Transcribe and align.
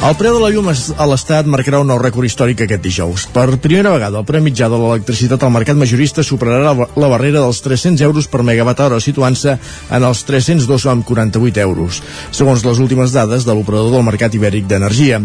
El 0.00 0.14
preu 0.16 0.32
de 0.32 0.40
la 0.40 0.48
llum 0.48 0.64
a 0.64 1.06
l'Estat 1.10 1.44
marcarà 1.52 1.76
un 1.82 1.90
nou 1.92 1.98
rècord 2.00 2.24
històric 2.24 2.62
aquest 2.64 2.80
dijous. 2.80 3.26
Per 3.34 3.58
primera 3.60 3.90
vegada, 3.92 4.22
el 4.22 4.24
preu 4.24 4.40
mitjà 4.40 4.70
de 4.72 4.78
l'electricitat 4.80 5.42
al 5.44 5.50
mercat 5.52 5.76
majorista 5.76 6.22
superarà 6.24 6.70
la 6.72 7.10
barrera 7.12 7.42
dels 7.42 7.60
300 7.60 8.00
euros 8.06 8.24
per 8.24 8.40
megawatt 8.40 8.80
hora, 8.80 8.96
situant-se 9.04 9.58
en 9.92 10.06
els 10.08 10.22
302,48 10.24 11.60
euros, 11.60 11.98
segons 12.32 12.64
les 12.64 12.80
últimes 12.80 13.12
dades 13.12 13.44
de 13.44 13.52
l'operador 13.52 13.92
del 13.92 14.06
mercat 14.06 14.38
ibèric 14.38 14.70
d'energia. 14.70 15.18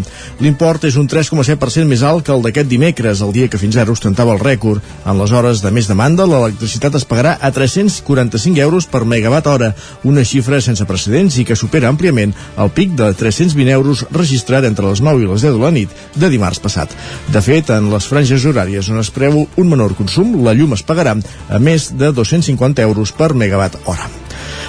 L'import 0.44 0.84
és 0.92 1.00
un 1.00 1.08
3,7% 1.08 1.88
més 1.88 2.04
alt 2.04 2.28
que 2.28 2.36
el 2.36 2.44
d'aquest 2.44 2.68
dimecres, 2.68 3.24
el 3.24 3.32
dia 3.32 3.48
que 3.48 3.62
fins 3.62 3.80
ara 3.80 3.96
ostentava 3.96 4.36
el 4.36 4.44
rècord. 4.44 4.84
En 5.08 5.16
les 5.22 5.32
hores 5.32 5.64
de 5.64 5.72
més 5.72 5.88
demanda, 5.88 6.28
l'electricitat 6.28 7.00
es 7.00 7.08
pagarà 7.08 7.38
a 7.40 7.54
345 7.56 8.60
euros 8.68 8.92
per 8.92 9.06
megawatt 9.08 9.48
hora, 9.48 9.72
una 10.04 10.28
xifra 10.28 10.60
sense 10.60 10.84
precedents 10.84 11.40
i 11.40 11.48
que 11.48 11.56
supera 11.56 11.88
àmpliament 11.88 12.36
el 12.60 12.76
pic 12.76 12.92
de 13.00 13.14
320 13.16 13.72
euros 13.80 14.04
registrat 14.12 14.65
entre 14.68 14.90
les 14.90 15.02
9 15.06 15.24
i 15.24 15.30
les 15.30 15.46
10 15.48 15.58
de 15.58 15.64
la 15.64 15.74
nit 15.76 15.96
de 16.16 16.30
dimarts 16.34 16.62
passat. 16.64 16.92
De 17.32 17.42
fet, 17.46 17.72
en 17.74 17.90
les 17.94 18.10
franges 18.10 18.46
horàries 18.46 18.92
on 18.92 19.02
es 19.02 19.14
preu 19.14 19.46
un 19.46 19.72
menor 19.72 19.96
consum, 19.98 20.38
la 20.46 20.56
llum 20.58 20.76
es 20.78 20.86
pagarà 20.86 21.16
a 21.16 21.60
més 21.60 21.92
de 21.96 22.12
250 22.12 22.86
euros 22.86 23.16
per 23.16 23.34
megawatt 23.34 23.80
hora. 23.86 24.10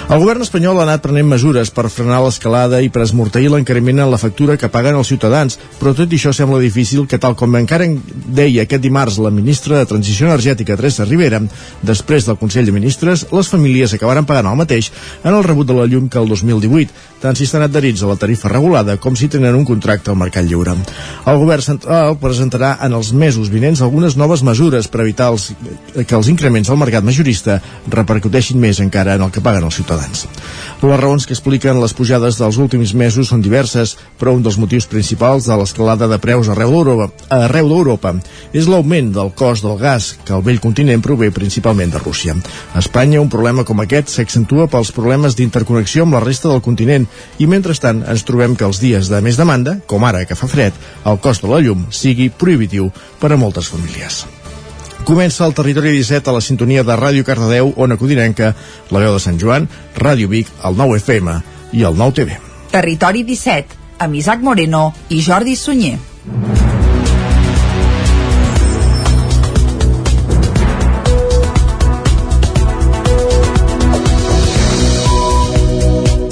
El 0.07 0.21
govern 0.21 0.39
espanyol 0.39 0.77
ha 0.79 0.85
anat 0.85 1.01
prenent 1.03 1.27
mesures 1.27 1.67
per 1.75 1.89
frenar 1.91 2.21
l'escalada 2.23 2.77
i 2.79 2.87
per 2.87 3.01
esmorteir 3.03 3.49
l'encariment 3.51 3.99
en 4.05 4.11
la 4.13 4.19
factura 4.21 4.55
que 4.55 4.69
paguen 4.71 4.95
els 4.95 5.09
ciutadans, 5.11 5.57
però 5.81 5.91
tot 5.97 6.13
això 6.15 6.31
sembla 6.31 6.61
difícil 6.63 7.03
que, 7.11 7.19
tal 7.19 7.35
com 7.35 7.57
encara 7.59 7.89
deia 8.37 8.63
aquest 8.63 8.85
dimarts 8.85 9.17
la 9.19 9.33
ministra 9.35 9.81
de 9.81 9.89
Transició 9.89 10.29
Energètica, 10.29 10.77
Teresa 10.79 11.03
Rivera, 11.03 11.41
després 11.83 12.23
del 12.23 12.39
Consell 12.39 12.69
de 12.69 12.77
Ministres, 12.77 13.25
les 13.35 13.51
famílies 13.51 13.97
acabaran 13.97 14.29
pagant 14.29 14.47
el 14.47 14.61
mateix 14.61 14.93
en 15.25 15.33
el 15.33 15.43
rebut 15.43 15.67
de 15.67 15.75
la 15.75 15.89
llum 15.91 16.07
que 16.07 16.23
el 16.23 16.31
2018, 16.31 17.03
tant 17.21 17.37
si 17.37 17.47
estan 17.47 17.63
adherits 17.65 18.03
a 18.03 18.11
la 18.11 18.17
tarifa 18.19 18.51
regulada 18.51 18.97
com 19.01 19.15
si 19.17 19.29
tenen 19.31 19.55
un 19.55 19.65
contracte 19.65 20.11
al 20.11 20.19
mercat 20.19 20.45
lliure. 20.45 20.75
El 21.25 21.39
govern 21.41 21.63
central 21.65 22.17
presentarà 22.21 22.75
en 22.85 22.93
els 22.97 23.11
mesos 23.13 23.49
vinents 23.53 23.81
algunes 23.81 24.17
noves 24.17 24.43
mesures 24.45 24.87
per 24.87 25.01
evitar 25.03 25.31
els, 25.33 25.49
que 25.97 26.15
els 26.15 26.29
increments 26.31 26.69
al 26.69 26.79
mercat 26.79 27.05
majorista 27.05 27.59
repercuteixin 27.89 28.59
més 28.61 28.81
encara 28.83 29.17
en 29.17 29.25
el 29.25 29.33
que 29.33 29.43
paguen 29.43 29.65
els 29.67 29.79
ciutadans. 29.79 30.27
Les 30.81 30.99
raons 31.01 31.25
que 31.25 31.33
expliquen 31.33 31.81
les 31.81 31.95
pujades 31.97 32.37
dels 32.37 32.59
últims 32.61 32.93
mesos 32.93 33.31
són 33.31 33.41
diverses, 33.41 33.95
però 34.19 34.35
un 34.35 34.43
dels 34.45 34.59
motius 34.61 34.85
principals 34.89 35.47
de 35.49 35.57
l'escalada 35.57 36.07
de 36.07 36.19
preus 36.21 36.49
arreu 36.53 36.75
d'Europa 36.77 38.13
és 38.53 38.67
l'augment 38.69 39.09
del 39.15 39.33
cost 39.37 39.65
del 39.65 39.77
gas, 39.81 40.13
que 40.25 40.35
el 40.37 40.43
vell 40.45 40.61
continent 40.61 41.01
prové 41.03 41.31
principalment 41.33 41.91
de 41.93 42.01
Rússia. 42.01 42.35
A 42.73 42.79
Espanya, 42.83 43.21
un 43.21 43.31
problema 43.33 43.65
com 43.65 43.81
aquest 43.81 44.13
s'accentua 44.13 44.67
pels 44.71 44.93
problemes 44.93 45.35
d'interconnexió 45.37 46.05
amb 46.05 46.17
la 46.17 46.23
resta 46.23 46.51
del 46.51 46.61
continent 46.61 47.06
i, 47.37 47.47
mentrestant, 47.49 48.03
ens 48.07 48.25
trobem 48.27 48.55
que 48.55 48.65
els 48.67 48.81
dies 48.83 49.11
de 49.11 49.21
més 49.21 49.39
demanda, 49.39 49.77
com 49.87 50.05
ara 50.07 50.25
que 50.25 50.37
fa 50.37 50.49
fred, 50.51 50.75
el 51.05 51.21
cost 51.23 51.45
de 51.45 51.51
la 51.51 51.61
llum 51.63 51.87
sigui 51.91 52.29
prohibitiu 52.29 52.91
per 53.21 53.31
a 53.33 53.39
moltes 53.39 53.69
famílies. 53.73 54.25
Comença 55.07 55.45
el 55.45 55.55
Territori 55.55 55.93
17 55.95 56.27
a 56.29 56.35
la 56.35 56.43
sintonia 56.43 56.83
de 56.83 56.97
Ràdio 56.99 57.23
Cardedeu, 57.23 57.71
Ona 57.77 57.95
Codinenca, 57.95 58.51
la 58.91 59.03
veu 59.05 59.15
de 59.15 59.23
Sant 59.23 59.39
Joan, 59.39 59.69
Ràdio 59.95 60.27
Vic, 60.27 60.51
el 60.67 60.75
9 60.75 60.99
FM 60.99 61.39
i 61.79 61.87
el 61.87 61.95
9 61.95 62.17
TV. 62.19 62.39
Territori 62.75 63.23
17, 63.23 63.83
amb 64.03 64.19
Isaac 64.19 64.43
Moreno 64.43 64.89
i 65.07 65.23
Jordi 65.23 65.55
Sunyer. 65.55 66.66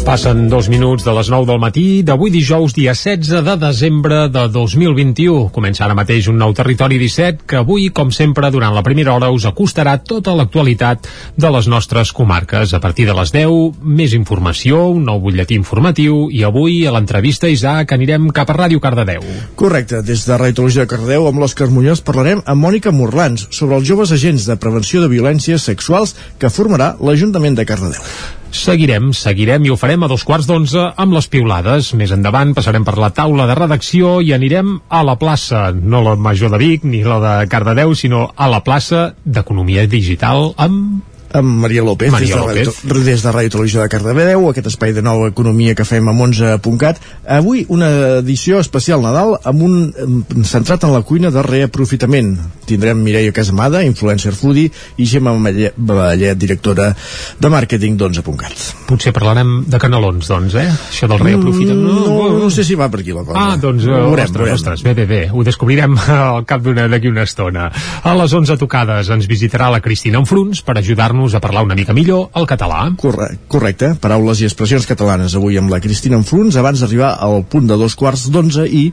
Passen 0.06 0.50
dos 0.50 0.68
minuts 0.70 1.02
de 1.02 1.14
les 1.18 1.32
9 1.34 1.48
del 1.50 1.58
matí 1.58 2.04
d'avui 2.06 2.30
dijous, 2.30 2.76
dia 2.78 2.94
16 2.94 3.42
de 3.42 3.56
desembre 3.58 4.28
de 4.30 4.44
2021. 4.54 5.48
Comença 5.50 5.82
ara 5.88 5.96
mateix 5.98 6.28
un 6.30 6.38
nou 6.38 6.54
Territori 6.54 7.00
17 7.02 7.48
que 7.50 7.58
avui, 7.58 7.88
com 7.90 8.12
sempre, 8.14 8.52
durant 8.54 8.76
la 8.76 8.84
primera 8.86 9.16
hora 9.16 9.32
us 9.34 9.48
acostarà 9.50 9.96
tota 9.98 10.36
l'actualitat 10.38 11.10
de 11.34 11.52
les 11.58 11.66
nostres 11.66 12.14
comarques. 12.14 12.76
A 12.78 12.80
partir 12.84 13.08
de 13.10 13.18
les 13.18 13.34
10, 13.34 13.82
més 13.82 14.14
informació, 14.14 14.84
un 14.94 15.10
nou 15.10 15.20
butlletí 15.26 15.58
informatiu 15.58 16.30
i 16.30 16.46
avui 16.46 16.84
a 16.86 16.94
l'entrevista 16.94 17.50
Isaac 17.50 17.98
anirem 17.98 18.30
cap 18.30 18.54
a 18.54 18.60
Ràdio 18.62 18.80
Cardedeu. 18.86 19.26
Correcte, 19.58 20.06
des 20.06 20.30
de 20.30 20.38
Ràdio 20.38 20.62
Televisió 20.62 20.86
de 20.86 20.94
Cardedeu 20.94 21.26
amb 21.34 21.42
l'Òscar 21.42 21.72
Muñoz 21.74 22.06
parlarem 22.06 22.46
amb 22.46 22.62
Mònica 22.62 22.94
Morlans 22.94 23.50
sobre 23.50 23.82
els 23.82 23.90
joves 23.90 24.14
agents 24.14 24.46
de 24.46 24.62
prevenció 24.62 25.02
de 25.02 25.10
violències 25.10 25.66
sexuals 25.66 26.14
que 26.38 26.54
formarà 26.54 26.94
l'Ajuntament 27.02 27.58
de 27.58 27.66
Cardedeu. 27.66 28.44
Seguirem, 28.56 29.10
seguirem 29.12 29.66
i 29.68 29.72
ho 29.74 29.76
farem 29.76 30.06
a 30.06 30.08
dos 30.08 30.24
quarts 30.24 30.48
d'onze 30.48 30.82
amb 31.02 31.16
les 31.18 31.28
piulades. 31.28 31.90
Més 32.00 32.14
endavant 32.16 32.54
passarem 32.56 32.86
per 32.88 32.96
la 33.02 33.12
taula 33.14 33.48
de 33.50 33.58
redacció 33.58 34.20
i 34.24 34.32
anirem 34.36 34.78
a 34.88 35.02
la 35.04 35.18
plaça, 35.20 35.68
no 35.76 36.02
la 36.06 36.16
Major 36.16 36.54
de 36.54 36.62
Vic 36.62 36.86
ni 36.88 37.04
la 37.04 37.20
de 37.20 37.34
Cardedeu, 37.52 37.92
sinó 38.00 38.30
a 38.32 38.48
la 38.48 38.64
plaça 38.64 39.10
d'Economia 39.26 39.84
Digital 39.92 40.54
amb 40.56 41.15
amb 41.36 41.62
Maria 41.66 41.84
López, 41.84 42.12
Maria 42.12 42.36
des, 42.36 42.36
de 42.36 42.64
López. 42.64 43.06
Des 43.06 43.24
de 43.24 43.32
Ràdio 43.32 43.52
Televisió 43.56 43.82
de 43.84 43.90
Cardedeu, 43.92 44.48
aquest 44.50 44.70
espai 44.72 44.94
de 44.96 45.04
nova 45.06 45.28
economia 45.32 45.76
que 45.76 45.86
fem 45.88 46.08
amb 46.08 46.24
11.cat. 46.30 47.02
Avui 47.38 47.66
una 47.70 47.90
edició 48.22 48.60
especial 48.64 49.04
Nadal 49.04 49.36
amb 49.44 49.66
un 49.66 50.46
centrat 50.48 50.86
en 50.88 50.94
la 50.96 51.04
cuina 51.04 51.32
de 51.34 51.44
reaprofitament. 51.46 52.36
Tindrem 52.66 53.02
Mireia 53.04 53.34
Casamada, 53.36 53.84
influencer 53.86 54.34
foodie, 54.34 54.72
i 54.98 55.06
Gemma 55.10 55.36
Ballet, 55.36 56.38
directora 56.40 56.92
de 57.40 57.52
màrqueting 57.52 57.98
d'11.cat. 58.00 58.66
Potser 58.90 59.14
parlarem 59.16 59.66
de 59.70 59.80
canelons, 59.82 60.30
doncs, 60.32 60.56
eh? 60.62 60.68
Això 60.72 61.10
del 61.12 61.22
reaprofitament. 61.22 61.84
No, 61.84 62.06
no, 62.06 62.40
no 62.46 62.50
sé 62.54 62.66
si 62.66 62.78
va 62.80 62.90
per 62.92 63.02
aquí 63.04 63.14
la 63.16 63.26
cosa. 63.26 63.42
Ah, 63.42 63.60
doncs, 63.62 63.86
ho 63.86 63.94
veurem, 63.94 64.26
ostres, 64.26 64.40
veurem. 64.40 64.60
ostres, 64.60 64.86
bé, 64.86 64.96
bé, 64.98 65.06
bé, 65.10 65.22
ho 65.34 65.44
descobrirem 65.46 65.98
al 66.16 66.46
cap 66.48 66.64
d'una 66.66 66.88
d'aquí 66.92 67.12
una 67.12 67.28
estona. 67.28 67.68
A 68.06 68.16
les 68.18 68.34
11 68.34 68.58
tocades 68.62 69.12
ens 69.14 69.28
visitarà 69.30 69.70
la 69.74 69.82
Cristina 69.84 70.22
Enfruns 70.22 70.64
per 70.66 70.78
ajudar-nos 70.80 71.25
a 71.34 71.42
parlar 71.42 71.64
una 71.66 71.78
mica 71.78 71.94
millor 71.98 72.28
el 72.38 72.46
català. 72.46 72.84
Corre 73.02 73.32
correcte, 73.50 73.94
paraules 74.02 74.42
i 74.42 74.50
expressions 74.50 74.86
catalanes 74.86 75.34
avui 75.40 75.58
amb 75.58 75.74
la 75.74 75.82
Cristina 75.82 76.20
Enfruns 76.20 76.60
abans 76.62 76.84
d'arribar 76.84 77.16
al 77.26 77.42
punt 77.50 77.66
de 77.72 77.80
dos 77.80 77.96
quarts 77.98 78.28
d'onze 78.30 78.68
i 78.68 78.92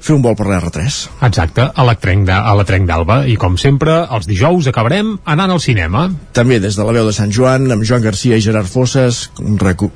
fer 0.00 0.14
un 0.16 0.22
vol 0.24 0.34
per 0.36 0.46
l'R3. 0.48 0.96
Exacte, 1.26 1.66
a 1.74 1.84
la 1.84 1.94
trenc 1.94 2.26
de- 2.26 2.32
a 2.32 2.54
la 2.56 2.64
trenc 2.64 2.86
d'Alba. 2.88 3.26
I 3.28 3.36
com 3.36 3.56
sempre, 3.58 4.06
els 4.10 4.26
dijous 4.26 4.66
acabarem 4.66 5.18
anant 5.24 5.50
al 5.50 5.60
cinema. 5.60 6.10
També 6.32 6.58
des 6.60 6.76
de 6.76 6.84
la 6.84 6.92
veu 6.92 7.06
de 7.06 7.12
Sant 7.12 7.30
Joan, 7.30 7.70
amb 7.70 7.84
Joan 7.84 8.02
Garcia 8.02 8.36
i 8.36 8.40
Gerard 8.40 8.66
Fosses, 8.68 9.30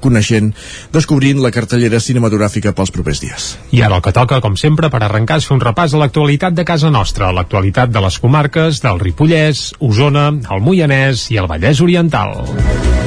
coneixent, 0.00 0.52
descobrint 0.92 1.40
la 1.42 1.50
cartellera 1.50 2.00
cinematogràfica 2.00 2.72
pels 2.74 2.90
propers 2.94 3.20
dies. 3.20 3.58
I 3.72 3.82
ara 3.82 3.96
el 3.96 4.02
que 4.02 4.12
toca, 4.12 4.40
com 4.40 4.56
sempre, 4.56 4.90
per 4.90 5.02
arrencar 5.02 5.38
és 5.38 5.46
fer 5.48 5.56
un 5.56 5.60
repàs 5.64 5.94
a 5.94 5.98
l'actualitat 5.98 6.54
de 6.54 6.64
casa 6.64 6.90
nostra, 6.90 7.32
l'actualitat 7.32 7.90
de 7.90 8.00
les 8.00 8.18
comarques 8.18 8.80
del 8.84 9.00
Ripollès, 9.00 9.72
Osona, 9.80 10.28
el 10.50 10.60
Moianès 10.60 11.30
i 11.30 11.36
el 11.38 11.46
Vallès 11.50 11.80
Oriental. 11.80 13.03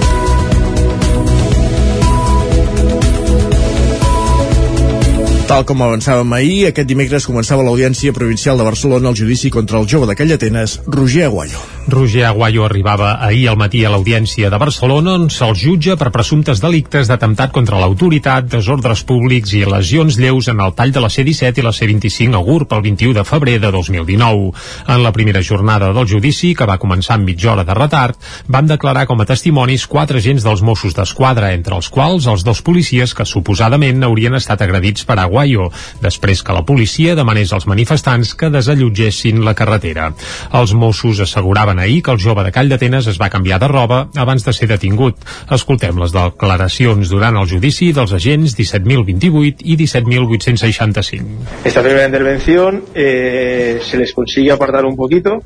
Tal 5.47 5.63
com 5.63 5.79
avançàvem 5.79 6.33
ahir, 6.35 6.57
aquest 6.67 6.89
dimecres 6.89 7.27
començava 7.29 7.63
l'Audiència 7.63 8.11
Provincial 8.11 8.59
de 8.59 8.67
Barcelona 8.67 9.13
el 9.13 9.19
judici 9.23 9.53
contra 9.53 9.79
el 9.79 9.87
jove 9.87 10.11
de 10.11 10.19
Callatenes, 10.19 10.81
Roger 10.91 11.29
Aguayo. 11.31 11.76
Roger 11.87 12.25
Aguayo 12.25 12.65
arribava 12.65 13.23
ahir 13.23 13.47
al 13.47 13.55
matí 13.55 13.85
a 13.85 13.89
l'Audiència 13.89 14.49
de 14.51 14.57
Barcelona 14.59 15.13
on 15.15 15.29
se'l 15.31 15.53
jutja 15.55 15.95
per 15.95 16.09
presumptes 16.11 16.59
delictes 16.59 17.07
d'atemptat 17.07 17.53
contra 17.55 17.79
l'autoritat, 17.79 18.49
desordres 18.51 19.05
públics 19.07 19.53
i 19.55 19.61
lesions 19.63 20.17
lleus 20.19 20.49
en 20.51 20.59
el 20.59 20.73
tall 20.75 20.91
de 20.91 20.99
la 20.99 21.07
C-17 21.07 21.61
i 21.61 21.63
la 21.63 21.71
C-25 21.71 22.35
a 22.35 22.41
Gurb 22.43 22.75
el 22.75 22.83
21 22.89 23.15
de 23.15 23.23
febrer 23.23 23.61
de 23.63 23.71
2019. 23.71 24.51
En 24.91 25.03
la 25.03 25.13
primera 25.15 25.41
jornada 25.41 25.93
del 25.95 26.09
judici, 26.11 26.51
que 26.59 26.67
va 26.67 26.75
començar 26.81 27.15
amb 27.15 27.29
mitja 27.31 27.53
hora 27.53 27.63
de 27.63 27.77
retard, 27.79 28.19
van 28.51 28.67
declarar 28.67 29.05
com 29.07 29.23
a 29.23 29.29
testimonis 29.29 29.87
quatre 29.87 30.19
agents 30.19 30.43
dels 30.43 30.61
Mossos 30.61 30.97
d'Esquadra, 30.97 31.53
entre 31.55 31.79
els 31.79 31.87
quals 31.87 32.27
els 32.27 32.43
dos 32.43 32.61
policies 32.61 33.15
que 33.15 33.25
suposadament 33.25 34.03
haurien 34.03 34.35
estat 34.35 34.65
agredits 34.67 35.07
per 35.07 35.21
Aguayo, 35.23 35.71
després 36.03 36.43
que 36.43 36.57
la 36.57 36.65
policia 36.67 37.15
demanés 37.15 37.55
als 37.55 37.69
manifestants 37.71 38.35
que 38.35 38.51
desallotgessin 38.51 39.39
la 39.47 39.55
carretera. 39.55 40.11
Els 40.51 40.75
Mossos 40.75 41.23
asseguraven 41.23 41.76
ahir 41.79 42.01
que 42.03 42.11
el 42.11 42.21
jove 42.21 42.43
de 42.45 42.51
Call 42.51 42.69
d'Atenes 42.69 43.07
es 43.11 43.19
va 43.21 43.29
canviar 43.29 43.59
de 43.59 43.67
roba 43.71 44.09
abans 44.15 44.45
de 44.45 44.53
ser 44.53 44.67
detingut. 44.69 45.19
Escoltem 45.51 45.97
les 46.01 46.13
declaracions 46.15 47.09
durant 47.09 47.37
el 47.39 47.47
judici 47.49 47.91
dels 47.95 48.13
agents 48.17 48.55
17.028 48.57 49.65
i 49.65 49.77
17.865. 49.77 51.65
Esta 51.65 51.83
primera 51.83 52.05
intervención 52.05 52.83
eh, 52.93 53.79
se 53.83 53.97
les 53.97 54.13
consigue 54.13 54.51
apartar 54.51 54.85
un 54.85 54.95
poquito. 54.95 55.43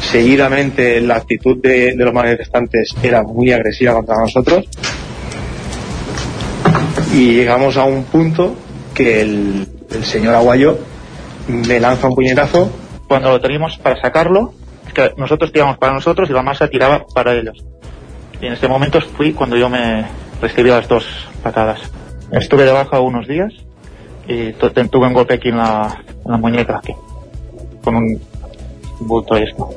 Seguidamente 0.00 1.00
la 1.00 1.16
actitud 1.16 1.58
de, 1.62 1.94
de 1.94 2.04
los 2.04 2.14
manifestantes 2.14 2.94
era 3.02 3.22
muy 3.22 3.52
agresiva 3.52 3.94
contra 3.94 4.16
nosotros. 4.16 4.66
Y 7.14 7.34
llegamos 7.34 7.76
a 7.76 7.84
un 7.84 8.04
punto 8.04 8.54
que 8.94 9.20
el, 9.20 9.66
el 9.90 10.04
señor 10.04 10.34
Aguayo 10.34 10.78
me 11.48 11.80
lanza 11.80 12.08
un 12.08 12.14
puñetazo 12.14 12.70
cuando 13.08 13.30
lo 13.30 13.40
teníamos 13.40 13.76
para 13.78 14.00
sacarlo, 14.00 14.54
que 14.92 15.12
nosotros 15.16 15.52
tiramos 15.52 15.78
para 15.78 15.92
nosotros 15.92 16.28
y 16.30 16.32
la 16.32 16.42
masa 16.42 16.68
tiraba 16.68 17.04
para 17.14 17.34
ellos. 17.34 17.64
Y 18.40 18.46
en 18.46 18.52
este 18.54 18.68
momento 18.68 19.00
fui 19.00 19.32
cuando 19.32 19.56
yo 19.56 19.68
me 19.68 20.06
recibí 20.40 20.70
las 20.70 20.88
dos 20.88 21.04
patadas. 21.42 21.80
Estuve 22.32 22.64
de 22.64 22.72
baja 22.72 23.00
unos 23.00 23.26
días 23.26 23.52
y 24.26 24.52
tuve 24.52 25.06
un 25.06 25.12
golpe 25.12 25.34
aquí 25.34 25.48
en 25.48 25.58
la, 25.58 26.02
en 26.24 26.30
la 26.30 26.36
muñeca, 26.38 26.78
aquí, 26.78 26.94
con 27.82 27.96
un 27.96 28.20
bulto 29.00 29.36
esto. 29.36 29.70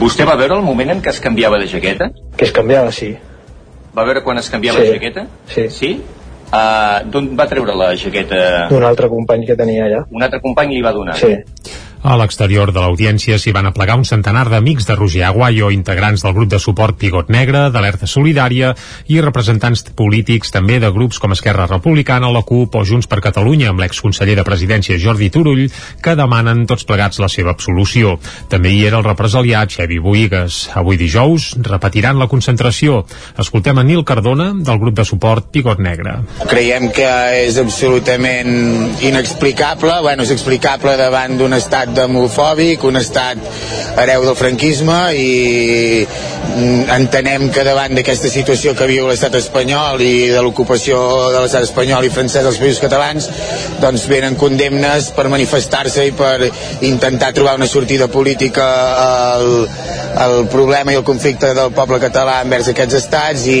Vostè 0.00 0.24
va 0.24 0.34
veure 0.38 0.56
el 0.56 0.62
moment 0.64 0.88
en 0.94 1.02
què 1.04 1.10
es 1.12 1.18
canviava 1.20 1.58
de 1.60 1.66
jaqueta? 1.68 2.06
Que 2.36 2.46
es 2.46 2.52
canviava, 2.56 2.90
sí. 2.94 3.10
Va 3.96 4.04
veure 4.06 4.22
quan 4.24 4.38
es 4.38 4.48
canviava 4.48 4.78
Sí. 4.78 4.86
de 4.86 4.92
jaqueta? 4.94 5.26
Sí. 5.46 5.68
Sí? 5.68 5.90
Uh, 6.50 7.04
D'on 7.10 7.28
va 7.38 7.46
treure 7.50 7.74
la 7.76 7.90
jaqueta? 7.96 8.68
D'un 8.70 8.82
altre 8.86 9.10
company 9.12 9.44
que 9.46 9.56
tenia 9.58 9.84
allà. 9.84 10.00
Un 10.10 10.22
altre 10.22 10.40
company 10.40 10.72
li 10.74 10.80
va 10.82 10.92
donar? 10.96 11.16
Sí. 11.20 11.34
A 12.00 12.14
l'exterior 12.16 12.70
de 12.72 12.80
l'audiència 12.80 13.36
s'hi 13.36 13.52
van 13.52 13.66
aplegar 13.68 13.98
un 14.00 14.06
centenar 14.08 14.46
d'amics 14.48 14.86
de 14.88 14.94
Roger 14.96 15.26
Aguayo, 15.28 15.68
integrants 15.70 16.22
del 16.24 16.32
grup 16.32 16.48
de 16.48 16.58
suport 16.58 16.96
Pigot 16.96 17.28
Negre, 17.28 17.66
d'Alerta 17.68 18.06
Solidària 18.08 18.70
i 19.12 19.18
representants 19.20 19.82
polítics 19.98 20.48
també 20.54 20.78
de 20.80 20.88
grups 20.94 21.20
com 21.20 21.34
Esquerra 21.36 21.66
Republicana, 21.68 22.30
la 22.32 22.40
CUP 22.40 22.78
o 22.80 22.84
Junts 22.88 23.04
per 23.10 23.20
Catalunya, 23.20 23.68
amb 23.68 23.84
l'exconseller 23.84 24.38
de 24.38 24.44
Presidència 24.48 24.96
Jordi 25.02 25.28
Turull, 25.28 25.66
que 26.00 26.14
demanen 26.16 26.62
tots 26.70 26.88
plegats 26.88 27.20
la 27.20 27.28
seva 27.28 27.52
absolució. 27.52 28.14
També 28.48 28.72
hi 28.72 28.80
era 28.88 28.96
el 28.96 29.04
represaliat 29.04 29.76
Xevi 29.76 30.00
Boigues. 30.00 30.62
Avui 30.80 30.96
dijous 30.96 31.50
repetiran 31.60 32.16
la 32.16 32.30
concentració. 32.32 33.02
Escoltem 33.36 33.76
a 33.76 33.84
Nil 33.84 34.06
Cardona, 34.08 34.54
del 34.56 34.80
grup 34.80 34.96
de 34.96 35.04
suport 35.04 35.52
Pigot 35.52 35.84
Negre. 35.84 36.16
Creiem 36.48 36.88
que 36.96 37.12
és 37.44 37.60
absolutament 37.60 38.56
inexplicable, 39.04 40.00
bueno, 40.00 40.24
és 40.24 40.32
explicable 40.32 40.96
davant 40.96 41.36
d'un 41.36 41.60
estat 41.60 41.89
demofòbic, 41.96 42.84
un 42.88 43.00
estat 43.00 43.40
hereu 44.00 44.24
del 44.24 44.36
franquisme 44.38 44.98
i 45.16 45.30
mm, 46.04 46.84
entenem 46.96 47.48
que 47.54 47.64
davant 47.66 47.94
d'aquesta 47.96 48.30
situació 48.32 48.74
que 48.78 48.88
viu 48.90 49.08
l'estat 49.08 49.36
espanyol 49.40 50.02
i 50.04 50.14
de 50.32 50.42
l'ocupació 50.44 51.00
de 51.34 51.42
l'estat 51.42 51.66
espanyol 51.68 52.06
i 52.06 52.12
francès 52.14 52.46
als 52.46 52.60
països 52.62 52.82
catalans, 52.82 53.28
doncs 53.82 54.06
venen 54.10 54.38
condemnes 54.40 55.10
per 55.16 55.28
manifestar-se 55.32 56.06
i 56.08 56.14
per 56.16 56.50
intentar 56.86 57.32
trobar 57.36 57.56
una 57.58 57.68
sortida 57.70 58.08
política 58.08 58.66
al, 59.00 59.50
al 60.26 60.36
problema 60.50 60.92
i 60.92 60.98
al 60.98 61.06
conflicte 61.06 61.52
del 61.56 61.72
poble 61.76 62.00
català 62.02 62.40
envers 62.44 62.70
aquests 62.72 62.98
estats 63.02 63.46
i 63.50 63.60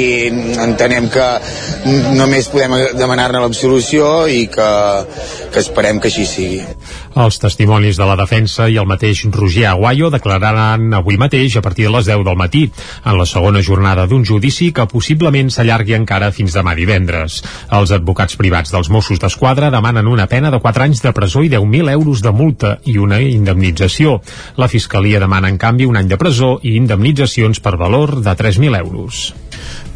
entenem 0.60 1.08
que 1.12 1.28
només 2.16 2.50
podem 2.52 2.76
demanar-ne 2.98 3.42
l'absolució 3.42 4.26
i 4.30 4.46
que, 4.52 4.70
que 5.52 5.62
esperem 5.62 6.00
que 6.00 6.10
així 6.10 6.26
sigui. 6.28 6.60
Els 7.18 7.40
testimonis 7.42 7.98
de 7.98 8.06
la 8.06 8.14
defensa 8.14 8.68
i 8.70 8.76
el 8.78 8.86
mateix 8.86 9.24
Roger 9.34 9.64
Aguayo 9.72 10.12
declararan 10.14 10.94
avui 10.94 11.18
mateix 11.18 11.56
a 11.58 11.62
partir 11.62 11.88
de 11.88 11.90
les 11.96 12.06
10 12.06 12.22
del 12.26 12.38
matí, 12.38 12.62
en 13.04 13.18
la 13.18 13.26
segona 13.26 13.62
jornada 13.66 14.06
d'un 14.06 14.22
judici 14.24 14.70
que 14.72 14.86
possiblement 14.86 15.50
s'allargui 15.50 15.96
encara 15.98 16.30
fins 16.30 16.54
demà 16.54 16.76
divendres. 16.78 17.40
Els 17.74 17.90
advocats 17.90 18.38
privats 18.38 18.70
dels 18.70 18.92
Mossos 18.94 19.18
d'Esquadra 19.18 19.72
demanen 19.74 20.06
una 20.06 20.28
pena 20.30 20.54
de 20.54 20.62
4 20.62 20.86
anys 20.86 21.02
de 21.02 21.12
presó 21.12 21.42
i 21.42 21.50
10.000 21.50 21.90
euros 21.90 22.22
de 22.22 22.30
multa 22.30 22.76
i 22.84 22.96
una 22.98 23.20
indemnització. 23.20 24.20
La 24.56 24.70
Fiscalia 24.70 25.18
demana, 25.18 25.50
en 25.50 25.58
canvi, 25.58 25.90
un 25.90 25.98
any 25.98 26.08
de 26.08 26.18
presó 26.18 26.58
i 26.62 26.76
indemnitzacions 26.78 27.58
per 27.58 27.74
valor 27.76 28.20
de 28.22 28.36
3.000 28.38 28.78
euros. 28.78 29.32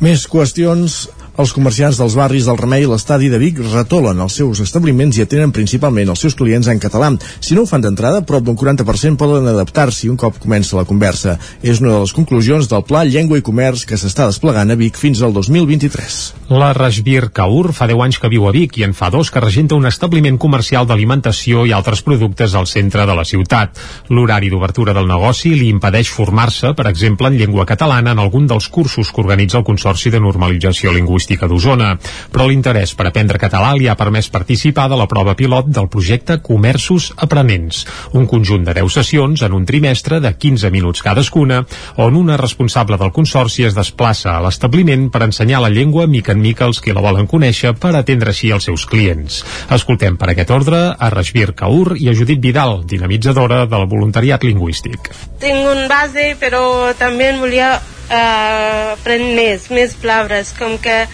Més 0.02 0.26
qüestions 0.26 1.04
els 1.34 1.50
comerciants 1.50 1.98
dels 1.98 2.14
barris 2.14 2.46
del 2.46 2.58
Remei 2.60 2.84
i 2.84 2.88
l'estadi 2.88 3.26
de 3.30 3.40
Vic 3.42 3.58
retolen 3.72 4.20
els 4.22 4.36
seus 4.38 4.60
establiments 4.62 5.16
i 5.18 5.24
atenen 5.24 5.50
principalment 5.54 6.12
els 6.12 6.20
seus 6.22 6.36
clients 6.38 6.68
en 6.70 6.78
català. 6.78 7.08
Si 7.42 7.56
no 7.56 7.64
ho 7.64 7.66
fan 7.66 7.82
d'entrada, 7.82 8.22
prop 8.22 8.44
d'un 8.46 8.54
40% 8.54 9.18
poden 9.18 9.48
adaptar-s'hi 9.50 10.12
un 10.12 10.18
cop 10.20 10.38
comença 10.38 10.78
la 10.78 10.86
conversa. 10.86 11.34
És 11.62 11.80
una 11.82 11.90
de 11.90 12.04
les 12.04 12.12
conclusions 12.14 12.68
del 12.70 12.84
Pla 12.86 13.02
Llengua 13.08 13.40
i 13.40 13.44
Comerç 13.44 13.82
que 13.88 13.98
s'està 13.98 14.28
desplegant 14.30 14.70
a 14.70 14.78
Vic 14.78 15.00
fins 15.00 15.24
al 15.26 15.34
2023. 15.34 16.20
La 16.54 16.70
Rajbir 16.76 17.32
Kaur 17.34 17.72
fa 17.74 17.90
10 17.90 18.04
anys 18.06 18.20
que 18.22 18.30
viu 18.30 18.46
a 18.46 18.54
Vic 18.54 18.78
i 18.78 18.86
en 18.86 18.94
fa 18.94 19.10
dos 19.10 19.32
que 19.34 19.42
regenta 19.42 19.74
un 19.74 19.90
establiment 19.90 20.38
comercial 20.38 20.86
d'alimentació 20.86 21.66
i 21.66 21.74
altres 21.74 22.04
productes 22.06 22.54
al 22.54 22.70
centre 22.70 23.08
de 23.10 23.18
la 23.18 23.26
ciutat. 23.26 23.74
L'horari 24.14 24.52
d'obertura 24.52 24.94
del 24.94 25.10
negoci 25.10 25.54
li 25.58 25.72
impedeix 25.72 26.14
formar-se, 26.14 26.74
per 26.78 26.86
exemple, 26.92 27.26
en 27.26 27.40
llengua 27.40 27.66
catalana 27.66 28.14
en 28.14 28.22
algun 28.22 28.46
dels 28.46 28.70
cursos 28.70 29.10
que 29.10 29.24
organitza 29.24 29.58
el 29.58 29.66
Consorci 29.66 30.14
de 30.14 30.22
Normalització 30.22 30.94
Lingüística 30.94 31.23
d'Osona. 31.24 31.94
Però 32.32 32.46
l'interès 32.48 32.94
per 32.94 33.08
aprendre 33.08 33.40
català 33.40 33.72
li 33.74 33.88
ha 33.88 33.96
permès 33.96 34.28
participar 34.30 34.88
de 34.90 34.98
la 35.00 35.08
prova 35.10 35.34
pilot 35.34 35.70
del 35.72 35.88
projecte 35.88 36.38
Comerços 36.44 37.12
Aprenents, 37.16 37.84
un 38.12 38.26
conjunt 38.26 38.64
de 38.64 38.74
10 38.76 38.92
sessions 38.92 39.42
en 39.42 39.56
un 39.56 39.64
trimestre 39.64 40.20
de 40.20 40.32
15 40.36 40.70
minuts 40.70 41.02
cadascuna, 41.02 41.64
on 41.96 42.16
una 42.16 42.36
responsable 42.36 42.98
del 43.00 43.12
Consorci 43.12 43.64
es 43.64 43.76
desplaça 43.76 44.36
a 44.36 44.42
l'establiment 44.44 45.08
per 45.10 45.24
ensenyar 45.26 45.62
la 45.64 45.72
llengua 45.72 46.06
mica 46.06 46.32
en 46.32 46.42
mica 46.44 46.68
als 46.68 46.80
qui 46.80 46.92
la 46.92 47.04
volen 47.04 47.26
conèixer 47.30 47.74
per 47.80 47.94
atendre 47.96 48.34
així 48.34 48.52
els 48.54 48.68
seus 48.68 48.86
clients. 48.86 49.42
Escoltem 49.74 50.18
per 50.20 50.30
aquest 50.32 50.52
ordre 50.54 50.84
a 50.92 51.10
Rajbir 51.12 51.54
Kaur 51.58 51.96
i 51.96 52.10
a 52.10 52.14
Judit 52.16 52.42
Vidal, 52.42 52.82
dinamitzadora 52.84 53.64
del 53.70 53.88
voluntariat 53.90 54.44
lingüístic. 54.44 55.10
Tinc 55.42 55.72
un 55.72 55.86
base, 55.90 56.34
però 56.40 56.92
també 56.98 57.32
volia 57.40 57.74
eh, 58.10 58.92
aprendre 58.94 59.34
més, 59.36 59.68
més 59.70 59.94
paraules, 60.00 60.52
com 60.58 60.76
que 60.82 61.04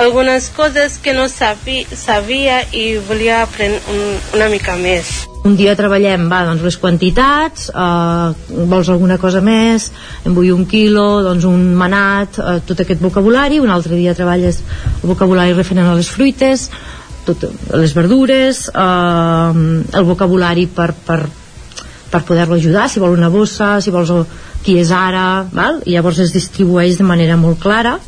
algunes 0.00 0.48
coses 0.54 0.98
que 1.02 1.14
no 1.14 1.28
sabia, 1.28 1.86
sabia 1.96 2.62
i 2.72 2.96
volia 3.08 3.42
aprendre 3.44 3.80
un, 3.92 4.18
una 4.36 4.48
mica 4.52 4.76
més. 4.80 5.24
Un 5.44 5.58
dia 5.60 5.74
treballem, 5.76 6.26
va, 6.30 6.40
doncs 6.48 6.64
les 6.64 6.78
quantitats, 6.80 7.68
eh, 7.68 8.56
vols 8.70 8.88
alguna 8.88 9.18
cosa 9.20 9.42
més, 9.44 9.90
en 10.24 10.36
vull 10.36 10.52
un 10.54 10.64
quilo, 10.66 11.22
doncs 11.26 11.44
un 11.48 11.70
manat, 11.76 12.40
eh, 12.40 12.58
tot 12.66 12.80
aquest 12.80 13.02
vocabulari, 13.04 13.60
un 13.60 13.72
altre 13.72 13.96
dia 13.98 14.16
treballes 14.16 14.62
el 15.02 15.08
vocabulari 15.12 15.52
referent 15.52 15.90
a 15.90 15.96
les 15.98 16.08
fruites, 16.08 16.70
tot, 17.24 17.44
les 17.76 17.92
verdures, 17.96 18.66
eh, 18.72 19.64
el 20.00 20.08
vocabulari 20.08 20.66
per, 20.66 20.92
per, 21.06 21.20
per 22.10 22.24
poder-lo 22.24 22.56
ajudar, 22.56 22.88
si 22.88 23.04
vol 23.04 23.16
una 23.16 23.28
bossa, 23.32 23.76
si 23.84 23.92
vols 23.92 24.12
qui 24.64 24.78
és 24.80 24.90
ara, 24.94 25.44
val? 25.52 25.82
i 25.84 25.92
llavors 25.92 26.18
es 26.24 26.32
distribueix 26.32 26.96
de 26.96 27.04
manera 27.04 27.36
molt 27.36 27.60
clara. 27.60 27.98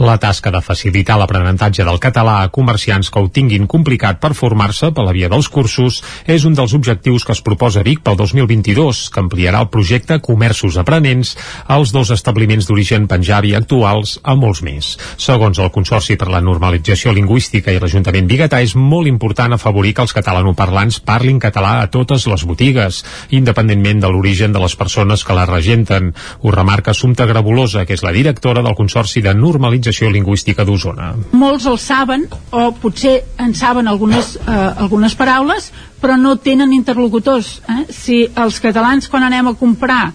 La 0.00 0.16
tasca 0.20 0.50
de 0.52 0.62
facilitar 0.64 1.18
l'aprenentatge 1.20 1.84
del 1.84 2.00
català 2.00 2.38
a 2.42 2.50
comerciants 2.52 3.10
que 3.12 3.20
ho 3.20 3.28
tinguin 3.28 3.66
complicat 3.68 4.18
per 4.20 4.32
formar-se 4.36 4.90
per 4.96 5.04
la 5.04 5.12
via 5.16 5.28
dels 5.32 5.48
cursos 5.52 6.00
és 6.24 6.46
un 6.48 6.56
dels 6.56 6.72
objectius 6.76 7.24
que 7.24 7.34
es 7.36 7.42
proposa 7.44 7.84
Vic 7.84 8.00
pel 8.04 8.16
2022, 8.16 9.06
que 9.12 9.22
ampliarà 9.22 9.60
el 9.64 9.70
projecte 9.72 10.18
Comerços 10.24 10.78
Aprenents 10.80 11.34
als 11.68 11.92
dos 11.92 12.10
establiments 12.14 12.68
d'origen 12.68 13.06
penjabi 13.10 13.54
actuals 13.58 14.16
a 14.24 14.34
molts 14.34 14.62
més. 14.64 14.94
Segons 15.20 15.60
el 15.60 15.72
Consorci 15.74 16.16
per 16.16 16.30
la 16.32 16.40
Normalització 16.44 17.12
Lingüística 17.16 17.72
i 17.72 17.80
l'Ajuntament 17.82 18.28
Bigatà 18.30 18.62
és 18.64 18.76
molt 18.76 19.10
important 19.10 19.52
afavorir 19.52 19.92
que 19.96 20.06
els 20.06 20.16
catalanoparlants 20.16 21.00
parlin 21.04 21.40
català 21.42 21.76
a 21.82 21.90
totes 21.92 22.26
les 22.30 22.46
botigues, 22.48 23.02
independentment 23.30 24.00
de 24.00 24.12
l'origen 24.12 24.56
de 24.56 24.64
les 24.64 24.76
persones 24.76 25.24
que 25.24 25.36
la 25.36 25.46
regenten. 25.48 26.05
Ho 26.42 26.50
remarca 26.54 26.92
Assumpta 26.92 27.26
Grabolosa, 27.26 27.84
que 27.86 27.94
és 27.96 28.04
la 28.04 28.12
directora 28.12 28.62
del 28.62 28.76
Consorci 28.78 29.22
de 29.24 29.34
Normalització 29.34 30.10
Lingüística 30.10 30.64
d'Osona. 30.64 31.14
molts 31.32 31.66
el 31.66 31.78
saben 31.78 32.26
o 32.50 32.70
potser 32.80 33.16
en 33.38 33.54
saben 33.54 33.88
algunes, 33.88 34.36
eh, 34.36 34.52
algunes 34.52 35.14
paraules 35.14 35.70
però 36.00 36.16
no 36.16 36.36
tenen 36.36 36.72
interlocutors 36.72 37.60
eh? 37.68 37.84
si 37.90 38.26
els 38.36 38.60
catalans 38.60 39.08
quan 39.08 39.24
anem 39.26 39.48
a 39.48 39.54
comprar 39.54 40.12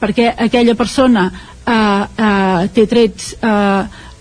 perquè 0.00 0.32
aquella 0.46 0.74
persona 0.74 1.30
eh, 1.30 1.72
eh, 1.72 2.68
té 2.74 2.86
trets 2.86 3.34
eh, 3.40 3.50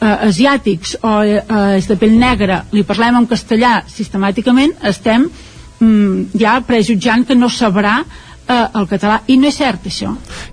eh, 0.01 0.17
asiàtics 0.29 0.97
o 1.01 1.15
eh, 1.23 1.41
és 1.77 1.87
de 1.89 1.97
pell 1.97 2.17
negra 2.17 2.63
li 2.71 2.83
parlem 2.87 3.21
en 3.21 3.29
castellà 3.29 3.81
sistemàticament 3.87 4.77
estem 4.91 5.27
mm, 5.79 6.37
ja 6.41 6.59
prejutjant 6.67 7.25
que 7.27 7.37
no 7.37 7.49
sabrà 7.49 8.01
eh, 8.51 8.67
el 8.79 8.88
català 8.89 9.22
i 9.31 9.38
no 9.39 9.50
és 9.50 9.58
cert 9.62 9.88
això 9.89 10.12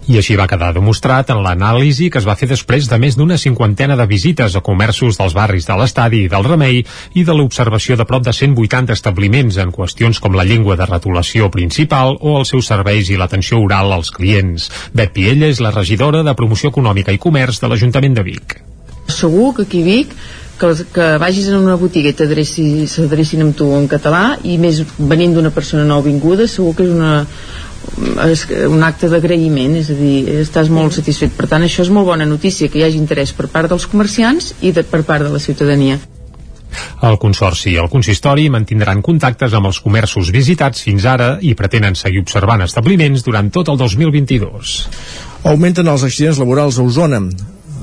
I 0.08 0.18
així 0.20 0.36
va 0.38 0.48
quedar 0.50 0.70
demostrat 0.76 1.32
en 1.34 1.42
l'anàlisi 1.44 2.08
que 2.12 2.20
es 2.22 2.28
va 2.28 2.36
fer 2.38 2.48
després 2.50 2.88
de 2.90 2.98
més 3.02 3.18
d'una 3.18 3.38
cinquantena 3.40 3.96
de 3.98 4.06
visites 4.10 4.56
a 4.56 4.64
comerços 4.64 5.18
dels 5.20 5.36
barris 5.36 5.68
de 5.68 5.76
l'estadi 5.80 6.24
i 6.24 6.32
del 6.32 6.46
Remei 6.46 6.82
i 7.14 7.24
de 7.24 7.36
l'observació 7.36 7.98
de 7.98 8.06
prop 8.08 8.24
de 8.24 8.34
180 8.36 8.94
establiments 8.96 9.58
en 9.58 9.74
qüestions 9.74 10.22
com 10.22 10.36
la 10.38 10.46
llengua 10.48 10.78
de 10.78 10.88
retolació 10.88 11.50
principal 11.54 12.16
o 12.20 12.38
els 12.40 12.54
seus 12.54 12.70
serveis 12.70 13.10
i 13.10 13.18
l'atenció 13.18 13.60
oral 13.62 13.92
als 13.92 14.10
clients. 14.14 14.70
Bet 14.94 15.14
Piella 15.16 15.48
és 15.48 15.62
la 15.64 15.74
regidora 15.74 16.24
de 16.24 16.34
Promoció 16.38 16.72
Econòmica 16.72 17.14
i 17.14 17.22
Comerç 17.22 17.62
de 17.62 17.70
l'Ajuntament 17.70 18.18
de 18.18 18.26
Vic. 18.26 18.60
segur 19.08 19.54
que 19.56 19.62
aquí 19.62 19.82
Vic 19.82 20.10
que, 20.58 20.84
que 20.92 21.06
vagis 21.18 21.48
en 21.48 21.56
una 21.62 21.76
botiga 21.76 22.10
i 22.10 22.86
s'adrecin 22.86 23.42
amb 23.42 23.56
tu 23.56 23.70
en 23.76 23.86
català 23.88 24.38
i 24.44 24.58
més 24.58 24.82
venint 24.98 25.34
d'una 25.34 25.50
persona 25.54 25.84
nouvinguda 25.84 26.46
segur 26.46 26.74
que 26.76 26.84
és 26.84 26.90
una 26.90 27.26
és 28.28 28.44
un 28.68 28.82
acte 28.86 29.08
d'agraïment, 29.10 29.78
és 29.80 29.90
a 29.92 29.96
dir, 29.98 30.18
estàs 30.42 30.70
molt 30.72 30.96
satisfet. 30.96 31.34
Per 31.36 31.48
tant, 31.50 31.64
això 31.64 31.84
és 31.86 31.90
molt 31.94 32.08
bona 32.08 32.26
notícia, 32.28 32.68
que 32.68 32.80
hi 32.80 32.86
hagi 32.86 33.00
interès 33.00 33.32
per 33.36 33.48
part 33.52 33.70
dels 33.70 33.88
comerciants 33.90 34.54
i 34.60 34.72
de, 34.72 34.84
per 34.84 35.02
part 35.08 35.26
de 35.26 35.32
la 35.34 35.42
ciutadania. 35.42 35.98
El 37.02 37.16
Consorci 37.18 37.70
i 37.72 37.78
el 37.80 37.88
Consistori 37.90 38.48
mantindran 38.52 39.00
contactes 39.02 39.54
amb 39.56 39.70
els 39.70 39.78
comerços 39.80 40.32
visitats 40.34 40.82
fins 40.84 41.06
ara 41.08 41.36
i 41.40 41.54
pretenen 41.58 41.96
seguir 41.98 42.22
observant 42.24 42.64
establiments 42.66 43.24
durant 43.26 43.50
tot 43.54 43.70
el 43.72 43.78
2022. 43.80 44.74
Augmenten 45.48 45.88
els 45.88 46.04
accidents 46.04 46.42
laborals 46.42 46.78
a 46.78 46.84
Osona 46.84 47.22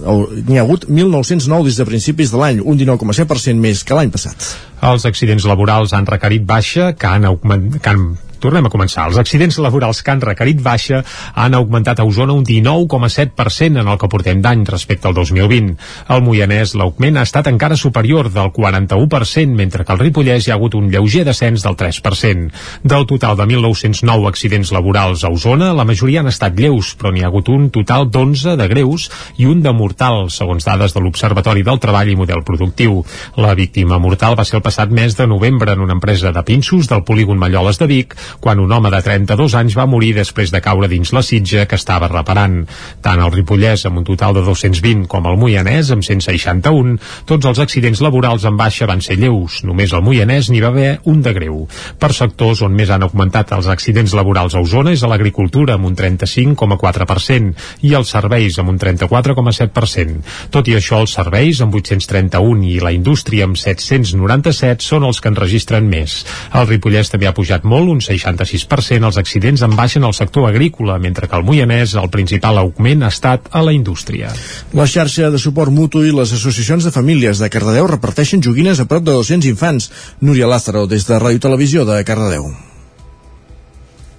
n'hi 0.05 0.57
ha 0.59 0.61
hagut 0.61 0.85
1.909 0.89 1.63
des 1.65 1.79
de 1.79 1.85
principis 1.87 2.31
de 2.31 2.37
l'any, 2.37 2.59
un 2.61 2.77
19,7% 2.77 3.61
més 3.61 3.83
que 3.83 3.97
l'any 3.97 4.11
passat. 4.13 4.49
Els 4.85 5.05
accidents 5.07 5.47
laborals 5.49 5.95
han 5.97 6.05
requerit 6.05 6.45
baixa, 6.45 6.91
que 6.93 7.09
han, 7.09 7.25
augment, 7.25 7.71
que 7.79 7.89
han 7.89 8.03
Tornem 8.45 8.67
a 8.67 8.69
començar. 8.69 9.07
Els 9.09 9.17
accidents 9.17 9.55
laborals 9.57 10.03
que 10.05 10.11
han 10.13 10.19
requerit 10.21 10.59
baixa 10.61 10.99
han 11.33 11.55
augmentat 11.57 11.97
a 11.97 12.03
Osona 12.05 12.35
un 12.37 12.43
19,7% 12.45 13.81
en 13.81 13.87
el 13.89 13.97
que 13.97 14.09
portem 14.11 14.43
d'any 14.43 14.61
respecte 14.69 15.09
al 15.09 15.15
2020. 15.17 15.71
Al 16.13 16.21
Moianès 16.21 16.75
l'augment 16.77 17.17
ha 17.17 17.23
estat 17.25 17.49
encara 17.49 17.73
superior 17.73 18.29
del 18.29 18.51
41%, 18.53 19.55
mentre 19.57 19.81
que 19.81 19.93
al 19.95 20.01
Ripollès 20.03 20.45
hi 20.45 20.53
ha 20.53 20.59
hagut 20.59 20.77
un 20.77 20.91
lleuger 20.93 21.23
descens 21.25 21.65
del 21.65 21.73
3%. 21.79 22.51
Del 22.85 23.07
total 23.09 23.39
de 23.39 23.47
1.909 23.49 24.29
accidents 24.29 24.73
laborals 24.75 25.25
a 25.25 25.33
Osona, 25.33 25.71
la 25.73 25.87
majoria 25.89 26.21
han 26.21 26.29
estat 26.29 26.53
lleus, 26.53 26.93
però 26.93 27.09
n'hi 27.15 27.25
ha 27.25 27.31
hagut 27.33 27.49
un 27.49 27.71
total 27.73 28.11
d'11 28.13 28.55
de 28.61 28.69
greus 28.69 29.07
i 29.41 29.49
un 29.49 29.65
de 29.65 29.73
mortal, 29.73 30.29
segons 30.29 30.69
dades 30.69 30.93
de 30.93 31.01
l'Observatori 31.01 31.65
del 31.65 31.81
Treball 31.81 32.13
i 32.13 32.19
Model 32.21 32.45
Productiu. 32.45 33.01
La 33.41 33.57
víctima 33.57 33.97
mortal 33.97 34.37
va 34.37 34.45
ser 34.45 34.59
el 34.61 34.65
passat 34.69 34.93
mes 34.93 35.17
de 35.17 35.25
novembre 35.25 35.73
en 35.73 35.81
una 35.81 35.97
empresa 35.97 36.29
de 36.29 36.45
pinços 36.45 36.93
del 36.93 37.01
polígon 37.09 37.41
Malloles 37.41 37.81
de 37.81 37.89
Vic, 37.89 38.13
quan 38.39 38.59
un 38.59 38.71
home 38.71 38.91
de 38.93 39.01
32 39.05 39.55
anys 39.59 39.75
va 39.77 39.87
morir 39.89 40.13
després 40.17 40.51
de 40.53 40.61
caure 40.63 40.89
dins 40.91 41.11
la 41.15 41.23
sitja 41.25 41.65
que 41.69 41.79
estava 41.79 42.09
reparant. 42.11 42.61
Tant 43.05 43.21
el 43.21 43.33
Ripollès, 43.33 43.85
amb 43.87 44.01
un 44.01 44.07
total 44.07 44.35
de 44.37 44.43
220, 44.45 45.05
com 45.11 45.27
el 45.29 45.39
Moianès, 45.41 45.91
amb 45.93 46.05
161, 46.05 46.97
tots 47.25 47.49
els 47.49 47.61
accidents 47.63 48.01
laborals 48.05 48.45
en 48.45 48.57
baixa 48.57 48.87
van 48.89 49.01
ser 49.05 49.17
lleus. 49.21 49.61
Només 49.67 49.93
al 49.93 50.03
Moianès 50.05 50.49
n'hi 50.51 50.61
va 50.63 50.71
haver 50.73 50.91
un 51.11 51.21
de 51.25 51.33
greu. 51.35 51.63
Per 51.99 52.11
sectors 52.13 52.61
on 52.65 52.75
més 52.75 52.91
han 52.93 53.05
augmentat 53.05 53.53
els 53.55 53.69
accidents 53.71 54.13
laborals 54.17 54.55
a 54.55 54.63
Osona 54.63 54.93
és 54.95 55.03
a 55.03 55.09
l'agricultura, 55.11 55.75
amb 55.75 55.89
un 55.89 55.95
35,4%, 55.97 57.53
i 57.87 57.93
els 57.97 58.11
serveis, 58.11 58.59
amb 58.59 58.73
un 58.73 58.79
34,7%. 58.81 60.21
Tot 60.53 60.69
i 60.69 60.77
això, 60.77 61.01
els 61.03 61.15
serveis, 61.17 61.61
amb 61.63 61.75
831, 61.75 62.63
i 62.69 62.79
la 62.83 62.93
indústria, 62.95 63.47
amb 63.49 63.59
797, 63.59 64.85
són 64.85 65.07
els 65.07 65.21
que 65.21 65.31
en 65.31 65.39
registren 65.39 65.89
més. 65.89 66.21
El 66.53 66.67
Ripollès 66.69 67.11
també 67.13 67.29
ha 67.29 67.35
pujat 67.37 67.65
molt, 67.67 67.91
un 67.91 68.01
66% 68.25 69.05
els 69.05 69.19
accidents 69.21 69.63
en 69.65 69.75
baixen 69.77 70.03
al 70.03 70.15
sector 70.17 70.49
agrícola, 70.49 70.97
mentre 70.99 71.29
que 71.29 71.37
al 71.37 71.45
Moianès 71.47 71.95
el 72.01 72.11
principal 72.13 72.59
augment 72.61 73.05
ha 73.05 73.13
estat 73.13 73.49
a 73.51 73.63
la 73.65 73.73
indústria. 73.75 74.33
La 74.73 74.89
xarxa 74.89 75.31
de 75.31 75.41
suport 75.41 75.73
mutu 75.73 76.03
i 76.05 76.13
les 76.15 76.33
associacions 76.35 76.85
de 76.85 76.93
famílies 76.95 77.41
de 77.41 77.51
Cardedeu 77.53 77.89
reparteixen 77.91 78.43
joguines 78.43 78.81
a 78.81 78.89
prop 78.89 79.05
de 79.05 79.15
200 79.15 79.51
infants. 79.51 79.91
Núria 80.21 80.49
Lázaro, 80.49 80.87
des 80.87 81.07
de 81.07 81.19
Ràdio 81.21 81.45
Televisió 81.47 81.85
de 81.85 82.01
Cardedeu. 82.07 82.49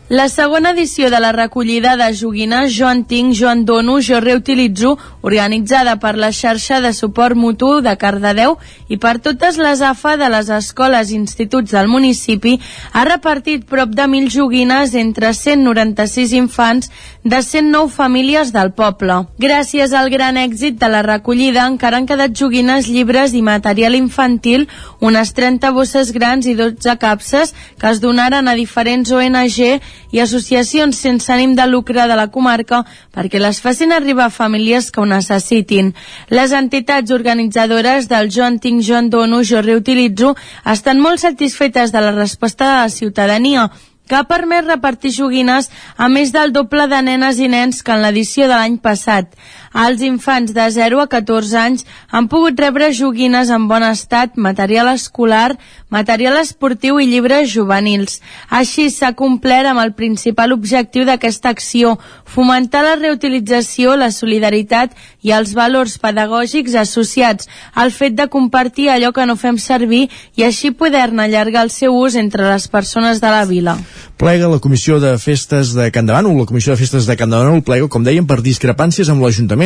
La 0.09 0.29
segona 0.29 0.71
edició 0.71 1.09
de 1.11 1.19
la 1.19 1.33
recollida 1.33 1.97
de 1.99 2.13
joguines 2.15 2.71
Jo 2.77 2.87
en 2.95 3.01
tinc, 3.11 3.33
jo 3.35 3.49
en 3.51 3.65
dono, 3.67 3.97
jo 3.99 4.21
reutilitzo, 4.23 4.93
organitzada 5.27 5.97
per 5.99 6.13
la 6.15 6.29
xarxa 6.31 6.79
de 6.81 6.93
suport 6.95 7.35
mutu 7.35 7.81
de 7.83 7.97
Cardedeu 7.99 8.55
i 8.87 9.01
per 9.03 9.17
totes 9.19 9.59
les 9.59 9.83
AFA 9.83 10.13
de 10.21 10.29
les 10.31 10.53
escoles 10.55 11.11
i 11.11 11.17
instituts 11.19 11.75
del 11.75 11.91
municipi, 11.91 12.55
ha 12.93 13.03
repartit 13.09 13.65
prop 13.67 13.91
de 13.99 14.07
1.000 14.07 14.31
joguines 14.31 14.95
entre 14.95 15.33
196 15.35 16.37
infants 16.39 16.93
de 17.25 17.43
109 17.43 17.91
famílies 17.91 18.55
del 18.55 18.71
poble. 18.79 19.25
Gràcies 19.43 19.91
al 19.91 20.07
gran 20.15 20.39
èxit 20.39 20.79
de 20.79 20.87
la 20.87 21.03
recollida, 21.03 21.67
encara 21.67 21.99
han 21.99 22.07
quedat 22.07 22.31
joguines, 22.31 22.87
llibres 22.87 23.35
i 23.35 23.43
material 23.43 23.99
infantil, 23.99 24.69
unes 25.01 25.35
30 25.35 25.75
bosses 25.75 26.15
grans 26.15 26.47
i 26.47 26.55
12 26.55 26.95
capses 27.03 27.57
que 27.75 27.91
es 27.91 27.99
donaren 27.99 28.47
a 28.47 28.55
diferents 28.55 29.11
ONG 29.11 29.83
i 30.13 30.21
associacions 30.21 30.99
sense 30.99 31.33
ànim 31.33 31.55
de 31.57 31.67
lucre 31.67 32.07
de 32.09 32.19
la 32.19 32.29
comarca 32.35 32.83
perquè 33.15 33.41
les 33.43 33.61
facin 33.61 33.93
arribar 33.93 34.29
a 34.29 34.35
famílies 34.35 34.91
que 34.91 35.01
ho 35.01 35.07
necessitin. 35.07 35.93
Les 36.29 36.53
entitats 36.53 37.11
organitzadores 37.11 38.09
del 38.09 38.31
Jo 38.31 38.47
en 38.47 38.61
tinc, 38.61 38.83
jo 38.83 38.97
en 38.99 39.11
dono, 39.11 39.43
jo 39.43 39.63
reutilitzo 39.63 40.37
estan 40.65 41.01
molt 41.01 41.21
satisfetes 41.21 41.93
de 41.93 42.01
la 42.01 42.13
resposta 42.13 42.65
de 42.71 42.81
la 42.83 42.89
ciutadania 42.89 43.71
que 44.07 44.15
ha 44.15 44.25
permès 44.25 44.65
repartir 44.65 45.13
joguines 45.15 45.69
a 45.97 46.09
més 46.09 46.33
del 46.35 46.53
doble 46.55 46.87
de 46.91 47.01
nenes 47.03 47.41
i 47.43 47.49
nens 47.51 47.83
que 47.83 47.95
en 47.95 48.05
l'edició 48.05 48.47
de 48.47 48.55
l'any 48.55 48.79
passat. 48.83 49.35
Els 49.77 50.01
infants 50.01 50.55
de 50.57 50.65
0 50.73 51.03
a 51.03 51.07
14 51.13 51.57
anys 51.61 51.85
han 52.09 52.31
pogut 52.33 52.57
rebre 52.61 52.89
joguines 52.97 53.51
en 53.53 53.67
bon 53.69 53.85
estat, 53.85 54.39
material 54.41 54.89
escolar, 54.95 55.59
material 55.93 56.39
esportiu 56.41 56.97
i 56.99 57.07
llibres 57.11 57.51
juvenils. 57.53 58.23
Així 58.49 58.89
s'ha 58.91 59.13
complert 59.19 59.69
amb 59.69 59.83
el 59.85 59.93
principal 59.99 60.55
objectiu 60.57 61.05
d'aquesta 61.05 61.53
acció, 61.53 61.97
fomentar 62.25 62.83
la 62.87 62.97
reutilització, 62.97 63.99
la 64.01 64.11
solidaritat 64.11 64.97
i 65.21 65.35
els 65.37 65.53
valors 65.59 65.99
pedagògics 66.01 66.79
associats 66.81 67.51
al 67.75 67.93
fet 67.93 68.17
de 68.17 68.29
compartir 68.33 68.89
allò 68.91 69.13
que 69.13 69.27
no 69.29 69.37
fem 69.37 69.61
servir 69.61 70.07
i 70.37 70.47
així 70.47 70.73
poder-ne 70.73 71.27
allargar 71.27 71.67
el 71.67 71.75
seu 71.75 71.95
ús 71.97 72.17
entre 72.17 72.49
les 72.49 72.69
persones 72.69 73.21
de 73.21 73.31
la 73.35 73.45
vila. 73.45 73.77
Plega 74.17 74.49
la 74.49 74.59
Comissió 74.65 74.97
de 75.03 75.13
Festes 75.21 75.75
de 75.77 75.91
Can 75.93 76.09
la 76.09 76.23
Comissió 76.49 76.73
de 76.73 76.81
Festes 76.81 77.05
de 77.05 77.17
Can 77.21 77.35
plega, 77.67 77.89
com 77.93 78.05
dèiem, 78.05 78.25
per 78.27 78.41
discrepàncies 78.41 79.11
amb 79.13 79.21
l'Ajuntament. 79.21 79.66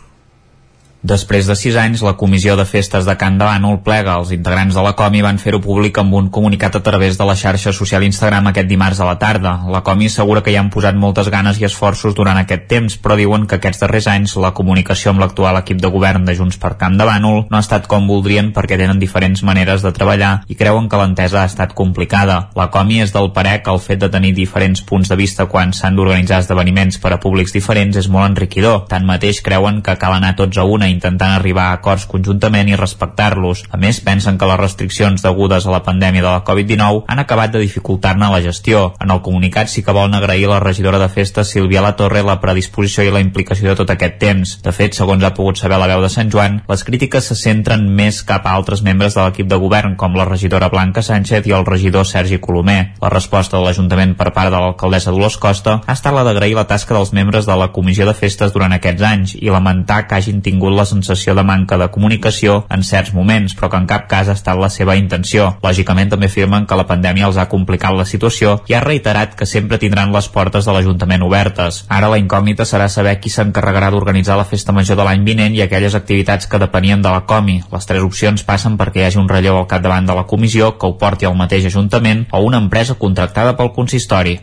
Després 1.01 1.47
de 1.49 1.55
sis 1.57 1.73
anys, 1.81 2.03
la 2.05 2.13
Comissió 2.13 2.53
de 2.53 2.61
Festes 2.69 3.07
de 3.09 3.15
Can 3.17 3.39
de 3.39 3.45
Bànol 3.47 3.79
plega. 3.81 4.19
Els 4.21 4.29
integrants 4.35 4.75
de 4.77 4.81
la 4.85 4.91
COMI 4.93 5.23
van 5.25 5.39
fer-ho 5.41 5.57
públic 5.57 5.97
amb 5.97 6.13
un 6.13 6.27
comunicat 6.29 6.75
a 6.77 6.81
través 6.85 7.17
de 7.17 7.25
la 7.25 7.33
xarxa 7.33 7.71
social 7.73 8.03
Instagram 8.05 8.51
aquest 8.51 8.67
dimarts 8.69 8.99
a 9.01 9.07
la 9.07 9.15
tarda. 9.17 9.55
La 9.73 9.81
COMI 9.81 10.11
assegura 10.11 10.43
que 10.45 10.53
hi 10.53 10.59
han 10.61 10.69
posat 10.69 10.93
moltes 10.93 11.31
ganes 11.33 11.57
i 11.57 11.65
esforços 11.65 12.13
durant 12.13 12.37
aquest 12.37 12.67
temps, 12.69 12.97
però 13.01 13.17
diuen 13.17 13.47
que 13.49 13.57
aquests 13.57 13.81
darrers 13.81 14.07
anys 14.13 14.35
la 14.37 14.51
comunicació 14.53 15.09
amb 15.09 15.23
l'actual 15.23 15.57
equip 15.63 15.79
de 15.81 15.89
govern 15.89 16.27
de 16.27 16.35
Junts 16.37 16.59
per 16.61 16.75
Camp 16.77 16.99
de 16.99 17.09
Bànol 17.09 17.47
no 17.49 17.57
ha 17.57 17.63
estat 17.65 17.89
com 17.89 18.05
voldrien 18.05 18.53
perquè 18.53 18.77
tenen 18.77 19.01
diferents 19.01 19.41
maneres 19.41 19.81
de 19.81 19.93
treballar 19.97 20.43
i 20.53 20.59
creuen 20.59 20.85
que 20.85 21.01
l'entesa 21.01 21.41
ha 21.41 21.49
estat 21.49 21.73
complicada. 21.73 22.51
La 22.53 22.69
COMI 22.69 23.01
és 23.07 23.15
del 23.17 23.31
parer 23.33 23.63
que 23.65 23.73
el 23.73 23.81
fet 23.81 24.05
de 24.05 24.11
tenir 24.13 24.35
diferents 24.37 24.85
punts 24.85 25.09
de 25.09 25.17
vista 25.17 25.49
quan 25.49 25.73
s'han 25.73 25.97
d'organitzar 25.97 26.43
esdeveniments 26.45 27.01
per 27.01 27.15
a 27.15 27.19
públics 27.25 27.57
diferents 27.57 27.97
és 27.97 28.05
molt 28.05 28.29
enriquidor. 28.29 28.85
Tanmateix 28.93 29.41
creuen 29.41 29.81
que 29.81 29.97
cal 29.97 30.19
anar 30.21 30.35
tots 30.37 30.61
a 30.61 30.69
una 30.69 30.90
intentant 30.91 31.33
arribar 31.35 31.69
a 31.69 31.79
acords 31.79 32.05
conjuntament 32.11 32.69
i 32.69 32.77
respectar-los. 32.79 33.65
A 33.71 33.79
més, 33.81 34.01
pensen 34.05 34.37
que 34.37 34.49
les 34.49 34.59
restriccions 34.59 35.23
degudes 35.23 35.65
a 35.65 35.73
la 35.73 35.83
pandèmia 35.85 36.23
de 36.23 36.29
la 36.29 36.43
Covid-19 36.47 37.05
han 37.07 37.23
acabat 37.23 37.55
de 37.55 37.63
dificultar-ne 37.63 38.29
la 38.31 38.41
gestió. 38.43 38.93
En 39.01 39.11
el 39.11 39.23
comunicat 39.25 39.71
sí 39.71 39.83
que 39.83 39.95
volen 39.95 40.15
agrair 40.15 40.45
a 40.49 40.55
la 40.55 40.59
regidora 40.63 40.99
de 40.99 41.09
festes 41.09 41.51
Sílvia 41.51 41.81
La 41.81 41.95
Torre 41.95 42.23
la 42.23 42.39
predisposició 42.41 43.05
i 43.05 43.11
la 43.13 43.23
implicació 43.23 43.71
de 43.71 43.77
tot 43.79 43.93
aquest 43.93 44.19
temps. 44.21 44.57
De 44.63 44.73
fet, 44.75 44.95
segons 44.97 45.23
ha 45.23 45.33
pogut 45.37 45.59
saber 45.59 45.79
la 45.79 45.89
veu 45.89 46.01
de 46.03 46.09
Sant 46.11 46.31
Joan, 46.31 46.61
les 46.69 46.83
crítiques 46.87 47.27
se 47.31 47.37
centren 47.37 47.87
més 47.95 48.21
cap 48.27 48.45
a 48.45 48.55
altres 48.57 48.83
membres 48.85 49.15
de 49.15 49.23
l'equip 49.23 49.49
de 49.49 49.59
govern, 49.61 49.95
com 49.99 50.15
la 50.17 50.27
regidora 50.27 50.69
Blanca 50.73 51.03
Sánchez 51.05 51.47
i 51.47 51.55
el 51.57 51.65
regidor 51.67 52.07
Sergi 52.07 52.39
Colomer. 52.43 52.93
La 53.01 53.11
resposta 53.13 53.57
de 53.57 53.63
l'Ajuntament 53.65 54.15
per 54.19 54.31
part 54.35 54.51
de 54.53 54.59
l'alcaldessa 54.59 55.13
Dolors 55.13 55.37
Costa 55.41 55.79
ha 55.85 55.95
estat 55.97 56.15
la 56.15 56.25
d'agrair 56.27 56.55
la 56.57 56.67
tasca 56.69 56.95
dels 56.97 57.13
membres 57.15 57.47
de 57.47 57.55
la 57.57 57.71
comissió 57.75 58.05
de 58.07 58.15
festes 58.17 58.53
durant 58.55 58.73
aquests 58.75 59.05
anys 59.07 59.35
i 59.39 59.49
lamentar 59.53 60.05
que 60.07 60.17
hagin 60.17 60.41
tingut 60.45 60.75
la 60.75 60.80
sensació 60.85 61.35
de 61.35 61.43
manca 61.43 61.77
de 61.77 61.89
comunicació 61.91 62.65
en 62.69 62.83
certs 62.83 63.13
moments, 63.13 63.55
però 63.57 63.69
que 63.71 63.79
en 63.81 63.87
cap 63.89 64.07
cas 64.11 64.29
ha 64.29 64.35
estat 64.37 64.59
la 64.59 64.69
seva 64.69 64.95
intenció. 64.99 65.55
Lògicament 65.63 66.11
també 66.11 66.29
afirmen 66.29 66.65
que 66.67 66.77
la 66.77 66.87
pandèmia 66.89 67.27
els 67.29 67.37
ha 67.37 67.47
complicat 67.51 67.95
la 67.97 68.05
situació 68.05 68.57
i 68.69 68.75
ha 68.75 68.83
reiterat 68.83 69.35
que 69.39 69.47
sempre 69.49 69.79
tindran 69.81 70.13
les 70.13 70.27
portes 70.29 70.65
de 70.65 70.75
l'Ajuntament 70.75 71.23
obertes. 71.27 71.85
Ara 71.89 72.11
la 72.11 72.19
incògnita 72.21 72.67
serà 72.67 72.89
saber 72.89 73.17
qui 73.19 73.29
s'encarregarà 73.33 73.91
d'organitzar 73.91 74.37
la 74.37 74.47
festa 74.47 74.75
major 74.75 74.99
de 74.99 75.07
l'any 75.07 75.25
vinent 75.27 75.55
i 75.55 75.63
aquelles 75.65 75.95
activitats 75.95 76.47
que 76.47 76.61
depenien 76.61 77.01
de 77.01 77.09
la 77.09 77.25
COMI. 77.25 77.61
Les 77.71 77.89
tres 77.89 78.03
opcions 78.03 78.45
passen 78.47 78.77
perquè 78.77 79.01
hi 79.01 79.09
hagi 79.09 79.21
un 79.21 79.29
relleu 79.29 79.57
al 79.57 79.67
capdavant 79.71 80.07
de 80.07 80.17
la 80.17 80.27
comissió 80.27 80.75
que 80.77 80.87
ho 80.87 80.97
porti 81.01 81.29
al 81.29 81.37
mateix 81.39 81.65
Ajuntament 81.71 82.27
o 82.31 82.43
una 82.45 82.61
empresa 82.61 82.95
contractada 82.95 83.55
pel 83.57 83.73
consistori. 83.75 84.39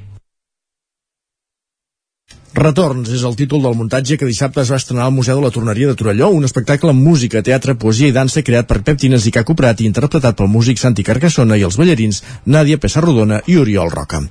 Retorns 2.59 3.13
és 3.15 3.23
el 3.23 3.37
títol 3.39 3.63
del 3.63 3.77
muntatge 3.79 4.17
que 4.19 4.27
dissabte 4.27 4.59
es 4.65 4.71
va 4.73 4.81
estrenar 4.83 5.05
al 5.05 5.15
Museu 5.15 5.39
de 5.39 5.45
la 5.45 5.53
Torneria 5.55 5.93
de 5.93 5.95
Torelló, 6.01 6.33
un 6.35 6.49
espectacle 6.49 6.91
amb 6.91 7.07
música, 7.07 7.43
teatre, 7.47 7.77
poesia 7.79 8.11
i 8.11 8.17
dansa 8.17 8.43
creat 8.43 8.67
per 8.67 8.81
Pep 8.83 8.99
Tines 8.99 9.31
i 9.31 9.35
Caco 9.37 9.55
Prat 9.55 9.79
i 9.79 9.87
interpretat 9.87 10.35
pel 10.41 10.51
músic 10.51 10.83
Santi 10.83 11.07
Carcassona 11.07 11.55
i 11.55 11.63
els 11.69 11.79
ballarins 11.79 12.25
Nàdia 12.47 12.83
Pessarrodona 12.83 13.45
i 13.47 13.61
Oriol 13.63 13.95
Roca. 13.95 14.25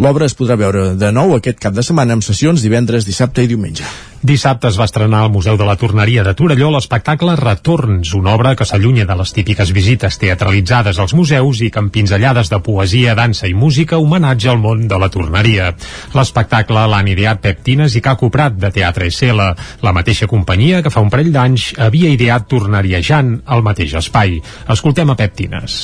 L'obra 0.00 0.24
es 0.24 0.32
podrà 0.36 0.56
veure 0.56 0.94
de 0.96 1.10
nou 1.12 1.34
aquest 1.36 1.58
cap 1.60 1.74
de 1.76 1.82
setmana 1.84 2.16
amb 2.16 2.24
sessions 2.24 2.62
divendres, 2.64 3.04
dissabte 3.04 3.44
i 3.44 3.50
diumenge. 3.50 3.84
Dissabte 4.22 4.70
es 4.70 4.78
va 4.78 4.86
estrenar 4.86 5.24
al 5.24 5.32
Museu 5.34 5.58
de 5.58 5.66
la 5.66 5.74
Torneria 5.76 6.22
de 6.24 6.32
Torelló 6.38 6.70
l'espectacle 6.70 7.34
Retorns, 7.36 8.14
una 8.14 8.32
obra 8.36 8.54
que 8.56 8.64
s'allunya 8.64 9.04
de 9.04 9.16
les 9.18 9.32
típiques 9.34 9.72
visites 9.74 10.16
teatralitzades 10.22 11.00
als 11.02 11.12
museus 11.18 11.60
i 11.60 11.72
que 11.74 11.82
amb 11.82 11.92
pinzellades 11.92 12.48
de 12.48 12.60
poesia, 12.64 13.16
dansa 13.18 13.50
i 13.50 13.56
música 13.58 13.98
homenatge 13.98 14.48
al 14.52 14.62
món 14.62 14.86
de 14.88 15.00
la 15.02 15.10
torneria. 15.12 15.72
L'espectacle 16.14 16.86
l'han 16.88 17.10
ideat 17.12 17.42
Pep 17.42 17.60
Tines 17.66 17.98
i 17.98 18.04
Caco 18.04 18.30
Prat, 18.30 18.56
de 18.56 18.70
Teatre 18.72 19.10
SL, 19.10 19.42
la 19.82 19.92
mateixa 19.92 20.30
companyia 20.30 20.80
que 20.82 20.94
fa 20.94 21.02
un 21.04 21.10
parell 21.10 21.34
d'anys 21.34 21.72
havia 21.82 22.14
ideat 22.14 22.48
Torneriejant 22.48 23.42
al 23.44 23.66
mateix 23.66 23.98
espai. 24.00 24.38
Escoltem 24.70 25.10
a 25.10 25.18
Pep 25.18 25.36
Tines. 25.36 25.82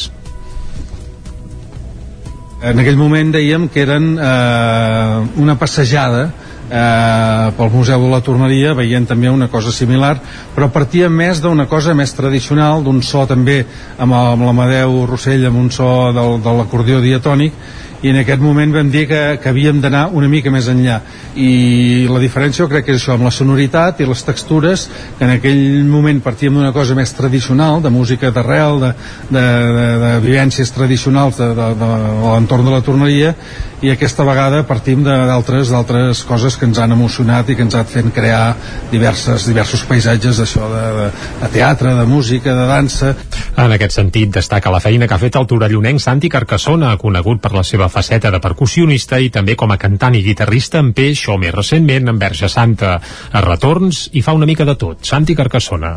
En 2.59 2.81
aquell 2.83 2.97
moment 2.99 3.29
dèiem 3.31 3.69
que 3.71 3.85
eren 3.85 4.17
eh, 4.19 5.19
una 5.38 5.55
passejada 5.61 6.25
eh, 6.27 7.50
pel 7.55 7.71
Museu 7.71 8.03
de 8.03 8.09
la 8.11 8.19
Torneria 8.27 8.73
veient 8.75 9.07
també 9.07 9.31
una 9.31 9.47
cosa 9.53 9.71
similar 9.71 10.17
però 10.57 10.67
partia 10.75 11.07
més 11.09 11.38
d'una 11.38 11.69
cosa 11.71 11.95
més 11.95 12.11
tradicional 12.19 12.83
d'un 12.83 12.99
so 13.07 13.23
també 13.31 13.61
amb, 13.97 14.11
amb 14.11 14.43
l'Amadeu 14.43 15.05
Rossell 15.07 15.47
amb 15.47 15.62
un 15.62 15.71
so 15.71 16.11
del, 16.17 16.41
de 16.43 16.57
l'acordió 16.59 16.99
diatònic 17.05 17.55
i 18.02 18.12
en 18.12 18.21
aquest 18.21 18.43
moment 18.43 18.73
vam 18.75 18.90
dir 18.93 19.07
que, 19.11 19.23
que 19.43 19.50
havíem 19.50 19.81
d'anar 19.83 20.09
una 20.14 20.28
mica 20.31 20.52
més 20.55 20.69
enllà. 20.71 21.00
I 21.38 22.07
la 22.11 22.21
diferència 22.23 22.64
jo 22.64 22.71
crec 22.71 22.87
que 22.87 22.95
és 22.95 23.00
això 23.00 23.17
amb 23.17 23.26
la 23.26 23.35
sonoritat 23.35 24.00
i 24.02 24.09
les 24.09 24.25
textures 24.26 24.87
que 25.19 25.26
en 25.26 25.35
aquell 25.35 25.85
moment 25.88 26.21
partíem 26.23 26.55
d'una 26.55 26.73
cosa 26.76 26.97
més 26.99 27.12
tradicional 27.14 27.83
de 27.83 27.90
música 27.95 28.31
d'arrel 28.35 28.83
de, 28.83 28.93
de, 29.31 29.47
de, 29.78 29.88
de 30.05 30.12
vivències 30.25 30.71
tradicionals 30.75 31.38
de, 31.38 31.50
de, 31.59 31.73
de, 31.78 31.90
de 32.23 32.35
l'entorn 32.35 32.67
de 32.67 32.76
la 32.76 32.85
torneria 32.87 33.35
i 33.78 33.93
aquesta 33.93 34.25
vegada 34.26 34.64
partim 34.67 35.05
d'altres 35.07 35.71
d'altres 35.71 36.25
coses 36.26 36.57
que 36.59 36.67
ens 36.67 36.81
han 36.83 36.95
emocionat 36.97 37.50
i 37.50 37.55
que 37.55 37.62
ens 37.62 37.76
han 37.78 37.87
fet 37.87 38.09
crear 38.14 38.57
diverses, 38.90 39.47
diversos 39.47 39.85
paisatges 39.87 40.40
d'això 40.40 40.67
de, 40.73 40.83
de, 40.97 41.07
de 41.43 41.50
teatre, 41.55 41.95
de 41.95 42.07
música, 42.11 42.55
de 42.59 42.67
dansa. 42.67 43.12
En 43.55 43.75
aquest 43.75 43.95
sentit 43.95 44.33
destaca 44.35 44.73
la 44.75 44.83
feina 44.83 45.07
que 45.07 45.14
ha 45.14 45.23
fet 45.23 45.38
el 45.38 45.47
torellonenc 45.47 46.02
Santi 46.02 46.31
Carcassona, 46.33 46.97
conegut 46.99 47.43
per 47.45 47.55
la 47.55 47.62
seva 47.67 47.88
faceta 47.92 48.30
de 48.35 48.40
percussionista 48.40 49.18
i 49.21 49.33
també 49.35 49.57
com 49.57 49.73
a 49.73 49.80
cantant 49.80 50.16
i 50.18 50.25
guitarrista 50.25 50.83
en 50.83 50.92
peix 50.97 51.26
o 51.28 51.38
més 51.40 51.54
recentment 51.54 52.09
en 52.12 52.18
Verge 52.21 52.49
Santa. 52.52 52.97
A 53.33 53.45
retorns 53.45 54.09
i 54.12 54.23
fa 54.23 54.37
una 54.37 54.49
mica 54.49 54.68
de 54.68 54.76
tot. 54.78 55.04
Santi 55.07 55.37
Carcassona. 55.38 55.97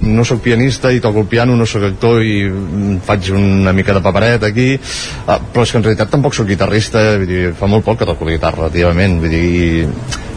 No 0.00 0.24
sóc 0.24 0.40
pianista 0.40 0.92
i 0.92 1.00
toco 1.00 1.20
el 1.20 1.28
piano, 1.28 1.56
no 1.56 1.66
sóc 1.68 1.84
actor 1.90 2.22
i 2.24 2.44
mm, 2.48 3.00
faig 3.04 3.30
una 3.36 3.74
mica 3.76 3.94
de 3.96 4.02
paperet 4.04 4.46
aquí, 4.48 4.72
uh, 4.76 5.36
però 5.52 5.66
és 5.66 5.72
que 5.72 5.80
en 5.80 5.86
realitat 5.86 6.10
tampoc 6.12 6.36
sóc 6.36 6.48
guitarrista, 6.48 7.02
vull 7.20 7.28
dir, 7.28 7.44
fa 7.58 7.68
molt 7.68 7.84
poc 7.84 8.00
que 8.00 8.08
toco 8.08 8.28
la 8.28 8.36
guitarra, 8.36 8.64
relativament, 8.64 9.18
vull 9.20 9.34
dir, 9.34 9.88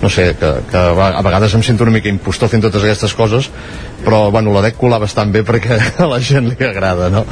no 0.03 0.11
sé, 0.11 0.33
que, 0.39 0.51
que 0.69 0.77
a 0.77 1.23
vegades 1.23 1.55
em 1.55 1.63
sento 1.63 1.87
una 1.87 1.95
mica 1.95 2.11
impostor 2.11 2.51
fent 2.51 2.65
totes 2.65 2.83
aquestes 2.83 3.15
coses, 3.15 3.49
però 4.03 4.27
bueno, 4.31 4.51
la 4.51 4.65
dec 4.65 4.75
colar 4.75 4.99
bastant 4.99 5.31
bé 5.31 5.45
perquè 5.47 5.79
a 6.03 6.09
la 6.11 6.19
gent 6.19 6.51
li 6.51 6.67
agrada, 6.67 7.07
no? 7.13 7.23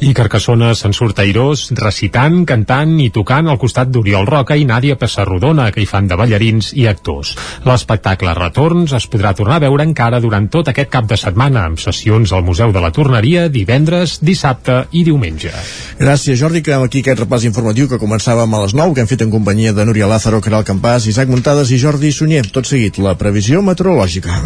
I 0.00 0.14
Carcassona 0.16 0.72
se'n 0.74 0.94
surt 0.96 1.20
airós, 1.22 1.68
recitant, 1.78 2.42
cantant 2.48 2.96
i 3.04 3.10
tocant 3.14 3.50
al 3.52 3.60
costat 3.60 3.90
d'Oriol 3.92 4.26
Roca 4.26 4.56
i 4.58 4.64
Nàdia 4.66 4.96
Pessarrodona, 4.98 5.68
que 5.70 5.82
hi 5.84 5.88
fan 5.88 6.08
de 6.10 6.16
ballarins 6.18 6.72
i 6.74 6.86
actors. 6.90 7.34
L'espectacle 7.68 8.34
Retorns 8.38 8.96
es 8.96 9.06
podrà 9.12 9.34
tornar 9.36 9.60
a 9.60 9.64
veure 9.66 9.86
encara 9.86 10.22
durant 10.24 10.48
tot 10.50 10.72
aquest 10.72 10.90
cap 10.90 11.06
de 11.10 11.20
setmana, 11.20 11.59
amb 11.60 11.80
sessions 11.80 12.32
al 12.32 12.44
Museu 12.46 12.72
de 12.72 12.82
la 12.82 12.92
Torneria 12.96 13.48
divendres, 13.52 14.18
dissabte 14.24 14.84
i 14.92 15.04
diumenge. 15.06 15.52
Gràcies, 16.00 16.38
Jordi. 16.40 16.64
Quedem 16.64 16.86
aquí 16.86 17.04
aquest 17.04 17.24
repàs 17.24 17.46
informatiu 17.48 17.88
que 17.90 18.00
començàvem 18.00 18.54
a 18.54 18.62
les 18.64 18.76
9, 18.76 18.94
que 18.94 19.04
hem 19.04 19.10
fet 19.10 19.26
en 19.26 19.34
companyia 19.34 19.76
de 19.76 19.84
Núria 19.84 20.08
Lázaro, 20.10 20.40
Caral 20.40 20.64
Campàs, 20.64 21.08
Isaac 21.10 21.28
Muntades 21.28 21.70
i 21.70 21.80
Jordi 21.82 22.12
Sunyer. 22.12 22.46
Tot 22.50 22.68
seguit, 22.68 22.98
la 22.98 23.16
previsió 23.20 23.62
meteorològica. 23.62 24.40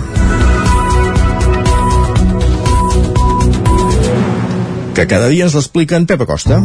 que 4.94 5.08
cada 5.10 5.26
dia 5.28 5.44
ens 5.48 5.54
l'explica 5.58 5.98
en 5.98 6.06
Pep 6.06 6.22
Acosta. 6.22 6.60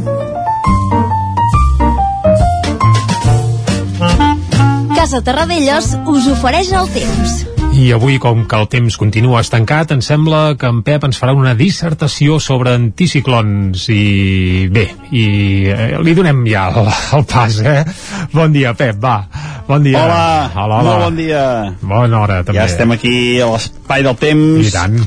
Casa 4.95 5.23
Terradellos 5.25 5.95
us 6.05 6.29
ofereix 6.37 6.75
el 6.77 6.91
temps. 6.93 7.58
I 7.79 7.93
avui, 7.95 8.17
com 8.19 8.41
que 8.49 8.57
el 8.59 8.65
temps 8.67 8.97
continua 8.99 9.39
estancat, 9.39 9.93
em 9.95 10.01
sembla 10.03 10.57
que 10.59 10.67
en 10.67 10.81
Pep 10.83 11.05
ens 11.07 11.19
farà 11.21 11.31
una 11.37 11.53
dissertació 11.55 12.35
sobre 12.43 12.73
anticiclons 12.75 13.85
i 13.93 14.65
bé, 14.73 14.83
i 15.15 15.23
eh, 15.71 15.85
li 16.03 16.15
donem 16.17 16.41
ja 16.49 16.65
el, 16.73 16.89
el 17.15 17.23
pas, 17.29 17.59
eh? 17.63 17.85
Bon 18.33 18.51
dia, 18.51 18.73
Pep, 18.75 18.99
va. 18.99 19.21
Bon 19.69 19.85
dia. 19.85 20.01
Hola, 20.01 20.25
hola, 20.55 20.81
hola. 20.81 20.89
molt 20.89 21.05
bon 21.05 21.21
dia. 21.21 21.45
Bona 21.79 22.19
hora, 22.19 22.41
també. 22.43 22.59
Ja 22.59 22.67
estem 22.67 22.91
aquí 22.97 23.13
a 23.39 23.47
l'espai 23.53 24.03
del 24.09 24.19
temps. 24.25 24.65
I 24.65 24.75
tant. 24.75 24.99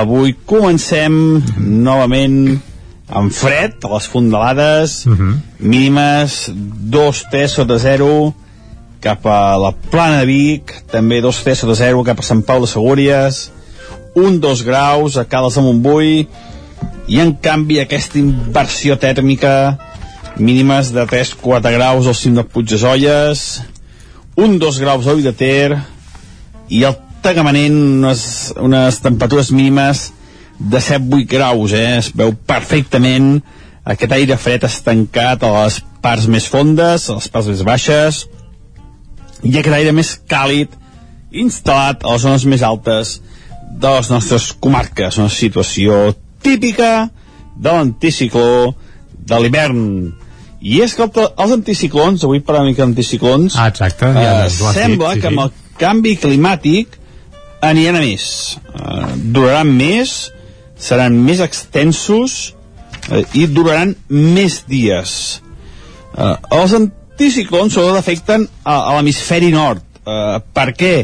Avui 0.00 0.34
comencem 0.48 1.14
novament 1.60 2.58
amb 3.14 3.30
fred, 3.32 3.78
a 3.86 3.94
les 3.94 4.10
fondalades, 4.10 5.04
uh 5.06 5.14
-huh. 5.14 5.38
mínimes 5.60 6.50
2 6.50 7.24
3 7.30 7.58
sota 7.60 7.78
0 7.78 8.34
cap 9.00 9.26
a 9.26 9.56
la 9.60 9.72
plana 9.92 10.20
de 10.22 10.28
Vic, 10.28 10.74
també 10.92 11.20
2 11.24 11.42
3 11.44 11.64
sota 11.64 11.76
0 11.78 12.04
cap 12.06 12.20
a 12.20 12.26
Sant 12.26 12.42
Pau 12.46 12.62
de 12.64 12.70
Segúries, 12.70 13.48
1-2 14.18 14.64
graus 14.66 15.16
a 15.16 15.26
Cales 15.30 15.54
de 15.54 15.64
Montbui, 15.64 16.26
i 17.08 17.20
en 17.22 17.32
canvi 17.42 17.80
aquesta 17.80 18.18
inversió 18.20 18.98
tèrmica 19.00 19.78
mínimes 20.38 20.92
de 20.94 21.06
3-4 21.08 21.72
graus 21.74 22.06
al 22.06 22.16
cim 22.18 22.34
de 22.36 22.44
Puig 22.44 22.68
de 22.68 22.78
Zolles, 22.78 23.62
1-2 24.36 24.80
graus 24.80 25.06
a 25.06 25.14
de 25.14 25.32
Ter, 25.32 25.78
i 26.68 26.84
el 26.84 26.96
Tagamanent 27.22 27.74
unes, 27.74 28.20
unes 28.62 29.00
temperatures 29.02 29.50
mínimes 29.50 30.12
de 30.58 30.78
7-8 30.78 31.26
graus, 31.26 31.72
eh? 31.72 31.98
es 31.98 32.12
veu 32.14 32.30
perfectament 32.46 33.40
aquest 33.88 34.12
aire 34.14 34.36
fred 34.38 34.64
estancat 34.68 35.42
a 35.42 35.50
les 35.56 35.80
parts 36.02 36.28
més 36.30 36.46
fondes, 36.46 37.08
a 37.08 37.16
les 37.18 37.28
parts 37.32 37.48
més 37.50 37.64
baixes, 37.66 38.26
i 39.42 39.54
aquest 39.54 39.74
aire 39.74 39.94
més 39.94 40.14
càlid 40.30 40.74
instal·lat 41.30 42.04
a 42.04 42.14
les 42.14 42.24
zones 42.24 42.46
més 42.48 42.64
altes 42.64 43.18
de 43.68 43.90
les 43.92 44.10
nostres 44.10 44.50
comarques, 44.58 45.18
una 45.20 45.30
situació 45.30 46.14
típica 46.42 47.08
de 47.58 47.74
l'anticicló 47.74 48.74
de 49.28 49.40
l'hivern. 49.42 49.82
I 50.58 50.80
és 50.82 50.94
que 50.96 51.04
el, 51.06 51.28
els 51.28 51.54
anticiclons, 51.54 52.24
avui 52.26 52.40
parlem 52.42 52.72
mica 52.72 52.82
d'anticiclons, 52.82 53.58
ah, 53.60 53.68
exacte, 53.70 54.08
eh, 54.08 54.24
ja, 54.24 54.72
sembla 54.74 55.12
dit, 55.14 55.20
sí, 55.20 55.22
que 55.22 55.30
amb 55.30 55.44
el 55.44 55.52
canvi 55.78 56.16
climàtic 56.18 56.96
aniran 57.68 58.00
a 58.00 58.02
més, 58.02 58.58
eh, 58.72 59.08
duraran 59.36 59.70
més, 59.70 60.16
seran 60.78 61.18
més 61.26 61.42
extensos 61.44 62.38
eh, 63.10 63.22
i 63.38 63.46
duraran 63.46 63.94
més 64.08 64.62
dies. 64.70 65.12
Eh, 66.16 66.34
els 66.58 66.72
anticiclons 66.72 66.97
sobretot 67.70 67.98
afecten 67.98 68.46
a, 68.62 68.74
a 68.76 68.96
l'hemisferi 68.96 69.50
nord. 69.54 69.82
Eh, 70.06 70.38
per 70.54 70.70
què? 70.78 70.94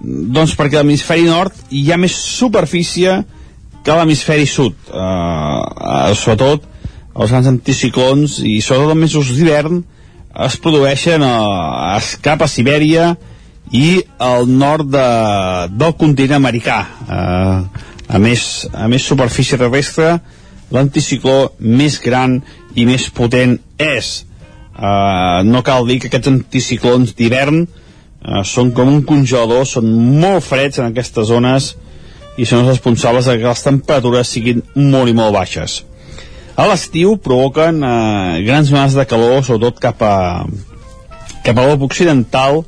Doncs 0.00 0.56
perquè 0.56 0.80
a 0.80 0.82
l'hemisferi 0.82 1.28
nord 1.28 1.56
hi 1.76 1.84
ha 1.92 1.98
més 2.00 2.16
superfície 2.16 3.20
que 3.84 3.92
a 3.92 3.98
l'hemisferi 4.00 4.46
sud. 4.48 4.76
Eh, 4.88 5.00
eh, 5.00 6.14
sobretot 6.16 6.66
els 7.20 7.32
grans 7.32 7.50
anticiclons 7.50 8.38
i 8.46 8.60
sobretot 8.64 8.94
en 8.94 9.02
mesos 9.02 9.32
d'hivern 9.34 9.82
es 10.46 10.56
produeixen 10.62 11.24
a, 11.26 11.34
a 11.96 12.00
cap 12.22 12.44
a 12.44 12.48
Sibèria 12.48 13.14
i 13.74 14.00
al 14.18 14.48
nord 14.50 14.88
de, 14.90 15.06
del 15.76 15.94
continent 15.98 16.38
americà. 16.40 16.80
Eh, 17.06 17.86
a 18.10 18.18
més, 18.18 18.66
a 18.74 18.88
més 18.90 19.06
superfície 19.06 19.58
terrestre, 19.58 20.16
l'anticicló 20.74 21.52
més 21.60 22.00
gran 22.02 22.40
i 22.74 22.86
més 22.86 23.08
potent 23.14 23.58
és. 23.78 24.24
Uh, 24.80 25.44
no 25.44 25.60
cal 25.60 25.84
dir 25.84 25.98
que 26.00 26.08
aquests 26.08 26.30
anticiclons 26.30 27.12
d'hivern 27.18 27.66
uh, 27.66 28.40
són 28.48 28.70
com 28.72 28.88
un 28.88 29.02
congelador, 29.04 29.66
són 29.68 29.90
molt 30.22 30.46
freds 30.46 30.80
en 30.80 30.88
aquestes 30.88 31.28
zones 31.28 31.74
i 32.40 32.46
són 32.48 32.62
els 32.62 32.72
responsables 32.72 33.28
de 33.28 33.36
que 33.36 33.50
les 33.50 33.64
temperatures 33.66 34.32
siguin 34.32 34.64
molt 34.74 35.12
i 35.12 35.16
molt 35.18 35.36
baixes. 35.36 35.82
A 36.56 36.64
l'estiu 36.70 37.18
provoquen 37.20 37.84
uh, 37.84 38.40
grans 38.46 38.72
masses 38.72 38.96
de 38.96 39.04
calor, 39.10 39.44
sobretot 39.44 39.84
cap 39.84 40.00
a, 40.00 40.16
cap 41.44 41.52
a 41.52 41.60
l'Europa 41.60 41.90
occidental, 41.90 42.64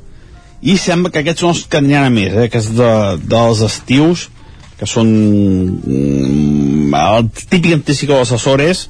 i 0.63 0.77
sembla 0.77 1.11
que 1.11 1.25
aquests 1.25 1.43
són 1.43 1.55
els 1.55 1.65
que 1.67 1.81
aniran 1.81 2.07
a 2.07 2.13
més, 2.13 2.31
eh, 2.31 2.45
aquests 2.47 2.71
de, 2.77 2.93
dels 3.25 3.65
estius, 3.65 4.29
que 4.77 4.87
són 4.89 5.09
mm, 5.81 6.93
el 6.93 7.29
típic 7.41 7.73
anticicló 7.75 8.21
dels 8.21 8.37
Açores 8.37 8.87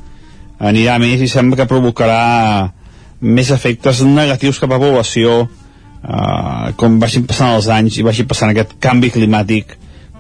anirà 0.60 1.00
més 1.02 1.24
i 1.24 1.32
sembla 1.32 1.60
que 1.60 1.72
provocarà 1.72 2.22
més 3.24 3.52
efectes 3.56 4.04
negatius 4.06 4.60
cap 4.62 4.72
a 4.72 4.78
la 4.78 4.84
població 4.84 5.44
eh, 5.44 6.74
com 6.80 7.00
vagin 7.02 7.28
passant 7.30 7.56
els 7.56 7.70
anys 7.72 8.00
i 8.00 8.06
vagi 8.06 8.28
passant 8.30 8.52
aquest 8.52 8.76
canvi 8.84 9.12
climàtic 9.14 9.78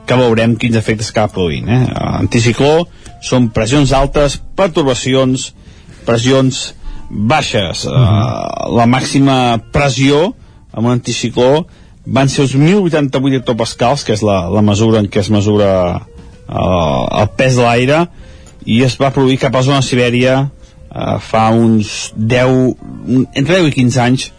que 0.07 0.19
veurem 0.19 0.55
quins 0.59 0.75
efectes 0.79 1.11
acaba 1.11 1.31
produint 1.35 1.69
eh? 1.71 1.83
anticicló 2.23 2.87
són 3.23 3.51
pressions 3.55 3.93
altes 3.95 4.39
pertorbacions 4.55 5.51
pressions 6.07 6.73
baixes. 7.13 7.85
Uh, 7.85 8.73
la 8.73 8.87
màxima 8.89 9.59
pressió 9.73 10.33
amb 10.73 10.87
un 10.87 10.95
anticicló 10.95 11.65
van 12.03 12.29
ser 12.29 12.47
uns 12.47 12.55
1.088 12.57 13.39
hectopascals, 13.39 14.03
que 14.03 14.15
és 14.17 14.23
la, 14.25 14.43
la 14.51 14.63
mesura 14.65 14.99
en 14.99 15.07
què 15.07 15.21
es 15.21 15.29
mesura 15.31 15.69
uh, 16.01 17.03
el 17.21 17.29
pes 17.37 17.55
de 17.59 17.63
l'aire, 17.63 18.01
i 18.65 18.81
es 18.83 18.97
va 18.99 19.13
produir 19.15 19.39
cap 19.39 19.53
a 19.53 19.61
la 19.61 19.67
zona 19.69 19.79
de 19.83 19.87
Sibèria 19.87 20.35
uh, 20.93 21.17
fa 21.19 21.49
uns 21.51 22.13
10, 22.15 22.77
entre 23.33 23.59
10 23.59 23.69
i 23.69 23.75
15 23.81 24.01
anys 24.03 24.29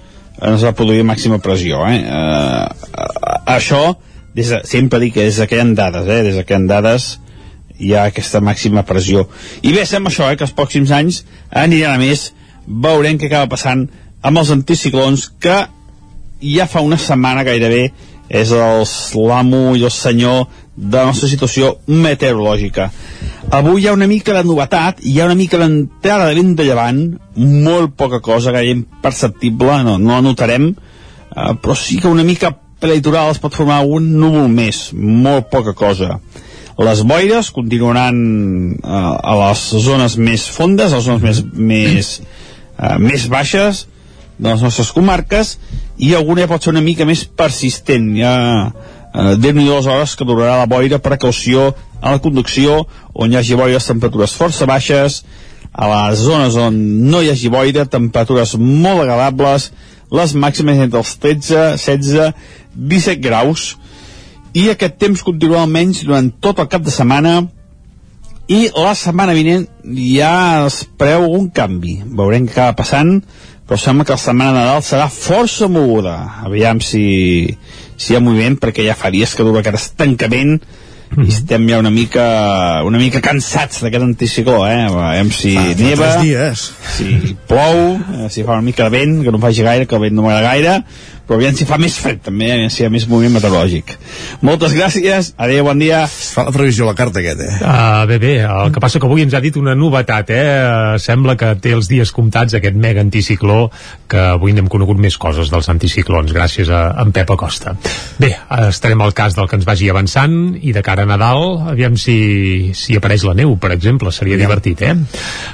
es 0.44 0.64
va 0.66 0.74
produir 0.76 1.04
màxima 1.06 1.38
pressió. 1.42 1.82
Eh? 1.86 2.00
Uh, 2.04 3.42
això, 3.54 3.82
des 4.34 4.50
de, 4.50 4.62
sempre 4.68 5.00
dic 5.02 5.14
que 5.14 5.28
des 5.28 5.38
que 5.48 5.58
hi 5.58 5.62
ha 5.62 5.68
dades, 5.74 6.08
eh? 6.08 6.22
des 6.26 6.40
que 6.44 6.54
hi 6.54 6.58
ha 6.58 6.66
dades 6.70 7.14
hi 7.78 7.94
ha 7.94 8.06
aquesta 8.10 8.40
màxima 8.44 8.84
pressió. 8.86 9.26
I 9.62 9.72
bé, 9.74 9.84
sembla 9.86 10.12
això, 10.12 10.30
eh? 10.30 10.38
que 10.38 10.46
els 10.46 10.54
pròxims 10.54 10.92
anys 10.94 11.22
aniran 11.50 11.96
a 11.96 12.02
més, 12.02 12.28
veurem 12.66 13.18
què 13.18 13.28
acaba 13.28 13.50
passant 13.56 13.86
amb 14.24 14.40
els 14.40 14.52
anticiclons 14.54 15.28
que 15.42 15.64
ja 16.44 16.66
fa 16.70 16.82
una 16.84 16.98
setmana 17.00 17.44
gairebé 17.46 17.88
és 18.34 18.50
l'amo 19.14 19.74
i 19.76 19.84
el 19.84 19.92
senyor 19.92 20.46
de 20.74 20.96
la 20.96 21.06
nostra 21.10 21.28
situació 21.28 21.74
meteorològica. 21.86 22.88
Avui 23.54 23.84
hi 23.84 23.86
ha 23.86 23.92
una 23.94 24.08
mica 24.10 24.32
de 24.34 24.42
novetat, 24.42 24.98
hi 25.06 25.20
ha 25.20 25.28
una 25.28 25.36
mica 25.38 25.60
d'entrada 25.60 26.24
de 26.26 26.34
vent 26.34 26.56
de 26.58 26.64
llevant, 26.66 26.96
molt 27.38 27.92
poca 27.94 28.18
cosa, 28.18 28.50
gaire 28.50 28.72
imperceptible, 28.74 29.76
no, 29.86 29.94
no 29.94 30.10
la 30.10 30.24
notarem, 30.26 30.72
eh, 30.74 31.52
però 31.62 31.76
sí 31.78 32.00
que 32.02 32.10
una 32.10 32.24
mica 32.26 32.50
prelitoral 32.82 33.30
es 33.30 33.38
pot 33.38 33.54
formar 33.54 33.84
un 33.86 34.08
núvol 34.18 34.50
més, 34.50 34.88
molt 34.98 35.52
poca 35.54 35.76
cosa. 35.78 36.18
Les 36.82 37.04
boires 37.06 37.52
continuaran 37.54 38.18
eh, 38.74 38.90
a 38.90 39.36
les 39.44 39.64
zones 39.86 40.18
més 40.18 40.48
fondes, 40.50 40.90
a 40.90 40.98
les 40.98 41.06
zones 41.06 41.22
més, 41.22 41.44
més, 41.54 42.12
eh, 42.74 42.98
més 42.98 43.30
baixes 43.30 43.86
de 44.34 44.48
les 44.48 44.66
nostres 44.66 44.90
comarques, 44.90 45.60
i 46.02 46.10
alguna 46.18 46.50
pot 46.50 46.58
ser 46.58 46.74
una 46.74 46.82
mica 46.82 47.06
més 47.06 47.22
persistent. 47.22 48.16
Ja 48.18 48.34
eh, 48.66 49.34
déu-n'hi 49.38 49.70
dues 49.70 49.86
hores 49.86 50.18
que 50.18 50.26
durarà 50.26 50.58
la 50.64 50.70
boira, 50.74 50.98
precaució 50.98 51.70
a 52.04 52.12
la 52.12 52.20
conducció, 52.20 52.82
on 53.16 53.32
hi 53.32 53.38
hagi 53.40 53.56
boires 53.56 53.88
temperatures 53.88 54.36
força 54.36 54.68
baixes, 54.68 55.22
a 55.72 55.88
les 55.88 56.20
zones 56.20 56.58
on 56.60 56.76
no 57.08 57.22
hi 57.24 57.32
hagi 57.32 57.48
boira, 57.50 57.86
temperatures 57.88 58.54
molt 58.60 59.06
agradables, 59.06 59.70
les 60.14 60.34
màximes 60.36 60.82
entre 60.84 61.00
els 61.00 61.14
13, 61.22 61.64
16, 61.80 62.34
17 62.76 63.24
graus, 63.24 63.72
i 64.54 64.68
aquest 64.70 65.00
temps 65.00 65.24
continua 65.26 65.64
almenys 65.64 66.04
durant 66.04 66.28
tot 66.44 66.60
el 66.62 66.70
cap 66.70 66.84
de 66.84 66.92
setmana, 66.94 67.40
i 68.46 68.68
la 68.76 68.92
setmana 68.92 69.32
vinent 69.32 69.64
ja 69.96 70.66
es 70.66 70.82
preu 71.00 71.24
un 71.32 71.48
canvi. 71.48 71.96
Veurem 72.04 72.44
què 72.44 72.52
acaba 72.52 72.76
passant, 72.84 73.16
però 73.64 73.80
sembla 73.80 74.04
que 74.04 74.12
la 74.12 74.20
setmana 74.20 74.52
de 74.52 74.60
Nadal 74.60 74.84
serà 74.84 75.08
força 75.08 75.70
moguda. 75.72 76.18
Aviam 76.44 76.84
si, 76.84 77.06
si 77.96 78.12
hi 78.12 78.18
ha 78.18 78.22
moviment, 78.22 78.60
perquè 78.60 78.84
ja 78.84 78.98
fa 79.00 79.10
dies 79.10 79.32
que 79.32 79.46
dura 79.46 79.64
aquest 79.64 79.80
estancament 79.80 80.58
i 81.22 81.28
estem 81.30 81.68
ja 81.70 81.78
una 81.78 81.92
mica 81.94 82.26
una 82.86 82.98
mica 82.98 83.22
cansats 83.24 83.82
d'aquest 83.84 84.06
anticicló 84.06 84.60
eh? 84.66 84.84
veiem 84.90 85.30
si 85.34 85.54
fa, 85.54 85.74
neva 85.78 86.10
si 86.56 87.34
plou 87.48 87.80
eh, 87.94 88.28
si 88.30 88.44
fa 88.44 88.58
una 88.58 88.66
mica 88.66 88.88
de 88.88 88.96
vent 88.98 89.20
que 89.24 89.34
no 89.34 89.42
faci 89.42 89.66
gaire, 89.66 89.86
que 89.86 89.98
el 89.98 90.06
vent 90.06 90.16
no 90.18 90.26
m'agrada 90.26 90.50
gaire 90.50 90.76
però 91.26 91.38
aviam 91.38 91.56
si 91.56 91.66
fa 91.68 91.78
més 91.80 91.96
fred 92.00 92.20
també, 92.24 92.50
aviam 92.52 92.72
si 92.72 92.82
hi 92.82 92.86
ha 92.86 92.92
més 92.92 93.06
moviment 93.08 93.38
meteorològic. 93.38 93.94
Moltes 94.44 94.74
gràcies, 94.76 95.32
adéu, 95.40 95.64
bon 95.66 95.80
dia. 95.80 96.04
Fa 96.08 96.44
la 96.48 96.52
previsió 96.54 96.88
la 96.88 96.96
carta 96.98 97.22
aquest, 97.22 97.40
eh? 97.40 97.54
Uh, 97.60 98.04
bé, 98.10 98.18
bé, 98.20 98.34
el 98.44 98.72
que 98.74 98.82
passa 98.82 99.00
que 99.00 99.08
avui 99.08 99.24
ens 99.24 99.36
ha 99.36 99.40
dit 99.44 99.56
una 99.60 99.74
novetat, 99.78 100.32
eh? 100.34 100.44
Sembla 101.00 101.36
que 101.40 101.54
té 101.64 101.72
els 101.76 101.88
dies 101.88 102.12
comptats 102.14 102.58
aquest 102.58 102.76
mega 102.76 103.00
anticicló, 103.04 103.70
que 104.10 104.20
avui 104.34 104.52
n'hem 104.52 104.68
conegut 104.72 105.00
més 105.00 105.16
coses 105.20 105.52
dels 105.52 105.70
anticiclons, 105.72 106.34
gràcies 106.36 106.68
a 106.68 106.84
en 107.00 107.14
Pep 107.16 107.32
Acosta. 107.34 107.74
Bé, 108.20 108.34
estarem 108.68 109.00
al 109.00 109.16
cas 109.16 109.36
del 109.38 109.48
que 109.48 109.56
ens 109.58 109.68
vagi 109.68 109.88
avançant, 109.92 110.36
i 110.60 110.76
de 110.76 110.84
cara 110.84 111.08
a 111.08 111.08
Nadal, 111.08 111.70
aviam 111.72 111.96
si, 112.00 112.72
si 112.76 112.98
apareix 113.00 113.24
la 113.24 113.36
neu, 113.38 113.56
per 113.60 113.72
exemple, 113.74 114.12
seria 114.12 114.36
ja. 114.36 114.44
divertit, 114.44 114.84
eh? 114.84 114.92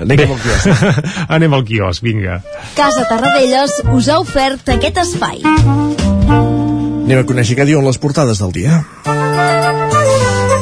Anem 0.02 0.24
bé. 0.24 0.26
al 0.26 0.42
quiosc. 0.42 0.84
Anem 1.38 1.58
al 1.60 1.66
quiosc, 1.68 2.02
vinga. 2.04 2.40
Casa 2.74 3.06
Tarradellas 3.06 3.80
us 3.94 4.10
ha 4.10 4.18
ofert 4.22 4.74
aquest 4.74 4.98
espai. 5.06 5.59
Anem 5.68 7.18
a 7.20 7.26
conèixer 7.26 7.58
què 7.58 7.66
diuen 7.68 7.86
les 7.86 7.98
portades 7.98 8.38
del 8.42 8.54
dia. 8.54 8.82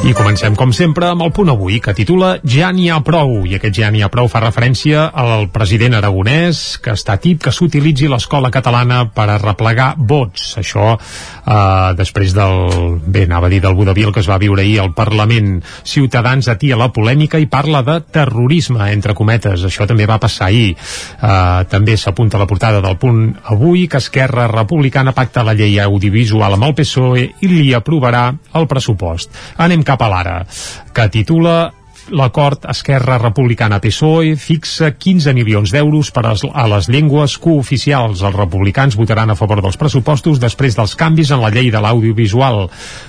I 0.07 0.13
comencem, 0.15 0.55
com 0.55 0.71
sempre, 0.71 1.09
amb 1.11 1.25
el 1.25 1.33
punt 1.35 1.49
avui, 1.51 1.81
que 1.83 1.91
titula 1.93 2.37
Ja 2.47 2.69
n'hi 2.71 2.87
ha 2.89 3.01
prou, 3.03 3.43
i 3.51 3.57
aquest 3.57 3.81
Ja 3.81 3.89
n'hi 3.91 4.05
ha 4.07 4.09
prou 4.09 4.29
fa 4.31 4.39
referència 4.45 5.09
al 5.11 5.49
president 5.51 5.97
aragonès, 5.99 6.79
que 6.79 6.95
està 6.95 7.17
tip 7.19 7.41
que 7.43 7.51
s'utilitzi 7.53 8.07
l'escola 8.09 8.53
catalana 8.55 9.01
per 9.11 9.27
a 9.27 9.41
replegar 9.43 9.89
vots. 9.99 10.53
Això 10.63 10.93
eh, 10.95 11.91
després 11.99 12.31
del, 12.37 13.01
bé, 13.03 13.25
anava 13.27 13.51
a 13.51 13.53
dir 13.53 13.59
del 13.65 13.75
Budavil 13.75 14.13
que 14.15 14.23
es 14.23 14.31
va 14.31 14.39
viure 14.39 14.63
ahir 14.63 14.79
al 14.85 14.93
Parlament. 14.95 15.59
Ciutadans 15.83 16.47
atia 16.55 16.79
la 16.79 16.93
polèmica 16.95 17.43
i 17.43 17.51
parla 17.51 17.83
de 17.83 17.99
terrorisme, 18.15 18.87
entre 18.95 19.19
cometes. 19.19 19.67
Això 19.67 19.89
també 19.91 20.07
va 20.07 20.21
passar 20.23 20.47
ahir. 20.53 20.77
Eh, 20.79 21.67
també 21.75 21.99
s'apunta 21.99 22.39
a 22.39 22.45
la 22.45 22.49
portada 22.49 22.81
del 22.85 23.01
punt 23.03 23.35
avui 23.51 23.89
que 23.91 23.99
Esquerra 23.99 24.47
Republicana 24.47 25.13
pacta 25.13 25.43
la 25.43 25.59
llei 25.59 25.75
audiovisual 25.83 26.55
amb 26.55 26.71
el 26.71 26.79
PSOE 26.79 27.29
i 27.43 27.53
li 27.53 27.69
aprovarà 27.75 28.29
el 28.55 28.71
pressupost. 28.71 29.35
Anem 29.59 29.83
cap 29.89 30.05
a 30.05 30.11
l'ara, 30.13 30.37
que 30.93 31.09
titula 31.09 31.57
l'acord 32.11 32.65
Esquerra 32.71 33.19
Republicana 33.19 33.81
PSOE 33.83 34.37
fixa 34.41 34.93
15 34.97 35.35
milions 35.37 35.73
d'euros 35.73 36.11
per 36.15 36.25
a 36.29 36.67
les 36.71 36.89
llengües 36.89 37.37
cooficials. 37.43 38.23
Els 38.23 38.37
republicans 38.37 38.97
votaran 38.97 39.31
a 39.31 39.37
favor 39.37 39.63
dels 39.63 39.77
pressupostos 39.81 40.41
després 40.41 40.77
dels 40.79 40.95
canvis 40.99 41.33
en 41.35 41.43
la 41.43 41.51
llei 41.53 41.71
de 41.71 41.81
l'audiovisual. 41.83 42.69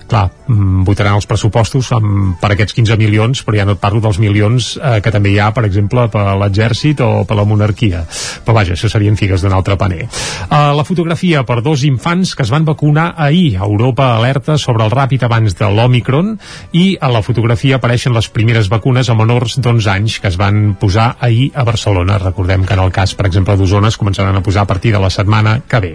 Clar, 0.09 0.25
mm, 0.47 0.83
votaran 0.87 1.15
els 1.15 1.27
pressupostos 1.29 1.91
amb, 1.95 2.39
per 2.41 2.51
aquests 2.53 2.73
15 2.73 2.97
milions, 2.97 3.43
però 3.45 3.57
ja 3.57 3.65
no 3.65 3.77
et 3.77 3.79
parlo 3.79 4.01
dels 4.01 4.19
milions 4.19 4.77
eh, 4.77 4.99
que 5.01 5.11
també 5.11 5.31
hi 5.31 5.39
ha, 5.39 5.51
per 5.53 5.65
exemple, 5.65 6.07
per 6.09 6.35
l'exèrcit 6.37 7.01
o 7.01 7.23
per 7.25 7.37
la 7.37 7.45
monarquia. 7.45 8.05
Però 8.45 8.53
vaja, 8.55 8.73
això 8.73 8.89
serien 8.89 9.15
figues 9.15 9.41
d'un 9.41 9.53
altre 9.53 9.77
paner. 9.77 10.07
Uh, 10.49 10.73
la 10.75 10.83
fotografia 10.83 11.43
per 11.43 11.61
dos 11.61 11.83
infants 11.83 12.35
que 12.35 12.43
es 12.43 12.49
van 12.49 12.65
vacunar 12.65 13.13
ahir. 13.17 13.57
Europa 13.57 14.15
alerta 14.15 14.57
sobre 14.57 14.83
el 14.83 14.91
ràpid 14.91 15.23
abans 15.23 15.55
de 15.55 15.69
l'Omicron 15.69 16.37
i 16.73 16.97
a 16.99 17.09
la 17.09 17.21
fotografia 17.21 17.77
apareixen 17.77 18.13
les 18.13 18.29
primeres 18.29 18.69
vacunes 18.69 18.88
vacunes 18.89 19.09
a 19.11 19.13
menors 19.13 19.59
d'11 19.61 19.85
anys 19.91 20.15
que 20.17 20.31
es 20.31 20.35
van 20.39 20.73
posar 20.81 21.11
ahir 21.21 21.51
a 21.53 21.61
Barcelona. 21.63 22.17
Recordem 22.17 22.63
que 22.65 22.73
en 22.73 22.79
el 22.81 22.89
cas, 22.91 23.13
per 23.13 23.27
exemple, 23.27 23.53
d'Osona 23.53 23.91
es 23.93 23.99
començaran 24.01 24.33
a 24.33 24.41
posar 24.41 24.63
a 24.63 24.65
partir 24.65 24.89
de 24.95 24.99
la 24.99 25.11
setmana 25.13 25.59
que 25.69 25.79
ve. 25.79 25.91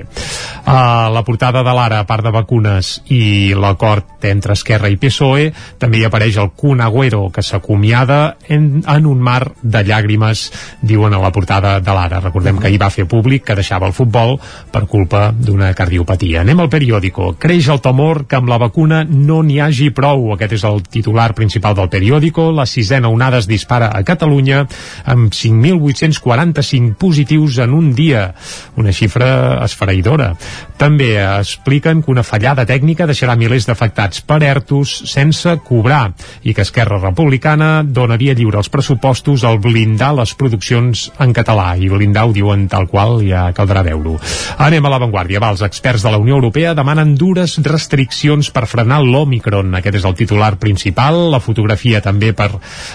A 0.64 1.11
la 1.11 1.24
portada 1.26 1.64
de 1.66 1.72
l'Ara, 1.74 1.98
a 1.98 2.07
part 2.07 2.22
de 2.22 2.30
vacunes 2.30 3.00
i 3.11 3.50
l'acord 3.59 4.22
entre 4.30 4.54
Esquerra 4.54 4.87
i 4.92 4.94
PSOE, 4.96 5.48
també 5.83 5.98
hi 5.98 6.04
apareix 6.07 6.38
el 6.38 6.52
Kun 6.54 6.85
Agüero, 6.85 7.33
que 7.35 7.42
s'acomiada 7.42 8.37
en, 8.46 8.85
en 8.87 9.11
un 9.11 9.18
mar 9.18 9.50
de 9.61 9.83
llàgrimes, 9.83 10.44
diuen 10.80 11.18
a 11.18 11.22
la 11.24 11.33
portada 11.35 11.80
de 11.83 11.98
l'Ara. 11.98 12.22
Recordem 12.22 12.62
que 12.62 12.70
ahir 12.70 12.78
va 12.78 12.92
fer 12.94 13.09
públic 13.11 13.42
que 13.42 13.59
deixava 13.59 13.90
el 13.90 13.96
futbol 13.96 14.38
per 14.70 14.85
culpa 14.87 15.33
d'una 15.35 15.72
cardiopatia. 15.74 16.46
Anem 16.46 16.62
al 16.62 16.70
periòdico. 16.70 17.33
Creix 17.42 17.72
el 17.74 17.83
temor 17.83 18.28
que 18.30 18.38
amb 18.38 18.54
la 18.54 18.62
vacuna 18.62 19.02
no 19.02 19.42
n'hi 19.42 19.59
hagi 19.59 19.90
prou. 19.90 20.30
Aquest 20.38 20.61
és 20.61 20.68
el 20.70 20.85
titular 20.87 21.33
principal 21.35 21.74
del 21.74 21.90
periòdico. 21.90 22.52
La 22.54 22.70
sisena 22.84 23.08
onada 23.08 23.40
es 23.40 23.48
dispara 23.48 23.88
a 23.96 24.02
Catalunya 24.04 24.66
amb 25.08 25.32
5.845 25.32 26.94
positius 27.00 27.58
en 27.64 27.72
un 27.72 27.94
dia, 27.96 28.34
una 28.76 28.92
xifra 28.92 29.64
esfereïdora. 29.64 30.34
També 30.76 31.14
expliquen 31.22 32.02
que 32.04 32.12
una 32.12 32.24
fallada 32.26 32.66
tècnica 32.68 33.06
deixarà 33.08 33.38
milers 33.40 33.64
d'afectats 33.68 34.20
per 34.28 34.42
ERTOs 34.44 34.92
sense 35.08 35.56
cobrar 35.64 36.12
i 36.42 36.52
que 36.52 36.64
Esquerra 36.66 37.00
Republicana 37.00 37.82
donaria 37.86 38.34
lliure 38.36 38.60
els 38.60 38.68
pressupostos 38.68 39.46
al 39.48 39.60
blindar 39.62 40.12
les 40.18 40.34
produccions 40.36 41.06
en 41.22 41.32
català 41.32 41.72
i 41.80 41.88
blindar 41.88 42.26
ho 42.28 42.34
diuen 42.36 42.66
tal 42.68 42.88
qual, 42.90 43.20
ja 43.24 43.46
caldrà 43.56 43.84
veure-ho. 43.86 44.18
Anem 44.66 44.84
a 44.84 44.92
l'avantguàrdia. 44.92 45.40
Va, 45.40 45.52
els 45.54 45.64
experts 45.64 46.04
de 46.04 46.12
la 46.12 46.20
Unió 46.20 46.36
Europea 46.36 46.74
demanen 46.76 47.14
dures 47.16 47.56
restriccions 47.64 48.50
per 48.52 48.66
frenar 48.68 49.00
l'Omicron. 49.04 49.72
Aquest 49.78 50.02
és 50.02 50.08
el 50.08 50.18
titular 50.18 50.54
principal. 50.60 51.30
La 51.32 51.40
fotografia 51.40 52.02
també 52.04 52.34
per 52.36 52.50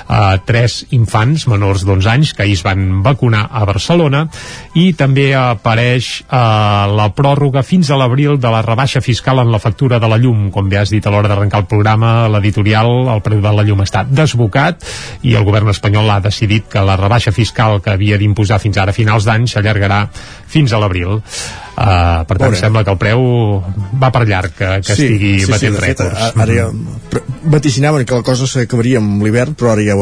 eh, 0.10 0.38
tres 0.46 0.86
infants 0.96 1.48
menors 1.52 1.86
d'11 1.86 2.10
anys 2.14 2.34
que 2.34 2.44
ahir 2.44 2.58
es 2.60 2.64
van 2.66 3.02
vacunar 3.06 3.46
a 3.52 3.66
Barcelona 3.68 4.26
i 4.80 4.92
també 4.98 5.30
apareix 5.38 6.10
eh, 6.22 6.40
la 7.00 7.10
pròrroga 7.16 7.64
fins 7.64 7.90
a 7.90 8.00
l'abril 8.00 8.40
de 8.40 8.52
la 8.52 8.62
rebaixa 8.66 9.02
fiscal 9.02 9.40
en 9.44 9.52
la 9.52 9.60
factura 9.60 10.00
de 10.00 10.10
la 10.10 10.18
llum. 10.18 10.50
Com 10.52 10.70
bé 10.70 10.80
has 10.82 10.94
dit 10.94 11.06
a 11.06 11.14
l'hora 11.14 11.30
d'arrencar 11.32 11.64
el 11.64 11.70
programa, 11.70 12.28
l'editorial, 12.32 13.10
el 13.14 13.24
preu 13.26 13.42
de 13.44 13.54
la 13.56 13.66
llum 13.68 13.84
està 13.86 14.06
desbocat 14.08 14.86
i 15.24 15.36
el 15.36 15.46
govern 15.48 15.70
espanyol 15.72 16.10
ha 16.10 16.20
decidit 16.24 16.70
que 16.72 16.84
la 16.86 16.98
rebaixa 17.00 17.34
fiscal 17.36 17.80
que 17.84 17.94
havia 17.94 18.18
d'imposar 18.20 18.60
fins 18.60 18.78
ara 18.78 18.94
a 18.94 18.98
finals 18.98 19.28
d'any 19.28 19.48
s'allargarà 19.50 20.06
fins 20.50 20.74
a 20.74 20.82
l'abril. 20.82 21.20
Uh, 21.80 22.26
per 22.28 22.36
tant, 22.42 22.56
sembla 22.60 22.84
que 22.84 22.92
el 22.92 23.00
preu 23.00 23.22
va 24.02 24.10
per 24.12 24.26
llarg 24.28 24.52
que, 24.52 24.72
que 24.84 24.96
sí, 24.98 25.06
estigui 25.06 25.36
sí, 25.46 25.52
batent 25.54 25.78
sí, 25.78 25.84
rècords. 25.86 26.24
Fet, 26.26 26.42
ara 26.44 26.58
ja 26.58 27.28
vaticinaven 27.50 28.06
que 28.06 28.16
la 28.16 28.24
cosa 28.26 28.48
s'acabaria 28.50 29.00
amb 29.00 29.24
l'hivern 29.24 29.56
però 29.58 29.72
ara 29.72 29.84
ja 29.86 29.96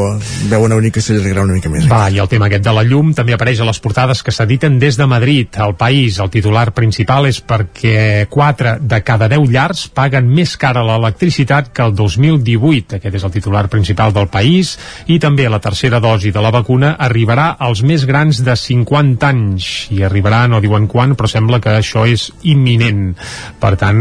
veuen 0.50 0.72
una 0.74 0.82
mica 0.82 1.00
s'allargarà 1.02 1.44
una 1.46 1.56
mica 1.56 1.70
més. 1.70 1.86
Va, 1.90 2.08
i 2.10 2.18
el 2.18 2.28
tema 2.30 2.48
aquest 2.48 2.64
de 2.66 2.74
la 2.74 2.84
llum 2.86 3.12
també 3.16 3.34
apareix 3.36 3.62
a 3.62 3.68
les 3.68 3.78
portades 3.82 4.22
que 4.26 4.34
s'editen 4.34 4.78
des 4.82 4.98
de 4.98 5.06
Madrid. 5.06 5.54
Al 5.62 5.76
país, 5.78 6.18
el 6.18 6.32
titular 6.34 6.66
principal 6.74 7.28
és 7.30 7.40
perquè 7.40 8.26
4 8.30 8.74
de 8.82 9.00
cada 9.06 9.28
10 9.30 9.46
llars 9.54 9.86
paguen 9.94 10.28
més 10.34 10.56
cara 10.58 10.84
l'electricitat 10.84 11.70
que 11.72 11.86
el 11.86 11.94
2018. 11.94 12.98
Aquest 12.98 13.20
és 13.20 13.28
el 13.28 13.34
titular 13.34 13.66
principal 13.70 14.12
del 14.16 14.28
país. 14.32 14.74
I 15.06 15.18
també 15.22 15.48
la 15.48 15.62
tercera 15.62 16.02
dosi 16.02 16.32
de 16.34 16.42
la 16.42 16.52
vacuna 16.54 16.96
arribarà 16.98 17.52
als 17.58 17.82
més 17.86 18.06
grans 18.08 18.42
de 18.44 18.56
50 18.56 19.30
anys. 19.30 19.70
I 19.94 20.02
arribarà, 20.06 20.37
no 20.46 20.60
diuen 20.62 20.86
quan, 20.86 21.16
però 21.18 21.28
sembla 21.30 21.58
que 21.64 21.72
això 21.80 22.04
és 22.06 22.28
imminent. 22.46 23.16
Per 23.58 23.72
tant, 23.80 23.98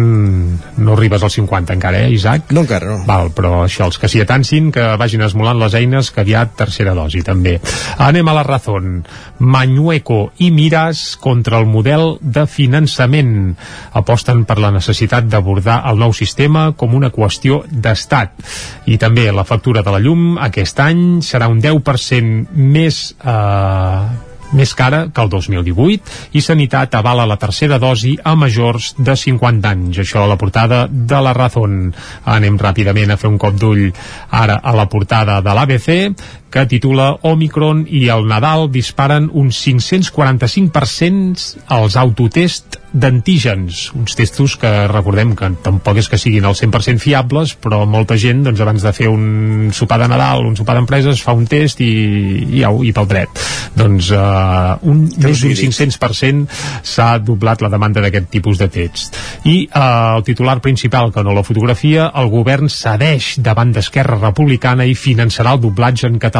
no 0.78 0.94
arribes 0.94 1.24
als 1.24 1.38
50 1.40 1.74
encara, 1.74 2.04
eh, 2.06 2.12
Isaac? 2.14 2.52
No 2.52 2.62
encara, 2.66 2.92
no. 2.92 3.06
Val, 3.08 3.32
però 3.36 3.64
això, 3.64 3.88
els 3.88 3.98
que 3.98 4.10
s'hi 4.12 4.22
atancin, 4.22 4.72
que 4.72 4.86
vagin 5.00 5.24
esmolant 5.26 5.60
les 5.60 5.78
eines, 5.80 6.12
que 6.12 6.22
aviat 6.22 6.54
tercera 6.60 6.94
dosi, 6.98 7.24
també. 7.26 7.58
Anem 7.98 8.28
a 8.28 8.36
la 8.38 8.44
Razón. 8.44 9.06
Mañueco 9.40 10.34
i 10.38 10.52
Miras 10.52 11.18
contra 11.20 11.60
el 11.60 11.66
model 11.66 12.18
de 12.22 12.46
finançament. 12.48 13.56
Aposten 13.94 14.46
per 14.46 14.60
la 14.60 14.72
necessitat 14.76 15.28
d'abordar 15.32 15.82
el 15.90 16.00
nou 16.02 16.14
sistema 16.14 16.72
com 16.78 16.96
una 16.98 17.12
qüestió 17.14 17.64
d'estat. 17.70 18.38
I 18.86 18.98
també 19.02 19.30
la 19.32 19.46
factura 19.48 19.84
de 19.84 19.94
la 19.94 20.02
llum 20.04 20.38
aquest 20.42 20.80
any 20.84 21.04
serà 21.26 21.50
un 21.52 21.62
10% 21.64 22.54
més... 22.54 23.16
Eh, 23.24 24.26
més 24.56 24.74
cara 24.78 25.08
que 25.14 25.24
el 25.24 25.30
2018 25.30 26.36
i 26.38 26.42
Sanitat 26.44 26.96
avala 26.96 27.28
la 27.28 27.40
tercera 27.42 27.80
dosi 27.80 28.16
a 28.24 28.36
majors 28.36 28.94
de 28.98 29.16
50 29.16 29.70
anys. 29.70 30.02
Això 30.04 30.24
a 30.24 30.30
la 30.30 30.38
portada 30.40 30.86
de 30.88 31.22
la 31.22 31.34
Razón. 31.36 31.94
Anem 32.26 32.60
ràpidament 32.62 33.12
a 33.12 33.20
fer 33.20 33.32
un 33.32 33.40
cop 33.42 33.58
d'ull 33.60 33.90
ara 34.32 34.60
a 34.64 34.76
la 34.76 34.88
portada 34.90 35.42
de 35.42 35.56
l'ABC 35.56 35.90
que 36.52 36.66
titula 36.70 37.18
Omicron 37.28 37.86
i 37.90 38.08
el 38.14 38.28
Nadal 38.30 38.70
disparen 38.72 39.30
un 39.34 39.50
545% 39.52 41.58
als 41.68 41.98
autotest 42.00 42.78
d'antígens, 42.98 43.92
uns 43.94 44.16
testos 44.16 44.56
que 44.58 44.70
recordem 44.88 45.36
que 45.38 45.50
tampoc 45.64 46.00
és 46.00 46.08
que 46.10 46.18
siguin 46.18 46.46
al 46.48 46.56
100% 46.56 47.04
fiables, 47.04 47.54
però 47.60 47.84
molta 47.86 48.16
gent 48.18 48.46
doncs, 48.46 48.62
abans 48.64 48.86
de 48.86 48.94
fer 48.96 49.10
un 49.12 49.70
sopar 49.76 50.00
de 50.02 50.08
Nadal, 50.10 50.46
un 50.48 50.56
sopar 50.58 50.78
d'empreses, 50.78 51.22
fa 51.22 51.36
un 51.38 51.46
test 51.52 51.82
i, 51.84 51.92
i, 52.58 52.64
au, 52.66 52.80
i 52.88 52.94
pel 52.96 53.10
dret. 53.10 53.44
Doncs 53.78 54.10
uh, 54.16 54.78
un, 54.88 55.04
més 55.20 55.44
d'un 55.44 55.58
500% 55.60 56.46
s'ha 56.88 57.10
doblat 57.20 57.62
la 57.62 57.72
demanda 57.74 58.02
d'aquest 58.04 58.32
tipus 58.34 58.62
de 58.62 58.70
tests. 58.72 59.12
I 59.46 59.58
uh, 59.68 60.18
el 60.18 60.26
titular 60.28 60.58
principal, 60.64 61.12
que 61.14 61.26
no 61.28 61.36
la 61.36 61.46
fotografia, 61.46 62.10
el 62.16 62.32
govern 62.34 62.72
cedeix 62.72 63.36
davant 63.44 63.76
d'Esquerra 63.76 64.18
Republicana 64.22 64.88
i 64.88 64.98
finançarà 64.98 65.58
el 65.58 65.64
doblatge 65.68 66.10
en 66.10 66.18
català. 66.24 66.37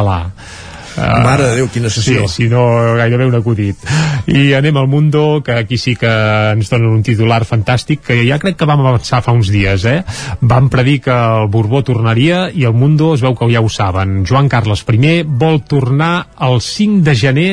Uh, 0.98 1.22
Mare 1.22 1.44
de 1.46 1.56
Déu, 1.60 1.68
quina 1.70 1.90
sessió. 1.92 2.26
Sí, 2.26 2.42
si 2.42 2.48
no, 2.50 2.64
gairebé 2.98 3.28
un 3.28 3.36
acudit. 3.38 3.84
I 4.28 4.52
anem 4.58 4.76
al 4.80 4.88
Mundo, 4.90 5.42
que 5.46 5.54
aquí 5.54 5.78
sí 5.78 5.94
que 5.96 6.10
ens 6.54 6.70
donen 6.72 6.90
un 6.90 7.04
titular 7.06 7.44
fantàstic, 7.46 8.02
que 8.08 8.18
ja 8.26 8.40
crec 8.42 8.58
que 8.58 8.68
vam 8.68 8.82
avançar 8.82 9.22
fa 9.22 9.34
uns 9.36 9.52
dies, 9.54 9.86
eh? 9.86 10.00
Vam 10.40 10.68
predir 10.72 10.98
que 11.06 11.14
el 11.14 11.46
Borbó 11.54 11.84
tornaria 11.86 12.48
i 12.50 12.66
el 12.66 12.74
Mundo 12.74 13.12
es 13.14 13.22
veu 13.22 13.36
que 13.38 13.50
ja 13.52 13.62
ho 13.62 13.70
saben. 13.70 14.24
Joan 14.26 14.50
Carles 14.50 14.84
I 14.88 15.22
vol 15.22 15.62
tornar 15.62 16.28
el 16.40 16.60
5 16.60 17.04
de 17.04 17.14
gener 17.14 17.52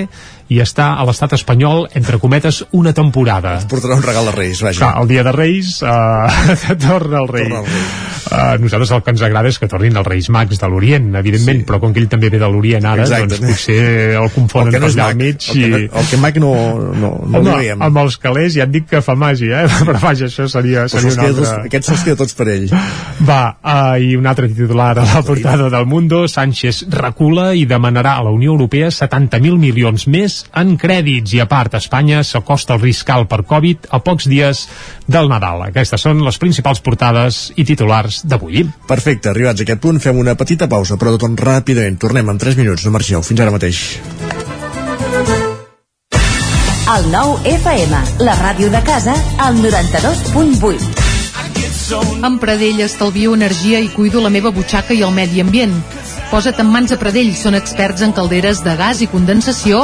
i 0.50 0.60
està 0.62 0.92
a 1.00 1.06
l'estat 1.08 1.34
espanyol, 1.34 1.88
entre 1.98 2.20
cometes, 2.22 2.64
una 2.78 2.94
temporada. 2.94 3.56
Portarà 3.70 3.96
un 3.98 4.04
regal 4.06 4.28
de 4.30 4.34
Reis, 4.36 4.62
vaja. 4.62 4.78
Clar, 4.80 4.92
el 5.02 5.08
dia 5.10 5.24
de 5.26 5.32
Reis 5.34 5.80
uh, 5.82 6.76
torna 6.82 7.24
el 7.24 7.28
rei. 7.32 7.48
Torna 7.50 7.64
el 7.64 7.66
rei. 7.72 7.86
Uh, 8.26 8.58
nosaltres 8.62 8.90
el 8.96 9.02
que 9.06 9.14
ens 9.14 9.22
agrada 9.26 9.50
és 9.52 9.58
que 9.62 9.68
tornin 9.70 9.98
els 10.02 10.08
Reis 10.08 10.30
Mags 10.34 10.58
de 10.62 10.70
l'Orient, 10.70 11.12
evidentment, 11.18 11.60
sí. 11.62 11.66
però 11.68 11.78
com 11.82 11.94
que 11.94 12.02
ell 12.02 12.08
també 12.10 12.30
ve 12.34 12.40
de 12.42 12.48
l'Orient 12.50 12.86
ara, 12.90 13.04
Exacte. 13.06 13.38
doncs 13.38 13.52
potser 13.54 14.16
el 14.18 14.30
confonen 14.34 14.70
El 14.70 14.74
que 14.74 14.82
no 14.82 14.90
allà 14.90 15.06
al 15.12 15.20
mig. 15.20 15.46
el 15.54 15.60
que 15.62 15.70
no- 15.70 16.00
el 16.02 16.08
que 16.10 16.18
mag 16.24 16.40
no, 16.42 16.54
no, 16.96 17.12
no 17.26 17.40
Home, 17.40 17.52
ho 17.52 17.58
veiem. 17.60 17.82
amb 17.86 18.00
els 18.02 18.18
calés 18.22 18.56
ja 18.58 18.66
et 18.66 18.74
dic 18.74 18.88
que 18.90 19.02
fa 19.06 19.14
màgia, 19.16 19.64
eh? 19.66 19.70
però 19.90 20.02
vaja, 20.02 20.26
això 20.26 20.48
seria, 20.50 20.88
seria 20.90 21.14
un 21.14 21.20
altre... 21.26 21.36
tots, 21.44 21.54
aquests 21.70 21.92
se'ls 21.92 22.04
queda 22.08 22.20
tots 22.24 22.34
per 22.38 22.48
ell. 22.56 22.66
Va, 23.30 23.42
uh, 23.62 23.94
i 24.02 24.16
un 24.18 24.26
altre 24.30 24.50
titular 24.50 24.92
a 24.98 25.06
la 25.06 25.22
portada 25.26 25.70
del 25.74 25.86
Mundo, 25.86 26.26
Sánchez 26.28 26.86
recula 26.98 27.52
i 27.54 27.66
demanarà 27.70 28.18
a 28.18 28.26
la 28.26 28.34
Unió 28.34 28.54
Europea 28.58 28.90
70.000 28.94 29.58
milions 29.62 30.08
més 30.10 30.35
en 30.58 30.76
crèdits 30.82 31.36
i 31.36 31.42
a 31.44 31.48
part 31.50 31.78
Espanya 31.80 32.24
s'acosta 32.24 32.76
al 32.76 32.82
risc 32.84 33.10
alt 33.14 33.30
per 33.32 33.44
Covid 33.48 33.90
a 33.96 34.02
pocs 34.06 34.28
dies 34.32 34.66
del 35.08 35.30
Nadal. 35.32 35.68
Aquestes 35.70 36.06
són 36.08 36.24
les 36.26 36.40
principals 36.42 36.82
portades 36.86 37.52
i 37.56 37.66
titulars 37.68 38.24
d'avui. 38.26 38.66
Perfecte, 38.90 39.32
arribats 39.32 39.62
a 39.62 39.68
aquest 39.68 39.84
punt 39.84 40.02
fem 40.04 40.20
una 40.22 40.38
petita 40.40 40.70
pausa, 40.72 41.00
però 41.00 41.16
de 41.16 41.22
tot 41.22 41.46
ràpidament. 41.48 42.00
Tornem 42.02 42.30
en 42.34 42.42
3 42.42 42.60
minuts, 42.60 42.86
no 42.86 42.96
marxeu. 42.96 43.24
Fins 43.26 43.42
ara 43.46 43.56
mateix. 43.56 43.84
El 46.86 47.08
nou 47.10 47.40
FM, 47.50 47.98
la 48.22 48.36
ràdio 48.38 48.70
de 48.70 48.82
casa, 48.86 49.16
al 49.42 49.58
92.8. 49.58 51.06
Amb 52.26 52.40
Pradell 52.42 52.80
estalvio 52.86 53.34
energia 53.34 53.80
i 53.82 53.90
cuido 53.94 54.22
la 54.22 54.30
meva 54.34 54.52
butxaca 54.54 54.94
i 54.94 55.02
el 55.06 55.12
medi 55.14 55.42
ambient. 55.42 55.74
Posa't 56.32 56.62
en 56.62 56.70
mans 56.74 56.94
a 56.94 56.98
Pradell, 57.02 57.34
són 57.38 57.58
experts 57.58 58.02
en 58.06 58.14
calderes 58.14 58.64
de 58.66 58.74
gas 58.78 59.02
i 59.06 59.08
condensació, 59.10 59.84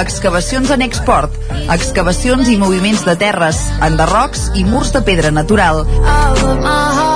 Excavacions 0.00 0.70
en 0.72 0.82
export. 0.82 1.34
Excavacions 1.72 2.48
i 2.48 2.56
moviments 2.60 3.04
de 3.04 3.14
terres, 3.20 3.58
enderrocs 3.84 4.48
i 4.56 4.64
murs 4.64 4.92
de 4.94 5.02
pedra 5.04 5.30
natural. 5.34 5.84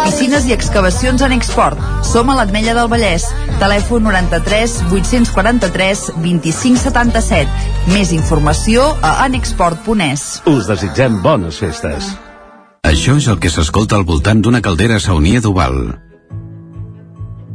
Piscines 0.04 0.46
i 0.46 0.54
excavacions 0.54 1.24
en 1.24 1.32
export. 1.36 1.80
Som 2.06 2.30
a 2.30 2.36
l'Atmella 2.38 2.76
del 2.76 2.90
Vallès. 2.92 3.26
Telèfon 3.62 4.06
93 4.06 4.78
843 4.92 6.06
2577. 6.20 7.68
Més 7.94 8.12
informació 8.16 8.92
a 9.00 9.18
anexport.es. 9.26 10.26
Us 10.46 10.70
desitgem 10.70 11.22
bones 11.24 11.60
festes. 11.64 12.14
Això 12.86 13.16
és 13.18 13.26
el 13.32 13.40
que 13.42 13.50
s'escolta 13.50 13.96
al 13.98 14.06
voltant 14.06 14.44
d'una 14.44 14.62
caldera 14.62 15.00
saunia 15.02 15.40
d'Oval. 15.42 16.05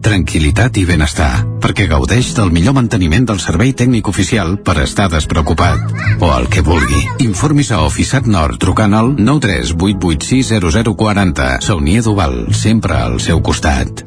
Tranquilitat 0.01 0.73
i 0.81 0.83
benestar, 0.89 1.45
perquè 1.61 1.85
gaudeix 1.89 2.31
del 2.33 2.49
millor 2.53 2.73
manteniment 2.73 3.25
del 3.29 3.39
servei 3.43 3.73
tècnic 3.77 4.07
oficial 4.09 4.57
per 4.65 4.81
estar 4.81 5.09
despreocupat. 5.13 5.77
O 6.19 6.33
el 6.33 6.49
que 6.49 6.61
vulgui. 6.65 7.07
Informis 7.27 7.71
a 7.71 7.81
Oficiat 7.85 8.25
Nord 8.25 8.57
trucant 8.61 8.93
al 8.97 9.15
938860040. 9.17 11.61
Saunia 11.61 12.01
d'Oval, 12.01 12.53
sempre 12.57 12.97
al 12.97 13.19
seu 13.21 13.41
costat. 13.45 14.05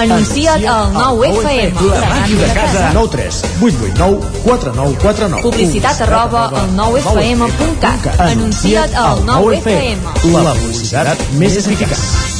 Anuncia't 0.00 0.64
al 0.64 0.94
9FM. 0.94 1.76
La 1.90 2.08
màquina 2.08 2.46
de 2.46 2.54
casa. 2.54 2.92
9 2.94 3.10
3 3.10 3.42
8 3.60 3.76
8 3.90 3.98
9 3.98 4.20
4 4.46 4.72
9 4.78 4.96
4 5.02 5.28
9. 5.28 5.42
Publicitat 5.42 6.00
arroba 6.06 6.48
al 6.48 6.70
9FM.cat. 6.78 8.20
Anuncia't 8.30 8.94
al 8.94 9.18
9FM. 9.28 10.00
La 10.32 10.54
publicitat 10.54 11.18
més 11.36 11.56
eficaç. 11.60 12.39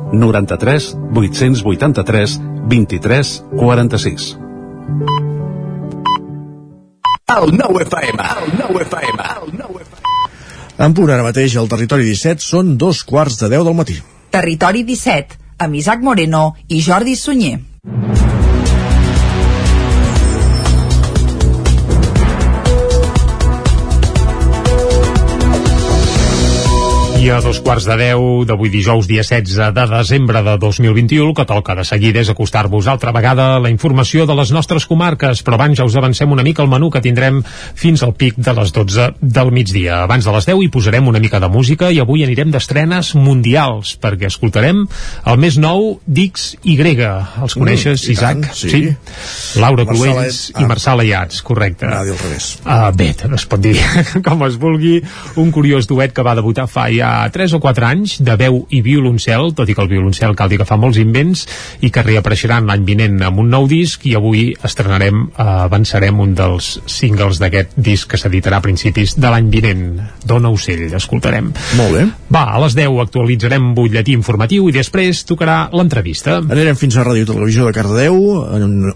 93 0.11 0.91
883 1.15 2.37
23 2.67 3.33
46. 3.57 4.29
El 7.31 7.53
nou 7.55 7.79
FM, 7.79 8.19
el 8.43 8.55
nou 8.59 8.79
FM, 8.83 9.27
el 9.41 9.53
nou 9.55 9.79
FM. 9.79 10.01
En 10.81 10.95
punt 10.97 11.11
ara 11.13 11.23
mateix 11.23 11.55
al 11.55 11.69
territori 11.71 12.03
17 12.09 12.43
són 12.43 12.75
dos 12.81 13.03
quarts 13.07 13.39
de 13.39 13.51
10 13.53 13.67
del 13.69 13.77
matí. 13.77 13.97
Territori 14.33 14.83
17, 14.87 15.37
amb 15.63 15.77
Isaac 15.79 16.03
Moreno 16.03 16.55
i 16.67 16.81
Jordi 16.83 17.15
Sunyer. 17.15 17.70
I 27.21 27.27
a 27.29 27.37
dos 27.37 27.59
quarts 27.61 27.85
de 27.85 27.93
deu 27.99 28.21
d'avui 28.49 28.71
dijous, 28.73 29.05
dia 29.05 29.21
16 29.21 29.75
de 29.75 29.83
desembre 29.91 30.39
de 30.41 30.55
2021, 30.57 31.27
el 31.29 31.35
que 31.37 31.43
toca 31.45 31.75
de 31.77 31.83
seguida 31.85 32.17
és 32.23 32.31
acostar-vos 32.33 32.87
altra 32.89 33.11
vegada 33.13 33.59
la 33.61 33.69
informació 33.69 34.23
de 34.25 34.33
les 34.33 34.49
nostres 34.49 34.87
comarques, 34.89 35.43
però 35.45 35.59
abans 35.59 35.77
ja 35.77 35.85
us 35.85 35.93
avancem 35.99 36.31
una 36.33 36.41
mica 36.41 36.63
el 36.65 36.71
menú 36.71 36.89
que 36.89 37.01
tindrem 37.05 37.43
fins 37.77 38.01
al 38.01 38.15
pic 38.17 38.39
de 38.41 38.55
les 38.57 38.73
12 38.73 39.05
del 39.21 39.51
migdia. 39.53 39.99
Abans 40.07 40.25
de 40.25 40.33
les 40.33 40.47
10 40.49 40.63
hi 40.63 40.71
posarem 40.73 41.11
una 41.11 41.21
mica 41.21 41.37
de 41.43 41.49
música 41.53 41.91
i 41.93 41.99
avui 42.01 42.23
anirem 42.25 42.49
d'estrenes 42.55 43.13
mundials, 43.13 43.93
perquè 44.01 44.25
escoltarem 44.31 44.81
el 44.81 45.37
més 45.37 45.59
nou 45.61 45.99
d'X 46.07 46.47
i 46.63 46.75
Grega. 46.81 47.13
Els 47.43 47.53
coneixes, 47.53 48.01
Mm, 48.01 48.11
Isaac? 48.15 48.41
tant, 48.47 48.57
sí. 48.57 48.95
Laura 49.61 49.85
Marçal 49.85 49.93
Cruells 49.93 50.41
i 50.57 50.65
Marçal 50.65 51.05
Ayats, 51.05 51.43
correcte. 51.45 51.85
Anava 51.85 52.01
a 52.01 52.09
dir 52.09 52.17
al 52.17 52.23
revés. 52.25 52.49
Uh, 52.65 52.89
bé, 52.97 53.13
es 53.13 53.45
pot 53.45 53.61
dir 53.61 53.77
com 54.25 54.41
es 54.49 54.57
vulgui, 54.57 55.03
un 55.37 55.51
curiós 55.53 55.85
duet 55.85 56.17
que 56.17 56.25
va 56.25 56.33
debutar 56.33 56.65
fa 56.65 56.89
ja 56.89 57.10
3 57.33 57.55
o 57.57 57.61
4 57.63 57.87
anys, 57.87 58.17
de 58.23 58.35
veu 58.39 58.61
i 58.69 58.81
violoncel, 58.85 59.51
tot 59.57 59.69
i 59.69 59.75
que 59.75 59.83
el 59.83 59.91
violoncel 59.91 60.35
cal 60.37 60.51
dir 60.51 60.61
que 60.61 60.67
fa 60.67 60.79
molts 60.79 60.99
invents, 61.01 61.45
i 61.81 61.91
que 61.93 62.03
reapareixeran 62.05 62.69
l'any 62.69 62.85
vinent 62.87 63.19
amb 63.27 63.41
un 63.43 63.51
nou 63.51 63.67
disc, 63.69 64.05
i 64.09 64.15
avui 64.17 64.49
estrenarem, 64.63 65.27
uh, 65.31 65.47
avançarem 65.67 66.19
un 66.23 66.35
dels 66.37 66.73
singles 66.89 67.41
d'aquest 67.41 67.75
disc 67.75 68.09
que 68.11 68.19
s'editarà 68.19 68.61
a 68.61 68.65
principis 68.65 69.15
de 69.19 69.31
l'any 69.31 69.49
vinent. 69.53 69.85
Dona 70.27 70.51
ocell, 70.53 70.87
escoltarem. 70.97 71.51
Molt 71.79 71.97
bé. 71.97 72.05
Va, 72.31 72.45
a 72.55 72.61
les 72.63 72.75
10 72.77 72.99
actualitzarem 73.05 73.71
butlletí 73.77 74.15
informatiu 74.17 74.69
i 74.69 74.75
després 74.75 75.23
tocarà 75.27 75.69
l'entrevista. 75.75 76.39
Anirem 76.41 76.77
fins 76.79 76.97
a 76.97 77.05
Ràdio 77.07 77.27
Televisió 77.29 77.67
de 77.67 77.75
Cardedeu, 77.75 78.17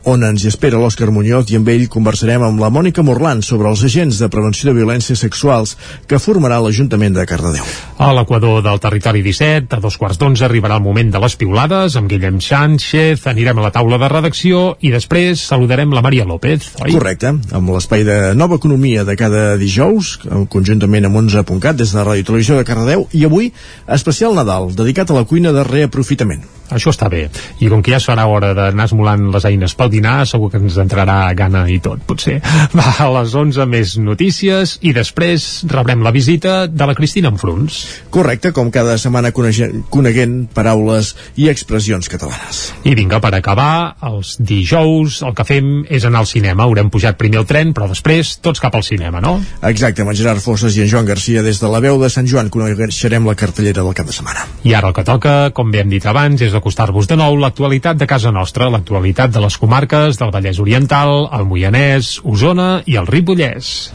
on, 0.05 0.25
ens 0.29 0.43
hi 0.43 0.51
espera 0.51 0.79
l'Òscar 0.81 1.11
Muñoz 1.13 1.51
i 1.51 1.59
amb 1.59 1.69
ell 1.73 1.87
conversarem 1.91 2.43
amb 2.45 2.61
la 2.63 2.71
Mònica 2.73 3.03
Morlant 3.05 3.43
sobre 3.45 3.69
els 3.71 3.83
agents 3.87 4.19
de 4.21 4.29
prevenció 4.31 4.71
de 4.71 4.77
violències 4.79 5.21
sexuals 5.21 5.75
que 6.09 6.21
formarà 6.21 6.61
l'Ajuntament 6.63 7.15
de 7.17 7.27
Cardedeu. 7.29 7.65
A 8.05 8.11
l'equador 8.13 8.59
del 8.61 8.77
territori 8.77 9.23
17, 9.25 9.79
a 9.79 9.81
dos 9.81 9.95
quarts 9.97 10.19
d'onze 10.21 10.43
arribarà 10.45 10.75
el 10.77 10.83
moment 10.85 11.07
de 11.09 11.17
les 11.23 11.33
piulades 11.41 11.95
amb 11.97 12.05
Guillem 12.11 12.35
Sánchez, 12.37 13.23
anirem 13.31 13.57
a 13.57 13.63
la 13.63 13.71
taula 13.73 13.97
de 13.97 14.09
redacció 14.11 14.59
i 14.85 14.91
després 14.93 15.41
saludarem 15.49 15.89
la 15.89 16.03
Maria 16.05 16.27
López, 16.29 16.67
oi? 16.83 16.93
Correcte, 16.93 17.31
amb 17.57 17.71
l'espai 17.73 18.05
de 18.05 18.17
nova 18.37 18.59
economia 18.61 19.07
de 19.07 19.15
cada 19.17 19.55
dijous, 19.57 20.19
conjuntament 20.53 21.09
amb 21.09 21.17
11.cat 21.23 21.81
des 21.81 21.95
de 21.97 22.03
Ràdio 22.05 22.27
Televisió 22.29 22.59
de 22.59 22.67
Cardedeu, 22.69 23.07
i 23.09 23.25
avui 23.25 23.49
especial 23.97 24.37
Nadal, 24.37 24.69
dedicat 24.77 25.09
a 25.09 25.17
la 25.17 25.25
cuina 25.25 25.55
de 25.55 25.65
reaprofitament. 25.65 26.45
Això 26.73 26.91
està 26.93 27.09
bé. 27.11 27.27
I 27.61 27.69
com 27.69 27.83
que 27.85 27.93
ja 27.93 27.99
serà 28.01 28.25
hora 28.29 28.53
d'anar 28.57 28.87
esmolant 28.89 29.29
les 29.33 29.45
eines 29.45 29.75
pel 29.77 29.91
dinar, 29.93 30.17
segur 30.29 30.49
que 30.51 30.59
ens 30.61 30.77
entrarà 30.81 31.17
gana 31.37 31.65
i 31.69 31.77
tot, 31.83 32.01
potser. 32.07 32.39
Va, 32.77 32.87
a 33.05 33.09
les 33.19 33.35
11 33.37 33.67
més 33.69 33.95
notícies 34.01 34.77
i 34.81 34.93
després 34.95 35.65
rebrem 35.69 36.03
la 36.05 36.13
visita 36.15 36.65
de 36.67 36.87
la 36.89 36.95
Cristina 36.97 37.29
Enfruns. 37.33 37.81
Correcte, 38.13 38.51
com 38.55 38.71
cada 38.73 38.97
setmana 39.01 39.31
coneguent 39.35 40.37
paraules 40.55 41.13
i 41.41 41.49
expressions 41.51 42.09
catalanes. 42.11 42.63
I 42.85 42.95
vinga, 42.97 43.21
per 43.21 43.33
acabar, 43.37 43.95
els 44.05 44.35
dijous 44.39 45.21
el 45.25 45.35
que 45.37 45.45
fem 45.47 45.69
és 45.89 46.05
anar 46.07 46.23
al 46.23 46.29
cinema. 46.29 46.65
Haurem 46.65 46.89
pujat 46.93 47.19
primer 47.19 47.43
el 47.43 47.49
tren, 47.49 47.73
però 47.75 47.89
després 47.91 48.35
tots 48.43 48.63
cap 48.63 48.75
al 48.75 48.85
cinema, 48.85 49.21
no? 49.21 49.37
Exacte, 49.69 50.01
amb 50.01 50.13
en 50.13 50.19
Gerard 50.19 50.43
Fosses 50.43 50.77
i 50.77 50.85
en 50.85 50.91
Joan 50.91 51.09
Garcia 51.09 51.43
des 51.45 51.61
de 51.61 51.69
la 51.71 51.81
veu 51.83 51.99
de 52.01 52.09
Sant 52.11 52.27
Joan 52.29 52.49
coneixerem 52.53 53.27
la 53.27 53.37
cartellera 53.37 53.83
del 53.83 53.97
cap 53.97 54.09
de 54.09 54.15
setmana. 54.15 54.47
I 54.65 54.73
ara 54.77 54.89
el 54.89 54.97
que 54.97 55.05
toca, 55.07 55.35
com 55.55 55.71
bé 55.73 55.83
hem 55.83 55.91
dit 55.93 56.05
abans, 56.09 56.41
és 56.41 56.54
acostar-vos 56.57 57.09
de 57.09 57.17
nou 57.19 57.37
l'actualitat 57.39 57.99
de 57.99 58.07
casa 58.09 58.31
nostra, 58.31 58.69
l'actualitat 58.69 59.33
de 59.35 59.43
les 59.43 59.57
comarques 59.61 60.19
del 60.21 60.31
Vallès 60.33 60.59
Oriental, 60.63 61.27
el 61.35 61.45
Moianès, 61.49 62.19
Osona 62.23 62.69
i 62.85 62.97
el 62.99 63.07
Ripollès. 63.07 63.91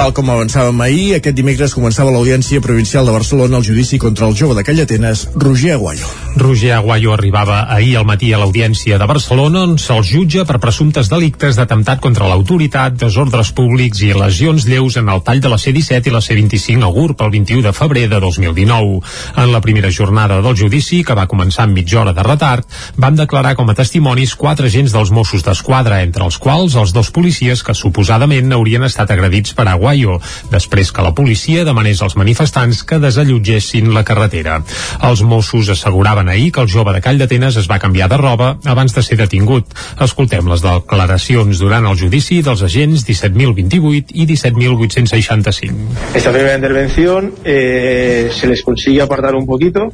Tal 0.00 0.14
com 0.16 0.30
avançàvem 0.32 0.78
ahir, 0.80 1.06
aquest 1.16 1.36
dimecres 1.36 1.74
començava 1.76 2.12
l'Audiència 2.14 2.62
Provincial 2.64 3.04
de 3.04 3.12
Barcelona 3.12 3.58
el 3.58 3.66
judici 3.66 3.98
contra 4.00 4.30
el 4.30 4.36
jove 4.38 4.54
de 4.56 4.64
Callatenes, 4.64 5.26
Roger 5.34 5.74
Aguayo. 5.74 6.08
Roger 6.36 6.72
Aguayo 6.74 7.12
arribava 7.12 7.66
ahir 7.74 7.96
al 7.98 8.06
matí 8.06 8.32
a 8.32 8.38
l'Audiència 8.38 8.98
de 8.98 9.06
Barcelona 9.06 9.64
on 9.66 9.72
se'l 9.82 10.04
jutja 10.06 10.44
per 10.46 10.60
presumptes 10.62 11.08
delictes 11.10 11.56
d'atemptat 11.58 12.00
contra 12.00 12.28
l'autoritat, 12.30 12.94
desordres 13.00 13.50
públics 13.56 14.00
i 14.06 14.12
lesions 14.14 14.64
lleus 14.68 14.96
en 15.00 15.10
el 15.10 15.24
tall 15.26 15.42
de 15.42 15.50
la 15.50 15.58
C-17 15.58 16.06
i 16.06 16.14
la 16.14 16.22
C-25 16.22 16.86
a 16.86 16.90
Gurb 16.94 17.24
el 17.26 17.32
21 17.34 17.64
de 17.66 17.72
febrer 17.74 18.06
de 18.08 18.20
2019. 18.22 19.00
En 19.42 19.52
la 19.52 19.60
primera 19.60 19.90
jornada 19.90 20.40
del 20.40 20.56
judici, 20.56 21.02
que 21.04 21.16
va 21.18 21.26
començar 21.26 21.66
amb 21.66 21.74
mitja 21.76 22.00
hora 22.04 22.14
de 22.14 22.22
retard, 22.22 22.66
van 22.96 23.18
declarar 23.18 23.56
com 23.58 23.68
a 23.68 23.74
testimonis 23.74 24.36
quatre 24.38 24.70
agents 24.70 24.94
dels 24.94 25.10
Mossos 25.10 25.42
d'Esquadra, 25.42 26.00
entre 26.06 26.24
els 26.24 26.38
quals 26.38 26.78
els 26.78 26.94
dos 26.94 27.10
policies 27.10 27.64
que 27.66 27.74
suposadament 27.74 28.52
haurien 28.54 28.86
estat 28.86 29.10
agredits 29.10 29.56
per 29.58 29.66
Aguayo, 29.68 30.20
després 30.54 30.92
que 30.94 31.02
la 31.02 31.14
policia 31.14 31.66
demanés 31.66 32.02
als 32.02 32.16
manifestants 32.16 32.84
que 32.84 33.02
desallotgessin 33.02 33.92
la 33.94 34.06
carretera. 34.06 34.62
Els 35.10 35.26
Mossos 35.26 35.74
asseguraven 35.74 36.19
ahir 36.28 36.52
que 36.52 36.60
el 36.60 36.70
jove 36.70 36.92
de 36.94 37.00
Call 37.00 37.18
d'Atenes 37.18 37.56
es 37.56 37.68
va 37.70 37.78
canviar 37.78 38.08
de 38.10 38.16
roba 38.18 38.58
abans 38.64 38.94
de 38.94 39.02
ser 39.02 39.18
detingut. 39.18 39.70
Escoltem 40.00 40.48
les 40.50 40.62
declaracions 40.64 41.58
durant 41.62 41.86
el 41.86 41.98
judici 41.98 42.42
dels 42.42 42.62
agents 42.66 43.06
17.028 43.08 44.14
i 44.14 44.26
17.865. 44.26 46.14
Esta 46.14 46.32
primera 46.32 46.54
intervención 46.54 47.32
eh, 47.44 48.30
se 48.32 48.46
les 48.46 48.62
consigue 48.62 49.02
apartar 49.02 49.34
un 49.34 49.46
poquito. 49.46 49.88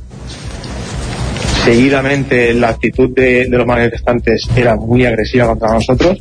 Seguidamente 1.65 2.55
la 2.55 2.69
actitud 2.69 3.11
de, 3.11 3.47
de 3.47 3.57
los 3.57 3.67
manifestantes 3.67 4.49
era 4.57 4.77
muy 4.77 5.05
agresiva 5.05 5.47
contra 5.47 5.73
nosotros. 5.73 6.19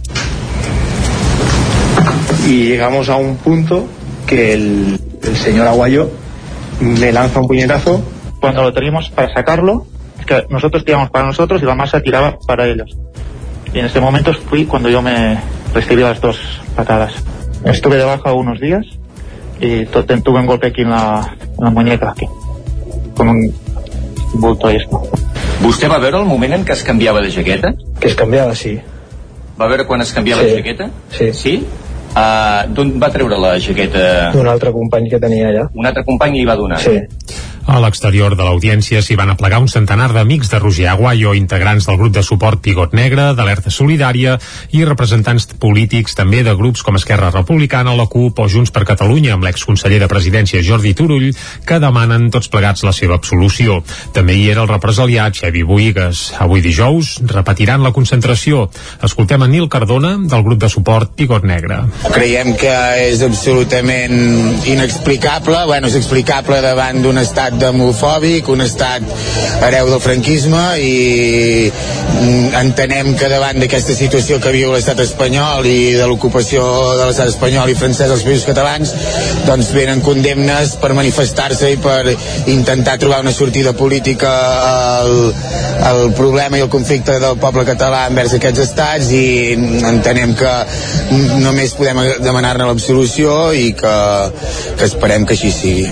Y 2.47 2.67
llegamos 2.69 3.09
a 3.09 3.15
un 3.15 3.37
punto 3.37 3.87
que 4.25 4.53
el, 4.53 4.99
el 5.23 5.35
señor 5.35 5.67
Aguayo 5.67 6.09
me 6.79 7.11
lanza 7.11 7.39
un 7.39 7.47
puñetazo. 7.47 8.03
Cuando 8.39 8.63
lo 8.63 8.73
teníamos 8.73 9.09
para 9.09 9.33
sacarlo, 9.33 9.87
que 10.25 10.45
nosotros 10.49 10.83
tiramos 10.85 11.09
para 11.09 11.25
nosotros 11.25 11.61
y 11.61 11.65
la 11.65 11.75
masa 11.75 12.01
tiraba 12.01 12.37
para 12.47 12.65
ellos. 12.67 12.95
Y 13.73 13.79
en 13.79 13.85
este 13.85 13.99
momento 13.99 14.33
fui 14.33 14.65
cuando 14.65 14.89
yo 14.89 15.01
me 15.01 15.37
recibí 15.73 16.01
las 16.01 16.19
dos 16.21 16.37
patadas. 16.75 17.13
Estuve 17.63 17.97
de 17.97 18.03
baja 18.05 18.33
unos 18.33 18.59
días 18.59 18.85
y 19.59 19.85
tuve 19.85 20.39
un 20.39 20.45
golpe 20.45 20.67
aquí 20.67 20.81
en 20.81 20.91
la, 20.91 21.35
en 21.57 21.63
la 21.63 21.69
muñeca, 21.71 22.11
aquí, 22.11 22.27
con 23.15 23.29
un 23.29 23.53
bulto 24.33 24.71
y 24.71 24.77
esto. 24.77 25.01
Vostè 25.63 25.87
va 25.87 25.97
veure 26.03 26.19
el 26.19 26.25
moment 26.27 26.51
en 26.53 26.65
què 26.67 26.73
es 26.75 26.81
canviava 26.83 27.21
de 27.23 27.29
jaqueta? 27.31 27.71
Que 27.99 28.09
es 28.11 28.15
canviava, 28.19 28.53
sí. 28.53 28.75
Va 29.59 29.69
veure 29.71 29.85
quan 29.87 30.01
es 30.03 30.11
canviava 30.13 30.43
Sí. 30.43 30.49
de 30.49 30.57
jaqueta? 30.57 30.89
Sí. 31.09 31.29
Sí? 31.33 31.53
Uh, 32.15 32.67
D'on 32.75 32.91
va 33.01 33.09
treure 33.11 33.37
la 33.39 33.53
jaqueta? 33.59 34.31
D'un 34.35 34.47
altre 34.51 34.71
company 34.75 35.07
que 35.09 35.19
tenia 35.19 35.47
allà. 35.49 35.63
Un 35.73 35.87
altre 35.87 36.03
company 36.03 36.37
li 36.41 36.45
va 36.45 36.55
donar? 36.59 36.79
Sí. 36.83 36.99
A 37.65 37.79
l'exterior 37.81 38.35
de 38.37 38.45
l'audiència 38.45 39.01
s'hi 39.01 39.15
van 39.17 39.31
aplegar 39.33 39.57
un 39.57 39.67
centenar 39.71 40.11
d'amics 40.13 40.51
de 40.51 40.59
Roger 40.61 40.85
Aguayo, 40.91 41.33
integrants 41.33 41.87
del 41.89 41.97
grup 41.97 42.13
de 42.13 42.21
suport 42.23 42.61
Pigot 42.61 42.93
Negre, 42.93 43.31
d'Alerta 43.33 43.71
Solidària 43.73 44.35
i 44.69 44.83
representants 44.85 45.47
polítics 45.57 46.13
també 46.13 46.43
de 46.45 46.53
grups 46.53 46.83
com 46.85 46.99
Esquerra 46.99 47.31
Republicana, 47.33 47.95
la 47.97 48.05
CUP 48.05 48.43
o 48.43 48.45
Junts 48.51 48.69
per 48.75 48.85
Catalunya, 48.85 49.33
amb 49.33 49.47
l'exconseller 49.47 49.97
de 50.03 50.09
Presidència 50.11 50.61
Jordi 50.61 50.93
Turull, 50.93 51.31
que 51.65 51.79
demanen 51.81 52.29
tots 52.29 52.51
plegats 52.53 52.85
la 52.85 52.93
seva 52.93 53.17
absolució. 53.17 53.79
També 54.13 54.37
hi 54.37 54.45
era 54.53 54.61
el 54.61 54.69
represaliat 54.69 55.41
Xevi 55.41 55.65
Boigues. 55.65 56.35
Avui 56.45 56.61
dijous 56.61 57.15
repetiran 57.25 57.81
la 57.81 57.93
concentració. 57.97 58.67
Escoltem 59.01 59.41
a 59.41 59.49
Nil 59.49 59.65
Cardona, 59.73 60.13
del 60.21 60.45
grup 60.45 60.61
de 60.61 60.69
suport 60.69 61.17
Pigot 61.17 61.43
Negre. 61.49 61.81
Creiem 62.13 62.53
que 62.61 62.77
és 63.09 63.25
absolutament 63.25 64.15
inexplicable, 64.69 65.65
bueno, 65.65 65.89
és 65.89 65.97
explicable 65.97 66.61
davant 66.61 67.01
d'un 67.01 67.17
estat 67.25 67.54
estat 67.55 67.71
demofòbic, 67.71 68.49
un 68.49 68.61
estat 68.61 69.03
hereu 69.63 69.89
del 69.89 70.01
franquisme 70.01 70.61
i 70.79 71.71
mm, 71.71 72.53
entenem 72.59 73.15
que 73.17 73.29
davant 73.31 73.59
d'aquesta 73.59 73.95
situació 73.95 74.39
que 74.43 74.51
viu 74.51 74.73
l'estat 74.73 74.99
espanyol 74.99 75.65
i 75.65 75.95
de 75.95 76.05
l'ocupació 76.07 76.63
de 76.99 77.05
l'estat 77.07 77.29
espanyol 77.31 77.69
i 77.69 77.75
francès 77.75 78.11
als 78.11 78.25
països 78.25 78.45
catalans 78.45 78.93
doncs 79.47 79.71
venen 79.75 80.01
condemnes 80.01 80.75
per 80.81 80.93
manifestar-se 80.97 81.71
i 81.71 81.77
per 81.77 82.15
intentar 82.51 82.97
trobar 82.99 83.21
una 83.23 83.33
sortida 83.33 83.73
política 83.73 84.31
al, 84.99 85.33
al 85.85 86.11
problema 86.17 86.57
i 86.57 86.65
al 86.65 86.69
conflicte 86.69 87.19
del 87.19 87.39
poble 87.39 87.65
català 87.67 88.05
envers 88.09 88.35
aquests 88.35 88.65
estats 88.65 89.11
i 89.15 89.55
entenem 89.55 90.35
que 90.35 90.53
només 91.41 91.75
podem 91.77 92.03
demanar-ne 92.23 92.67
l'absolució 92.67 93.53
i 93.55 93.71
que, 93.77 93.95
que 94.75 94.87
esperem 94.89 95.25
que 95.25 95.37
així 95.37 95.53
sigui. 95.53 95.87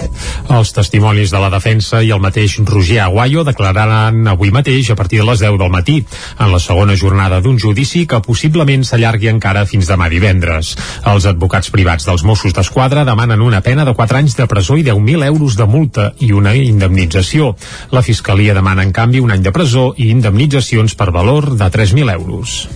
Els 0.54 0.74
testimonis 0.76 1.32
de 1.34 1.40
la 1.40 1.53
defensa 1.54 2.02
i 2.04 2.12
el 2.16 2.22
mateix 2.24 2.58
Roger 2.66 3.00
Aguayo 3.06 3.44
declararan 3.48 4.28
avui 4.32 4.52
mateix 4.52 4.90
a 4.92 4.98
partir 5.00 5.22
de 5.22 5.28
les 5.28 5.44
10 5.44 5.60
del 5.62 5.72
matí 5.72 6.00
en 6.40 6.52
la 6.52 6.60
segona 6.60 6.98
jornada 7.00 7.40
d'un 7.42 7.60
judici 7.62 8.06
que 8.10 8.22
possiblement 8.26 8.84
s'allargui 8.84 9.30
encara 9.32 9.66
fins 9.70 9.90
demà 9.90 10.10
divendres. 10.10 10.74
Els 11.10 11.28
advocats 11.30 11.72
privats 11.74 12.08
dels 12.10 12.26
Mossos 12.28 12.56
d'Esquadra 12.56 13.06
demanen 13.08 13.42
una 13.42 13.62
pena 13.62 13.86
de 13.86 13.94
4 13.94 14.22
anys 14.24 14.38
de 14.40 14.48
presó 14.50 14.78
i 14.78 14.86
10.000 14.88 15.28
euros 15.28 15.58
de 15.60 15.68
multa 15.70 16.10
i 16.20 16.32
una 16.34 16.56
indemnització. 16.56 17.54
La 17.92 18.02
Fiscalia 18.02 18.56
demana, 18.58 18.84
en 18.84 18.92
canvi, 18.92 19.22
un 19.24 19.32
any 19.32 19.44
de 19.44 19.54
presó 19.56 19.92
i 19.98 20.10
indemnitzacions 20.12 20.98
per 21.00 21.12
valor 21.12 21.54
de 21.58 21.70
3.000 21.70 22.14
euros. 22.18 22.68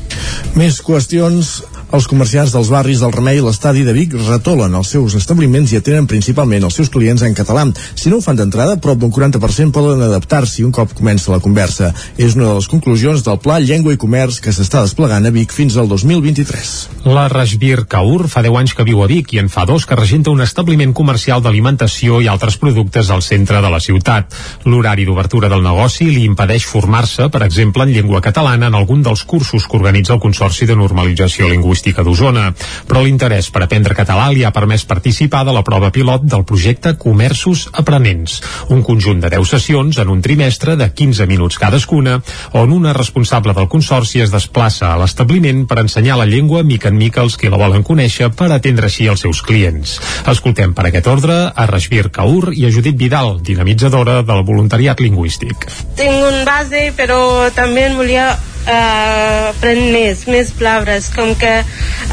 Més 0.55 0.82
qüestions 0.86 1.57
els 1.88 2.07
comerciants 2.11 2.51
dels 2.51 2.67
barris 2.67 2.99
del 2.99 3.13
Remei 3.15 3.38
i 3.39 3.43
l'estadi 3.43 3.85
de 3.88 3.93
Vic 3.95 4.11
retolen 4.27 4.73
els 4.75 4.89
seus 4.91 5.13
establiments 5.15 5.71
i 5.71 5.77
atenen 5.79 6.07
principalment 6.09 6.65
els 6.67 6.75
seus 6.75 6.89
clients 6.91 7.23
en 7.23 7.35
català. 7.38 7.63
Si 7.95 8.11
no 8.11 8.17
ho 8.17 8.23
fan 8.23 8.35
d'entrada, 8.35 8.75
prop 8.83 8.99
d'un 8.99 9.11
40% 9.13 9.71
poden 9.71 10.03
adaptar-s'hi 10.03 10.65
un 10.67 10.73
cop 10.75 10.91
comença 10.97 11.31
la 11.31 11.39
conversa. 11.39 11.93
És 12.17 12.35
una 12.35 12.49
de 12.49 12.57
les 12.57 12.67
conclusions 12.67 13.23
del 13.23 13.39
Pla 13.39 13.59
Llengua 13.63 13.95
i 13.95 14.01
Comerç 14.01 14.41
que 14.43 14.51
s'està 14.51 14.81
desplegant 14.83 15.25
a 15.25 15.31
Vic 15.31 15.55
fins 15.55 15.77
al 15.77 15.88
2023. 15.88 16.73
La 17.07 17.27
Rajbir 17.31 17.85
Kaur 17.88 18.27
fa 18.27 18.43
10 18.43 18.59
anys 18.59 18.75
que 18.75 18.88
viu 18.88 19.03
a 19.03 19.07
Vic 19.07 19.31
i 19.38 19.39
en 19.39 19.47
fa 19.47 19.63
dos 19.65 19.88
que 19.88 19.95
regenta 19.95 20.33
un 20.33 20.43
establiment 20.43 20.91
comercial 20.93 21.41
d'alimentació 21.43 22.19
i 22.19 22.27
altres 22.27 22.59
productes 22.59 23.11
al 23.15 23.23
centre 23.23 23.63
de 23.63 23.71
la 23.71 23.79
ciutat. 23.79 24.35
L'horari 24.67 25.07
d'obertura 25.07 25.47
del 25.47 25.63
negoci 25.63 26.09
li 26.11 26.27
impedeix 26.27 26.67
formar-se, 26.67 27.31
per 27.31 27.45
exemple, 27.47 27.88
en 27.88 27.95
llengua 27.95 28.21
catalana 28.21 28.67
en 28.67 28.75
algun 28.75 29.07
dels 29.07 29.23
cursos 29.23 29.67
que 29.67 29.79
organitza 29.79 30.17
el 30.17 30.23
Consorci 30.23 30.67
de 30.67 30.75
Normalització 30.75 31.47
Lingüística 31.47 31.76
Lingüística 31.78 32.01
d'Osona, 32.01 32.47
però 32.89 33.03
l'interès 33.05 33.51
per 33.53 33.61
aprendre 33.61 33.93
català 33.93 34.32
li 34.34 34.41
ha 34.43 34.49
permès 34.53 34.84
participar 34.89 35.43
de 35.45 35.53
la 35.53 35.61
prova 35.61 35.91
pilot 35.93 36.23
del 36.25 36.43
projecte 36.47 36.95
Comerços 36.97 37.67
Aprenents, 37.78 38.39
un 38.73 38.82
conjunt 38.82 39.21
de 39.21 39.30
10 39.30 39.45
sessions 39.45 39.99
en 40.01 40.09
un 40.09 40.23
trimestre 40.25 40.75
de 40.75 40.88
15 40.89 41.28
minuts 41.30 41.59
cadascuna, 41.61 42.17
on 42.57 42.73
una 42.73 42.95
responsable 42.97 43.53
del 43.53 43.69
Consorci 43.69 44.23
es 44.25 44.34
desplaça 44.34 44.89
a 44.89 44.97
l'establiment 44.97 45.67
per 45.69 45.84
ensenyar 45.84 46.17
la 46.17 46.25
llengua 46.25 46.63
mica 46.63 46.89
en 46.89 46.97
mica 46.97 47.21
als 47.21 47.38
que 47.38 47.53
la 47.53 47.61
volen 47.61 47.86
conèixer 47.86 48.32
per 48.34 48.49
atendre 48.55 48.89
així 48.89 49.05
els 49.05 49.21
seus 49.21 49.43
clients. 49.45 49.99
Escoltem 50.25 50.73
per 50.73 50.89
aquest 50.89 51.13
ordre 51.13 51.39
a 51.53 51.69
Rashbir 51.69 52.09
Kaur 52.09 52.55
i 52.57 52.65
a 52.65 52.73
Judit 52.73 52.97
Vidal, 52.97 53.38
dinamitzadora 53.45 54.23
del 54.25 54.45
voluntariat 54.49 54.99
lingüístic. 55.03 55.69
Tinc 55.99 56.25
un 56.25 56.43
base, 56.47 56.88
però 56.97 57.51
també 57.53 57.91
volia 57.93 58.32
eh, 58.68 59.49
aprendre 59.49 59.91
més, 59.93 60.24
més 60.28 60.51
paraules, 60.59 61.09
com 61.15 61.34
que 61.39 61.53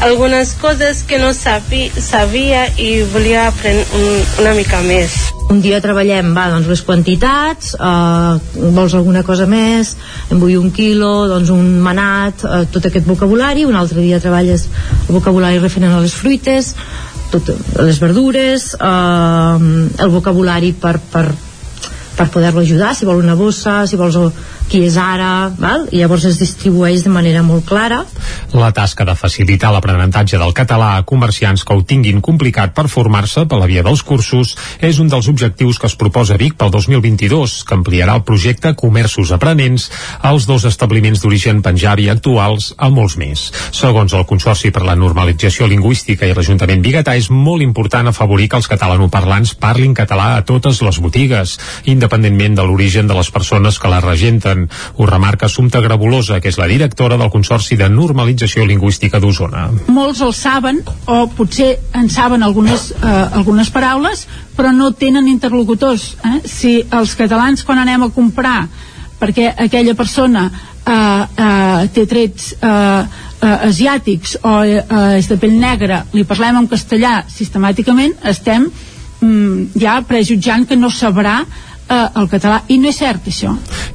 algunes 0.05 0.55
coses 0.61 1.03
que 1.07 1.19
no 1.21 1.33
sabi, 1.35 1.87
sabia 1.99 2.65
i 2.81 3.03
volia 3.13 3.47
aprendre 3.49 3.85
un, 3.99 4.21
una 4.43 4.55
mica 4.57 4.81
més. 4.85 5.17
Un 5.51 5.59
dia 5.61 5.77
treballem 5.83 6.31
va, 6.33 6.47
doncs, 6.49 6.69
les 6.71 6.81
quantitats, 6.87 7.75
eh, 7.77 8.61
vols 8.75 8.95
alguna 8.97 9.21
cosa 9.27 9.45
més, 9.49 9.93
em 10.33 10.41
vull 10.41 10.55
un 10.57 10.71
quilo, 10.73 11.27
doncs 11.29 11.51
un 11.53 11.75
manat, 11.85 12.45
eh, 12.45 12.63
tot 12.73 12.87
aquest 12.89 13.05
vocabulari, 13.05 13.67
un 13.69 13.77
altre 13.77 14.01
dia 14.01 14.21
treballes 14.23 14.69
el 15.05 15.13
vocabulari 15.19 15.61
referent 15.61 15.93
a 15.93 16.01
les 16.01 16.15
fruites, 16.17 16.73
tot, 17.33 17.51
les 17.83 17.99
verdures, 18.01 18.71
eh, 18.79 19.67
el 20.01 20.15
vocabulari 20.15 20.73
per, 20.73 20.97
per, 21.11 21.27
per 22.15 22.29
poder-lo 22.33 22.63
ajudar, 22.63 22.95
si 22.95 23.05
vol 23.05 23.21
una 23.21 23.37
bossa, 23.37 23.83
si 23.85 23.99
vols 23.99 24.17
qui 24.69 24.81
és 24.87 24.95
ara, 24.97 25.51
val? 25.59 25.85
i 25.91 26.01
llavors 26.01 26.25
es 26.29 26.39
distribueix 26.41 27.03
de 27.05 27.11
manera 27.13 27.43
molt 27.45 27.65
clara. 27.69 28.01
La 28.55 28.71
tasca 28.75 29.05
de 29.05 29.15
facilitar 29.17 29.71
l'aprenentatge 29.73 30.39
del 30.41 30.53
català 30.57 30.95
a 30.95 31.03
comerciants 31.07 31.63
que 31.65 31.75
ho 31.75 31.83
tinguin 31.85 32.21
complicat 32.25 32.73
per 32.75 32.87
formar-se 32.91 33.45
per 33.49 33.59
la 33.59 33.67
via 33.69 33.83
dels 33.85 34.01
cursos 34.03 34.55
és 34.79 34.99
un 35.03 35.11
dels 35.11 35.29
objectius 35.31 35.79
que 35.79 35.89
es 35.89 35.97
proposa 35.99 36.37
Vic 36.39 36.55
pel 36.57 36.71
2022, 36.73 37.57
que 37.67 37.77
ampliarà 37.77 38.15
el 38.17 38.23
projecte 38.27 38.73
Comerços 38.79 39.33
Aprenents 39.35 39.89
als 40.21 40.47
dos 40.49 40.65
establiments 40.65 41.21
d'origen 41.21 41.61
penjabi 41.65 42.09
actuals 42.09 42.73
a 42.77 42.89
molts 42.89 43.17
més. 43.21 43.47
Segons 43.75 44.13
el 44.17 44.25
Consorci 44.29 44.71
per 44.71 44.85
la 44.87 44.97
Normalització 44.97 45.69
Lingüística 45.69 46.25
i 46.25 46.33
l'Ajuntament 46.33 46.81
Bigatà 46.85 47.15
és 47.19 47.29
molt 47.29 47.63
important 47.65 48.09
afavorir 48.09 48.49
que 48.49 48.59
els 48.61 48.69
catalanoparlants 48.71 49.55
parlin 49.59 49.93
català 49.97 50.33
a 50.35 50.43
totes 50.47 50.81
les 50.85 50.99
botigues, 51.03 51.57
independentment 51.85 52.57
de 52.57 52.65
l'origen 52.65 53.07
de 53.07 53.17
les 53.17 53.31
persones 53.31 53.79
que 53.79 53.91
la 53.91 54.01
regenten 54.03 54.54
Osona. 54.55 54.69
Ho 54.95 55.05
remarca 55.05 55.45
Assumpta 55.45 55.81
Grabolosa, 55.81 56.39
que 56.39 56.49
és 56.49 56.57
la 56.57 56.67
directora 56.67 57.17
del 57.17 57.29
Consorci 57.29 57.75
de 57.75 57.89
Normalització 57.89 58.65
Lingüística 58.65 59.19
d'Osona. 59.19 59.69
Molts 59.87 60.21
el 60.21 60.33
saben, 60.33 60.81
o 61.05 61.27
potser 61.27 61.75
en 61.93 62.09
saben 62.09 62.43
algunes, 62.43 62.91
eh, 62.91 63.27
algunes 63.35 63.69
paraules, 63.69 64.27
però 64.55 64.71
no 64.71 64.91
tenen 64.91 65.27
interlocutors. 65.27 66.15
Eh? 66.23 66.41
Si 66.45 66.85
els 66.91 67.15
catalans, 67.15 67.63
quan 67.63 67.79
anem 67.79 68.03
a 68.03 68.09
comprar, 68.09 68.67
perquè 69.19 69.53
aquella 69.57 69.95
persona 69.95 70.49
eh, 70.85 70.93
eh, 70.93 71.87
té 71.93 72.05
trets 72.05 72.55
eh, 72.61 73.05
eh, 73.41 73.67
asiàtics 73.69 74.39
o 74.43 74.57
eh, 74.63 74.81
és 75.19 75.27
de 75.27 75.37
pell 75.37 75.59
negra, 75.59 76.05
li 76.13 76.23
parlem 76.23 76.63
en 76.63 76.67
castellà 76.67 77.23
sistemàticament, 77.27 78.15
estem 78.23 78.69
mm, 79.21 79.75
ja 79.79 80.01
prejutjant 80.07 80.67
que 80.67 80.75
no 80.75 80.89
sabrà 80.89 81.43
eh, 81.89 82.07
el 82.19 82.27
català, 82.29 82.61
i 82.67 82.77
no 82.81 82.89
és 82.89 82.99
cert 82.99 83.27
això. 83.29 83.53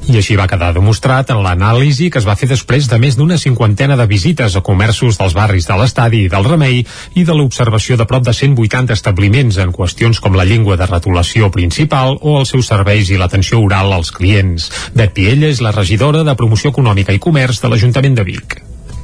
I 0.09 0.17
així 0.19 0.37
va 0.39 0.47
quedar 0.49 0.71
demostrat 0.75 1.31
en 1.33 1.41
l'anàlisi 1.43 2.09
que 2.11 2.19
es 2.21 2.27
va 2.27 2.35
fer 2.39 2.49
després 2.49 2.87
de 2.89 2.99
més 3.01 3.17
d'una 3.19 3.37
cinquantena 3.41 3.97
de 3.99 4.07
visites 4.09 4.55
a 4.55 4.63
comerços 4.65 5.19
dels 5.19 5.35
barris 5.37 5.67
de 5.69 5.77
l'estadi 5.79 6.25
i 6.25 6.31
del 6.31 6.47
Remei 6.47 6.81
i 7.15 7.25
de 7.27 7.35
l'observació 7.37 7.97
de 7.99 8.07
prop 8.09 8.25
de 8.25 8.33
180 8.33 8.93
establiments 8.97 9.59
en 9.61 9.73
qüestions 9.75 10.19
com 10.23 10.35
la 10.37 10.47
llengua 10.47 10.77
de 10.77 10.89
retolació 10.89 11.51
principal 11.51 12.17
o 12.21 12.39
els 12.39 12.53
seus 12.55 12.71
serveis 12.71 13.11
i 13.11 13.19
l'atenció 13.19 13.61
oral 13.61 13.93
als 13.93 14.11
clients. 14.11 14.69
Bet 14.95 15.15
Piella 15.17 15.51
és 15.51 15.61
la 15.61 15.75
regidora 15.75 16.23
de 16.27 16.35
Promoció 16.35 16.71
Econòmica 16.71 17.13
i 17.13 17.19
Comerç 17.19 17.61
de 17.61 17.71
l'Ajuntament 17.71 18.17
de 18.17 18.27
Vic. 18.27 18.61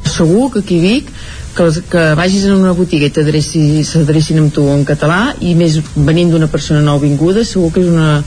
Segur 0.07 0.51
que 0.53 0.63
aquí 0.63 0.79
Vic 0.79 1.11
que, 1.55 1.67
que 1.91 2.03
vagis 2.19 2.45
en 2.45 2.55
una 2.57 2.73
botiga 2.77 3.07
i 3.07 3.83
s'adrecin 3.83 4.39
amb 4.43 4.53
tu 4.53 4.67
en 4.69 4.85
català 4.85 5.35
i 5.41 5.55
més 5.55 5.79
venint 5.95 6.31
d'una 6.31 6.47
persona 6.47 6.81
nouvinguda 6.81 7.45
segur 7.45 7.71
que 7.73 7.81
és 7.81 7.89
una 7.89 8.23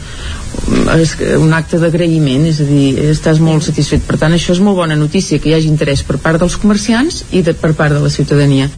és 0.99 1.15
un 1.39 1.53
acte 1.55 1.79
d'agraïment 1.79 2.47
és 2.51 2.61
a 2.61 2.67
dir, 2.69 2.99
estàs 3.11 3.39
molt 3.41 3.65
satisfet. 3.65 4.03
Per 4.07 4.19
tant 4.19 4.35
això 4.35 4.53
és 4.57 4.61
molt 4.61 4.77
bona 4.77 4.99
notícia 4.99 5.39
que 5.39 5.51
hi 5.51 5.57
hagi 5.59 5.71
interès 5.71 6.03
per 6.03 6.19
part 6.19 6.41
dels 6.43 6.59
comerciants 6.61 7.25
i 7.31 7.43
de, 7.47 7.55
per 7.55 7.75
part 7.79 7.95
de 7.95 8.03
la 8.03 8.11
ciutadania 8.11 8.71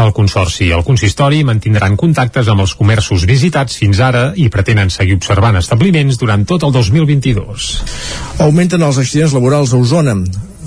el 0.00 0.12
Consorci 0.16 0.68
i 0.68 0.72
el 0.76 0.84
Consistori 0.86 1.42
mantindran 1.46 1.98
contactes 2.00 2.48
amb 2.48 2.64
els 2.64 2.74
comerços 2.78 3.26
visitats 3.28 3.78
fins 3.80 4.00
ara 4.00 4.26
i 4.36 4.48
pretenen 4.52 4.90
seguir 4.90 5.18
observant 5.18 5.58
establiments 5.60 6.18
durant 6.20 6.46
tot 6.48 6.66
el 6.66 6.74
2022. 6.74 7.70
Augmenten 8.44 8.82
els 8.82 8.98
accidents 9.02 9.36
laborals 9.36 9.72
a 9.72 9.80
Osona 9.80 10.18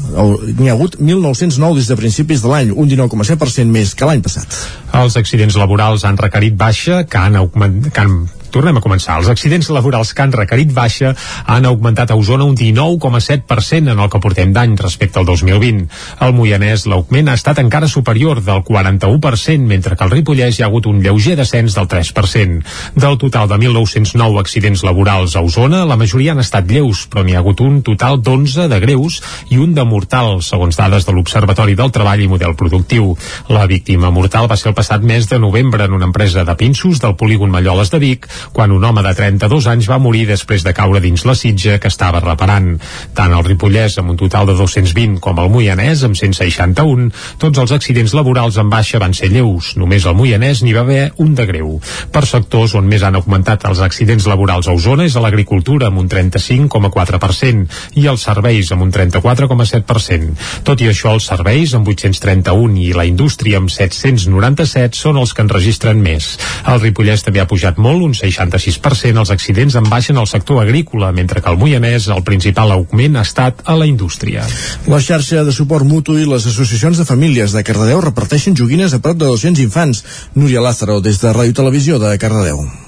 n'hi 0.08 0.70
ha 0.70 0.74
hagut 0.74 0.95
1.909 1.02 1.76
des 1.76 1.89
de 1.91 1.98
principis 2.00 2.41
de 2.41 2.52
l'any, 2.52 2.72
un 2.72 2.88
19,7% 2.88 3.68
més 3.72 3.93
que 3.98 4.08
l'any 4.08 4.24
passat. 4.24 4.56
Els 4.95 5.18
accidents 5.20 5.58
laborals 5.60 6.06
han 6.08 6.20
requerit 6.20 6.56
baixa, 6.56 7.04
que 7.04 7.20
han, 7.20 7.36
augment, 7.36 7.82
que 7.91 8.04
han 8.04 8.22
Tornem 8.52 8.78
a 8.80 8.84
començar. 8.84 9.18
Els 9.20 9.30
accidents 9.32 9.70
laborals 9.74 10.14
que 10.16 10.24
han 10.24 10.34
requerit 10.36 10.72
baixa 10.74 11.14
han 11.45 11.68
augmentat 11.68 12.12
a 12.12 12.18
Osona 12.20 12.45
un 12.48 12.56
19,7% 12.56 13.91
en 13.91 14.00
el 14.00 14.10
que 14.10 14.22
portem 14.24 14.54
d'any 14.56 14.76
respecte 14.80 15.20
al 15.20 15.28
2020. 15.28 15.88
Al 16.24 16.34
Moianès 16.38 16.86
l'augment 16.88 17.30
ha 17.30 17.36
estat 17.38 17.60
encara 17.64 17.89
superior 17.91 18.41
del 18.43 18.64
41%, 18.68 19.68
mentre 19.68 19.95
que 19.95 20.06
al 20.06 20.14
Ripollès 20.14 20.60
hi 20.60 20.64
ha 20.64 20.70
hagut 20.72 20.88
un 20.88 21.02
lleuger 21.04 21.36
descens 21.39 21.76
del 21.76 21.89
3%. 21.91 22.64
Del 22.95 23.18
total 23.18 23.50
de 23.52 23.60
1.909 23.60 24.39
accidents 24.39 24.84
laborals 24.88 25.36
a 25.36 25.43
Osona, 25.45 25.84
la 25.86 26.00
majoria 26.00 26.34
han 26.34 26.43
estat 26.43 26.70
lleus, 26.72 27.06
però 27.12 27.26
n'hi 27.26 27.36
ha 27.36 27.43
hagut 27.43 27.62
un 27.66 27.82
total 27.86 28.22
d'11 28.22 28.68
de 28.72 28.80
greus 28.84 29.22
i 29.52 29.60
un 29.62 29.74
de 29.76 29.86
mortal, 29.86 30.41
segons 30.45 30.78
dades 30.80 31.06
de 31.08 31.16
l'Observatori 31.16 31.76
del 31.76 31.91
Treball 31.91 32.24
i 32.24 32.30
Model 32.32 32.56
Productiu. 32.56 33.14
La 33.52 33.68
víctima 33.68 34.12
mortal 34.12 34.50
va 34.50 34.58
ser 34.58 34.72
el 34.72 34.78
passat 34.78 35.04
mes 35.04 35.28
de 35.30 35.39
novembre 35.39 35.86
en 35.86 35.93
una 35.93 36.08
empresa 36.10 36.45
de 36.48 36.56
pinços 36.56 37.02
del 37.04 37.16
polígon 37.20 37.52
Malloles 37.52 37.91
de 37.91 38.00
Vic, 38.00 38.28
quan 38.54 38.72
un 38.72 38.84
home 38.84 39.04
de 39.06 39.14
32 39.18 39.68
anys 39.72 39.90
va 39.90 40.00
morir 40.02 40.26
després 40.30 40.64
de 40.66 40.74
caure 40.78 41.02
dins 41.04 41.26
la 41.26 41.36
sitja 41.36 41.78
que 41.80 41.92
estava 41.92 42.22
reparant. 42.24 42.74
Tant 43.18 43.34
el 43.34 43.46
Ripollès, 43.46 43.98
amb 44.02 44.14
un 44.14 44.20
total 44.20 44.50
de 44.50 44.58
220, 44.58 45.20
com 45.24 45.40
el 45.42 45.52
Moianès, 45.54 46.04
amb 46.08 46.18
161, 46.18 47.10
tots 47.42 47.62
els 47.64 47.74
accidents 47.76 48.14
laborals 48.18 48.58
en 48.62 48.70
baixa 48.70 49.02
van 49.02 49.16
ser 49.18 49.32
lleus. 49.34 49.74
Només 49.80 50.06
al 50.06 50.18
Moianès 50.18 50.64
n'hi 50.64 50.76
va 50.76 50.86
haver 50.86 51.12
un 51.24 51.34
de 51.38 51.46
greu. 51.50 51.78
Per 52.12 52.26
sectors 52.28 52.76
on 52.78 52.88
més 52.90 53.04
han 53.04 53.18
augmentat 53.20 53.66
els 53.70 53.82
accidents 53.84 54.28
laborals 54.30 54.68
a 54.68 54.76
Osona 54.78 55.08
és 55.08 55.16
a 55.16 55.24
l'agricultura, 55.24 55.92
amb 55.92 56.02
un 56.02 56.10
35,4%, 56.12 57.66
i 58.02 58.08
els 58.08 58.26
serveis, 58.28 58.72
amb 58.74 58.88
un 58.88 58.92
34,7%. 58.94 60.36
Tot 60.68 60.82
i 60.84 60.90
això, 60.92 61.14
els 61.16 61.28
serveis, 61.30 61.74
amb 61.78 61.88
831, 61.88 62.78
i 62.84 62.92
la 62.98 63.08
indústria, 63.10 63.62
amb 63.62 63.72
797, 63.74 64.98
són 64.98 65.22
els 65.22 65.34
que 65.34 65.46
en 65.46 65.52
registren 65.54 66.02
més. 66.04 66.34
El 66.68 66.82
Ripollès 66.84 67.26
també 67.26 67.42
ha 67.42 67.50
pujat 67.50 67.80
molt, 67.82 68.04
un 68.04 68.16
66%, 68.32 69.19
els 69.21 69.32
accidents 69.34 69.78
en 69.80 69.88
baixen 69.89 70.17
al 70.17 70.28
sector 70.28 70.61
agrícola, 70.63 71.11
mentre 71.11 71.41
que 71.41 71.51
al 71.51 71.59
Moianès 71.59 72.09
el 72.13 72.23
principal 72.28 72.73
augment 72.75 73.17
ha 73.17 73.25
estat 73.28 73.63
a 73.65 73.78
la 73.78 73.88
indústria. 73.89 74.45
La 74.88 75.01
xarxa 75.03 75.45
de 75.47 75.55
suport 75.55 75.88
mutu 75.88 76.17
i 76.17 76.28
les 76.30 76.47
associacions 76.49 76.97
de 76.97 77.07
famílies 77.07 77.55
de 77.55 77.63
Cardedeu 77.67 78.01
reparteixen 78.05 78.57
joguines 78.57 78.93
a 78.93 79.03
prop 79.03 79.17
de 79.17 79.25
200 79.30 79.63
infants. 79.63 80.03
Núria 80.36 80.63
Lázaro, 80.63 81.01
des 81.01 81.21
de 81.21 81.34
Ràdio 81.34 81.61
Televisió 81.61 82.01
de 82.03 82.17
Cardedeu. 82.17 82.87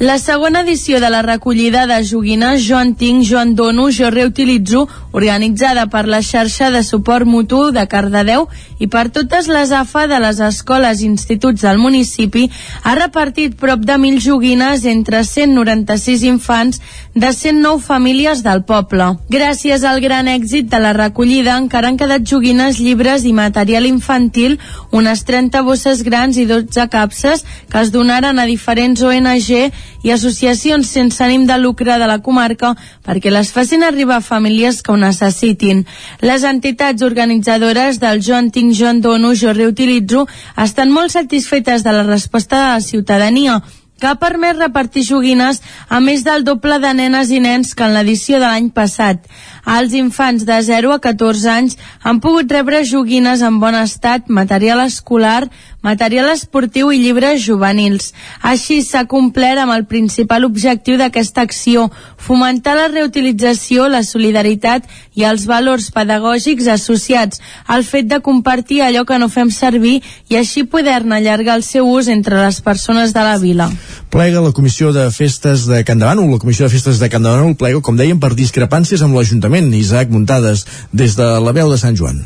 La 0.00 0.18
segona 0.18 0.62
edició 0.62 0.98
de 0.98 1.08
la 1.08 1.20
recollida 1.22 1.84
de 1.86 2.00
joguines 2.02 2.64
Jo 2.66 2.80
en 2.82 2.96
tinc, 2.98 3.22
jo 3.22 3.38
en 3.38 3.54
dono, 3.54 3.86
jo 3.94 4.08
reutilitzo, 4.10 4.88
organitzada 5.14 5.86
per 5.86 6.08
la 6.10 6.18
xarxa 6.18 6.72
de 6.74 6.82
suport 6.82 7.28
mutu 7.30 7.70
de 7.70 7.84
Cardedeu 7.86 8.48
i 8.82 8.88
per 8.90 9.04
totes 9.14 9.46
les 9.46 9.70
AFA 9.70 10.08
de 10.10 10.18
les 10.18 10.40
escoles 10.42 11.00
i 11.00 11.06
instituts 11.06 11.62
del 11.62 11.78
municipi, 11.78 12.48
ha 12.82 12.96
repartit 12.98 13.54
prop 13.54 13.84
de 13.86 13.94
1.000 13.94 14.18
joguines 14.24 14.82
entre 14.90 15.22
196 15.22 16.24
infants 16.26 16.82
de 17.14 17.30
109 17.30 17.78
famílies 17.86 18.42
del 18.42 18.64
poble. 18.66 19.12
Gràcies 19.30 19.86
al 19.86 20.02
gran 20.02 20.26
èxit 20.26 20.66
de 20.74 20.82
la 20.82 20.92
recollida 20.92 21.54
encara 21.54 21.92
han 21.92 22.00
quedat 22.02 22.26
joguines, 22.26 22.82
llibres 22.82 23.22
i 23.22 23.32
material 23.32 23.86
infantil, 23.86 24.58
unes 24.90 25.22
30 25.22 25.62
bosses 25.62 26.02
grans 26.02 26.36
i 26.36 26.50
12 26.50 26.90
capses 26.90 27.46
que 27.70 27.78
es 27.78 27.94
donaren 27.94 28.42
a 28.42 28.50
diferents 28.50 29.06
ONG 29.06 29.70
i 30.02 30.12
associacions 30.14 30.90
sense 30.90 31.22
ànim 31.24 31.46
de 31.48 31.58
lucre 31.58 31.98
de 31.98 32.08
la 32.10 32.20
comarca 32.24 32.74
perquè 33.04 33.32
les 33.32 33.52
facin 33.52 33.82
arribar 33.82 34.18
a 34.20 34.24
famílies 34.24 34.82
que 34.82 34.92
ho 34.92 34.98
necessitin. 35.00 35.84
Les 36.20 36.44
entitats 36.44 37.02
organitzadores 37.02 38.00
del 38.00 38.20
Jo 38.24 38.36
en 38.38 38.50
tinc, 38.50 38.74
jo 38.74 38.90
en 38.90 39.00
dono, 39.00 39.34
jo 39.34 39.52
reutilitzo 39.52 40.26
estan 40.56 40.92
molt 40.92 41.12
satisfetes 41.12 41.84
de 41.84 41.92
la 41.92 42.04
resposta 42.04 42.60
de 42.60 42.68
la 42.74 42.80
ciutadania 42.80 43.62
que 44.00 44.08
ha 44.10 44.18
permès 44.20 44.58
repartir 44.58 45.04
joguines 45.06 45.60
a 45.88 46.00
més 46.02 46.24
del 46.26 46.44
doble 46.44 46.80
de 46.82 46.90
nenes 46.98 47.30
i 47.30 47.38
nens 47.40 47.74
que 47.78 47.86
en 47.86 47.94
l'edició 47.94 48.40
de 48.42 48.48
l'any 48.48 48.70
passat. 48.74 49.22
Els 49.64 49.94
infants 49.96 50.44
de 50.44 50.58
0 50.62 50.92
a 50.92 51.00
14 51.00 51.48
anys 51.50 51.78
han 52.02 52.20
pogut 52.20 52.50
rebre 52.52 52.84
joguines 52.84 53.40
en 53.42 53.60
bon 53.60 53.74
estat, 53.78 54.28
material 54.28 54.84
escolar, 54.84 55.48
material 55.84 56.30
esportiu 56.32 56.90
i 56.92 56.98
llibres 57.02 57.42
juvenils. 57.44 58.12
Així 58.40 58.80
s'ha 58.82 59.04
complert 59.08 59.60
amb 59.60 59.74
el 59.76 59.84
principal 59.88 60.46
objectiu 60.48 60.96
d'aquesta 61.00 61.44
acció, 61.44 61.90
fomentar 62.16 62.74
la 62.78 62.88
reutilització, 62.88 63.88
la 63.92 64.02
solidaritat 64.02 64.88
i 65.14 65.26
els 65.28 65.44
valors 65.46 65.90
pedagògics 65.94 66.68
associats 66.72 67.40
al 67.68 67.84
fet 67.84 68.08
de 68.08 68.20
compartir 68.24 68.80
allò 68.82 69.04
que 69.04 69.20
no 69.20 69.28
fem 69.28 69.52
servir 69.52 70.00
i 70.32 70.40
així 70.40 70.64
poder-ne 70.64 71.20
allargar 71.20 71.58
el 71.60 71.66
seu 71.66 71.88
ús 71.88 72.08
entre 72.08 72.40
les 72.40 72.60
persones 72.64 73.12
de 73.12 73.24
la 73.24 73.36
vila. 73.38 73.68
Plega 74.14 74.40
la 74.40 74.52
Comissió 74.56 74.92
de 74.94 75.08
Festes 75.10 75.66
de 75.68 75.82
Can 75.84 76.00
Davant, 76.00 76.22
la 76.30 76.38
Comissió 76.40 76.64
de 76.64 76.72
Festes 76.72 77.00
de 77.02 77.10
Can 77.12 77.24
Davant 77.26 77.56
plega, 77.58 77.80
com 77.84 77.96
dèiem, 77.98 78.20
per 78.22 78.32
discrepàncies 78.38 79.02
amb 79.04 79.18
l'Ajuntament. 79.18 79.53
Isaac 79.74 80.10
Muntades, 80.10 80.66
des 80.92 81.14
de 81.18 81.28
la 81.44 81.52
veu 81.54 81.70
de 81.70 81.78
Sant 81.80 81.94
Joan. 81.94 82.24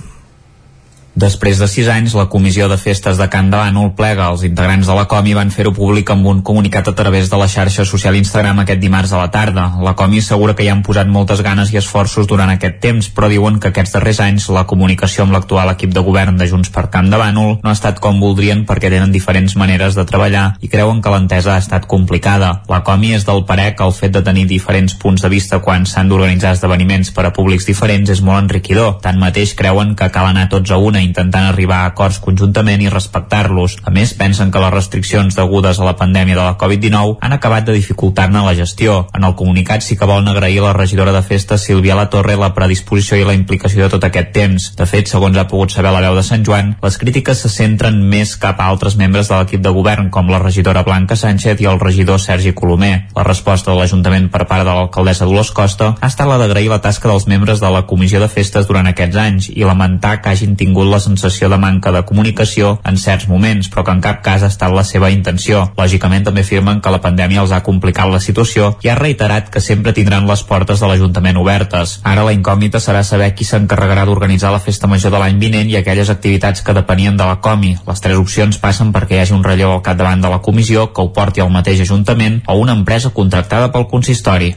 Després 1.18 1.58
de 1.58 1.66
sis 1.66 1.88
anys, 1.90 2.12
la 2.14 2.28
Comissió 2.30 2.68
de 2.70 2.76
Festes 2.78 3.18
de 3.18 3.26
Can 3.26 3.48
Bànol 3.50 3.88
plega. 3.98 4.28
Els 4.30 4.44
integrants 4.46 4.86
de 4.86 4.94
la 4.94 5.08
COMI 5.10 5.32
van 5.34 5.48
fer-ho 5.50 5.72
públic 5.74 6.12
amb 6.14 6.28
un 6.30 6.44
comunicat 6.46 6.86
a 6.86 6.92
través 6.94 7.26
de 7.26 7.40
la 7.40 7.48
xarxa 7.50 7.82
social 7.88 8.14
Instagram 8.14 8.60
aquest 8.62 8.78
dimarts 8.78 9.10
a 9.10 9.24
la 9.24 9.30
tarda. 9.34 9.64
La 9.82 9.96
COMI 9.98 10.20
assegura 10.22 10.54
que 10.54 10.62
hi 10.62 10.68
han 10.70 10.84
posat 10.86 11.10
moltes 11.10 11.42
ganes 11.42 11.72
i 11.74 11.80
esforços 11.80 12.28
durant 12.30 12.52
aquest 12.52 12.78
temps, 12.84 13.08
però 13.10 13.26
diuen 13.32 13.58
que 13.58 13.72
aquests 13.72 13.96
darrers 13.96 14.20
anys 14.22 14.46
la 14.54 14.62
comunicació 14.70 15.24
amb 15.24 15.34
l'actual 15.34 15.72
equip 15.72 15.96
de 15.96 16.04
govern 16.06 16.38
de 16.38 16.46
Junts 16.46 16.70
per 16.70 16.86
Can 16.94 17.10
Bànol 17.10 17.58
no 17.64 17.72
ha 17.72 17.74
estat 17.74 17.98
com 17.98 18.22
voldrien 18.22 18.62
perquè 18.68 18.86
tenen 18.86 19.10
diferents 19.10 19.56
maneres 19.58 19.98
de 19.98 20.06
treballar 20.06 20.52
i 20.62 20.70
creuen 20.70 21.02
que 21.02 21.16
l'entesa 21.16 21.56
ha 21.56 21.64
estat 21.64 21.90
complicada. 21.90 22.52
La 22.70 22.84
COMI 22.86 23.16
és 23.18 23.26
del 23.26 23.42
parer 23.42 23.72
que 23.74 23.88
el 23.90 23.96
fet 23.96 24.14
de 24.14 24.22
tenir 24.22 24.46
diferents 24.46 24.94
punts 24.94 25.26
de 25.26 25.32
vista 25.34 25.58
quan 25.66 25.82
s'han 25.82 26.14
d'organitzar 26.14 26.54
esdeveniments 26.54 27.10
per 27.10 27.26
a 27.26 27.34
públics 27.34 27.66
diferents 27.66 28.14
és 28.14 28.22
molt 28.22 28.44
enriquidor. 28.44 29.00
Tanmateix 29.02 29.58
creuen 29.58 29.96
que 29.98 30.12
cal 30.14 30.30
anar 30.30 30.46
tots 30.54 30.70
a 30.70 30.78
una 30.78 31.07
intentant 31.08 31.48
arribar 31.48 31.82
a 31.82 31.92
acords 31.92 32.20
conjuntament 32.24 32.84
i 32.84 32.92
respectar-los. 32.92 33.78
A 33.84 33.92
més, 33.94 34.14
pensen 34.18 34.52
que 34.52 34.62
les 34.62 34.74
restriccions 34.74 35.36
degudes 35.36 35.80
a 35.80 35.88
la 35.88 35.96
pandèmia 35.98 36.36
de 36.36 36.44
la 36.44 36.56
Covid-19 36.60 37.18
han 37.24 37.36
acabat 37.36 37.66
de 37.66 37.76
dificultar-ne 37.76 38.44
la 38.44 38.54
gestió. 38.58 39.00
En 39.16 39.24
el 39.24 39.36
comunicat 39.38 39.84
sí 39.84 39.96
que 39.96 40.08
volen 40.08 40.28
agrair 40.28 40.60
a 40.62 40.68
la 40.68 40.76
regidora 40.76 41.12
de 41.12 41.22
festes 41.22 41.64
Sílvia 41.66 41.96
La 41.98 42.08
Torre 42.10 42.36
la 42.38 42.52
predisposició 42.54 43.18
i 43.18 43.26
la 43.26 43.36
implicació 43.36 43.84
de 43.84 43.92
tot 43.96 44.04
aquest 44.04 44.32
temps. 44.36 44.70
De 44.78 44.86
fet, 44.86 45.08
segons 45.10 45.36
ha 45.36 45.48
pogut 45.50 45.72
saber 45.74 45.92
la 45.94 46.02
veu 46.04 46.16
de 46.16 46.24
Sant 46.26 46.44
Joan, 46.46 46.74
les 46.82 46.98
crítiques 47.00 47.42
se 47.44 47.50
centren 47.52 48.00
més 48.12 48.34
cap 48.40 48.60
a 48.60 48.68
altres 48.70 48.96
membres 49.00 49.30
de 49.30 49.38
l'equip 49.38 49.62
de 49.64 49.72
govern, 49.74 50.10
com 50.14 50.30
la 50.30 50.40
regidora 50.42 50.84
Blanca 50.86 51.16
Sánchez 51.16 51.60
i 51.62 51.68
el 51.70 51.80
regidor 51.80 52.20
Sergi 52.20 52.54
Colomer. 52.56 53.08
La 53.16 53.26
resposta 53.26 53.72
de 53.72 53.78
l'Ajuntament 53.78 54.28
per 54.32 54.46
part 54.50 54.66
de 54.66 54.74
l'alcaldessa 54.74 55.28
Dolors 55.28 55.52
Costa 55.54 55.92
ha 56.00 56.10
estat 56.10 56.28
la 56.30 56.38
d'agrair 56.40 56.70
la 56.72 56.80
tasca 56.84 57.10
dels 57.10 57.28
membres 57.30 57.62
de 57.62 57.70
la 57.72 57.84
comissió 57.90 58.20
de 58.22 58.30
festes 58.32 58.68
durant 58.68 58.88
aquests 58.90 59.18
anys 59.22 59.50
i 59.54 59.64
lamentar 59.66 60.18
que 60.22 60.32
hagin 60.32 60.56
tingut 60.58 60.87
la 60.90 61.00
sensació 61.00 61.48
de 61.48 61.58
manca 61.60 61.92
de 61.94 62.02
comunicació 62.08 62.78
en 62.88 62.98
certs 63.00 63.28
moments, 63.28 63.68
però 63.70 63.84
que 63.84 63.94
en 63.96 64.02
cap 64.04 64.22
cas 64.24 64.42
ha 64.42 64.50
estat 64.52 64.74
la 64.74 64.84
seva 64.84 65.10
intenció. 65.14 65.64
Lògicament 65.78 66.26
també 66.26 66.44
afirmen 66.46 66.82
que 66.84 66.92
la 66.92 67.00
pandèmia 67.04 67.42
els 67.44 67.52
ha 67.52 67.62
complicat 67.66 68.10
la 68.10 68.20
situació 68.24 68.74
i 68.84 68.90
ha 68.90 68.98
reiterat 68.98 69.50
que 69.54 69.62
sempre 69.64 69.94
tindran 69.96 70.28
les 70.28 70.42
portes 70.48 70.80
de 70.80 70.90
l'Ajuntament 70.90 71.40
obertes. 71.40 71.98
Ara 72.04 72.26
la 72.26 72.34
incògnita 72.36 72.80
serà 72.82 73.02
saber 73.06 73.32
qui 73.34 73.46
s'encarregarà 73.48 74.06
d'organitzar 74.08 74.52
la 74.52 74.62
festa 74.64 74.90
major 74.90 75.14
de 75.14 75.22
l'any 75.22 75.40
vinent 75.40 75.70
i 75.70 75.78
aquelles 75.80 76.10
activitats 76.10 76.62
que 76.62 76.76
depenien 76.76 77.16
de 77.16 77.26
la 77.28 77.40
COMI. 77.44 77.74
Les 77.88 78.04
tres 78.04 78.20
opcions 78.20 78.60
passen 78.62 78.92
perquè 78.94 79.18
hi 79.18 79.24
hagi 79.24 79.36
un 79.36 79.44
relleu 79.44 79.72
al 79.72 79.84
capdavant 79.84 80.22
de 80.24 80.32
la 80.32 80.42
comissió 80.44 80.90
que 80.92 81.04
ho 81.04 81.12
porti 81.12 81.44
al 81.44 81.52
mateix 81.54 81.84
Ajuntament 81.84 82.42
o 82.46 82.58
una 82.58 82.74
empresa 82.74 83.10
contractada 83.14 83.72
pel 83.72 83.86
consistori. 83.90 84.54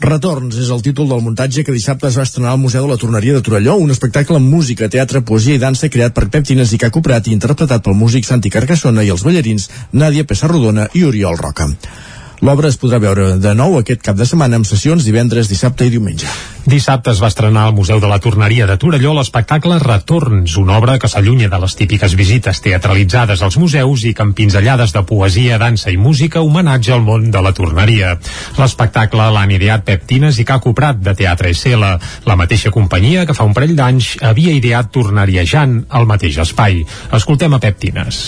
Retorns 0.00 0.58
és 0.60 0.68
el 0.74 0.82
títol 0.84 1.08
del 1.08 1.22
muntatge 1.24 1.62
que 1.64 1.72
dissabte 1.72 2.10
es 2.10 2.16
va 2.18 2.26
estrenar 2.26 2.50
al 2.52 2.60
Museu 2.60 2.84
de 2.84 2.90
la 2.90 2.98
Torneria 3.00 3.32
de 3.36 3.40
Torelló, 3.40 3.76
un 3.80 3.90
espectacle 3.94 4.36
amb 4.36 4.52
música, 4.52 4.90
teatre, 4.92 5.22
poesia 5.24 5.56
i 5.56 5.62
dansa 5.62 5.88
creat 5.88 6.12
per 6.12 6.28
Pep 6.28 6.44
Tines 6.44 6.74
i 6.76 6.80
Caco 6.82 7.00
Prat 7.00 7.30
i 7.30 7.32
interpretat 7.32 7.84
pel 7.84 7.96
músic 7.96 8.28
Santi 8.28 8.52
Carcassona 8.52 9.06
i 9.06 9.14
els 9.14 9.24
ballarins 9.24 9.70
Nàdia 9.92 10.28
Pessarrodona 10.28 10.90
i 10.92 11.06
Oriol 11.08 11.40
Roca. 11.40 11.70
L'obra 12.44 12.68
es 12.68 12.76
podrà 12.76 12.98
veure 13.00 13.36
de 13.40 13.52
nou 13.56 13.78
aquest 13.78 14.02
cap 14.04 14.16
de 14.16 14.26
setmana 14.28 14.58
amb 14.58 14.66
sessions 14.68 15.06
divendres, 15.06 15.48
dissabte 15.48 15.86
i 15.86 15.92
diumenge. 15.92 16.28
Dissabte 16.68 17.12
es 17.14 17.20
va 17.22 17.30
estrenar 17.32 17.62
al 17.64 17.74
Museu 17.76 18.00
de 18.02 18.10
la 18.10 18.18
Torneria 18.20 18.66
de 18.68 18.76
Torelló 18.76 19.14
l'espectacle 19.16 19.78
Retorns, 19.80 20.58
una 20.60 20.76
obra 20.76 20.98
que 21.00 21.08
s'allunya 21.08 21.48
de 21.48 21.60
les 21.62 21.76
típiques 21.78 22.16
visites 22.18 22.60
teatralitzades 22.60 23.40
als 23.40 23.56
museus 23.56 24.04
i 24.04 24.12
que 24.12 24.26
amb 24.26 24.36
pinzellades 24.36 24.92
de 24.92 25.04
poesia, 25.08 25.56
dansa 25.62 25.94
i 25.94 25.96
música 25.96 26.42
homenatge 26.44 26.92
al 26.92 27.06
món 27.06 27.30
de 27.32 27.40
la 27.40 27.54
torneria. 27.56 28.18
L'espectacle 28.60 29.30
l'han 29.32 29.56
ideat 29.56 29.86
Pep 29.86 30.04
Tines 30.10 30.36
i 30.42 30.44
Caco 30.44 30.74
Prat 30.76 31.00
de 31.00 31.16
Teatre 31.16 31.54
SL, 31.54 31.88
la 32.28 32.36
mateixa 32.36 32.74
companyia 32.74 33.24
que 33.24 33.36
fa 33.38 33.48
un 33.48 33.56
parell 33.56 33.76
d'anys 33.78 34.16
havia 34.20 34.52
ideat 34.52 34.92
Tornariejant 34.92 35.86
al 35.88 36.04
mateix 36.10 36.42
espai. 36.44 36.82
Escoltem 37.16 37.56
a 37.56 37.62
Pep 37.62 37.80
Tines. 37.80 38.26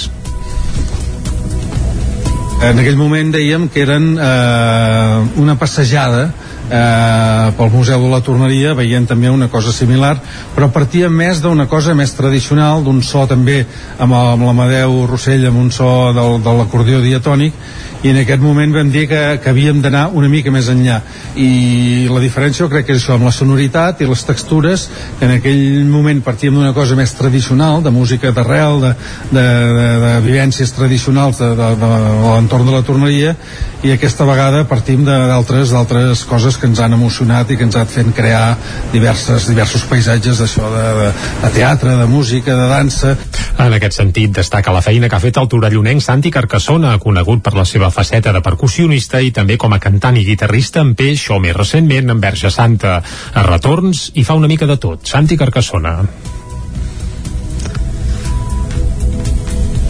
En 2.58 2.80
aquell 2.82 2.96
moment 2.98 3.28
dèiem 3.30 3.68
que 3.70 3.84
eren 3.84 4.16
eh, 4.18 5.18
una 5.38 5.54
passejada 5.60 6.24
eh, 6.70 7.52
pel 7.58 7.72
Museu 7.72 8.02
de 8.04 8.12
la 8.12 8.20
Torneria 8.24 8.74
veient 8.78 9.08
també 9.08 9.30
una 9.32 9.48
cosa 9.48 9.72
similar 9.72 10.16
però 10.54 10.70
partia 10.72 11.10
més 11.10 11.42
d'una 11.42 11.66
cosa 11.68 11.94
més 11.98 12.14
tradicional 12.16 12.84
d'un 12.84 13.02
so 13.02 13.26
també 13.26 13.64
amb, 13.98 14.14
amb 14.14 14.46
l'Amadeu 14.46 15.04
Rossell 15.10 15.48
amb 15.48 15.62
un 15.64 15.70
so 15.74 16.12
del, 16.16 16.40
de 16.44 16.56
l'acordió 16.60 17.02
diatònic 17.04 17.54
i 18.02 18.12
en 18.12 18.20
aquest 18.20 18.42
moment 18.42 18.70
vam 18.70 18.90
dir 18.94 19.08
que, 19.10 19.20
que 19.42 19.50
havíem 19.50 19.80
d'anar 19.82 20.04
una 20.14 20.28
mica 20.30 20.52
més 20.54 20.68
enllà. 20.70 21.00
I 21.34 22.06
la 22.10 22.20
diferència 22.22 22.62
jo 22.62 22.70
crec 22.70 22.86
que 22.86 22.94
és 22.94 23.02
això 23.02 23.16
amb 23.16 23.26
la 23.26 23.32
sonoritat 23.34 24.02
i 24.02 24.06
les 24.06 24.22
textures 24.26 24.84
que 25.18 25.26
en 25.26 25.34
aquell 25.34 25.82
moment 25.90 26.20
partíem 26.22 26.54
d'una 26.54 26.74
cosa 26.76 26.94
més 26.98 27.14
tradicional 27.18 27.82
de 27.82 27.90
música 27.94 28.30
d'arrel 28.34 28.78
de, 28.84 28.92
de, 29.32 29.42
de, 29.78 29.88
de 30.04 30.12
vivències 30.28 30.70
tradicionals 30.76 31.42
de, 31.42 31.50
de, 31.58 31.72
de, 31.80 31.90
de 32.04 32.36
l'entorn 32.36 32.70
de 32.70 32.76
la 32.76 32.84
torneria 32.86 33.34
i 33.82 33.92
aquesta 33.94 34.26
vegada 34.28 34.64
partim 34.70 35.02
d'altres 35.06 35.74
d'altres 35.74 36.22
coses 36.30 36.57
que 36.60 36.68
ens 36.70 36.80
han 36.82 36.94
emocionat 36.96 37.50
i 37.50 37.58
que 37.58 37.66
ens 37.66 37.76
han 37.78 37.88
fet 37.90 38.10
crear 38.16 38.56
diverses, 38.92 39.48
diversos 39.50 39.84
paisatges 39.90 40.42
d'això 40.42 40.70
de, 40.72 40.86
de, 41.00 41.10
de 41.42 41.52
teatre, 41.56 41.96
de 41.98 42.06
música, 42.10 42.56
de 42.56 42.68
dansa. 42.70 43.14
En 43.58 43.74
aquest 43.74 43.98
sentit, 43.98 44.32
destaca 44.34 44.74
la 44.74 44.82
feina 44.84 45.08
que 45.08 45.18
ha 45.18 45.22
fet 45.22 45.40
el 45.40 45.50
torellonenc 45.50 46.04
Santi 46.04 46.32
Carcassona, 46.34 46.96
conegut 47.02 47.42
per 47.44 47.56
la 47.58 47.66
seva 47.68 47.90
faceta 47.94 48.32
de 48.34 48.42
percussionista 48.44 49.22
i 49.22 49.32
també 49.34 49.58
com 49.58 49.74
a 49.74 49.82
cantant 49.82 50.18
i 50.18 50.26
guitarrista 50.26 50.84
en 50.84 50.94
peix 50.98 51.28
o 51.34 51.40
més 51.42 51.56
recentment 51.56 52.14
en 52.14 52.22
Verge 52.22 52.52
Santa. 52.54 52.98
A 53.34 53.46
retorns 53.46 54.10
hi 54.14 54.26
fa 54.26 54.38
una 54.38 54.50
mica 54.50 54.66
de 54.70 54.78
tot. 54.78 55.06
Santi 55.06 55.38
Carcassona. 55.40 55.98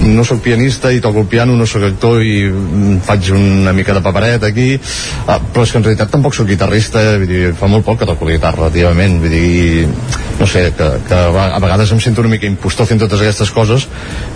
No 0.01 0.25
sóc 0.25 0.41
pianista 0.45 0.93
i 0.93 1.01
toco 1.01 1.25
el 1.25 1.27
piano, 1.31 1.57
no 1.57 1.67
sóc 1.67 1.85
actor 1.89 2.23
i 2.23 2.45
mm, 2.49 3.01
faig 3.07 3.33
una 3.35 3.75
mica 3.77 3.95
de 3.97 4.03
paperet 4.05 4.45
aquí, 4.47 4.71
ah, 5.27 5.39
però 5.41 5.67
és 5.67 5.73
que 5.73 5.81
en 5.81 5.87
realitat 5.89 6.13
tampoc 6.15 6.37
sóc 6.37 6.49
guitarrista, 6.49 7.05
vull 7.19 7.31
dir, 7.31 7.45
fa 7.59 7.71
molt 7.71 7.87
poc 7.87 8.03
que 8.03 8.11
toco 8.11 8.29
la 8.29 8.37
guitarra 8.37 8.67
relativament, 8.67 9.19
vull 9.23 9.35
dir, 9.35 9.89
no 10.39 10.47
sé, 10.47 10.73
que, 10.77 10.87
que 11.09 11.15
a 11.15 11.59
vegades 11.59 11.91
em 11.93 12.01
sento 12.01 12.23
una 12.23 12.31
mica 12.31 12.47
impostor 12.47 12.87
fent 12.87 13.01
totes 13.03 13.21
aquestes 13.21 13.51
coses, 13.51 13.89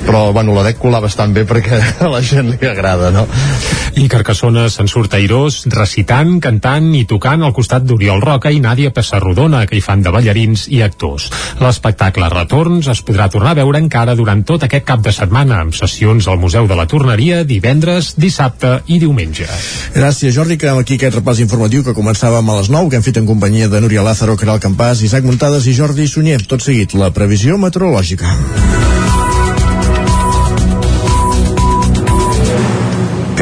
però 0.02 0.32
bueno, 0.34 0.54
la 0.56 0.64
dec 0.66 0.80
colar 0.82 1.02
bastant 1.04 1.34
bé 1.34 1.44
perquè 1.46 1.78
a 2.04 2.10
la 2.10 2.22
gent 2.26 2.50
li 2.50 2.68
agrada, 2.68 3.12
no? 3.14 3.26
I 4.02 4.08
Carcassona 4.10 4.66
se'n 4.72 4.88
surt 4.90 5.14
airós, 5.14 5.62
recitant, 5.70 6.38
cantant 6.42 6.88
i 6.96 7.04
tocant 7.06 7.44
al 7.44 7.54
costat 7.54 7.84
d'Oriol 7.86 8.22
Roca 8.24 8.50
i 8.50 8.60
Nàdia 8.64 8.90
Pessarrodona, 8.94 9.62
que 9.68 9.76
hi 9.78 9.84
fan 9.84 10.02
de 10.02 10.10
ballarins 10.14 10.64
i 10.72 10.80
actors. 10.82 11.28
L'espectacle 11.60 12.30
Retorns 12.32 12.88
es 12.90 13.02
podrà 13.06 13.28
tornar 13.30 13.52
a 13.52 13.60
veure 13.60 13.78
encara 13.82 14.16
durant 14.18 14.42
tot 14.48 14.64
aquest 14.66 14.86
cap 14.88 15.04
de 15.04 15.12
setmana, 15.14 15.60
amb 15.62 15.76
sessions 15.76 16.26
al 16.26 16.40
Museu 16.40 16.66
de 16.66 16.78
la 16.78 16.88
Torneria 16.90 17.42
divendres, 17.46 18.14
dissabte 18.16 18.80
i 18.88 18.98
diumenge. 19.02 19.46
Gràcies, 19.94 20.34
Jordi, 20.34 20.58
que 20.58 20.72
aquí 20.72 20.98
aquest 20.98 21.20
repàs 21.20 21.44
informatiu 21.44 21.84
que 21.86 21.94
començàvem 21.94 22.48
a 22.48 22.58
les 22.58 22.72
9, 22.72 22.90
que 22.90 22.98
hem 22.98 23.06
fet 23.06 23.20
en 23.20 23.28
companyia 23.28 23.68
de 23.68 23.84
Núria 23.84 24.02
Lázaro, 24.02 24.38
Caral 24.40 24.62
Campàs, 24.62 25.04
Isaac 25.04 25.28
Muntades 25.28 25.68
i 25.68 25.76
Jordi 25.76 25.91
Sunyer. 26.08 26.42
Tot 26.48 26.64
seguit, 26.64 26.94
la 26.94 27.12
previsió 27.12 27.58
meteorològica. 27.60 28.36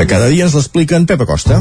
que 0.00 0.06
cada 0.06 0.28
dia 0.32 0.46
ens 0.46 0.54
l'explica 0.56 0.96
en 0.96 1.04
Pep 1.04 1.20
Acosta. 1.20 1.58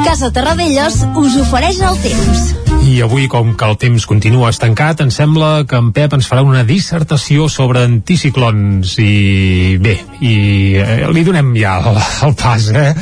Casa 0.00 0.32
Terradellos 0.32 1.00
us 1.20 1.40
ofereix 1.44 1.82
el 1.84 2.00
temps. 2.08 2.63
I 2.94 3.00
avui, 3.02 3.24
com 3.26 3.48
que 3.58 3.66
el 3.66 3.74
temps 3.82 4.04
continua 4.06 4.52
estancat, 4.52 5.00
em 5.02 5.08
sembla 5.10 5.64
que 5.66 5.74
en 5.80 5.88
Pep 5.96 6.12
ens 6.14 6.28
farà 6.30 6.44
una 6.46 6.60
dissertació 6.68 7.48
sobre 7.50 7.80
anticiclons 7.82 8.92
i 9.02 9.74
bé, 9.82 9.96
i 10.22 10.34
eh, 10.78 11.00
li 11.10 11.24
donem 11.26 11.48
ja 11.58 11.72
el, 11.90 11.98
el 12.28 12.36
pas, 12.38 12.68
eh? 12.70 12.92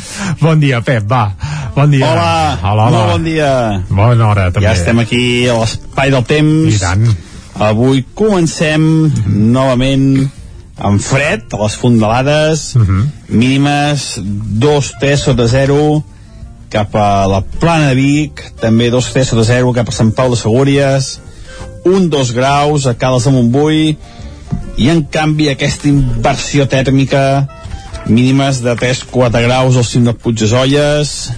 Bon 0.41 0.63
dia, 0.63 0.81
Pep, 0.87 1.05
va. 1.11 1.27
Bon 1.75 1.93
dia. 1.93 2.09
Hola, 2.09 2.31
hola, 2.63 2.87
hola. 2.87 2.87
molt 2.95 3.13
bon 3.13 3.27
dia. 3.27 3.51
Bona 3.91 4.31
hora, 4.31 4.47
també. 4.49 4.65
Ja 4.65 4.73
estem 4.79 5.03
aquí 5.03 5.21
a 5.53 5.59
l'espai 5.61 6.15
del 6.15 6.25
temps. 6.31 6.73
I 6.73 6.81
tant. 6.81 7.05
Avui 7.69 8.01
comencem 8.17 8.89
novament 9.29 10.07
amb 10.81 11.05
fred, 11.05 11.53
a 11.53 11.61
les 11.67 11.77
fondalades, 11.77 12.65
uh 12.81 12.87
-huh. 12.89 13.05
mínimes 13.29 14.15
2, 14.25 14.93
3 15.05 15.29
sota 15.29 15.51
0, 15.53 16.01
cap 16.73 16.95
a 16.97 17.27
la 17.29 17.43
plana 17.61 17.91
de 17.91 17.99
Vic, 17.99 18.41
també 18.61 18.89
2 18.91 19.13
3 19.13 19.33
sota 19.35 19.45
0 19.45 19.75
cap 19.77 19.91
a 19.93 19.95
Sant 19.95 20.13
Pau 20.17 20.33
de 20.33 20.39
Segúries, 20.41 21.19
1-2 21.85 22.33
graus 22.33 22.87
a 22.87 22.95
Cales 22.97 23.27
de 23.29 23.33
Montbui, 23.35 23.97
i 24.81 24.89
en 24.89 25.03
canvi 25.13 25.51
aquesta 25.53 25.91
inversió 25.91 26.67
tèrmica, 26.71 27.47
mínimes 28.09 28.63
de 28.65 28.75
3-4 28.79 29.45
graus 29.45 29.77
al 29.77 29.87
cim 29.87 30.07
de 30.09 30.15
Puig 30.17 30.39
de 30.41 30.49
Zolles, 30.49 31.33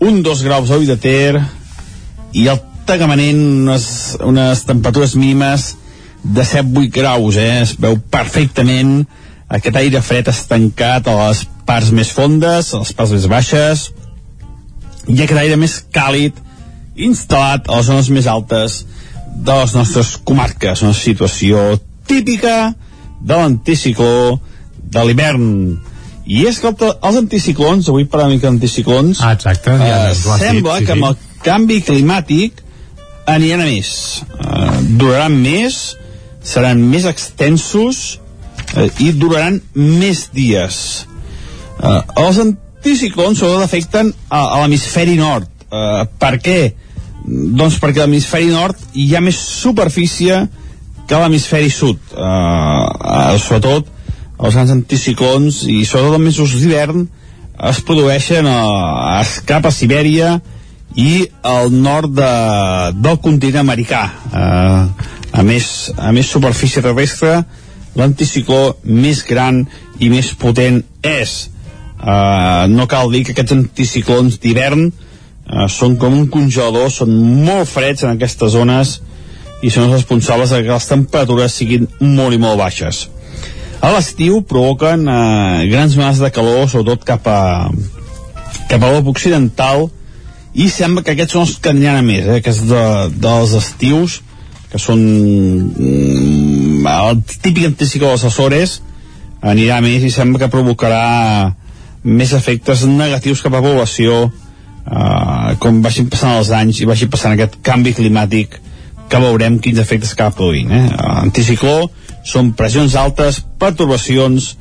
1-2 0.00 0.42
graus 0.44 0.70
a 0.70 0.78
de 0.78 0.96
Ter, 0.96 1.40
i 2.32 2.48
el 2.48 2.60
Tagamanent 2.86 3.40
unes, 3.66 4.16
unes 4.22 4.60
temperatures 4.66 5.16
mínimes 5.18 5.74
de 6.22 6.42
7-8 6.42 6.90
graus, 6.94 7.36
eh? 7.36 7.62
es 7.62 7.74
veu 7.78 7.96
perfectament 7.98 9.00
aquest 9.48 9.78
aire 9.78 10.02
fred 10.02 10.28
estancat 10.30 11.06
a 11.06 11.14
les 11.24 11.44
parts 11.66 11.90
més 11.94 12.10
fondes, 12.14 12.72
a 12.74 12.82
les 12.82 12.92
parts 12.94 13.14
més 13.14 13.26
baixes, 13.30 13.88
i 15.06 15.20
aquest 15.22 15.40
aire 15.40 15.56
més 15.60 15.78
càlid 15.94 16.38
instal·lat 16.96 17.68
a 17.68 17.78
les 17.78 17.88
zones 17.90 18.08
més 18.14 18.28
altes 18.30 18.80
de 19.36 19.56
les 19.60 19.74
nostres 19.76 20.14
comarques, 20.24 20.82
una 20.82 20.96
situació 20.96 21.76
típica 22.08 22.72
de 23.20 23.36
l'anticicló 23.36 24.38
de 24.96 25.04
l'hivern. 25.04 25.46
I 26.26 26.46
és 26.48 26.58
que 26.58 26.72
els 26.72 27.18
anticiclons, 27.20 27.88
avui 27.90 28.06
parlem 28.10 28.34
mica 28.34 28.48
d'anticiclons, 28.48 29.20
ah, 29.22 29.34
exacte, 29.36 29.76
ja 29.78 29.98
eh, 30.08 30.14
sembla 30.16 30.78
dit, 30.80 30.82
sí, 30.82 30.86
que 30.88 30.96
amb 30.96 31.08
el 31.10 31.18
canvi 31.44 31.80
climàtic 31.86 32.62
aniran 33.30 33.62
a 33.62 33.68
més. 33.68 33.90
Eh, 34.40 34.76
duraran 34.98 35.36
més, 35.38 35.80
seran 36.46 36.82
més 36.90 37.06
extensos 37.06 38.18
eh, 38.74 38.88
i 39.04 39.12
duraran 39.14 39.60
més 39.74 40.28
dies. 40.34 40.78
Eh, 41.76 42.00
els 42.24 42.40
anticiclons 42.40 42.64
sobretot 43.38 43.64
afecten 43.64 44.12
a, 44.28 44.40
a 44.40 44.60
l'hemisferi 44.62 45.16
nord. 45.18 45.48
Eh, 45.66 46.04
per 46.20 46.36
què? 46.42 46.60
Doncs 47.26 47.80
perquè 47.82 48.04
a 48.04 48.06
l'hemisferi 48.06 48.52
nord 48.52 48.78
hi 48.94 49.08
ha 49.16 49.24
més 49.24 49.38
superfície 49.40 50.44
que 51.06 51.14
a 51.16 51.22
l'hemisferi 51.24 51.70
sud. 51.70 51.98
Eh, 52.12 52.22
eh, 52.22 53.38
sobretot 53.42 53.92
els 54.36 54.54
grans 54.54 54.74
anticiclons 54.74 55.62
i 55.70 55.82
sobretot 55.84 56.18
els 56.18 56.26
mesos 56.28 56.54
d'hivern 56.60 57.06
es 57.70 57.80
produeixen 57.88 58.46
a, 58.46 58.58
a 59.16 59.24
cap 59.48 59.64
a 59.66 59.72
Sibèria 59.72 60.36
i 60.96 61.26
al 61.44 61.72
nord 61.72 62.12
de, 62.16 62.32
del 63.00 63.20
continent 63.24 63.62
americà. 63.64 64.02
Eh, 64.30 65.12
a 65.36 65.42
més, 65.44 65.90
a 65.96 66.12
més 66.16 66.30
superfície 66.32 66.84
terrestre, 66.84 67.40
l'anticicló 67.96 68.76
més 68.84 69.22
gran 69.26 69.64
i 70.00 70.08
més 70.12 70.32
potent 70.38 70.82
és. 71.04 71.36
Uh, 71.96 72.68
no 72.68 72.84
cal 72.90 73.10
dir 73.10 73.22
que 73.24 73.32
aquests 73.32 73.54
anticiclons 73.56 74.36
d'hivern 74.42 74.90
uh, 74.90 75.66
són 75.72 75.96
com 76.00 76.14
un 76.14 76.26
congelador, 76.32 76.90
són 76.92 77.12
molt 77.46 77.70
freds 77.70 78.04
en 78.04 78.12
aquestes 78.14 78.52
zones 78.52 78.98
i 79.64 79.72
són 79.72 79.88
els 79.88 80.02
responsables 80.02 80.52
que 80.52 80.68
les 80.68 80.88
temperatures 80.90 81.56
siguin 81.56 81.88
molt 82.00 82.36
i 82.36 82.40
molt 82.42 82.60
baixes. 82.60 83.06
A 83.80 83.92
l'estiu 83.94 84.42
provoquen 84.44 85.08
uh, 85.08 85.64
grans 85.72 85.96
masses 85.96 86.22
de 86.24 86.32
calor, 86.32 86.68
sobretot 86.68 87.04
cap 87.08 87.26
a, 87.28 87.40
cap 88.68 88.80
a 88.80 88.86
l'Europa 88.90 89.14
occidental, 89.16 89.88
i 90.56 90.70
sembla 90.72 91.04
que 91.04 91.12
aquests 91.12 91.36
són 91.36 91.44
els 91.44 91.58
que 91.60 91.72
aniran 91.72 92.00
a 92.00 92.04
més, 92.04 92.24
eh, 92.24 92.38
aquests 92.40 92.64
de, 92.70 92.84
dels 93.20 93.52
estius, 93.58 94.20
que 94.72 94.80
són 94.80 95.02
mm, 95.04 96.86
el 96.92 97.20
típic 97.36 97.66
anticicló 97.68 98.14
dels 98.14 98.24
Açores 98.28 98.80
anirà 99.46 99.78
més 99.84 100.04
i 100.04 100.10
sembla 100.10 100.40
que 100.42 100.52
provocarà 100.52 101.54
més 102.06 102.32
efectes 102.36 102.84
negatius 102.88 103.42
cap 103.44 103.54
a 103.54 103.60
la 103.60 103.66
població 103.66 104.26
eh, 104.26 105.56
com 105.62 105.82
vagin 105.84 106.10
passant 106.12 106.36
els 106.38 106.52
anys 106.54 106.80
i 106.80 106.88
vagi 106.88 107.10
passant 107.12 107.34
aquest 107.34 107.58
canvi 107.66 107.94
climàtic 107.98 108.60
que 109.10 109.22
veurem 109.22 109.58
quins 109.62 109.82
efectes 109.82 110.14
acaba 110.14 110.34
produint 110.38 110.72
eh? 110.74 110.86
anticicló 111.26 111.90
són 112.26 112.54
pressions 112.58 112.96
altes 112.98 113.42
pertorbacions 113.58 114.54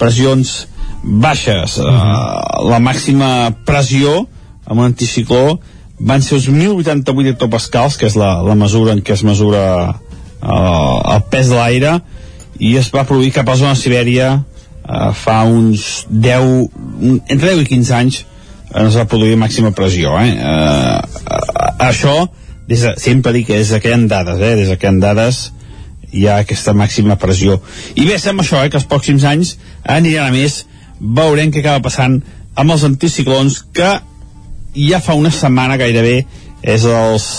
pressions 0.00 0.56
baixes 1.02 1.78
-huh. 1.78 2.68
la 2.70 2.80
màxima 2.80 3.52
pressió 3.64 4.26
amb 4.66 4.80
un 4.80 4.86
anticicló 4.90 5.58
van 5.98 6.22
ser 6.22 6.36
uns 6.36 6.48
1.088 6.48 7.32
hectopascals, 7.32 7.96
que 7.96 8.06
és 8.06 8.16
la, 8.18 8.42
la 8.44 8.56
mesura 8.58 8.92
en 8.92 9.00
què 9.00 9.14
es 9.14 9.24
mesura 9.24 9.62
uh, 9.96 11.14
el 11.14 11.22
pes 11.30 11.48
de 11.48 11.56
l'aire, 11.56 11.94
i 12.60 12.76
es 12.76 12.90
va 12.92 13.06
produir 13.08 13.32
cap 13.32 13.48
a 13.48 13.54
la 13.54 13.60
zona 13.62 13.74
de 13.74 13.80
Sibèria 13.80 14.28
uh, 14.88 15.12
fa 15.14 15.42
uns 15.44 16.06
10, 16.10 16.70
entre 17.28 17.52
10 17.52 17.62
i 17.62 17.68
15 17.74 17.94
anys 17.98 18.22
uh, 18.22 18.86
es 18.86 18.96
va 18.96 19.06
produir 19.10 19.36
màxima 19.40 19.74
pressió. 19.76 20.14
Eh? 20.22 20.32
Uh, 20.38 21.02
uh, 21.26 21.68
això, 21.88 22.16
des 22.70 22.86
de, 22.86 22.94
sempre 23.02 23.34
dic 23.36 23.50
que 23.50 23.60
des 23.60 23.74
de 23.74 23.82
que 23.82 23.92
hi 23.92 23.98
ha 23.98 24.00
dades, 24.10 24.40
eh? 24.40 24.54
des 24.62 24.72
de 24.72 24.78
que 24.78 24.88
hi 24.88 24.94
ha 24.94 25.04
dades 25.10 25.44
hi 26.16 26.26
ha 26.28 26.40
aquesta 26.42 26.72
màxima 26.76 27.18
pressió. 27.20 27.58
I 27.94 28.06
bé, 28.06 28.18
sembla 28.22 28.44
això, 28.46 28.62
eh, 28.64 28.70
que 28.70 28.78
els 28.80 28.88
pròxims 28.88 29.26
anys 29.26 29.56
aniran 29.82 30.30
a 30.30 30.34
més, 30.34 30.64
veurem 31.00 31.52
què 31.52 31.60
acaba 31.60 31.82
passant 31.88 32.20
amb 32.56 32.72
els 32.72 32.84
anticiclons 32.86 33.60
que 33.76 33.90
ja 34.76 35.00
fa 35.00 35.16
una 35.16 35.32
setmana 35.32 35.76
gairebé 35.80 36.24
és 36.66 36.84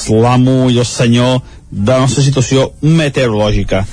l'amo 0.10 0.70
i 0.70 0.78
el 0.78 0.86
senyor 0.86 1.41
de 1.70 1.91
la 1.91 1.99
nostra 1.99 2.24
situació 2.24 2.70
meteorològica. 2.82 3.84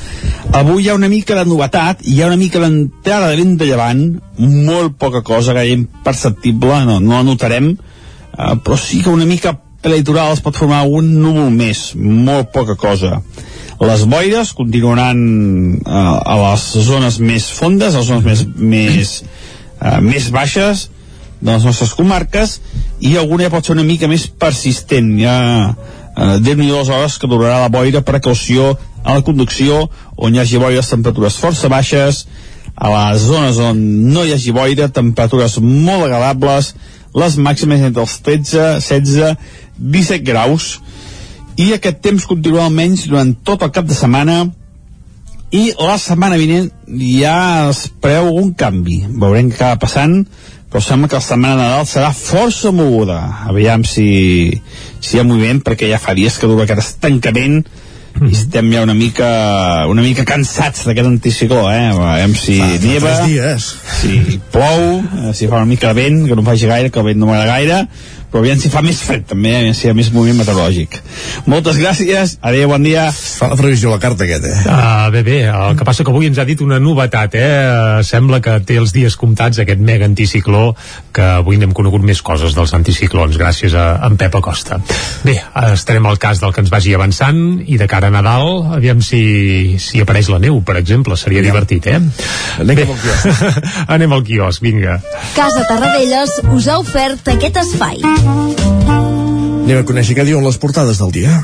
Avui 0.55 0.85
hi 0.85 0.91
ha 0.91 0.99
una 0.99 1.11
mica 1.11 1.35
de 1.39 1.45
novetat, 1.49 2.05
hi 2.07 2.21
ha 2.23 2.29
una 2.31 2.39
mica 2.39 2.63
d'entrada 2.63 3.33
de 3.33 3.41
vent 3.41 3.57
de 3.59 3.69
llevant, 3.69 4.05
molt 4.39 4.99
poca 4.99 5.25
cosa, 5.27 5.57
gaire 5.57 5.75
imperceptible, 5.75 6.85
no, 6.87 7.01
no 7.01 7.17
la 7.19 7.25
notarem, 7.27 7.73
eh, 7.75 8.55
però 8.63 8.79
sí 8.79 9.03
que 9.03 9.11
una 9.11 9.27
mica 9.27 9.57
prelitoral 9.85 10.33
es 10.33 10.43
pot 10.45 10.57
formar 10.57 10.85
un 10.87 11.11
núvol 11.21 11.51
més, 11.53 11.91
molt 11.99 12.53
poca 12.55 12.79
cosa. 12.81 13.21
Les 13.85 14.05
boires 14.09 14.55
continuaran 14.57 15.19
eh, 15.75 15.91
a 15.91 16.37
les 16.47 16.69
zones 16.87 17.19
més 17.21 17.51
fondes, 17.53 17.95
a 17.95 18.05
les 18.05 18.13
zones 18.13 18.25
més, 18.25 18.47
més 18.55 19.17
eh, 19.85 20.01
més 20.01 20.31
baixes 20.33 20.89
de 21.41 21.51
les 21.51 21.65
nostres 21.67 21.93
comarques 21.99 22.59
i 23.05 23.17
alguna 23.21 23.49
ja 23.49 23.53
pot 23.53 23.67
ser 23.67 23.75
una 23.75 23.85
mica 23.87 24.09
més 24.09 24.27
persistent 24.29 25.11
ja 25.21 25.37
eh, 25.43 25.93
déu-n'hi 26.15 26.71
dues 26.71 26.89
hores 26.89 27.19
que 27.19 27.31
durarà 27.31 27.65
la 27.65 27.71
boira 27.73 28.03
precaució 28.07 28.75
a 29.05 29.17
la 29.19 29.25
conducció 29.27 29.89
on 30.17 30.35
hi 30.35 30.41
hagi 30.43 30.61
boires 30.63 30.91
temperatures 30.91 31.39
força 31.41 31.69
baixes. 31.69 32.25
A 32.75 32.91
les 32.91 33.23
zones 33.29 33.59
on 33.63 33.79
no 34.15 34.25
hi 34.25 34.35
hagi 34.35 34.55
boira 34.55 34.89
temperatures 34.89 35.59
molt 35.63 36.07
agradables. 36.07 36.75
Les 37.15 37.37
màximes 37.39 37.83
entre 37.87 38.03
els 38.03 38.19
13, 38.27 38.81
16 38.83 39.37
17 39.79 40.25
graus. 40.27 40.79
I 41.59 41.73
aquest 41.75 42.01
temps 42.03 42.27
continuarà 42.27 42.69
almenys 42.69 43.07
durant 43.11 43.35
tot 43.47 43.63
el 43.63 43.73
cap 43.75 43.87
de 43.87 43.95
setmana. 43.95 44.45
I 45.55 45.69
la 45.79 45.95
setmana 46.03 46.39
vinent 46.39 46.71
ja 46.99 47.69
es 47.71 47.85
preveu 48.03 48.33
algun 48.33 48.55
canvi. 48.59 49.05
Veurem 49.07 49.53
què 49.53 49.61
acaba 49.61 49.85
passant 49.87 50.25
però 50.75 50.83
sembla 50.83 51.07
que 51.07 51.15
la 51.21 51.23
setmana 51.23 51.55
de 51.55 51.63
Nadal 51.69 51.87
serà 51.87 52.09
força 52.11 52.73
moguda 52.75 53.21
aviam 53.47 53.85
si, 53.87 54.51
si 54.99 55.15
hi 55.17 55.21
ha 55.23 55.27
moviment 55.29 55.61
perquè 55.63 55.87
ja 55.93 56.01
fa 56.03 56.17
dies 56.19 56.35
que 56.41 56.51
dura 56.51 56.67
aquest 56.67 56.83
estancament 56.83 57.61
i 58.15 58.31
estem 58.35 58.69
ja 58.75 58.83
una 58.83 58.95
mica 58.95 59.29
una 59.91 60.03
mica 60.03 60.23
cansats 60.27 60.85
d'aquest 60.87 61.07
anticicló 61.13 61.65
eh? 61.71 61.89
veurem 61.95 62.35
si 62.39 62.59
Fa- 62.59 62.73
fa 62.73 62.83
neva 62.89 63.15
tres 63.15 63.23
dies. 63.31 63.69
si 64.01 64.41
plou 64.55 64.85
eh, 65.03 65.33
si 65.35 65.47
fa 65.51 65.63
una 65.63 65.71
mica 65.71 65.91
de 65.95 66.01
vent 66.03 66.21
que 66.29 66.35
no 66.39 66.45
faci 66.47 66.67
gaire 66.71 66.91
que 66.91 67.03
el 67.03 67.09
vent 67.13 67.23
no 67.23 67.31
m'agrada 67.31 67.55
gaire 67.55 67.81
però 68.35 68.43
aviam 68.43 68.59
si 68.59 68.73
fa 68.73 68.83
més 68.83 68.99
fred 68.99 69.29
també, 69.31 69.55
aviam 69.61 69.77
si 69.79 69.87
hi 69.87 69.93
ha 69.93 69.95
més 69.95 70.11
moviment 70.11 70.43
meteorològic 70.43 70.99
moltes 71.47 71.79
gràcies, 71.79 72.37
adéu, 72.43 72.67
bon 72.73 72.83
dia 72.83 73.07
fa 73.15 73.53
la 73.53 73.59
previsió 73.61 73.95
la 73.95 74.01
carta 74.03 74.27
aquest 74.27 74.49
eh? 74.51 74.57
Uh, 74.67 75.07
bé, 75.15 75.23
bé, 75.23 75.39
el 75.55 75.79
que 75.79 75.87
passa 75.87 76.03
que 76.03 76.11
avui 76.11 76.27
ens 76.27 76.41
ha 76.43 76.47
dit 76.49 76.59
una 76.65 76.81
novetat, 76.83 77.37
eh? 77.39 78.03
Sembla 78.03 78.41
que 78.43 78.57
té 78.67 78.81
els 78.81 78.91
dies 78.95 79.15
comptats 79.21 79.61
aquest 79.63 79.79
mega 79.85 80.09
anticicló, 80.09 80.65
que 81.15 81.25
avui 81.39 81.61
n'hem 81.61 81.75
conegut 81.77 82.03
més 82.03 82.23
coses 82.27 82.57
dels 82.57 82.75
anticiclons, 82.75 83.39
gràcies 83.39 83.77
a, 83.79 83.87
a 84.01 84.11
en 84.11 84.19
Pep 84.21 84.35
Acosta. 84.39 84.79
Bé, 85.25 85.37
estarem 85.73 86.07
al 86.07 86.19
cas 86.23 86.43
del 86.43 86.55
que 86.55 86.63
ens 86.65 86.73
vagi 86.73 86.95
avançant, 86.97 87.41
i 87.67 87.79
de 87.81 87.89
cara 87.91 88.11
a 88.11 88.15
Nadal, 88.15 88.75
aviam 88.79 89.03
si, 89.05 89.79
si 89.83 90.03
apareix 90.03 90.31
la 90.33 90.41
neu, 90.43 90.61
per 90.67 90.79
exemple, 90.81 91.19
seria 91.21 91.45
divertit, 91.45 91.91
eh? 91.91 92.01
Anem 92.65 92.83
Bé, 92.83 92.89
al 92.89 93.01
quiosc. 93.03 93.49
Anem 93.99 94.19
al 94.19 94.27
quiosc, 94.27 94.65
vinga. 94.65 94.99
Casa 95.37 95.67
Tarradellas 95.71 96.41
us 96.55 96.71
ha 96.71 96.81
ofert 96.83 97.35
aquest 97.35 97.63
espai. 97.65 98.24
Anem 98.25 99.79
a 99.81 99.87
conèixer 99.89 100.17
què 100.19 100.27
diuen 100.29 100.45
les 100.45 100.61
portades 100.61 101.01
del 101.01 101.15
dia. 101.15 101.41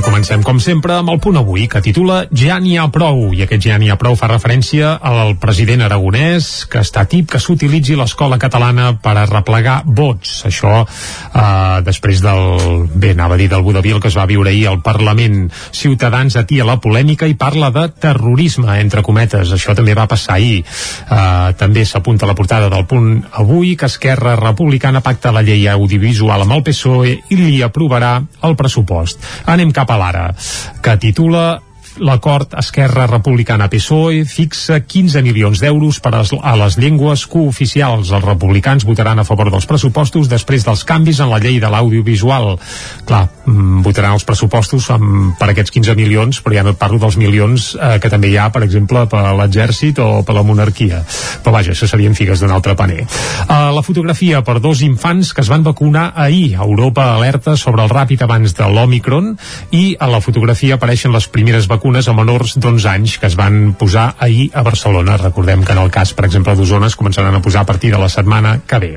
Comencem, 0.00 0.42
com 0.42 0.58
sempre, 0.62 0.94
amb 0.96 1.10
el 1.12 1.18
punt 1.20 1.36
avui, 1.36 1.66
que 1.68 1.82
titula 1.84 2.22
Ja 2.36 2.56
n'hi 2.62 2.76
ha 2.80 2.86
prou, 2.92 3.34
i 3.36 3.42
aquest 3.44 3.66
ja 3.66 3.76
n'hi 3.80 3.90
ha 3.92 3.98
prou 4.00 4.14
fa 4.16 4.30
referència 4.30 4.94
al 4.96 5.34
president 5.40 5.84
aragonès, 5.84 6.64
que 6.70 6.80
està 6.80 7.04
tip 7.10 7.28
que 7.32 7.40
s'utilitzi 7.42 7.96
l'escola 7.98 8.38
catalana 8.40 8.94
per 9.02 9.16
arreplegar 9.20 9.82
vots. 9.84 10.40
Això 10.48 10.72
eh, 10.84 11.80
després 11.84 12.22
del, 12.24 12.86
bé, 12.94 13.12
anava 13.16 13.36
a 13.36 13.40
dir 13.40 13.50
del 13.52 13.64
Budavil, 13.66 14.00
que 14.00 14.08
es 14.08 14.16
va 14.16 14.28
viure 14.30 14.52
ahir 14.52 14.68
al 14.70 14.80
Parlament. 14.84 15.50
Ciutadans 15.76 16.38
atia 16.40 16.64
la 16.68 16.78
polèmica 16.80 17.28
i 17.28 17.36
parla 17.36 17.72
de 17.74 17.88
terrorisme, 18.00 18.78
entre 18.80 19.04
cometes. 19.06 19.52
Això 19.52 19.76
també 19.76 19.94
va 19.98 20.08
passar 20.08 20.38
ahir. 20.38 20.62
Eh, 20.64 21.52
també 21.60 21.84
s'apunta 21.84 22.24
a 22.24 22.30
la 22.32 22.38
portada 22.38 22.70
del 22.72 22.86
punt 22.88 23.12
avui 23.42 23.76
que 23.76 23.90
Esquerra 23.90 24.36
Republicana 24.40 25.04
pacta 25.04 25.34
la 25.34 25.44
llei 25.44 25.68
audiovisual 25.68 26.46
amb 26.46 26.56
el 26.56 26.64
PSOE 26.66 27.16
i 27.28 27.40
li 27.40 27.60
aprovarà 27.66 28.16
el 28.46 28.56
pressupost. 28.56 29.20
Anem 29.50 29.74
cap 29.76 29.89
a 29.90 29.98
l'ara, 30.00 30.28
que 30.82 30.96
titula 31.02 31.60
l'acord 32.00 32.54
Esquerra 32.58 33.06
Republicana 33.06 33.68
PSOE 33.70 34.24
fixa 34.24 34.80
15 34.80 35.20
milions 35.22 35.60
d'euros 35.60 36.00
per 36.00 36.14
a 36.14 36.56
les- 36.56 36.78
llengües 36.80 37.26
cooficials. 37.26 38.10
Els 38.10 38.24
republicans 38.24 38.84
votaran 38.84 39.18
a 39.18 39.24
favor 39.24 39.50
dels 39.50 39.66
pressupostos 39.66 40.28
després 40.28 40.64
dels 40.64 40.84
canvis 40.84 41.20
en 41.20 41.30
la 41.30 41.38
llei 41.38 41.60
de 41.60 41.68
l'audiovisual. 41.68 42.58
Clar, 43.04 43.28
mm, 43.44 43.82
votaran 43.82 44.14
els 44.14 44.24
pressupostos 44.24 44.90
amb, 44.90 45.36
per 45.38 45.50
aquests 45.50 45.70
15 45.70 45.94
milions, 45.94 46.42
però 46.42 46.54
ja 46.54 46.62
no 46.62 46.70
et 46.70 46.78
parlo 46.78 46.98
dels 46.98 47.16
milions 47.16 47.76
eh, 47.80 47.98
que 48.00 48.08
també 48.08 48.28
hi 48.28 48.36
ha, 48.36 48.50
per 48.50 48.62
exemple, 48.62 49.06
per 49.06 49.34
l'exèrcit 49.36 49.98
o 49.98 50.22
per 50.22 50.34
la 50.34 50.42
monarquia. 50.42 51.04
Però 51.44 51.52
vaja, 51.52 51.72
això 51.72 51.86
serien 51.86 52.14
figues 52.14 52.40
d'un 52.40 52.50
altre 52.50 52.74
paner. 52.74 53.06
Uh, 53.48 53.74
la 53.74 53.82
fotografia 53.82 54.42
per 54.42 54.60
dos 54.60 54.80
infants 54.82 55.34
que 55.34 55.42
es 55.42 55.48
van 55.48 55.62
vacunar 55.62 56.12
ahir. 56.16 56.54
Europa 56.54 57.14
alerta 57.14 57.56
sobre 57.56 57.82
el 57.82 57.90
ràpid 57.90 58.22
abans 58.22 58.54
de 58.54 58.64
l'Omicron 58.64 59.36
i 59.70 59.96
a 59.98 60.06
la 60.06 60.20
fotografia 60.20 60.74
apareixen 60.74 61.12
les 61.12 61.28
primeres 61.28 61.66
vacunes 61.66 61.89
a 61.90 62.12
menors 62.14 62.54
d'11 62.54 62.86
anys 62.86 63.16
que 63.18 63.26
es 63.26 63.34
van 63.34 63.74
posar 63.74 64.14
ahir 64.18 64.50
a 64.54 64.62
Barcelona. 64.62 65.16
Recordem 65.18 65.64
que 65.64 65.72
en 65.72 65.80
el 65.82 65.90
cas, 65.90 66.12
per 66.14 66.26
exemple, 66.28 66.54
d'Osona 66.54 66.86
es 66.86 66.96
començaran 66.96 67.34
a 67.34 67.42
posar 67.42 67.64
a 67.64 67.66
partir 67.66 67.90
de 67.90 67.98
la 67.98 68.08
setmana 68.08 68.60
que 68.66 68.78
ve. 68.78 68.90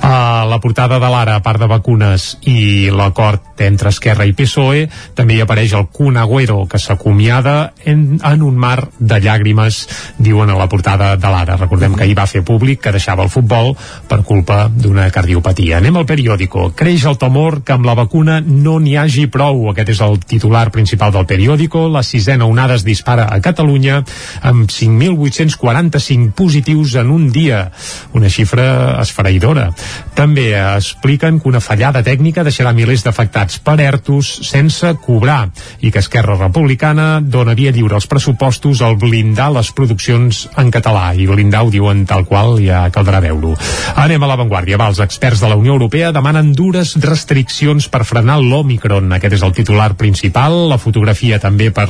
A 0.00 0.44
la 0.48 0.58
portada 0.60 0.98
de 0.98 1.10
l'Ara, 1.12 1.36
a 1.36 1.42
part 1.44 1.60
de 1.60 1.68
vacunes 1.68 2.38
i 2.48 2.88
l'acord 2.90 3.60
entre 3.60 3.92
Esquerra 3.92 4.24
i 4.24 4.32
PSOE, 4.32 4.86
també 5.14 5.36
hi 5.36 5.42
apareix 5.44 5.74
el 5.76 5.86
Kun 5.92 6.16
Agüero, 6.16 6.64
que 6.66 6.80
s'acomiada 6.80 7.74
en, 7.84 8.18
en 8.24 8.42
un 8.42 8.56
mar 8.56 8.88
de 8.98 9.20
llàgrimes, 9.20 9.82
diuen 10.18 10.50
a 10.50 10.56
la 10.56 10.68
portada 10.72 11.12
de 11.20 11.28
l'Ara. 11.28 11.58
Recordem 11.60 11.94
que 11.94 12.06
ahir 12.06 12.16
va 12.16 12.26
fer 12.30 12.42
públic 12.42 12.80
que 12.82 12.94
deixava 12.96 13.26
el 13.26 13.32
futbol 13.32 13.74
per 14.08 14.22
culpa 14.24 14.66
d'una 14.72 15.10
cardiopatia. 15.12 15.78
Anem 15.82 16.00
al 16.00 16.08
periòdico. 16.08 16.70
Creix 16.78 17.04
el 17.10 17.20
temor 17.20 17.60
que 17.62 17.76
amb 17.76 17.86
la 17.86 17.98
vacuna 17.98 18.40
no 18.40 18.78
n'hi 18.80 18.96
hagi 18.96 19.28
prou. 19.28 19.68
Aquest 19.70 19.92
és 19.94 20.02
el 20.04 20.18
titular 20.24 20.70
principal 20.72 21.12
del 21.12 21.28
periòdico. 21.28 21.86
La 21.92 22.02
sisena 22.12 22.46
onada 22.46 22.76
es 22.76 22.84
dispara 22.84 23.26
a 23.32 23.40
Catalunya 23.40 24.02
amb 24.44 24.68
5.845 24.70 26.32
positius 26.36 26.96
en 27.00 27.10
un 27.10 27.30
dia. 27.32 27.64
Una 28.12 28.30
xifra 28.32 29.00
esfereïdora. 29.02 29.70
També 30.14 30.50
expliquen 30.76 31.40
que 31.40 31.48
una 31.48 31.62
fallada 31.64 32.02
tècnica 32.04 32.44
deixarà 32.44 32.74
milers 32.76 33.04
d'afectats 33.06 33.58
per 33.64 33.78
ERTOs 33.80 34.32
sense 34.48 34.92
cobrar 35.04 35.48
i 35.80 35.90
que 35.90 36.02
Esquerra 36.02 36.36
Republicana 36.36 37.20
dona 37.22 37.56
via 37.58 37.72
lliure 37.72 37.96
als 37.96 38.08
pressupostos 38.10 38.82
al 38.82 38.98
blindar 39.00 39.50
les 39.56 39.72
produccions 39.72 40.44
en 40.60 40.70
català 40.74 41.12
i 41.16 41.26
blindar 41.28 41.64
ho 41.64 41.72
diuen 41.72 42.04
tal 42.08 42.26
qual 42.28 42.58
ja 42.62 42.84
caldrà 42.92 43.22
veure-ho. 43.24 43.54
Anem 44.02 44.22
a 44.22 44.30
l'avantguàrdia. 44.30 44.78
Va, 44.80 44.90
els 44.92 45.00
experts 45.04 45.42
de 45.42 45.50
la 45.50 45.58
Unió 45.58 45.76
Europea 45.76 46.12
demanen 46.12 46.52
dures 46.56 46.94
restriccions 47.02 47.88
per 47.92 48.04
frenar 48.08 48.38
l'Omicron. 48.42 49.12
Aquest 49.16 49.38
és 49.38 49.46
el 49.46 49.54
titular 49.56 49.92
principal. 49.98 50.68
La 50.72 50.80
fotografia 50.80 51.40
també 51.42 51.70
per 51.74 51.88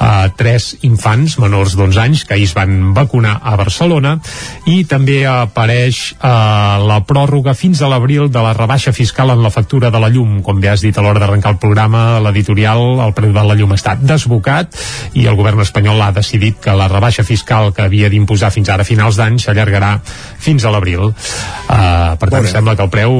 eh, 0.00 0.30
tres 0.36 0.76
infants 0.82 1.38
menors 1.38 1.76
d'11 1.76 1.98
anys 2.04 2.24
que 2.24 2.34
ahir 2.34 2.48
es 2.50 2.54
van 2.56 2.92
vacunar 2.94 3.38
a 3.42 3.56
Barcelona 3.56 4.16
i 4.66 4.84
també 4.84 5.22
apareix 5.26 6.00
eh, 6.16 6.28
la 6.86 7.00
pròrroga 7.06 7.54
fins 7.54 7.82
a 7.82 7.88
l'abril 7.92 8.28
de 8.30 8.42
la 8.44 8.52
rebaixa 8.56 8.92
fiscal 8.92 9.30
en 9.34 9.42
la 9.42 9.50
factura 9.50 9.90
de 9.90 10.00
la 10.00 10.08
llum. 10.10 10.40
Com 10.42 10.60
bé 10.60 10.70
has 10.72 10.80
dit 10.84 10.96
a 10.98 11.02
l'hora 11.04 11.20
d'arrencar 11.20 11.52
el 11.54 11.58
programa, 11.62 12.20
l'editorial, 12.24 13.00
el 13.06 13.12
preu 13.16 13.32
de 13.32 13.44
la 13.46 13.54
llum 13.58 13.72
està 13.76 13.96
desbocat 14.00 14.74
i 15.14 15.26
el 15.26 15.36
govern 15.38 15.60
espanyol 15.64 16.00
ha 16.02 16.10
decidit 16.16 16.60
que 16.62 16.74
la 16.76 16.88
rebaixa 16.88 17.24
fiscal 17.26 17.72
que 17.74 17.82
havia 17.86 18.08
d'imposar 18.12 18.50
fins 18.54 18.68
ara 18.70 18.82
a 18.82 18.88
finals 18.88 19.16
d'any 19.20 19.38
s'allargarà 19.42 19.96
fins 20.40 20.64
a 20.64 20.70
l'abril. 20.72 21.10
Uh, 21.10 22.16
per 22.18 22.28
tant, 22.28 22.40
Veurem. 22.40 22.52
sembla 22.52 22.74
que 22.76 22.82
el 22.86 22.90
preu 22.90 23.12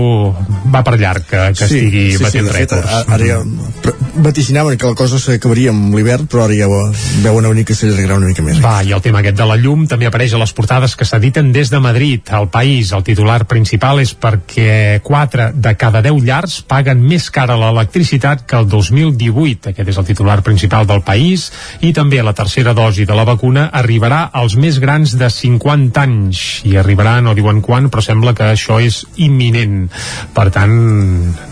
va 0.73 0.83
per 0.87 0.97
llarg, 0.99 1.25
que, 1.29 1.43
que 1.57 1.67
estigui 1.67 2.05
batent 2.23 2.47
de 2.49 2.55
fet, 2.55 2.73
rècords. 2.73 2.95
a- 2.95 3.15
Ara 3.15 3.27
ja 3.27 3.39
pre- 3.83 3.95
vaticinaven 4.27 4.79
que 4.79 4.87
la 4.91 4.95
cosa 4.99 5.19
s'acabaria 5.23 5.71
amb 5.75 5.95
l'hivern, 5.95 6.27
però 6.31 6.45
ara 6.47 6.55
ja 6.57 6.69
ho- 6.69 6.93
veuen 7.25 7.45
a 7.45 7.49
venir 7.53 7.65
que 7.67 7.75
s'allargarà 7.75 8.17
una 8.17 8.27
mica 8.31 8.43
més. 8.43 8.61
Va, 8.63 8.83
i 8.87 8.93
el 8.93 9.03
tema 9.03 9.19
aquest 9.21 9.37
de 9.39 9.47
la 9.47 9.57
llum 9.61 9.87
també 9.91 10.07
apareix 10.07 10.35
a 10.35 10.39
les 10.39 10.53
portades 10.57 10.95
que 10.97 11.05
s'editen 11.05 11.53
des 11.53 11.71
de 11.71 11.81
Madrid. 11.81 12.23
Al 12.31 12.49
país, 12.51 12.93
el 12.93 13.03
titular 13.05 13.45
principal 13.51 14.01
és 14.01 14.15
perquè 14.15 15.01
4 15.03 15.51
de 15.55 15.75
cada 15.77 16.03
10 16.03 16.23
llars 16.25 16.61
paguen 16.69 17.03
més 17.03 17.31
cara 17.31 17.57
l'electricitat 17.59 18.47
que 18.47 18.57
el 18.57 18.69
2018. 18.69 19.71
Aquest 19.73 19.89
és 19.89 19.99
el 19.99 20.05
titular 20.09 20.41
principal 20.47 20.87
del 20.87 21.03
país. 21.03 21.51
I 21.81 21.93
també 21.97 22.23
la 22.23 22.33
tercera 22.35 22.75
dosi 22.75 23.05
de 23.05 23.15
la 23.17 23.25
vacuna 23.25 23.69
arribarà 23.73 24.29
als 24.33 24.57
més 24.57 24.79
grans 24.81 25.17
de 25.19 25.29
50 25.31 26.01
anys. 26.03 26.63
I 26.65 26.77
arribarà, 26.81 27.19
no 27.21 27.35
diuen 27.35 27.61
quan, 27.61 27.91
però 27.91 28.03
sembla 28.05 28.35
que 28.35 28.45
això 28.55 28.79
és 28.81 29.03
imminent. 29.17 29.89
Per 30.35 30.49
tant, 30.55 30.75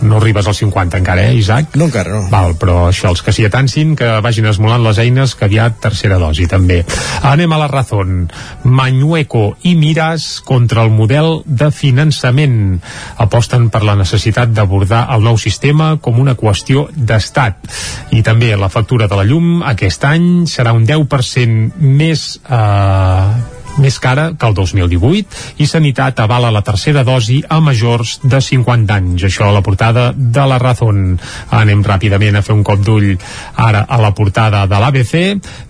no 0.01 0.17
arribes 0.19 0.47
als 0.47 0.57
50 0.63 0.97
encara, 0.99 1.27
eh, 1.29 1.35
Isaac? 1.35 1.75
No 1.75 1.85
encara, 1.89 2.11
no. 2.15 2.29
Val, 2.31 2.55
però 2.59 2.87
això, 2.89 3.09
els 3.09 3.21
que 3.25 3.33
s'hi 3.35 3.45
atancin, 3.45 3.95
que 3.99 4.07
vagin 4.23 4.45
esmolant 4.69 4.85
les 4.85 4.99
eines, 5.01 5.33
que 5.33 5.47
aviat 5.47 5.79
tercera 5.81 6.19
dosi, 6.21 6.45
també. 6.47 6.83
Anem 7.25 7.53
a 7.53 7.57
la 7.57 7.67
Razón. 7.67 8.29
Mañueco 8.63 9.57
i 9.63 9.73
Miras 9.75 10.41
contra 10.45 10.83
el 10.83 10.91
model 10.91 11.41
de 11.45 11.71
finançament. 11.73 12.79
Aposten 13.17 13.69
per 13.73 13.81
la 13.83 13.97
necessitat 13.97 14.53
d'abordar 14.53 15.07
el 15.15 15.25
nou 15.25 15.39
sistema 15.41 15.95
com 15.97 16.19
una 16.21 16.37
qüestió 16.37 16.87
d'estat. 16.93 17.65
I 18.13 18.21
també 18.21 18.53
la 18.55 18.69
factura 18.69 19.09
de 19.09 19.17
la 19.17 19.25
llum 19.25 19.63
aquest 19.65 20.05
any 20.05 20.45
serà 20.45 20.75
un 20.77 20.85
10% 20.85 21.79
més... 21.81 22.35
Eh, 22.45 23.57
més 23.79 23.99
cara 23.99 24.29
que 24.37 24.47
el 24.47 24.55
2018 24.57 25.61
i 25.63 25.67
Sanitat 25.69 26.19
avala 26.23 26.51
la 26.51 26.63
tercera 26.65 27.03
dosi 27.07 27.39
a 27.47 27.59
majors 27.63 28.19
de 28.23 28.41
50 28.43 28.97
anys. 28.99 29.25
Això 29.29 29.47
a 29.49 29.55
la 29.55 29.63
portada 29.65 30.11
de 30.13 30.45
la 30.51 30.59
Razón. 30.61 31.17
Anem 31.55 31.83
ràpidament 31.85 32.39
a 32.39 32.43
fer 32.45 32.55
un 32.55 32.63
cop 32.67 32.83
d'ull 32.83 33.15
ara 33.55 33.85
a 33.87 33.99
la 34.01 34.13
portada 34.15 34.65
de 34.67 34.79
l'ABC 34.83 35.15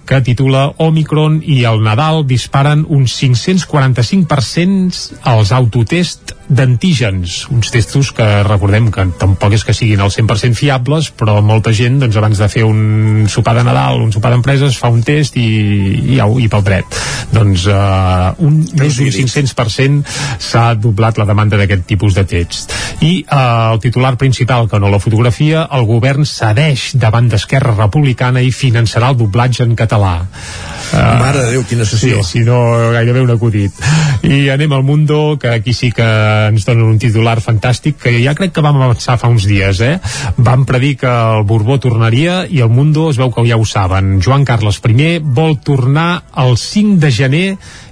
que 0.10 0.26
titula 0.26 0.74
Omicron 0.82 1.38
i 1.46 1.62
el 1.70 1.84
Nadal 1.86 2.26
disparen 2.26 2.82
un 2.90 3.06
545% 3.06 5.22
als 5.30 5.54
autotest 5.54 6.34
d'antígens, 6.50 7.46
uns 7.54 7.70
testos 7.70 8.10
que 8.18 8.26
recordem 8.42 8.90
que 8.90 9.06
tampoc 9.22 9.54
és 9.54 9.62
que 9.64 9.74
siguin 9.78 10.02
al 10.02 10.10
100% 10.10 10.58
fiables, 10.58 11.14
però 11.14 11.46
molta 11.46 11.70
gent 11.78 12.00
doncs, 12.02 12.18
abans 12.18 12.42
de 12.42 12.48
fer 12.50 12.66
un 12.66 13.28
sopar 13.30 13.54
de 13.60 13.64
Nadal, 13.68 14.02
un 14.02 14.10
sopar 14.12 14.32
d'empreses, 14.34 14.80
fa 14.82 14.90
un 14.90 15.04
test 15.06 15.38
i, 15.38 15.46
i, 16.18 16.20
i 16.20 16.48
pel 16.50 16.66
dret. 16.66 16.98
Doncs 17.30 17.68
uh, 17.70 18.34
un, 18.42 18.66
més 18.82 18.98
d'un 18.98 19.14
500% 19.14 20.02
s'ha 20.42 20.74
doblat 20.74 21.22
la 21.22 21.30
demanda 21.30 21.54
d'aquest 21.62 21.86
tipus 21.86 22.18
de 22.18 22.26
test. 22.26 22.74
I 23.06 23.30
uh, 23.30 23.76
el 23.76 23.80
titular 23.86 24.18
principal, 24.18 24.66
que 24.72 24.82
no 24.82 24.90
la 24.90 25.04
fotografia, 25.04 25.68
el 25.78 25.86
govern 25.86 26.26
cedeix 26.26 26.98
davant 26.98 27.30
d'Esquerra 27.30 27.78
Republicana 27.78 28.42
i 28.42 28.50
finançarà 28.50 29.14
el 29.14 29.22
doblatge 29.22 29.70
en 29.70 29.78
català. 29.78 29.99
Uh, 30.02 30.26
Mare 30.94 31.44
de 31.44 31.52
Déu, 31.54 31.64
quina 31.70 31.86
sessió. 31.86 32.22
Sí, 32.24 32.40
si 32.40 32.46
no, 32.46 32.58
gairebé 32.94 33.22
un 33.22 33.34
acudit. 33.34 33.76
I 34.26 34.50
anem 34.54 34.74
al 34.76 34.84
Mundo, 34.84 35.38
que 35.40 35.52
aquí 35.54 35.74
sí 35.74 35.92
que 35.96 36.06
ens 36.50 36.66
donen 36.68 36.88
un 36.88 37.00
titular 37.02 37.38
fantàstic, 37.44 38.00
que 38.02 38.16
ja 38.24 38.36
crec 38.38 38.54
que 38.56 38.64
vam 38.66 38.80
avançar 38.82 39.18
fa 39.22 39.30
uns 39.32 39.48
dies, 39.50 39.82
eh? 39.86 39.98
Vam 40.38 40.66
predir 40.70 40.96
que 41.04 41.10
el 41.10 41.46
Borbó 41.50 41.80
tornaria 41.80 42.42
i 42.50 42.64
el 42.66 42.74
Mundo 42.74 43.10
es 43.12 43.20
veu 43.22 43.32
que 43.34 43.46
ja 43.48 43.60
ho 43.60 43.66
saben. 43.66 44.18
Joan 44.24 44.46
Carles 44.46 44.82
I 44.90 45.20
vol 45.22 45.60
tornar 45.62 46.24
el 46.36 46.58
5 46.58 47.00
de 47.00 47.12
gener 47.12 47.46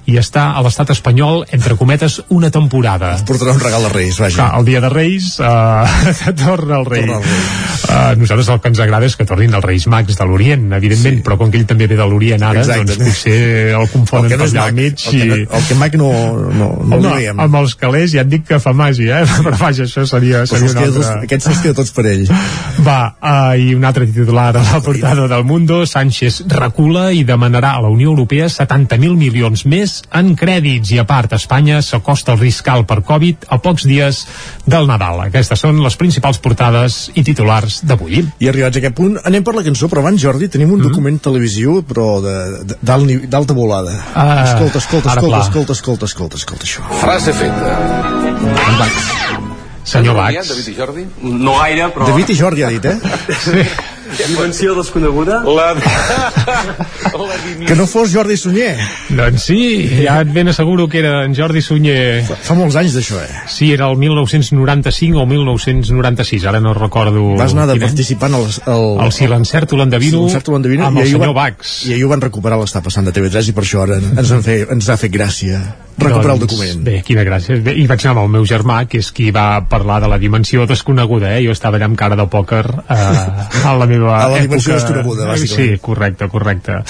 i 0.07 0.15
està 0.15 0.53
a 0.55 0.61
l'estat 0.63 0.93
espanyol, 0.93 1.41
entre 1.51 1.75
cometes, 1.75 2.21
una 2.31 2.49
temporada. 2.53 3.11
Es 3.17 3.25
portarà 3.27 3.51
un 3.51 3.59
regal 3.59 3.83
de 3.83 3.89
Reis, 3.91 4.19
vaja. 4.23 4.37
Clar, 4.37 4.47
el 4.61 4.67
dia 4.69 4.79
de 4.83 4.91
Reis 4.93 5.33
uh, 5.43 6.31
torna 6.39 6.79
el 6.79 6.87
rei. 6.87 7.03
Torna 7.03 7.17
el 7.19 7.25
rei. 7.25 7.41
Uh, 7.87 8.13
nosaltres 8.21 8.51
el 8.53 8.61
que 8.63 8.71
ens 8.71 8.79
agrada 8.83 9.09
és 9.09 9.17
que 9.19 9.27
tornin 9.27 9.57
els 9.57 9.65
Reis 9.65 9.87
Mags 9.91 10.15
de 10.15 10.27
l'Orient, 10.29 10.69
evidentment, 10.79 11.19
sí. 11.19 11.25
però 11.27 11.35
com 11.41 11.51
que 11.51 11.59
ell 11.59 11.67
també 11.67 11.89
ve 11.91 11.99
de 11.99 12.07
l'Orient 12.07 12.45
ara, 12.47 12.63
Exacte. 12.63 12.86
Doncs 12.89 13.03
potser 13.03 13.37
el 13.79 13.87
confonen 13.93 14.31
el 14.31 14.37
per 14.37 14.47
allà 14.49 14.67
al 14.67 14.77
mig. 14.77 15.05
El, 15.07 15.17
que, 15.17 15.27
no, 15.29 15.57
el 15.59 15.67
que 15.69 15.79
mag 15.79 15.97
no, 16.01 16.11
no, 16.37 16.69
no, 16.83 17.01
no 17.03 17.13
veiem. 17.15 17.39
Amb 17.47 17.59
els 17.61 17.77
calés 17.79 18.11
ja 18.15 18.25
et 18.25 18.31
dic 18.31 18.47
que 18.49 18.61
fa 18.63 18.73
màgia, 18.77 19.21
eh? 19.23 19.29
però 19.45 19.55
vaja, 19.61 19.87
això 19.87 20.05
seria, 20.09 20.45
seria 20.49 20.73
un 20.73 20.83
altre... 20.83 21.13
Aquests 21.27 21.49
se'ls 21.49 21.63
queda 21.65 21.79
tots 21.81 21.93
per 21.95 22.07
ell. 22.11 22.25
Va, 22.85 22.99
uh, 23.17 23.55
i 23.59 23.73
un 23.77 23.87
altre 23.87 24.07
titular 24.09 24.49
a 24.55 24.63
la 24.63 24.81
portada 24.83 25.27
del 25.31 25.47
Mundo, 25.47 25.83
Sánchez 25.87 26.43
recula 26.57 27.09
i 27.15 27.23
demanarà 27.27 27.75
a 27.77 27.83
la 27.85 27.91
Unió 27.93 28.11
Europea 28.13 28.49
70.000 28.51 29.17
milions 29.17 29.65
més 29.67 30.01
en 30.15 30.33
crèdit 30.37 30.57
crèdits 30.57 30.91
i 30.95 30.99
a 30.99 31.05
part 31.07 31.33
Espanya 31.37 31.81
s'acosta 31.85 32.33
al 32.33 32.39
risc 32.41 32.67
alt 32.71 32.87
per 32.89 33.01
Covid 33.05 33.47
a 33.53 33.59
pocs 33.61 33.85
dies 33.87 34.23
del 34.65 34.87
Nadal. 34.89 35.21
Aquestes 35.27 35.61
són 35.61 35.81
les 35.83 35.95
principals 35.99 36.39
portades 36.43 37.11
i 37.15 37.23
titulars 37.23 37.81
d'avui. 37.87 38.23
I 38.39 38.49
arribats 38.49 38.77
a 38.77 38.81
aquest 38.81 38.95
punt, 38.97 39.17
anem 39.23 39.45
per 39.45 39.55
la 39.55 39.63
cançó, 39.65 39.89
però 39.91 40.01
abans, 40.03 40.21
Jordi, 40.21 40.49
tenim 40.49 40.71
un 40.71 40.79
mm 40.79 40.81
-hmm. 40.81 40.89
document 40.89 41.19
televisiu, 41.19 41.83
però 41.83 42.07
d'alta 42.81 43.53
volada. 43.53 43.91
Uh, 44.13 44.43
escolta, 44.43 44.77
escolta, 44.77 45.09
escolta, 45.09 45.39
escolta, 45.41 45.73
escolta, 45.73 46.05
escolta, 46.05 46.37
escolta, 46.37 46.63
això. 46.67 46.85
Frase 47.01 47.33
feta. 47.33 47.75
Senyor 49.87 50.15
Bax. 50.15 50.49
David 50.51 50.67
i 50.67 50.75
Jordi? 50.75 51.05
No 51.23 51.57
gaire, 51.61 51.91
però... 51.95 52.09
David 52.11 52.33
i 52.33 52.35
Jordi 52.35 52.63
ha 52.67 52.71
dit, 52.73 52.85
eh? 52.85 52.97
sí. 53.45 53.63
Dimensió 54.15 54.75
desconeguda? 54.77 55.41
La... 55.43 55.75
que 57.67 57.75
no 57.75 57.87
fos 57.87 58.13
Jordi 58.13 58.37
Sunyer. 58.39 58.75
Doncs 59.09 59.47
sí, 59.49 59.59
ja 60.03 60.19
et 60.23 60.31
ben 60.33 60.51
asseguro 60.51 60.87
que 60.87 61.01
era 61.01 61.23
en 61.25 61.35
Jordi 61.37 61.61
Sunyer. 61.61 62.23
Fa, 62.27 62.37
fa 62.49 62.57
molts 62.57 62.77
anys 62.79 62.95
d'això, 62.97 63.21
eh? 63.23 63.41
Sí, 63.51 63.71
era 63.75 63.89
el 63.91 63.97
1995 63.99 65.23
o 65.23 65.25
1996, 65.29 66.47
ara 66.47 66.61
no 66.63 66.75
recordo... 66.77 67.23
Vas 67.39 67.55
anar 67.57 67.67
de 67.71 67.79
participant 67.83 68.37
al... 68.37 68.47
El, 68.67 68.87
el 69.05 69.11
Silencert 69.15 69.73
Holandavino, 69.73 70.27
Holandavino 70.27 70.87
amb 70.87 71.03
el 71.03 71.11
senyor 71.11 71.33
van, 71.33 71.57
Bax. 71.57 71.81
I 71.89 71.97
ahir 71.97 72.07
ho 72.07 72.13
van 72.13 72.23
recuperar 72.23 72.59
l'està 72.61 72.83
passant 72.85 73.07
de 73.07 73.15
TV3 73.15 73.51
i 73.51 73.57
per 73.57 73.65
això 73.65 73.83
ara 73.87 73.99
ens, 73.99 74.31
en 74.31 74.45
fe, 74.45 74.61
ens 74.77 74.89
ha 74.89 74.97
fet 74.99 75.13
gràcia 75.13 75.61
recuperar 75.97 76.35
doncs, 76.37 76.43
el 76.43 76.47
document. 76.47 76.83
Bé, 76.85 76.99
quina 77.05 77.23
gràcia. 77.25 77.57
Bé, 77.63 77.73
I 77.81 77.87
vaig 77.89 78.03
anar 78.05 78.13
amb 78.15 78.23
el 78.25 78.33
meu 78.37 78.45
germà, 78.45 78.83
que 78.89 79.01
és 79.01 79.09
qui 79.15 79.31
va 79.33 79.47
parlar 79.69 79.99
de 80.03 80.11
la 80.11 80.19
dimensió 80.21 80.67
desconeguda, 80.69 81.33
eh? 81.37 81.41
Jo 81.45 81.55
estava 81.55 81.79
allà 81.79 81.89
amb 81.89 81.97
cara 81.97 82.17
de 82.19 82.27
pòquer 82.29 82.63
eh, 82.69 83.65
a 83.65 83.73
la 83.77 83.87
meva 83.89 83.96
a 84.05 84.17
la 84.17 84.25
època. 84.27 84.41
dimensió 84.41 84.73
desconeguda, 84.73 85.25
bàsicament. 85.31 85.73
Sí, 85.73 85.79
correcte, 85.81 86.29
correcte. 86.29 86.81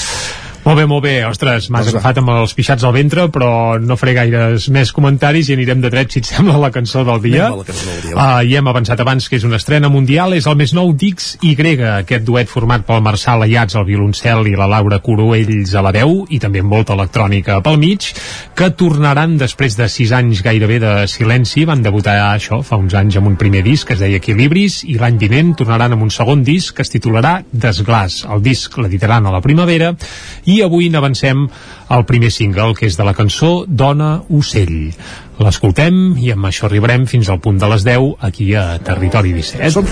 Molt 0.67 0.81
bé, 0.81 0.83
molt 0.83 1.03
bé. 1.05 1.13
Ostres, 1.23 1.69
m'has 1.71 1.85
doncs 1.87 1.95
agafat 1.95 2.17
amb 2.19 2.31
els 2.33 2.51
pixats 2.51 2.83
al 2.83 2.91
ventre, 2.91 3.29
però 3.31 3.77
no 3.79 3.95
faré 3.95 4.11
gaires 4.17 4.65
més 4.75 4.89
comentaris 4.91 5.47
i 5.47 5.53
anirem 5.55 5.79
de 5.79 5.87
dret, 5.93 6.11
si 6.11 6.19
et 6.19 6.27
sembla, 6.27 6.57
la 6.59 6.69
cançó 6.75 7.05
del 7.07 7.21
dia. 7.23 7.45
la 7.55 7.63
cançó 7.63 7.85
del 7.87 8.01
dia. 8.03 8.15
Uh, 8.17 8.41
I 8.43 8.57
hem 8.59 8.67
avançat 8.67 8.99
abans 8.99 9.29
que 9.31 9.39
és 9.39 9.45
una 9.47 9.55
estrena 9.61 9.87
mundial, 9.87 10.35
és 10.35 10.43
el 10.43 10.57
més 10.59 10.73
nou 10.75 10.91
Dix 10.91 11.37
Y, 11.39 11.55
aquest 11.87 12.25
duet 12.27 12.51
format 12.51 12.83
pel 12.83 12.99
Marçal 13.05 13.45
Ayats 13.45 13.77
al 13.79 13.85
violoncel 13.87 14.49
i 14.51 14.57
la 14.59 14.67
Laura 14.67 14.99
Coroells 14.99 15.71
a 15.71 15.85
la 15.85 15.93
veu, 15.95 16.25
i 16.27 16.41
també 16.43 16.59
amb 16.59 16.75
molta 16.75 16.97
electrònica 16.99 17.61
pel 17.63 17.79
mig, 17.79 18.09
que 18.51 18.69
tornaran 18.75 19.37
després 19.39 19.79
de 19.79 19.87
sis 19.87 20.11
anys 20.11 20.43
gairebé 20.43 20.81
de 20.83 20.93
silenci, 21.07 21.63
van 21.63 21.85
debutar 21.85 22.17
això 22.33 22.59
fa 22.59 22.75
uns 22.75 22.97
anys 22.99 23.21
amb 23.21 23.31
un 23.31 23.39
primer 23.39 23.63
disc 23.63 23.87
que 23.87 23.95
es 23.95 24.03
deia 24.03 24.19
Equilibris, 24.19 24.81
i 24.83 24.99
l'any 24.99 25.15
vinent 25.23 25.55
tornaran 25.55 25.95
amb 25.95 26.09
un 26.09 26.11
segon 26.11 26.43
disc 26.43 26.75
que 26.75 26.83
es 26.83 26.91
titularà 26.91 27.37
Desglàs. 27.55 28.25
El 28.27 28.43
disc 28.43 28.75
l'editaran 28.83 29.31
a 29.31 29.35
la 29.39 29.43
primavera, 29.47 29.95
i 30.43 30.56
avui 30.65 30.89
n'avancem 30.89 31.47
al 31.93 32.05
primer 32.09 32.31
single, 32.31 32.73
que 32.77 32.87
és 32.89 32.97
de 32.97 33.05
la 33.07 33.15
cançó 33.17 33.65
Dona 33.67 34.21
Ocell. 34.29 34.93
L'escoltem 35.37 36.15
i 36.17 36.31
amb 36.33 36.49
això 36.49 36.65
arribarem 36.67 37.05
fins 37.09 37.29
al 37.29 37.41
punt 37.43 37.59
de 37.61 37.69
les 37.73 37.85
10 37.85 38.15
aquí 38.29 38.53
a 38.55 38.79
Territori 38.83 39.33
17. 39.37 39.71
Som 39.77 39.85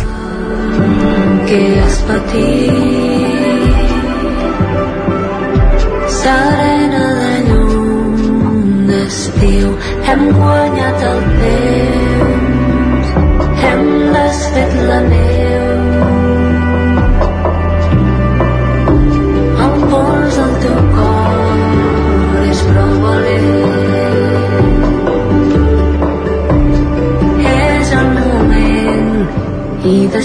que 1.46 1.62
has 1.80 1.98
patit 2.08 2.74
serena 6.16 7.04
de 7.20 7.34
llum 7.50 8.88
d'estiu 8.90 9.68
hem 10.10 10.26
guanyat 10.40 11.06
el 11.12 11.22
temps 11.44 13.08
hem 13.68 13.86
desfet 14.18 14.76
la 14.90 15.00
neu 15.12 15.25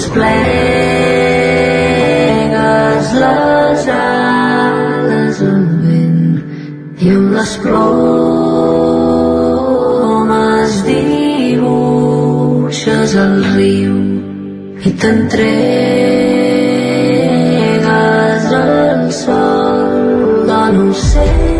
desplegues 0.00 0.40
les 3.22 3.82
ales 3.94 5.36
al 5.44 5.64
vent 5.84 6.24
i 7.04 7.06
amb 7.16 7.28
les 7.36 7.52
plomes 7.64 7.92
dibuixes 10.88 11.90
el 13.26 13.36
riu 13.52 13.96
i 14.88 14.90
t'entregues 15.04 15.40
al 18.64 19.02
sol 19.22 19.80
d'un 20.48 20.76
ocell 20.88 21.59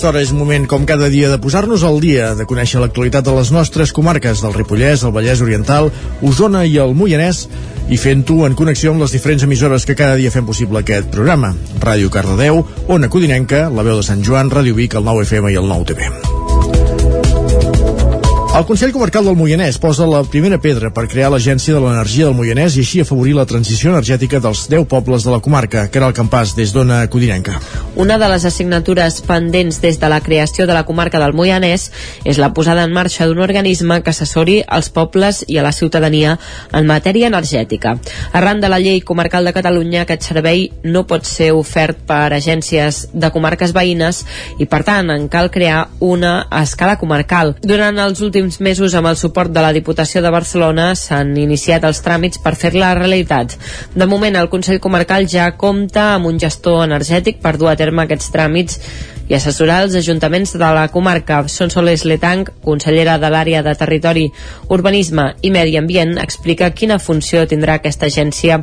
aquesta 0.00 0.16
hora 0.16 0.22
és 0.24 0.30
moment, 0.32 0.62
com 0.64 0.86
cada 0.88 1.10
dia, 1.12 1.28
de 1.28 1.36
posar-nos 1.36 1.82
al 1.84 1.98
dia, 2.00 2.30
de 2.32 2.46
conèixer 2.48 2.80
l'actualitat 2.80 3.26
de 3.26 3.34
les 3.36 3.50
nostres 3.52 3.92
comarques, 3.92 4.40
del 4.40 4.54
Ripollès, 4.56 5.04
el 5.04 5.12
Vallès 5.12 5.42
Oriental, 5.44 5.90
Osona 6.24 6.62
i 6.64 6.78
el 6.80 6.96
Moianès, 6.96 7.42
i 7.92 8.00
fent-ho 8.00 8.46
en 8.48 8.56
connexió 8.56 8.94
amb 8.94 9.04
les 9.04 9.12
diferents 9.12 9.44
emissores 9.44 9.84
que 9.84 9.98
cada 10.00 10.16
dia 10.16 10.32
fem 10.32 10.48
possible 10.48 10.80
aquest 10.80 11.12
programa. 11.12 11.52
Ràdio 11.84 12.08
Cardedeu, 12.08 12.64
Ona 12.88 13.12
Codinenca, 13.12 13.66
La 13.68 13.84
Veu 13.84 14.00
de 14.00 14.08
Sant 14.08 14.24
Joan, 14.24 14.48
Ràdio 14.48 14.72
Vic, 14.72 14.96
el 14.96 15.04
9 15.04 15.28
FM 15.28 15.52
i 15.52 15.60
el 15.60 15.68
9 15.68 15.92
TV. 15.92 16.08
El 18.50 18.64
Consell 18.66 18.90
Comarcal 18.90 19.22
del 19.24 19.36
Moianès 19.38 19.76
posa 19.78 20.08
la 20.10 20.24
primera 20.26 20.56
pedra 20.58 20.88
per 20.90 21.04
crear 21.08 21.28
l'Agència 21.30 21.76
de 21.76 21.80
l'Energia 21.84 22.26
del 22.26 22.34
Moianès 22.34 22.74
i 22.74 22.82
així 22.82 22.98
afavorir 23.00 23.36
la 23.36 23.44
transició 23.46 23.92
energètica 23.92 24.40
dels 24.42 24.64
10 24.72 24.88
pobles 24.90 25.22
de 25.22 25.30
la 25.30 25.38
comarca, 25.44 25.84
que 25.86 26.00
era 26.00 26.08
el 26.10 26.16
campàs 26.16 26.56
des 26.58 26.74
d'Ona 26.74 27.04
Codinenca. 27.12 27.60
Una 28.00 28.16
de 28.16 28.30
les 28.32 28.46
assignatures 28.48 29.18
pendents 29.28 29.76
des 29.82 29.98
de 30.00 30.08
la 30.08 30.22
creació 30.24 30.64
de 30.66 30.72
la 30.72 30.86
comarca 30.88 31.18
del 31.20 31.34
Moianès 31.36 31.82
és 32.24 32.38
la 32.40 32.48
posada 32.56 32.86
en 32.88 32.94
marxa 32.96 33.26
d'un 33.28 33.42
organisme 33.44 33.98
que 34.00 34.08
assessori 34.14 34.54
als 34.66 34.88
pobles 34.88 35.42
i 35.46 35.58
a 35.60 35.62
la 35.66 35.72
ciutadania 35.76 36.38
en 36.72 36.88
matèria 36.88 37.28
energètica. 37.28 37.98
Arran 38.32 38.62
de 38.62 38.70
la 38.72 38.78
llei 38.80 39.02
comarcal 39.04 39.44
de 39.44 39.52
Catalunya, 39.52 40.06
aquest 40.06 40.24
servei 40.30 40.70
no 40.82 41.02
pot 41.04 41.28
ser 41.28 41.50
ofert 41.52 42.00
per 42.08 42.30
agències 42.32 43.02
de 43.12 43.30
comarques 43.34 43.76
veïnes 43.76 44.22
i, 44.56 44.64
per 44.64 44.80
tant, 44.88 45.12
en 45.12 45.28
cal 45.28 45.50
crear 45.52 45.90
una 46.00 46.46
a 46.48 46.62
escala 46.64 46.96
comarcal. 46.96 47.52
Durant 47.60 48.00
els 48.00 48.24
últims 48.24 48.62
mesos, 48.64 48.96
amb 48.96 49.12
el 49.12 49.20
suport 49.20 49.52
de 49.52 49.60
la 49.60 49.74
Diputació 49.76 50.24
de 50.24 50.32
Barcelona, 50.32 50.94
s'han 50.96 51.36
iniciat 51.36 51.84
els 51.84 52.00
tràmits 52.00 52.40
per 52.40 52.56
fer-la 52.56 52.94
realitat. 52.96 53.58
De 53.92 54.08
moment, 54.08 54.40
el 54.40 54.48
Consell 54.48 54.80
Comarcal 54.80 55.28
ja 55.28 55.52
compta 55.52 56.14
amb 56.14 56.32
un 56.32 56.40
gestor 56.40 56.86
energètic 56.88 57.44
per 57.44 57.58
dur 57.60 57.68
a 57.68 57.76
terme 57.76 57.89
aquests 57.98 58.30
tràmits 58.30 58.78
i 59.30 59.36
assessorar 59.38 59.84
els 59.84 59.94
ajuntaments 59.94 60.56
de 60.58 60.70
la 60.74 60.88
comarca. 60.90 61.44
Sonsoles 61.48 62.02
Letang, 62.04 62.48
consellera 62.64 63.16
de 63.22 63.30
l'àrea 63.30 63.62
de 63.62 63.74
Territori, 63.78 64.26
Urbanisme 64.68 65.28
i 65.46 65.52
Medi 65.54 65.76
Ambient, 65.78 66.16
explica 66.18 66.72
quina 66.74 66.98
funció 66.98 67.44
tindrà 67.46 67.78
aquesta 67.78 68.10
agència 68.10 68.58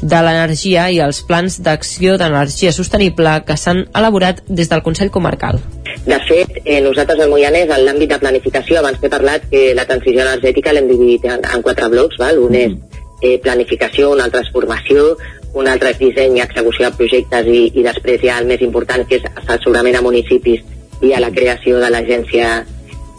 de 0.00 0.20
l'energia 0.22 0.86
i 0.94 1.00
els 1.02 1.20
plans 1.26 1.58
d'acció 1.66 2.14
d'energia 2.20 2.72
sostenible 2.72 3.40
que 3.46 3.58
s'han 3.58 3.86
elaborat 3.94 4.44
des 4.46 4.70
del 4.70 4.84
Consell 4.86 5.10
Comarcal. 5.10 5.58
De 6.06 6.18
fet, 6.28 6.60
eh, 6.64 6.80
nosaltres 6.80 7.18
al 7.18 7.30
Moianès, 7.30 7.70
en 7.70 7.84
l'àmbit 7.86 8.10
de 8.14 8.18
planificació, 8.22 8.78
abans 8.78 9.00
t'he 9.00 9.10
parlat 9.10 9.48
que 9.50 9.72
la 9.74 9.86
transició 9.86 10.22
energètica 10.22 10.72
l'hem 10.72 10.90
dividit 10.90 11.24
en, 11.26 11.42
en 11.42 11.62
quatre 11.62 11.88
blocs, 11.90 12.18
val? 12.22 12.38
un 12.38 12.54
és 12.54 12.74
eh, 13.22 13.38
planificació, 13.42 14.12
un 14.12 14.20
altre 14.20 14.44
és 14.44 14.52
formació, 14.52 15.16
un 15.54 15.68
altre 15.70 15.94
és 15.94 16.00
disseny 16.02 16.38
i 16.38 16.44
execució 16.44 16.90
de 16.90 16.98
projectes 16.98 17.50
i, 17.50 17.60
i 17.74 17.84
després 17.86 18.22
hi 18.22 18.30
ha 18.30 18.38
el 18.42 18.48
més 18.50 18.62
important 18.66 19.06
que 19.08 19.20
és 19.20 19.26
assessorament 19.34 19.98
a 19.98 20.04
municipis 20.04 20.62
i 21.04 21.12
a 21.14 21.20
la 21.22 21.30
creació 21.34 21.80
de 21.82 21.90
l'agència 21.90 22.54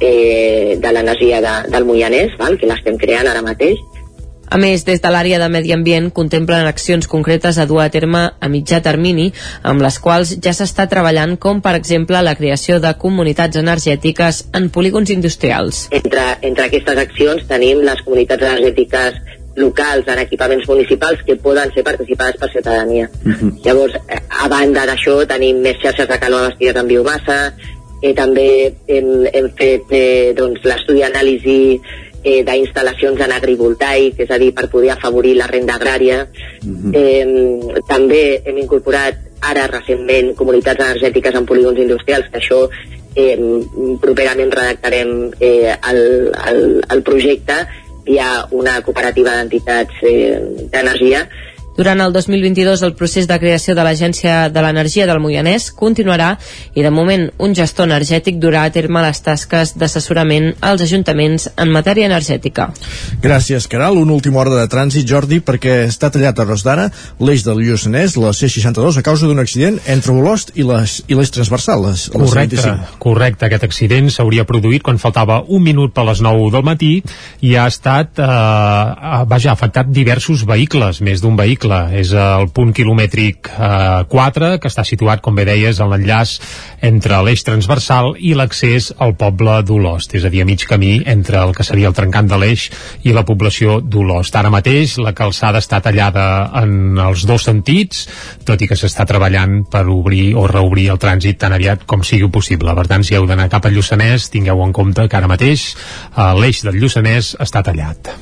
eh, 0.01 0.77
de 0.81 0.91
l'energia 0.91 1.41
de, 1.41 1.57
del 1.71 1.86
Moianès, 1.88 2.36
val? 2.39 2.57
que 2.59 2.69
l'estem 2.69 2.97
creant 2.99 3.31
ara 3.31 3.45
mateix. 3.45 3.79
A 4.45 4.59
més, 4.61 4.83
des 4.86 5.01
de 5.01 5.09
l'àrea 5.09 5.39
de 5.41 5.47
Medi 5.49 5.73
Ambient 5.73 6.11
contemplen 6.13 6.67
accions 6.69 7.07
concretes 7.09 7.57
a 7.57 7.65
dur 7.65 7.79
a 7.81 7.88
terme 7.89 8.21
a 8.29 8.49
mitjà 8.51 8.77
termini, 8.86 9.31
amb 9.65 9.81
les 9.81 9.97
quals 9.99 10.36
ja 10.38 10.53
s'està 10.53 10.86
treballant, 10.91 11.33
com 11.41 11.63
per 11.65 11.73
exemple 11.79 12.21
la 12.21 12.36
creació 12.38 12.77
de 12.83 12.93
comunitats 13.01 13.57
energètiques 13.57 14.43
en 14.53 14.69
polígons 14.69 15.09
industrials. 15.09 15.88
Entre, 15.97 16.27
entre 16.45 16.69
aquestes 16.69 17.01
accions 17.07 17.47
tenim 17.49 17.81
les 17.88 18.05
comunitats 18.05 18.45
energètiques 18.45 19.17
locals 19.55 20.07
en 20.07 20.19
equipaments 20.19 20.67
municipals 20.67 21.21
que 21.25 21.35
poden 21.35 21.71
ser 21.73 21.83
participades 21.83 22.37
per 22.37 22.51
ciutadania. 22.51 23.09
Llavors, 23.63 23.95
eh, 23.95 24.21
a 24.29 24.49
banda 24.51 24.85
d'això, 24.85 25.21
tenim 25.27 25.61
més 25.63 25.79
xarxes 25.81 26.09
de 26.09 26.19
calor 26.19 26.49
bastides 26.49 26.81
en 26.81 26.87
biomassa, 26.87 27.39
eh, 28.01 28.13
també 28.13 28.73
hem, 28.87 29.27
hem 29.31 29.51
fet 29.55 29.93
eh, 29.95 30.33
doncs, 30.37 30.63
l'estudi 30.67 31.05
d'anàlisi 31.05 31.59
eh, 32.25 32.41
d'instal·lacions 32.43 33.21
en 33.21 33.31
agrivoltaic, 33.31 34.19
és 34.25 34.31
a 34.33 34.39
dir, 34.41 34.51
per 34.57 34.67
poder 34.73 34.91
afavorir 34.95 35.35
la 35.37 35.47
renda 35.47 35.77
agrària. 35.79 36.25
eh, 36.93 37.81
també 37.87 38.41
hem 38.45 38.57
incorporat 38.57 39.23
ara 39.45 39.67
recentment 39.67 40.33
comunitats 40.35 40.83
energètiques 40.83 41.35
en 41.35 41.45
polígons 41.45 41.79
industrials, 41.79 42.27
que 42.31 42.41
això 42.41 42.67
eh, 43.15 43.37
properament 44.01 44.51
redactarem 44.51 45.31
eh, 45.39 45.75
el, 45.91 46.31
el, 46.49 46.61
el 46.89 47.03
projecte 47.03 47.61
hi 48.05 48.19
ha 48.19 48.47
una 48.51 48.79
cooperativa 48.85 49.35
d'entitats 49.35 50.01
eh, 50.05 50.39
d'energia 50.71 51.25
Durant 51.76 51.99
el 51.99 52.13
2022, 52.15 52.84
el 52.88 52.93
procés 52.95 53.28
de 53.28 53.36
creació 53.39 53.76
de 53.76 53.84
l'Agència 53.84 54.47
de 54.47 54.61
l'Energia 54.63 55.07
del 55.09 55.19
Moianès 55.19 55.67
continuarà 55.76 56.38
i, 56.73 56.82
de 56.82 56.91
moment, 56.91 57.26
un 57.43 57.55
gestor 57.57 57.89
energètic 57.89 58.38
durà 58.39 58.63
a 58.63 58.71
terme 58.71 59.01
les 59.03 59.19
tasques 59.26 59.73
d'assessorament 59.76 60.53
als 60.63 60.86
ajuntaments 60.86 61.49
en 61.59 61.73
matèria 61.76 62.07
energètica. 62.07 62.69
Gràcies, 63.23 63.67
Caral. 63.67 63.99
Una 63.99 64.15
última 64.15 64.39
hora 64.39 64.55
de 64.55 64.69
trànsit, 64.71 65.03
Jordi, 65.09 65.41
perquè 65.43 65.82
està 65.89 66.11
tallat 66.13 66.39
a 66.39 66.45
Ros 66.47 66.63
d'Ara 66.63 66.88
l'eix 67.19 67.43
del 67.43 67.59
Lluçanès, 67.59 68.15
la 68.21 68.32
C62, 68.32 69.01
a 69.01 69.03
causa 69.03 69.28
d'un 69.28 69.43
accident 69.43 69.82
entre 69.91 70.15
Olost 70.15 70.53
i 70.55 70.63
l'eix 70.63 71.01
i 71.11 71.17
l'eix 71.17 71.32
transversal, 71.36 71.84
les, 71.89 72.07
les 72.13 72.30
Correcte, 72.30 72.61
25. 72.61 72.97
correcte. 73.03 73.49
Aquest 73.49 73.67
accident 73.67 74.07
s'hauria 74.13 74.47
produït 74.47 74.84
quan 74.86 74.99
faltava 75.01 75.41
un 75.47 75.63
minut 75.65 75.91
per 75.95 76.07
les 76.07 76.23
9 76.23 76.47
del 76.55 76.63
matí 76.63 76.93
i 77.43 77.55
ha 77.59 77.67
estat, 77.67 78.15
eh, 78.23 79.21
vaja, 79.28 79.51
ha 79.51 79.57
afectat 79.57 79.91
diversos 79.91 80.45
vehicles, 80.47 81.01
més 81.03 81.23
d'un 81.23 81.36
vehicle. 81.36 81.64
És 81.95 82.11
el 82.16 82.49
punt 82.53 82.72
quilomètric 82.76 83.49
eh, 83.49 84.03
4, 84.11 84.49
que 84.61 84.70
està 84.70 84.86
situat, 84.88 85.22
com 85.26 85.36
bé 85.38 85.45
deies, 85.47 85.80
en 85.82 85.89
l'enllaç 85.91 86.38
entre 86.86 87.22
l'eix 87.26 87.43
transversal 87.47 88.13
i 88.20 88.36
l'accés 88.38 88.91
al 89.01 89.16
poble 89.18 89.57
d'Olost, 89.66 90.16
és 90.18 90.26
a 90.26 90.32
dir, 90.34 90.43
a 90.43 90.47
mig 90.47 90.66
camí 90.70 90.99
entre 91.05 91.41
el 91.41 91.55
que 91.57 91.66
seria 91.66 91.89
el 91.89 91.97
trencant 91.97 92.30
de 92.30 92.39
l'eix 92.41 92.68
i 93.03 93.13
la 93.16 93.26
població 93.26 93.80
d'Olost. 93.82 94.36
Ara 94.36 94.53
mateix 94.53 94.97
la 95.01 95.16
calçada 95.18 95.61
està 95.63 95.82
tallada 95.82 96.26
en 96.61 96.99
els 97.01 97.26
dos 97.26 97.47
sentits, 97.49 98.05
tot 98.45 98.61
i 98.61 98.70
que 98.70 98.78
s'està 98.80 99.07
treballant 99.09 99.63
per 99.72 99.86
obrir 99.91 100.34
o 100.38 100.45
reobrir 100.51 100.89
el 100.93 101.01
trànsit 101.01 101.41
tan 101.41 101.55
aviat 101.57 101.86
com 101.89 102.03
sigui 102.05 102.30
possible. 102.32 102.76
Per 102.76 102.88
tant, 102.91 103.05
si 103.05 103.18
heu 103.18 103.28
d'anar 103.30 103.49
cap 103.51 103.66
al 103.66 103.76
Lluçanès, 103.78 104.30
tingueu 104.34 104.61
en 104.66 104.76
compte 104.76 105.07
que 105.09 105.18
ara 105.18 105.32
mateix 105.32 105.72
eh, 105.74 106.34
l'eix 106.39 106.66
del 106.66 106.80
Lluçanès 106.82 107.36
està 107.41 107.66
tallat. 107.66 108.13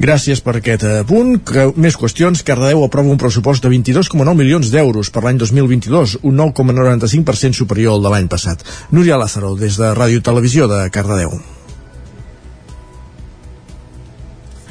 Gràcies 0.00 0.40
per 0.40 0.54
aquest 0.56 0.84
eh, 0.88 0.94
punt. 1.04 1.34
Que, 1.44 1.66
més 1.76 1.98
qüestions. 2.00 2.40
Cardedeu 2.46 2.86
aprova 2.86 3.12
un 3.12 3.20
pressupost 3.20 3.66
de 3.66 3.72
22,9 3.74 4.34
milions 4.38 4.72
d'euros 4.72 5.12
per 5.12 5.26
l'any 5.26 5.40
2022, 5.42 6.18
un 6.24 6.40
9,95% 6.40 7.60
superior 7.60 7.98
al 7.98 8.08
de 8.08 8.16
l'any 8.16 8.32
passat. 8.32 8.64
Núria 8.96 9.20
Lázaro, 9.20 9.54
des 9.60 9.76
de 9.76 9.92
Ràdio 9.92 10.24
Televisió 10.24 10.70
de 10.72 10.86
Cardedeu. 10.94 11.36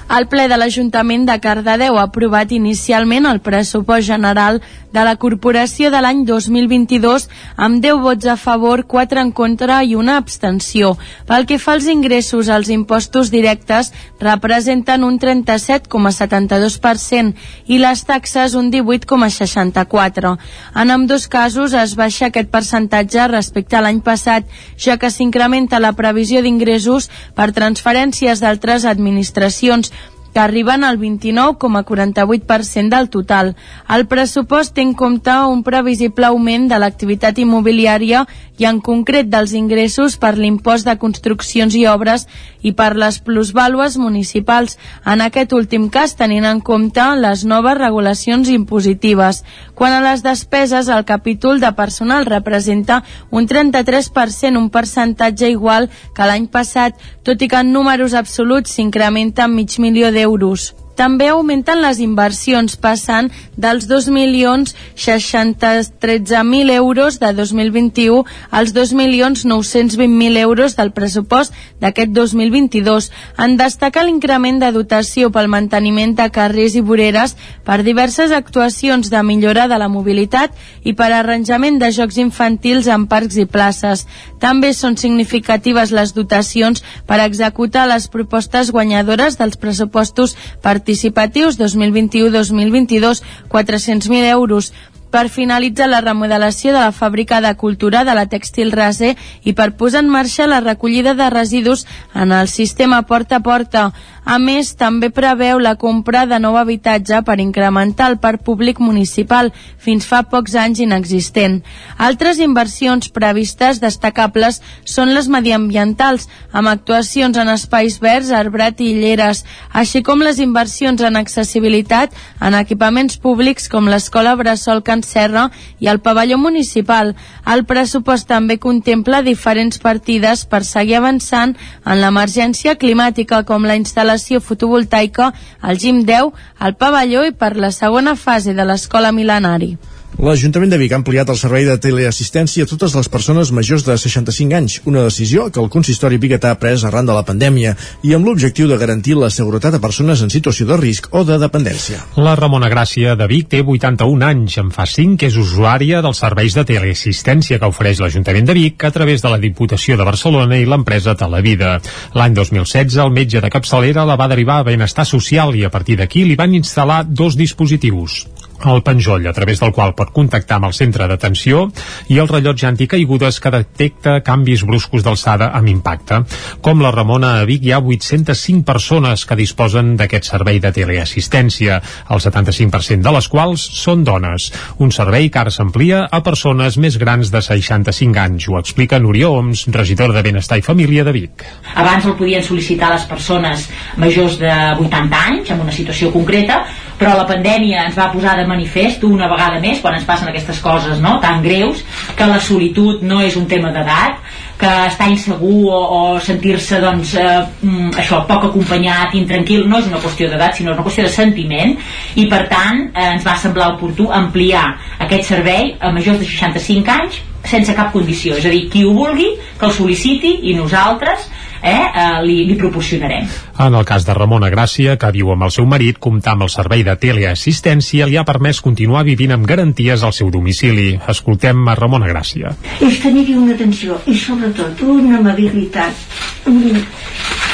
El 0.10 0.26
ple 0.26 0.47
de 0.49 0.57
l'Ajuntament 0.57 1.28
de 1.28 1.36
Cardedeu 1.38 1.99
ha 1.99 2.07
aprovat 2.07 2.49
inicialment 2.55 3.28
el 3.30 3.43
pressupost 3.45 4.07
general 4.07 4.57
de 4.91 5.03
la 5.05 5.16
corporació 5.22 5.91
de 5.93 5.99
l'any 6.01 6.24
2022 6.26 7.30
amb 7.62 7.78
10 7.84 7.99
vots 8.01 8.26
a 8.26 8.34
favor, 8.41 8.88
4 8.89 9.22
en 9.22 9.32
contra 9.32 9.84
i 9.86 9.93
una 9.95 10.18
abstenció. 10.18 10.97
Pel 11.30 11.45
que 11.45 11.60
fa 11.62 11.74
als 11.78 11.86
ingressos, 11.91 12.47
els 12.49 12.70
impostos 12.74 13.30
directes 13.30 13.93
representen 14.20 15.03
un 15.05 15.20
37,72% 15.22 17.34
i 17.68 17.78
les 17.78 18.03
taxes 18.10 18.55
un 18.57 18.72
18,64%. 18.74 20.38
En 20.74 20.89
ambdós 20.89 21.30
casos 21.30 21.78
es 21.78 21.93
baixa 21.95 22.26
aquest 22.32 22.49
percentatge 22.49 23.28
respecte 23.30 23.78
a 23.78 23.82
l'any 23.86 24.01
passat, 24.01 24.49
ja 24.74 24.97
que 24.97 25.14
s'incrementa 25.14 25.78
la 25.80 25.93
previsió 25.93 26.41
d'ingressos 26.41 27.14
per 27.38 27.53
transferències 27.53 28.41
d'altres 28.41 28.89
administracions 28.89 29.93
que 30.34 30.40
arriben 30.40 30.84
al 30.84 31.00
29,48% 31.00 32.90
del 32.90 33.10
total. 33.10 33.56
El 33.90 34.06
pressupost 34.08 34.76
té 34.76 34.82
en 34.86 34.94
compte 34.94 35.34
un 35.50 35.64
previsible 35.64 36.28
augment 36.28 36.68
de 36.70 36.80
l'activitat 36.80 37.40
immobiliària 37.40 38.26
i 38.60 38.68
en 38.68 38.82
concret 38.84 39.30
dels 39.32 39.54
ingressos 39.56 40.18
per 40.20 40.36
l'impost 40.38 40.88
de 40.88 40.98
construccions 41.00 41.76
i 41.76 41.86
obres 41.88 42.28
i 42.62 42.74
per 42.76 42.96
les 43.00 43.20
plusvàlues 43.24 43.98
municipals, 43.98 44.78
en 45.06 45.22
aquest 45.24 45.54
últim 45.56 45.88
cas 45.90 46.16
tenint 46.20 46.46
en 46.46 46.60
compte 46.62 47.06
les 47.20 47.46
noves 47.46 47.78
regulacions 47.80 48.50
impositives. 48.52 49.44
Quan 49.80 49.94
a 49.96 50.02
les 50.04 50.20
despeses, 50.26 50.90
el 50.92 51.06
capítol 51.08 51.62
de 51.64 51.70
personal 51.72 52.26
representa 52.26 52.98
un 53.32 53.48
33%, 53.48 54.60
un 54.60 54.68
percentatge 54.74 55.48
igual 55.54 55.88
que 56.18 56.28
l'any 56.28 56.50
passat, 56.52 57.00
tot 57.24 57.40
i 57.40 57.48
que 57.48 57.62
en 57.64 57.72
números 57.72 58.18
absoluts 58.20 58.76
s'incrementa 58.76 59.48
en 59.48 59.56
mig 59.56 59.80
milió 59.80 60.12
d'euros. 60.12 60.74
També 61.00 61.30
augmenten 61.32 61.80
les 61.80 62.02
inversions, 62.04 62.76
passant 62.76 63.32
dels 63.56 63.88
2.613.000 63.88 66.74
euros 66.76 67.20
de 67.22 67.30
2021 67.38 68.26
als 68.52 68.74
2.920.000 68.76 70.38
euros 70.41 70.76
del 70.76 70.91
pressupost 70.91 71.54
d'aquest 71.80 72.12
2022. 72.12 73.08
En 73.39 73.56
destaca 73.56 74.04
l'increment 74.04 74.60
de 74.60 74.76
dotació 74.76 75.32
pel 75.32 75.47
manteniment 75.47 76.20
de 76.20 76.28
carrers 76.36 76.76
i 76.76 76.84
voreres 76.84 77.39
per 77.64 77.80
diverses 77.88 78.36
actuacions 78.36 79.08
de 79.10 79.24
millora 79.24 79.72
de 79.72 79.80
la 79.80 79.88
mobilitat 79.88 80.52
i 80.84 80.91
per 81.00 81.16
arranjament 81.16 81.80
de 81.80 81.95
jocs 81.95 82.20
infantils 82.20 82.91
en 82.91 83.08
parcs 83.08 83.39
i 83.39 83.47
places. 83.47 84.04
També 84.40 84.74
són 84.74 84.98
significatives 84.98 85.92
les 85.96 86.14
dotacions 86.16 86.84
per 87.06 87.20
executar 87.24 87.88
les 87.92 88.08
propostes 88.08 88.72
guanyadores 88.72 89.38
dels 89.40 89.58
pressupostos 89.58 90.36
participatius 90.62 91.60
2021-2022, 91.60 93.24
400.000 93.52 94.32
euros 94.32 94.72
per 95.10 95.30
finalitzar 95.30 95.90
la 95.90 96.02
remodelació 96.06 96.72
de 96.74 96.80
la 96.80 96.94
fàbrica 96.94 97.42
de 97.42 97.56
cultura 97.58 98.04
de 98.06 98.14
la 98.16 98.28
Tèxtil 98.30 98.72
Rase 98.72 99.16
i 99.44 99.56
per 99.58 99.72
posar 99.78 100.04
en 100.04 100.12
marxa 100.14 100.48
la 100.48 100.62
recollida 100.62 101.16
de 101.18 101.30
residus 101.34 101.86
en 102.14 102.32
el 102.32 102.48
sistema 102.48 103.02
porta 103.10 103.40
a 103.40 103.46
porta. 103.46 103.90
A 104.30 104.36
més, 104.38 104.76
també 104.78 105.08
preveu 105.10 105.58
la 105.58 105.72
compra 105.82 106.28
de 106.30 106.38
nou 106.38 106.54
habitatge 106.60 107.18
per 107.26 107.40
incrementar 107.42 108.12
el 108.12 108.20
parc 108.22 108.44
públic 108.46 108.78
municipal, 108.78 109.48
fins 109.82 110.06
fa 110.06 110.20
pocs 110.30 110.54
anys 110.54 110.84
inexistent. 110.84 111.56
Altres 111.98 112.38
inversions 112.38 113.10
previstes 113.16 113.80
destacables 113.82 114.60
són 114.86 115.16
les 115.16 115.32
mediambientals, 115.34 116.28
amb 116.54 116.70
actuacions 116.70 117.40
en 117.42 117.50
espais 117.56 117.98
verds, 118.04 118.30
arbrat 118.30 118.84
i 118.86 118.92
lleres, 119.00 119.42
així 119.74 120.04
com 120.06 120.22
les 120.22 120.38
inversions 120.46 121.02
en 121.02 121.18
accessibilitat 121.18 122.14
en 122.38 122.60
equipaments 122.60 123.18
públics 123.18 123.66
com 123.66 123.90
l'Escola 123.90 124.36
Bressol 124.38 124.84
Can 124.86 125.02
Serra 125.02 125.48
i 125.82 125.90
el 125.90 126.04
pavelló 126.06 126.38
municipal. 126.38 127.16
El 127.50 127.66
pressupost 127.66 128.30
també 128.30 128.60
contempla 128.62 129.26
diferents 129.26 129.82
partides 129.82 130.46
per 130.46 130.62
seguir 130.70 131.00
avançant 131.02 131.58
en 131.82 131.98
l'emergència 131.98 132.78
climàtica, 132.78 133.42
com 133.42 133.66
la 133.66 133.80
instal·lació 133.80 134.18
fotovoltaica 134.39 135.32
al 135.61 135.78
GIM 135.78 136.03
10, 136.05 136.34
al 136.59 136.76
pavelló 136.76 137.24
i 137.26 137.32
per 137.32 137.55
la 137.57 137.72
segona 137.72 138.15
fase 138.15 138.53
de 138.53 138.65
l'escola 138.67 139.11
mil·lenari. 139.15 139.78
L'Ajuntament 140.18 140.72
de 140.74 140.78
Vic 140.82 140.91
ha 140.91 140.97
ampliat 140.99 141.30
el 141.32 141.38
servei 141.39 141.64
de 141.64 141.78
teleassistència 141.80 142.66
a 142.66 142.68
totes 142.68 142.95
les 142.97 143.07
persones 143.07 143.51
majors 143.55 143.86
de 143.88 143.95
65 143.95 144.55
anys, 144.57 144.80
una 144.89 145.03
decisió 145.05 145.45
que 145.53 145.62
el 145.62 145.70
consistori 145.72 146.18
biguetà 146.20 146.49
ha 146.51 146.57
pres 146.60 146.84
arran 146.84 147.07
de 147.07 147.14
la 147.16 147.24
pandèmia 147.28 147.76
i 148.03 148.16
amb 148.18 148.28
l'objectiu 148.28 148.68
de 148.68 148.78
garantir 148.82 149.16
la 149.16 149.30
seguretat 149.32 149.78
a 149.78 149.82
persones 149.84 150.24
en 150.26 150.34
situació 150.34 150.66
de 150.68 150.80
risc 150.82 151.07
o 151.16 151.22
de 151.24 151.38
dependència. 151.39 152.01
La 152.18 152.34
Ramona 152.36 152.72
Gràcia 152.74 153.14
de 153.16 153.28
Vic 153.32 153.47
té 153.53 153.62
81 153.62 154.26
anys. 154.28 154.57
En 154.60 154.74
fa 154.76 154.88
5 154.89 155.16
que 155.22 155.30
és 155.30 155.38
usuària 155.39 156.01
dels 156.03 156.20
serveis 156.26 156.57
de 156.57 156.66
teleassistència 156.68 157.62
que 157.62 157.72
ofereix 157.72 158.01
l'Ajuntament 158.03 158.49
de 158.49 158.57
Vic 158.57 158.84
a 158.84 158.91
través 158.91 159.24
de 159.24 159.32
la 159.32 159.39
Diputació 159.39 159.95
de 159.95 160.10
Barcelona 160.10 160.60
i 160.60 160.68
l'empresa 160.68 161.16
Televida. 161.16 161.78
L'any 162.18 162.36
2016 162.36 162.99
el 163.05 163.14
metge 163.16 163.39
de 163.45 163.53
capçalera 163.53 164.07
la 164.10 164.20
va 164.20 164.28
derivar 164.28 164.60
a 164.60 164.68
Benestar 164.68 165.07
Social 165.07 165.55
i 165.55 165.64
a 165.64 165.72
partir 165.72 165.95
d'aquí 166.01 166.26
li 166.26 166.39
van 166.39 166.57
instal·lar 166.57 167.05
dos 167.07 167.39
dispositius 167.39 168.26
el 168.66 168.84
penjoll 168.84 169.28
a 169.28 169.34
través 169.34 169.60
del 169.62 169.72
qual 169.76 169.93
pot 169.95 170.12
contactar 170.16 170.57
amb 170.60 170.70
el 170.70 170.76
centre 170.76 171.07
d'atenció 171.07 171.68
i 172.12 172.20
el 172.20 172.28
rellotge 172.28 172.68
anticaigudes 172.68 173.39
que 173.39 173.51
detecta 173.53 174.20
canvis 174.26 174.66
bruscos 174.68 175.03
d'alçada 175.05 175.51
amb 175.55 175.72
impacte. 175.72 176.22
Com 176.62 176.84
la 176.84 176.91
Ramona 176.91 177.36
a 177.39 177.45
Vic 177.47 177.66
hi 177.66 177.74
ha 177.74 177.80
805 177.80 178.66
persones 178.68 179.26
que 179.26 179.38
disposen 179.39 179.95
d'aquest 179.99 180.30
servei 180.32 180.60
de 180.60 180.74
teleassistència, 180.76 181.80
el 182.10 182.24
75% 182.24 183.05
de 183.05 183.16
les 183.16 183.30
quals 183.32 183.64
són 183.80 184.03
dones. 184.03 184.49
Un 184.80 184.91
servei 184.95 185.30
que 185.30 185.39
ara 185.41 185.53
s'amplia 185.53 186.05
a 186.12 186.22
persones 186.26 186.78
més 186.78 186.97
grans 186.99 187.32
de 187.32 187.41
65 187.41 188.20
anys. 188.20 188.49
Ho 188.49 188.60
explica 188.60 188.99
Núria 188.99 189.30
Oms, 189.30 189.68
regidor 189.74 190.14
de 190.16 190.24
Benestar 190.26 190.60
i 190.60 190.66
Família 190.66 191.05
de 191.07 191.16
Vic. 191.16 191.45
Abans 191.76 192.05
el 192.05 192.18
podien 192.20 192.43
sol·licitar 192.45 192.91
les 192.93 193.07
persones 193.10 193.70
majors 193.97 194.39
de 194.41 194.51
80 194.80 195.24
anys, 195.30 195.51
en 195.53 195.66
una 195.66 195.76
situació 195.76 196.12
concreta, 196.14 196.64
però 197.00 197.16
la 197.16 197.26
pandèmia 197.30 197.86
ens 197.88 197.95
va 197.97 198.10
posar 198.12 198.36
de 198.38 198.45
manifest 198.47 199.06
una 199.08 199.30
vegada 199.32 199.62
més, 199.64 199.80
quan 199.80 199.95
ens 199.95 200.06
passen 200.08 200.28
aquestes 200.30 200.60
coses 200.64 201.00
no? 201.00 201.16
tan 201.24 201.41
greus, 201.45 201.86
que 202.18 202.28
la 202.28 202.41
solitud 202.43 203.06
no 203.08 203.22
és 203.24 203.38
un 203.39 203.47
tema 203.47 203.72
d'edat, 203.76 204.20
que 204.60 204.72
estar 204.89 205.08
insegur 205.08 205.70
o, 205.72 205.80
o 205.80 206.02
sentir-se 206.20 206.82
doncs, 206.84 207.14
eh, 207.16 207.38
mm, 207.64 207.93
això, 208.04 208.20
poc 208.28 208.50
acompanyat, 208.50 209.16
intranquil, 209.16 209.64
no 209.72 209.80
és 209.80 209.88
una 209.88 210.02
qüestió 210.04 210.28
d'edat, 210.28 210.58
sinó 210.58 210.74
una 210.76 210.84
qüestió 210.84 211.08
de 211.08 211.14
sentiment, 211.14 211.78
i 212.20 212.28
per 212.28 212.43
tant 212.52 212.89
eh, 212.89 213.08
ens 213.14 213.24
va 213.24 213.38
semblar 213.39 213.72
oportú 213.78 214.10
ampliar 214.12 214.66
aquest 215.00 215.32
servei 215.32 215.78
a 215.80 215.93
majors 215.95 216.20
de 216.20 216.28
65 216.28 216.95
anys 217.00 217.24
sense 217.50 217.72
cap 217.74 217.93
condició, 217.95 218.36
és 218.36 218.45
a 218.45 218.52
dir, 218.52 218.66
qui 218.70 218.84
ho 218.84 218.91
vulgui 218.93 219.30
que 219.39 219.66
el 219.66 219.72
sol·liciti 219.74 220.36
i 220.52 220.58
nosaltres 220.58 221.30
eh, 221.62 221.74
eh, 221.74 222.22
li, 222.26 222.38
li 222.49 222.55
proporcionarem. 222.60 223.28
En 223.60 223.76
el 223.76 223.86
cas 223.86 224.05
de 224.07 224.16
Ramona 224.16 224.49
Gràcia, 224.53 224.97
que 224.99 225.12
viu 225.16 225.32
amb 225.34 225.47
el 225.47 225.53
seu 225.55 225.68
marit, 225.70 225.99
comptar 225.99 226.36
amb 226.36 226.47
el 226.47 226.53
servei 226.53 226.84
de 226.88 226.95
teleassistència 226.99 228.07
li 228.10 228.18
ha 228.18 228.26
permès 228.28 228.62
continuar 228.66 229.05
vivint 229.07 229.36
amb 229.36 229.47
garanties 229.47 230.03
al 230.03 230.16
seu 230.16 230.32
domicili. 230.32 230.93
Escoltem 231.12 231.68
a 231.68 231.76
Ramona 231.80 232.07
Gràcia. 232.07 232.55
és 232.80 232.99
tenir-hi 233.03 233.36
una 233.36 233.53
atenció 233.53 233.99
i 234.07 234.16
sobretot 234.16 234.82
una 234.82 235.18
amabilitat 235.20 235.93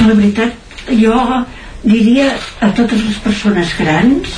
la 0.05 0.13
veritat 0.13 0.53
jo 1.01 1.15
diria 1.83 2.29
a 2.61 2.71
totes 2.73 3.01
les 3.05 3.17
persones 3.23 3.73
grans 3.79 4.37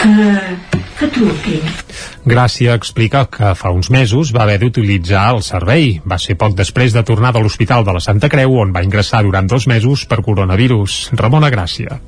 que, 0.00 0.79
que 1.00 1.08
truquin 1.16 1.64
Gràcia 2.30 2.76
explica 2.76 3.24
que 3.32 3.54
fa 3.56 3.72
uns 3.72 3.88
mesos 3.90 4.34
va 4.36 4.44
haver 4.44 4.58
d'utilitzar 4.60 5.24
el 5.34 5.40
servei. 5.42 5.94
Va 6.04 6.18
ser 6.20 6.36
poc 6.36 6.52
després 6.58 6.92
de 6.92 7.02
tornar 7.08 7.32
de 7.32 7.40
l'Hospital 7.40 7.86
de 7.86 7.94
la 7.96 8.02
Santa 8.04 8.28
Creu, 8.28 8.58
on 8.60 8.74
va 8.76 8.84
ingressar 8.84 9.22
durant 9.24 9.48
dos 9.48 9.66
mesos 9.66 10.04
per 10.06 10.20
coronavirus. 10.26 11.02
Ramona 11.16 11.50
Gràcia. 11.50 12.00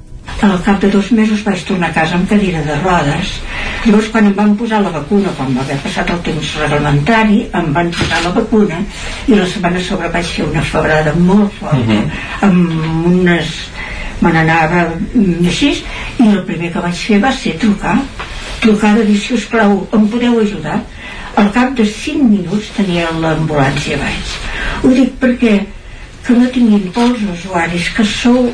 al 0.43 0.61
cap 0.63 0.81
de 0.81 0.89
dos 0.91 1.11
mesos 1.13 1.43
vaig 1.45 1.63
tornar 1.67 1.89
a 1.91 1.95
casa 1.95 2.15
amb 2.17 2.29
cadira 2.31 2.63
de 2.67 2.77
rodes 2.81 3.33
llavors 3.85 4.09
quan 4.13 4.27
em 4.27 4.35
van 4.35 4.55
posar 4.57 4.81
la 4.83 4.93
vacuna 4.95 5.33
quan 5.37 5.55
va 5.57 5.63
haver 5.65 5.77
passat 5.85 6.11
el 6.15 6.21
temps 6.29 6.53
reglamentari 6.63 7.39
em 7.61 7.73
van 7.77 7.91
posar 7.99 8.23
la 8.25 8.33
vacuna 8.39 8.81
i 9.27 9.35
la 9.35 9.47
setmana 9.55 9.83
sobre 9.89 10.11
vaig 10.17 10.33
fer 10.37 10.47
una 10.47 10.65
febrada 10.73 11.15
molt 11.19 11.59
forta 11.59 11.99
amb 12.49 13.07
unes 13.13 13.53
me 14.23 14.33
n'anava 14.33 14.85
mm, 14.95 15.47
així 15.53 15.73
i 16.19 16.29
el 16.31 16.43
primer 16.49 16.73
que 16.73 16.85
vaig 16.87 17.07
fer 17.07 17.21
va 17.23 17.35
ser 17.43 17.59
trucar 17.63 17.97
trucar 18.63 18.95
de 18.97 19.07
dir 19.11 19.19
si 19.21 19.35
us 19.35 19.47
plau 19.51 19.77
em 19.93 20.09
podeu 20.09 20.41
ajudar? 20.41 20.81
Al 21.37 21.53
cap 21.53 21.73
de 21.79 21.87
5 21.89 22.25
minuts 22.25 22.73
tenia 22.77 23.13
l'ambulància 23.23 23.99
baix. 24.01 24.35
Ho 24.83 24.93
dic 24.97 25.15
perquè 25.23 25.55
que 26.27 26.37
no 26.39 26.51
tinguin 26.55 26.91
por 26.95 27.09
els 27.11 27.25
usuaris 27.37 27.89
que 27.97 28.05
sou 28.07 28.53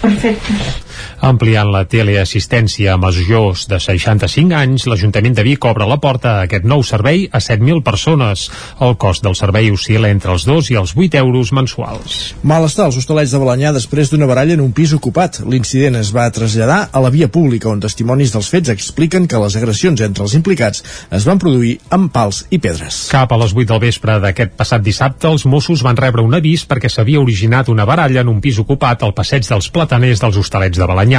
perfectes 0.00 0.78
Ampliant 1.20 1.68
la 1.68 1.82
teleassistència 1.84 2.94
a 2.94 2.98
majors 3.00 3.66
de 3.68 3.76
65 3.76 4.56
anys, 4.56 4.86
l'Ajuntament 4.88 5.34
de 5.36 5.42
Vic 5.44 5.66
obre 5.68 5.84
la 5.84 5.98
porta 6.00 6.30
a 6.38 6.44
aquest 6.46 6.64
nou 6.64 6.80
servei 6.86 7.26
a 7.28 7.42
7.000 7.44 7.82
persones. 7.84 8.46
El 8.80 8.96
cost 8.96 9.20
del 9.26 9.36
servei 9.36 9.68
oscil·la 9.68 10.08
entre 10.08 10.32
els 10.32 10.46
2 10.48 10.70
i 10.72 10.78
els 10.80 10.94
8 10.96 11.20
euros 11.20 11.52
mensuals. 11.52 12.16
Malestar 12.40 12.86
als 12.88 12.96
hostalets 12.96 13.34
de 13.34 13.40
Balanyà 13.42 13.74
després 13.76 14.08
d'una 14.08 14.28
baralla 14.30 14.56
en 14.56 14.62
un 14.64 14.72
pis 14.72 14.94
ocupat. 14.96 15.42
L'incident 15.44 15.98
es 16.00 16.14
va 16.16 16.24
traslladar 16.32 16.86
a 16.88 17.04
la 17.04 17.12
via 17.12 17.28
pública, 17.28 17.68
on 17.68 17.84
testimonis 17.84 18.32
dels 18.32 18.48
fets 18.48 18.72
expliquen 18.72 19.28
que 19.28 19.42
les 19.44 19.58
agressions 19.60 20.00
entre 20.00 20.24
els 20.24 20.38
implicats 20.40 20.80
es 21.12 21.28
van 21.28 21.42
produir 21.42 21.76
amb 21.92 22.08
pals 22.16 22.46
i 22.48 22.62
pedres. 22.64 23.02
Cap 23.12 23.36
a 23.36 23.40
les 23.44 23.52
8 23.52 23.68
del 23.74 23.84
vespre 23.84 24.16
d'aquest 24.24 24.56
passat 24.56 24.80
dissabte, 24.80 25.28
els 25.28 25.44
Mossos 25.44 25.84
van 25.84 26.00
rebre 26.00 26.24
un 26.24 26.40
avís 26.40 26.64
perquè 26.64 26.88
s'havia 26.88 27.20
originat 27.20 27.68
una 27.68 27.84
baralla 27.84 28.24
en 28.24 28.32
un 28.32 28.40
pis 28.40 28.64
ocupat 28.64 29.04
al 29.04 29.12
passeig 29.12 29.44
dels 29.44 29.68
plataners 29.68 30.24
dels 30.24 30.40
hostalets 30.40 30.80
de 30.80 30.88
Balanyà. 30.88 31.09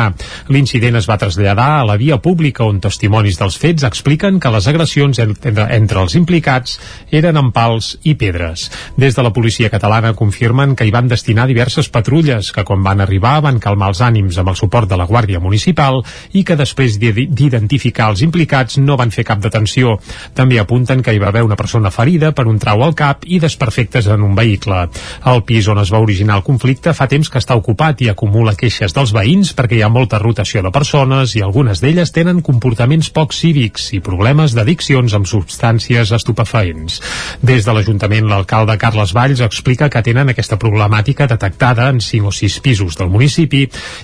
L'incident 0.52 0.96
es 1.00 1.08
va 1.10 1.18
traslladar 1.22 1.68
a 1.82 1.86
la 1.86 1.98
via 2.00 2.18
pública 2.24 2.64
on 2.66 2.80
testimonis 2.84 3.38
dels 3.40 3.58
fets 3.60 3.84
expliquen 3.88 4.40
que 4.40 4.52
les 4.54 4.68
agressions 4.72 5.20
entre, 5.20 5.68
entre 5.76 6.02
els 6.02 6.16
implicats 6.16 6.78
eren 7.12 7.38
amb 7.38 7.54
pals 7.54 7.98
i 8.04 8.16
pedres. 8.16 8.70
Des 8.98 9.16
de 9.16 9.24
la 9.26 9.34
policia 9.34 9.70
catalana 9.70 10.14
confirmen 10.16 10.76
que 10.76 10.86
hi 10.88 10.92
van 10.96 11.08
destinar 11.12 11.48
diverses 11.50 11.90
patrulles 11.90 12.52
que 12.52 12.64
quan 12.68 12.84
van 12.84 13.02
arribar 13.02 13.42
van 13.44 13.60
calmar 13.60 13.90
els 13.92 14.02
ànims 14.02 14.38
amb 14.40 14.50
el 14.54 14.56
suport 14.60 14.90
de 14.90 14.98
la 14.98 15.08
Guàrdia 15.10 15.40
Municipal 15.44 16.02
i 16.34 16.44
que 16.44 16.56
després 16.56 16.98
d'i- 17.00 17.28
d'identificar 17.28 18.10
els 18.12 18.22
implicats 18.22 18.78
no 18.80 18.98
van 18.98 19.12
fer 19.12 19.26
cap 19.28 19.40
detenció. 19.44 19.98
També 20.36 20.60
apunten 20.60 21.02
que 21.04 21.14
hi 21.14 21.20
va 21.20 21.30
haver 21.30 21.44
una 21.44 21.56
persona 21.60 21.92
ferida 21.92 22.32
per 22.32 22.48
un 22.48 22.60
trau 22.60 22.84
al 22.84 22.96
cap 22.96 23.26
i 23.28 23.40
desperfectes 23.40 24.08
en 24.08 24.22
un 24.24 24.36
vehicle. 24.36 24.88
El 25.26 25.44
pis 25.44 25.68
on 25.68 25.80
es 25.82 25.92
va 25.94 26.00
originar 26.00 26.38
el 26.40 26.44
conflicte 26.48 26.94
fa 26.94 27.08
temps 27.12 27.30
que 27.30 27.40
està 27.42 27.56
ocupat 27.58 28.02
i 28.02 28.10
acumula 28.12 28.56
queixes 28.56 28.94
dels 28.96 29.12
veïns 29.14 29.54
perquè 29.58 29.78
hi 29.80 29.81
hi 29.82 29.84
ha 29.84 29.90
molta 29.90 30.20
rotació 30.22 30.62
de 30.62 30.70
persones 30.70 31.32
i 31.34 31.40
algunes 31.42 31.80
d'elles 31.82 32.12
tenen 32.14 32.44
comportaments 32.46 33.08
poc 33.16 33.32
cívics 33.34 33.88
i 33.96 34.00
problemes 34.06 34.54
d'addiccions 34.54 35.16
amb 35.18 35.26
substàncies 35.26 36.12
estupefaents. 36.14 37.00
Des 37.42 37.66
de 37.66 37.74
l'Ajuntament, 37.74 38.28
l'alcalde 38.30 38.76
Carles 38.78 39.16
Valls 39.18 39.42
explica 39.42 39.90
que 39.90 40.04
tenen 40.06 40.30
aquesta 40.30 40.60
problemàtica 40.62 41.26
detectada 41.26 41.88
en 41.90 41.98
5 41.98 42.30
o 42.30 42.34
6 42.38 42.60
pisos 42.62 43.00
del 43.00 43.10
municipi 43.10 43.64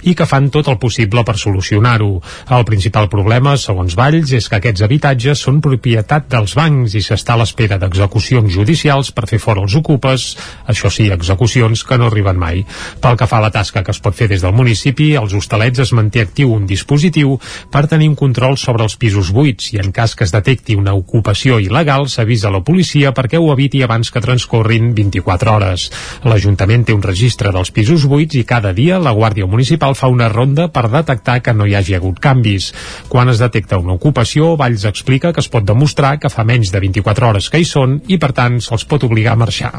i 0.09 0.15
que 0.17 0.25
fan 0.25 0.49
tot 0.49 0.71
el 0.71 0.79
possible 0.81 1.21
per 1.27 1.37
solucionar-ho. 1.37 2.09
El 2.57 2.65
principal 2.65 3.05
problema, 3.13 3.53
segons 3.61 3.93
Valls, 3.99 4.33
és 4.33 4.49
que 4.49 4.57
aquests 4.57 4.81
habitatges 4.87 5.45
són 5.45 5.61
propietat 5.61 6.25
dels 6.33 6.57
bancs 6.57 6.97
i 6.97 7.03
s'està 7.05 7.37
a 7.37 7.43
l'espera 7.43 7.77
d'execucions 7.77 8.49
judicials 8.49 9.13
per 9.13 9.27
fer 9.29 9.37
fora 9.43 9.61
els 9.61 9.77
ocupes, 9.77 10.25
això 10.65 10.89
sí, 10.89 11.11
execucions 11.13 11.85
que 11.85 12.01
no 12.01 12.09
arriben 12.09 12.41
mai. 12.41 12.65
Pel 13.03 13.21
que 13.21 13.29
fa 13.29 13.37
a 13.37 13.45
la 13.45 13.53
tasca 13.53 13.85
que 13.85 13.93
es 13.93 14.01
pot 14.01 14.17
fer 14.17 14.31
des 14.33 14.41
del 14.41 14.57
municipi, 14.57 15.13
als 15.13 15.37
hostalets 15.67 15.79
es 15.83 15.91
manté 15.93 16.21
actiu 16.23 16.53
un 16.55 16.65
dispositiu 16.67 17.37
per 17.71 17.87
tenir 17.91 18.07
un 18.09 18.15
control 18.15 18.55
sobre 18.57 18.83
els 18.83 18.95
pisos 18.95 19.31
buits 19.35 19.73
i 19.73 19.79
en 19.81 19.91
cas 19.91 20.15
que 20.15 20.23
es 20.23 20.31
detecti 20.31 20.77
una 20.79 20.93
ocupació 20.95 21.59
il·legal 21.59 22.07
s'avisa 22.07 22.51
la 22.51 22.63
policia 22.63 23.11
perquè 23.11 23.37
ho 23.37 23.51
eviti 23.51 23.83
abans 23.83 24.11
que 24.11 24.21
transcorrin 24.23 24.93
24 24.95 25.51
hores. 25.51 25.89
L'Ajuntament 26.23 26.85
té 26.87 26.95
un 26.95 27.03
registre 27.03 27.51
dels 27.51 27.71
pisos 27.71 28.07
buits 28.07 28.39
i 28.39 28.45
cada 28.47 28.73
dia 28.73 28.99
la 28.99 29.11
Guàrdia 29.11 29.47
Municipal 29.47 29.95
fa 29.95 30.07
una 30.07 30.29
ronda 30.29 30.69
per 30.71 30.87
detectar 30.89 31.41
que 31.41 31.53
no 31.53 31.67
hi 31.67 31.75
hagi 31.75 31.97
hagut 31.97 32.19
canvis. 32.19 32.71
Quan 33.09 33.29
es 33.29 33.43
detecta 33.43 33.77
una 33.77 33.97
ocupació, 33.97 34.55
Valls 34.55 34.87
explica 34.87 35.33
que 35.33 35.43
es 35.43 35.51
pot 35.51 35.67
demostrar 35.67 36.17
que 36.19 36.31
fa 36.31 36.47
menys 36.47 36.71
de 36.71 36.79
24 36.79 37.27
hores 37.27 37.49
que 37.49 37.59
hi 37.59 37.67
són 37.67 38.01
i 38.07 38.17
per 38.17 38.31
tant 38.31 38.61
se'ls 38.61 38.87
pot 38.87 39.03
obligar 39.03 39.35
a 39.35 39.43
marxar. 39.43 39.73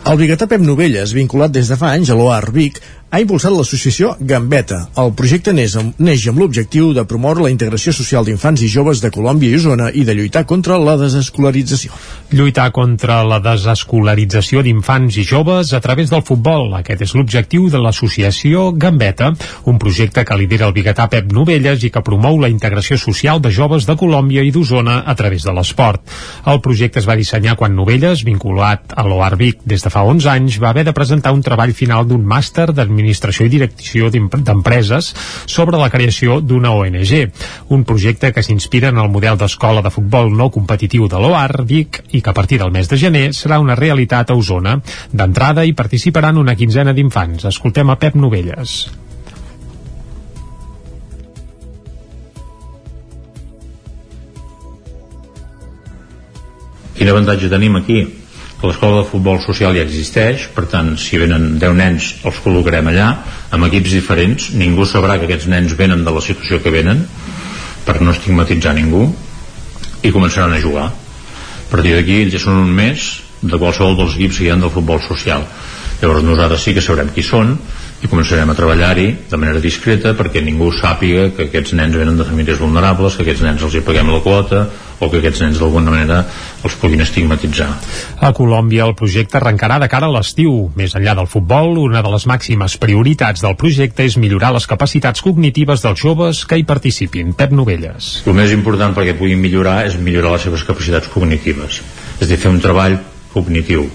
El 0.00 0.16
biguetà 0.16 0.46
Pep 0.48 0.62
Novelles, 0.64 1.12
vinculat 1.12 1.52
des 1.52 1.68
de 1.68 1.76
fa 1.76 1.90
anys 1.92 2.08
a 2.08 2.14
l'OAR 2.16 2.46
Vic, 2.54 2.78
ha 3.10 3.18
impulsat 3.18 3.50
l'associació 3.50 4.12
Gambeta. 4.22 4.84
El 5.02 5.10
projecte 5.18 5.50
neix 5.50 5.74
amb, 5.80 5.96
neix 5.98 6.28
amb 6.30 6.38
l'objectiu 6.38 6.92
de 6.94 7.02
promoure 7.10 7.42
la 7.42 7.50
integració 7.50 7.90
social 7.90 8.22
d'infants 8.26 8.62
i 8.62 8.68
joves 8.70 9.00
de 9.02 9.10
Colòmbia 9.10 9.50
i 9.50 9.58
Osona 9.58 9.88
i 9.90 10.04
de 10.06 10.14
lluitar 10.14 10.44
contra 10.46 10.76
la 10.78 10.94
desescolarització. 11.00 11.90
Lluitar 12.30 12.68
contra 12.70 13.24
la 13.26 13.40
desescolarització 13.42 14.62
d'infants 14.62 15.18
i 15.18 15.24
joves 15.26 15.72
a 15.74 15.80
través 15.82 16.12
del 16.12 16.22
futbol. 16.22 16.70
Aquest 16.78 17.02
és 17.08 17.14
l'objectiu 17.18 17.66
de 17.72 17.80
l'associació 17.82 18.68
Gambeta, 18.78 19.32
un 19.66 19.82
projecte 19.82 20.24
que 20.24 20.38
lidera 20.38 20.70
el 20.70 20.76
biguetà 20.76 21.08
Pep 21.10 21.34
Novelles 21.34 21.82
i 21.82 21.90
que 21.90 22.04
promou 22.06 22.38
la 22.38 22.52
integració 22.52 22.94
social 22.94 23.42
de 23.42 23.50
joves 23.50 23.90
de 23.90 23.98
Colòmbia 23.98 24.46
i 24.46 24.54
d'Osona 24.54 25.00
a 25.02 25.16
través 25.18 25.48
de 25.48 25.56
l'esport. 25.56 26.06
El 26.46 26.62
projecte 26.62 27.02
es 27.02 27.10
va 27.10 27.18
dissenyar 27.18 27.58
quan 27.58 27.74
Novelles, 27.74 28.22
vinculat 28.22 28.94
a 28.94 29.02
l'OAR 29.02 29.34
Vic 29.40 29.66
des 29.66 29.82
de 29.82 29.90
fa 29.90 30.06
11 30.06 30.30
anys, 30.30 30.62
va 30.62 30.70
haver 30.70 30.86
de 30.86 30.94
presentar 30.94 31.34
un 31.34 31.42
treball 31.42 31.74
final 31.74 32.06
d'un 32.06 32.22
màster 32.22 32.70
d'administració 32.70 32.99
i 33.08 33.50
direcció 33.52 34.10
d'empreses 34.10 35.12
sobre 35.46 35.78
la 35.78 35.90
creació 35.90 36.40
d'una 36.40 36.72
ONG, 36.72 37.12
un 37.68 37.84
projecte 37.84 38.32
que 38.32 38.42
s'inspira 38.42 38.88
en 38.88 38.98
el 38.98 39.10
model 39.10 39.38
d'escola 39.38 39.82
de 39.82 39.90
futbol 39.90 40.32
no 40.36 40.50
competitiu 40.50 41.08
de 41.08 41.18
l'OAR 41.18 41.64
Vic 41.64 42.02
i 42.12 42.20
que 42.20 42.30
a 42.30 42.36
partir 42.36 42.60
del 42.60 42.72
mes 42.72 42.88
de 42.88 42.98
gener 42.98 43.30
serà 43.34 43.60
una 43.60 43.78
realitat 43.78 44.30
a 44.30 44.38
Osona. 44.38 44.78
D'entrada 45.12 45.64
hi 45.64 45.72
participaran 45.72 46.38
una 46.38 46.56
quinzena 46.56 46.92
d'infants. 46.92 47.46
Escoltem 47.50 47.90
a 47.90 47.98
Pep 47.98 48.16
Novelles. 48.16 48.88
Quin 57.00 57.08
avantatge 57.08 57.48
tenim 57.48 57.78
aquí? 57.78 58.19
Que 58.60 58.68
l'escola 58.68 59.00
de 59.00 59.08
futbol 59.08 59.38
social 59.40 59.72
ja 59.76 59.86
existeix, 59.86 60.50
per 60.52 60.66
tant, 60.68 60.92
si 61.00 61.16
venen 61.20 61.54
10 61.60 61.76
nens, 61.78 62.10
els 62.28 62.40
col·locarem 62.44 62.90
allà, 62.90 63.08
amb 63.56 63.66
equips 63.70 63.94
diferents, 63.96 64.50
ningú 64.52 64.84
sabrà 64.84 65.16
que 65.16 65.24
aquests 65.28 65.48
nens 65.48 65.72
venen 65.78 66.04
de 66.04 66.12
la 66.12 66.20
situació 66.20 66.60
que 66.60 66.72
venen, 66.74 67.06
per 67.86 67.96
no 68.04 68.12
estigmatitzar 68.12 68.74
ningú, 68.76 69.06
i 70.04 70.12
començaran 70.12 70.52
a 70.52 70.60
jugar. 70.60 70.90
A 70.90 71.70
partir 71.72 71.96
d'aquí, 71.96 72.20
ells 72.24 72.36
ja 72.36 72.42
són 72.42 72.60
un 72.60 72.72
mes 72.76 73.08
de 73.40 73.56
qualsevol 73.56 73.96
dels 73.96 74.16
equips 74.18 74.38
que 74.38 74.46
hi 74.46 74.52
ha 74.52 74.58
del 74.60 74.72
futbol 74.74 75.00
social. 75.04 75.46
Llavors 76.00 76.24
nosaltres 76.24 76.64
sí 76.64 76.76
que 76.76 76.84
sabrem 76.84 77.10
qui 77.14 77.24
són 77.24 77.56
i 78.00 78.08
començarem 78.08 78.48
a 78.48 78.56
treballar-hi 78.56 79.08
de 79.28 79.38
manera 79.40 79.60
discreta 79.60 80.14
perquè 80.16 80.40
ningú 80.44 80.70
sàpiga 80.72 81.28
que 81.36 81.48
aquests 81.48 81.74
nens 81.76 81.96
venen 81.96 82.16
de 82.16 82.24
famílies 82.24 82.60
vulnerables, 82.60 83.16
que 83.16 83.26
aquests 83.26 83.44
nens 83.44 83.64
els 83.66 83.76
hi 83.76 83.82
paguem 83.84 84.08
la 84.08 84.22
quota 84.24 84.62
o 85.00 85.08
que 85.08 85.20
aquests 85.20 85.40
nens 85.44 85.60
d'alguna 85.60 85.92
manera 85.92 86.20
els 86.64 86.76
puguin 86.80 87.00
estigmatitzar. 87.04 87.68
A 88.20 88.32
Colòmbia 88.36 88.86
el 88.88 88.96
projecte 88.96 89.38
arrencarà 89.40 89.78
de 89.80 89.88
cara 89.92 90.08
a 90.08 90.14
l'estiu. 90.16 90.70
Més 90.76 90.96
enllà 90.96 91.14
del 91.16 91.28
futbol, 91.28 91.76
una 91.80 92.02
de 92.04 92.12
les 92.12 92.26
màximes 92.28 92.76
prioritats 92.80 93.44
del 93.44 93.56
projecte 93.60 94.04
és 94.08 94.16
millorar 94.20 94.52
les 94.56 94.68
capacitats 94.68 95.24
cognitives 95.24 95.84
dels 95.84 96.00
joves 96.00 96.44
que 96.48 96.60
hi 96.60 96.68
participin. 96.68 97.32
Pep 97.36 97.52
Novelles. 97.56 98.12
El 98.26 98.36
més 98.36 98.52
important 98.56 98.96
perquè 98.96 99.16
puguin 99.16 99.40
millorar 99.40 99.82
és 99.88 99.96
millorar 100.00 100.36
les 100.36 100.48
seves 100.48 100.64
capacitats 100.68 101.08
cognitives. 101.12 101.80
És 102.20 102.28
a 102.28 102.28
dir, 102.28 102.40
fer 102.40 102.52
un 102.52 102.60
treball 102.60 103.00
cognitiu. 103.32 103.88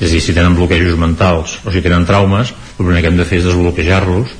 És 0.00 0.08
a 0.08 0.12
dir, 0.14 0.22
si 0.24 0.34
tenen 0.36 0.56
bloquejos 0.56 0.96
mentals 0.98 1.58
o 1.64 1.72
si 1.72 1.82
tenen 1.84 2.06
traumes, 2.08 2.54
el 2.78 2.86
primer 2.86 3.02
que 3.02 3.12
hem 3.12 3.18
de 3.20 3.26
fer 3.28 3.42
és 3.42 3.48
desbloquejar-los 3.50 4.32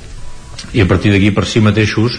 i 0.73 0.81
a 0.81 0.87
partir 0.89 1.13
d'aquí 1.13 1.29
per 1.35 1.45
si 1.45 1.61
mateixos 1.61 2.17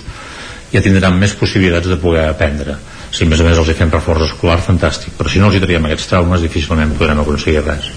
ja 0.72 0.82
tindran 0.84 1.18
més 1.18 1.34
possibilitats 1.36 1.90
de 1.90 1.98
poder 2.00 2.28
aprendre. 2.30 2.78
Si 3.12 3.26
a 3.26 3.28
més 3.28 3.42
a 3.42 3.44
més 3.44 3.58
els 3.58 3.68
hi 3.68 3.76
fem 3.76 3.90
reforç 3.92 4.30
escolar 4.30 4.62
fantàstic. 4.64 5.18
Però 5.18 5.28
si 5.28 5.42
no 5.42 5.50
els 5.50 5.58
hi 5.58 5.64
traiem 5.64 5.90
aquests 5.90 6.08
traumes 6.14 6.46
difícilment 6.46 6.94
podrem 6.96 7.20
aconseguir 7.20 7.66
res 7.66 7.90